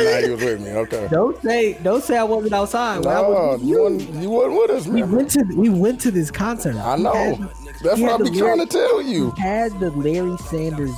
now 0.00 0.18
you 0.18 0.32
was 0.32 0.42
with 0.42 0.60
me. 0.60 0.70
Okay. 0.72 1.06
don't 1.08 1.40
say, 1.40 1.74
don't 1.84 2.02
say 2.02 2.16
I 2.16 2.24
wasn't 2.24 2.52
outside. 2.52 3.04
When 3.04 3.14
I 3.16 3.20
No, 3.22 3.30
was 3.30 3.60
with 3.60 3.68
you 3.68 3.76
you, 3.76 3.82
wasn't, 3.84 4.14
you 4.22 4.30
wasn't 4.30 4.54
with 4.58 4.70
us, 4.72 4.86
we 4.88 5.02
went 5.04 5.30
to 5.30 5.44
we 5.54 5.68
went 5.68 6.00
to 6.00 6.10
this 6.10 6.28
concert. 6.28 6.74
I 6.74 6.96
know. 6.96 7.12
had- 7.14 7.48
That's 7.84 7.96
we 7.98 8.02
what 8.02 8.08
I 8.08 8.16
had 8.16 8.24
be 8.24 8.30
the 8.30 8.38
trying 8.38 8.58
to 8.58 8.66
tell 8.66 9.00
you. 9.00 9.30
Had 9.38 9.78
the 9.78 9.92
Larry 9.92 10.36
Sanders 10.38 10.90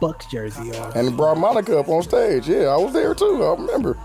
Bucks 0.00 0.24
jersey 0.26 0.74
on. 0.74 0.92
And 0.96 1.14
brought 1.14 1.36
Monica 1.36 1.78
up 1.78 1.90
on 1.90 2.02
stage. 2.04 2.48
Yeah, 2.48 2.68
I 2.68 2.76
was 2.78 2.94
there 2.94 3.14
too. 3.14 3.44
I 3.44 3.50
remember. 3.52 3.98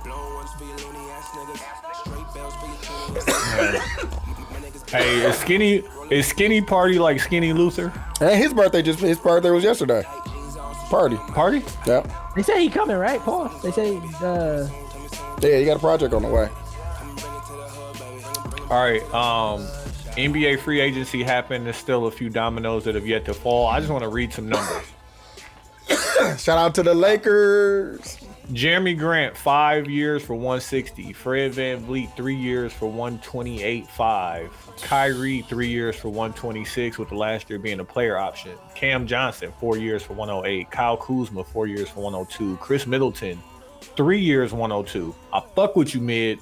Hey, 4.89 5.17
is 5.25 5.37
skinny 5.37 5.83
is 6.09 6.27
skinny 6.27 6.61
party 6.61 6.99
like 6.99 7.19
skinny 7.19 7.53
Luther 7.53 7.91
And 8.21 8.41
his 8.41 8.53
birthday 8.53 8.81
just 8.81 8.99
his 8.99 9.19
birthday 9.19 9.49
was 9.51 9.63
yesterday. 9.63 10.03
Party. 10.89 11.17
party? 11.17 11.63
Yeah. 11.85 12.05
They 12.35 12.43
say 12.43 12.61
he 12.61 12.69
coming, 12.69 12.95
right, 12.97 13.19
Paul? 13.19 13.49
They 13.61 13.71
say 13.71 13.97
uh 14.21 14.67
Yeah, 15.41 15.57
you 15.57 15.65
got 15.65 15.77
a 15.77 15.79
project 15.79 16.13
on 16.13 16.21
the 16.21 16.29
way. 16.29 16.49
All 18.69 18.81
right. 18.83 19.01
Um, 19.13 19.65
NBA 20.17 20.59
free 20.59 20.81
agency 20.81 21.23
happened. 21.23 21.65
There's 21.65 21.77
still 21.77 22.07
a 22.07 22.11
few 22.11 22.29
dominoes 22.29 22.83
that 22.85 22.95
have 22.95 23.07
yet 23.07 23.23
to 23.25 23.33
fall. 23.33 23.67
I 23.67 23.79
just 23.79 23.91
want 23.91 24.03
to 24.03 24.09
read 24.09 24.33
some 24.33 24.49
numbers. 24.49 24.83
Shout 26.37 26.57
out 26.57 26.75
to 26.75 26.83
the 26.83 26.93
Lakers. 26.93 28.17
Jerami 28.53 28.97
Grant, 28.97 29.35
five 29.35 29.89
years 29.89 30.23
for 30.23 30.33
160. 30.33 31.11
Fred 31.11 31.51
VanVleet, 31.51 32.15
three 32.15 32.35
years 32.35 32.71
for 32.71 32.89
128.5. 32.89 34.49
Kyrie, 34.81 35.41
three 35.41 35.67
years 35.67 35.97
for 35.97 36.07
126, 36.07 36.97
with 36.97 37.09
the 37.09 37.15
last 37.15 37.49
year 37.49 37.59
being 37.59 37.81
a 37.81 37.83
player 37.83 38.17
option. 38.17 38.57
Cam 38.73 39.05
Johnson, 39.05 39.51
four 39.59 39.75
years 39.75 40.01
for 40.01 40.13
108. 40.13 40.71
Kyle 40.71 40.95
Kuzma, 40.95 41.43
four 41.43 41.67
years 41.67 41.89
for 41.89 41.99
102. 41.99 42.55
Khris 42.57 42.87
Middleton, 42.87 43.37
three 43.81 44.21
years 44.21 44.53
102. 44.53 45.13
I 45.33 45.41
fuck 45.53 45.75
with 45.75 45.93
you, 45.93 45.99
mid. 45.99 46.39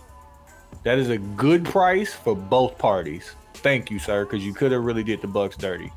That 0.83 0.99
is 0.99 1.09
a 1.09 1.17
good 1.17 1.65
price 1.65 2.13
for 2.13 2.35
both 2.35 2.77
parties. 2.77 3.31
Thank 3.55 3.89
you, 3.89 3.97
sir, 3.97 4.25
because 4.25 4.45
you 4.45 4.53
could 4.53 4.71
have 4.71 4.83
really 4.83 5.03
did 5.03 5.21
the 5.21 5.27
Bucks 5.27 5.57
dirty. 5.57 5.91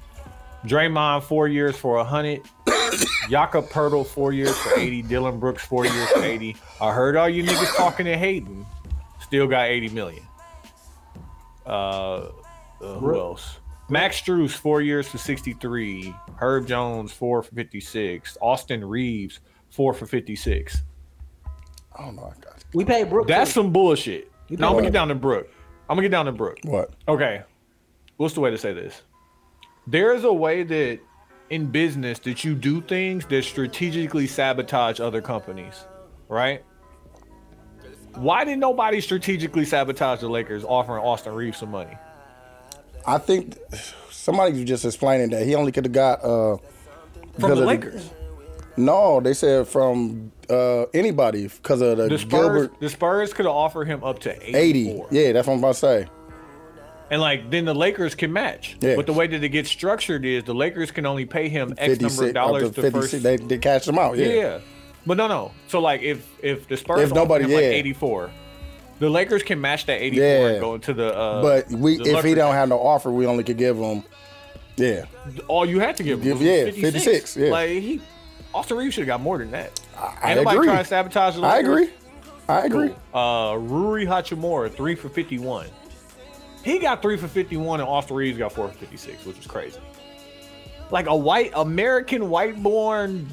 Draymond, 0.64 1.22
four 1.22 1.48
years 1.48 1.76
for 1.76 1.97
a 1.97 2.05
100. 2.05 2.43
Jakob 3.30 3.68
Poeltl, 3.68 4.06
four 4.06 4.32
years 4.32 4.56
for 4.56 4.78
80. 4.78 5.02
Dillon 5.02 5.39
Brooks, 5.39 5.64
four 5.64 5.85
years 5.85 6.09
for 6.10 6.22
80. 6.22 6.56
I 6.80 6.93
heard 6.93 7.16
all 7.16 7.28
you 7.28 7.44
niggas 7.44 7.76
talking 7.76 8.06
and 8.09 8.18
hating. 8.18 8.66
Still 9.20 9.47
got 9.47 9.68
80 9.68 9.90
million. 9.90 10.22
Uh, 11.66 11.70
uh, 11.70 12.30
who 12.80 13.18
else? 13.18 13.59
Max 13.90 14.20
Strus, 14.20 14.52
four 14.52 14.80
years 14.80 15.06
for 15.09 15.18
63. 15.18 16.14
Herb 16.36 16.66
Jones, 16.66 17.12
four 17.12 17.43
for 17.43 17.55
56. 17.55 18.39
Austin 18.40 18.85
Reaves, 18.85 19.40
four 19.70 19.93
for 19.93 20.06
56. 20.06 20.82
I 21.97 22.05
don't 22.05 22.16
know. 22.16 22.24
I 22.24 22.40
got 22.40 22.64
we 22.74 22.85
paid 22.85 23.10
Brook. 23.10 23.26
That's 23.26 23.51
too. 23.51 23.60
some 23.60 23.72
bullshit. 23.72 24.30
You 24.48 24.56
No, 24.56 24.68
I'm 24.68 24.72
gonna 24.74 24.85
get 24.85 24.93
down 24.93 25.09
to 25.09 25.14
Brook. 25.14 25.48
I'm 25.89 25.97
gonna 25.97 26.02
get 26.02 26.12
down 26.12 26.26
to 26.26 26.32
Brook. 26.32 26.59
what? 26.64 26.90
Okay. 27.09 27.43
What's 28.18 28.35
the 28.35 28.40
way 28.40 28.51
to 28.51 28.59
say 28.59 28.72
this? 28.72 29.02
There 29.90 30.12
is 30.12 30.24
a 30.24 30.32
way 30.32 30.65
that 30.65 31.01
in 31.48 31.66
business 31.66 32.19
that 32.20 32.44
you 32.44 32.55
do 32.55 32.82
things 32.82 33.24
that 33.27 33.43
strategically 33.43 34.27
sabotage 34.27 35.01
other 35.01 35.23
companies, 35.23 35.86
right? 36.28 36.62
Why 38.15 38.44
did 38.44 38.59
nobody 38.59 39.01
strategically 39.01 39.65
sabotage 39.65 40.20
the 40.20 40.28
Lakers 40.28 40.62
offering 40.62 41.02
Austin 41.02 41.32
Reaves 41.32 41.56
some 41.59 41.70
money? 41.70 41.97
I 43.06 43.16
think 43.16 43.56
somebody 44.10 44.52
was 44.52 44.65
just 44.65 44.85
explaining 44.85 45.31
that 45.31 45.47
he 45.47 45.55
only 45.55 45.73
could 45.73 45.86
have 45.86 45.93
got 45.93 46.23
uh 46.23 46.59
From 47.39 47.51
the 47.51 47.52
of 47.52 47.59
Lakers. 47.60 48.10
No, 48.77 49.20
they 49.20 49.32
said 49.32 49.66
from 49.69 50.32
uh 50.51 50.82
anybody 50.93 51.48
because 51.48 51.81
of 51.81 51.97
the, 51.97 52.09
The 52.09 52.19
Spurs, 52.19 52.31
Gilbert 52.31 52.81
the 52.81 52.90
Spurs 52.90 53.32
could 53.32 53.47
have 53.47 53.55
offered 53.55 53.86
him 53.86 54.05
up 54.05 54.19
to 54.20 54.32
84. 54.59 55.06
80. 55.10 55.16
Yeah, 55.16 55.32
that's 55.32 55.47
what 55.47 55.55
I'm 55.55 55.60
about 55.60 55.74
to 55.74 55.78
say. 55.78 56.06
And 57.10 57.20
like 57.20 57.51
then 57.51 57.64
the 57.64 57.74
Lakers 57.74 58.14
can 58.14 58.32
match. 58.32 58.76
Yeah. 58.80 58.97
But 58.97 59.06
the 59.06 59.12
way 59.12 59.26
that 59.26 59.43
it 59.43 59.48
gets 59.48 59.70
structured 59.70 60.24
is 60.24 60.44
the 60.44 60.55
Lakers 60.55 60.90
can 60.90 61.06
only 61.06 61.24
pay 61.24 61.48
him 61.48 61.72
X 61.78 62.01
number 62.01 62.09
56 62.10 62.28
of 62.28 62.35
dollars 62.35 62.62
up 62.64 62.74
the 62.74 62.82
56. 62.82 63.10
first 63.12 63.22
They, 63.22 63.36
they 63.36 63.59
cashed 63.59 63.86
them 63.86 63.98
out. 63.98 64.18
Yeah. 64.18 64.26
Yeah. 64.28 64.60
But 65.06 65.16
no, 65.16 65.26
no. 65.26 65.52
So 65.68 65.80
like 65.80 66.02
if 66.02 66.28
if 66.43 66.68
the 66.68 66.76
Spurs 66.76 67.01
If 67.01 67.12
nobody- 67.14 67.44
him, 67.44 67.52
like 67.52 67.62
84, 67.64 68.30
the 68.98 69.09
Lakers 69.09 69.43
can 69.43 69.60
match 69.60 69.86
that 69.86 70.01
84 70.02 70.24
Yeah. 70.26 70.47
and 70.48 70.60
go 70.60 70.74
into 70.74 70.93
the 70.93 71.16
uh 71.16 71.40
But 71.43 71.70
we 71.70 71.97
the 71.97 72.18
if 72.18 72.24
he 72.24 72.35
don't 72.35 72.55
have 72.55 72.68
no 72.68 72.78
offer, 72.78 73.10
we 73.10 73.26
only 73.26 73.44
could 73.44 73.56
give 73.59 73.78
him 73.78 74.02
yeah. 74.76 75.06
all 75.48 75.64
you 75.64 75.80
had 75.80 75.97
to 75.97 76.02
give 76.02 76.18
him 76.20 76.24
Give- 76.39 76.43
yeah, 76.43 76.64
56. 76.64 76.93
56, 76.93 77.36
yeah. 77.36 77.51
Like 77.51 77.70
he 77.70 78.01
Austin 78.55 78.76
Reaves 78.76 78.94
should 78.94 79.02
have 79.02 79.09
got 79.09 79.20
more 79.20 79.39
than 79.39 79.51
that. 79.52 79.80
I 79.97 80.35
nobody 80.35 80.56
agree. 80.56 80.66
trying 80.68 80.78
to 80.78 80.85
sabotage 80.89 81.36
the 81.36 81.43
I 81.43 81.59
agree. 81.59 81.90
I 82.48 82.66
agree. 82.66 82.90
Uh 83.14 83.56
Rui 83.59 84.05
Hachimura, 84.05 84.70
3 84.74 84.94
for 84.94 85.09
51. 85.09 85.68
He 86.64 86.78
got 86.78 87.01
3 87.02 87.16
for 87.16 87.28
51 87.28 87.80
and 87.80 87.89
Austin 87.89 88.16
Reaves 88.16 88.39
got 88.39 88.52
4 88.52 88.68
for 88.68 88.74
56, 88.74 89.24
which 89.24 89.39
is 89.39 89.47
crazy. 89.47 89.78
Like 90.90 91.06
a 91.06 91.16
white 91.16 91.52
American 91.55 92.30
white 92.30 92.62
born 92.62 93.28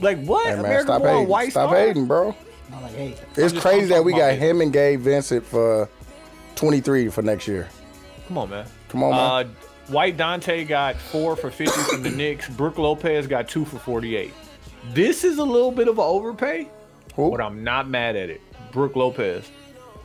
like 0.00 0.22
what? 0.24 0.44
Hey 0.46 0.50
man, 0.56 0.60
American 0.64 0.86
stop 0.86 1.02
born 1.02 1.14
hating. 1.14 1.28
white 1.28 1.50
Stop 1.50 1.70
star? 1.70 1.78
hating, 1.78 2.06
bro. 2.06 2.34
Like, 2.82 2.92
hey, 2.94 3.14
It's 3.36 3.58
crazy 3.58 3.86
that 3.88 4.04
we 4.04 4.12
got 4.12 4.32
about 4.34 4.38
him 4.38 4.60
and 4.60 4.72
Gabe 4.72 5.00
Vincent 5.00 5.44
for 5.46 5.88
23 6.56 7.08
for 7.08 7.22
next 7.22 7.46
year. 7.48 7.68
Come 8.28 8.38
on, 8.38 8.50
man. 8.50 8.66
Come 8.88 9.02
on, 9.04 9.10
man. 9.12 9.20
Uh, 9.20 9.92
White 9.92 10.16
Dante 10.16 10.64
got 10.64 10.96
four 10.96 11.36
for 11.36 11.50
50 11.50 11.80
from 11.82 12.02
the 12.02 12.10
Knicks. 12.10 12.48
Brook 12.48 12.76
Lopez 12.76 13.26
got 13.28 13.48
two 13.48 13.64
for 13.64 13.78
48. 13.78 14.32
This 14.92 15.22
is 15.22 15.38
a 15.38 15.44
little 15.44 15.70
bit 15.70 15.86
of 15.88 15.98
an 15.98 16.04
overpay, 16.04 16.68
Who? 17.14 17.30
but 17.30 17.40
I'm 17.40 17.62
not 17.62 17.88
mad 17.88 18.16
at 18.16 18.28
it. 18.30 18.40
Brook 18.72 18.96
Lopez. 18.96 19.48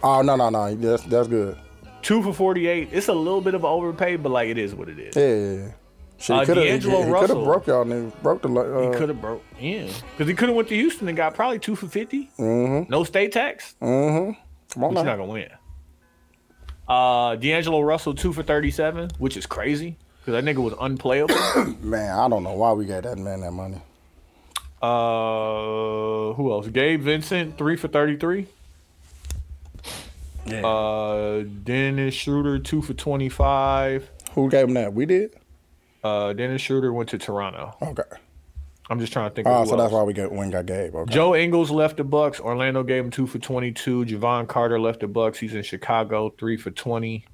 Oh 0.03 0.21
no 0.21 0.35
no 0.35 0.49
no, 0.49 0.73
that's 0.75 1.03
that's 1.03 1.27
good. 1.27 1.57
Two 2.01 2.23
for 2.23 2.33
48. 2.33 2.89
It's 2.91 3.07
a 3.07 3.13
little 3.13 3.41
bit 3.41 3.53
of 3.53 3.63
an 3.63 3.69
overpay, 3.69 4.15
but 4.17 4.29
like 4.31 4.49
it 4.49 4.57
is 4.57 4.73
what 4.73 4.89
it 4.89 4.99
is. 4.99 5.15
Yeah, 5.15 5.27
yeah, 5.27 5.65
yeah. 5.67 5.71
Shit, 6.17 6.35
Uh, 6.35 6.39
he 6.41 6.45
could 6.45 6.57
have 6.57 6.81
could 6.83 6.91
have 6.91 7.09
Russell. 7.09 7.43
broke 7.45 7.67
y'all 7.67 7.83
niggas, 7.85 8.21
broke 8.21 8.41
the 8.43 8.49
uh, 8.49 8.91
He 8.91 8.97
could 8.97 9.09
have 9.09 9.21
broke. 9.21 9.43
Yeah. 9.59 9.87
Because 10.11 10.27
he 10.27 10.33
could 10.35 10.49
have 10.49 10.55
went 10.55 10.67
to 10.69 10.75
Houston 10.75 11.07
and 11.07 11.17
got 11.17 11.33
probably 11.33 11.57
two 11.59 11.75
for 11.75 11.87
50. 11.87 12.29
Mm-hmm. 12.37 12.91
No 12.91 13.03
state 13.03 13.31
tax. 13.31 13.75
Mm-hmm. 13.81 14.33
Come 14.73 14.83
on 14.83 14.93
But 14.93 15.03
not 15.03 15.17
going 15.17 15.27
to 15.29 15.33
win. 15.33 15.49
Uh, 16.87 17.35
D'Angelo 17.37 17.81
Russell, 17.81 18.13
two 18.13 18.33
for 18.33 18.43
37, 18.43 19.11
which 19.17 19.35
is 19.37 19.45
crazy 19.45 19.97
because 20.19 20.33
that 20.33 20.43
nigga 20.43 20.61
was 20.63 20.73
unplayable. 20.79 21.35
Man, 21.81 22.17
I 22.17 22.27
don't 22.27 22.43
know 22.43 22.53
why 22.53 22.73
we 22.73 22.85
gave 22.85 23.03
that 23.03 23.17
man 23.17 23.41
that 23.41 23.51
money. 23.51 23.81
Uh, 24.81 26.33
who 26.33 26.51
else? 26.51 26.67
Gabe 26.67 27.01
Vincent, 27.01 27.57
three 27.57 27.75
for 27.75 27.87
thirty-three. 27.87 28.47
Yeah. 30.45 30.65
Uh, 30.65 31.43
Dennis 31.63 32.13
Schroeder, 32.13 32.59
two 32.59 32.81
for 32.81 32.93
twenty-five. 32.93 34.09
Who 34.33 34.49
gave 34.49 34.67
him 34.67 34.73
that? 34.73 34.93
We 34.93 35.05
did. 35.05 35.35
Uh, 36.03 36.33
Dennis 36.33 36.61
Schroeder 36.61 36.91
went 36.91 37.09
to 37.09 37.17
Toronto. 37.17 37.75
Okay. 37.81 38.03
I'm 38.89 38.99
just 38.99 39.13
trying 39.13 39.29
to 39.29 39.35
think. 39.35 39.47
Oh, 39.47 39.63
so 39.65 39.77
that's 39.77 39.93
why 39.93 40.03
we 40.03 40.13
got 40.13 40.31
when 40.31 40.49
got 40.49 40.65
Gabe. 40.65 40.95
Okay. 40.95 41.13
Joe 41.13 41.35
Ingles 41.35 41.71
left 41.71 41.97
the 41.97 42.03
Bucks. 42.03 42.39
Orlando 42.39 42.83
gave 42.83 43.05
him 43.05 43.11
two 43.11 43.27
for 43.27 43.39
twenty-two. 43.39 44.05
Jevon 44.05 44.47
Carter 44.47 44.79
left 44.79 44.99
the 44.99 45.07
Bucks. 45.07 45.39
He's 45.39 45.53
in 45.53 45.63
Chicago, 45.63 46.31
three 46.37 46.57
for 46.57 46.71
twenty. 46.71 47.25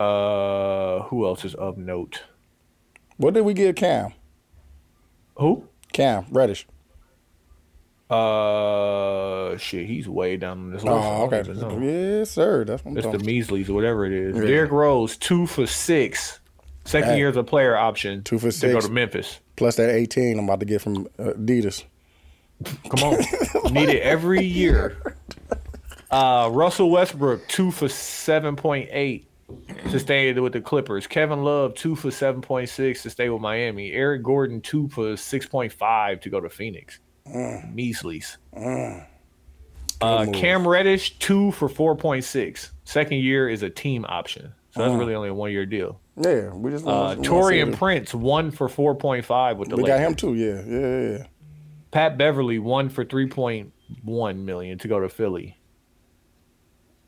Uh, 0.00 1.02
who 1.02 1.24
else 1.26 1.44
is 1.44 1.54
of 1.54 1.78
note? 1.78 2.24
What 3.18 3.34
did 3.34 3.42
we 3.42 3.54
give 3.54 3.76
Cam? 3.76 4.14
Who? 5.36 5.68
Cam 5.92 6.26
Reddish. 6.30 6.66
Uh, 8.12 9.56
shit, 9.56 9.86
he's 9.86 10.08
way 10.08 10.36
down 10.36 10.58
on 10.58 10.70
this 10.70 10.84
list. 10.84 10.94
Oh, 10.94 11.24
okay. 11.24 11.50
know. 11.52 11.78
Yes, 11.80 12.30
sir. 12.30 12.64
That's 12.64 12.84
what 12.84 12.92
I'm 12.92 12.98
It's 12.98 13.06
the. 13.06 13.18
Measleys 13.18 13.68
or 13.68 13.72
whatever 13.74 14.04
it 14.04 14.12
is. 14.12 14.36
Yeah. 14.36 14.42
Derrick 14.42 14.70
Rose, 14.70 15.16
two 15.16 15.46
for 15.46 15.66
six. 15.66 16.40
Second 16.84 17.10
Hey. 17.10 17.18
year 17.18 17.28
as 17.28 17.36
a 17.36 17.44
player 17.44 17.76
option. 17.76 18.22
Two 18.22 18.38
for 18.38 18.50
six. 18.50 18.60
To 18.60 18.72
go 18.72 18.80
to 18.80 18.92
Memphis. 18.92 19.38
Plus 19.56 19.76
that 19.76 19.90
18 19.90 20.38
I'm 20.38 20.44
about 20.44 20.60
to 20.60 20.66
get 20.66 20.80
from 20.82 21.06
uh, 21.18 21.32
Adidas. 21.34 21.84
Come 22.90 23.02
on. 23.14 23.72
Need 23.72 23.88
it 23.88 24.02
every 24.02 24.44
year. 24.44 25.16
Uh, 26.10 26.50
Russell 26.52 26.90
Westbrook, 26.90 27.46
two 27.48 27.70
for 27.70 27.86
7.8 27.86 29.24
to 29.90 29.98
stay 29.98 30.32
with 30.34 30.52
the 30.52 30.60
Clippers. 30.60 31.06
Kevin 31.06 31.42
Love, 31.44 31.74
two 31.74 31.96
for 31.96 32.08
7.6 32.08 33.02
to 33.02 33.10
stay 33.10 33.28
with 33.30 33.40
Miami. 33.40 33.92
Eric 33.92 34.22
Gordon, 34.22 34.60
two 34.60 34.88
for 34.88 35.14
6.5 35.14 36.20
to 36.20 36.28
go 36.30 36.40
to 36.40 36.50
Phoenix. 36.50 36.98
Measleys. 37.26 38.36
Uh. 38.56 40.26
Cam 40.32 40.66
Reddish, 40.66 41.18
two 41.20 41.52
for 41.52 41.68
4.6. 41.68 42.70
Second 42.84 43.18
year 43.18 43.48
is 43.48 43.62
a 43.62 43.70
team 43.70 44.04
option. 44.08 44.52
So 44.70 44.80
that's 44.82 44.94
really 44.98 45.14
only 45.14 45.28
a 45.28 45.34
one 45.34 45.52
year 45.52 45.64
deal. 45.66 46.00
Yeah, 46.16 46.52
we 46.54 46.70
just 46.70 46.84
Uh, 46.86 46.90
want 46.90 47.20
we 47.20 47.28
wanna 47.28 47.44
Taurean 47.44 47.68
what- 47.70 47.78
Prince, 47.78 48.14
one 48.14 48.50
for 48.50 48.68
4.5 48.68 49.58
with 49.58 49.68
the 49.68 49.76
We 49.76 49.82
Lakers. 49.84 49.98
got 50.00 50.06
him 50.08 50.14
too. 50.14 50.34
Yeah, 50.34 50.62
yeah, 50.66 50.78
yeah, 50.78 51.18
yeah. 51.18 51.26
Pat 51.90 52.18
Beverley, 52.18 52.58
one 52.58 52.88
for 52.88 53.04
3.1 53.04 54.44
million 54.44 54.78
to 54.78 54.88
go 54.88 54.98
to 54.98 55.08
Philly. 55.08 55.56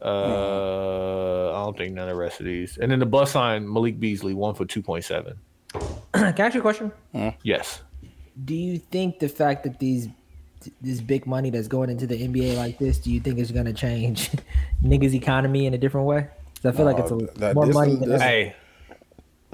Uh, 0.03 1.51
I 1.53 1.65
don't 1.65 1.77
think 1.77 1.95
none 1.95 2.09
of 2.09 2.15
the 2.15 2.21
rest 2.21 2.41
of 2.41 2.47
these. 2.47 2.77
And 2.79 2.93
then 2.93 2.99
the 2.99 3.07
bus 3.07 3.31
sign, 3.33 3.71
Malik 3.71 3.99
Beasley, 3.99 4.35
one 4.35 4.55
for 4.55 4.67
2.7. 4.67 5.37
Can 6.13 6.25
I 6.25 6.29
ask 6.39 6.55
you 6.55 6.61
a 6.61 6.63
question? 6.63 6.93
Yes. 7.43 7.83
Do 8.43 8.55
you 8.55 8.79
think 8.79 9.19
the 9.21 9.29
fact 9.29 9.63
that 9.65 9.79
these 9.79 10.09
this 10.81 11.01
big 11.01 11.27
money 11.27 11.51
that's 11.51 11.69
going 11.69 11.91
into 11.91 12.07
the 12.07 12.27
NBA 12.27 12.57
like 12.57 12.79
this, 12.79 12.99
do 12.99 13.11
you 13.13 13.21
think 13.21 13.39
is 13.39 13.53
going 13.53 13.67
to 13.67 13.73
change 13.75 14.31
niggas' 14.83 15.13
economy 15.13 15.67
in 15.67 15.75
a 15.75 15.79
different 15.79 16.07
way? 16.07 16.27
'Cause 16.63 16.73
I 16.73 16.77
feel 16.77 16.87
like 16.87 16.99
it's 16.99 17.11
a, 17.11 17.17
that- 17.39 17.55
more 17.55 17.67
money 17.67 17.93
is- 17.93 18.01
than 18.01 18.09
this- 18.09 18.23
Hey, 18.23 18.57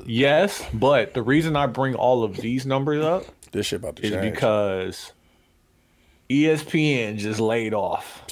Yes, 0.07 0.65
but 0.73 1.13
the 1.13 1.23
reason 1.23 1.57
I 1.57 1.67
bring 1.67 1.95
all 1.95 2.25
of 2.25 2.37
these 2.37 2.65
numbers 2.65 3.05
up 3.05 3.25
This 3.53 3.67
shit 3.67 3.81
about 3.81 3.97
to 3.97 4.03
is 4.05 4.11
change. 4.13 4.35
because 4.35 5.13
ESPN 6.31 7.19
just 7.19 7.39
laid 7.41 7.75
off 7.75 8.23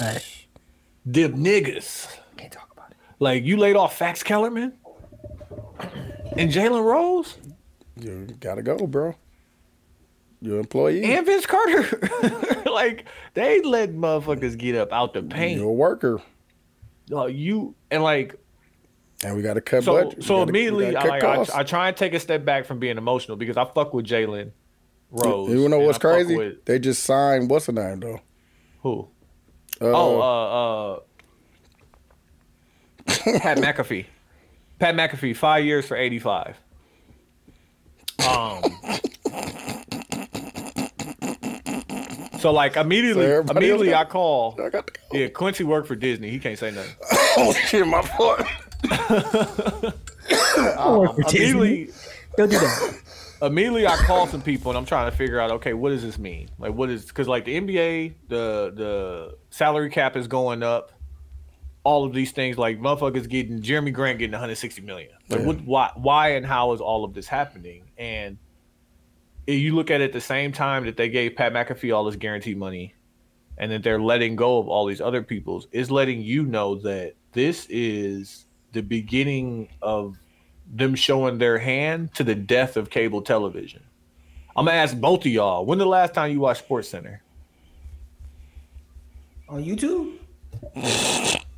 Right. 0.00 0.24
them 1.04 1.36
niggas. 1.44 2.06
Can't 2.38 2.50
talk 2.52 2.70
about 2.72 2.92
it. 2.92 2.96
Like 3.18 3.44
you 3.44 3.56
laid 3.58 3.76
off 3.76 4.00
Max 4.00 4.22
Kellerman 4.22 4.72
and 6.36 6.50
Jalen 6.50 6.82
Rose 6.84 7.36
you 8.00 8.28
gotta 8.40 8.62
go, 8.62 8.76
bro. 8.86 9.14
You 10.40 10.58
employee. 10.58 11.02
and 11.04 11.26
Vince 11.26 11.46
Carter. 11.46 12.62
like 12.70 13.06
they 13.34 13.60
let 13.62 13.92
motherfuckers 13.94 14.56
get 14.56 14.76
up 14.76 14.92
out 14.92 15.12
the 15.14 15.22
paint. 15.22 15.58
You're 15.60 15.70
a 15.70 15.72
worker, 15.72 16.20
Uh, 17.12 17.26
you 17.26 17.74
and 17.90 18.02
like 18.02 18.36
and 19.24 19.34
we 19.36 19.42
gotta 19.42 19.60
cut 19.60 19.82
so 19.82 20.04
budget. 20.04 20.22
so 20.22 20.36
gotta- 20.38 20.50
immediately 20.50 20.94
I, 20.94 21.04
like. 21.06 21.24
I 21.24 21.44
I 21.60 21.62
try 21.64 21.88
and 21.88 21.96
take 21.96 22.14
a 22.14 22.20
step 22.20 22.44
back 22.44 22.66
from 22.66 22.78
being 22.78 22.98
emotional 22.98 23.36
because 23.36 23.56
I 23.56 23.64
fuck 23.64 23.92
with 23.92 24.06
Jalen 24.06 24.52
Rose. 25.10 25.50
You 25.50 25.68
know 25.68 25.80
what's 25.80 25.98
I 25.98 26.00
crazy? 26.00 26.36
with- 26.36 26.64
They 26.66 26.78
just 26.78 27.02
signed 27.02 27.50
what's 27.50 27.66
the 27.66 27.72
name 27.72 27.98
though? 28.00 28.20
who? 28.82 29.08
Uh, 29.80 29.86
Oh, 29.86 30.20
uh, 30.20 30.94
uh, 30.96 31.00
Pat 33.38 33.58
McAfee. 33.58 34.06
Pat 34.78 34.94
McAfee, 34.94 35.34
five 35.36 35.64
years 35.64 35.84
for 35.86 35.96
eighty-five. 35.96 36.56
Um. 38.28 38.62
So 42.38 42.52
like 42.52 42.76
immediately, 42.76 43.24
So 43.26 43.40
immediately 43.50 43.92
else 43.92 44.06
I 44.06 44.10
call. 44.10 44.56
I 44.64 44.68
got 44.70 44.86
go. 44.86 45.18
Yeah, 45.18 45.28
Quincy 45.28 45.64
worked 45.64 45.88
for 45.88 45.96
Disney. 45.96 46.30
He 46.30 46.38
can't 46.38 46.58
say 46.58 46.70
nothing. 46.70 46.94
Oh 47.40 47.52
shit, 47.52 47.86
my 47.86 48.02
fault. 48.02 48.40
Immediately, 51.18 51.90
Don't 52.36 52.50
do 52.50 52.58
that. 52.58 53.00
immediately 53.42 53.86
I 53.86 53.96
call 53.96 54.26
some 54.26 54.42
people 54.42 54.70
and 54.72 54.78
I'm 54.78 54.84
trying 54.84 55.10
to 55.10 55.16
figure 55.16 55.38
out, 55.38 55.50
okay, 55.52 55.72
what 55.72 55.90
does 55.90 56.02
this 56.02 56.18
mean? 56.18 56.48
Like, 56.58 56.74
what 56.74 56.90
is 56.90 57.06
because 57.06 57.28
like 57.28 57.44
the 57.44 57.60
NBA, 57.60 58.14
the 58.28 58.72
the 58.74 59.36
salary 59.50 59.90
cap 59.90 60.16
is 60.16 60.26
going 60.26 60.62
up. 60.62 60.92
All 61.84 62.04
of 62.04 62.12
these 62.12 62.32
things, 62.32 62.58
like 62.58 62.80
motherfuckers 62.80 63.28
getting 63.28 63.62
Jerami 63.62 63.92
Grant 63.92 64.18
getting 64.18 64.32
160 64.32 64.82
million. 64.82 65.10
Like, 65.30 65.42
what, 65.44 65.60
why, 65.64 65.90
why, 65.94 66.28
and 66.32 66.44
how 66.44 66.72
is 66.72 66.80
all 66.80 67.04
of 67.04 67.14
this 67.14 67.28
happening? 67.28 67.84
And 67.96 68.32
if 68.32 68.38
you 69.56 69.74
look 69.74 69.90
at 69.90 70.00
it 70.00 70.04
at 70.04 70.12
the 70.12 70.20
same 70.20 70.52
time 70.52 70.84
that 70.86 70.96
they 70.96 71.08
gave 71.08 71.36
Pat 71.36 71.52
McAfee 71.52 71.94
all 71.94 72.04
this 72.04 72.16
guaranteed 72.16 72.58
money, 72.58 72.94
and 73.56 73.70
that 73.72 73.82
they're 73.82 74.00
letting 74.00 74.36
go 74.36 74.58
of 74.58 74.68
all 74.68 74.86
these 74.86 75.00
other 75.00 75.22
people's, 75.22 75.66
is 75.72 75.90
letting 75.90 76.20
you 76.20 76.44
know 76.44 76.76
that 76.76 77.14
this 77.32 77.66
is 77.70 78.46
the 78.72 78.82
beginning 78.82 79.68
of 79.82 80.18
them 80.70 80.94
showing 80.94 81.38
their 81.38 81.58
hand 81.58 82.12
to 82.14 82.24
the 82.24 82.34
death 82.34 82.76
of 82.76 82.90
cable 82.90 83.22
television. 83.22 83.82
I'm 84.56 84.66
gonna 84.66 84.76
ask 84.76 84.96
both 84.96 85.20
of 85.20 85.26
y'all. 85.26 85.64
When 85.64 85.78
the 85.78 85.86
last 85.86 86.14
time 86.14 86.32
you 86.32 86.40
watched 86.40 86.64
Sports 86.64 86.88
Center? 86.88 87.22
On 89.48 89.64
YouTube? 89.64 90.16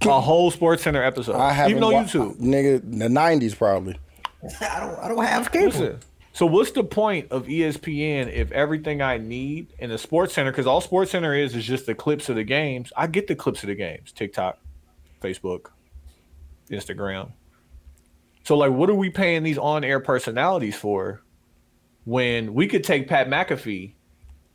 A 0.06 0.20
whole 0.20 0.50
Sports 0.50 0.82
Center 0.82 1.02
episode, 1.02 1.36
I 1.36 1.52
haven't 1.52 1.72
even 1.72 1.84
on 1.84 1.92
wa- 1.92 2.02
YouTube. 2.02 2.36
nigga. 2.36 2.80
The 2.82 3.08
'90s 3.08 3.56
probably. 3.56 3.98
I 4.60 4.80
don't 4.80 4.98
I 4.98 5.08
don't 5.08 5.24
have 5.24 5.50
cable. 5.50 5.66
Listen, 5.66 5.98
so 6.40 6.46
what's 6.46 6.70
the 6.70 6.82
point 6.82 7.30
of 7.32 7.48
ESPN 7.48 8.32
if 8.32 8.50
everything 8.50 9.02
I 9.02 9.18
need 9.18 9.74
in 9.78 9.90
the 9.90 9.98
Sports 9.98 10.32
Center, 10.32 10.50
because 10.50 10.66
all 10.66 10.80
Sports 10.80 11.10
Center 11.10 11.34
is 11.34 11.54
is 11.54 11.66
just 11.66 11.84
the 11.84 11.94
clips 11.94 12.30
of 12.30 12.36
the 12.36 12.44
games. 12.44 12.94
I 12.96 13.08
get 13.08 13.26
the 13.26 13.34
clips 13.34 13.62
of 13.62 13.66
the 13.66 13.74
games, 13.74 14.10
TikTok, 14.10 14.58
Facebook, 15.20 15.66
Instagram. 16.70 17.32
So 18.44 18.56
like, 18.56 18.72
what 18.72 18.88
are 18.88 18.94
we 18.94 19.10
paying 19.10 19.42
these 19.42 19.58
on-air 19.58 20.00
personalities 20.00 20.76
for? 20.76 21.20
When 22.06 22.54
we 22.54 22.68
could 22.68 22.84
take 22.84 23.06
Pat 23.06 23.28
McAfee, 23.28 23.92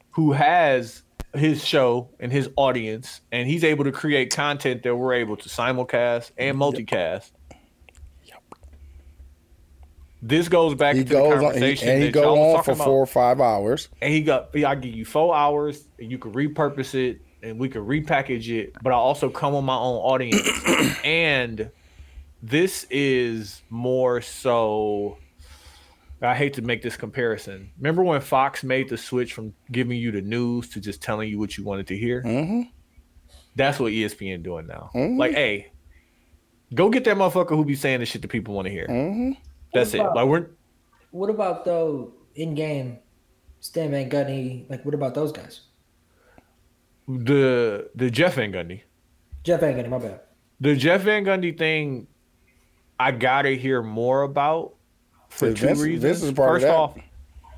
who 0.09 0.31
has 0.31 1.03
his 1.35 1.63
show 1.63 2.09
and 2.19 2.31
his 2.31 2.49
audience, 2.55 3.21
and 3.31 3.47
he's 3.47 3.63
able 3.63 3.83
to 3.83 3.91
create 3.91 4.33
content 4.33 4.81
that 4.81 4.95
we're 4.95 5.13
able 5.13 5.37
to 5.37 5.49
simulcast 5.49 6.31
and 6.35 6.57
multicast. 6.57 7.29
This 10.21 10.49
goes 10.49 10.73
back 10.75 10.95
He 10.95 11.03
to 11.03 11.09
the 11.09 11.15
goes 11.15 11.33
on, 11.33 11.39
he, 11.39 11.45
conversation 11.45 11.89
and 11.89 12.03
he 12.03 12.09
that 12.09 12.19
y'all 12.19 12.35
go 12.35 12.55
on 12.57 12.63
for 12.63 12.71
about. 12.71 12.85
four 12.85 12.99
or 12.99 13.05
five 13.05 13.39
hours. 13.39 13.89
And 14.01 14.11
he 14.13 14.21
got, 14.21 14.55
I 14.55 14.75
give 14.75 14.93
you 14.95 15.05
four 15.05 15.35
hours, 15.35 15.87
and 15.99 16.09
you 16.09 16.17
can 16.17 16.33
repurpose 16.33 16.95
it, 16.95 17.21
and 17.43 17.59
we 17.59 17.69
can 17.69 17.81
repackage 17.85 18.49
it. 18.49 18.73
But 18.81 18.91
I 18.91 18.95
also 18.95 19.29
come 19.29 19.53
on 19.55 19.65
my 19.65 19.75
own 19.75 19.97
audience, 19.97 20.47
and 21.03 21.69
this 22.41 22.87
is 22.89 23.61
more 23.69 24.21
so. 24.21 25.17
I 26.21 26.33
hate 26.33 26.53
to 26.53 26.61
make 26.63 26.81
this 26.81 26.95
comparison. 26.97 27.71
Remember 27.77 28.01
when 28.01 28.19
Fox 28.21 28.63
made 28.63 28.89
the 28.89 28.97
switch 28.97 29.33
from 29.33 29.53
giving 29.71 29.97
you 29.99 30.11
the 30.11 30.21
news 30.21 30.69
to 30.69 30.79
just 30.79 31.01
telling 31.01 31.29
you 31.29 31.37
what 31.37 31.55
you 31.57 31.63
wanted 31.63 31.87
to 31.87 31.97
hear? 31.97 32.23
Mm-hmm. 32.23 32.61
That's 33.55 33.79
what 33.79 33.91
ESPN 33.91 34.41
doing 34.41 34.65
now. 34.65 34.89
Like, 34.95 35.33
hey, 35.33 35.71
go 36.73 36.89
get 36.89 37.03
that 37.03 37.15
motherfucker 37.17 37.49
who 37.49 37.63
be 37.65 37.75
saying 37.75 37.99
the 37.99 38.05
shit 38.05 38.21
that 38.21 38.29
people 38.29 38.55
want 38.55 38.65
to 38.65 38.71
hear. 38.71 38.87
Mm-hmm. 38.87 39.31
That's 39.75 39.93
it. 39.93 39.99
Like 40.01 40.25
we're 40.27 40.47
What 41.11 41.29
about 41.29 41.65
though 41.65 42.13
in 42.35 42.55
game? 42.55 42.97
Stan 43.59 43.91
Van 43.91 44.09
Gundy, 44.09 44.69
like 44.69 44.83
what 44.85 44.93
about 44.93 45.13
those 45.15 45.31
guys? 45.31 45.61
the 47.07 47.89
the 47.95 48.09
Jeff 48.09 48.35
Van 48.35 48.51
Gundy. 48.51 48.81
Jeff 49.43 49.59
Van 49.59 49.75
Gundy, 49.75 49.89
my 49.89 49.99
bad. 49.99 50.21
The 50.59 50.75
Jeff 50.75 51.01
Van 51.01 51.23
Gundy 51.23 51.57
thing, 51.57 52.07
I 52.99 53.11
gotta 53.11 53.51
hear 53.51 53.81
more 53.83 54.23
about 54.23 54.75
for 55.29 55.47
Vince- 55.47 55.59
two 55.59 55.65
Vince 55.67 55.81
reasons. 55.81 56.23
is 56.23 56.31
part 56.33 56.49
of 56.49 56.53
First 56.55 56.65
that. 56.65 56.75
off, 56.75 56.97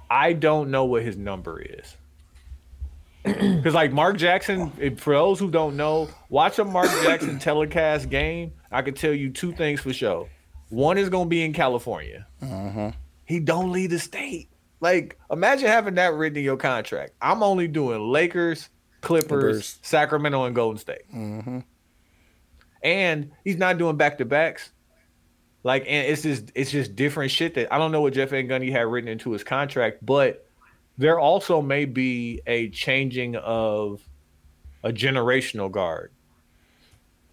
I 0.10 0.34
don't 0.34 0.72
know 0.72 0.86
what 0.86 1.04
his 1.04 1.18
number 1.18 1.62
is. 1.62 1.96
Because 3.26 3.74
like 3.74 3.92
Mark 3.92 4.18
Jackson, 4.18 4.72
for 4.96 5.14
those 5.14 5.38
who 5.40 5.52
don't 5.52 5.76
know, 5.76 6.10
watch 6.30 6.60
a 6.60 6.64
Mark 6.66 6.90
Jackson 7.04 7.38
telecast 7.40 8.10
game. 8.10 8.54
I 8.72 8.82
can 8.82 8.94
tell 8.94 9.12
you 9.14 9.30
two 9.32 9.52
things 9.52 9.82
for 9.82 9.92
sure. 9.92 10.30
One 10.70 10.98
is 10.98 11.10
gonna 11.10 11.30
be 11.30 11.44
in 11.44 11.54
California. 11.54 12.28
Uh-huh. 12.42 12.92
He 13.26 13.40
don't 13.40 13.72
leave 13.72 13.90
the 13.90 14.00
state. 14.00 14.50
Like 14.80 15.18
imagine 15.32 15.68
having 15.68 15.96
that 15.96 16.14
written 16.14 16.38
in 16.38 16.44
your 16.44 16.58
contract. 16.58 17.14
I'm 17.22 17.42
only 17.44 17.68
doing 17.68 18.12
Lakers, 18.12 18.70
Clippers, 19.02 19.28
Clippers. 19.28 19.80
Sacramento, 19.82 20.44
and 20.46 20.56
Golden 20.56 20.78
State 20.80 21.12
Mm-hmm. 21.14 21.60
and 22.84 23.32
he's 23.44 23.58
not 23.58 23.78
doing 23.78 23.98
back 23.98 24.18
to 24.20 24.26
backs. 24.26 24.72
Like, 25.64 25.84
and 25.88 26.08
it's 26.08 26.22
just 26.22 26.52
it's 26.56 26.72
just 26.72 26.96
different 26.96 27.32
shit 27.32 27.56
that 27.56 27.74
I 27.74 27.78
don't 27.78 27.92
know 27.92 28.02
what 28.02 28.14
Jeff 28.14 28.30
Van 28.30 28.48
Gundy 28.48 28.72
had 28.72 28.88
written 28.88 29.10
into 29.10 29.32
his 29.32 29.44
contract, 29.44 30.06
but 30.06 30.46
there 30.98 31.20
also 31.20 31.62
may 31.62 31.86
be 31.86 32.42
a 32.48 32.70
changing 32.70 33.36
of 33.36 34.02
a 34.84 34.92
generational 34.94 35.70
guard. 35.72 36.12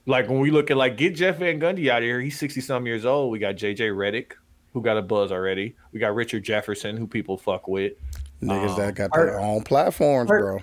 Like 0.06 0.28
when 0.28 0.38
we 0.40 0.50
look 0.50 0.70
at 0.70 0.76
like 0.76 0.96
get 0.96 1.14
Jeff 1.14 1.38
Van 1.38 1.58
Gundy 1.60 1.88
out 1.88 1.98
of 1.98 2.04
here, 2.04 2.20
he's 2.20 2.38
sixty 2.38 2.60
some 2.60 2.86
years 2.86 3.04
old. 3.04 3.32
We 3.32 3.38
got 3.38 3.54
JJ 3.56 3.78
Redick, 3.94 4.32
who 4.72 4.82
got 4.82 4.96
a 4.98 5.02
buzz 5.02 5.32
already. 5.32 5.76
We 5.92 6.00
got 6.00 6.14
Richard 6.14 6.44
Jefferson, 6.44 6.96
who 6.96 7.06
people 7.06 7.38
fuck 7.38 7.68
with. 7.68 7.94
Niggas 8.42 8.76
that 8.76 8.94
got 8.94 9.10
Art- 9.12 9.28
their 9.28 9.40
own 9.40 9.62
platforms, 9.62 10.30
Art- 10.30 10.42
bro. 10.42 10.60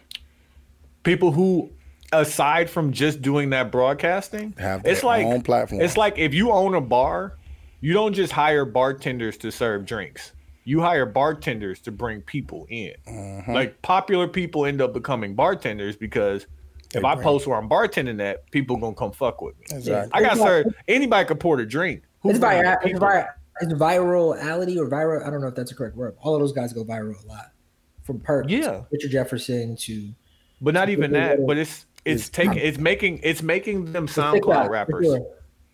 people 1.03 1.31
who 1.31 1.69
aside 2.13 2.69
from 2.69 2.91
just 2.91 3.21
doing 3.21 3.49
that 3.51 3.71
broadcasting 3.71 4.53
Have 4.59 4.81
it's 4.85 4.99
their 5.01 5.07
like 5.09 5.25
own 5.25 5.41
platform. 5.41 5.81
it's 5.81 5.95
like 5.95 6.17
if 6.17 6.33
you 6.33 6.51
own 6.51 6.75
a 6.75 6.81
bar 6.81 7.37
you 7.79 7.93
don't 7.93 8.13
just 8.13 8.33
hire 8.33 8.65
bartenders 8.65 9.37
to 9.37 9.49
serve 9.49 9.85
drinks 9.85 10.33
you 10.65 10.81
hire 10.81 11.05
bartenders 11.05 11.79
to 11.79 11.89
bring 11.91 12.19
people 12.21 12.67
in 12.69 12.91
Mm-hmm. 13.07 13.53
like 13.53 13.81
popular 13.81 14.27
people 14.27 14.65
end 14.65 14.81
up 14.81 14.93
becoming 14.93 15.35
bartenders 15.35 15.95
because 15.95 16.47
if 16.93 17.01
They 17.01 17.07
i 17.07 17.15
post 17.15 17.47
where 17.47 17.57
i'm 17.57 17.69
bartending 17.69 18.21
at 18.21 18.49
people 18.51 18.77
gonna 18.77 18.95
come 18.95 19.11
fuck 19.11 19.41
with 19.41 19.57
me 19.59 19.65
Exactly. 19.77 20.11
i 20.13 20.21
got 20.25 20.37
served 20.37 20.69
anybody 20.87 21.25
could 21.27 21.39
pour 21.39 21.59
a 21.59 21.65
drink 21.67 22.03
Who 22.21 22.29
It's, 22.31 22.39
bringing 22.39 22.63
vi- 22.63 22.69
the 22.71 22.75
it's, 22.77 22.85
people? 22.85 22.99
vi- 22.99 23.27
it's 23.61 23.73
virality 23.73 24.77
or 24.77 24.89
viral. 24.89 25.25
I 25.25 25.29
don't 25.29 25.41
know 25.41 25.47
if 25.47 25.55
that's 25.55 25.71
a 25.71 25.75
correct 25.75 25.95
word. 25.95 26.15
All 26.21 26.33
of 26.35 26.41
those 26.41 26.51
guys 26.51 26.73
go 26.73 26.83
viral 26.83 27.21
a 27.23 27.27
lot. 27.27 27.51
From 28.03 28.19
Perk, 28.19 28.45
Yeah. 28.49 28.81
Richard 28.91 29.11
Jefferson 29.11 29.75
to 29.77 30.09
but 30.61 30.73
not 30.73 30.89
even 30.89 31.11
that 31.11 31.37
that- 31.37 31.47
but 31.47 31.57
it's 31.57 31.85
it's 32.05 32.29
taking 32.29 32.57
it's 32.57 32.77
making 32.79 33.19
it's 33.23 33.43
making 33.43 33.91
them 33.93 34.07
TikTok, 34.07 34.35
soundcloud 34.41 34.69
rappers 34.69 35.05
sure. 35.05 35.27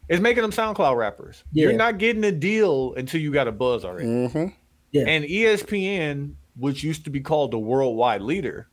It's 0.10 0.22
making 0.22 0.42
them 0.42 0.52
SoundCloud 0.52 0.96
rappers. 0.96 1.44
Yeah. 1.52 1.64
You're 1.64 1.74
not 1.74 1.98
getting 1.98 2.24
a 2.24 2.32
deal 2.32 2.94
until 2.96 3.20
you 3.20 3.32
got 3.34 3.48
a 3.50 3.52
buzz 3.52 3.84
already. 3.84 4.08
Mm-hmm. 4.08 4.46
Yeah. 4.94 5.04
And 5.06 5.26
ESPN, 5.26 6.34
which 6.56 6.82
used 6.84 7.04
to 7.06 7.10
be 7.10 7.20
called 7.20 7.52
the 7.52 7.60
worldwide 7.60 8.22
leader, 8.22 8.68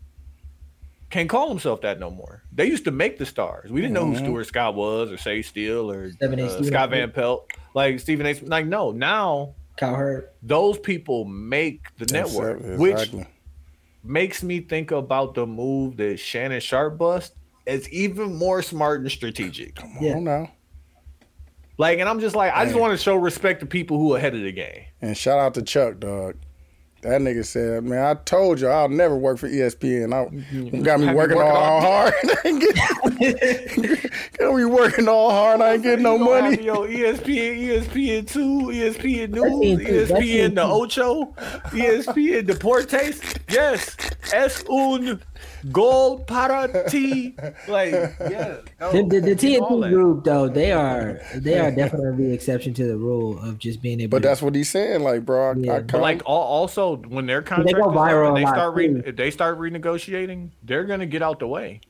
can't 1.15 1.29
call 1.29 1.49
himself 1.49 1.81
that 1.83 2.01
no 2.01 2.11
more. 2.11 2.43
They 2.53 2.67
used 2.67 2.85
to 2.87 2.91
make 2.91 3.19
the 3.19 3.25
stars. 3.27 3.71
We 3.71 3.81
didn't 3.81 3.95
know 3.95 4.05
who 4.07 4.17
Stuart 4.17 4.45
Scott 4.49 4.75
was, 4.75 5.13
or 5.13 5.17
Sage 5.17 5.47
Steele, 5.49 5.89
or 5.91 6.11
uh, 6.21 6.63
Scott 6.65 6.91
Van 6.91 7.13
Pelt, 7.13 7.49
like 7.73 8.01
Stephen 8.01 8.27
A. 8.27 8.35
Like 8.43 8.67
no, 8.67 8.91
now 8.91 9.55
Cowherd. 9.77 10.31
those 10.43 10.77
people 10.79 11.25
make 11.25 11.97
the 11.99 12.13
network, 12.13 12.59
which 12.81 12.95
Exactly. 12.95 13.27
makes 14.03 14.43
me 14.43 14.59
think 14.61 14.91
about 14.91 15.35
the 15.35 15.47
move 15.47 15.97
that 15.99 16.19
Shannon 16.19 16.61
Sharpe 16.61 16.99
bust 16.99 17.35
as 17.67 17.89
even 17.91 18.35
more 18.35 18.61
smart 18.61 19.01
and 19.01 19.11
strategic. 19.11 19.77
Come 19.77 19.97
Yeah. 20.01 20.15
on 20.17 20.25
now. 20.25 20.51
Like, 21.79 21.99
and 22.01 22.09
I'm 22.09 22.19
just 22.21 22.35
like, 22.37 22.53
I 22.55 22.65
just 22.65 22.77
want 22.79 22.93
to 22.93 22.97
show 23.03 23.15
respect 23.17 23.61
to 23.61 23.67
people 23.67 23.99
who 23.99 24.15
are 24.15 24.19
ahead 24.19 24.35
of 24.35 24.43
the 24.43 24.53
game. 24.53 24.85
And 25.01 25.17
shout 25.17 25.39
out 25.39 25.55
to 25.55 25.63
Chuck, 25.63 25.99
dog. 26.01 26.37
That 27.05 27.21
nigga 27.21 27.45
said, 27.45 27.85
"Man, 27.85 28.03
I 28.03 28.15
told 28.15 28.61
you 28.61 28.69
I'll 28.69 28.89
never 28.89 29.15
work 29.15 29.37
for 29.37 29.47
ESPN. 29.47 30.15
I 30.15 30.25
mm-hmm. 30.35 30.83
got 30.83 31.01
me 31.01 31.07
Have 31.07 31.15
me 31.15 31.19
working 31.19 31.37
working 31.37 31.53
all 31.53 31.55
all 31.55 31.81
hard. 31.83 32.15
I 32.25 32.49
ain't 32.49 32.61
get- 32.61 34.11
got 34.39 34.55
me 34.55 34.65
working 34.65 35.07
all 35.07 35.31
hard. 35.31 35.61
I 35.61 35.75
ain't 35.75 35.83
getting 35.83 36.03
no 36.03 36.17
You 36.17 36.25
gonna 36.25 36.41
have 36.41 36.51
money. 36.53 36.65
Yo, 36.65 36.87
ESPN, 36.87 37.85
ESPN 37.85 38.27
two, 38.27 38.41
ESPN 38.71 39.31
That's 39.33 39.45
News, 39.45 39.81
it, 39.81 40.09
too. 40.09 40.15
ESPN 40.15 40.55
the 40.55 40.63
too. 40.63 40.73
Ocho, 40.73 41.25
ESPN 41.73 42.47
Deportes. 42.47 43.39
Yes, 43.51 43.95
es 44.33 44.65
un 44.69 45.21
gol 45.71 46.21
para 46.21 46.85
ti. 46.89 47.35
Like, 47.69 47.93
yeah. 47.93 48.57
no, 48.81 48.93
The, 48.93 49.03
the, 49.03 49.35
the 49.35 49.59
all 49.61 49.81
TNT 49.81 49.91
group 49.91 50.25
though, 50.25 50.49
they 50.49 50.73
are 50.73 51.21
they 51.35 51.59
are 51.59 51.71
definitely 51.71 52.29
the 52.29 52.33
exception 52.35 52.75
to 52.75 52.87
the 52.87 52.97
rule 52.97 53.39
of 53.41 53.59
just 53.59 53.83
being 53.83 54.01
able. 54.01 54.11
But 54.11 54.23
to, 54.23 54.29
that's 54.29 54.43
what 54.43 54.55
he's 54.55 54.71
saying. 54.71 55.03
Like, 55.03 55.25
bro, 55.25 55.55
Yeah, 55.57 55.75
I 55.75 55.79
but 55.81 55.89
But 55.93 56.01
like 56.01 56.23
also 56.25 56.97
when 56.97 57.27
their 57.27 57.41
they 57.41 57.47
contract 57.47 57.77
go 57.77 57.91
is 57.91 57.97
up 57.97 58.03
viral 58.03 58.29
and 58.29 58.37
they 58.37 58.47
start 58.47 58.75
re- 58.75 59.03
if 59.05 59.17
they 59.17 59.31
start 59.31 59.59
renegotiating, 59.59 60.51
they're 60.63 60.85
gonna 60.85 61.07
get 61.07 61.23
out 61.23 61.39
the 61.39 61.49
way. 61.49 61.81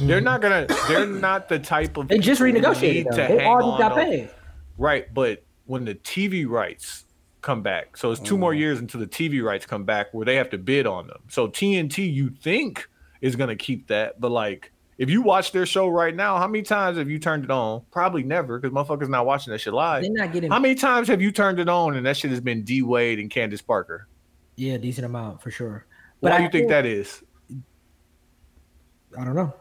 They're 0.00 0.20
not 0.20 0.40
gonna. 0.40 0.66
They're 0.88 1.06
not 1.06 1.48
the 1.48 1.58
type 1.58 1.96
of. 1.96 2.08
they 2.08 2.18
just 2.18 2.40
people 2.40 2.60
renegotiated. 2.60 3.10
to 3.10 3.16
They 3.16 3.38
hang 3.38 3.46
all 3.46 3.58
just 3.58 3.72
on 3.72 3.78
got 3.78 3.94
paid. 3.96 4.30
Right, 4.78 5.12
but 5.12 5.44
when 5.66 5.84
the 5.84 5.94
TV 5.94 6.48
rights 6.48 7.04
come 7.42 7.62
back, 7.62 7.96
so 7.96 8.10
it's 8.10 8.20
2 8.20 8.38
more 8.38 8.52
mm. 8.52 8.58
years 8.58 8.78
until 8.78 9.00
the 9.00 9.06
TV 9.06 9.42
rights 9.42 9.66
come 9.66 9.84
back 9.84 10.14
where 10.14 10.24
they 10.24 10.36
have 10.36 10.48
to 10.50 10.58
bid 10.58 10.86
on 10.86 11.06
them. 11.08 11.20
So 11.28 11.48
TNT, 11.48 12.12
you 12.12 12.30
think 12.30 12.88
is 13.20 13.36
gonna 13.36 13.56
keep 13.56 13.88
that, 13.88 14.20
but 14.20 14.30
like 14.30 14.72
if 14.98 15.10
you 15.10 15.20
watch 15.22 15.52
their 15.52 15.66
show 15.66 15.88
right 15.88 16.14
now, 16.14 16.38
how 16.38 16.46
many 16.46 16.62
times 16.62 16.98
have 16.98 17.10
you 17.10 17.18
turned 17.18 17.44
it 17.44 17.50
on? 17.50 17.82
Probably 17.90 18.22
never, 18.22 18.58
because 18.58 18.74
motherfuckers 18.74 19.08
not 19.08 19.26
watching 19.26 19.52
that 19.52 19.58
shit 19.58 19.74
live. 19.74 20.02
They're 20.02 20.12
not 20.12 20.32
getting 20.32 20.50
How 20.50 20.60
many 20.60 20.74
times 20.74 21.08
have 21.08 21.20
you 21.20 21.32
turned 21.32 21.58
it 21.58 21.68
on 21.68 21.96
and 21.96 22.06
that 22.06 22.16
shit 22.16 22.30
has 22.30 22.40
been 22.40 22.62
D 22.62 22.82
Wade 22.82 23.18
and 23.18 23.30
Candace 23.30 23.62
Parker? 23.62 24.08
yeah 24.56 24.76
decent 24.76 25.04
amount 25.04 25.42
for 25.42 25.50
sure. 25.50 25.86
Why 26.20 26.30
But 26.30 26.36
do 26.36 26.42
I 26.42 26.46
you 26.46 26.52
think 26.52 26.68
that 26.68 26.86
is? 26.86 27.22
I 29.18 29.24
don't 29.24 29.34
know 29.34 29.52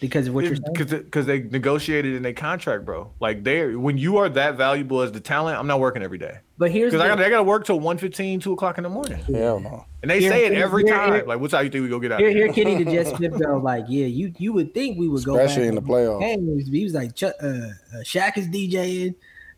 because 0.00 0.28
of 0.28 0.34
what 0.34 0.44
you're. 0.44 0.56
Because 0.56 0.90
because 0.92 1.26
they 1.26 1.40
negotiated 1.42 2.14
in 2.14 2.22
their 2.22 2.32
contract, 2.32 2.84
bro. 2.84 3.10
Like 3.20 3.44
they 3.44 3.74
when 3.74 3.96
you 3.98 4.16
are 4.18 4.28
that 4.30 4.56
valuable 4.56 5.00
as 5.00 5.12
the 5.12 5.20
talent, 5.20 5.58
I'm 5.58 5.66
not 5.66 5.80
working 5.80 6.02
every 6.02 6.18
day 6.18 6.38
But 6.58 6.70
here's 6.70 6.92
because 6.92 7.04
I 7.04 7.08
got 7.08 7.20
I 7.20 7.30
got 7.30 7.38
to 7.38 7.42
work 7.42 7.64
till 7.64 7.80
1.15, 7.80 8.42
2 8.42 8.52
o'clock 8.52 8.78
in 8.78 8.84
the 8.84 8.90
morning, 8.90 9.18
hell 9.32 9.60
no. 9.60 9.84
and 10.02 10.10
they 10.10 10.20
Here- 10.20 10.30
say 10.30 10.46
it 10.46 10.52
every 10.52 10.84
here- 10.84 10.94
time. 10.94 11.12
here- 11.14 11.24
like, 11.26 11.40
what's 11.40 11.52
how 11.54 11.60
you 11.60 11.70
think 11.70 11.82
we 11.82 11.88
go 11.88 11.98
get 11.98 12.12
out? 12.12 12.20
here, 12.20 12.28
of 12.28 12.34
here? 12.34 12.52
here, 12.52 12.64
Kenny 12.64 12.84
to 12.84 12.90
Jess 12.90 13.08
Smith 13.16 13.34
though, 13.38 13.58
like 13.58 13.84
yeah, 13.88 14.06
you 14.06 14.32
you 14.38 14.52
would 14.52 14.74
think 14.74 14.98
we 14.98 15.08
would 15.08 15.24
go 15.24 15.36
Especially 15.38 15.68
in 15.68 15.74
the 15.74 15.80
and- 15.80 15.88
playoffs. 15.90 16.20
Games. 16.20 16.68
He 16.68 16.84
was 16.84 16.94
like 16.94 17.14
Chuck, 17.14 17.34
uh, 17.42 17.46
uh, 17.46 17.70
Shaq 18.04 18.36
is 18.38 18.48
DJing, 18.48 19.14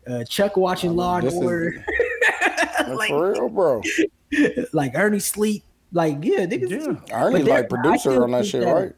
uh, 0.07 0.23
Chuck 0.25 0.55
watching 0.57 0.95
Law 0.95 1.17
and 1.17 1.27
this 1.27 1.33
is- 1.33 1.39
Order, 1.41 1.85
Like, 2.89 3.09
for 3.09 3.31
real, 3.33 3.49
bro. 3.49 3.81
like 4.73 4.93
Ernie 4.95 5.19
Sleep, 5.19 5.63
like 5.91 6.17
yeah, 6.23 6.45
niggas. 6.45 6.69
Yeah. 7.09 7.15
Ernie 7.25 7.43
like 7.43 7.69
producer 7.69 8.23
on 8.23 8.31
that 8.31 8.45
shit, 8.45 8.61
that- 8.61 8.71
right? 8.73 8.93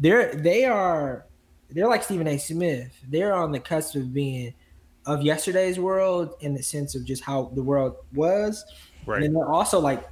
They're 0.00 0.34
they 0.34 0.64
are 0.64 1.26
they're 1.70 1.88
like 1.88 2.02
Stephen 2.02 2.26
A. 2.28 2.38
Smith. 2.38 2.92
They're 3.08 3.34
on 3.34 3.52
the 3.52 3.60
cusp 3.60 3.94
of 3.96 4.12
being 4.12 4.54
of 5.06 5.22
yesterday's 5.22 5.78
world 5.78 6.34
in 6.40 6.54
the 6.54 6.62
sense 6.62 6.94
of 6.94 7.04
just 7.04 7.22
how 7.22 7.50
the 7.54 7.62
world 7.62 7.96
was. 8.14 8.64
Right. 9.06 9.16
And 9.16 9.24
then 9.24 9.32
they're 9.34 9.48
also 9.52 9.78
like 9.80 10.06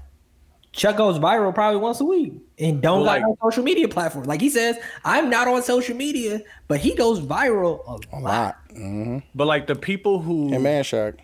Chuck 0.73 0.97
goes 0.97 1.19
viral 1.19 1.55
probably 1.55 1.81
once 1.81 2.01
a 2.01 2.05
week 2.05 2.33
and 2.59 2.81
don't 2.81 2.99
Well, 3.01 3.07
like- 3.07 3.23
no 3.23 3.36
social 3.43 3.62
media 3.62 3.89
platform. 3.89 4.25
Like 4.25 4.41
he 4.41 4.49
says, 4.49 4.77
I'm 5.05 5.28
not 5.28 5.47
on 5.47 5.62
social 5.62 5.94
media, 5.97 6.41
but 6.67 6.81
he 6.81 6.94
goes 6.94 7.20
viral 7.20 7.81
a, 7.86 8.17
A 8.17 8.19
lot. 8.19 8.23
lot. 8.23 8.57
Mm-hmm. 8.70 9.19
But 9.35 9.47
like 9.47 9.67
the 9.67 9.75
people 9.75 10.19
who 10.20 10.52
And 10.55 10.62
man, 10.62 10.83
Shaq. 10.85 11.19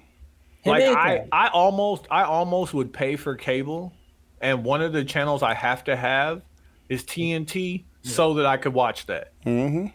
Him 0.62 0.73
like 0.73 0.83
and 0.83 0.97
I, 0.97 1.17
Chuck. 1.19 1.27
I 1.33 1.49
almost 1.49 2.07
I 2.11 2.25
almost 2.25 2.75
would 2.75 2.93
pay 2.93 3.17
for 3.17 3.37
cable, 3.37 3.93
and 4.43 4.65
one 4.65 4.83
of 4.83 4.93
the 4.93 5.05
channels 5.05 5.43
I 5.43 5.55
have 5.55 5.85
to 5.85 5.97
have 5.97 6.43
is 6.91 7.05
TNT 7.05 7.85
so 8.09 8.35
that 8.35 8.47
I 8.47 8.57
could 8.57 8.75
watch 8.75 9.07
that. 9.07 9.33
Mm-hmm. 9.45 9.87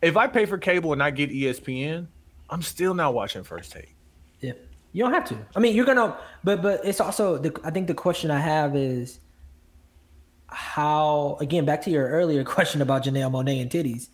If 0.00 0.16
I 0.16 0.26
pay 0.26 0.46
for 0.46 0.58
cable 0.58 0.92
and 0.92 1.02
I 1.02 1.10
get 1.10 1.30
ESPN, 1.30 2.06
I'm 2.50 2.62
still 2.62 2.94
not 2.94 3.14
watching 3.14 3.42
First 3.42 3.72
Take. 3.72 3.94
Yeah, 4.40 4.52
you 4.92 5.04
don't 5.04 5.12
have 5.12 5.24
to. 5.26 5.38
I 5.56 5.60
mean, 5.60 5.74
you're 5.74 5.86
gonna, 5.86 6.16
but 6.44 6.62
but 6.62 6.84
it's 6.84 7.00
also 7.00 7.38
the. 7.38 7.58
I 7.64 7.70
think 7.70 7.86
the 7.86 7.94
question 7.94 8.30
I 8.30 8.38
have 8.38 8.76
is 8.76 9.20
how. 10.46 11.36
Again, 11.40 11.64
back 11.64 11.82
to 11.82 11.90
your 11.90 12.08
earlier 12.08 12.44
question 12.56 12.80
about 12.80 13.04
Janelle 13.04 13.30
Monáe 13.30 13.60
and 13.60 13.70
titties. 13.70 14.08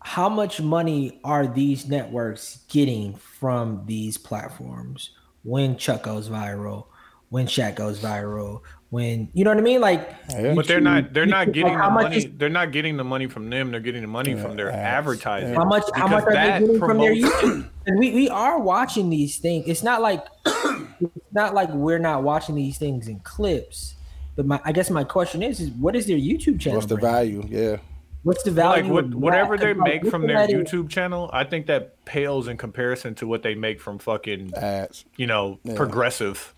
How 0.00 0.28
much 0.28 0.60
money 0.60 1.20
are 1.24 1.48
these 1.48 1.88
networks 1.88 2.60
getting 2.68 3.16
from 3.16 3.82
these 3.86 4.16
platforms 4.16 5.10
when 5.42 5.76
Chuck 5.76 6.04
goes 6.04 6.28
viral, 6.28 6.86
when 7.28 7.46
Shaq 7.46 7.74
goes 7.74 8.00
viral, 8.00 8.62
when 8.90 9.28
you 9.34 9.44
know 9.44 9.50
what 9.50 9.58
I 9.58 9.62
mean? 9.62 9.80
Like, 9.80 10.08
Yeah. 10.30 10.54
But 10.54 10.66
they're 10.68 10.80
not 10.80 11.12
they're 11.12 11.26
not 11.26 11.52
getting 11.52 11.74
like, 11.74 11.82
the 11.88 11.90
money. 11.90 12.16
is- 12.16 12.26
they're 12.36 12.48
not 12.48 12.72
getting 12.72 12.96
the 12.96 13.04
money 13.04 13.26
from 13.26 13.50
them. 13.50 13.70
They're 13.70 13.80
getting 13.80 14.02
the 14.02 14.08
money 14.08 14.34
from 14.36 14.56
their 14.56 14.70
ads. 14.70 14.78
advertising. 14.78 15.54
How 15.54 15.64
much? 15.64 15.84
How 15.94 16.06
much 16.06 16.22
are 16.24 16.30
they 16.30 16.34
that 16.36 16.60
getting 16.60 16.78
from 16.78 16.98
their 16.98 17.14
YouTube? 17.14 17.68
And 17.86 17.98
we 17.98 18.12
we 18.12 18.28
are 18.28 18.58
watching 18.60 19.10
these 19.10 19.38
things. 19.38 19.64
It's 19.66 19.82
not 19.82 20.02
like 20.02 20.24
it's 20.44 21.32
not 21.32 21.54
like 21.54 21.68
we're 21.70 21.98
not 21.98 22.22
watching 22.22 22.54
these 22.54 22.78
things 22.78 23.08
in 23.08 23.18
clips. 23.20 23.94
But 24.36 24.46
my 24.46 24.60
I 24.64 24.72
guess 24.72 24.90
my 24.90 25.04
question 25.04 25.42
is 25.42 25.60
is 25.60 25.70
what 25.70 25.96
is 25.96 26.06
their 26.06 26.18
YouTube 26.18 26.60
channel? 26.60 26.78
What's 26.78 26.88
the 26.88 26.96
bring? 26.96 27.12
value? 27.12 27.44
Yeah. 27.48 27.76
What's 28.22 28.42
the 28.42 28.50
value? 28.50 28.82
Like 28.82 28.92
what, 28.92 29.14
whatever 29.14 29.56
they 29.56 29.66
they 29.66 29.74
'Cause, 29.74 29.78
like, 29.88 30.02
make 30.02 30.10
from 30.10 30.26
their 30.26 30.36
at 30.36 30.50
it- 30.50 30.56
YouTube 30.56 30.88
channel, 30.90 31.30
I 31.32 31.44
think 31.44 31.66
that 31.66 32.04
pales 32.04 32.48
in 32.48 32.56
comparison 32.56 33.14
to 33.16 33.26
what 33.28 33.42
they 33.44 33.54
make 33.54 33.80
from 33.80 33.98
fucking 34.00 34.52
Ads. 34.56 35.04
you 35.16 35.26
know 35.28 35.60
progressive. 35.76 36.52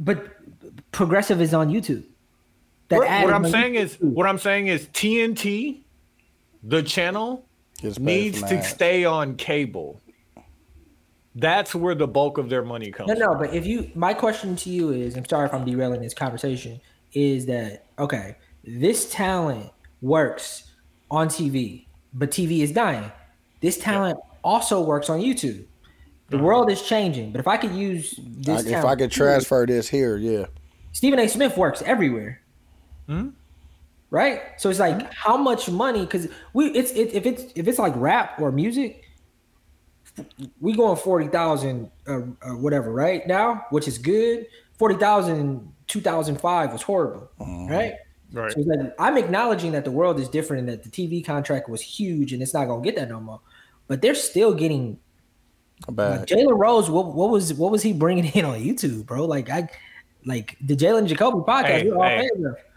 But 0.00 0.26
progressive 0.92 1.40
is 1.40 1.54
on 1.54 1.70
YouTube. 1.70 2.04
That 2.88 2.98
What, 2.98 3.08
ad 3.08 3.24
what 3.24 3.30
is 3.30 3.34
I'm 3.34 3.50
saying 3.50 3.74
YouTube. 3.74 3.78
is 3.78 3.96
what 4.00 4.26
I'm 4.26 4.38
saying 4.38 4.66
is 4.66 4.86
TNT, 4.88 5.80
the 6.62 6.82
channel 6.82 7.46
needs 7.98 8.40
to 8.42 8.56
ads. 8.58 8.68
stay 8.68 9.04
on 9.04 9.36
cable. 9.36 10.00
That's 11.36 11.74
where 11.74 11.94
the 11.94 12.06
bulk 12.06 12.38
of 12.38 12.48
their 12.48 12.62
money 12.62 12.90
comes. 12.92 13.08
No, 13.08 13.14
no, 13.14 13.30
from. 13.32 13.38
but 13.40 13.54
if 13.54 13.66
you, 13.66 13.90
my 13.94 14.14
question 14.14 14.54
to 14.56 14.70
you 14.70 14.90
is, 14.92 15.16
I'm 15.16 15.24
sorry 15.24 15.46
if 15.46 15.54
I'm 15.54 15.64
derailing 15.64 16.00
this 16.00 16.14
conversation, 16.14 16.80
is 17.12 17.46
that 17.46 17.86
okay? 17.98 18.36
This 18.62 19.10
talent 19.10 19.70
works 20.00 20.70
on 21.10 21.28
TV, 21.28 21.86
but 22.12 22.30
TV 22.30 22.60
is 22.60 22.70
dying. 22.70 23.10
This 23.60 23.78
talent 23.78 24.18
also 24.44 24.80
works 24.80 25.10
on 25.10 25.20
YouTube. 25.20 25.64
The 26.30 26.38
world 26.38 26.70
is 26.70 26.82
changing, 26.82 27.32
but 27.32 27.40
if 27.40 27.46
I 27.46 27.56
could 27.56 27.72
use 27.72 28.18
this, 28.18 28.64
Like, 28.64 28.74
if 28.74 28.84
I 28.84 28.96
could 28.96 29.10
transfer 29.10 29.66
this 29.66 29.88
here, 29.88 30.16
yeah. 30.16 30.46
Stephen 30.92 31.18
A. 31.18 31.28
Smith 31.28 31.56
works 31.56 31.82
everywhere. 31.82 32.40
Right? 34.10 34.40
So 34.58 34.70
it's 34.70 34.78
like 34.78 35.12
how 35.12 35.36
much 35.36 35.68
money? 35.68 36.00
Because 36.00 36.28
we 36.52 36.66
it's 36.68 36.92
it, 36.92 37.12
if 37.14 37.26
it's 37.26 37.44
if 37.54 37.68
it's 37.68 37.78
like 37.78 37.92
rap 37.96 38.40
or 38.40 38.52
music, 38.52 39.04
we 40.60 40.72
going 40.72 40.96
forty 40.96 41.28
thousand 41.28 41.90
uh, 42.06 42.20
uh, 42.42 42.50
whatever 42.56 42.90
right 42.92 43.26
now, 43.26 43.66
which 43.70 43.88
is 43.88 43.98
good. 43.98 44.46
Forty 44.78 44.94
thousand 44.94 45.72
2005 45.88 46.72
was 46.72 46.82
horrible, 46.82 47.28
right? 47.38 47.94
Right. 48.32 48.52
So 48.52 48.60
like 48.60 48.94
I'm 48.98 49.16
acknowledging 49.16 49.72
that 49.72 49.84
the 49.84 49.90
world 49.90 50.18
is 50.18 50.28
different 50.28 50.60
and 50.60 50.68
that 50.68 50.82
the 50.82 50.88
TV 50.88 51.24
contract 51.24 51.68
was 51.68 51.80
huge 51.82 52.32
and 52.32 52.42
it's 52.42 52.54
not 52.54 52.66
gonna 52.66 52.82
get 52.82 52.96
that 52.96 53.08
no 53.08 53.20
more. 53.20 53.40
But 53.86 54.00
they're 54.00 54.14
still 54.14 54.54
getting 54.54 54.98
A 55.86 55.90
like, 55.90 55.96
bag. 55.96 56.26
Jalen 56.28 56.58
Rose. 56.58 56.88
What, 56.88 57.14
what 57.14 57.30
was 57.30 57.52
what 57.54 57.70
was 57.72 57.82
he 57.82 57.92
bringing 57.92 58.24
in 58.26 58.44
on 58.44 58.58
YouTube, 58.58 59.06
bro? 59.06 59.24
Like 59.26 59.50
I, 59.50 59.68
like 60.24 60.56
the 60.60 60.76
Jalen 60.76 61.06
Jacoby 61.06 61.38
podcast. 61.38 61.66
Hey, 61.66 61.90
we're 61.90 61.96
all 61.96 62.02
hey. 62.02 62.30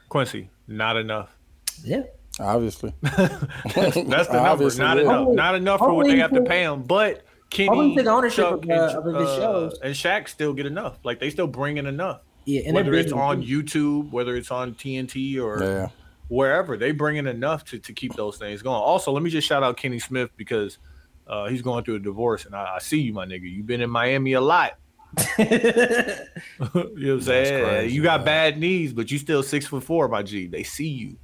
Quincy, 0.09 0.49
not 0.67 0.97
enough. 0.97 1.35
Yeah, 1.83 2.03
Obviously. 2.39 2.93
That's 3.01 3.33
the 3.73 4.03
number. 4.07 4.37
Obviously, 4.37 4.83
Not 4.83 4.97
yeah. 4.97 5.03
enough. 5.03 5.15
Hopefully- 5.17 5.35
Not 5.35 5.55
enough 5.55 5.79
for 5.79 5.93
what 5.93 6.07
they 6.07 6.17
have 6.17 6.31
to 6.33 6.41
pay 6.41 6.63
him. 6.63 6.83
But 6.83 7.23
Kenny, 7.49 7.89
he 7.89 7.95
take 7.95 8.07
ownership 8.07 8.45
Chuck, 8.45 8.53
of 8.53 8.61
the- 8.67 8.73
and, 8.73 8.97
of 8.97 9.03
the 9.05 9.19
uh, 9.19 9.35
shows. 9.37 9.79
and 9.83 9.93
Shaq 9.93 10.27
still 10.27 10.53
get 10.53 10.65
enough. 10.65 10.97
Like 11.03 11.19
they 11.19 11.29
still 11.29 11.47
bring 11.47 11.77
in 11.77 11.85
enough. 11.85 12.21
yeah, 12.45 12.61
and 12.65 12.75
whether 12.75 12.93
it's 12.93 13.11
big. 13.11 13.19
on 13.19 13.43
YouTube, 13.43 14.11
whether 14.11 14.35
it's 14.35 14.51
on 14.51 14.73
TNT 14.75 15.39
or 15.41 15.63
Yeah. 15.63 15.89
wherever, 16.29 16.77
they 16.77 16.91
bring 16.91 17.17
in 17.17 17.27
enough 17.27 17.63
to, 17.65 17.79
to 17.79 17.93
keep 17.93 18.15
those 18.15 18.37
things 18.37 18.61
going. 18.61 18.75
Also, 18.75 19.11
let 19.11 19.23
me 19.23 19.29
just 19.29 19.47
shout 19.47 19.63
out 19.63 19.77
Kenny 19.77 19.99
Smith 19.99 20.29
because 20.37 20.77
uh, 21.27 21.47
he's 21.47 21.61
going 21.61 21.83
through 21.83 21.95
a 21.95 21.99
divorce, 21.99 22.45
and 22.45 22.55
I, 22.55 22.75
I 22.75 22.79
see 22.79 22.99
you, 23.01 23.13
my 23.13 23.25
nigga. 23.25 23.43
You've 23.51 23.67
been 23.67 23.81
in 23.81 23.89
Miami 23.89 24.33
a 24.33 24.41
lot. 24.41 24.77
you 25.37 25.45
know 25.45 26.25
what 26.59 26.93
I'm 26.97 27.21
saying? 27.21 27.63
crazy, 27.65 27.95
you 27.95 28.03
got 28.03 28.19
man. 28.21 28.25
bad 28.25 28.59
knees, 28.59 28.93
but 28.93 29.09
you 29.11 29.17
still 29.17 29.41
six 29.43 29.65
foot 29.65 29.83
four, 29.83 30.07
my 30.07 30.21
G. 30.23 30.47
They 30.47 30.63
see 30.63 30.87
you. 30.87 31.17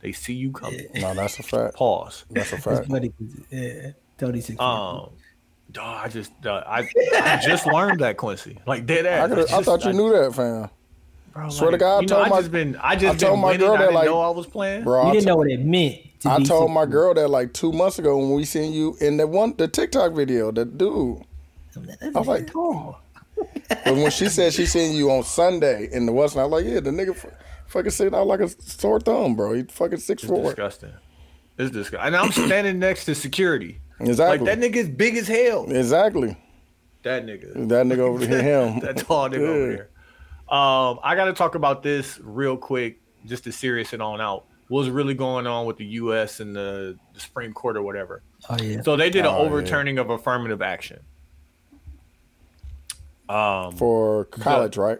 They 0.00 0.12
see 0.12 0.34
you 0.34 0.52
coming. 0.52 0.86
No, 0.94 1.14
that's 1.14 1.38
a 1.38 1.42
fact. 1.42 1.74
Pause. 1.76 2.24
That's 2.30 2.52
a 2.52 2.58
fact. 2.58 2.88
buddy, 2.88 3.12
yeah, 3.50 3.90
Tony 4.16 4.40
six. 4.40 4.60
Um, 4.60 5.10
dawg, 5.72 6.04
I 6.04 6.08
just 6.08 6.32
uh, 6.44 6.62
I, 6.66 6.88
I 7.14 7.40
just 7.42 7.66
learned 7.66 8.00
that 8.00 8.16
Quincy 8.16 8.58
like 8.66 8.86
dead 8.86 9.06
ass. 9.06 9.28
could've- 9.28 9.44
I 9.46 9.50
just- 9.50 9.64
thought 9.64 9.84
you 9.84 9.92
knew 9.92 10.10
that, 10.12 10.34
fam. 10.34 10.70
Bro, 11.38 11.50
Swear 11.50 11.70
to 11.70 11.78
God, 11.78 11.98
I 11.98 12.00
you 12.00 12.06
know, 12.08 12.14
told 12.16 12.26
I 12.26 12.28
my- 12.30 12.38
just 12.40 12.50
been, 12.52 12.76
I 12.76 12.88
I 12.90 12.96
told 12.96 13.18
been 13.18 13.38
my 13.40 13.46
winning. 13.52 13.66
girl 13.66 13.76
that, 13.78 13.92
like- 13.92 14.06
know 14.06 14.20
I 14.20 14.30
was 14.30 14.46
playing. 14.46 14.82
Bro, 14.84 15.02
You 15.02 15.08
I 15.08 15.12
didn't 15.12 15.22
to- 15.24 15.28
know 15.28 15.36
what 15.36 15.50
it 15.50 15.60
meant. 15.64 15.96
To 16.20 16.30
I 16.30 16.38
be 16.38 16.44
told 16.46 16.72
my 16.72 16.84
girl 16.84 17.14
that 17.14 17.28
like 17.28 17.52
two 17.52 17.70
months 17.70 18.00
ago 18.00 18.18
when 18.18 18.32
we 18.32 18.44
seen 18.44 18.72
you 18.72 18.96
in 19.00 19.18
the 19.18 19.26
one 19.28 19.54
the 19.56 19.68
TikTok 19.68 20.12
video, 20.14 20.50
the 20.50 20.64
dude. 20.64 21.22
I 22.02 22.08
was 22.18 22.26
like, 22.26 22.50
oh, 22.56 22.96
But 23.68 23.94
when 23.94 24.10
she 24.10 24.28
said 24.28 24.52
she 24.52 24.66
seen 24.66 24.96
you 24.96 25.12
on 25.12 25.22
Sunday 25.22 25.88
in 25.92 26.06
the 26.06 26.12
Western, 26.12 26.40
I 26.42 26.44
was 26.46 26.60
like, 26.64 26.72
yeah, 26.72 26.80
the 26.80 26.90
nigga 26.90 27.10
f- 27.10 27.26
fucking 27.68 27.92
sitting 27.92 28.14
out 28.16 28.26
like 28.26 28.40
a 28.40 28.48
sore 28.48 28.98
thumb, 28.98 29.36
bro. 29.36 29.52
He 29.52 29.62
fucking 29.62 29.98
six 30.00 30.24
It's 30.24 30.28
four. 30.30 30.42
disgusting. 30.42 30.90
It's 31.56 31.70
disgusting. 31.70 32.04
And 32.04 32.16
I'm 32.16 32.32
standing 32.32 32.80
next 32.80 33.04
to 33.04 33.14
security. 33.14 33.78
Exactly. 34.00 34.44
Like 34.48 34.58
that 34.60 34.72
nigga's 34.72 34.88
big 34.88 35.16
as 35.16 35.28
hell. 35.28 35.70
Exactly. 35.70 36.36
That 37.04 37.24
nigga. 37.26 37.68
That 37.68 37.86
nigga 37.86 37.98
over 37.98 38.26
here, 38.26 38.42
him. 38.42 38.80
that 38.80 38.96
tall 38.96 39.28
nigga 39.30 39.36
over 39.48 39.72
Yeah. 39.72 39.82
There. 40.50 40.58
Um, 40.58 40.98
I 41.02 41.14
got 41.14 41.26
to 41.26 41.32
talk 41.32 41.54
about 41.54 41.82
this 41.82 42.18
real 42.22 42.56
quick, 42.56 43.00
just 43.26 43.44
to 43.44 43.52
serious 43.52 43.92
it 43.92 44.00
on 44.00 44.20
out. 44.20 44.44
What's 44.68 44.88
really 44.88 45.14
going 45.14 45.46
on 45.46 45.64
with 45.66 45.78
the 45.78 45.86
U.S. 45.86 46.40
and 46.40 46.54
the, 46.54 46.98
the 47.14 47.20
Supreme 47.20 47.52
Court 47.54 47.76
or 47.76 47.82
whatever? 47.82 48.22
oh 48.50 48.56
yeah. 48.62 48.82
So 48.82 48.96
they 48.96 49.08
did 49.10 49.20
an 49.20 49.26
Oh, 49.34 49.42
yeah. 49.42 49.48
overturning 49.48 49.98
of 49.98 50.10
affirmative 50.10 50.60
action. 50.62 51.00
Um, 53.28 53.72
For 53.76 54.24
college, 54.26 54.76
right? 54.76 54.98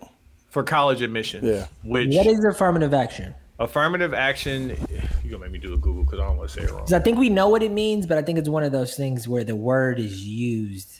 for 0.50 0.62
college 0.62 1.02
admissions. 1.02 1.44
Yeah. 1.44 1.66
Which 1.84 2.14
What 2.14 2.26
is 2.26 2.44
affirmative 2.44 2.94
action? 2.94 3.34
affirmative 3.58 4.14
action? 4.14 4.70
You 5.24 5.30
gonna 5.30 5.42
make 5.44 5.50
me 5.52 5.58
do 5.58 5.74
a 5.74 5.76
Google 5.76 6.04
because 6.04 6.20
I 6.20 6.24
don't 6.24 6.36
want 6.38 6.48
to 6.50 6.54
say 6.56 6.62
it 6.62 6.70
wrong. 6.70 6.78
Because 6.80 6.92
I 6.94 7.00
think 7.00 7.18
we 7.18 7.28
know 7.28 7.48
what 7.48 7.62
it 7.62 7.72
means, 7.72 8.06
but 8.06 8.16
I 8.16 8.22
think 8.22 8.38
it's 8.38 8.48
one 8.48 8.62
of 8.62 8.72
those 8.72 8.94
things 8.96 9.26
where 9.28 9.44
the 9.44 9.56
word 9.56 9.98
is 9.98 10.24
used 10.24 10.97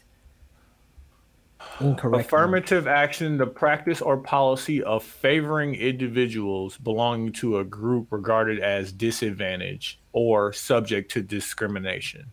incorrectly. 1.81 2.20
Affirmative 2.24 2.86
action, 2.86 3.36
the 3.36 3.47
practice 3.47 4.00
or 4.00 4.16
policy 4.16 4.82
of 4.82 5.02
favoring 5.02 5.74
individuals 5.74 6.76
belonging 6.78 7.32
to 7.34 7.58
a 7.58 7.65
group 7.65 8.08
regarded 8.10 8.58
as 8.60 8.92
disadvantaged 8.92 9.98
or 10.12 10.52
subject 10.52 11.10
to 11.12 11.23
discrimination. 11.23 12.26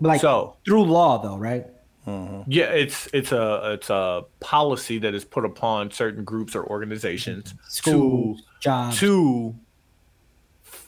like 0.00 0.20
so- 0.20 0.56
through 0.64 0.84
law, 0.84 1.18
though, 1.22 1.36
right? 1.36 1.66
Mm-hmm. 2.06 2.50
Yeah, 2.50 2.64
it's 2.64 3.08
it's 3.12 3.30
a 3.30 3.74
it's 3.74 3.88
a 3.88 4.24
policy 4.40 4.98
that 4.98 5.14
is 5.14 5.24
put 5.24 5.44
upon 5.44 5.92
certain 5.92 6.24
groups 6.24 6.56
or 6.56 6.64
organizations 6.64 7.54
Schools, 7.68 8.40
to 8.40 8.44
jobs. 8.60 8.98
to 8.98 9.54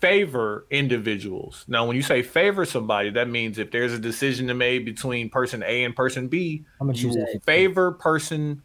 favor 0.00 0.66
individuals. 0.70 1.64
Now, 1.68 1.86
when 1.86 1.96
you 1.96 2.02
say 2.02 2.22
favor 2.22 2.64
somebody, 2.64 3.10
that 3.10 3.28
means 3.28 3.58
if 3.58 3.70
there's 3.70 3.92
a 3.92 3.98
decision 3.98 4.48
to 4.48 4.54
made 4.54 4.84
between 4.84 5.30
person 5.30 5.62
A 5.62 5.84
and 5.84 5.94
person 5.94 6.28
B, 6.28 6.64
you 6.92 7.08
will 7.08 7.26
A. 7.34 7.40
favor 7.40 7.92
person 7.92 8.62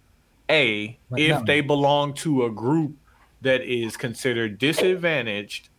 A 0.49 0.97
Right 1.09 1.21
if 1.21 1.45
they 1.45 1.61
belong 1.61 2.13
to 2.15 2.45
a 2.45 2.51
group 2.51 2.95
that 3.41 3.61
is 3.61 3.95
considered 3.95 4.57
disadvantaged, 4.57 5.69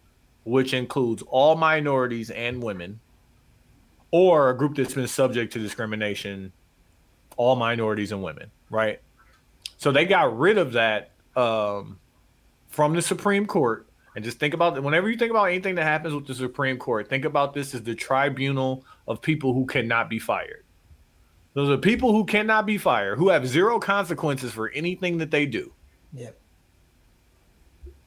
which 0.45 0.73
includes 0.73 1.23
all 1.27 1.57
minorities 1.57 2.31
and 2.31 2.63
women, 2.63 3.01
or 4.11 4.51
a 4.51 4.57
group 4.57 4.77
that's 4.77 4.95
been 4.95 5.07
subject 5.07 5.53
to 5.53 5.59
discrimination, 5.59 6.53
all 7.37 7.57
minorities 7.57 8.13
and 8.13 8.23
women, 8.23 8.51
right? 8.71 9.01
So 9.77 9.93
they 9.93 10.05
got 10.05 10.37
rid 10.39 10.59
of 10.59 10.73
that 10.73 11.11
um, 11.37 11.99
from 12.69 12.95
the 12.95 13.03
Supreme 13.03 13.47
Court. 13.47 13.87
And 14.21 14.25
just 14.27 14.39
think 14.39 14.53
about 14.53 14.77
it, 14.77 14.83
whenever 14.83 15.09
you 15.09 15.17
think 15.17 15.31
about 15.31 15.45
anything 15.45 15.77
that 15.77 15.85
happens 15.85 16.13
with 16.13 16.27
the 16.27 16.35
Supreme 16.35 16.77
Court, 16.77 17.09
think 17.09 17.25
about 17.25 17.55
this 17.55 17.75
as 17.75 17.83
the 17.85 17.95
tribunal 17.95 18.85
of 19.09 19.23
people 19.23 19.55
who 19.55 19.65
cannot 19.65 20.11
be 20.11 20.19
fired. 20.19 20.63
Those 21.55 21.71
are 21.71 21.79
people 21.79 22.13
who 22.13 22.27
cannot 22.27 22.67
be 22.67 22.77
fired, 22.77 23.17
who 23.17 23.31
have 23.31 23.47
zero 23.47 23.81
consequences 23.81 24.53
for 24.53 24.69
anything 24.73 25.17
that 25.17 25.31
they 25.31 25.47
do. 25.47 25.73
Yep. 26.13 26.39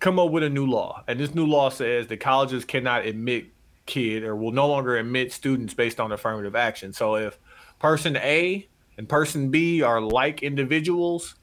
Come 0.02 0.20
up 0.20 0.30
with 0.30 0.44
a 0.44 0.52
new 0.52 0.68
law. 0.68 1.04
And 1.08 1.20
this 1.20 1.34
new 1.34 1.48
law 1.48 1.70
says 1.70 2.06
that 2.10 2.20
colleges 2.20 2.64
cannot 2.64 3.08
admit 3.08 3.48
kid 3.88 4.22
or 4.24 4.36
will 4.36 4.52
no 4.52 4.68
longer 4.68 4.98
admit 4.98 5.34
students 5.34 5.74
based 5.74 6.00
on 6.00 6.12
affirmative 6.12 6.56
action. 6.56 6.94
So 6.94 7.16
if 7.16 7.40
person 7.80 8.18
A 8.18 8.68
and 9.00 9.10
person 9.10 9.50
B 9.50 9.82
are 9.82 10.00
like 10.00 10.44
individuals, 10.44 11.34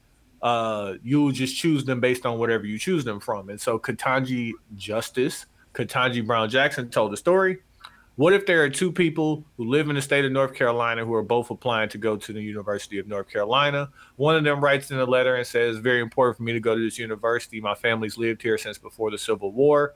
uh, 0.41 0.93
you'll 1.03 1.31
just 1.31 1.55
choose 1.55 1.85
them 1.85 1.99
based 1.99 2.25
on 2.25 2.39
whatever 2.39 2.65
you 2.65 2.77
choose 2.77 3.03
them 3.03 3.19
from. 3.19 3.49
And 3.49 3.59
so 3.59 3.77
Ketanji 3.77 4.53
Justice, 4.75 5.45
Ketanji 5.73 6.25
Brown 6.25 6.49
Jackson 6.49 6.89
told 6.89 7.11
the 7.11 7.17
story. 7.17 7.59
What 8.17 8.33
if 8.33 8.45
there 8.45 8.61
are 8.63 8.69
two 8.69 8.91
people 8.91 9.45
who 9.55 9.65
live 9.65 9.89
in 9.89 9.95
the 9.95 10.01
state 10.01 10.25
of 10.25 10.31
North 10.31 10.53
Carolina 10.53 11.05
who 11.05 11.13
are 11.13 11.23
both 11.23 11.49
applying 11.49 11.89
to 11.89 11.97
go 11.97 12.17
to 12.17 12.33
the 12.33 12.41
University 12.41 12.99
of 12.99 13.07
North 13.07 13.29
Carolina? 13.29 13.89
One 14.17 14.35
of 14.35 14.43
them 14.43 14.61
writes 14.61 14.91
in 14.91 14.99
a 14.99 15.05
letter 15.05 15.35
and 15.35 15.47
says, 15.47 15.77
Very 15.77 16.01
important 16.01 16.37
for 16.37 16.43
me 16.43 16.51
to 16.51 16.59
go 16.59 16.75
to 16.75 16.83
this 16.83 16.99
university. 16.99 17.61
My 17.61 17.73
family's 17.73 18.17
lived 18.17 18.41
here 18.41 18.57
since 18.57 18.77
before 18.77 19.11
the 19.11 19.17
Civil 19.17 19.53
War. 19.53 19.95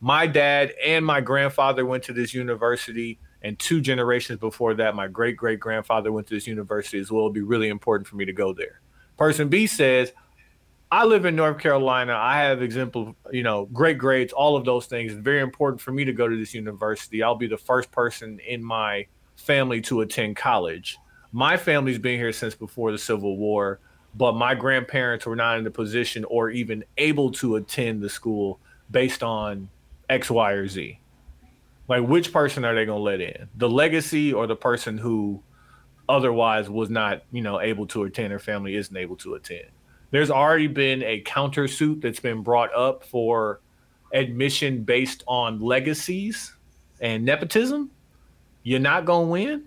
My 0.00 0.26
dad 0.26 0.74
and 0.84 1.04
my 1.04 1.22
grandfather 1.22 1.86
went 1.86 2.04
to 2.04 2.12
this 2.12 2.34
university, 2.34 3.18
and 3.40 3.58
two 3.58 3.80
generations 3.80 4.38
before 4.38 4.74
that, 4.74 4.94
my 4.94 5.08
great 5.08 5.36
great 5.36 5.58
grandfather 5.58 6.12
went 6.12 6.26
to 6.26 6.34
this 6.34 6.46
university 6.46 6.98
as 6.98 7.10
well. 7.10 7.24
It'd 7.24 7.34
be 7.34 7.40
really 7.40 7.68
important 7.68 8.06
for 8.06 8.16
me 8.16 8.26
to 8.26 8.32
go 8.34 8.52
there. 8.52 8.80
Person 9.16 9.48
B 9.48 9.66
says, 9.66 10.12
I 10.90 11.04
live 11.04 11.24
in 11.24 11.34
North 11.34 11.58
Carolina. 11.58 12.14
I 12.14 12.42
have 12.42 12.62
example, 12.62 13.16
you 13.32 13.42
know, 13.42 13.66
great 13.66 13.98
grades, 13.98 14.32
all 14.32 14.56
of 14.56 14.64
those 14.64 14.86
things. 14.86 15.12
It's 15.12 15.20
very 15.20 15.40
important 15.40 15.80
for 15.80 15.90
me 15.90 16.04
to 16.04 16.12
go 16.12 16.28
to 16.28 16.36
this 16.36 16.54
university. 16.54 17.22
I'll 17.22 17.34
be 17.34 17.48
the 17.48 17.56
first 17.56 17.90
person 17.90 18.38
in 18.46 18.62
my 18.62 19.06
family 19.36 19.80
to 19.82 20.02
attend 20.02 20.36
college. 20.36 20.98
My 21.32 21.56
family's 21.56 21.98
been 21.98 22.18
here 22.18 22.32
since 22.32 22.54
before 22.54 22.92
the 22.92 22.98
Civil 22.98 23.36
War, 23.36 23.80
but 24.14 24.34
my 24.34 24.54
grandparents 24.54 25.26
were 25.26 25.36
not 25.36 25.58
in 25.58 25.64
the 25.64 25.70
position 25.70 26.24
or 26.24 26.50
even 26.50 26.84
able 26.96 27.32
to 27.32 27.56
attend 27.56 28.00
the 28.00 28.08
school 28.08 28.60
based 28.90 29.22
on 29.22 29.68
X, 30.08 30.30
Y, 30.30 30.52
or 30.52 30.68
Z. 30.68 31.00
Like, 31.88 32.06
which 32.06 32.32
person 32.32 32.64
are 32.64 32.74
they 32.74 32.84
going 32.84 32.98
to 32.98 33.02
let 33.02 33.20
in? 33.20 33.48
The 33.56 33.68
legacy 33.68 34.32
or 34.32 34.46
the 34.46 34.56
person 34.56 34.98
who 34.98 35.42
otherwise 36.08 36.68
was 36.68 36.90
not, 36.90 37.22
you 37.32 37.42
know, 37.42 37.60
able 37.60 37.86
to 37.88 38.04
attend 38.04 38.32
or 38.32 38.38
family 38.38 38.76
isn't 38.76 38.96
able 38.96 39.16
to 39.16 39.34
attend? 39.34 39.66
There's 40.10 40.30
already 40.30 40.68
been 40.68 41.02
a 41.02 41.22
countersuit 41.22 42.00
that's 42.00 42.20
been 42.20 42.42
brought 42.42 42.74
up 42.74 43.04
for 43.04 43.60
admission 44.12 44.82
based 44.84 45.24
on 45.26 45.60
legacies 45.60 46.54
and 47.00 47.24
nepotism. 47.24 47.90
You're 48.62 48.80
not 48.80 49.04
going 49.04 49.26
to 49.26 49.30
win. 49.30 49.64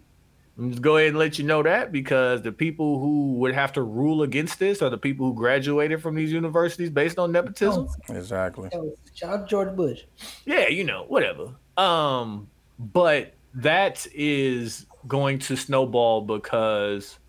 I'm 0.58 0.72
just 0.72 0.82
go 0.82 0.98
ahead 0.98 1.10
and 1.10 1.18
let 1.18 1.40
you 1.40 1.46
know 1.46 1.64
that 1.64 1.94
because 1.94 2.42
the 2.42 2.52
people 2.52 3.00
who 3.00 3.36
would 3.36 3.54
have 3.54 3.72
to 3.74 3.82
rule 3.82 4.24
against 4.24 4.60
this 4.60 4.82
are 4.82 4.90
the 4.90 4.98
people 4.98 5.28
who 5.28 5.34
graduated 5.34 6.02
from 6.02 6.16
these 6.16 6.34
universities 6.34 6.90
based 6.90 7.18
on 7.18 7.32
nepotism. 7.32 7.88
Exactly. 8.10 8.70
Shout 9.14 9.40
out 9.40 9.48
George 9.48 9.74
Bush. 9.74 10.04
Yeah, 10.46 10.68
you 10.68 10.84
know, 10.84 11.06
whatever. 11.08 11.54
Um, 11.78 12.50
but 12.78 13.34
that 13.54 14.06
is 14.14 14.86
going 15.08 15.40
to 15.40 15.56
snowball 15.56 16.22
because 16.22 17.20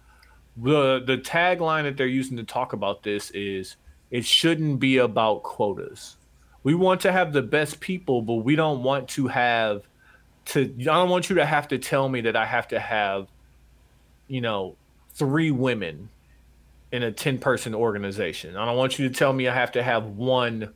the 0.56 1.02
the 1.04 1.16
tagline 1.16 1.84
that 1.84 1.96
they're 1.96 2.06
using 2.06 2.36
to 2.36 2.44
talk 2.44 2.72
about 2.72 3.02
this 3.02 3.30
is 3.30 3.76
it 4.10 4.24
shouldn't 4.24 4.80
be 4.80 4.98
about 4.98 5.42
quotas. 5.42 6.16
We 6.62 6.74
want 6.74 7.00
to 7.02 7.12
have 7.12 7.32
the 7.32 7.42
best 7.42 7.80
people, 7.80 8.22
but 8.22 8.34
we 8.34 8.56
don't 8.56 8.82
want 8.82 9.08
to 9.10 9.28
have 9.28 9.82
to 10.46 10.62
I 10.80 10.84
don't 10.84 11.08
want 11.08 11.30
you 11.30 11.36
to 11.36 11.46
have 11.46 11.68
to 11.68 11.78
tell 11.78 12.08
me 12.08 12.22
that 12.22 12.36
I 12.36 12.46
have 12.46 12.68
to 12.68 12.80
have 12.80 13.28
you 14.30 14.40
know, 14.40 14.76
three 15.14 15.50
women 15.50 16.08
in 16.92 17.02
a 17.02 17.10
10 17.10 17.38
person 17.38 17.74
organization. 17.74 18.56
I 18.56 18.64
don't 18.64 18.76
want 18.76 18.98
you 18.98 19.08
to 19.08 19.14
tell 19.14 19.32
me 19.32 19.48
I 19.48 19.54
have 19.54 19.72
to 19.72 19.82
have 19.82 20.06
one 20.06 20.72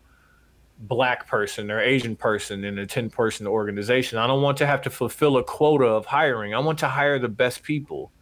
black 0.88 1.26
person 1.26 1.70
or 1.70 1.80
Asian 1.80 2.16
person 2.16 2.64
in 2.64 2.78
a 2.78 2.86
10 2.86 3.10
person 3.10 3.46
organization. 3.46 4.18
I 4.18 4.26
don't 4.26 4.42
want 4.42 4.58
to 4.58 4.66
have 4.66 4.82
to 4.82 4.90
fulfill 4.90 5.36
a 5.36 5.44
quota 5.44 5.86
of 5.86 6.06
hiring. 6.06 6.54
I 6.54 6.58
want 6.58 6.78
to 6.80 6.88
hire 6.88 7.18
the 7.18 7.28
best 7.28 7.62
people. 7.62 8.12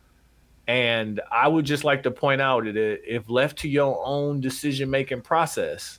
And 0.68 1.20
I 1.30 1.48
would 1.48 1.64
just 1.64 1.84
like 1.84 2.04
to 2.04 2.10
point 2.10 2.40
out 2.40 2.64
that 2.64 2.76
if 2.76 3.28
left 3.28 3.58
to 3.60 3.68
your 3.68 4.00
own 4.04 4.40
decision 4.40 4.88
making 4.90 5.22
process, 5.22 5.98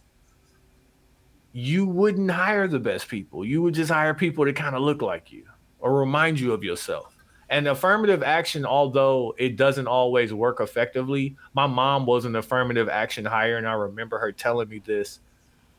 you 1.52 1.86
wouldn't 1.86 2.32
hire 2.32 2.68
the 2.68 2.80
best 2.80 3.08
people. 3.08 3.46
You 3.46 3.62
would 3.62 3.74
just 3.74 3.92
hire 3.92 4.14
people 4.14 4.46
that 4.46 4.56
kind 4.56 4.76
of 4.76 4.82
look 4.82 5.02
like 5.02 5.32
you 5.32 5.46
or 5.80 6.00
remind 6.00 6.40
you 6.40 6.54
of 6.54 6.64
yourself. 6.64 7.16
And 7.50 7.68
affirmative 7.68 8.24
action, 8.24 8.66
although 8.66 9.36
it 9.38 9.58
doesn't 9.58 9.86
always 9.86 10.34
work 10.34 10.60
effectively, 10.60 11.36
my 11.54 11.68
mom 11.68 12.06
was 12.06 12.26
an 12.26 12.36
affirmative 12.36 12.90
action 12.90 13.26
hire, 13.26 13.58
and 13.58 13.68
I 13.68 13.74
remember 13.74 14.18
her 14.18 14.32
telling 14.32 14.70
me 14.70 14.82
this. 14.84 15.20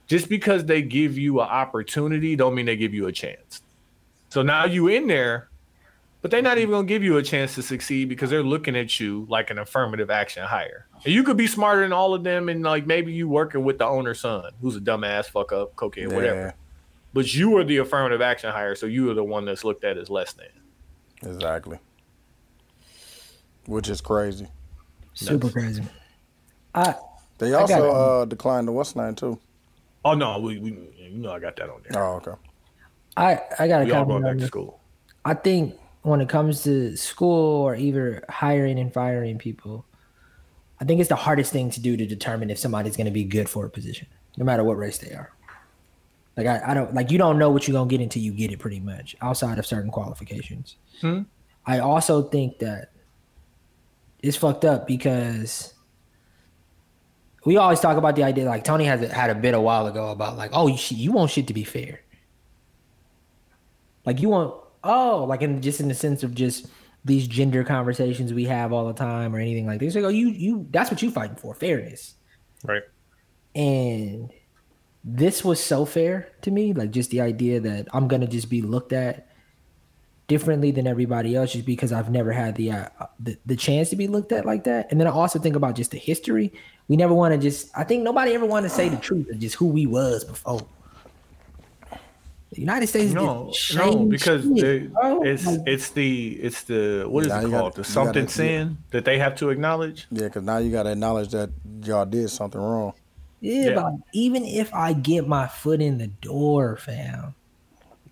Just 0.06 0.28
because 0.28 0.64
they 0.66 0.82
give 0.82 1.16
you 1.16 1.40
an 1.40 1.48
opportunity, 1.48 2.36
don't 2.36 2.54
mean 2.54 2.66
they 2.66 2.76
give 2.76 2.92
you 2.92 3.06
a 3.06 3.12
chance. 3.12 3.62
So 4.28 4.42
now 4.42 4.64
you 4.64 4.88
in 4.88 5.06
there, 5.06 5.48
but 6.20 6.30
they're 6.30 6.42
not 6.42 6.58
even 6.58 6.70
gonna 6.72 6.86
give 6.86 7.02
you 7.02 7.16
a 7.16 7.22
chance 7.22 7.54
to 7.54 7.62
succeed 7.62 8.08
because 8.08 8.30
they're 8.30 8.42
looking 8.42 8.76
at 8.76 8.98
you 9.00 9.26
like 9.30 9.50
an 9.50 9.58
affirmative 9.58 10.10
action 10.10 10.42
hire. 10.44 10.86
And 11.04 11.12
you 11.14 11.22
could 11.22 11.36
be 11.36 11.46
smarter 11.46 11.82
than 11.82 11.92
all 11.92 12.14
of 12.14 12.24
them, 12.24 12.48
and 12.48 12.62
like 12.62 12.86
maybe 12.86 13.12
you 13.12 13.28
working 13.28 13.64
with 13.64 13.78
the 13.78 13.86
owner's 13.86 14.20
son, 14.20 14.52
who's 14.60 14.76
a 14.76 14.80
dumbass, 14.80 15.26
fuck 15.26 15.52
up, 15.52 15.74
cocaine, 15.76 16.12
whatever. 16.14 16.54
But 17.12 17.32
you 17.34 17.56
are 17.56 17.64
the 17.64 17.76
affirmative 17.78 18.20
action 18.20 18.50
hire, 18.50 18.74
so 18.74 18.86
you 18.86 19.10
are 19.10 19.14
the 19.14 19.22
one 19.24 19.44
that's 19.44 19.64
looked 19.64 19.84
at 19.84 19.96
as 19.96 20.10
less 20.10 20.32
than. 20.32 20.48
exactly. 21.22 21.78
Which 23.66 23.88
is 23.88 24.00
crazy. 24.00 24.48
Super 25.14 25.48
crazy. 25.48 25.82
I 26.74 26.94
They 27.38 27.54
also 27.54 27.84
it. 27.84 27.90
uh, 27.94 28.24
declined 28.26 28.68
the 28.68 28.72
what's 28.72 28.94
name 28.96 29.14
too. 29.14 29.38
Oh 30.04 30.14
no, 30.14 30.38
we, 30.38 30.58
we 30.58 30.70
you 30.96 31.10
know 31.10 31.32
I 31.32 31.38
got 31.38 31.56
that 31.56 31.70
on 31.70 31.82
there. 31.88 32.02
Oh, 32.02 32.16
okay. 32.16 32.32
I 33.16 33.40
I 33.58 33.68
got 33.68 33.82
a 33.82 33.84
we 33.84 33.92
all 33.92 34.04
comment 34.04 34.22
going 34.22 34.36
back 34.36 34.40
to 34.40 34.46
school. 34.46 34.80
I 35.24 35.34
think 35.34 35.74
when 36.02 36.20
it 36.20 36.28
comes 36.28 36.62
to 36.64 36.96
school 36.96 37.62
or 37.62 37.74
either 37.74 38.24
hiring 38.28 38.78
and 38.78 38.92
firing 38.92 39.38
people, 39.38 39.86
I 40.80 40.84
think 40.84 41.00
it's 41.00 41.08
the 41.08 41.16
hardest 41.16 41.52
thing 41.52 41.70
to 41.70 41.80
do 41.80 41.96
to 41.96 42.06
determine 42.06 42.50
if 42.50 42.58
somebody's 42.58 42.96
going 42.96 43.06
to 43.06 43.12
be 43.12 43.24
good 43.24 43.48
for 43.48 43.64
a 43.64 43.70
position, 43.70 44.06
no 44.36 44.44
matter 44.44 44.62
what 44.62 44.76
race 44.76 44.98
they 44.98 45.12
are. 45.12 45.32
Like 46.36 46.46
I, 46.46 46.62
I 46.66 46.74
don't 46.74 46.92
like 46.94 47.10
you 47.10 47.18
don't 47.18 47.38
know 47.38 47.50
what 47.50 47.68
you're 47.68 47.74
gonna 47.74 47.88
get 47.88 48.00
until 48.00 48.22
you 48.22 48.32
get 48.32 48.50
it, 48.50 48.58
pretty 48.58 48.80
much 48.80 49.14
outside 49.22 49.58
of 49.58 49.66
certain 49.66 49.90
qualifications. 49.90 50.76
Hmm. 51.00 51.22
I 51.64 51.78
also 51.78 52.22
think 52.22 52.58
that 52.58 52.90
it's 54.20 54.36
fucked 54.36 54.64
up 54.64 54.86
because 54.86 55.73
we 57.44 57.56
always 57.56 57.80
talk 57.80 57.96
about 57.96 58.16
the 58.16 58.24
idea. 58.24 58.44
Like 58.44 58.64
Tony 58.64 58.84
has 58.84 59.10
had 59.10 59.30
a 59.30 59.34
bit 59.34 59.54
a 59.54 59.60
while 59.60 59.86
ago 59.86 60.10
about 60.10 60.36
like, 60.36 60.50
oh, 60.52 60.66
you, 60.66 60.76
sh- 60.76 60.92
you 60.92 61.12
want 61.12 61.30
shit 61.30 61.46
to 61.48 61.54
be 61.54 61.64
fair. 61.64 62.00
Like 64.04 64.20
you 64.20 64.28
want 64.28 64.54
oh, 64.84 65.24
like 65.24 65.42
in 65.42 65.60
just 65.62 65.80
in 65.80 65.88
the 65.88 65.94
sense 65.94 66.22
of 66.22 66.34
just 66.34 66.66
these 67.04 67.26
gender 67.26 67.64
conversations 67.64 68.32
we 68.32 68.44
have 68.44 68.72
all 68.72 68.86
the 68.86 68.94
time 68.94 69.34
or 69.34 69.38
anything 69.38 69.66
like 69.66 69.80
this. 69.80 69.94
Like, 69.94 70.04
oh, 70.04 70.08
you 70.08 70.28
you 70.28 70.66
that's 70.70 70.90
what 70.90 71.02
you 71.02 71.10
fighting 71.10 71.36
for, 71.36 71.54
fairness. 71.54 72.14
Right. 72.62 72.82
And 73.54 74.30
this 75.04 75.44
was 75.44 75.62
so 75.62 75.84
fair 75.84 76.28
to 76.42 76.50
me, 76.50 76.72
like 76.72 76.90
just 76.90 77.10
the 77.10 77.20
idea 77.20 77.60
that 77.60 77.88
I'm 77.92 78.08
gonna 78.08 78.26
just 78.26 78.48
be 78.48 78.62
looked 78.62 78.92
at 78.92 79.28
differently 80.26 80.70
than 80.70 80.86
everybody 80.86 81.36
else 81.36 81.52
just 81.52 81.66
because 81.66 81.92
I've 81.92 82.10
never 82.10 82.32
had 82.32 82.54
the 82.56 82.72
uh, 82.72 82.88
the, 83.20 83.36
the 83.44 83.56
chance 83.56 83.90
to 83.90 83.96
be 83.96 84.06
looked 84.06 84.32
at 84.32 84.46
like 84.46 84.64
that. 84.64 84.90
And 84.90 85.00
then 85.00 85.06
I 85.06 85.10
also 85.10 85.38
think 85.38 85.56
about 85.56 85.76
just 85.76 85.90
the 85.90 85.98
history. 85.98 86.52
We 86.88 86.96
never 86.96 87.14
want 87.14 87.32
to 87.34 87.38
just 87.38 87.70
I 87.76 87.84
think 87.84 88.02
nobody 88.02 88.32
ever 88.32 88.44
wanted 88.46 88.68
to 88.68 88.74
say 88.74 88.88
the 88.88 88.96
truth 88.96 89.28
of 89.30 89.38
just 89.38 89.54
who 89.56 89.66
we 89.66 89.86
was 89.86 90.24
before. 90.24 90.66
The 92.52 92.60
United 92.60 92.86
States 92.86 93.06
did 93.06 93.14
No, 93.14 93.52
no, 93.74 94.06
because 94.06 94.42
shit, 94.44 94.92
they, 94.94 95.28
it's 95.30 95.44
it's 95.66 95.88
the 95.90 96.32
it's 96.34 96.62
the 96.64 97.04
what 97.08 97.22
is 97.24 97.28
Now 97.30 97.38
it 97.38 97.42
called? 97.42 97.52
gotta- 97.52 97.76
the 97.78 97.84
something 97.84 98.24
gotta- 98.24 98.34
sin 98.34 98.78
that 98.90 99.04
they 99.04 99.18
have 99.18 99.34
to 99.36 99.50
acknowledge. 99.50 100.06
Yeah, 100.12 100.24
because 100.24 100.44
now 100.44 100.58
you 100.58 100.70
got 100.70 100.84
to 100.84 100.92
acknowledge 100.92 101.30
that 101.30 101.50
y'all 101.82 102.06
did 102.06 102.30
something 102.30 102.60
wrong. 102.60 102.92
Yeah, 103.40 103.70
Yeah. 103.70 103.74
but 103.74 103.92
even 104.12 104.44
if 104.44 104.72
I 104.72 104.92
get 104.92 105.26
my 105.26 105.48
foot 105.48 105.80
in 105.80 105.98
the 105.98 106.06
door, 106.06 106.76
fam, 106.76 107.34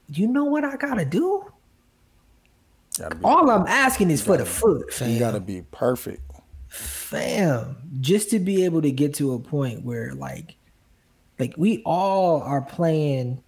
you 0.09 0.27
know 0.27 0.45
what 0.45 0.65
I 0.65 0.77
gotta 0.77 1.05
do? 1.05 1.45
Gotta 2.99 3.15
be, 3.15 3.25
All 3.25 3.49
I'm 3.49 3.67
asking 3.69 4.11
is 4.11 4.23
for 4.23 4.37
the 4.37 4.45
foot, 4.45 4.93
fam. 4.93 5.11
you 5.11 5.19
got 5.21 5.31
to 5.33 5.41
be 5.41 5.63
perfect. 5.71 6.21
Fam, 6.73 7.77
just 8.01 8.31
to 8.31 8.39
be 8.39 8.65
able 8.65 8.83
to 8.83 8.91
get 8.91 9.15
to 9.15 9.35
a 9.35 9.39
point 9.39 9.85
where 9.85 10.15
like, 10.15 10.57
like 11.39 11.55
we 11.57 11.83
all 11.85 12.41
are 12.43 12.63
playing 12.63 13.43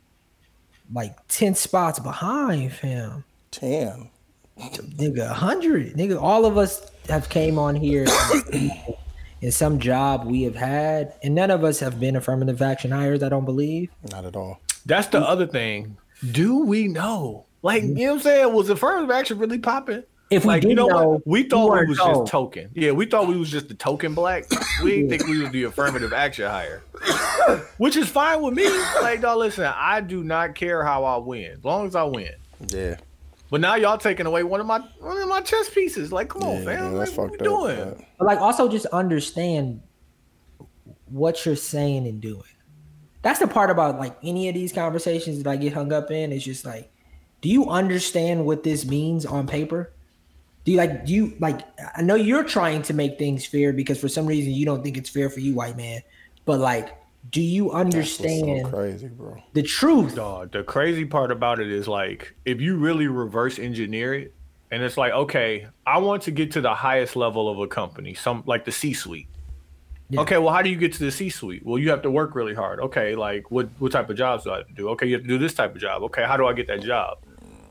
like 0.93 1.17
ten 1.29 1.55
spots 1.55 1.99
behind, 1.99 2.73
fam. 2.73 3.25
Ten. 3.51 4.11
Nigga, 4.59 5.29
hundred, 5.31 5.95
nigga. 5.95 6.21
All 6.21 6.45
of 6.45 6.59
us 6.59 6.91
have 7.09 7.29
came 7.29 7.59
on 7.59 7.75
here 7.75 8.07
in 9.41 9.51
some 9.51 9.79
job 9.79 10.27
we 10.27 10.43
have 10.43 10.55
had, 10.55 11.15
and 11.23 11.35
none 11.35 11.51
of 11.51 11.65
us 11.65 11.81
have 11.81 11.99
been 11.99 12.17
affirmative 12.17 12.61
action 12.63 12.91
hires. 12.91 13.23
I 13.23 13.29
don't 13.29 13.45
believe. 13.45 13.91
Not 14.11 14.25
at 14.25 14.37
all. 14.37 14.61
That's 14.87 15.09
the 15.09 15.21
other 15.21 15.47
thing. 15.47 15.97
Do 16.31 16.65
we 16.65 16.89
know? 16.89 17.47
Like 17.63 17.83
mm-hmm. 17.83 17.97
you 17.97 18.07
know 18.07 18.13
what 18.13 18.19
I'm 18.19 18.23
saying? 18.23 18.53
Was 18.53 18.69
affirmative 18.69 19.11
action 19.11 19.39
really 19.39 19.59
popping? 19.59 20.05
If 20.35 20.45
we 20.45 20.49
like 20.49 20.63
did 20.63 20.69
you 20.71 20.75
know 20.75 20.87
know, 20.87 21.09
what? 21.11 21.27
We 21.27 21.43
we 21.43 21.49
thought 21.49 21.65
we 21.65 21.71
weren't 21.71 21.89
was 21.89 21.99
told. 21.99 22.15
just 22.27 22.31
token. 22.33 22.71
Yeah, 22.75 22.91
we 22.93 23.07
thought 23.07 23.27
we 23.29 23.37
was 23.37 23.51
just 23.51 23.69
the 23.69 23.75
token 23.75 24.15
black. 24.15 24.45
We 24.83 24.91
didn't 24.97 25.09
think 25.11 25.27
we 25.27 25.41
was 25.41 25.51
the 25.51 25.65
affirmative 25.65 26.13
action 26.13 26.49
hire. 26.51 26.83
Which 27.79 27.97
is 27.97 28.09
fine 28.09 28.43
with 28.43 28.55
me. 28.55 28.69
Like, 29.03 29.21
no, 29.21 29.37
listen, 29.37 29.65
I 29.77 30.01
do 30.01 30.23
not 30.25 30.55
care 30.55 30.83
how 30.85 31.05
I 31.05 31.17
win, 31.19 31.53
as 31.53 31.65
long 31.65 31.87
as 31.87 31.95
I 31.95 32.03
win. 32.05 32.33
Yeah. 32.69 32.97
But 33.51 33.61
now 33.61 33.75
y'all 33.77 33.99
taking 33.99 34.27
away 34.27 34.43
one 34.43 34.61
of 34.61 34.67
my 34.67 34.81
one 35.01 35.17
of 35.19 35.29
my 35.29 35.41
chess 35.41 35.69
pieces. 35.71 36.11
Like, 36.13 36.29
come 36.29 36.43
on, 36.43 36.59
yeah, 36.59 36.65
fam. 36.65 36.93
yeah, 36.93 36.99
that's 36.99 37.11
Like, 37.11 37.19
what 37.19 37.31
we 37.33 37.37
fucked 37.39 37.47
up. 37.47 37.61
doing? 37.61 38.07
But 38.19 38.27
like 38.27 38.39
also 38.39 38.69
just 38.69 38.87
understand 38.87 39.81
what 41.07 41.45
you're 41.45 41.57
saying 41.57 42.07
and 42.07 42.21
doing. 42.21 42.43
That's 43.23 43.39
the 43.39 43.47
part 43.47 43.71
about 43.71 43.99
like 43.99 44.17
any 44.23 44.49
of 44.49 44.55
these 44.55 44.73
conversations 44.73 45.43
that 45.43 45.49
I 45.49 45.57
get 45.57 45.73
hung 45.73 45.93
up 45.93 46.11
in. 46.11 46.33
It's 46.33 46.45
just 46.45 46.65
like, 46.65 46.91
do 47.41 47.49
you 47.49 47.69
understand 47.69 48.45
what 48.45 48.63
this 48.65 48.85
means 48.85 49.25
on 49.25 49.47
paper? 49.47 49.93
Do 50.65 50.73
you 50.73 50.79
like 50.79 51.05
do 51.05 51.13
you 51.13 51.37
like 51.41 51.61
I 51.95 52.03
know 52.03 52.15
you're 52.15 52.45
trying 52.45 52.83
to 52.83 52.95
make 52.95 53.19
things 53.19 53.45
fair 53.45 53.73
because 53.73 54.01
for 54.01 54.09
some 54.09 54.27
reason 54.27 54.53
you 54.53 54.65
don't 54.65 54.83
think 54.83 54.97
it's 54.97 55.11
fair 55.11 55.29
for 55.29 55.41
you, 55.41 55.55
white 55.55 55.77
man. 55.77 56.01
But 56.47 56.61
like, 56.61 56.97
do 57.31 57.41
you 57.43 57.71
understand 57.71 58.67
so 58.67 58.71
crazy, 58.71 59.09
bro. 59.09 59.43
the 59.53 59.63
truth? 59.63 60.15
Dog, 60.15 60.53
the 60.53 60.63
crazy 60.63 61.05
part 61.05 61.31
about 61.31 61.61
it 61.61 61.71
is 61.71 61.87
like 61.87 62.35
if 62.45 62.61
you 62.61 62.77
really 62.77 63.09
reverse 63.09 63.59
engineer 63.59 64.15
it, 64.15 64.35
and 64.71 64.83
it's 64.83 64.97
like, 64.97 65.13
okay, 65.13 65.67
I 65.87 65.99
want 65.99 66.23
to 66.25 66.31
get 66.31 66.51
to 66.53 66.61
the 66.61 66.75
highest 66.75 67.15
level 67.15 67.49
of 67.49 67.59
a 67.59 67.67
company, 67.67 68.15
some 68.15 68.43
like 68.47 68.65
the 68.65 68.73
C-suite. 68.73 69.29
Yeah. 70.11 70.21
Okay, 70.21 70.39
well, 70.39 70.53
how 70.53 70.63
do 70.63 70.69
you 70.69 70.77
get 70.77 70.93
to 70.95 70.99
the 70.99 71.11
C-suite? 71.11 71.65
Well, 71.65 71.79
you 71.79 71.91
have 71.91 72.03
to 72.03 72.11
work 72.11 72.35
really 72.35 72.55
hard. 72.55 72.81
Okay, 72.81 73.15
like 73.15 73.51
what 73.51 73.69
what 73.79 73.93
type 73.93 74.11
of 74.11 74.17
jobs 74.17 74.45
do 74.45 74.51
I 74.51 74.59
have 74.59 74.69
to 74.69 74.75
do? 74.75 74.89
Okay, 74.91 75.07
you 75.07 75.15
have 75.15 75.23
to 75.23 75.29
do 75.29 75.39
this 75.39 75.55
type 75.55 75.75
of 75.75 75.81
job. 75.81 76.03
Okay, 76.05 76.25
how 76.25 76.37
do 76.37 76.47
I 76.47 76.53
get 76.55 76.67
that 76.69 76.83
job? 76.83 77.19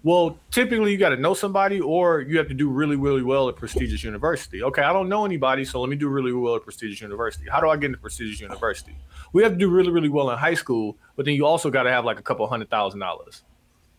Well, 0.04 0.38
typically 0.52 0.92
you 0.92 0.98
got 0.98 1.10
to 1.10 1.18
know 1.18 1.34
somebody, 1.34 1.80
or 1.80 2.20
you 2.22 2.38
have 2.38 2.50
to 2.50 2.54
do 2.54 2.70
really, 2.70 2.98
really 2.98 3.22
well 3.22 3.48
at 3.48 3.56
prestigious 3.56 4.04
university. 4.04 4.62
Okay, 4.62 4.82
I 4.82 4.92
don't 4.92 5.08
know 5.08 5.24
anybody, 5.24 5.64
so 5.64 5.80
let 5.80 5.90
me 5.90 5.96
do 5.96 6.10
really 6.10 6.34
well 6.34 6.58
at 6.58 6.64
prestigious 6.64 7.00
university. 7.00 7.50
How 7.50 7.62
do 7.62 7.70
I 7.70 7.78
get 7.78 7.86
into 7.86 8.00
prestigious 8.00 8.42
university? 8.42 8.98
We 9.32 9.44
have 9.44 9.54
to 9.54 9.58
do 9.58 9.70
really, 9.70 9.92
really 9.92 10.10
well 10.10 10.30
in 10.30 10.38
high 10.38 10.56
school, 10.56 10.98
but 11.16 11.26
then 11.26 11.36
you 11.36 11.46
also 11.46 11.72
got 11.72 11.84
to 11.84 11.90
have 11.90 12.04
like 12.04 12.20
a 12.20 12.22
couple 12.22 12.46
hundred 12.48 12.70
thousand 12.70 13.00
dollars. 13.00 13.44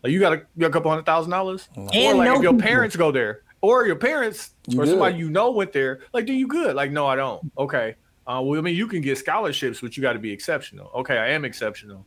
Like 0.03 0.11
you 0.11 0.19
got 0.19 0.33
a, 0.33 0.35
you 0.35 0.61
got 0.61 0.67
a 0.67 0.73
couple 0.73 0.91
hundred 0.91 1.07
thousand 1.07 1.31
dollars, 1.31 1.67
or 1.75 1.89
And 1.91 2.19
like 2.19 2.27
know 2.27 2.35
if 2.35 2.43
your 2.43 2.55
parents 2.55 2.95
go 2.95 3.11
there, 3.11 3.41
or 3.61 3.87
your 3.87 3.95
parents 3.95 4.51
You 4.67 4.79
or 4.79 4.85
somebody 4.85 5.17
you 5.17 5.31
know 5.31 5.49
went 5.51 5.73
there. 5.73 6.01
Like, 6.13 6.27
do 6.27 6.33
you 6.33 6.47
good? 6.47 6.75
Like, 6.75 6.91
no, 6.91 7.07
I 7.07 7.15
don't. 7.15 7.51
Okay. 7.57 7.95
Uh, 8.27 8.41
well, 8.43 8.59
I 8.59 8.61
mean, 8.61 8.75
you 8.75 8.87
can 8.87 9.01
get 9.01 9.17
scholarships, 9.17 9.81
but 9.81 9.97
you 9.97 10.01
got 10.01 10.13
to 10.13 10.19
be 10.19 10.31
exceptional. 10.31 10.91
Okay, 10.95 11.17
I 11.17 11.29
am 11.29 11.45
exceptional, 11.45 12.05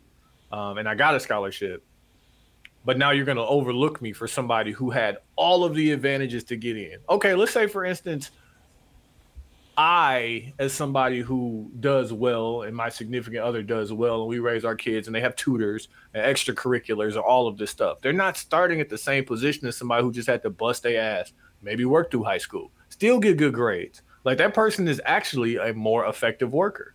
um, 0.52 0.78
and 0.78 0.88
I 0.88 0.94
got 0.94 1.16
a 1.16 1.20
scholarship. 1.20 1.84
But 2.88 2.96
now 2.96 3.10
you're 3.10 3.26
going 3.26 3.36
to 3.36 3.44
overlook 3.44 4.00
me 4.00 4.14
for 4.14 4.26
somebody 4.26 4.72
who 4.72 4.88
had 4.88 5.18
all 5.36 5.62
of 5.62 5.74
the 5.74 5.92
advantages 5.92 6.42
to 6.44 6.56
get 6.56 6.78
in. 6.78 6.96
Okay, 7.10 7.34
let's 7.34 7.52
say, 7.52 7.66
for 7.66 7.84
instance, 7.84 8.30
I, 9.76 10.54
as 10.58 10.72
somebody 10.72 11.20
who 11.20 11.70
does 11.80 12.14
well, 12.14 12.62
and 12.62 12.74
my 12.74 12.88
significant 12.88 13.42
other 13.44 13.62
does 13.62 13.92
well, 13.92 14.22
and 14.22 14.28
we 14.30 14.38
raise 14.38 14.64
our 14.64 14.74
kids, 14.74 15.06
and 15.06 15.14
they 15.14 15.20
have 15.20 15.36
tutors 15.36 15.88
and 16.14 16.24
extracurriculars 16.24 17.08
and 17.08 17.18
all 17.18 17.46
of 17.46 17.58
this 17.58 17.70
stuff. 17.70 18.00
They're 18.00 18.14
not 18.14 18.38
starting 18.38 18.80
at 18.80 18.88
the 18.88 18.96
same 18.96 19.26
position 19.26 19.68
as 19.68 19.76
somebody 19.76 20.02
who 20.02 20.10
just 20.10 20.26
had 20.26 20.42
to 20.44 20.48
bust 20.48 20.82
their 20.82 20.98
ass, 20.98 21.34
maybe 21.60 21.84
work 21.84 22.10
through 22.10 22.22
high 22.22 22.38
school, 22.38 22.70
still 22.88 23.18
get 23.20 23.36
good 23.36 23.52
grades. 23.52 24.00
Like 24.24 24.38
that 24.38 24.54
person 24.54 24.88
is 24.88 24.98
actually 25.04 25.56
a 25.56 25.74
more 25.74 26.06
effective 26.06 26.54
worker. 26.54 26.94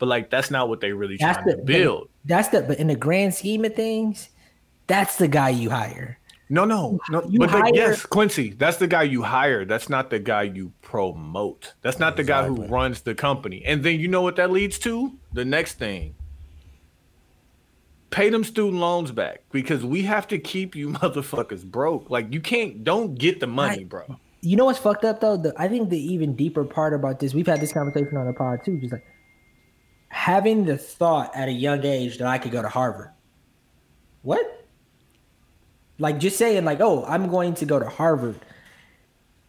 But 0.00 0.08
like 0.08 0.30
that's 0.30 0.50
not 0.50 0.68
what 0.68 0.80
they 0.80 0.90
really 0.90 1.16
That's 1.16 1.36
trying 1.36 1.46
the 1.46 1.56
to 1.58 1.62
build. 1.62 2.08
That's 2.24 2.48
the 2.48 2.62
but 2.62 2.80
in 2.80 2.88
the 2.88 2.96
grand 2.96 3.36
scheme 3.36 3.64
of 3.64 3.76
things, 3.76 4.30
that's 4.86 5.16
the 5.16 5.28
guy 5.28 5.50
you 5.50 5.70
hire. 5.70 6.18
No, 6.48 6.64
no, 6.64 7.00
no. 7.10 7.24
You 7.28 7.40
but 7.40 7.50
like, 7.50 7.62
hire- 7.64 7.74
yes, 7.74 8.06
Quincy, 8.06 8.50
that's 8.50 8.76
the 8.76 8.86
guy 8.86 9.02
you 9.02 9.22
hire. 9.22 9.64
That's 9.64 9.88
not 9.88 10.10
the 10.10 10.20
guy 10.20 10.42
you 10.42 10.72
promote. 10.80 11.74
That's 11.82 11.98
not 11.98 12.16
the 12.16 12.22
guy 12.22 12.46
who 12.46 12.66
runs 12.66 13.00
the 13.00 13.16
company. 13.16 13.64
And 13.64 13.82
then 13.82 13.98
you 13.98 14.06
know 14.06 14.22
what 14.22 14.36
that 14.36 14.52
leads 14.52 14.78
to? 14.80 15.12
The 15.32 15.44
next 15.44 15.74
thing. 15.78 16.14
Pay 18.10 18.30
them 18.30 18.44
student 18.44 18.80
loans 18.80 19.10
back 19.10 19.42
because 19.50 19.84
we 19.84 20.02
have 20.02 20.28
to 20.28 20.38
keep 20.38 20.76
you 20.76 20.88
motherfuckers 20.92 21.64
broke. 21.64 22.08
Like 22.10 22.32
you 22.32 22.40
can't 22.40 22.84
don't 22.84 23.16
get 23.16 23.40
the 23.40 23.48
money, 23.48 23.78
Right. 23.78 23.88
bro. 23.88 24.16
You 24.42 24.56
know 24.56 24.66
what's 24.66 24.78
fucked 24.78 25.04
up 25.04 25.20
though? 25.20 25.36
The, 25.36 25.52
I 25.56 25.66
think 25.66 25.90
the 25.90 25.98
even 25.98 26.36
deeper 26.36 26.64
part 26.64 26.94
about 26.94 27.18
this, 27.18 27.34
we've 27.34 27.46
had 27.48 27.60
this 27.60 27.72
conversation 27.72 28.16
on 28.16 28.26
the 28.26 28.32
pod 28.32 28.60
too, 28.64 28.78
just 28.78 28.92
like 28.92 29.04
having 30.08 30.64
the 30.64 30.78
thought 30.78 31.34
at 31.34 31.48
a 31.48 31.52
young 31.52 31.84
age 31.84 32.18
that 32.18 32.28
I 32.28 32.38
could 32.38 32.52
go 32.52 32.62
to 32.62 32.68
Harvard. 32.68 33.10
What? 34.22 34.65
Like 35.98 36.18
just 36.18 36.36
saying 36.36 36.64
like, 36.64 36.80
oh, 36.80 37.04
I'm 37.06 37.28
going 37.28 37.54
to 37.54 37.64
go 37.64 37.78
to 37.78 37.88
Harvard 37.88 38.38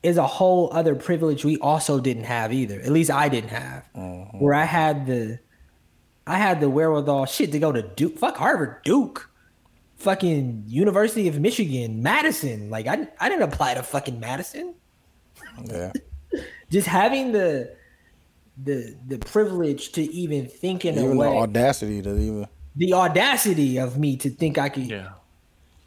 is 0.03 0.17
a 0.17 0.27
whole 0.27 0.69
other 0.71 0.95
privilege 0.95 1.43
we 1.43 1.57
also 1.57 1.99
didn't 1.99 2.23
have 2.23 2.53
either. 2.53 2.79
At 2.79 2.91
least 2.91 3.11
I 3.11 3.27
didn't 3.29 3.49
have. 3.49 3.89
Mm-hmm. 3.95 4.39
Where 4.39 4.53
I 4.53 4.63
had 4.63 5.05
the 5.07 5.39
I 6.25 6.37
had 6.37 6.59
the 6.59 6.69
wherewithal 6.69 7.25
shit 7.25 7.51
to 7.53 7.59
go 7.59 7.71
to 7.71 7.81
Duke. 7.81 8.17
Fuck 8.17 8.37
Harvard, 8.37 8.83
Duke. 8.83 9.29
Fucking 9.97 10.63
University 10.67 11.27
of 11.27 11.39
Michigan, 11.39 12.03
Madison. 12.03 12.69
Like 12.69 12.87
I 12.87 13.07
I 13.19 13.29
didn't 13.29 13.43
apply 13.51 13.73
to 13.73 13.83
fucking 13.83 14.19
Madison 14.19 14.75
Yeah. 15.65 15.91
just 16.69 16.87
having 16.87 17.31
the 17.31 17.75
the 18.63 18.95
the 19.07 19.17
privilege 19.19 19.91
to 19.93 20.01
even 20.13 20.47
think 20.47 20.85
in 20.85 20.97
a 20.97 20.99
Even 21.03 21.11
the 21.11 21.17
way 21.17 21.27
audacity 21.27 22.01
to 22.03 22.15
even. 22.17 22.47
the 22.75 22.93
audacity 22.93 23.77
of 23.77 23.97
me 23.97 24.15
to 24.17 24.29
think 24.29 24.57
I 24.57 24.69
could 24.69 24.89
Yeah. 24.89 25.09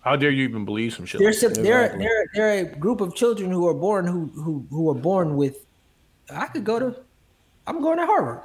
How 0.01 0.17
dare 0.17 0.31
you 0.31 0.45
even 0.45 0.65
believe 0.65 0.95
some 0.95 1.05
shit? 1.05 1.20
there's 1.20 1.43
like 1.43 1.55
some, 1.55 1.62
there 1.62 1.85
Exactly. 1.85 2.05
there 2.05 2.27
there 2.35 2.49
are 2.49 2.59
a 2.61 2.65
group 2.79 3.01
of 3.01 3.15
children 3.15 3.51
who 3.51 3.67
are 3.69 3.75
born 3.75 4.07
who 4.07 4.27
who 4.35 4.67
who 4.70 4.89
are 4.91 4.95
born 4.95 5.37
with 5.37 5.57
I 6.35 6.47
could 6.47 6.65
go 6.65 6.79
to 6.79 6.97
I'm 7.67 7.81
going 7.83 7.99
to 7.99 8.07
Harvard. 8.07 8.43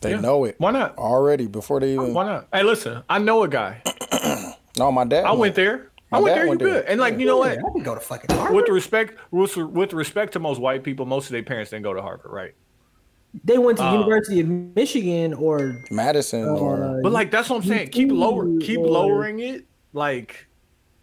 They 0.00 0.10
Yeah. 0.10 0.20
know 0.20 0.44
it 0.44 0.56
Why 0.58 0.70
not? 0.72 0.98
already 0.98 1.46
before 1.46 1.80
they 1.80 1.94
even. 1.94 2.12
Why 2.12 2.24
not? 2.26 2.48
Hey, 2.52 2.62
listen, 2.62 3.02
I 3.08 3.18
know 3.18 3.42
a 3.44 3.48
guy. 3.48 3.82
No, 4.76 4.90
my 4.90 5.04
dad. 5.04 5.24
I 5.24 5.30
went 5.30 5.54
there. 5.54 5.92
I 6.10 6.18
went 6.18 6.34
there. 6.34 6.42
You 6.44 6.48
went 6.48 6.60
there. 6.60 6.68
good? 6.82 6.84
And 6.86 6.98
like, 7.00 7.16
you 7.20 7.26
know 7.26 7.36
what? 7.38 7.52
I 7.52 7.62
can 7.72 7.84
go 7.84 7.94
to 7.94 8.00
fucking 8.00 8.28
Harvard. 8.34 8.56
With 8.56 8.68
respect, 8.68 9.14
with, 9.30 9.56
with 9.56 9.92
respect 9.92 10.32
to 10.32 10.40
most 10.40 10.60
white 10.60 10.82
people, 10.82 11.06
most 11.06 11.26
of 11.26 11.30
their 11.30 11.44
parents 11.44 11.70
didn't 11.70 11.84
go 11.84 11.94
to 11.94 12.02
Harvard, 12.02 12.32
right? 12.32 12.54
They 13.44 13.56
went 13.58 13.78
to 13.78 13.84
Uh, 13.84 13.92
University 13.92 14.40
of 14.40 14.48
Michigan 14.48 15.32
or 15.34 15.80
Madison 15.92 16.48
or. 16.48 16.82
uh, 16.82 17.00
But 17.04 17.12
like, 17.12 17.30
that's 17.30 17.48
what 17.50 17.58
I'm 17.58 17.68
saying. 17.68 17.90
Keep 17.90 18.10
lower, 18.10 18.58
keep 18.58 18.80
lowering 18.80 19.38
it. 19.38 19.64
Like, 19.94 20.46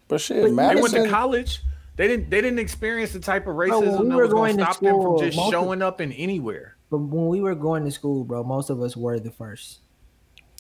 But 0.07 0.21
shit, 0.21 0.55
But 0.55 0.73
they 0.75 0.81
went 0.81 0.93
to 0.93 1.09
college. 1.09 1.61
They 1.95 2.07
didn't. 2.07 2.29
They 2.29 2.41
didn't 2.41 2.59
experience 2.59 3.11
the 3.13 3.19
type 3.19 3.47
of 3.47 3.55
when 3.55 3.69
racism 3.69 4.01
we 4.03 4.09
that 4.09 4.15
was 4.17 4.29
going 4.29 4.29
going 4.29 4.57
to 4.57 4.65
to 4.65 4.71
stop 4.71 4.79
them 4.81 5.01
from 5.01 5.17
just 5.19 5.37
most 5.37 5.47
of- 5.47 5.51
showing 5.51 5.81
up 5.81 5.99
in 6.01 6.11
anywhere. 6.13 6.75
But 6.89 6.97
when 6.97 7.27
we 7.27 7.39
were 7.41 7.55
going 7.55 7.85
to 7.85 7.91
school, 7.91 8.23
bro, 8.25 8.43
most 8.43 8.69
of 8.69 8.81
us 8.81 8.95
were 8.97 9.19
the 9.19 9.31
first. 9.31 9.79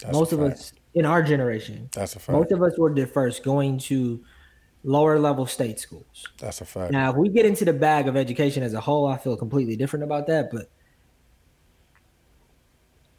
That's 0.01 0.13
most 0.13 0.31
of 0.31 0.39
fact. 0.39 0.53
us 0.53 0.73
in 0.93 1.05
our 1.05 1.21
generation, 1.21 1.89
That's 1.93 2.15
a 2.15 2.19
fact. 2.19 2.37
most 2.37 2.51
of 2.51 2.63
us 2.63 2.77
were 2.77 2.93
the 2.93 3.05
first 3.05 3.43
going 3.43 3.77
to 3.79 4.23
lower 4.83 5.19
level 5.19 5.45
state 5.45 5.79
schools. 5.79 6.25
That's 6.39 6.61
a 6.61 6.65
fact. 6.65 6.91
Now, 6.91 7.11
if 7.11 7.17
we 7.17 7.29
get 7.29 7.45
into 7.45 7.65
the 7.65 7.73
bag 7.73 8.07
of 8.07 8.15
education 8.17 8.63
as 8.63 8.73
a 8.73 8.79
whole, 8.81 9.07
I 9.07 9.17
feel 9.17 9.35
completely 9.37 9.75
different 9.75 10.03
about 10.03 10.27
that. 10.27 10.51
But 10.51 10.69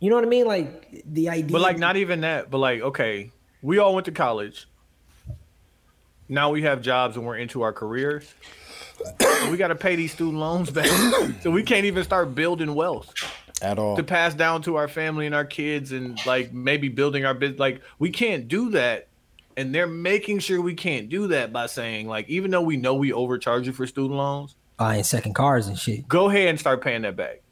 you 0.01 0.11
know 0.11 0.17
what 0.17 0.25
I 0.25 0.29
mean? 0.29 0.47
Like 0.47 1.03
the 1.07 1.29
idea. 1.29 1.53
But 1.53 1.61
like, 1.61 1.79
not 1.79 1.97
even 1.97 2.23
that. 2.23 2.51
But 2.51 2.59
like, 2.59 2.81
okay, 2.81 3.31
we 3.63 3.79
all 3.79 3.95
went 3.95 4.07
to 4.07 4.13
college. 4.13 4.67
Now 6.33 6.49
we 6.49 6.63
have 6.63 6.81
jobs 6.81 7.19
and 7.19 7.27
we're 7.27 7.37
into 7.37 7.61
our 7.61 7.75
careers. 7.75 8.35
we 9.51 9.59
got 9.59 9.69
to 9.69 9.75
pay 9.75 9.97
these 9.97 10.13
student 10.13 10.39
loans 10.39 10.71
back, 10.71 10.87
so 11.43 11.51
we 11.51 11.63
can't 11.63 11.85
even 11.85 12.03
start 12.05 12.35
building 12.35 12.75
wealth. 12.75 13.13
At 13.61 13.79
all. 13.79 13.95
to 13.95 14.03
pass 14.03 14.35
down 14.35 14.63
to 14.63 14.75
our 14.75 14.89
family 14.89 15.25
and 15.27 15.37
our 15.37 15.45
kids 15.45 15.93
and 15.93 16.19
like 16.27 16.53
maybe 16.53 16.89
building 16.89 17.25
our 17.25 17.33
business 17.33 17.61
like 17.61 17.81
we 18.01 18.11
can't 18.11 18.49
do 18.49 18.71
that 18.71 19.07
and 19.57 19.73
they're 19.73 19.87
making 19.87 20.41
sure 20.41 20.61
we 20.61 20.75
can't 20.75 21.09
do 21.09 21.29
that 21.29 21.53
by 21.53 21.67
saying 21.67 22.09
like 22.09 22.29
even 22.29 22.51
though 22.51 22.63
we 22.63 22.77
know 22.77 22.95
we 22.95 23.13
overcharge 23.13 23.69
you 23.69 23.73
for 23.73 23.87
student 23.87 24.15
loans 24.15 24.57
buying 24.79 25.05
second 25.05 25.35
cars 25.35 25.69
and 25.69 25.79
shit. 25.79 26.09
go 26.09 26.29
ahead 26.29 26.49
and 26.49 26.59
start 26.59 26.83
paying 26.83 27.03
that 27.03 27.15
back 27.15 27.43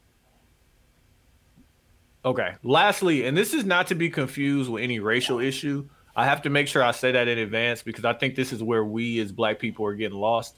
okay 2.25 2.55
lastly 2.61 3.25
and 3.25 3.37
this 3.37 3.53
is 3.53 3.63
not 3.63 3.87
to 3.87 3.95
be 3.95 4.09
confused 4.09 4.69
with 4.69 4.83
any 4.83 4.99
racial 4.99 5.39
issue 5.39 5.87
i 6.15 6.25
have 6.25 6.41
to 6.41 6.49
make 6.49 6.67
sure 6.67 6.83
i 6.83 6.91
say 6.91 7.11
that 7.11 7.27
in 7.27 7.37
advance 7.37 7.81
because 7.81 8.05
i 8.05 8.13
think 8.13 8.35
this 8.35 8.51
is 8.53 8.61
where 8.61 8.83
we 8.85 9.19
as 9.19 9.31
black 9.31 9.59
people 9.59 9.85
are 9.85 9.93
getting 9.95 10.17
lost 10.17 10.55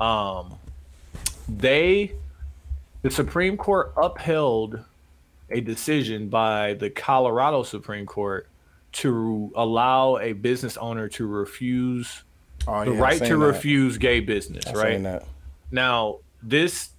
um 0.00 0.54
they 1.48 2.12
the 3.02 3.10
supreme 3.10 3.56
court 3.56 3.92
upheld 3.96 4.78
a 5.50 5.60
decision 5.60 6.28
by 6.28 6.74
the 6.74 6.90
colorado 6.90 7.62
supreme 7.62 8.06
court 8.06 8.48
to 8.92 9.52
allow 9.56 10.18
a 10.18 10.32
business 10.32 10.76
owner 10.76 11.08
to 11.08 11.26
refuse 11.26 12.22
Oh, 12.66 12.84
the 12.84 12.92
yeah, 12.92 13.00
right 13.00 13.18
to 13.18 13.28
that. 13.28 13.36
refuse 13.36 13.96
gay 13.98 14.20
business 14.20 14.66
I 14.66 14.72
right 14.72 15.02
that. 15.04 15.24
now, 15.70 16.18
this 16.42 16.90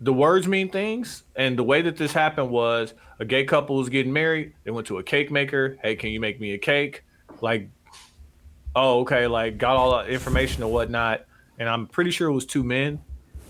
the 0.00 0.12
words 0.12 0.48
mean 0.48 0.70
things, 0.70 1.22
and 1.36 1.56
the 1.58 1.62
way 1.62 1.82
that 1.82 1.96
this 1.96 2.12
happened 2.12 2.50
was 2.50 2.94
a 3.18 3.24
gay 3.24 3.44
couple 3.44 3.76
was 3.76 3.88
getting 3.88 4.12
married. 4.12 4.54
They 4.64 4.70
went 4.70 4.86
to 4.88 4.98
a 4.98 5.02
cake 5.02 5.30
maker. 5.30 5.76
Hey, 5.82 5.96
can 5.96 6.10
you 6.10 6.20
make 6.20 6.40
me 6.40 6.52
a 6.52 6.58
cake? 6.58 7.04
Like, 7.40 7.68
oh, 8.74 9.00
okay. 9.00 9.26
Like, 9.26 9.58
got 9.58 9.76
all 9.76 9.98
the 9.98 10.08
information 10.08 10.62
and 10.62 10.72
whatnot, 10.72 11.24
and 11.58 11.68
I'm 11.68 11.86
pretty 11.86 12.10
sure 12.10 12.28
it 12.28 12.32
was 12.32 12.46
two 12.46 12.62
men. 12.62 13.00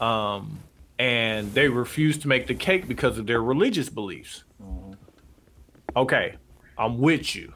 Um, 0.00 0.60
and 0.98 1.52
they 1.54 1.68
refused 1.68 2.22
to 2.22 2.28
make 2.28 2.46
the 2.46 2.54
cake 2.54 2.88
because 2.88 3.18
of 3.18 3.26
their 3.26 3.42
religious 3.42 3.88
beliefs. 3.88 4.44
Okay, 5.96 6.34
I'm 6.76 6.98
with 6.98 7.34
you. 7.34 7.52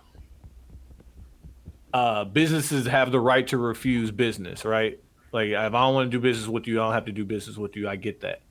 Uh, 1.92 2.24
businesses 2.24 2.86
have 2.86 3.12
the 3.12 3.20
right 3.20 3.46
to 3.48 3.58
refuse 3.58 4.10
business, 4.10 4.64
right? 4.64 4.98
Like, 5.32 5.48
if 5.48 5.56
I 5.56 5.68
don't 5.68 5.94
want 5.94 6.10
to 6.10 6.16
do 6.16 6.20
business 6.20 6.48
with 6.48 6.66
you, 6.66 6.80
I 6.80 6.84
don't 6.84 6.94
have 6.94 7.04
to 7.06 7.12
do 7.12 7.24
business 7.24 7.56
with 7.56 7.76
you. 7.76 7.88
I 7.88 7.96
get 7.96 8.20
that. 8.22 8.42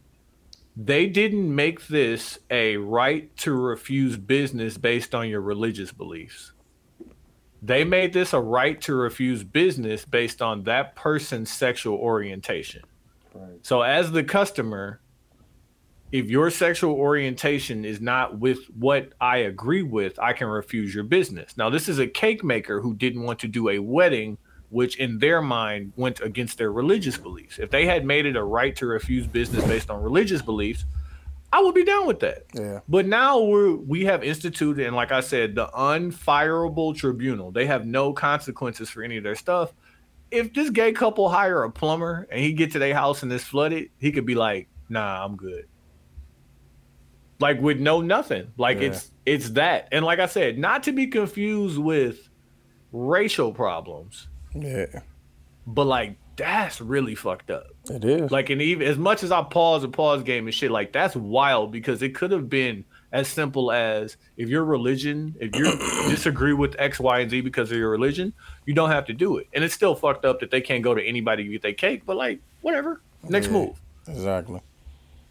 They 0.76 1.08
didn't 1.08 1.54
make 1.54 1.88
this 1.88 2.40
a 2.50 2.78
right 2.78 3.36
to 3.38 3.54
refuse 3.54 4.18
business 4.18 4.78
based 4.78 5.14
on 5.14 5.28
your 5.28 5.42
religious 5.42 5.92
beliefs. 5.92 6.54
They 7.62 7.84
made 7.84 8.14
this 8.14 8.34
a 8.34 8.40
right 8.40 8.80
to 8.82 8.96
refuse 8.96 9.44
business 9.44 10.06
based 10.06 10.42
on 10.42 10.64
that 10.64 10.96
person's 10.96 11.52
sexual 11.52 11.98
orientation. 11.98 12.82
So, 13.62 13.82
as 13.82 14.12
the 14.12 14.24
customer, 14.24 15.02
if 16.12 16.30
your 16.30 16.50
sexual 16.50 16.94
orientation 16.96 17.86
is 17.86 18.02
not 18.02 18.40
with 18.40 18.66
what 18.78 19.14
I 19.22 19.38
agree 19.38 19.84
with, 19.84 20.20
I 20.20 20.34
can 20.34 20.48
refuse 20.48 20.94
your 20.94 21.06
business. 21.06 21.56
Now, 21.56 21.70
this 21.70 21.88
is 21.88 22.00
a 22.00 22.08
cake 22.08 22.44
maker 22.44 22.82
who 22.82 22.96
didn't 22.96 23.24
want 23.24 23.40
to 23.40 23.48
do 23.48 23.70
a 23.70 23.80
wedding, 23.80 24.38
which 24.72 24.96
in 24.98 25.20
their 25.20 25.42
mind 25.42 25.94
went 25.98 26.22
against 26.22 26.58
their 26.58 26.72
religious 26.72 27.18
beliefs. 27.18 27.60
If 27.60 27.70
they 27.70 27.86
had 27.86 28.06
made 28.06 28.26
it 28.26 28.36
a 28.36 28.44
right 28.44 28.76
to 28.78 28.88
refuse 28.88 29.28
business 29.28 29.64
based 29.66 29.90
on 29.92 30.02
religious 30.02 30.42
beliefs, 30.42 30.86
I 31.54 31.62
would 31.62 31.76
be 31.76 31.84
down 31.84 32.08
with 32.08 32.22
that. 32.22 32.46
Yeah. 32.54 32.80
But 32.88 33.06
now 33.06 33.42
we're 33.42 33.76
we 33.76 34.06
have 34.06 34.24
instituted, 34.24 34.88
and 34.88 34.96
like 34.96 35.12
I 35.12 35.20
said, 35.20 35.54
the 35.56 35.68
unfireable 35.68 36.96
tribunal. 36.96 37.52
They 37.52 37.66
have 37.68 37.86
no 37.86 38.14
consequences 38.14 38.90
for 38.90 39.04
any 39.04 39.18
of 39.18 39.24
their 39.24 39.36
stuff. 39.36 39.74
If 40.32 40.54
this 40.54 40.70
gay 40.70 40.94
couple 40.94 41.28
hire 41.28 41.64
a 41.64 41.70
plumber 41.70 42.26
and 42.32 42.40
he 42.40 42.54
get 42.54 42.72
to 42.72 42.80
their 42.80 42.94
house 42.96 43.22
and 43.22 43.32
it's 43.34 43.44
flooded, 43.44 43.90
he 44.00 44.14
could 44.14 44.26
be 44.26 44.36
like, 44.36 44.70
"Nah, 44.88 45.26
I'm 45.26 45.36
good." 45.36 45.68
Like 47.42 47.60
with 47.60 47.80
no 47.82 48.00
nothing. 48.00 48.54
Like 48.58 48.80
Yeah. 48.80 48.88
it's 48.88 49.12
it's 49.26 49.50
that. 49.52 49.90
And 49.92 50.06
like 50.06 50.20
I 50.20 50.28
said, 50.28 50.58
not 50.58 50.84
to 50.84 50.94
be 50.94 51.08
confused 51.08 51.78
with 51.78 52.30
racial 52.94 53.52
problems, 53.52 54.30
Yeah. 54.54 55.02
but 55.68 55.86
like 55.86 56.18
that's 56.38 56.82
really 56.82 57.14
fucked 57.14 57.52
up. 57.52 57.68
It 57.90 58.04
is. 58.04 58.32
Like, 58.32 58.50
and 58.50 58.62
even 58.62 58.88
as 58.88 58.98
much 58.98 59.22
as 59.22 59.32
I 59.32 59.44
pause 59.44 59.84
and 59.84 59.94
pause 59.94 60.24
game 60.24 60.48
and 60.48 60.54
shit, 60.56 60.72
like 60.72 60.92
that's 60.92 61.16
wild 61.16 61.72
because 61.72 62.02
it 62.02 62.16
could 62.16 62.32
have 62.32 62.50
been 62.50 62.84
as 63.12 63.28
simple 63.28 63.72
as 63.72 64.18
if 64.38 64.50
your 64.50 64.64
religion, 64.64 65.36
if 65.40 65.56
you 65.56 65.66
disagree 66.10 66.54
with 66.54 66.76
X, 66.80 67.00
Y, 67.00 67.20
and 67.20 67.30
Z 67.30 67.42
because 67.42 67.70
of 67.72 67.78
your 67.78 67.90
religion, 67.92 68.34
you 68.66 68.74
don't 68.74 68.90
have 68.90 69.06
to 69.06 69.14
do 69.14 69.38
it. 69.38 69.48
And 69.54 69.64
it's 69.64 69.74
still 69.76 69.94
fucked 69.94 70.26
up 70.26 70.40
that 70.40 70.50
they 70.50 70.62
can't 70.62 70.84
go 70.84 70.96
to 70.96 71.04
anybody 71.04 71.44
to 71.44 71.50
get 71.50 71.62
their 71.62 71.74
cake, 71.74 72.04
but 72.06 72.18
like, 72.18 72.40
whatever. 72.62 73.02
Next 73.28 73.48
Yeah. 73.48 73.54
move. 73.54 73.82
exactly. 74.08 74.62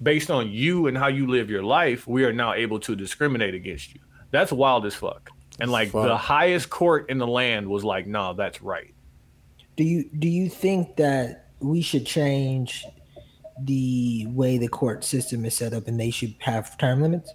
Based 0.02 0.30
on 0.30 0.50
you 0.50 0.86
and 0.86 0.96
how 0.96 1.08
you 1.08 1.26
live 1.26 1.50
your 1.50 1.64
life, 1.64 2.06
we 2.06 2.24
are 2.24 2.32
now 2.32 2.52
able 2.52 2.78
to 2.80 2.94
discriminate 2.94 3.54
against 3.54 3.94
you. 3.94 4.00
That's 4.30 4.52
wild 4.52 4.86
as 4.86 4.94
fuck. 4.94 5.30
And 5.58 5.72
like 5.72 5.90
Fuck. 5.90 6.06
the 6.06 6.16
highest 6.16 6.70
court 6.70 7.10
in 7.10 7.18
the 7.18 7.26
land 7.26 7.66
was 7.66 7.82
like, 7.84 8.06
no, 8.06 8.32
that's 8.34 8.62
right. 8.62 8.94
Do 9.80 9.86
you 9.86 10.10
do 10.18 10.28
you 10.28 10.50
think 10.50 10.96
that 10.96 11.46
we 11.58 11.80
should 11.80 12.04
change 12.04 12.84
the 13.58 14.26
way 14.28 14.58
the 14.58 14.68
court 14.68 15.04
system 15.04 15.46
is 15.46 15.56
set 15.56 15.72
up 15.72 15.88
and 15.88 15.98
they 15.98 16.10
should 16.10 16.34
have 16.40 16.76
term 16.76 17.00
limits? 17.00 17.32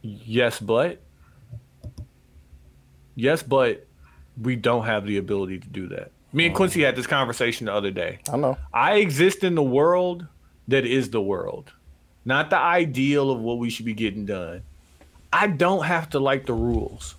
Yes, 0.00 0.58
but 0.58 1.02
yes, 3.14 3.42
but 3.42 3.86
we 4.40 4.56
don't 4.56 4.86
have 4.86 5.04
the 5.04 5.18
ability 5.18 5.58
to 5.58 5.68
do 5.68 5.88
that. 5.88 6.10
Me 6.32 6.46
and 6.46 6.54
Quincy 6.54 6.80
had 6.80 6.96
this 6.96 7.06
conversation 7.06 7.66
the 7.66 7.74
other 7.74 7.90
day. 7.90 8.18
I 8.32 8.38
know. 8.38 8.56
I 8.72 8.94
exist 8.94 9.44
in 9.44 9.56
the 9.56 9.62
world 9.62 10.26
that 10.68 10.86
is 10.86 11.10
the 11.10 11.20
world, 11.20 11.70
not 12.24 12.48
the 12.48 12.56
ideal 12.56 13.30
of 13.30 13.40
what 13.40 13.58
we 13.58 13.68
should 13.68 13.84
be 13.84 13.92
getting 13.92 14.24
done. 14.24 14.62
I 15.30 15.48
don't 15.48 15.84
have 15.84 16.08
to 16.10 16.18
like 16.18 16.46
the 16.46 16.54
rules. 16.54 17.14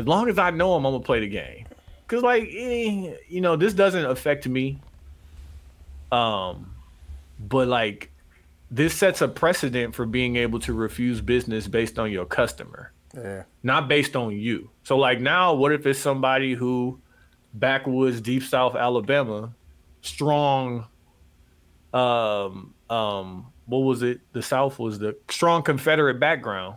As 0.00 0.06
long 0.06 0.28
as 0.30 0.38
I 0.38 0.50
know 0.50 0.74
them, 0.74 0.86
I'm 0.86 0.92
gonna 0.94 1.04
play 1.04 1.20
the 1.20 1.28
game. 1.28 1.66
Cause 2.08 2.22
like, 2.22 2.44
eh, 2.44 3.14
you 3.28 3.40
know, 3.40 3.54
this 3.56 3.74
doesn't 3.74 4.04
affect 4.04 4.48
me. 4.48 4.78
Um, 6.10 6.74
but 7.38 7.68
like, 7.68 8.10
this 8.70 8.94
sets 8.94 9.20
a 9.20 9.28
precedent 9.28 9.94
for 9.94 10.06
being 10.06 10.36
able 10.36 10.58
to 10.60 10.72
refuse 10.72 11.20
business 11.20 11.68
based 11.68 11.98
on 11.98 12.10
your 12.10 12.24
customer 12.24 12.92
Yeah. 13.14 13.42
not 13.62 13.88
based 13.88 14.16
on 14.16 14.32
you. 14.36 14.70
So 14.84 14.96
like 14.96 15.20
now, 15.20 15.54
what 15.54 15.72
if 15.72 15.84
it's 15.86 15.98
somebody 15.98 16.54
who 16.54 16.98
backwoods, 17.52 18.20
deep 18.20 18.42
South 18.42 18.74
Alabama, 18.76 19.52
strong, 20.02 20.86
um, 21.92 22.74
um, 22.88 23.46
what 23.66 23.78
was 23.78 24.02
it? 24.02 24.20
The 24.32 24.42
South 24.42 24.78
was 24.78 24.98
the 24.98 25.16
strong 25.28 25.62
Confederate 25.62 26.18
background. 26.18 26.76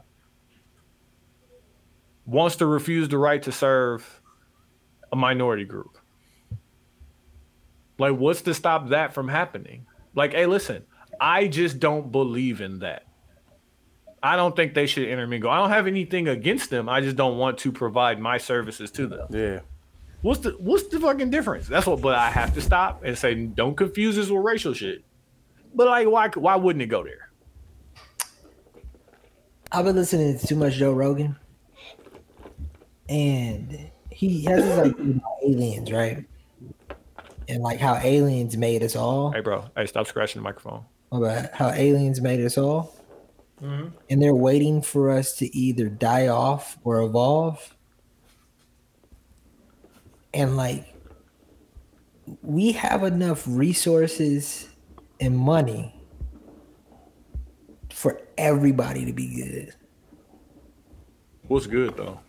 Wants 2.25 2.57
to 2.57 2.65
refuse 2.65 3.09
the 3.09 3.17
right 3.17 3.41
to 3.43 3.51
serve 3.51 4.21
a 5.11 5.15
minority 5.15 5.65
group. 5.65 5.97
Like, 7.97 8.15
what's 8.17 8.41
to 8.43 8.53
stop 8.53 8.89
that 8.89 9.13
from 9.13 9.27
happening? 9.27 9.85
Like, 10.15 10.33
hey, 10.33 10.45
listen, 10.45 10.83
I 11.19 11.47
just 11.47 11.79
don't 11.79 12.11
believe 12.11 12.61
in 12.61 12.79
that. 12.79 13.05
I 14.21 14.37
don't 14.37 14.55
think 14.55 14.73
they 14.73 14.87
should 14.87 15.07
intermingle. 15.07 15.49
I 15.49 15.57
don't 15.57 15.69
have 15.69 15.85
anything 15.85 16.29
against 16.29 16.69
them. 16.69 16.87
I 16.87 17.01
just 17.01 17.17
don't 17.17 17.37
want 17.37 17.57
to 17.59 17.71
provide 17.73 18.19
my 18.19 18.37
services 18.37 18.89
to 18.91 19.05
them. 19.07 19.27
Yeah. 19.31 19.59
What's 20.21 20.39
the 20.39 20.51
what's 20.51 20.87
the 20.87 21.01
fucking 21.01 21.29
difference? 21.29 21.67
That's 21.67 21.85
what. 21.85 21.99
But 21.99 22.15
I 22.15 22.29
have 22.29 22.53
to 22.53 22.61
stop 22.61 23.03
and 23.03 23.17
say, 23.17 23.35
don't 23.35 23.75
confuse 23.75 24.15
this 24.15 24.29
with 24.29 24.41
racial 24.41 24.73
shit. 24.73 25.03
But 25.75 25.87
like, 25.87 26.07
why 26.07 26.29
why 26.29 26.55
wouldn't 26.55 26.81
it 26.81 26.87
go 26.87 27.03
there? 27.03 27.29
I've 29.69 29.83
been 29.83 29.97
listening 29.97 30.37
to 30.37 30.47
too 30.47 30.55
much 30.55 30.75
Joe 30.75 30.93
Rogan, 30.93 31.35
and 33.14 33.92
he 34.09 34.43
has 34.45 34.64
this 34.64 34.77
like 34.77 34.98
about 34.98 35.22
aliens, 35.45 35.92
right? 35.92 36.25
And 37.48 37.61
like 37.61 37.80
how 37.80 37.95
aliens 37.95 38.58
made 38.58 38.82
us 38.82 38.95
all. 38.95 39.32
Hey, 39.32 39.42
bro. 39.42 39.66
Hey, 39.77 39.85
stop 39.85 40.08
scratching 40.08 40.42
the 40.42 40.43
microphone. 40.43 40.83
about 41.11 41.53
how 41.53 41.69
aliens 41.69 42.22
made 42.22 42.43
us 42.43 42.58
all. 42.58 42.95
Mm-hmm. 43.61 43.90
And 44.09 44.22
they're 44.22 44.33
waiting 44.33 44.82
for 44.82 45.11
us 45.11 45.35
to 45.38 45.56
either 45.56 45.90
die 45.90 46.27
off 46.27 46.77
or 46.83 47.03
evolve. 47.03 47.75
And 50.33 50.58
like, 50.58 50.92
we 52.42 52.72
have 52.72 53.03
enough 53.03 53.43
resources 53.45 54.69
and 55.19 55.38
money 55.38 55.93
for 57.92 58.19
everybody 58.40 59.06
to 59.06 59.14
be 59.14 59.35
good. 59.35 59.75
What's 61.48 61.67
good 61.67 61.95
though? 61.95 62.19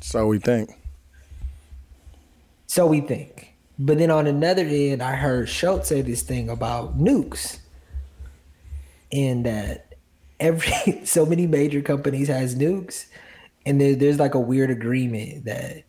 So 0.00 0.26
we 0.26 0.38
think. 0.38 0.70
So 2.66 2.86
we 2.86 3.00
think. 3.00 3.54
But 3.78 3.98
then 3.98 4.10
on 4.10 4.26
another 4.26 4.64
end, 4.64 5.02
I 5.02 5.16
heard 5.16 5.48
Schulz 5.48 5.88
say 5.88 6.02
this 6.02 6.22
thing 6.22 6.48
about 6.48 6.98
nukes. 6.98 7.58
And 9.12 9.46
that 9.46 9.94
every 10.38 11.00
so 11.04 11.26
many 11.26 11.46
major 11.46 11.82
companies 11.82 12.28
has 12.28 12.54
nukes. 12.54 13.06
And 13.66 13.80
there, 13.80 13.94
there's 13.94 14.18
like 14.18 14.34
a 14.34 14.40
weird 14.40 14.70
agreement 14.70 15.44
that 15.44 15.84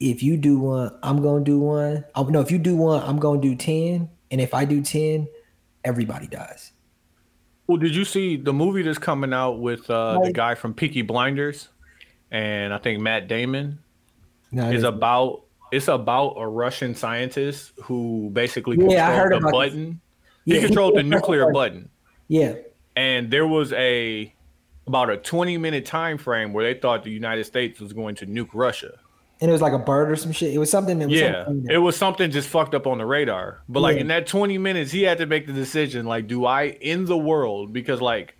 if 0.00 0.22
you 0.22 0.36
do 0.36 0.58
one, 0.58 0.96
I'm 1.02 1.22
gonna 1.22 1.44
do 1.44 1.58
one. 1.58 2.04
Oh, 2.14 2.24
no, 2.24 2.40
if 2.40 2.50
you 2.50 2.58
do 2.58 2.76
one, 2.76 3.02
I'm 3.02 3.18
gonna 3.18 3.40
do 3.40 3.54
10. 3.54 4.08
And 4.30 4.40
if 4.40 4.54
I 4.54 4.64
do 4.64 4.82
10, 4.82 5.28
everybody 5.84 6.26
dies. 6.26 6.72
Well, 7.66 7.78
did 7.78 7.94
you 7.94 8.04
see 8.04 8.36
the 8.36 8.52
movie 8.52 8.82
that's 8.82 8.98
coming 8.98 9.32
out 9.32 9.60
with 9.60 9.88
uh, 9.88 10.18
the 10.22 10.32
guy 10.32 10.54
from 10.54 10.74
Peaky 10.74 11.02
Blinders, 11.02 11.68
and 12.34 12.74
I 12.74 12.78
think 12.78 13.00
Matt 13.00 13.28
Damon 13.28 13.78
No, 14.50 14.68
is 14.70 14.82
about 14.82 15.42
it's 15.70 15.88
about 15.88 16.34
a 16.36 16.46
Russian 16.46 16.94
scientist 16.94 17.72
who 17.84 18.28
basically 18.32 18.76
Yeah, 18.80 19.08
I 19.08 19.14
heard 19.14 19.32
the 19.32 19.36
about 19.36 19.52
button. 19.52 20.00
Yeah, 20.44 20.56
he 20.56 20.60
he 20.60 20.66
controlled 20.66 20.94
the 20.94 21.02
controlled 21.02 21.12
the 21.12 21.36
nuclear 21.36 21.52
button. 21.52 21.88
yeah. 22.28 22.54
and 22.96 23.30
there 23.30 23.46
was 23.46 23.72
a 23.72 24.34
about 24.86 25.10
a 25.10 25.16
20 25.16 25.56
minute 25.58 25.86
time 25.86 26.18
frame 26.18 26.52
where 26.52 26.64
they 26.70 26.78
thought 26.78 27.04
the 27.04 27.10
United 27.10 27.44
States 27.44 27.80
was 27.80 27.92
going 27.92 28.16
to 28.16 28.26
nuke 28.26 28.50
Russia. 28.52 28.98
And 29.40 29.48
it 29.48 29.52
was 29.52 29.62
like 29.62 29.72
a 29.72 29.78
bird 29.78 30.10
or 30.10 30.16
some 30.16 30.32
shit. 30.32 30.52
It 30.54 30.58
was 30.58 30.70
something 30.70 30.98
that 30.98 31.08
was 31.08 31.18
Yeah, 31.18 31.44
something 31.46 31.70
it 31.70 31.78
was 31.78 31.96
something 31.96 32.30
just 32.30 32.48
fucked 32.48 32.74
up 32.74 32.86
on 32.86 32.98
the 32.98 33.06
radar. 33.06 33.62
But 33.68 33.80
like 33.80 33.96
in 33.96 34.08
that 34.08 34.26
20 34.26 34.58
minutes, 34.58 34.90
he 34.92 35.02
had 35.02 35.18
to 35.18 35.26
make 35.26 35.46
the 35.46 35.52
decision 35.52 36.04
like, 36.06 36.26
do 36.26 36.44
I 36.46 36.68
end 36.82 37.06
the 37.06 37.16
world? 37.16 37.72
Because 37.72 38.00
like 38.00 38.36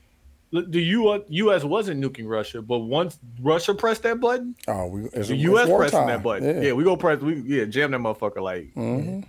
the 0.62 0.80
U- 0.82 1.24
U.S. 1.28 1.64
wasn't 1.64 2.02
nuking 2.02 2.28
Russia, 2.28 2.62
but 2.62 2.78
once 2.78 3.18
Russia 3.42 3.74
pressed 3.74 4.02
that 4.04 4.20
button, 4.20 4.54
Oh, 4.68 4.86
we, 4.86 5.04
it's, 5.06 5.12
the 5.28 5.34
it's 5.34 5.42
U.S. 5.42 5.68
pressing 5.68 5.98
wartime. 5.98 6.06
that 6.08 6.22
button. 6.22 6.62
Yeah. 6.62 6.72
we 6.72 6.84
go 6.84 6.96
press. 6.96 7.20
We 7.20 7.40
yeah, 7.40 7.64
jam 7.64 7.90
that 7.92 8.00
motherfucker 8.00 8.42
like. 8.42 8.72
Mhm. 8.74 9.24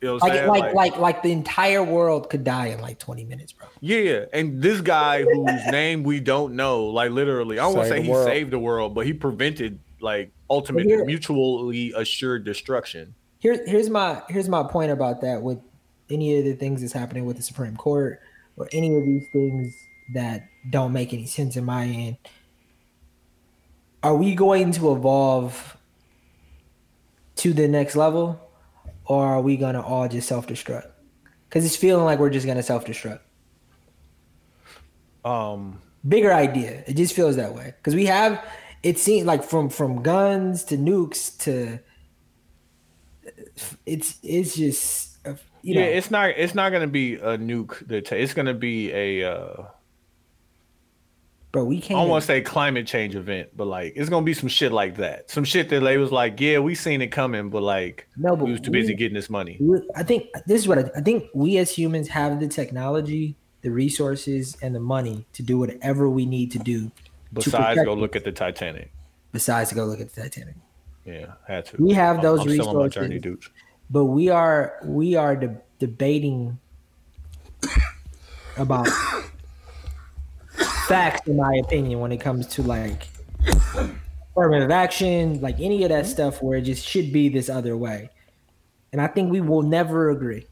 You 0.00 0.06
know 0.06 0.14
what 0.18 0.22
like, 0.32 0.46
like 0.46 0.74
like 0.74 0.96
like 0.98 1.22
the 1.24 1.32
entire 1.32 1.82
world 1.82 2.30
could 2.30 2.44
die 2.44 2.66
in 2.68 2.80
like 2.80 3.00
20 3.00 3.24
minutes, 3.24 3.52
bro. 3.52 3.66
yeah, 3.80 4.26
and 4.32 4.62
this 4.62 4.80
guy 4.80 5.24
whose 5.24 5.66
name 5.72 6.04
we 6.04 6.20
don't 6.20 6.54
know, 6.54 6.84
like 6.84 7.10
literally, 7.10 7.58
I 7.58 7.64
don't 7.64 7.74
want 7.74 7.88
to 7.88 7.96
say 7.96 8.02
he 8.02 8.08
world. 8.10 8.24
saved 8.28 8.52
the 8.52 8.60
world, 8.60 8.94
but 8.94 9.06
he 9.06 9.12
prevented 9.12 9.80
like 10.00 10.30
ultimate 10.48 10.84
here- 10.86 11.04
mutually 11.04 11.92
assured 11.96 12.44
destruction. 12.44 13.14
Here, 13.40 13.60
here's 13.66 13.90
my 13.90 14.22
here's 14.28 14.48
my 14.48 14.62
point 14.62 14.92
about 14.92 15.20
that 15.22 15.42
with 15.42 15.58
any 16.10 16.38
of 16.38 16.44
the 16.44 16.52
things 16.54 16.80
that's 16.80 16.92
happening 16.92 17.24
with 17.26 17.36
the 17.36 17.42
Supreme 17.42 17.76
Court 17.76 18.20
or 18.56 18.68
any 18.72 18.94
of 18.96 19.04
these 19.04 19.24
things 19.32 19.74
that 20.14 20.46
don't 20.68 20.92
make 20.92 21.12
any 21.12 21.26
sense 21.26 21.56
in 21.56 21.64
my 21.64 21.84
end. 21.84 22.16
Are 24.02 24.16
we 24.16 24.34
going 24.34 24.72
to 24.72 24.92
evolve 24.92 25.76
to 27.36 27.52
the 27.52 27.68
next 27.68 27.96
level, 27.96 28.40
or 29.04 29.26
are 29.26 29.40
we 29.40 29.56
gonna 29.56 29.80
all 29.80 30.08
just 30.08 30.28
self 30.28 30.46
destruct? 30.46 30.90
Because 31.48 31.64
it's 31.64 31.76
feeling 31.76 32.04
like 32.04 32.18
we're 32.18 32.30
just 32.30 32.46
gonna 32.46 32.62
self 32.62 32.84
destruct. 32.84 33.20
Um, 35.24 35.80
Bigger 36.06 36.32
idea. 36.32 36.84
It 36.86 36.94
just 36.94 37.14
feels 37.14 37.36
that 37.36 37.54
way 37.54 37.74
because 37.76 37.94
we 37.94 38.06
have. 38.06 38.44
It 38.82 38.98
seems 38.98 39.26
like 39.26 39.42
from 39.42 39.68
from 39.68 40.02
guns 40.02 40.64
to 40.64 40.76
nukes 40.76 41.36
to. 41.40 41.80
It's 43.84 44.18
it's 44.22 44.56
just 44.56 45.18
you 45.62 45.74
know 45.74 45.80
yeah, 45.80 45.86
it's 45.86 46.10
not 46.10 46.30
it's 46.30 46.54
not 46.54 46.70
gonna 46.70 46.86
be 46.86 47.14
a 47.14 47.36
nuke. 47.36 47.86
That 47.88 48.12
it's 48.12 48.32
gonna 48.32 48.54
be 48.54 48.92
a 48.92 49.30
uh, 49.30 49.64
bro. 51.52 51.64
We 51.64 51.80
can't. 51.80 51.98
I 51.98 52.02
don't 52.02 52.10
want 52.10 52.22
to 52.22 52.26
say 52.26 52.40
climate 52.40 52.86
change 52.86 53.14
event, 53.16 53.50
but 53.56 53.66
like 53.66 53.92
it's 53.96 54.08
gonna 54.08 54.24
be 54.24 54.34
some 54.34 54.48
shit 54.48 54.72
like 54.72 54.96
that. 54.96 55.30
Some 55.30 55.44
shit 55.44 55.68
that 55.70 55.80
they 55.80 55.98
was 55.98 56.12
like, 56.12 56.40
yeah, 56.40 56.58
we 56.58 56.74
seen 56.74 57.00
it 57.02 57.08
coming, 57.08 57.50
but 57.50 57.62
like 57.62 58.08
No, 58.16 58.36
but 58.36 58.44
we 58.46 58.52
was 58.52 58.60
too 58.60 58.70
busy 58.70 58.94
getting 58.94 59.14
this 59.14 59.30
money. 59.30 59.56
we- 59.60 59.88
I 59.96 60.02
think 60.02 60.26
this 60.46 60.60
is 60.62 60.68
what 60.68 60.78
I, 60.78 60.90
I 60.96 61.00
think. 61.00 61.24
We 61.34 61.58
as 61.58 61.70
humans 61.70 62.08
have 62.08 62.38
the 62.40 62.48
technology, 62.48 63.36
the 63.62 63.70
resources, 63.70 64.56
and 64.62 64.74
the 64.74 64.80
money 64.80 65.26
to 65.34 65.42
do 65.42 65.58
whatever 65.58 66.08
we 66.08 66.26
need 66.26 66.50
to 66.52 66.58
do. 66.58 66.90
Besides, 67.32 67.56
protect 67.56 67.84
go 67.86 67.94
look 67.94 68.16
at 68.16 68.24
the 68.24 68.32
Titanic. 68.32 68.90
Besides 69.32 69.68
to 69.70 69.74
go 69.74 69.84
look 69.84 70.00
at 70.00 70.10
the 70.12 70.22
Titanic, 70.22 70.54
Yeah, 71.04 71.32
had 71.46 71.66
to. 71.66 71.82
We 71.82 71.92
have 71.92 72.16
I'm- 72.16 72.22
those 72.22 72.40
I'm 72.40 72.50
still 72.50 72.68
on 72.70 72.76
my 72.76 72.88
journey, 72.88 73.16
resources. 73.16 73.44
dude. 73.50 73.52
but 73.90 74.04
we 74.06 74.28
are 74.30 74.78
we 74.84 75.14
are 75.16 75.36
de- 75.36 75.60
debating 75.78 76.58
about 78.56 78.88
facts, 80.88 81.28
in 81.28 81.36
my 81.36 81.54
opinion, 81.56 82.00
when 82.00 82.10
it 82.10 82.18
comes 82.18 82.46
to 82.48 82.62
like 82.62 83.08
affirmative 84.34 84.70
action, 84.70 85.40
like 85.40 85.60
any 85.60 85.84
of 85.84 85.90
that 85.90 86.04
mm-hmm. 86.04 86.12
stuff, 86.12 86.42
where 86.42 86.58
it 86.58 86.62
just 86.62 86.86
should 86.86 87.12
be 87.12 87.28
this 87.28 87.48
other 87.48 87.76
way. 87.76 88.10
And 88.92 89.00
I 89.00 89.06
think 89.06 89.30
we 89.30 89.40
will 89.40 89.62
never 89.62 90.10
agree. 90.10 90.46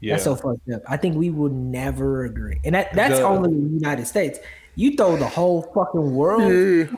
Yeah, 0.00 0.14
That's 0.14 0.24
so 0.24 0.36
fucked 0.36 0.70
up. 0.70 0.82
I 0.86 0.98
think 0.98 1.16
we 1.16 1.30
will 1.30 1.50
never 1.50 2.24
agree, 2.24 2.60
and 2.64 2.74
that 2.74 2.92
that's 2.94 3.18
The- 3.18 3.24
only 3.24 3.50
the 3.50 3.74
United 3.74 4.06
States. 4.06 4.38
You 4.74 4.94
throw 4.94 5.16
the 5.16 5.26
whole 5.26 5.62
fucking 5.74 6.14
world 6.14 6.42
mm-hmm. 6.42 6.94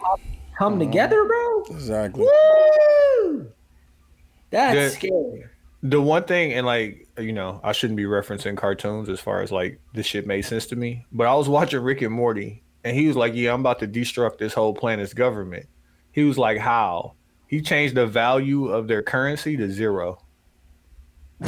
come 0.59 0.73
mm-hmm. 0.73 0.81
together, 0.81 1.25
bro. 1.25 1.63
Exactly. 1.71 2.25
Woo! 2.25 3.53
That's 4.51 4.75
The- 4.75 4.91
scary. 4.91 5.45
the 5.85 6.03
one 6.03 6.25
thing, 6.25 6.53
and 6.55 6.67
like 6.67 7.07
you 7.19 7.33
know, 7.33 7.61
I 7.63 7.73
shouldn't 7.73 7.97
be 7.97 8.05
referencing 8.05 8.57
cartoons 8.57 9.09
as 9.09 9.21
far 9.21 9.43
as 9.43 9.53
like 9.53 9.81
this 9.95 10.07
shit 10.07 10.27
made 10.27 10.43
sense 10.43 10.67
to 10.67 10.77
me. 10.77 11.07
But 11.13 11.27
I 11.27 11.35
was 11.35 11.49
watching 11.49 11.81
Rick 11.81 12.03
and 12.03 12.15
Morty, 12.15 12.63
and 12.85 12.97
he 12.97 13.07
was 13.07 13.17
like, 13.17 13.35
"Yeah, 13.35 13.53
I'm 13.53 13.61
about 13.61 13.81
to 13.81 13.89
destruct 13.89 14.39
this 14.39 14.55
whole 14.55 14.75
planet's 14.75 15.15
government." 15.15 15.67
He 16.13 16.25
was 16.25 16.39
like, 16.39 16.59
"How?" 16.59 17.15
He 17.47 17.63
changed 17.63 17.95
the 17.95 18.07
value 18.07 18.69
of 18.69 18.89
their 18.89 19.03
currency 19.03 19.57
to 19.57 19.71
zero. 19.71 20.23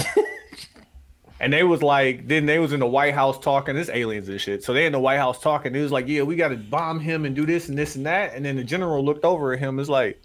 And 1.41 1.55
they 1.55 1.63
was 1.63 1.83
like, 1.83 2.29
then 2.29 2.45
they 2.45 2.59
was 2.59 2.75
in 2.75 2.81
the 2.81 2.87
White 2.87 3.15
House 3.15 3.39
talking, 3.39 3.75
this 3.75 3.89
aliens 3.89 4.29
and 4.29 4.39
shit. 4.39 4.63
So 4.63 4.75
they 4.75 4.85
in 4.85 4.93
the 4.93 5.01
White 5.01 5.17
House 5.17 5.41
talking. 5.41 5.73
They 5.73 5.81
was 5.81 5.91
like, 5.91 6.07
yeah, 6.07 6.23
we 6.23 6.37
got 6.37 6.49
to 6.49 6.57
bomb 6.57 7.01
him 7.01 7.25
and 7.25 7.35
do 7.35 7.47
this 7.47 7.71
and 7.71 7.79
this 7.79 7.97
and 7.97 8.05
that. 8.05 8.35
And 8.35 8.45
then 8.45 8.57
the 8.57 8.65
general 8.65 9.03
looked 9.03 9.25
over 9.25 9.55
at 9.55 9.59
him. 9.59 9.79
Is 9.79 9.89
like, 9.89 10.21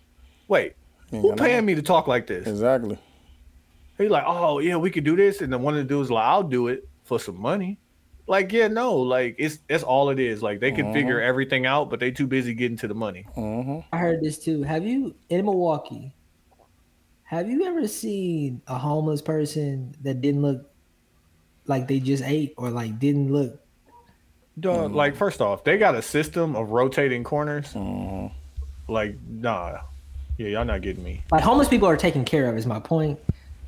wait, 0.50 0.76
Ain't 1.14 1.22
who 1.22 1.34
paying 1.36 1.66
me 1.66 1.74
to 1.76 1.82
talk 1.82 2.08
like 2.08 2.28
this? 2.28 2.46
Exactly. 2.46 3.00
He's 3.98 4.10
like, 4.10 4.24
oh 4.26 4.60
yeah, 4.60 4.76
we 4.76 4.92
could 4.92 5.04
do 5.04 5.16
this. 5.16 5.42
And 5.42 5.52
then 5.52 5.62
one 5.62 5.76
of 5.76 5.80
the 5.80 5.94
dudes 5.94 6.12
like, 6.12 6.26
I'll 6.26 6.44
do 6.44 6.68
it 6.68 6.88
for 7.04 7.20
some 7.20 7.40
money. 7.40 7.80
Like, 8.28 8.52
yeah, 8.52 8.68
no, 8.68 8.96
like 8.96 9.36
it's 9.38 9.60
that's 9.70 9.84
all 9.84 10.10
it 10.10 10.20
is. 10.20 10.42
Like 10.42 10.60
they 10.60 10.72
can 10.72 10.86
mm-hmm. 10.86 10.94
figure 10.94 11.22
everything 11.22 11.66
out, 11.66 11.90
but 11.90 12.00
they 12.00 12.12
too 12.12 12.26
busy 12.28 12.54
getting 12.54 12.78
to 12.78 12.88
the 12.88 12.96
money. 12.96 13.26
hmm 13.36 13.80
I 13.92 13.98
heard 13.98 14.22
this 14.22 14.40
too. 14.40 14.64
Have 14.64 14.86
you 14.86 15.16
in 15.30 15.46
Milwaukee? 15.46 16.14
Have 17.24 17.50
you 17.50 17.66
ever 17.66 17.88
seen 17.88 18.62
a 18.68 18.78
homeless 18.78 19.22
person 19.22 19.96
that 20.02 20.22
didn't 20.22 20.42
look 20.42 20.70
like 21.68 21.88
they 21.88 22.00
just 22.00 22.24
ate 22.24 22.54
or 22.58 22.70
like 22.70 23.00
didn't 23.00 23.32
look? 23.32 23.60
Dog, 24.60 24.88
mm-hmm. 24.88 24.96
Like 24.96 25.16
first 25.16 25.42
off, 25.42 25.64
they 25.64 25.78
got 25.78 25.96
a 25.96 26.02
system 26.02 26.56
of 26.56 26.70
rotating 26.70 27.24
corners. 27.24 27.74
Mm-hmm. 27.74 28.34
Like, 28.92 29.18
nah, 29.28 29.80
yeah, 30.38 30.48
y'all 30.48 30.66
not 30.66 30.82
getting 30.82 31.04
me. 31.04 31.24
Like 31.32 31.44
homeless 31.44 31.68
people 31.68 31.88
are 31.88 31.98
taken 31.98 32.26
care 32.26 32.50
of. 32.50 32.58
Is 32.58 32.66
my 32.66 32.80
point. 32.80 33.20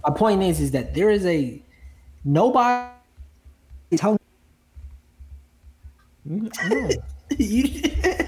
My 0.08 0.14
point 0.14 0.42
is, 0.42 0.61
is 0.61 0.72
that 0.72 0.94
there 0.94 1.10
is 1.10 1.26
a 1.26 1.61
nobody 2.24 2.90
is 3.92 4.00
hungry. 4.00 4.19
Mm, 6.27 6.98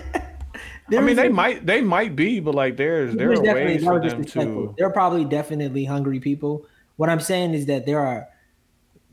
I 0.98 1.02
mean, 1.02 1.16
they 1.16 1.28
a- 1.28 1.32
might 1.32 1.66
they 1.66 1.80
might 1.82 2.16
be, 2.18 2.40
but 2.42 2.54
like 2.54 2.76
there's 2.76 3.16
there 3.16 3.28
There's 3.28 3.40
are 3.40 3.44
definitely- 3.44 3.74
ways 3.76 3.84
for 3.84 4.00
them 4.02 4.26
to. 4.26 4.76
There 4.78 4.88
are 4.88 4.92
probably 4.92 5.24
definitely 5.24 5.86
hungry 5.86 6.20
people. 6.20 6.66
What 6.98 7.10
I'm 7.10 7.22
saying 7.22 7.54
is 7.54 7.66
that 7.68 7.86
there 7.86 8.02
are 8.02 8.28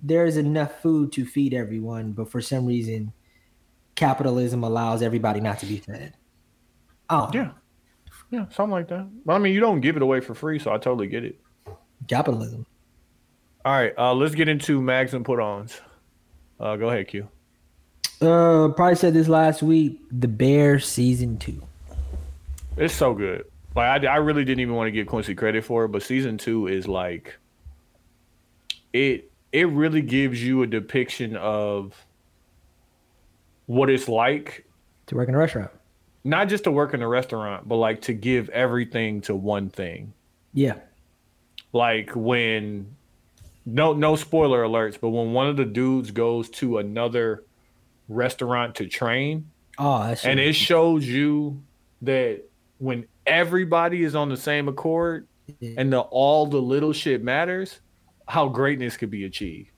there 0.03 0.25
is 0.27 0.37
enough 0.37 0.81
food 0.83 1.13
to 1.13 1.25
feed 1.25 1.55
everyone, 1.55 2.13
but 2.13 2.29
for 2.31 2.41
some 2.41 2.67
reason, 2.67 3.13
capitalism 3.95 4.65
allows 4.65 5.03
everybody 5.03 5.41
not 5.41 5.61
to 5.61 5.67
be 5.67 5.79
fed. 5.79 6.15
Oh, 7.09 7.31
Yeah, 7.33 7.53
yeah, 8.31 8.47
something 8.51 8.73
like 8.73 8.89
that. 8.89 9.07
But 9.25 9.35
I 9.35 9.39
mean, 9.39 9.55
you 9.55 9.61
don't 9.61 9.81
give 9.81 9.95
it 9.97 10.03
away 10.03 10.21
for 10.21 10.35
free, 10.35 10.59
so 10.59 10.73
I 10.73 10.79
totally 10.79 11.07
get 11.07 11.25
it. 11.25 11.39
Capitalism. 12.09 12.67
All 13.65 13.73
right, 13.73 13.93
uh, 13.99 14.15
let's 14.15 14.35
get 14.35 14.49
into 14.49 14.81
mags 14.81 15.13
and 15.15 15.25
put-ons. 15.25 15.81
Uh, 16.61 16.77
go 16.77 16.89
ahead, 16.89 17.09
Q. 17.09 17.29
Uh, 18.21 18.69
probably 18.69 18.95
said 18.95 19.13
this 19.13 19.29
last 19.29 19.63
week. 19.63 20.01
The 20.11 20.29
Bear 20.29 20.79
season 20.79 21.37
two. 21.39 21.63
It's 22.77 22.95
so 22.95 23.13
good. 23.15 23.45
Like 23.75 24.05
I, 24.05 24.07
I 24.07 24.17
really 24.17 24.45
didn't 24.45 24.61
even 24.61 24.75
want 24.75 24.87
to 24.87 24.91
give 24.93 25.07
Quincy 25.07 25.35
credit 25.35 25.65
for 25.65 25.85
it, 25.85 25.89
but 25.89 26.03
season 26.03 26.39
two 26.39 26.67
is 26.67 26.87
like 26.89 27.37
it. 28.93 29.31
It 29.53 29.69
really 29.69 30.03
gives 30.03 30.43
you 30.43 30.63
a 30.63 30.67
depiction 30.67 31.37
of 31.37 31.95
what 33.67 33.89
it's 33.91 34.09
like, 34.09 34.65
To 35.07 35.15
work 35.17 35.29
in 35.29 35.35
a 35.35 35.39
restaurant. 35.39 35.71
not 36.25 36.49
just 36.49 36.65
to 36.65 36.71
work 36.71 36.95
in 36.95 37.03
a 37.03 37.09
restaurant, 37.09 37.67
but 37.69 37.77
like 37.77 38.03
to 38.03 38.13
give 38.13 38.49
everything 38.51 39.21
to 39.23 39.35
one 39.35 39.71
thing. 39.71 40.13
Yeah. 40.53 40.75
Like 41.73 42.11
when 42.15 42.95
no 43.65 43.93
no 43.93 44.17
spoiler 44.17 44.63
alerts, 44.65 44.99
but 45.01 45.11
when 45.11 45.33
one 45.33 45.49
of 45.49 45.57
the 45.57 45.65
dudes 45.65 46.11
goes 46.11 46.49
to 46.51 46.79
another 46.79 47.45
restaurant 48.09 48.77
to 48.77 48.87
train, 48.87 49.51
Oh, 49.79 50.15
and 50.25 50.41
it 50.41 50.55
shows 50.55 51.07
you 51.07 51.63
that 52.03 52.43
when 52.79 53.07
everybody 53.27 54.05
is 54.05 54.15
on 54.15 54.29
the 54.29 54.37
same 54.37 54.69
accord 54.69 55.27
and 55.61 55.93
the 55.93 56.01
all 56.01 56.47
the 56.47 56.61
little 56.61 56.93
shit 56.93 57.23
matters, 57.23 57.81
how 58.27 58.49
greatness 58.49 58.97
could 58.97 59.11
be 59.11 59.25
achieved. 59.25 59.71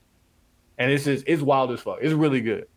And 0.79 0.91
it's 0.93 1.05
just 1.05 1.25
it's 1.27 1.43
wild 1.43 1.73
as 1.73 1.81
fuck. 1.81 1.99
It's 2.01 2.15
really 2.15 2.41
good. 2.41 2.69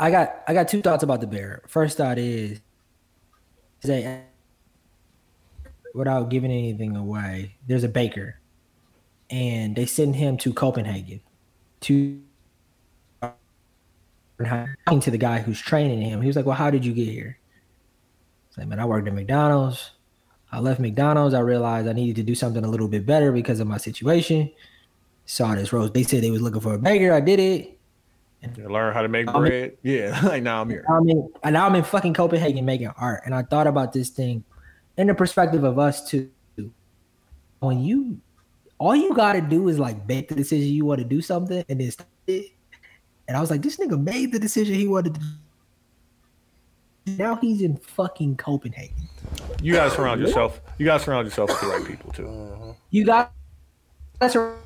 I 0.00 0.10
got 0.10 0.42
I 0.48 0.54
got 0.54 0.66
two 0.68 0.82
thoughts 0.82 1.04
about 1.04 1.20
the 1.20 1.28
bear. 1.28 1.62
First 1.68 1.96
thought 1.96 2.18
is, 2.18 2.60
is 3.82 3.88
that 3.88 4.24
without 5.94 6.28
giving 6.30 6.50
anything 6.50 6.96
away, 6.96 7.54
there's 7.68 7.84
a 7.84 7.88
baker, 7.88 8.40
and 9.34 9.74
they 9.74 9.84
send 9.84 10.14
him 10.14 10.36
to 10.36 10.54
Copenhagen 10.54 11.20
to 11.80 12.20
talking 14.38 15.00
to 15.00 15.10
the 15.10 15.18
guy 15.18 15.40
who's 15.40 15.60
training 15.60 16.00
him. 16.00 16.20
He 16.20 16.28
was 16.28 16.36
like, 16.36 16.46
"Well, 16.46 16.54
how 16.54 16.70
did 16.70 16.84
you 16.84 16.92
get 16.92 17.08
here?" 17.08 17.36
He's 18.48 18.58
like, 18.58 18.68
"Man, 18.68 18.78
I 18.78 18.84
worked 18.84 19.08
at 19.08 19.14
McDonald's. 19.14 19.90
I 20.52 20.60
left 20.60 20.78
McDonald's. 20.78 21.34
I 21.34 21.40
realized 21.40 21.88
I 21.88 21.92
needed 21.94 22.14
to 22.16 22.22
do 22.22 22.36
something 22.36 22.64
a 22.64 22.68
little 22.68 22.86
bit 22.86 23.06
better 23.06 23.32
because 23.32 23.58
of 23.58 23.66
my 23.66 23.76
situation. 23.76 24.52
Saw 25.26 25.56
this 25.56 25.72
rose. 25.72 25.90
They 25.90 26.04
said 26.04 26.22
they 26.22 26.30
was 26.30 26.40
looking 26.42 26.60
for 26.60 26.74
a 26.74 26.78
baker. 26.78 27.12
I 27.12 27.20
did 27.20 27.40
it." 27.40 27.76
You 28.56 28.68
learn 28.68 28.94
how 28.94 29.02
to 29.02 29.08
make 29.08 29.26
I 29.28 29.32
mean- 29.32 29.42
bread. 29.42 29.76
Yeah, 29.82 30.20
like 30.22 30.44
now 30.44 30.60
I'm 30.60 30.70
here. 30.70 30.84
I'm 30.88 31.08
in, 31.08 31.28
and 31.42 31.54
now 31.54 31.66
I'm 31.66 31.74
in 31.74 31.82
fucking 31.82 32.14
Copenhagen 32.14 32.64
making 32.64 32.92
art, 32.98 33.22
and 33.24 33.34
I 33.34 33.42
thought 33.42 33.66
about 33.66 33.92
this 33.92 34.10
thing 34.10 34.44
in 34.96 35.08
the 35.08 35.14
perspective 35.14 35.64
of 35.64 35.80
us 35.80 36.08
too. 36.08 36.30
When 37.58 37.80
you, 37.80 38.20
all 38.78 38.94
you 38.96 39.14
got 39.14 39.34
to 39.34 39.40
do 39.40 39.68
is 39.68 39.78
like 39.78 40.06
make 40.08 40.28
the 40.28 40.34
decision 40.34 40.68
you 40.68 40.84
want 40.84 40.98
to 40.98 41.04
do 41.04 41.20
something, 41.22 41.64
and 41.68 41.80
then 41.80 41.90
start 41.90 42.08
it. 42.26 42.46
And 43.28 43.36
I 43.36 43.40
was 43.40 43.50
like, 43.50 43.62
this 43.62 43.76
nigga 43.78 44.02
made 44.02 44.32
the 44.32 44.38
decision 44.38 44.74
he 44.74 44.86
wanted 44.86 45.14
to. 45.14 45.20
do. 45.20 45.26
Now 47.18 47.36
he's 47.36 47.60
in 47.62 47.76
fucking 47.76 48.36
Copenhagen. 48.36 49.08
You 49.62 49.74
gotta 49.74 49.90
surround 49.90 50.20
yourself. 50.20 50.60
You 50.78 50.86
gotta 50.86 51.02
surround 51.04 51.26
yourself 51.26 51.50
with 51.50 51.60
the 51.60 51.66
right 51.66 51.84
people 51.86 52.12
too. 52.12 52.74
You 52.90 53.04
got 53.04 53.32
that's 54.20 54.36
right. 54.36 54.56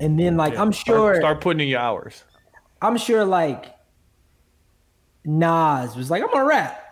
and 0.00 0.18
then 0.18 0.36
like 0.36 0.56
I'm 0.56 0.72
Start- 0.72 0.96
sure 0.96 1.16
Start 1.16 1.40
putting 1.40 1.60
in 1.60 1.68
your 1.68 1.80
hours. 1.80 2.24
I'm 2.82 2.96
sure 2.96 3.24
like 3.24 3.74
Nas 5.24 5.96
was 5.96 6.10
like, 6.10 6.22
I'm 6.22 6.30
gonna 6.30 6.44
rap. 6.46 6.82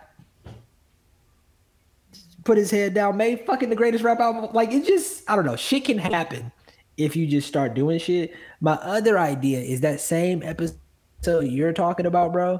Put 2.45 2.57
his 2.57 2.71
head 2.71 2.93
down, 2.93 3.17
made 3.17 3.45
fucking 3.45 3.69
the 3.69 3.75
greatest 3.75 4.03
rap 4.03 4.21
album. 4.21 4.49
Like 4.53 4.71
it 4.71 4.85
just, 4.85 5.29
I 5.29 5.35
don't 5.35 5.45
know, 5.45 5.57
shit 5.57 5.85
can 5.85 5.97
happen 5.97 6.51
if 6.95 7.15
you 7.15 7.27
just 7.27 7.47
start 7.47 7.73
doing 7.73 7.99
shit. 7.99 8.33
My 8.61 8.75
other 8.75 9.19
idea 9.19 9.59
is 9.59 9.81
that 9.81 9.99
same 9.99 10.41
episode 10.41 10.79
you're 11.41 11.73
talking 11.73 12.05
about, 12.05 12.31
bro. 12.31 12.59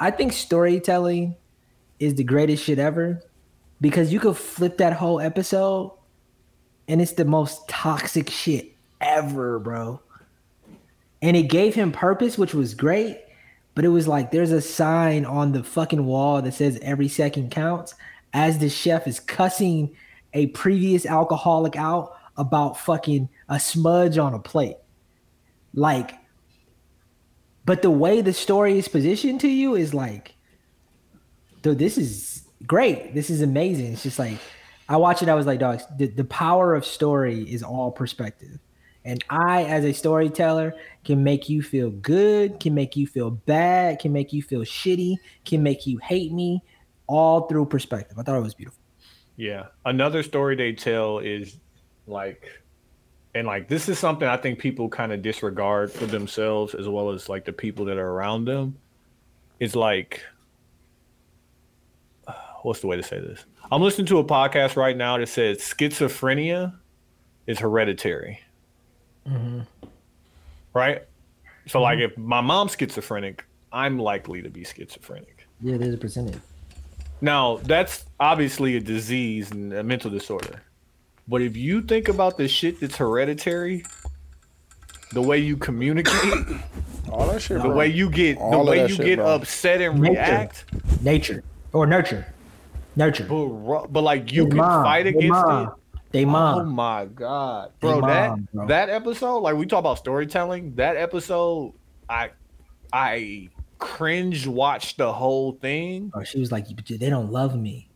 I 0.00 0.10
think 0.10 0.32
storytelling 0.32 1.36
is 1.98 2.14
the 2.14 2.24
greatest 2.24 2.64
shit 2.64 2.78
ever 2.78 3.20
because 3.80 4.12
you 4.12 4.20
could 4.20 4.36
flip 4.38 4.78
that 4.78 4.94
whole 4.94 5.20
episode 5.20 5.92
and 6.88 7.02
it's 7.02 7.12
the 7.12 7.26
most 7.26 7.68
toxic 7.68 8.30
shit 8.30 8.72
ever, 9.02 9.58
bro 9.58 10.00
and 11.24 11.38
it 11.38 11.44
gave 11.44 11.74
him 11.74 11.90
purpose, 11.90 12.36
which 12.36 12.52
was 12.52 12.74
great. 12.74 13.18
But 13.74 13.86
it 13.86 13.88
was 13.88 14.06
like 14.06 14.30
there's 14.30 14.52
a 14.52 14.60
sign 14.60 15.24
on 15.24 15.52
the 15.52 15.64
fucking 15.64 16.04
wall 16.04 16.42
that 16.42 16.52
says 16.52 16.78
every 16.82 17.08
second 17.08 17.50
counts 17.50 17.94
as 18.34 18.58
the 18.58 18.68
chef 18.68 19.06
is 19.06 19.20
cussing 19.20 19.96
a 20.34 20.48
previous 20.48 21.06
alcoholic 21.06 21.76
out 21.76 22.16
about 22.36 22.78
fucking 22.78 23.28
a 23.48 23.60
smudge 23.60 24.18
on 24.18 24.34
a 24.34 24.40
plate. 24.40 24.76
Like, 25.72 26.12
but 27.64 27.80
the 27.80 27.90
way 27.90 28.20
the 28.20 28.32
story 28.32 28.76
is 28.76 28.88
positioned 28.88 29.40
to 29.40 29.48
you 29.48 29.76
is 29.76 29.94
like, 29.94 30.34
dude, 31.62 31.78
this 31.78 31.96
is 31.96 32.42
great. 32.66 33.14
This 33.14 33.30
is 33.30 33.40
amazing. 33.40 33.92
It's 33.92 34.02
just 34.02 34.18
like, 34.18 34.38
I 34.88 34.96
watch 34.96 35.22
it, 35.22 35.28
I 35.28 35.34
was 35.34 35.46
like, 35.46 35.60
dog, 35.60 35.80
the, 35.96 36.08
the 36.08 36.24
power 36.24 36.74
of 36.74 36.84
story 36.84 37.42
is 37.42 37.62
all 37.62 37.90
perspective. 37.90 38.58
And 39.06 39.22
I, 39.30 39.64
as 39.64 39.84
a 39.84 39.92
storyteller, 39.92 40.74
can 41.04 41.22
make 41.22 41.48
you 41.48 41.62
feel 41.62 41.90
good, 41.90 42.58
can 42.58 42.74
make 42.74 42.96
you 42.96 43.06
feel 43.06 43.30
bad, 43.30 43.98
can 43.98 44.12
make 44.12 44.32
you 44.32 44.42
feel 44.42 44.62
shitty, 44.62 45.16
can 45.44 45.62
make 45.62 45.86
you 45.86 45.98
hate 45.98 46.32
me, 46.32 46.62
all 47.06 47.46
through 47.46 47.66
perspective. 47.66 48.18
I 48.18 48.22
thought 48.22 48.36
it 48.36 48.42
was 48.42 48.54
beautiful. 48.54 48.80
Yeah. 49.36 49.66
Another 49.84 50.22
story 50.22 50.56
they 50.56 50.72
tell 50.72 51.18
is 51.18 51.56
like, 52.06 52.48
and 53.34 53.46
like 53.46 53.68
this 53.68 53.88
is 53.88 53.98
something 53.98 54.28
I 54.28 54.36
think 54.36 54.58
people 54.58 54.88
kind 54.88 55.12
of 55.12 55.22
disregard 55.22 55.90
for 55.90 56.06
themselves 56.06 56.74
as 56.74 56.88
well 56.88 57.10
as 57.10 57.28
like 57.28 57.44
the 57.44 57.52
people 57.52 57.84
that 57.86 57.98
are 57.98 58.10
around 58.10 58.44
them. 58.44 58.78
It's 59.60 59.74
like, 59.74 60.22
what's 62.62 62.80
the 62.80 62.86
way 62.86 62.96
to 62.96 63.02
say 63.02 63.20
this? 63.20 63.44
I'm 63.72 63.82
listening 63.82 64.06
to 64.08 64.18
a 64.18 64.24
podcast 64.24 64.76
right 64.76 64.96
now 64.96 65.18
that 65.18 65.28
says 65.28 65.58
schizophrenia 65.58 66.74
is 67.46 67.58
hereditary. 67.58 68.40
Mm-hmm. 69.26 69.60
Right? 70.74 71.02
So, 71.66 71.80
like, 71.80 71.98
mm-hmm. 71.98 72.12
if 72.12 72.18
my 72.18 72.40
mom's 72.40 72.76
schizophrenic, 72.78 73.44
I'm 73.72 73.98
likely 73.98 74.42
to 74.42 74.50
be 74.50 74.64
schizophrenic. 74.64 75.46
Yeah, 75.60 75.76
there's 75.78 75.94
a 75.94 75.98
percentage. 75.98 76.40
Now, 77.20 77.56
that's 77.62 78.04
obviously 78.20 78.76
a 78.76 78.80
disease 78.80 79.50
and 79.50 79.72
a 79.72 79.82
mental 79.82 80.10
disorder. 80.10 80.62
But 81.26 81.40
if 81.42 81.56
you 81.56 81.80
think 81.82 82.08
about 82.08 82.36
the 82.36 82.48
shit 82.48 82.80
that's 82.80 82.96
hereditary, 82.96 83.84
the 85.12 85.22
way 85.22 85.38
you 85.38 85.56
communicate, 85.56 86.34
All 87.10 87.26
that 87.28 87.40
shit, 87.42 87.58
the 87.58 87.64
bro. 87.68 87.76
way 87.76 87.88
you 87.88 88.10
get, 88.10 88.36
the 88.36 88.42
All 88.42 88.62
of 88.62 88.68
way 88.68 88.82
you 88.82 88.88
shit, 88.94 89.06
get 89.06 89.16
bro. 89.16 89.34
upset 89.36 89.80
and 89.80 90.00
Nature. 90.00 90.12
react, 90.12 90.64
Nature 91.02 91.42
or 91.72 91.86
nurture. 91.86 92.26
Nurture. 92.96 93.24
but, 93.24 93.86
but 93.88 94.00
like 94.02 94.32
you 94.32 94.44
They 94.44 94.48
can 94.50 94.58
mom, 94.58 94.84
fight 94.84 95.02
they 95.04 95.08
against 95.10 95.28
mom, 95.28 95.62
it. 95.68 96.00
They 96.12 96.24
oh 96.24 96.28
mom. 96.28 96.58
Oh 96.60 96.64
my 96.64 97.04
god, 97.06 97.72
They 97.80 97.88
bro! 97.88 98.00
that 98.02 98.30
mom, 98.30 98.48
bro. 98.52 98.66
that 98.68 98.88
episode, 98.90 99.38
like 99.38 99.56
we 99.56 99.66
talk 99.66 99.80
about 99.80 99.98
storytelling, 99.98 100.74
that 100.76 100.96
episode, 100.96 101.72
I 102.08 102.30
I 102.92 103.48
cringe 103.78 104.46
watched 104.46 104.96
the 104.98 105.12
whole 105.12 105.52
thing, 105.52 106.10
Or 106.14 106.24
she 106.24 106.38
was 106.40 106.50
like, 106.52 106.66
they 106.68 107.10
don't 107.10 107.30
love 107.32 107.58
me." 107.58 107.88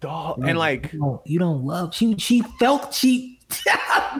dog, 0.00 0.38
and 0.46 0.58
like 0.58 0.92
you 0.92 0.98
don't, 0.98 1.26
you 1.26 1.38
don't 1.38 1.64
love. 1.64 1.94
She 1.94 2.14
she 2.18 2.42
felt 2.58 2.92
she, 2.92 3.40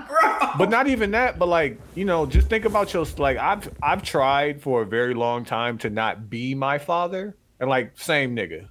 bro. 0.09 0.39
but 0.57 0.71
not 0.71 0.87
even 0.87 1.11
that 1.11 1.39
but 1.39 1.47
like 1.47 1.79
you 1.95 2.07
know 2.07 2.25
just 2.25 2.49
think 2.49 2.65
about 2.65 2.95
your 2.95 3.05
like 3.19 3.37
i've 3.37 3.71
i've 3.83 4.03
tried 4.03 4.63
for 4.63 4.81
a 4.83 4.87
very 4.87 5.13
long 5.13 5.45
time 5.45 5.77
to 5.79 5.91
not 5.91 6.31
be 6.31 6.55
my 6.55 6.79
father 6.79 7.37
and 7.61 7.69
like 7.69 7.99
same 7.99 8.35
nigga 8.35 8.67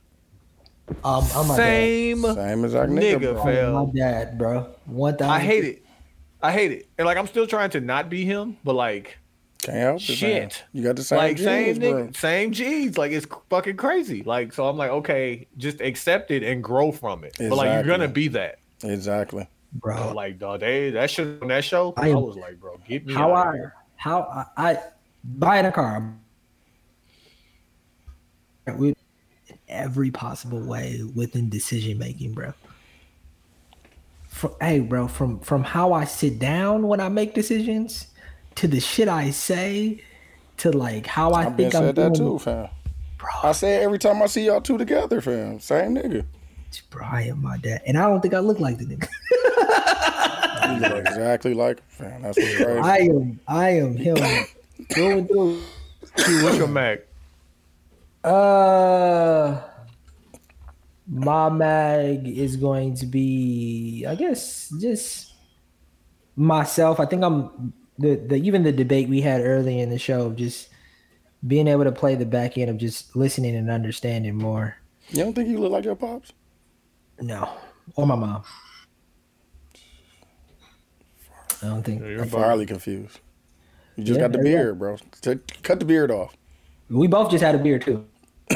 Um, 1.03 1.23
I'm 1.35 1.47
my 1.49 1.55
same 1.55 2.21
Same 2.23 2.65
as 2.65 2.73
our 2.75 2.87
nigga, 2.87 3.19
nigga, 3.19 3.43
bro. 3.43 3.85
My 3.85 3.91
dad, 3.93 4.37
bro. 4.39 4.73
One 4.85 5.15
thousand. 5.15 5.33
i 5.35 5.39
hate 5.39 5.65
it 5.65 5.85
i 6.41 6.51
hate 6.51 6.71
it 6.71 6.87
and 6.97 7.05
like 7.05 7.17
i'm 7.17 7.27
still 7.27 7.45
trying 7.47 7.69
to 7.71 7.79
not 7.81 8.09
be 8.09 8.25
him 8.25 8.57
but 8.63 8.73
like 8.73 9.17
Can't 9.65 9.77
help 9.77 10.01
it, 10.01 10.09
man. 10.09 10.49
Shit. 10.49 10.63
You 10.73 10.83
got 10.83 10.95
the 10.95 11.03
same 11.03 11.17
like 11.17 11.37
genes, 11.37 11.45
same 11.45 11.79
bro. 11.79 12.07
nigga, 12.07 12.17
same 12.17 12.51
G's. 12.51 12.97
Like 12.97 13.11
it's 13.11 13.27
fucking 13.49 13.77
crazy. 13.77 14.23
Like 14.23 14.53
so, 14.53 14.67
I'm 14.67 14.77
like, 14.77 14.91
okay, 14.91 15.47
just 15.57 15.79
accept 15.79 16.31
it 16.31 16.43
and 16.43 16.63
grow 16.63 16.91
from 16.91 17.23
it. 17.23 17.35
But 17.39 17.55
like 17.55 17.71
you're 17.73 17.83
gonna 17.83 18.07
be 18.07 18.27
that. 18.29 18.59
Exactly. 18.83 19.47
bro. 19.73 19.95
But 19.95 20.15
like, 20.15 20.39
dog, 20.39 20.59
they 20.59 20.89
that 20.91 21.09
shit 21.09 21.41
on 21.41 21.47
that 21.47 21.63
show. 21.63 21.93
I 21.97 22.11
I, 22.11 22.15
was 22.15 22.35
like, 22.35 22.59
bro, 22.59 22.79
get 22.87 23.05
me 23.05 23.13
how 23.13 23.33
out 23.33 23.55
I 23.55 23.59
how 23.95 24.45
I, 24.57 24.71
I 24.71 24.79
buying 25.23 25.65
a 25.65 25.71
car 25.71 26.13
with 28.67 28.97
every 29.69 30.11
possible 30.11 30.59
way 30.59 31.01
within 31.15 31.49
decision 31.49 31.97
making, 31.97 32.33
bro. 32.33 32.53
From, 34.27 34.55
hey, 34.59 34.79
bro, 34.79 35.07
from 35.07 35.39
from 35.39 35.63
how 35.63 35.93
I 35.93 36.03
sit 36.03 36.39
down 36.39 36.87
when 36.87 36.99
I 36.99 37.07
make 37.07 37.33
decisions 37.33 38.07
to 38.55 38.67
the 38.67 38.79
shit 38.79 39.07
I 39.07 39.31
say 39.31 40.03
to 40.57 40.71
like 40.71 41.05
how 41.07 41.31
I 41.31 41.45
I've 41.45 41.57
been 41.57 41.71
think 41.71 41.75
I'm 41.75 41.87
said 41.87 41.95
that 41.95 42.13
doing 42.13 42.29
too, 42.31 42.39
fam. 42.39 42.69
bro. 43.17 43.29
I 43.43 43.51
say 43.51 43.75
it 43.77 43.83
every 43.83 43.99
time 43.99 44.21
I 44.21 44.27
see 44.27 44.45
y'all 44.45 44.61
two 44.61 44.77
together, 44.77 45.21
fam. 45.21 45.59
Same 45.59 45.95
nigga. 45.95 46.25
Bro, 46.89 47.05
I 47.05 47.21
am 47.23 47.41
my 47.41 47.57
dad, 47.57 47.81
and 47.85 47.97
I 47.97 48.07
don't 48.07 48.21
think 48.21 48.33
I 48.33 48.39
look 48.39 48.59
like 48.59 48.77
the 48.79 48.85
nigga. 48.85 49.07
You 50.63 50.79
look 50.79 51.05
exactly 51.05 51.53
like 51.53 51.77
him, 51.77 51.85
fam. 51.89 52.21
That's 52.21 52.37
what's 52.37 52.55
crazy. 52.55 52.79
I 52.79 52.97
am 52.97 53.39
I 53.47 53.69
am 53.69 53.95
him 53.97 54.17
through 54.91 55.17
and 55.17 55.27
through. 55.27 55.61
Q, 56.15 56.43
what's 56.43 56.57
your 56.57 56.67
mag? 56.67 57.01
Uh, 58.23 59.61
my 61.07 61.49
mag 61.49 62.27
is 62.27 62.55
going 62.55 62.95
to 62.95 63.05
be, 63.05 64.05
I 64.07 64.15
guess, 64.15 64.73
just 64.79 65.33
myself. 66.35 66.99
I 66.99 67.05
think 67.05 67.23
I'm 67.23 67.73
the 67.99 68.15
the 68.15 68.35
even 68.35 68.63
the 68.63 68.71
debate 68.71 69.09
we 69.09 69.21
had 69.21 69.41
early 69.41 69.79
in 69.79 69.89
the 69.89 69.99
show, 69.99 70.25
of 70.27 70.35
just 70.35 70.69
being 71.45 71.67
able 71.67 71.83
to 71.83 71.91
play 71.91 72.15
the 72.15 72.25
back 72.25 72.57
end 72.57 72.69
of 72.69 72.77
just 72.77 73.15
listening 73.15 73.55
and 73.55 73.69
understanding 73.69 74.35
more. 74.35 74.77
You 75.09 75.23
don't 75.23 75.33
think 75.33 75.49
you 75.49 75.59
look 75.59 75.71
like 75.71 75.83
your 75.85 75.95
pops? 75.95 76.31
No, 77.19 77.49
or 77.95 78.07
my 78.07 78.15
mom. 78.15 78.43
I 81.61 81.67
don't 81.67 81.83
think 81.83 82.01
You're 82.01 82.23
I'm 82.23 82.29
fairly 82.29 82.65
confused. 82.65 83.19
You 83.95 84.03
just 84.03 84.19
Yeah, 84.19 84.27
got 84.27 84.33
the 84.33 84.39
yeah. 84.39 84.43
beard, 84.55 84.79
bro. 84.79 84.97
Cut 85.61 85.79
the 85.79 85.85
beard 85.85 86.11
off. 86.11 86.35
we 86.89 87.07
both 87.07 87.31
just 87.31 87.43
had 87.43 87.55
a 87.55 87.57
beard 87.59 87.83
too. 87.83 88.05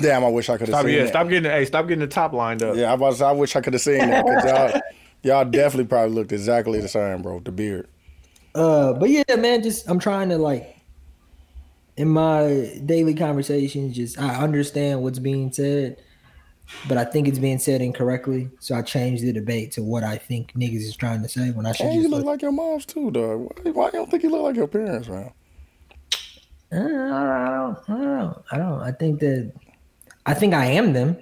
Damn, 0.00 0.24
I 0.24 0.28
wish 0.28 0.48
I 0.48 0.56
could 0.56 0.68
have 0.68 0.74
Stop, 0.76 0.86
seen 0.86 0.94
yeah, 0.94 1.02
that. 1.02 1.08
stop 1.08 1.28
getting 1.28 1.50
hey, 1.50 1.64
stop 1.64 1.86
getting 1.86 2.00
the 2.00 2.06
top 2.08 2.32
lined 2.32 2.62
up. 2.62 2.76
Yeah, 2.76 2.92
I 2.92 2.94
was. 2.96 3.22
I 3.22 3.32
wish 3.32 3.56
I 3.56 3.60
could 3.60 3.72
have 3.72 3.82
seen 3.82 3.98
that 3.98 4.24
because 4.24 4.44
y'all, 4.44 4.80
y'all 5.26 5.44
definitely 5.44 5.86
probably 5.86 6.14
looked 6.14 6.32
exactly 6.32 6.80
the 6.80 6.88
same, 6.88 7.22
bro. 7.22 7.40
The 7.40 7.52
beard. 7.52 7.88
Uh, 8.54 8.94
but 8.94 9.10
yeah, 9.10 9.24
man, 9.36 9.62
just 9.62 9.88
I'm 9.90 9.98
trying 9.98 10.30
to 10.30 10.38
like 10.38 10.76
in 11.96 12.08
my 12.08 12.80
daily 12.84 13.14
conversations, 13.14 13.96
just 13.96 14.18
I 14.18 14.36
understand 14.36 15.02
what's 15.02 15.18
being 15.18 15.52
said, 15.52 16.02
but 16.88 16.96
I 16.98 17.04
think 17.04 17.28
it's 17.28 17.38
being 17.38 17.58
said 17.58 17.80
incorrectly. 17.82 18.50
So 18.60 18.74
I 18.74 18.82
changed 18.82 19.22
the 19.24 19.32
debate 19.32 19.72
to 19.72 19.82
what 19.82 20.04
I 20.04 20.16
think 20.16 20.52
niggas 20.54 20.82
is 20.82 20.96
trying 20.96 21.22
to 21.22 21.28
say 21.28 21.50
when 21.50 21.66
I 21.66 21.72
should 21.72 21.86
And 21.86 21.94
you 21.96 22.02
just 22.02 22.10
look 22.10 22.18
look. 22.20 22.26
like 22.26 22.42
your 22.42 22.52
mom's 22.52 22.86
too, 22.86 23.10
dog. 23.10 23.40
Why, 23.40 23.70
why 23.72 23.86
you 23.86 23.92
don't 23.92 24.10
think 24.10 24.22
you 24.22 24.30
look 24.30 24.42
like 24.42 24.56
your 24.56 24.68
parents, 24.68 25.08
man? 25.08 25.32
Uh, 26.72 26.76
I 26.76 26.78
don't, 26.78 26.90
I 26.90 27.54
don't, 27.54 27.88
I 27.88 28.04
don't, 28.18 28.44
I 28.52 28.58
don't. 28.58 28.80
I 28.80 28.92
think 28.92 29.20
that 29.20 29.52
I 30.26 30.34
think 30.34 30.54
I 30.54 30.66
am 30.66 30.92
them. 30.92 31.16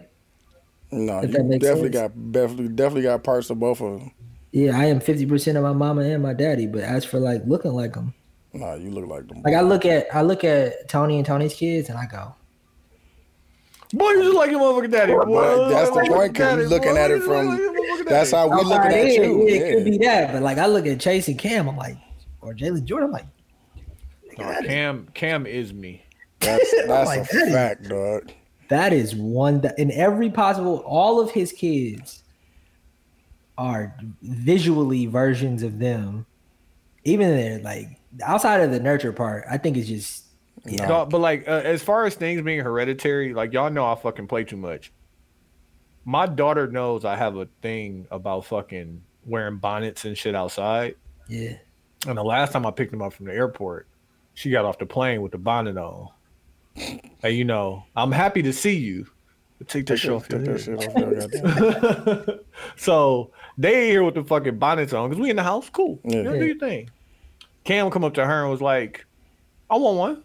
No, 0.97 1.18
If 1.20 1.31
you 1.31 1.36
that 1.39 1.44
makes 1.44 1.64
definitely 1.64 1.92
sense. 1.92 2.12
got 2.14 2.32
definitely 2.32 2.68
definitely 2.68 3.02
got 3.02 3.23
parts 3.24 3.50
of 3.50 3.58
both 3.58 3.81
of 3.81 3.98
them. 4.00 4.10
Yeah, 4.52 4.78
I 4.78 4.84
am 4.86 5.00
fifty 5.00 5.26
percent 5.26 5.56
of 5.58 5.64
my 5.64 5.73
mama 5.73 6.02
and 6.02 6.23
my 6.23 6.32
daddy. 6.34 6.66
But 6.66 6.82
as 6.82 7.05
for 7.05 7.18
like 7.18 7.42
looking 7.47 7.73
like 7.73 7.94
them, 7.94 8.14
Nah, 8.52 8.74
you 8.74 8.90
look 8.90 9.06
like 9.08 9.26
them. 9.28 9.42
like 9.42 9.55
I 9.55 9.60
look 9.62 9.84
at 9.84 10.06
I 10.14 10.23
look 10.23 10.44
at 10.44 10.89
Tony 10.89 11.16
and 11.16 11.26
Tony's 11.26 11.55
kids, 11.55 11.89
and 11.89 11.98
I 11.98 12.06
go, 12.06 12.34
Boy, 13.92 14.10
you 14.10 14.23
just 14.24 14.36
like 14.36 14.50
your 14.50 14.60
motherfucking 14.60 14.90
daddy. 14.92 15.12
Boy. 15.12 15.24
But 15.26 15.68
that's 15.70 15.89
the 15.90 15.94
point 15.97 16.06
your 16.08 16.16
point, 16.18 16.34
'cause 16.34 16.56
we 16.56 16.62
daddy, 16.62 16.68
looking 16.68 16.92
boy. 16.94 16.98
at 16.98 17.10
it 17.10 17.23
from- 17.23 17.47
like 17.48 17.58
your 17.58 17.73
motherfucking 17.73 18.08
That's 18.08 18.31
daddy. 18.31 18.50
how 18.50 18.56
we 18.58 18.64
looking 18.64 18.92
at 18.92 19.06
it, 19.06 19.14
you. 19.23 19.48
yeah, 19.48 19.55
it 19.56 19.74
could 19.74 19.84
be 19.84 19.98
that. 19.98 20.32
But 20.32 20.42
like 20.42 20.58
I 20.58 20.66
look 20.66 20.86
at 20.86 21.00
Chase 21.00 21.28
and 21.28 21.39
Cam, 21.39 21.68
I'm 21.68 21.76
like, 21.76 21.97
or 22.40 22.55
Jalen 22.55 22.84
Jordan, 22.84 23.06
I'm 23.08 23.12
like. 23.12 23.26
No, 24.39 24.52
Cam 24.66 25.08
Cam 25.14 25.47
is 25.47 25.73
me. 25.73 26.05
That's 26.40 26.74
that's 26.86 27.06
like, 27.08 27.20
a 27.20 27.34
that 27.34 27.47
is- 27.48 27.52
fact, 27.52 27.89
dog. 27.89 28.32
That 28.68 28.93
is 28.93 29.15
one 29.15 29.60
that 29.60 29.78
in 29.78 29.91
every 29.93 30.31
possible, 30.31 30.78
all 30.86 31.20
of 31.20 31.31
his 31.31 31.52
kids 31.52 32.23
are 33.59 33.94
visually 34.23 35.07
versions 35.07 35.62
of 35.62 35.78
them. 35.78 36.26
Even 37.05 37.28
they're 37.28 37.59
like 37.60 38.01
outside 38.23 38.60
of 38.60 38.70
the 38.70 38.81
nurture 38.81 39.12
part, 39.12 39.44
I 39.51 39.59
think 39.59 39.76
it's 39.76 39.89
just 39.89 40.25
yeah. 40.67 40.89
Dog, 40.89 41.10
but 41.10 41.20
like 41.20 41.47
uh, 41.47 41.60
as 41.65 41.83
far 41.83 42.07
as 42.07 42.15
things 42.15 42.41
being 42.41 42.60
hereditary, 42.60 43.34
like 43.34 43.52
y'all 43.52 43.70
know 43.70 43.86
I 43.86 43.94
fucking 43.97 44.28
play 44.28 44.44
too 44.44 44.57
much. 44.57 44.93
My 46.07 46.26
daughter 46.26 46.67
knows 46.68 47.05
I 47.05 47.17
have 47.17 47.36
a 47.36 47.49
thing 47.60 48.07
about 48.10 48.47
fucking 48.47 49.02
wearing 49.26 49.59
bonnets 49.59 50.05
and 50.05 50.17
shit 50.17 50.34
outside. 50.34 50.97
yeah. 51.28 51.57
And 52.07 52.18
the 52.18 52.25
last 52.25 52.52
time 52.52 52.67
I 52.67 52.70
picked 52.70 52.93
him 52.93 53.01
up 53.01 53.15
from 53.15 53.26
the 53.26 53.33
airport, 53.33 53.86
she 54.34 54.51
got 54.51 54.67
off 54.67 54.78
the 54.78 54.84
plane 54.86 55.23
with 55.23 55.33
the 55.33 55.39
bonnet 55.39 55.78
on. 55.78 56.09
Hey, 56.77 57.33
you 57.33 57.44
know, 57.44 57.85
I'm 57.97 58.12
happy 58.12 58.43
to 58.43 58.53
see 58.53 58.77
you. 58.77 59.07
Take 59.69 59.86
that 59.86 59.97
shit 59.97 60.11
off 60.11 60.28
your 60.28 60.41
Take 60.41 60.67
that 60.67 60.78
head. 60.93 61.33
shit 61.33 62.28
off. 62.28 62.39
So 62.77 63.31
they 63.57 63.75
ain't 63.85 63.91
here 63.91 64.05
with 64.05 64.15
the 64.15 64.25
fucking 64.25 64.59
bonnets 64.59 64.93
on 64.93 65.09
because 65.09 65.23
we 65.23 65.31
in 65.31 65.36
the 65.36 65.43
house. 65.43 65.70
Cool. 65.70 65.99
Yeah. 66.05 66.17
You 66.17 66.23
know, 66.25 66.33
do 66.39 66.44
your 66.47 66.59
thing. 66.59 66.91
Cam 67.65 67.91
come 67.91 68.05
up 68.05 68.15
to 68.15 68.27
her 68.27 68.43
and 68.43 68.51
was 68.51 68.61
like, 68.61 69.07
I 69.70 69.77
want 69.77 69.97
one. 69.97 70.25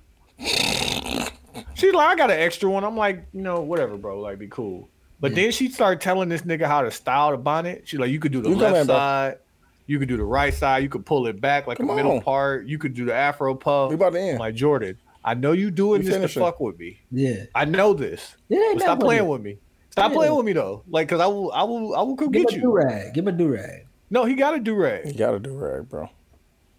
She's 1.76 1.94
like, 1.94 2.08
I 2.08 2.16
got 2.16 2.32
an 2.32 2.40
extra 2.40 2.70
one. 2.70 2.84
I'm 2.84 2.98
like, 2.98 3.26
you 3.34 3.42
know, 3.42 3.62
whatever, 3.62 3.96
bro. 3.98 4.20
Like, 4.20 4.40
be 4.40 4.48
cool. 4.48 4.90
But 5.22 5.36
then 5.36 5.52
she 5.52 5.70
started 5.70 6.02
telling 6.02 6.28
this 6.30 6.42
nigga 6.42 6.66
how 6.66 6.82
to 6.82 6.92
style 6.92 7.32
the 7.32 7.38
bonnet. 7.38 7.84
She's 7.86 8.00
like, 8.00 8.10
you 8.10 8.20
could 8.20 8.32
do 8.32 8.42
the 8.42 8.50
You 8.50 8.56
left 8.56 8.78
in, 8.78 8.88
bro. 8.88 8.96
side. 8.96 9.38
You 9.86 10.00
could 10.00 10.08
do 10.08 10.18
the 10.18 10.24
right 10.24 10.54
side. 10.54 10.84
You 10.84 10.90
could 10.90 11.06
pull 11.06 11.28
it 11.28 11.40
back 11.42 11.66
like 11.68 11.78
Come 11.78 11.88
the 11.88 11.96
middle 11.96 12.14
on. 12.14 12.22
part. 12.22 12.68
You 12.68 12.78
could 12.78 12.94
do 12.94 13.06
the 13.06 13.14
afro 13.14 13.56
puff. 13.56 13.90
We 13.90 13.96
about 13.96 14.14
to 14.14 14.20
end. 14.20 14.34
I'm 14.34 14.40
like, 14.40 14.56
Jordan, 14.56 14.98
I 15.24 15.34
know 15.34 15.52
you 15.52 15.70
doing 15.72 16.02
this 16.02 16.10
to 16.10 16.14
finishing. 16.16 16.42
fuck 16.42 16.60
with 16.60 16.80
me. 16.80 17.00
Yeah. 17.12 17.46
I 17.54 17.66
know 17.66 17.94
this. 17.94 18.36
Yeah, 18.48 18.78
stop 18.78 19.00
playing 19.00 19.28
with 19.28 19.42
me. 19.42 19.58
Stop 19.92 20.12
Yeah. 20.12 20.18
playing 20.18 20.36
with 20.36 20.46
me 20.46 20.54
though. 20.54 20.84
Like, 20.88 21.08
cause 21.10 21.20
I 21.20 21.28
will, 21.28 21.52
I 21.52 21.64
will, 21.64 21.96
I 21.96 22.02
will 22.04 22.16
come 22.16 22.32
Give 22.32 22.44
get 22.48 22.54
him 22.54 22.60
a 22.60 22.64
you. 22.64 22.70
do 22.70 22.72
rag. 22.76 23.14
Give 23.14 23.28
him 23.28 23.34
a 23.34 23.38
do 23.38 23.48
rag. 23.50 23.86
No, 24.10 24.26
he 24.26 24.34
got 24.36 24.54
a 24.56 24.60
do 24.60 24.76
rag. 24.76 25.06
You 25.08 25.14
got 25.14 25.34
a 25.36 25.40
do 25.40 25.52
right, 25.54 25.82
bro. 25.88 26.10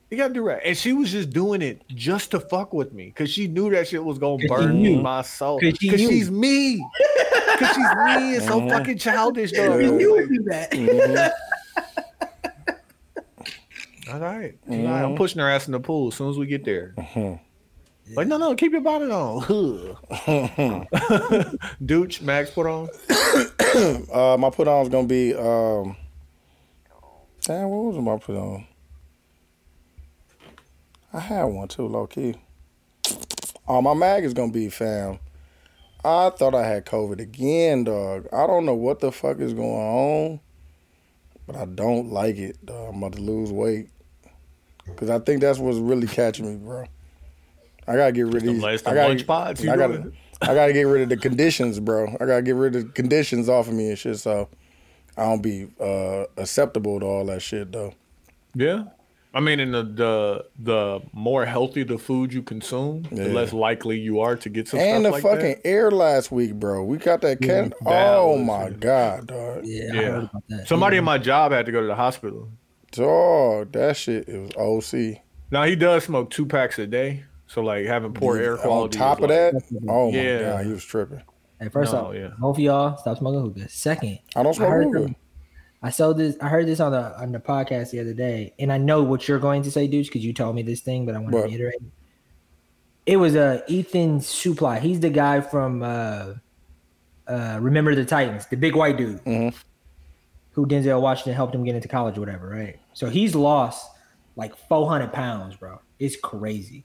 He 0.09 0.17
got 0.17 0.29
to 0.29 0.35
do 0.35 0.43
rag. 0.43 0.63
And 0.65 0.77
she 0.77 0.93
was 0.93 1.13
just 1.13 1.31
doing 1.31 1.63
it 1.63 1.83
just 1.89 2.33
to 2.33 2.41
fuck 2.41 2.73
with 2.73 2.93
me, 2.93 3.13
cause 3.13 3.31
she 3.31 3.47
knew 3.47 3.71
that 3.71 3.87
shit 3.87 4.03
was 4.05 4.19
gonna 4.19 4.45
burn 4.49 4.83
knew. 4.83 5.01
my 5.01 5.23
soul. 5.23 5.61
'Cause 5.61 5.77
she 5.81 5.89
Cause 5.89 6.01
she's 6.01 6.29
me. 6.33 6.85
Cause 7.59 7.69
she's 7.69 7.77
me. 7.79 8.35
It's 8.35 8.47
so 8.47 8.61
mhm. 8.61 8.71
fucking 8.71 8.99
childish, 8.99 9.53
though. 9.53 9.79
You 9.79 10.13
would 10.15 10.29
do 10.29 10.43
that. 10.49 10.73
Mm-hmm. 10.73 11.29
All 14.13 14.19
right. 14.19 14.55
Mhm. 14.69 14.87
All 14.89 14.93
right. 14.93 15.05
I'm 15.05 15.15
pushing 15.15 15.41
her 15.41 15.49
ass 15.49 15.67
in 15.69 15.73
the 15.73 15.81
pool 15.81 16.09
as 16.09 16.15
soon 16.15 16.31
as 16.31 16.37
we 16.39 16.47
get 16.47 16.65
there. 16.65 16.95
Mm-hmm. 16.99 17.35
Like, 18.13 18.27
no, 18.27 18.39
no, 18.39 18.55
keep 18.57 18.73
your 18.73 18.81
bonnet 18.81 19.11
on. 19.11 19.43
Dooch, 21.85 22.23
Max, 22.23 22.51
put 22.51 22.67
on. 22.67 22.89
Uh, 24.13 24.37
my 24.37 24.51
put 24.51 24.67
on 24.67 24.83
is 24.83 24.89
gonna 24.89 25.07
be 25.07 25.33
um. 25.33 25.97
Damn, 27.43 27.69
what 27.69 27.95
was 27.95 28.03
my 28.03 28.19
put 28.19 28.35
on? 28.35 28.67
I 31.13 31.21
had 31.21 31.45
one 31.45 31.69
too, 31.69 31.87
low 31.87 32.09
key. 32.09 32.35
Oh, 33.69 33.81
my 33.81 33.95
mag 33.95 34.25
is 34.25 34.35
gonna 34.35 34.51
be 34.51 34.69
fam. 34.71 35.21
I 36.05 36.31
thought 36.31 36.57
I 36.57 36.67
had 36.67 36.85
COVID 36.85 37.21
again, 37.21 37.85
dog. 37.85 38.27
I 38.33 38.49
don't 38.49 38.67
know 38.67 38.75
what 38.75 38.99
the 38.99 39.13
fuck 39.13 39.39
is 39.39 39.55
going 39.55 39.71
on, 39.71 40.41
but 41.47 41.55
I 41.55 41.67
don't 41.67 42.11
like 42.11 42.39
it. 42.39 42.67
Dog. 42.67 42.89
I'm 42.95 43.01
about 43.01 43.13
to 43.13 43.23
lose 43.23 43.53
weight 43.53 43.89
because 44.85 45.11
I 45.11 45.21
think 45.21 45.43
that's 45.43 45.61
what's 45.61 45.79
really 45.79 46.09
catching 46.09 46.47
me, 46.47 46.57
bro. 46.57 46.87
I 47.91 47.97
gotta 47.97 48.13
get 48.13 48.27
rid 48.27 48.37
of 48.37 48.43
these. 48.45 48.63
last- 48.63 48.87
I 48.89 48.95
gotta, 48.95 49.09
lunch 49.09 49.27
pods 49.27 49.63
you 49.65 49.71
I 49.73 49.77
gotta, 49.77 49.99
doing? 49.99 50.17
I 50.43 50.55
gotta 50.55 50.73
get 50.73 50.83
rid 50.85 51.03
of 51.03 51.09
the 51.09 51.17
conditions, 51.17 51.81
bro. 51.81 52.07
I 52.21 52.25
gotta 52.27 52.43
get 52.43 52.55
rid 52.55 52.77
of 52.77 52.87
the 52.87 52.93
conditions 52.93 53.49
off 53.49 53.69
of 53.69 53.75
me 53.75 53.89
and 53.91 53.99
shit, 53.99 54.19
so 54.19 54.49
I 55.17 55.25
don't 55.25 55.43
be 55.43 55.69
uh, 55.81 56.25
acceptable 56.37 57.01
to 57.01 57.07
all 57.07 57.25
that 57.27 57.43
shit, 57.43 57.73
though. 57.73 57.95
Yeah. 58.55 58.85
I 59.33 59.39
mean, 59.39 59.61
in 59.61 59.71
the 59.71 59.85
the 59.85 60.45
the 60.59 61.01
more 61.13 61.45
healthy 61.47 61.85
the 61.85 61.99
food 61.99 62.33
you 62.33 62.43
consume, 62.43 63.05
the 63.13 63.29
less 63.29 63.53
likely 63.53 63.97
you 63.97 64.19
are 64.19 64.35
to 64.35 64.49
get 64.49 64.67
some 64.67 64.81
and 64.81 65.05
the 65.05 65.11
like 65.13 65.23
fucking 65.23 65.39
that. 65.63 65.67
air 65.67 65.91
last 65.93 66.33
week, 66.33 66.55
bro. 66.55 66.83
We 66.83 66.97
got 66.99 67.21
that 67.21 67.41
can. 67.41 67.69
that 67.69 68.15
oh 68.17 68.33
was- 68.37 68.41
my 68.47 68.71
god, 68.71 69.29
dog. 69.29 69.61
Yeah, 69.65 69.83
Yeah. 69.93 70.01
heard 70.03 70.31
about. 70.49 70.67
Somebody 70.67 70.97
in 70.97 71.05
my 71.05 71.19
job 71.19 71.53
had 71.53 71.65
to 71.67 71.71
go 71.73 71.81
to 71.81 71.87
the 71.87 71.95
hospital. 71.95 72.49
Dog, 72.91 73.71
that 73.73 73.97
shit 73.97 74.29
is 74.29 74.51
OC. 74.57 75.21
Now 75.53 75.63
he 75.65 75.77
does 75.77 76.05
smoke 76.05 76.31
two 76.31 76.45
packs 76.47 76.77
a 76.81 76.87
day, 76.89 77.23
so 77.51 77.63
like 77.63 77.85
having 77.87 78.13
poor 78.13 78.39
air 78.39 78.57
quality. 78.57 78.99
On 78.99 79.03
top 79.07 79.19
of 79.19 79.31
like- 79.31 79.31
that, 79.31 79.63
oh 79.89 80.11
my 80.11 80.17
Yeah. 80.17 80.39
god, 80.57 80.67
he 80.67 80.73
was 80.73 80.85
tripping. 80.85 81.23
Hey, 81.61 81.69
first 81.69 81.93
No, 81.93 82.07
off, 82.07 82.15
yeah. 82.15 82.29
both 82.39 82.57
of 82.57 82.61
y'all 82.61 82.97
stop 82.97 83.19
smoking 83.19 83.41
hookah. 83.43 83.69
Second, 83.69 84.19
I 84.35 84.43
don't 84.43 84.55
smoke 84.55 84.69
heard 84.69 84.85
hookah. 84.87 85.01
them- 85.01 85.17
I 85.83 85.89
saw 85.91 86.13
this. 86.13 86.37
I 86.43 86.49
heard 86.49 86.67
this 86.67 86.79
on 86.79 86.93
the 86.93 87.19
on 87.21 87.33
the 87.33 87.39
podcast 87.41 87.91
the 87.91 88.01
other 88.01 88.13
day, 88.13 88.53
and 88.59 88.71
I 88.73 88.77
know 88.79 89.03
what 89.03 89.27
you're 89.27 89.39
going 89.39 89.63
to 89.63 89.71
say, 89.71 89.87
dudes, 89.87 90.09
because 90.09 90.25
you 90.25 90.33
told 90.35 90.55
me 90.55 90.63
this 90.63 90.81
thing, 90.81 91.07
but 91.07 91.15
I 91.15 91.19
want 91.19 91.33
to 91.33 91.39
reiterate. 91.43 91.81
It 93.07 93.17
was 93.17 93.35
uh, 93.35 93.63
Ethan 93.67 94.21
Suplee. 94.21 94.79
He's 94.81 95.01
the 95.01 95.09
guy 95.11 95.41
from 95.41 95.83
uh, 95.83 96.35
uh, 97.27 97.59
Remember 97.61 97.95
the 97.95 98.05
Titans, 98.05 98.47
the 98.47 98.57
big 98.57 98.77
white 98.77 98.99
dude 98.99 99.25
Mhm. 99.25 99.55
who 100.53 100.67
Denzel 100.67 101.01
Washington 101.01 101.33
helped 101.35 101.55
him 101.55 101.65
get 101.65 101.75
into 101.75 101.89
college 101.89 102.17
or 102.19 102.21
whatever, 102.21 102.49
right? 102.51 102.79
So 102.93 103.09
he's 103.09 103.35
lost 103.35 103.91
like 104.37 104.55
400 104.69 105.13
pounds, 105.15 105.57
bro. 105.57 105.81
It's 105.99 106.17
crazy. 106.17 106.85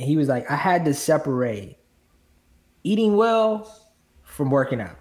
And 0.00 0.08
he 0.08 0.16
was 0.16 0.28
like, 0.28 0.50
I 0.50 0.56
had 0.56 0.86
to 0.86 0.94
separate 0.94 1.76
eating 2.84 3.18
well 3.18 3.70
from 4.22 4.50
working 4.50 4.80
out. 4.80 4.96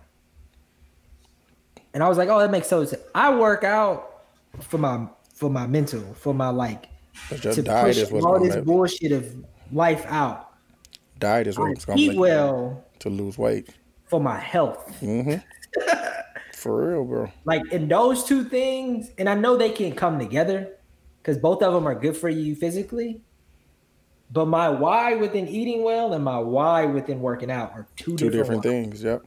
And 1.93 2.03
I 2.03 2.09
was 2.09 2.17
like, 2.17 2.27
oh, 2.27 2.37
that 2.39 2.51
makes 2.51 2.67
so 2.67 2.83
sense. 2.83 3.01
I 3.15 3.33
work 3.33 3.63
out 3.63 4.23
for 4.59 4.77
my 4.77 5.07
for 5.33 5.49
my 5.49 5.67
mental, 5.67 6.01
for 6.15 6.33
my 6.33 6.49
like 6.49 6.87
to 7.29 7.63
push 7.63 7.95
is 7.95 8.11
all 8.11 8.43
this 8.43 8.57
bullshit 8.57 9.13
of 9.13 9.33
life 9.71 10.05
out. 10.07 10.51
diet 11.17 11.47
is 11.47 11.57
what's 11.57 11.85
gonna 11.85 12.01
eat 12.01 12.09
make 12.09 12.19
well 12.19 12.83
to 12.99 13.09
lose 13.09 13.37
weight. 13.37 13.69
for 14.03 14.19
my 14.19 14.37
health. 14.37 14.99
hmm 14.99 15.35
For 16.53 16.89
real, 16.89 17.05
bro. 17.05 17.31
Like 17.45 17.71
in 17.71 17.87
those 17.87 18.25
two 18.25 18.43
things, 18.43 19.11
and 19.17 19.29
I 19.29 19.33
know 19.35 19.55
they 19.55 19.69
can 19.69 19.95
come 19.95 20.19
together 20.19 20.75
because 21.21 21.37
both 21.37 21.63
of 21.63 21.73
them 21.73 21.87
are 21.87 21.95
good 21.95 22.17
for 22.17 22.27
you 22.27 22.53
physically. 22.53 23.21
But 24.31 24.45
my 24.45 24.69
why 24.69 25.15
within 25.15 25.47
eating 25.47 25.83
well 25.83 26.13
and 26.13 26.23
my 26.23 26.37
why 26.37 26.85
within 26.85 27.19
working 27.19 27.49
out 27.49 27.71
are 27.71 27.87
two, 27.95 28.15
Two 28.15 28.29
different, 28.29 28.61
different 28.61 28.63
things. 28.63 29.03
Yep. 29.03 29.23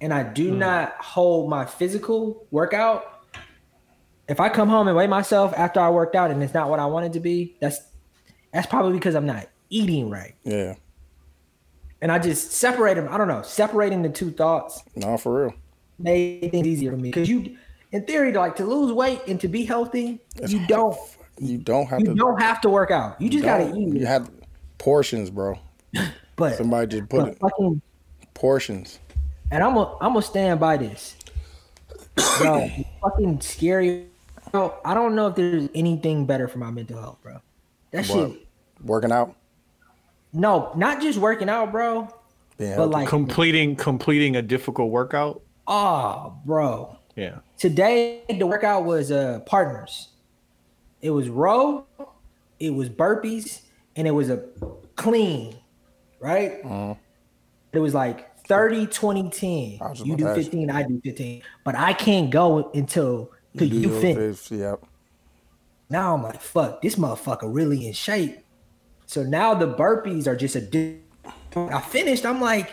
And 0.00 0.12
I 0.12 0.24
do 0.24 0.50
hmm. 0.50 0.58
not 0.58 0.94
hold 0.98 1.48
my 1.48 1.64
physical 1.64 2.46
workout. 2.50 3.22
If 4.28 4.40
I 4.40 4.48
come 4.48 4.68
home 4.68 4.88
and 4.88 4.96
weigh 4.96 5.06
myself 5.06 5.52
after 5.56 5.80
I 5.80 5.90
worked 5.90 6.16
out 6.16 6.30
and 6.30 6.42
it's 6.42 6.54
not 6.54 6.68
what 6.68 6.80
I 6.80 6.86
want 6.86 7.06
it 7.06 7.12
to 7.12 7.20
be, 7.20 7.56
that's 7.60 7.78
that's 8.52 8.66
probably 8.66 8.94
because 8.94 9.14
I'm 9.14 9.26
not 9.26 9.48
eating 9.70 10.10
right. 10.10 10.34
Yeah. 10.44 10.74
And 12.00 12.10
I 12.12 12.18
just 12.18 12.52
separate 12.52 12.94
them. 12.94 13.08
I 13.10 13.16
don't 13.16 13.28
know, 13.28 13.42
separating 13.42 14.02
the 14.02 14.08
two 14.08 14.30
thoughts 14.30 14.82
No, 14.94 15.16
for 15.16 15.44
real. 15.44 15.54
made 15.98 16.50
things 16.50 16.66
easier 16.66 16.90
for 16.90 16.96
me. 16.96 17.10
Because 17.10 17.28
you, 17.28 17.56
in 17.92 18.04
theory, 18.04 18.32
like 18.32 18.56
to 18.56 18.64
lose 18.64 18.92
weight 18.92 19.22
and 19.26 19.40
to 19.40 19.48
be 19.48 19.64
healthy, 19.64 20.20
you 20.46 20.66
don't 20.66 20.96
You 21.38 21.58
don't 21.58 21.86
have 21.86 22.00
you 22.00 22.06
to. 22.06 22.14
don't 22.14 22.40
have 22.40 22.60
to 22.62 22.68
work 22.68 22.90
out. 22.90 23.20
You 23.20 23.28
just 23.28 23.44
gotta 23.44 23.74
eat. 23.76 23.94
You 23.94 24.06
have 24.06 24.30
portions, 24.78 25.30
bro. 25.30 25.58
but 26.36 26.56
Somebody 26.56 26.98
just 26.98 27.08
put 27.08 27.28
it 27.28 27.38
fucking, 27.38 27.80
portions. 28.34 28.98
and 29.50 29.62
I'm 29.62 29.74
gonna 29.74 29.92
I'm 30.00 30.10
gonna 30.12 30.22
stand 30.22 30.60
by 30.60 30.76
this. 30.76 31.16
Bro, 32.38 32.68
fucking 33.02 33.40
scary. 33.40 34.06
Bro, 34.52 34.74
I 34.84 34.94
don't 34.94 35.16
know 35.16 35.26
if 35.26 35.34
there's 35.34 35.68
anything 35.74 36.26
better 36.26 36.46
for 36.46 36.58
my 36.58 36.70
mental 36.70 37.00
health, 37.00 37.18
bro. 37.22 37.40
That 37.90 38.06
What? 38.06 38.30
shit. 38.30 38.46
Working 38.84 39.10
out. 39.10 39.34
No, 40.32 40.70
not 40.76 41.02
just 41.02 41.18
working 41.18 41.48
out, 41.48 41.72
bro. 41.72 42.08
Yeah, 42.58 42.76
But 42.76 42.90
like, 42.90 43.08
completing 43.08 43.74
completing 43.74 44.36
a 44.36 44.42
difficult 44.42 44.90
workout. 44.92 45.42
oh, 45.66 46.34
bro. 46.44 46.96
Yeah. 47.16 47.38
Today 47.58 48.22
the 48.28 48.46
workout 48.46 48.84
was 48.84 49.10
uh 49.10 49.40
partners. 49.46 50.08
It 51.04 51.10
was 51.10 51.28
row, 51.28 51.84
it 52.58 52.70
was 52.70 52.88
burpees, 52.88 53.60
and 53.94 54.08
it 54.08 54.10
was 54.10 54.30
a 54.30 54.42
clean, 54.96 55.54
right? 56.18 56.60
Uh-huh. 56.64 56.94
It 57.74 57.78
was 57.78 57.92
like 57.92 58.34
30, 58.46 58.86
20, 58.86 59.28
10. 59.28 59.78
I 59.82 59.90
was 59.90 59.98
just 59.98 60.06
You 60.08 60.16
do 60.16 60.24
to 60.24 60.30
ask 60.30 60.36
15, 60.40 60.70
I 60.70 60.82
do 60.82 60.98
15. 61.04 61.42
But 61.62 61.74
I 61.74 61.92
can't 61.92 62.30
go 62.30 62.70
until 62.72 63.26
cause 63.58 63.68
do 63.68 63.76
you 63.76 63.88
those 63.90 64.48
fit. 64.48 64.58
Yep. 64.58 64.82
Now 65.90 66.14
I'm 66.14 66.22
like, 66.22 66.40
fuck, 66.40 66.80
this 66.80 66.96
motherfucker 66.96 67.54
really 67.54 67.86
in 67.86 67.92
shape. 67.92 68.38
So 69.04 69.22
now 69.22 69.52
the 69.52 69.66
burpees 69.74 70.26
are 70.26 70.34
just 70.34 70.56
a 70.56 70.62
di- 70.62 71.00
I 71.54 71.82
finished. 71.82 72.24
I'm 72.24 72.40
like, 72.40 72.72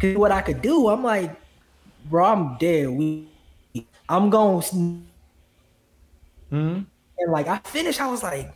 cause 0.00 0.14
what 0.14 0.30
I 0.30 0.40
could 0.40 0.62
do, 0.62 0.88
I'm 0.88 1.02
like, 1.02 1.34
bro, 2.08 2.24
I'm 2.26 2.58
dead. 2.58 2.90
We 2.90 3.26
I'm 4.08 4.30
going 4.30 4.62
Mhm. 6.52 6.86
And 7.20 7.32
like 7.32 7.48
I 7.48 7.58
finished, 7.58 8.00
I 8.00 8.06
was 8.08 8.22
like, 8.22 8.52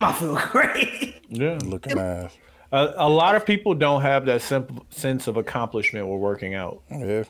I 0.00 0.12
feel 0.12 0.34
great. 0.50 1.22
Yeah. 1.28 1.58
Looking 1.64 1.98
ass. 1.98 2.36
A, 2.72 2.94
a 2.96 3.08
lot 3.08 3.36
of 3.36 3.46
people 3.46 3.74
don't 3.74 4.02
have 4.02 4.26
that 4.26 4.42
simple 4.42 4.84
sense 4.90 5.26
of 5.26 5.36
accomplishment 5.36 6.08
with 6.08 6.18
working 6.20 6.54
out. 6.54 6.82
Yeah. 6.90 7.24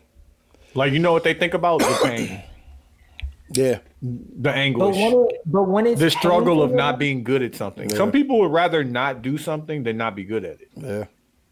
Like 0.75 0.93
you 0.93 0.99
know 0.99 1.13
what 1.13 1.23
they 1.25 1.35
think 1.35 1.55
about 1.55 1.81
the 1.81 1.99
pain, 2.03 2.43
Yeah. 3.53 3.79
the 4.03 4.19
But 4.37 4.57
anguish, 4.57 4.97
when 4.97 5.13
it, 5.13 5.41
but 5.47 5.63
when 5.65 5.87
it's 5.87 6.01
the 6.01 6.11
struggle 6.11 6.63
of 6.63 6.73
not 6.73 6.99
being 6.99 7.23
good 7.23 7.43
at 7.43 7.55
something. 7.55 7.91
Yeah. 7.91 7.97
Some 7.97 8.11
people 8.11 8.41
would 8.41 8.51
rather 8.51 8.83
not 8.83 9.23
do 9.23 9.39
something 9.39 9.83
than 9.85 9.97
not 9.97 10.17
be 10.17 10.25
good 10.25 10.45
at 10.45 10.61
it. 10.61 10.69
Yeah. 10.77 11.05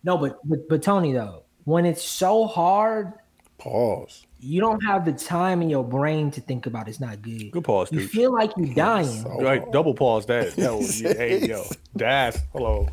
no, 0.03 0.17
but, 0.19 0.39
but 0.45 0.69
but 0.69 0.83
Tony 0.83 1.13
though, 1.13 1.45
when 1.65 1.85
it's 1.87 2.03
so 2.03 2.47
hard, 2.47 3.13
Pause. 3.59 4.27
You 4.45 4.61
don't 4.61 4.81
have 4.85 5.05
the 5.05 5.13
time 5.13 5.63
in 5.63 5.71
your 5.71 5.85
brain 5.85 6.31
to 6.33 6.41
think 6.41 6.67
about 6.67 6.89
it's 6.89 6.99
not 7.01 7.23
good. 7.23 7.51
Good 7.53 7.63
pause, 7.65 7.93
You 7.93 8.01
dude. 8.01 8.11
feel 8.11 8.33
like 8.33 8.51
you're 8.57 8.75
dying. 8.75 9.07
So 9.07 9.29
Like 9.37 9.71
double 9.71 9.95
pause 9.95 10.27
that. 10.27 10.57
Yo, 10.59 10.81
yeah, 10.81 11.15
hey 11.15 11.47
yo, 11.47 11.65
that's 11.95 12.39
hello, 12.53 12.89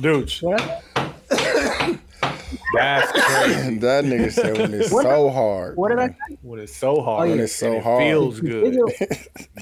dude. 0.00 0.30
What? 0.42 0.82
That's 2.74 3.10
crazy. 3.12 3.78
that 3.78 4.04
nigga 4.04 4.30
said 4.32 4.56
when 4.58 4.74
it's 4.74 4.92
What- 4.92 5.02
so 5.04 5.30
hard. 5.30 5.76
What 5.76 5.88
did 5.88 5.98
I 5.98 6.06
man. 6.08 6.16
say? 6.28 6.38
When 6.42 6.60
it's 6.60 6.76
so 6.76 7.00
hard, 7.00 7.28
Oh, 7.28 7.30
When 7.30 7.40
it's 7.40 7.54
so 7.54 7.66
and 7.68 7.76
it 7.76 7.82
hard. 7.82 8.02
feels 8.02 8.40
good. 8.40 8.76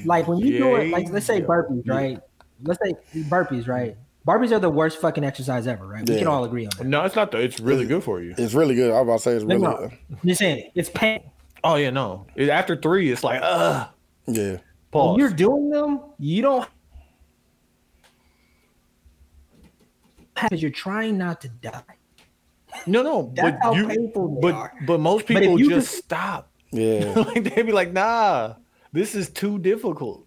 like 0.04 0.26
when 0.28 0.38
you 0.38 0.58
do 0.58 0.76
it, 0.76 0.90
like 0.90 1.08
let's 1.10 1.26
say 1.26 1.38
Yeah. 1.38 1.44
burpees, 1.46 1.88
right? 1.88 2.20
Let's 2.62 2.80
say 2.84 2.94
burpees, 3.28 3.66
right? 3.68 3.96
Burpees 4.28 4.52
are 4.52 4.58
the 4.58 4.68
worst 4.68 5.00
fucking 5.00 5.24
exercise 5.24 5.66
ever, 5.66 5.86
right? 5.86 6.06
We 6.06 6.18
can 6.18 6.26
all 6.26 6.44
agree 6.44 6.66
on 6.66 6.72
that. 6.76 6.86
No, 6.86 7.02
it's 7.04 7.16
not. 7.16 7.30
The, 7.30 7.38
it's 7.40 7.58
really 7.60 7.86
good 7.86 8.04
for 8.04 8.20
you. 8.20 8.34
It's 8.36 8.52
really 8.52 8.74
good. 8.74 8.90
I 8.92 9.00
was 9.00 9.02
about 9.02 9.16
to 9.16 9.22
say 9.22 9.32
it's 9.36 9.44
No, 9.44 9.54
really 9.54 9.66
no, 9.66 9.90
I'm 10.22 10.28
just 10.28 10.38
saying 10.40 10.70
it's 10.74 10.90
pain. 10.90 11.30
Oh 11.64 11.76
yeah, 11.76 11.88
no. 11.88 12.26
It- 12.36 12.50
After 12.50 12.76
three, 12.76 13.10
it's 13.10 13.24
like, 13.24 13.40
uh, 13.42 13.86
Yeah. 14.26 14.58
When 14.90 15.18
you're 15.18 15.30
doing 15.30 15.70
them, 15.70 16.00
you 16.18 16.42
don't 16.42 16.68
because 20.34 20.60
you're 20.62 20.70
trying 20.70 21.18
not 21.18 21.40
to 21.40 21.48
die. 21.48 21.82
No, 22.86 23.02
no. 23.02 23.32
That's 23.34 23.52
but 23.52 23.58
how 23.62 23.74
you, 23.74 23.88
painful 23.88 24.34
they 24.36 24.40
but 24.42 24.54
are. 24.54 24.72
but 24.86 25.00
most 25.00 25.26
people 25.26 25.58
you 25.58 25.70
just 25.70 25.90
just- 25.90 26.04
stop. 26.04 26.50
Yeah. 26.70 27.12
like 27.16 27.44
they 27.54 27.62
be 27.62 27.72
like, 27.72 27.92
nah, 27.94 28.54
this 28.92 29.14
is 29.14 29.30
too 29.30 29.58
difficult. 29.58 30.26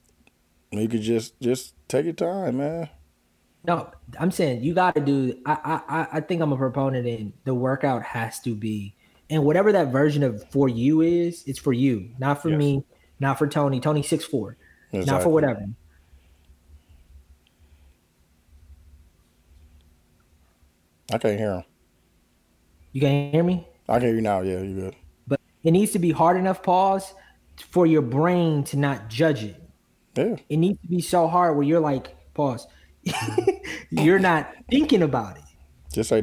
you 0.72 0.88
could 0.90 1.02
just 1.02 1.40
just 1.40 1.76
take 1.88 2.06
your 2.06 2.14
time, 2.16 2.58
man. 2.58 2.90
No, 3.64 3.92
I'm 4.20 4.32
saying 4.32 4.64
you 4.64 4.74
got 4.74 4.96
to 4.96 5.02
do. 5.02 5.40
I, 5.46 5.54
I 5.88 6.00
I- 6.00 6.08
I 6.14 6.20
think 6.22 6.42
I'm 6.42 6.52
a 6.52 6.58
proponent 6.58 7.06
in 7.06 7.34
the 7.44 7.54
workout 7.54 8.02
has 8.04 8.40
to 8.42 8.56
be, 8.56 8.96
and 9.30 9.44
whatever 9.46 9.72
that 9.72 9.92
version 9.92 10.24
of 10.24 10.44
for 10.52 10.68
you 10.68 11.02
is, 11.02 11.44
it's 11.46 11.60
for 11.60 11.72
you, 11.74 12.10
not 12.18 12.42
for 12.42 12.50
Yes. 12.50 12.58
me, 12.58 12.84
not 13.20 13.38
for 13.38 13.48
Tony. 13.48 13.80
Tony 13.80 14.02
six 14.02 14.26
four, 14.26 14.58
not 14.92 15.22
for 15.22 15.30
whatever. 15.30 15.68
I 21.14 21.18
can't 21.18 21.38
hear 21.40 21.54
him. 21.56 21.64
You 22.94 23.02
can 23.02 23.32
hear 23.32 23.44
me, 23.44 23.68
I 23.88 23.94
can 24.00 24.08
hear 24.08 24.16
you 24.16 24.22
now. 24.22 24.42
Yeah, 24.42 24.62
you 24.62 24.76
good. 24.76 24.96
but 25.28 25.40
it 25.64 25.72
needs 25.72 25.92
to 25.92 26.00
be 26.00 26.12
hard 26.12 26.38
enough 26.38 26.64
pause 26.64 27.14
for 27.70 27.86
your 27.86 28.02
brain 28.02 28.64
to 28.66 28.78
not 28.78 29.08
judge 29.10 29.44
it. 29.44 29.62
Yeah. 30.16 30.36
It 30.50 30.58
needs 30.58 30.80
to 30.82 30.88
be 30.88 31.02
so 31.02 31.28
hard 31.28 31.56
where 31.56 31.66
you're 31.66 31.80
like 31.80 32.16
pause. 32.34 32.68
You're 33.90 34.20
not 34.20 34.54
thinking 34.70 35.02
about 35.04 35.38
it. 35.38 35.44
Just 35.94 36.10
say 36.10 36.18
I- 36.20 36.22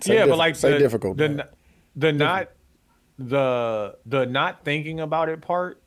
Say 0.00 0.14
yeah, 0.14 0.20
diff- 0.22 0.30
but 0.30 0.38
like 0.38 0.56
say 0.56 0.72
the, 0.72 0.78
difficult. 0.78 1.16
The, 1.16 1.28
man. 1.28 1.40
n- 1.40 1.46
the 1.96 2.12
not 2.12 2.48
the 3.18 3.96
the 4.04 4.26
not 4.26 4.64
thinking 4.64 5.00
about 5.00 5.28
it 5.28 5.40
part 5.40 5.82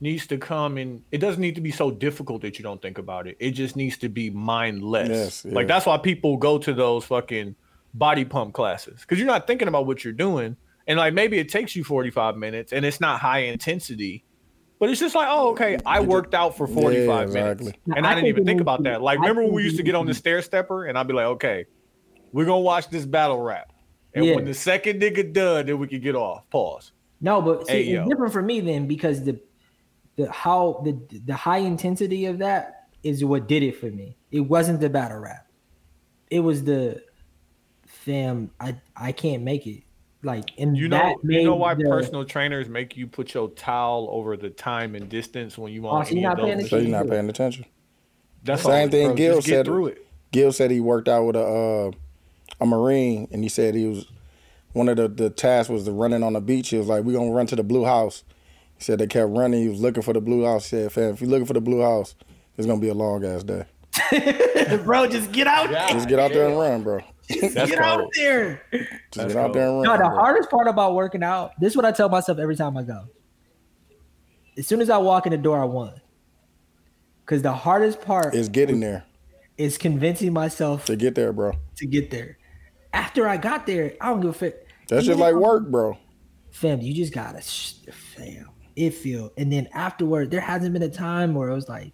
needs 0.00 0.26
to 0.26 0.36
come 0.38 0.76
and 0.78 1.02
It 1.10 1.18
doesn't 1.18 1.40
need 1.40 1.54
to 1.54 1.60
be 1.60 1.70
so 1.70 1.90
difficult 1.90 2.42
that 2.42 2.58
you 2.58 2.62
don't 2.62 2.80
think 2.82 2.98
about 2.98 3.26
it. 3.26 3.36
It 3.40 3.52
just 3.52 3.76
needs 3.76 3.96
to 3.98 4.08
be 4.08 4.28
mindless. 4.30 5.08
Yes, 5.08 5.44
yeah. 5.44 5.54
Like 5.54 5.68
that's 5.68 5.86
why 5.86 5.96
people 5.98 6.36
go 6.36 6.58
to 6.58 6.72
those 6.74 7.04
fucking 7.04 7.54
body 7.94 8.24
pump 8.24 8.52
classes 8.54 9.00
because 9.00 9.18
you're 9.18 9.26
not 9.26 9.46
thinking 9.46 9.68
about 9.68 9.86
what 9.86 10.04
you're 10.04 10.12
doing, 10.12 10.56
and 10.86 10.98
like 10.98 11.14
maybe 11.14 11.38
it 11.38 11.48
takes 11.48 11.74
you 11.76 11.82
45 11.84 12.36
minutes 12.36 12.72
and 12.72 12.84
it's 12.84 13.00
not 13.00 13.20
high 13.20 13.40
intensity. 13.40 14.24
But 14.78 14.90
it's 14.90 15.00
just 15.00 15.14
like, 15.14 15.26
oh, 15.30 15.50
okay, 15.52 15.78
I 15.86 16.00
worked 16.00 16.34
out 16.34 16.56
for 16.56 16.66
45 16.66 16.94
Yeah, 16.94 17.34
minutes. 17.34 17.62
exactly. 17.62 17.80
No, 17.86 17.94
And 17.96 18.06
I 18.06 18.12
I, 18.12 18.14
didn't 18.14 18.28
even 18.28 18.44
think 18.44 18.60
about 18.60 18.82
that. 18.82 19.00
Like, 19.00 19.18
I 19.18 19.22
remember 19.22 19.44
when 19.44 19.52
we 19.54 19.62
used 19.62 19.78
to 19.78 19.82
get 19.82 19.94
on 19.94 20.04
the 20.06 20.12
stair 20.14 20.42
stepper 20.42 20.84
and 20.84 20.98
I'd 20.98 21.06
be 21.06 21.14
like, 21.14 21.26
okay, 21.26 21.64
we're 22.32 22.44
gonna 22.44 22.60
watch 22.60 22.90
this 22.90 23.06
battle 23.06 23.40
rap. 23.40 23.72
And 24.14 24.24
Yeah. 24.26 24.34
when 24.36 24.44
the 24.44 24.52
second 24.54 25.00
nigga 25.00 25.32
done, 25.32 25.66
then 25.66 25.78
we 25.78 25.86
can 25.86 26.00
get 26.00 26.14
off. 26.14 26.48
Pause. 26.50 26.92
No, 27.22 27.40
but 27.40 27.66
see, 27.66 27.72
Hey, 27.72 27.80
it's 27.80 27.88
yo. 27.90 28.08
different 28.08 28.32
for 28.32 28.42
me 28.42 28.60
then 28.60 28.86
because 28.86 29.24
the 29.24 29.40
the 30.16 30.30
how 30.30 30.82
the 30.84 30.92
the 31.24 31.34
high 31.34 31.58
intensity 31.58 32.26
of 32.26 32.38
that 32.38 32.88
is 33.02 33.24
what 33.24 33.46
did 33.48 33.62
it 33.62 33.76
for 33.80 33.86
me. 33.86 34.16
It 34.30 34.40
wasn't 34.40 34.80
the 34.80 34.90
battle 34.90 35.18
rap. 35.20 35.46
It 36.30 36.40
was 36.40 36.64
the 36.64 37.02
fam. 37.86 38.50
I 38.60 38.76
I 38.94 39.12
can't 39.12 39.42
make 39.42 39.66
it. 39.66 39.84
Like 40.26 40.50
and 40.58 40.76
You 40.76 40.88
know, 40.88 41.16
you 41.22 41.44
know 41.44 41.54
why 41.54 41.74
the- 41.74 41.84
personal 41.84 42.24
trainers 42.24 42.68
make 42.68 42.96
you 42.96 43.06
put 43.06 43.32
your 43.32 43.48
towel 43.50 44.08
over 44.10 44.36
the 44.36 44.50
time 44.50 44.94
and 44.96 45.08
distance 45.08 45.56
when 45.56 45.72
you 45.72 45.86
Oh, 45.86 45.92
want 45.92 46.08
so 46.08 46.14
you're 46.14 46.18
any 46.18 46.34
not 46.34 46.44
paying 46.44 46.58
those. 46.58 46.70
so 46.70 46.76
you're 46.78 46.90
not 46.90 47.08
paying 47.08 47.28
attention. 47.28 47.64
That's 48.42 48.62
Same 48.62 48.86
all, 48.86 48.90
thing 48.90 49.06
bro. 49.08 49.14
Gil 49.16 49.42
said. 49.42 49.66
through 49.66 49.86
it. 49.86 50.06
Gil 50.32 50.52
said 50.52 50.70
he 50.72 50.80
worked 50.80 51.08
out 51.08 51.24
with 51.24 51.36
a 51.36 51.44
uh, 51.44 51.90
a 52.60 52.66
marine, 52.66 53.28
and 53.30 53.42
he 53.44 53.48
said 53.48 53.74
he 53.76 53.86
was 53.86 54.06
one 54.72 54.88
of 54.88 54.96
the 54.96 55.06
the 55.08 55.30
tasks 55.30 55.70
was 55.70 55.84
the 55.84 55.92
running 55.92 56.22
on 56.24 56.32
the 56.32 56.40
beach. 56.40 56.70
He 56.70 56.76
was 56.78 56.88
like, 56.88 57.04
"We 57.04 57.12
gonna 57.12 57.30
run 57.30 57.46
to 57.46 57.56
the 57.56 57.62
blue 57.62 57.84
house." 57.84 58.24
He 58.78 58.84
said 58.84 58.98
they 58.98 59.06
kept 59.06 59.30
running. 59.30 59.62
He 59.62 59.68
was 59.68 59.80
looking 59.80 60.02
for 60.02 60.12
the 60.12 60.20
blue 60.20 60.44
house. 60.44 60.64
He 60.64 60.70
said, 60.76 60.92
"Fam, 60.92 61.14
if 61.14 61.20
you're 61.20 61.30
looking 61.30 61.46
for 61.46 61.54
the 61.54 61.60
blue 61.60 61.82
house, 61.82 62.14
it's 62.58 62.66
gonna 62.66 62.80
be 62.80 62.88
a 62.88 62.94
long 62.94 63.24
ass 63.24 63.42
day. 63.44 63.64
bro, 64.84 65.06
just 65.06 65.30
get 65.32 65.46
out. 65.46 65.70
there. 65.70 65.88
Just 65.88 66.08
get 66.08 66.18
out 66.18 66.32
there 66.32 66.48
and 66.48 66.58
run, 66.58 66.82
bro. 66.82 67.00
That's 67.40 67.70
Get 67.70 67.78
out 67.78 68.08
there. 68.14 68.62
Just 68.72 68.84
That's 69.14 69.34
get 69.34 69.36
out 69.36 69.52
there 69.52 69.66
and 69.68 69.76
run." 69.76 69.84
No, 69.84 69.92
the 69.92 70.08
bro. 70.08 70.16
hardest 70.16 70.50
part 70.50 70.68
about 70.68 70.94
working 70.94 71.22
out. 71.22 71.52
This 71.60 71.72
is 71.72 71.76
what 71.76 71.84
I 71.84 71.92
tell 71.92 72.08
myself 72.08 72.38
every 72.38 72.56
time 72.56 72.76
I 72.76 72.82
go. 72.82 73.04
As 74.56 74.66
soon 74.66 74.80
as 74.80 74.88
I 74.90 74.98
walk 74.98 75.26
in 75.26 75.32
the 75.32 75.38
door, 75.38 75.60
I 75.60 75.64
won. 75.64 76.00
Because 77.24 77.42
the 77.42 77.52
hardest 77.52 78.00
part 78.00 78.34
is 78.34 78.48
getting 78.48 78.80
there 78.80 79.04
is 79.58 79.76
convincing 79.78 80.32
myself 80.32 80.84
to 80.86 80.96
get 80.96 81.14
there, 81.14 81.32
bro. 81.32 81.52
to 81.76 81.86
get 81.86 82.10
there. 82.10 82.38
After 82.92 83.28
I 83.28 83.36
got 83.36 83.66
there, 83.66 83.94
I 84.00 84.10
don't 84.10 84.20
give 84.20 84.30
a 84.30 84.32
fuck. 84.32 84.54
That's 84.88 85.06
just 85.06 85.18
like 85.18 85.34
work, 85.34 85.68
bro. 85.68 85.98
fam, 86.52 86.80
you 86.80 86.94
just 86.94 87.12
gotta, 87.12 87.42
sh- 87.42 87.74
fam. 87.90 88.48
It 88.76 88.90
feel, 88.90 89.32
and 89.36 89.52
then 89.52 89.68
afterward, 89.72 90.30
there 90.30 90.40
hasn't 90.40 90.72
been 90.72 90.82
a 90.82 90.88
time 90.88 91.34
where 91.34 91.48
it 91.48 91.54
was 91.54 91.68
like, 91.68 91.92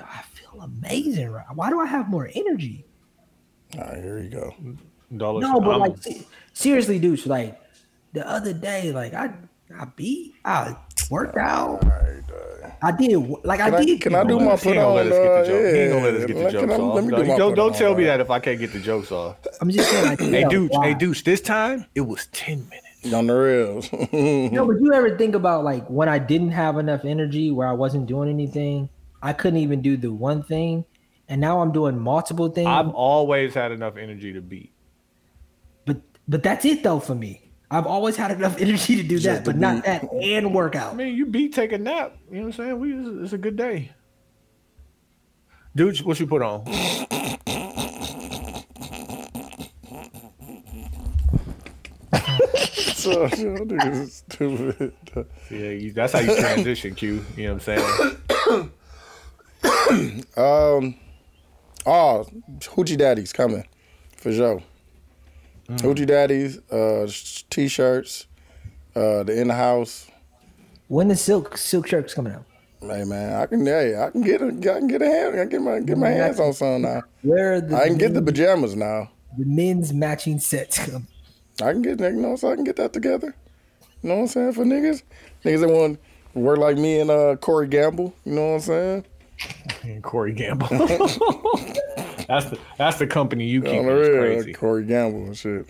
I 0.00 0.22
feel 0.22 0.60
amazing. 0.60 1.28
Right? 1.30 1.44
Why 1.54 1.70
do 1.70 1.80
I 1.80 1.86
have 1.86 2.08
more 2.08 2.30
energy? 2.34 2.83
All 3.76 3.80
right, 3.84 4.02
here 4.02 4.18
you 4.20 4.30
go. 4.30 4.54
Dollars. 5.16 5.42
No, 5.42 5.60
but 5.60 5.78
like 5.80 5.96
seriously, 6.52 6.98
dude. 6.98 7.24
Like 7.26 7.60
the 8.12 8.28
other 8.28 8.52
day, 8.52 8.92
like 8.92 9.14
I, 9.14 9.32
I 9.78 9.84
beat, 9.96 10.34
I 10.44 10.76
worked 11.10 11.36
out. 11.36 11.84
I 12.82 12.92
did, 12.92 13.16
like 13.44 13.60
I 13.60 13.74
I, 13.76 13.84
did. 13.84 14.00
can 14.00 14.14
I 14.14 14.24
do 14.24 14.38
my 14.38 14.56
he 14.56 14.62
put 14.62 14.66
ain't 14.66 14.76
gonna 14.76 14.86
on? 14.88 14.94
let 14.96 15.06
us 15.06 15.12
get 15.12 15.22
the 15.22 15.40
uh, 15.40 15.44
joke. 15.46 15.74
He 15.74 15.88
gonna 15.88 16.04
let 16.04 16.14
us 16.14 16.24
get 16.26 16.36
the 16.36 16.50
jokes 16.50 16.72
I- 16.72 16.76
off. 16.76 16.94
Let 16.94 17.04
me 17.04 17.10
No, 17.10 17.16
do 17.22 17.28
my 17.28 17.36
don't 17.38 17.54
don't 17.54 17.72
on, 17.72 17.78
tell 17.78 17.94
me 17.94 18.04
uh, 18.04 18.06
that 18.08 18.20
if 18.20 18.30
I 18.30 18.38
can't 18.40 18.58
get 18.58 18.72
the 18.72 18.80
jokes 18.80 19.10
off. 19.12 19.36
I'm 19.60 19.70
just 19.70 19.90
saying, 19.90 20.06
like, 20.06 20.20
Hey, 20.20 20.40
yeah, 20.42 20.48
dude. 20.48 20.70
Hey, 20.82 20.94
dude. 20.94 21.16
This 21.24 21.40
time 21.40 21.86
it 21.94 22.02
was 22.02 22.26
ten 22.28 22.68
minutes. 22.68 23.14
On 23.14 23.26
the 23.26 23.34
rails. 23.34 23.92
No, 24.52 24.66
but 24.66 24.80
you 24.80 24.90
ever 24.94 25.16
think 25.18 25.34
about 25.34 25.62
like 25.62 25.86
when 25.88 26.08
I 26.08 26.18
didn't 26.18 26.52
have 26.52 26.78
enough 26.78 27.04
energy, 27.04 27.50
where 27.50 27.68
I 27.68 27.72
wasn't 27.72 28.06
doing 28.06 28.30
anything, 28.30 28.88
I 29.22 29.34
couldn't 29.34 29.58
even 29.58 29.82
do 29.82 29.98
the 29.98 30.10
one 30.10 30.42
thing, 30.42 30.86
and 31.28 31.40
now 31.40 31.60
I'm 31.60 31.72
doing 31.72 31.98
multiple 31.98 32.48
things. 32.48 32.66
I've 32.66 32.90
always 32.90 33.54
had 33.54 33.72
enough 33.72 33.96
energy 33.96 34.32
to 34.32 34.40
beat. 34.40 34.72
but 35.84 36.00
but 36.28 36.42
that's 36.42 36.64
it 36.64 36.82
though 36.82 37.00
for 37.00 37.14
me. 37.14 37.50
I've 37.70 37.86
always 37.86 38.16
had 38.16 38.30
enough 38.30 38.56
energy 38.60 38.96
to 38.96 39.02
do 39.02 39.18
that, 39.20 39.44
to 39.44 39.50
but 39.50 39.56
not 39.56 39.84
that 39.84 40.04
and 40.12 40.54
workout. 40.54 40.92
I 40.92 40.96
mean, 40.96 41.14
you 41.14 41.26
beat, 41.26 41.54
take 41.54 41.72
a 41.72 41.78
nap. 41.78 42.16
You 42.30 42.36
know 42.36 42.40
what 42.42 42.46
I'm 42.46 42.52
saying? 42.52 42.78
We 42.78 42.94
it's, 42.94 43.24
it's 43.24 43.32
a 43.32 43.38
good 43.38 43.56
day. 43.56 43.92
Dude, 45.76 45.98
what 46.02 46.20
you 46.20 46.26
put 46.26 46.40
on? 46.40 46.64
so, 52.94 53.26
you 53.36 53.50
know, 53.50 53.64
niggas 53.64 54.00
is 54.00 54.14
stupid. 54.14 54.94
Yeah, 55.50 55.70
you, 55.70 55.92
that's 55.92 56.12
how 56.12 56.20
you 56.20 56.36
transition, 56.36 56.94
Q. 56.94 57.24
You 57.36 57.48
know 57.48 57.54
what 57.54 57.68
I'm 57.68 57.80
saying? 58.40 58.70
Um, 60.36 60.96
oh, 61.86 62.26
Hoochie 62.60 62.96
Daddy's 62.96 63.32
coming 63.32 63.66
for 64.16 64.32
sure. 64.32 64.62
Mm. 65.68 65.80
Hoochie 65.80 66.06
Daddy's, 66.06 66.58
uh, 66.70 67.10
t-shirts, 67.50 68.26
uh, 68.94 69.22
the 69.22 69.40
in 69.40 69.48
the 69.48 69.54
house. 69.54 70.10
When 70.88 71.08
the 71.08 71.16
silk 71.16 71.56
silk 71.56 71.86
shirts 71.86 72.14
coming 72.14 72.34
out? 72.34 72.44
Hey 72.80 73.04
man, 73.04 73.40
I 73.40 73.46
can, 73.46 73.64
hey, 73.64 73.96
I 73.98 74.10
can 74.10 74.20
get 74.20 74.42
a, 74.42 74.48
I 74.48 74.78
can 74.78 74.88
get 74.88 75.00
a 75.00 75.06
hand, 75.06 75.34
I 75.34 75.38
can 75.38 75.48
get 75.48 75.62
my, 75.62 75.80
get 75.80 75.96
my 75.96 76.10
hands 76.10 76.38
on 76.38 76.52
some 76.52 76.82
now. 76.82 77.02
Where 77.22 77.54
are 77.54 77.60
the 77.62 77.76
I 77.76 77.88
can 77.88 77.96
get 77.96 78.12
the 78.12 78.20
pajamas 78.20 78.76
now. 78.76 79.10
the 79.38 79.46
men's 79.46 79.92
matching 79.94 80.38
sets 80.38 80.78
come? 80.90 81.06
I 81.62 81.72
can 81.72 81.82
get, 81.82 82.00
you 82.00 82.12
know, 82.12 82.36
so 82.36 82.52
I 82.52 82.56
can 82.56 82.64
get 82.64 82.76
that 82.76 82.92
together. 82.92 83.34
You 84.02 84.08
know 84.10 84.16
what 84.16 84.20
I'm 84.22 84.28
saying 84.28 84.52
for 84.52 84.64
niggas, 84.64 85.02
niggas 85.44 85.60
that 85.60 85.68
want 85.70 86.00
work 86.34 86.58
like 86.58 86.76
me 86.76 87.00
and 87.00 87.10
uh 87.10 87.36
Corey 87.36 87.68
Gamble. 87.68 88.14
You 88.24 88.32
know 88.34 88.48
what 88.48 88.54
I'm 88.54 88.60
saying? 88.60 89.06
And 89.82 90.02
Corey 90.02 90.32
Gamble. 90.32 90.66
that's 92.28 92.46
the 92.50 92.58
that's 92.78 92.98
the 92.98 93.06
company 93.06 93.46
you 93.46 93.62
keep. 93.62 93.80
On 93.80 93.86
the 93.86 94.00
It's 94.00 94.08
real, 94.08 94.18
crazy. 94.20 94.52
Corey 94.52 94.84
Gamble 94.84 95.24
and 95.24 95.36
shit. 95.36 95.66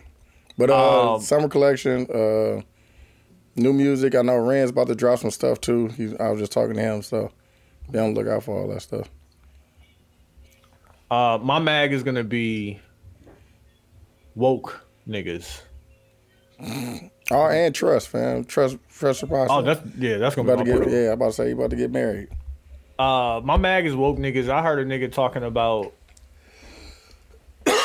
But 0.57 0.70
uh, 0.70 1.15
Um, 1.15 1.20
summer 1.20 1.49
collection, 1.49 2.07
uh, 2.10 2.62
new 3.57 3.73
music. 3.73 4.15
I 4.15 4.23
know 4.23 4.36
Rand's 4.36 4.70
about 4.70 4.86
to 4.89 4.94
drop 4.94 5.18
some 5.18 5.31
stuff 5.31 5.60
too. 5.60 5.89
He, 5.89 6.17
I 6.18 6.31
was 6.31 6.41
just 6.41 6.52
talking 6.52 6.75
to 6.75 6.81
him, 6.81 7.02
so 7.02 7.31
be 7.91 7.99
on 7.99 8.15
the 8.15 8.20
lookout 8.20 8.44
for 8.44 8.59
all 8.60 8.68
that 8.68 8.83
stuff. 8.83 9.10
Uh, 11.10 11.39
my 11.43 11.59
mag 11.59 11.93
is 11.93 12.02
gonna 12.02 12.25
be 12.25 12.81
woke 14.34 14.84
niggas. 15.09 15.60
Oh, 17.31 17.47
and 17.47 17.75
trust, 17.75 18.09
fam. 18.09 18.44
Trust, 18.44 18.78
trust 18.89 19.23
your 19.23 19.47
Oh, 19.51 19.62
that's 19.62 19.81
yeah, 19.97 20.18
that's 20.18 20.34
gonna 20.34 20.52
about 20.52 20.65
be 20.65 20.73
to 20.73 20.78
get. 20.78 20.91
Yeah, 20.91 21.07
I'm 21.09 21.12
about 21.15 21.26
to 21.26 21.33
say 21.33 21.49
you 21.49 21.55
about 21.55 21.70
to 21.70 21.76
get 21.76 21.91
married. 21.91 22.28
Uh, 22.98 23.40
my 23.44 23.56
mag 23.56 23.86
is 23.86 23.94
woke 23.94 24.18
niggas. 24.18 24.48
I 24.48 24.62
heard 24.62 24.78
a 24.78 24.84
nigga 24.89 25.12
talking 25.12 25.42
about 25.42 25.92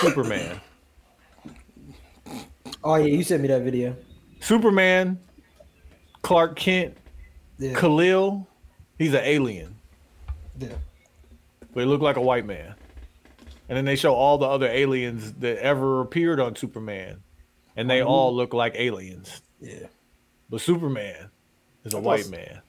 Superman. 0.01 0.59
Oh 2.83 2.95
yeah, 2.95 3.05
you 3.05 3.23
sent 3.23 3.41
me 3.41 3.47
that 3.47 3.63
video. 3.63 3.95
Superman, 4.39 5.19
Clark 6.21 6.55
Kent, 6.55 6.95
Yeah, 7.57 7.73
Khalil. 7.73 8.47
He's 8.97 9.13
an 9.13 9.21
alien, 9.23 9.75
yeah. 10.57 10.69
but 11.73 11.79
he 11.81 11.85
looked 11.85 12.03
like 12.03 12.17
a 12.17 12.21
white 12.21 12.45
man. 12.45 12.75
And 13.69 13.77
then 13.77 13.85
they 13.85 13.95
show 13.95 14.13
all 14.13 14.37
the 14.37 14.45
other 14.47 14.67
aliens 14.67 15.31
that 15.33 15.57
ever 15.59 16.01
appeared 16.01 16.39
on 16.39 16.55
Superman, 16.55 17.21
and 17.77 17.89
they 17.89 18.01
all 18.03 18.35
look 18.35 18.53
like 18.53 18.73
aliens. 18.75 19.41
Yeah. 19.61 19.87
But 20.49 20.61
Superman 20.61 21.29
is 21.85 21.93
a 21.93 21.99
white 21.99 22.29
man. 22.29 22.61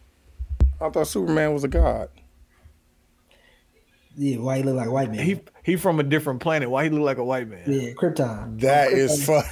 I 0.81 0.89
thought 0.91 1.07
Superman 1.09 1.53
was 1.53 1.65
a 1.65 1.69
god. 1.69 2.11
Yeah, 4.17 4.39
why 4.39 4.59
he 4.59 4.63
look 4.65 4.77
like 4.77 4.89
a 4.89 4.91
white 4.91 5.11
man? 5.11 5.25
He 5.25 5.41
he 5.63 5.77
from 5.77 6.01
a 6.01 6.03
different 6.03 6.41
planet. 6.41 6.69
Why 6.71 6.85
he 6.85 6.91
look 6.91 7.03
like 7.03 7.19
a 7.19 7.25
white 7.25 7.49
man? 7.49 7.63
yeah, 7.67 7.93
Krypton. 7.93 8.61
That 8.61 8.93
is 8.93 9.25
funny. 9.25 9.47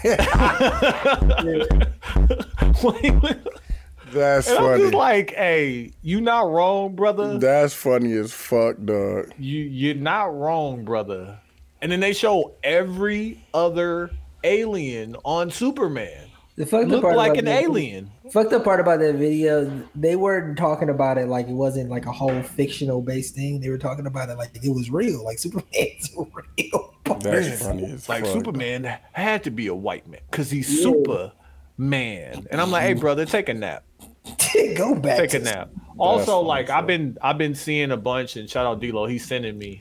That's 4.12 4.48
And 4.48 4.58
I'm 4.58 4.64
funny. 4.64 4.82
just 4.84 4.94
like, 4.94 5.34
hey, 5.34 5.90
you 6.02 6.20
not 6.20 6.50
wrong, 6.50 6.94
brother. 6.94 7.38
That's 7.38 7.74
funny 7.74 8.12
as 8.14 8.32
fuck, 8.32 8.76
dog. 8.84 9.32
You 9.38 9.60
you're 9.64 9.94
not 9.96 10.34
wrong, 10.34 10.84
brother. 10.84 11.38
And 11.82 11.92
then 11.92 12.00
they 12.00 12.12
show 12.12 12.54
every 12.64 13.44
other 13.52 14.10
alien 14.44 15.16
on 15.24 15.50
Superman 15.50 16.27
The 16.58 16.66
fucked 16.66 16.90
up 16.92 17.02
part 17.02 17.16
like 17.16 17.36
an 17.38 17.44
that- 17.46 17.62
alien. 17.62 18.10
Fucked 18.32 18.52
up 18.52 18.64
part 18.64 18.80
about 18.80 18.98
that 18.98 19.14
video, 19.14 19.70
they 19.94 20.16
weren't 20.16 20.58
talking 20.58 20.90
about 20.90 21.16
it 21.16 21.28
like 21.28 21.46
it 21.48 21.52
wasn't 21.54 21.88
like 21.88 22.04
a 22.04 22.12
whole 22.12 22.42
fictional 22.42 23.00
based 23.00 23.34
thing. 23.34 23.60
They 23.60 23.70
were 23.70 23.78
talking 23.78 24.06
about 24.06 24.28
it 24.28 24.36
like 24.36 24.50
it 24.62 24.68
was 24.74 24.90
real, 24.90 25.24
like 25.24 25.38
Superman's 25.38 26.10
real. 26.16 26.94
That's 27.20 27.62
funny 27.62 27.86
Like 28.08 28.24
fuck. 28.24 28.26
Superman 28.26 28.98
had 29.12 29.44
to 29.44 29.50
be 29.50 29.68
a 29.68 29.74
white 29.74 30.06
man 30.06 30.20
because 30.30 30.50
he's 30.50 30.82
Superman. 30.82 32.46
And 32.50 32.60
I'm 32.60 32.70
like, 32.70 32.82
hey, 32.82 32.92
brother, 32.94 33.24
take 33.24 33.48
a 33.48 33.54
nap. 33.54 33.84
Go 34.76 34.94
back. 34.94 35.18
Take 35.18 35.34
a 35.34 35.38
to- 35.38 35.44
nap. 35.44 35.70
Also, 35.96 36.36
funny 36.36 36.48
like 36.48 36.64
as 36.66 36.70
I've 36.70 36.86
been 36.86 37.18
I've 37.22 37.38
been 37.38 37.54
seeing 37.54 37.90
a 37.92 37.96
bunch, 37.96 38.36
and 38.36 38.48
shout 38.48 38.66
out 38.66 38.80
D'Lo, 38.80 39.06
he's 39.06 39.26
sending 39.26 39.56
me 39.58 39.80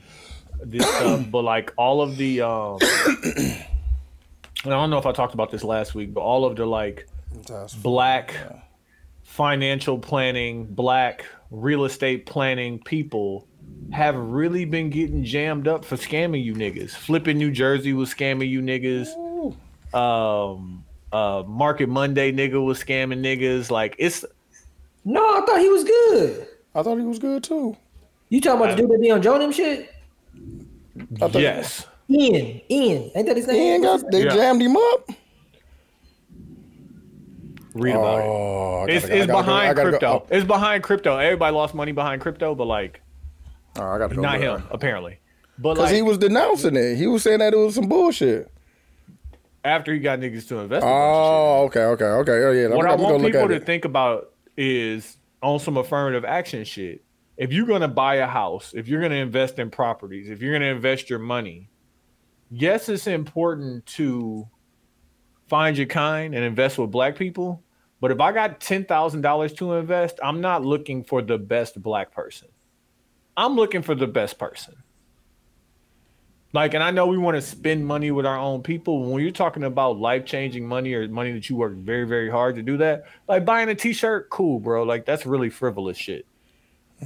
this 0.64 0.86
stuff. 0.86 1.26
But 1.30 1.42
like 1.42 1.72
all 1.76 2.00
of 2.00 2.16
the, 2.16 2.40
um 2.42 2.78
and 3.24 3.64
I 4.64 4.70
don't 4.70 4.90
know 4.90 4.98
if 4.98 5.06
I 5.06 5.12
talked 5.12 5.34
about 5.34 5.50
this 5.50 5.62
last 5.62 5.94
week, 5.94 6.12
but 6.12 6.20
all 6.20 6.44
of 6.44 6.56
the 6.56 6.66
like 6.66 7.06
That's 7.46 7.74
black 7.74 8.34
financial 9.22 9.98
planning, 9.98 10.66
black 10.66 11.24
real 11.50 11.84
estate 11.84 12.26
planning 12.26 12.78
people 12.80 13.46
have 13.92 14.16
really 14.16 14.64
been 14.64 14.90
getting 14.90 15.24
jammed 15.24 15.68
up 15.68 15.84
for 15.84 15.96
scamming 15.96 16.42
you 16.42 16.54
niggas. 16.54 16.90
Flipping 16.90 17.38
New 17.38 17.50
Jersey 17.50 17.92
was 17.92 18.12
scamming 18.12 18.48
you 18.48 18.60
niggas. 18.60 19.08
Um, 19.94 20.84
uh, 21.12 21.42
Market 21.46 21.88
Monday 21.88 22.32
nigga 22.32 22.62
was 22.62 22.82
scamming 22.82 23.20
niggas. 23.20 23.70
Like 23.70 23.94
it's 23.98 24.24
No, 25.04 25.22
I 25.22 25.46
thought 25.46 25.60
he 25.60 25.68
was 25.68 25.84
good. 25.84 26.48
I 26.74 26.82
thought 26.82 26.98
he 26.98 27.04
was 27.04 27.18
good 27.18 27.44
too. 27.44 27.76
You 28.28 28.40
talking 28.40 28.60
about 28.60 28.76
the 28.76 28.82
dude 28.82 28.90
that 28.90 29.00
be 29.00 29.10
on 29.10 29.22
Joe 29.22 29.34
and 29.34 29.42
them 29.42 29.52
shit? 29.52 29.94
I 31.22 31.28
thought 31.28 31.40
yes. 31.40 31.86
Ian, 32.10 32.60
Ian, 32.70 33.10
ain't 33.14 33.26
that 33.26 33.36
his 33.36 33.46
name? 33.46 33.56
ain't 33.56 33.82
got. 33.82 34.10
They 34.10 34.24
Yeah. 34.24 34.34
jammed 34.34 34.62
him 34.62 34.76
up. 34.76 35.10
Read 37.74 37.94
about 37.94 38.18
it. 38.20 38.24
Oh, 38.24 38.84
I 38.88 38.90
It's, 38.92 39.04
gotta- 39.04 39.16
it's 39.16 39.26
gotta 39.26 39.32
go- 39.32 39.38
I 39.38 39.42
behind 39.42 39.76
gotta 39.76 39.90
go- 39.90 39.90
crypto. 39.98 40.06
Oh. 40.30 40.36
It's 40.36 40.46
behind 40.46 40.82
crypto. 40.82 41.16
Everybody 41.18 41.54
lost 41.54 41.74
money 41.74 41.92
behind 41.92 42.20
crypto, 42.22 42.54
but 42.54 42.64
like 42.66 43.00
Oh, 43.78 43.82
I 43.82 43.98
got 43.98 44.08
to 44.10 44.16
go. 44.16 44.22
not 44.22 44.40
look. 44.40 44.60
him 44.60 44.66
apparently. 44.70 45.18
But 45.58 45.74
Because 45.74 45.86
like 45.90 45.94
he 45.94 46.02
was 46.02 46.18
denouncing 46.18 46.76
it. 46.76 46.96
He 46.96 47.06
was 47.06 47.22
saying 47.22 47.40
that 47.40 47.52
it 47.52 47.56
was 47.56 47.74
some 47.74 47.88
bullshit. 47.88 48.50
after 49.64 49.92
he 49.92 49.98
got 49.98 50.18
niggas 50.20 50.48
to 50.48 50.58
invest. 50.60 50.82
a 50.82 50.86
bunch. 50.86 50.94
Oh, 50.96 51.64
okay, 51.66 51.80
okay, 51.82 52.04
okay. 52.04 52.32
Oh, 52.44 52.52
yeah. 52.52 52.68
what 52.74 52.86
I'm, 52.86 52.92
I 52.92 53.02
want 53.02 53.22
people 53.22 53.48
to 53.48 53.54
it. 53.54 53.66
think 53.66 53.84
about 53.84 54.30
is 54.56 55.18
on 55.42 55.58
some 55.58 55.76
affirmative 55.76 56.24
action 56.24 56.64
shit. 56.64 57.02
If 57.36 57.52
you're 57.52 57.66
gonna 57.66 57.88
buy 57.88 58.14
a 58.16 58.26
house, 58.26 58.72
if 58.74 58.88
you're 58.88 59.02
gonna 59.02 59.16
invest 59.16 59.58
in 59.58 59.68
properties, 59.70 60.30
if 60.30 60.40
you're 60.40 60.52
gonna 60.54 60.66
invest 60.72 61.10
your 61.10 61.18
money, 61.18 61.68
yes, 62.50 62.88
it's 62.88 63.06
important 63.06 63.86
to 63.86 64.48
find 65.48 65.76
your 65.76 65.86
kind 65.86 66.34
and 66.34 66.44
invest 66.44 66.78
with 66.78 66.90
black 66.90 67.16
people. 67.16 67.62
But 68.00 68.10
if 68.10 68.20
I 68.20 68.32
got 68.32 68.60
ten 68.60 68.84
thousand 68.84 69.22
dollars 69.22 69.52
to 69.54 69.74
invest, 69.74 70.20
I'm 70.22 70.40
not 70.40 70.64
looking 70.64 71.02
for 71.02 71.22
the 71.22 71.38
best 71.38 71.82
black 71.82 72.12
person. 72.12 72.48
I'm 73.36 73.54
looking 73.54 73.82
for 73.82 73.94
the 73.94 74.06
best 74.06 74.38
person. 74.38 74.76
Like, 76.52 76.72
and 76.74 76.82
I 76.82 76.90
know 76.90 77.06
we 77.06 77.18
want 77.18 77.36
to 77.36 77.42
spend 77.42 77.86
money 77.86 78.10
with 78.10 78.24
our 78.24 78.38
own 78.38 78.62
people. 78.62 79.12
When 79.12 79.22
you're 79.22 79.32
talking 79.32 79.64
about 79.64 79.98
life 79.98 80.24
changing 80.24 80.66
money 80.66 80.94
or 80.94 81.06
money 81.06 81.32
that 81.32 81.48
you 81.50 81.56
work 81.56 81.74
very, 81.74 82.04
very 82.04 82.30
hard 82.30 82.56
to 82.56 82.62
do 82.62 82.78
that, 82.78 83.04
like 83.28 83.44
buying 83.44 83.68
a 83.68 83.74
t 83.74 83.92
shirt, 83.92 84.30
cool, 84.30 84.58
bro. 84.58 84.82
Like, 84.82 85.04
that's 85.04 85.26
really 85.26 85.50
frivolous 85.50 85.98
shit. 85.98 86.24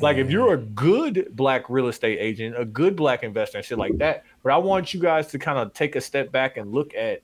Like, 0.00 0.16
if 0.16 0.30
you're 0.30 0.54
a 0.54 0.58
good 0.58 1.28
black 1.32 1.68
real 1.68 1.88
estate 1.88 2.18
agent, 2.18 2.54
a 2.56 2.64
good 2.64 2.96
black 2.96 3.24
investor, 3.24 3.58
and 3.58 3.64
shit 3.66 3.78
like 3.78 3.98
that, 3.98 4.24
but 4.42 4.52
I 4.52 4.56
want 4.58 4.92
you 4.92 5.00
guys 5.00 5.28
to 5.28 5.38
kind 5.38 5.58
of 5.58 5.72
take 5.72 5.96
a 5.96 6.00
step 6.00 6.32
back 6.32 6.56
and 6.56 6.72
look 6.72 6.94
at 6.94 7.22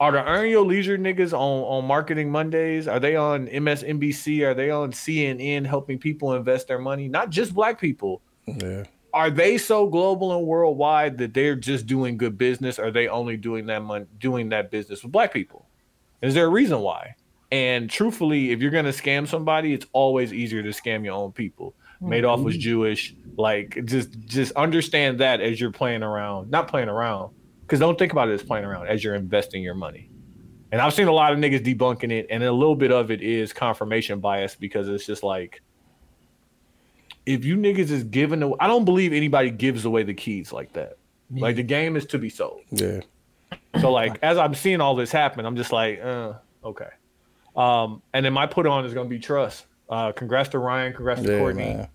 Are 0.00 0.12
the 0.12 0.24
Earn 0.24 0.48
Your 0.48 0.64
Leisure 0.64 0.96
niggas 0.96 1.32
on, 1.32 1.38
on 1.38 1.84
Marketing 1.84 2.30
Mondays? 2.30 2.86
Are 2.86 3.00
they 3.00 3.16
on 3.16 3.48
MSNBC? 3.48 4.46
Are 4.46 4.54
they 4.54 4.70
on 4.70 4.92
CNN 4.92 5.66
helping 5.66 5.98
people 5.98 6.34
invest 6.34 6.68
their 6.68 6.78
money? 6.78 7.08
Not 7.08 7.30
just 7.30 7.54
black 7.54 7.80
people. 7.80 8.22
Yeah. 8.46 8.84
Are 9.12 9.30
they 9.30 9.58
so 9.58 9.86
global 9.88 10.36
and 10.36 10.46
worldwide 10.46 11.18
that 11.18 11.34
they're 11.34 11.56
just 11.56 11.86
doing 11.86 12.16
good 12.16 12.36
business? 12.36 12.78
Are 12.78 12.90
they 12.90 13.08
only 13.08 13.36
doing 13.36 13.66
that 13.66 13.82
mon- 13.82 14.06
doing 14.18 14.50
that 14.50 14.70
business 14.70 15.02
with 15.02 15.12
black 15.12 15.32
people? 15.32 15.66
Is 16.22 16.34
there 16.34 16.46
a 16.46 16.50
reason 16.50 16.80
why? 16.80 17.14
And 17.50 17.88
truthfully, 17.88 18.50
if 18.50 18.60
you're 18.60 18.70
gonna 18.70 18.90
scam 18.90 19.26
somebody, 19.26 19.72
it's 19.72 19.86
always 19.92 20.32
easier 20.32 20.62
to 20.62 20.68
scam 20.68 21.04
your 21.04 21.14
own 21.14 21.32
people. 21.32 21.74
Madoff 22.02 22.42
was 22.42 22.56
Jewish. 22.56 23.14
Like 23.36 23.84
just 23.84 24.18
just 24.20 24.52
understand 24.52 25.18
that 25.20 25.40
as 25.40 25.60
you're 25.60 25.72
playing 25.72 26.02
around, 26.02 26.50
not 26.50 26.68
playing 26.68 26.88
around, 26.88 27.34
because 27.62 27.80
don't 27.80 27.98
think 27.98 28.12
about 28.12 28.28
it 28.28 28.32
as 28.32 28.42
playing 28.42 28.64
around 28.64 28.88
as 28.88 29.02
you're 29.02 29.14
investing 29.14 29.62
your 29.62 29.74
money. 29.74 30.10
And 30.70 30.80
I've 30.80 30.92
seen 30.92 31.08
a 31.08 31.12
lot 31.12 31.32
of 31.32 31.38
niggas 31.38 31.64
debunking 31.64 32.12
it, 32.12 32.26
and 32.30 32.42
a 32.42 32.52
little 32.52 32.76
bit 32.76 32.92
of 32.92 33.10
it 33.10 33.22
is 33.22 33.52
confirmation 33.52 34.20
bias 34.20 34.54
because 34.54 34.88
it's 34.88 35.06
just 35.06 35.22
like 35.22 35.62
if 37.26 37.44
you 37.44 37.56
niggas 37.56 37.90
is 37.90 38.04
giving 38.04 38.42
away, 38.42 38.56
I 38.58 38.66
don't 38.66 38.84
believe 38.84 39.12
anybody 39.12 39.50
gives 39.50 39.84
away 39.84 40.02
the 40.02 40.14
keys 40.14 40.52
like 40.52 40.72
that. 40.72 40.98
Like 41.30 41.56
the 41.56 41.62
game 41.62 41.96
is 41.96 42.06
to 42.06 42.18
be 42.18 42.30
sold. 42.30 42.62
Yeah. 42.70 43.00
So 43.80 43.92
like 43.92 44.18
as 44.22 44.38
I'm 44.38 44.54
seeing 44.54 44.80
all 44.80 44.96
this 44.96 45.12
happen, 45.12 45.44
I'm 45.44 45.56
just 45.56 45.72
like, 45.72 46.00
uh, 46.02 46.34
okay. 46.64 46.88
Um, 47.54 48.02
and 48.14 48.24
then 48.24 48.32
my 48.32 48.46
put 48.46 48.66
on 48.66 48.84
is 48.86 48.94
gonna 48.94 49.08
be 49.08 49.18
trust. 49.18 49.66
Uh, 49.88 50.12
congrats 50.12 50.50
to 50.50 50.58
Ryan, 50.58 50.92
congrats 50.92 51.22
to 51.22 51.32
Yeah, 51.32 51.38
Courtney. 51.38 51.70
Um, 51.70 51.88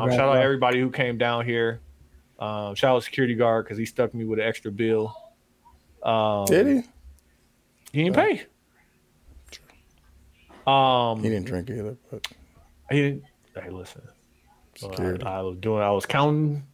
Congrats, 0.00 0.16
shout 0.16 0.28
out 0.28 0.32
bro. 0.34 0.42
everybody 0.42 0.80
who 0.80 0.90
came 0.90 1.16
down 1.16 1.44
here. 1.44 1.80
Um, 2.38 2.74
shout 2.74 2.96
out 2.96 3.04
security 3.04 3.34
guard 3.34 3.64
because 3.64 3.78
he 3.78 3.84
stuck 3.86 4.12
me 4.14 4.24
with 4.24 4.38
an 4.40 4.44
extra 4.46 4.70
bill. 4.72 5.16
Um, 6.02 6.44
Did 6.46 6.66
he? 6.66 6.82
He 7.92 8.04
didn't 8.04 8.16
pay. 8.16 8.42
Um, 10.66 11.22
He 11.22 11.28
didn't 11.30 11.46
drink 11.46 11.70
either, 11.70 11.96
but 12.10 12.26
he 12.90 13.00
didn't. 13.02 13.22
Hey, 13.54 13.70
listen. 13.70 14.02
I, 14.82 15.16
I 15.24 15.40
was 15.42 15.56
doing. 15.58 15.80
I 15.82 15.90
was 15.92 16.04
counting. 16.04 16.64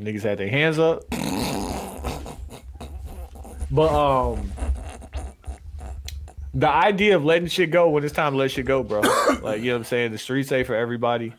Niggas 0.00 0.22
had 0.22 0.38
their 0.38 0.48
hands 0.48 0.78
up. 0.78 1.04
But 3.70 3.92
um, 3.92 4.50
the 6.54 6.68
idea 6.68 7.16
of 7.16 7.24
letting 7.24 7.48
shit 7.48 7.70
go 7.70 7.88
when 7.90 8.04
it's 8.04 8.14
time 8.14 8.32
to 8.32 8.38
let 8.38 8.50
shit 8.50 8.66
go, 8.66 8.82
bro. 8.82 9.00
like 9.42 9.60
you 9.60 9.66
know 9.68 9.74
what 9.74 9.78
I'm 9.78 9.84
saying. 9.84 10.12
The 10.12 10.18
streets 10.18 10.48
say 10.48 10.64
for 10.64 10.74
everybody. 10.74 11.34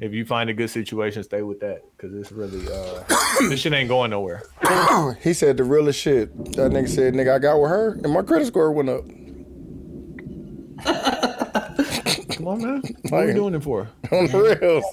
If 0.00 0.12
you 0.12 0.24
find 0.24 0.50
a 0.50 0.54
good 0.54 0.70
situation, 0.70 1.22
stay 1.22 1.42
with 1.42 1.60
that 1.60 1.82
because 1.96 2.12
it's 2.16 2.32
really 2.32 2.66
uh, 2.66 3.04
this 3.48 3.60
shit 3.60 3.72
ain't 3.72 3.88
going 3.88 4.10
nowhere. 4.10 4.42
he 5.22 5.32
said 5.32 5.56
the 5.56 5.62
realest 5.64 6.00
shit. 6.00 6.34
That 6.56 6.72
nigga 6.72 6.88
said, 6.88 7.14
nigga, 7.14 7.36
I 7.36 7.38
got 7.38 7.60
with 7.60 7.70
her 7.70 7.92
and 8.02 8.12
my 8.12 8.22
credit 8.22 8.46
score 8.48 8.72
went 8.72 8.88
up. 8.88 9.04
Come 12.36 12.48
on, 12.48 12.62
man. 12.62 12.82
What 13.10 13.12
are 13.12 13.20
we 13.20 13.26
Like- 13.26 13.34
doing 13.36 13.54
it 13.54 13.62
for? 13.62 13.88
On 14.10 14.26
the 14.26 14.58
rails. 14.60 14.84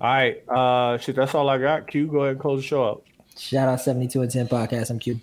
All 0.00 0.08
right, 0.08 0.48
uh, 0.48 0.98
shit. 0.98 1.16
That's 1.16 1.34
all 1.34 1.48
I 1.48 1.58
got. 1.58 1.86
Q, 1.86 2.06
go 2.08 2.18
ahead 2.20 2.32
and 2.32 2.40
close 2.40 2.60
the 2.60 2.66
show 2.66 2.84
up. 2.84 3.04
Shout 3.38 3.68
out 3.68 3.80
72 3.80 4.20
and 4.20 4.30
10 4.30 4.48
podcast. 4.48 4.90
I'm 4.90 4.98
cute. 4.98 5.18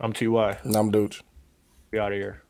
I'm 0.00 0.12
Ty. 0.12 0.58
And 0.64 0.76
I'm 0.76 0.90
Dooch. 0.92 1.22
We 1.90 1.98
out 1.98 2.12
of 2.12 2.18
here. 2.18 2.42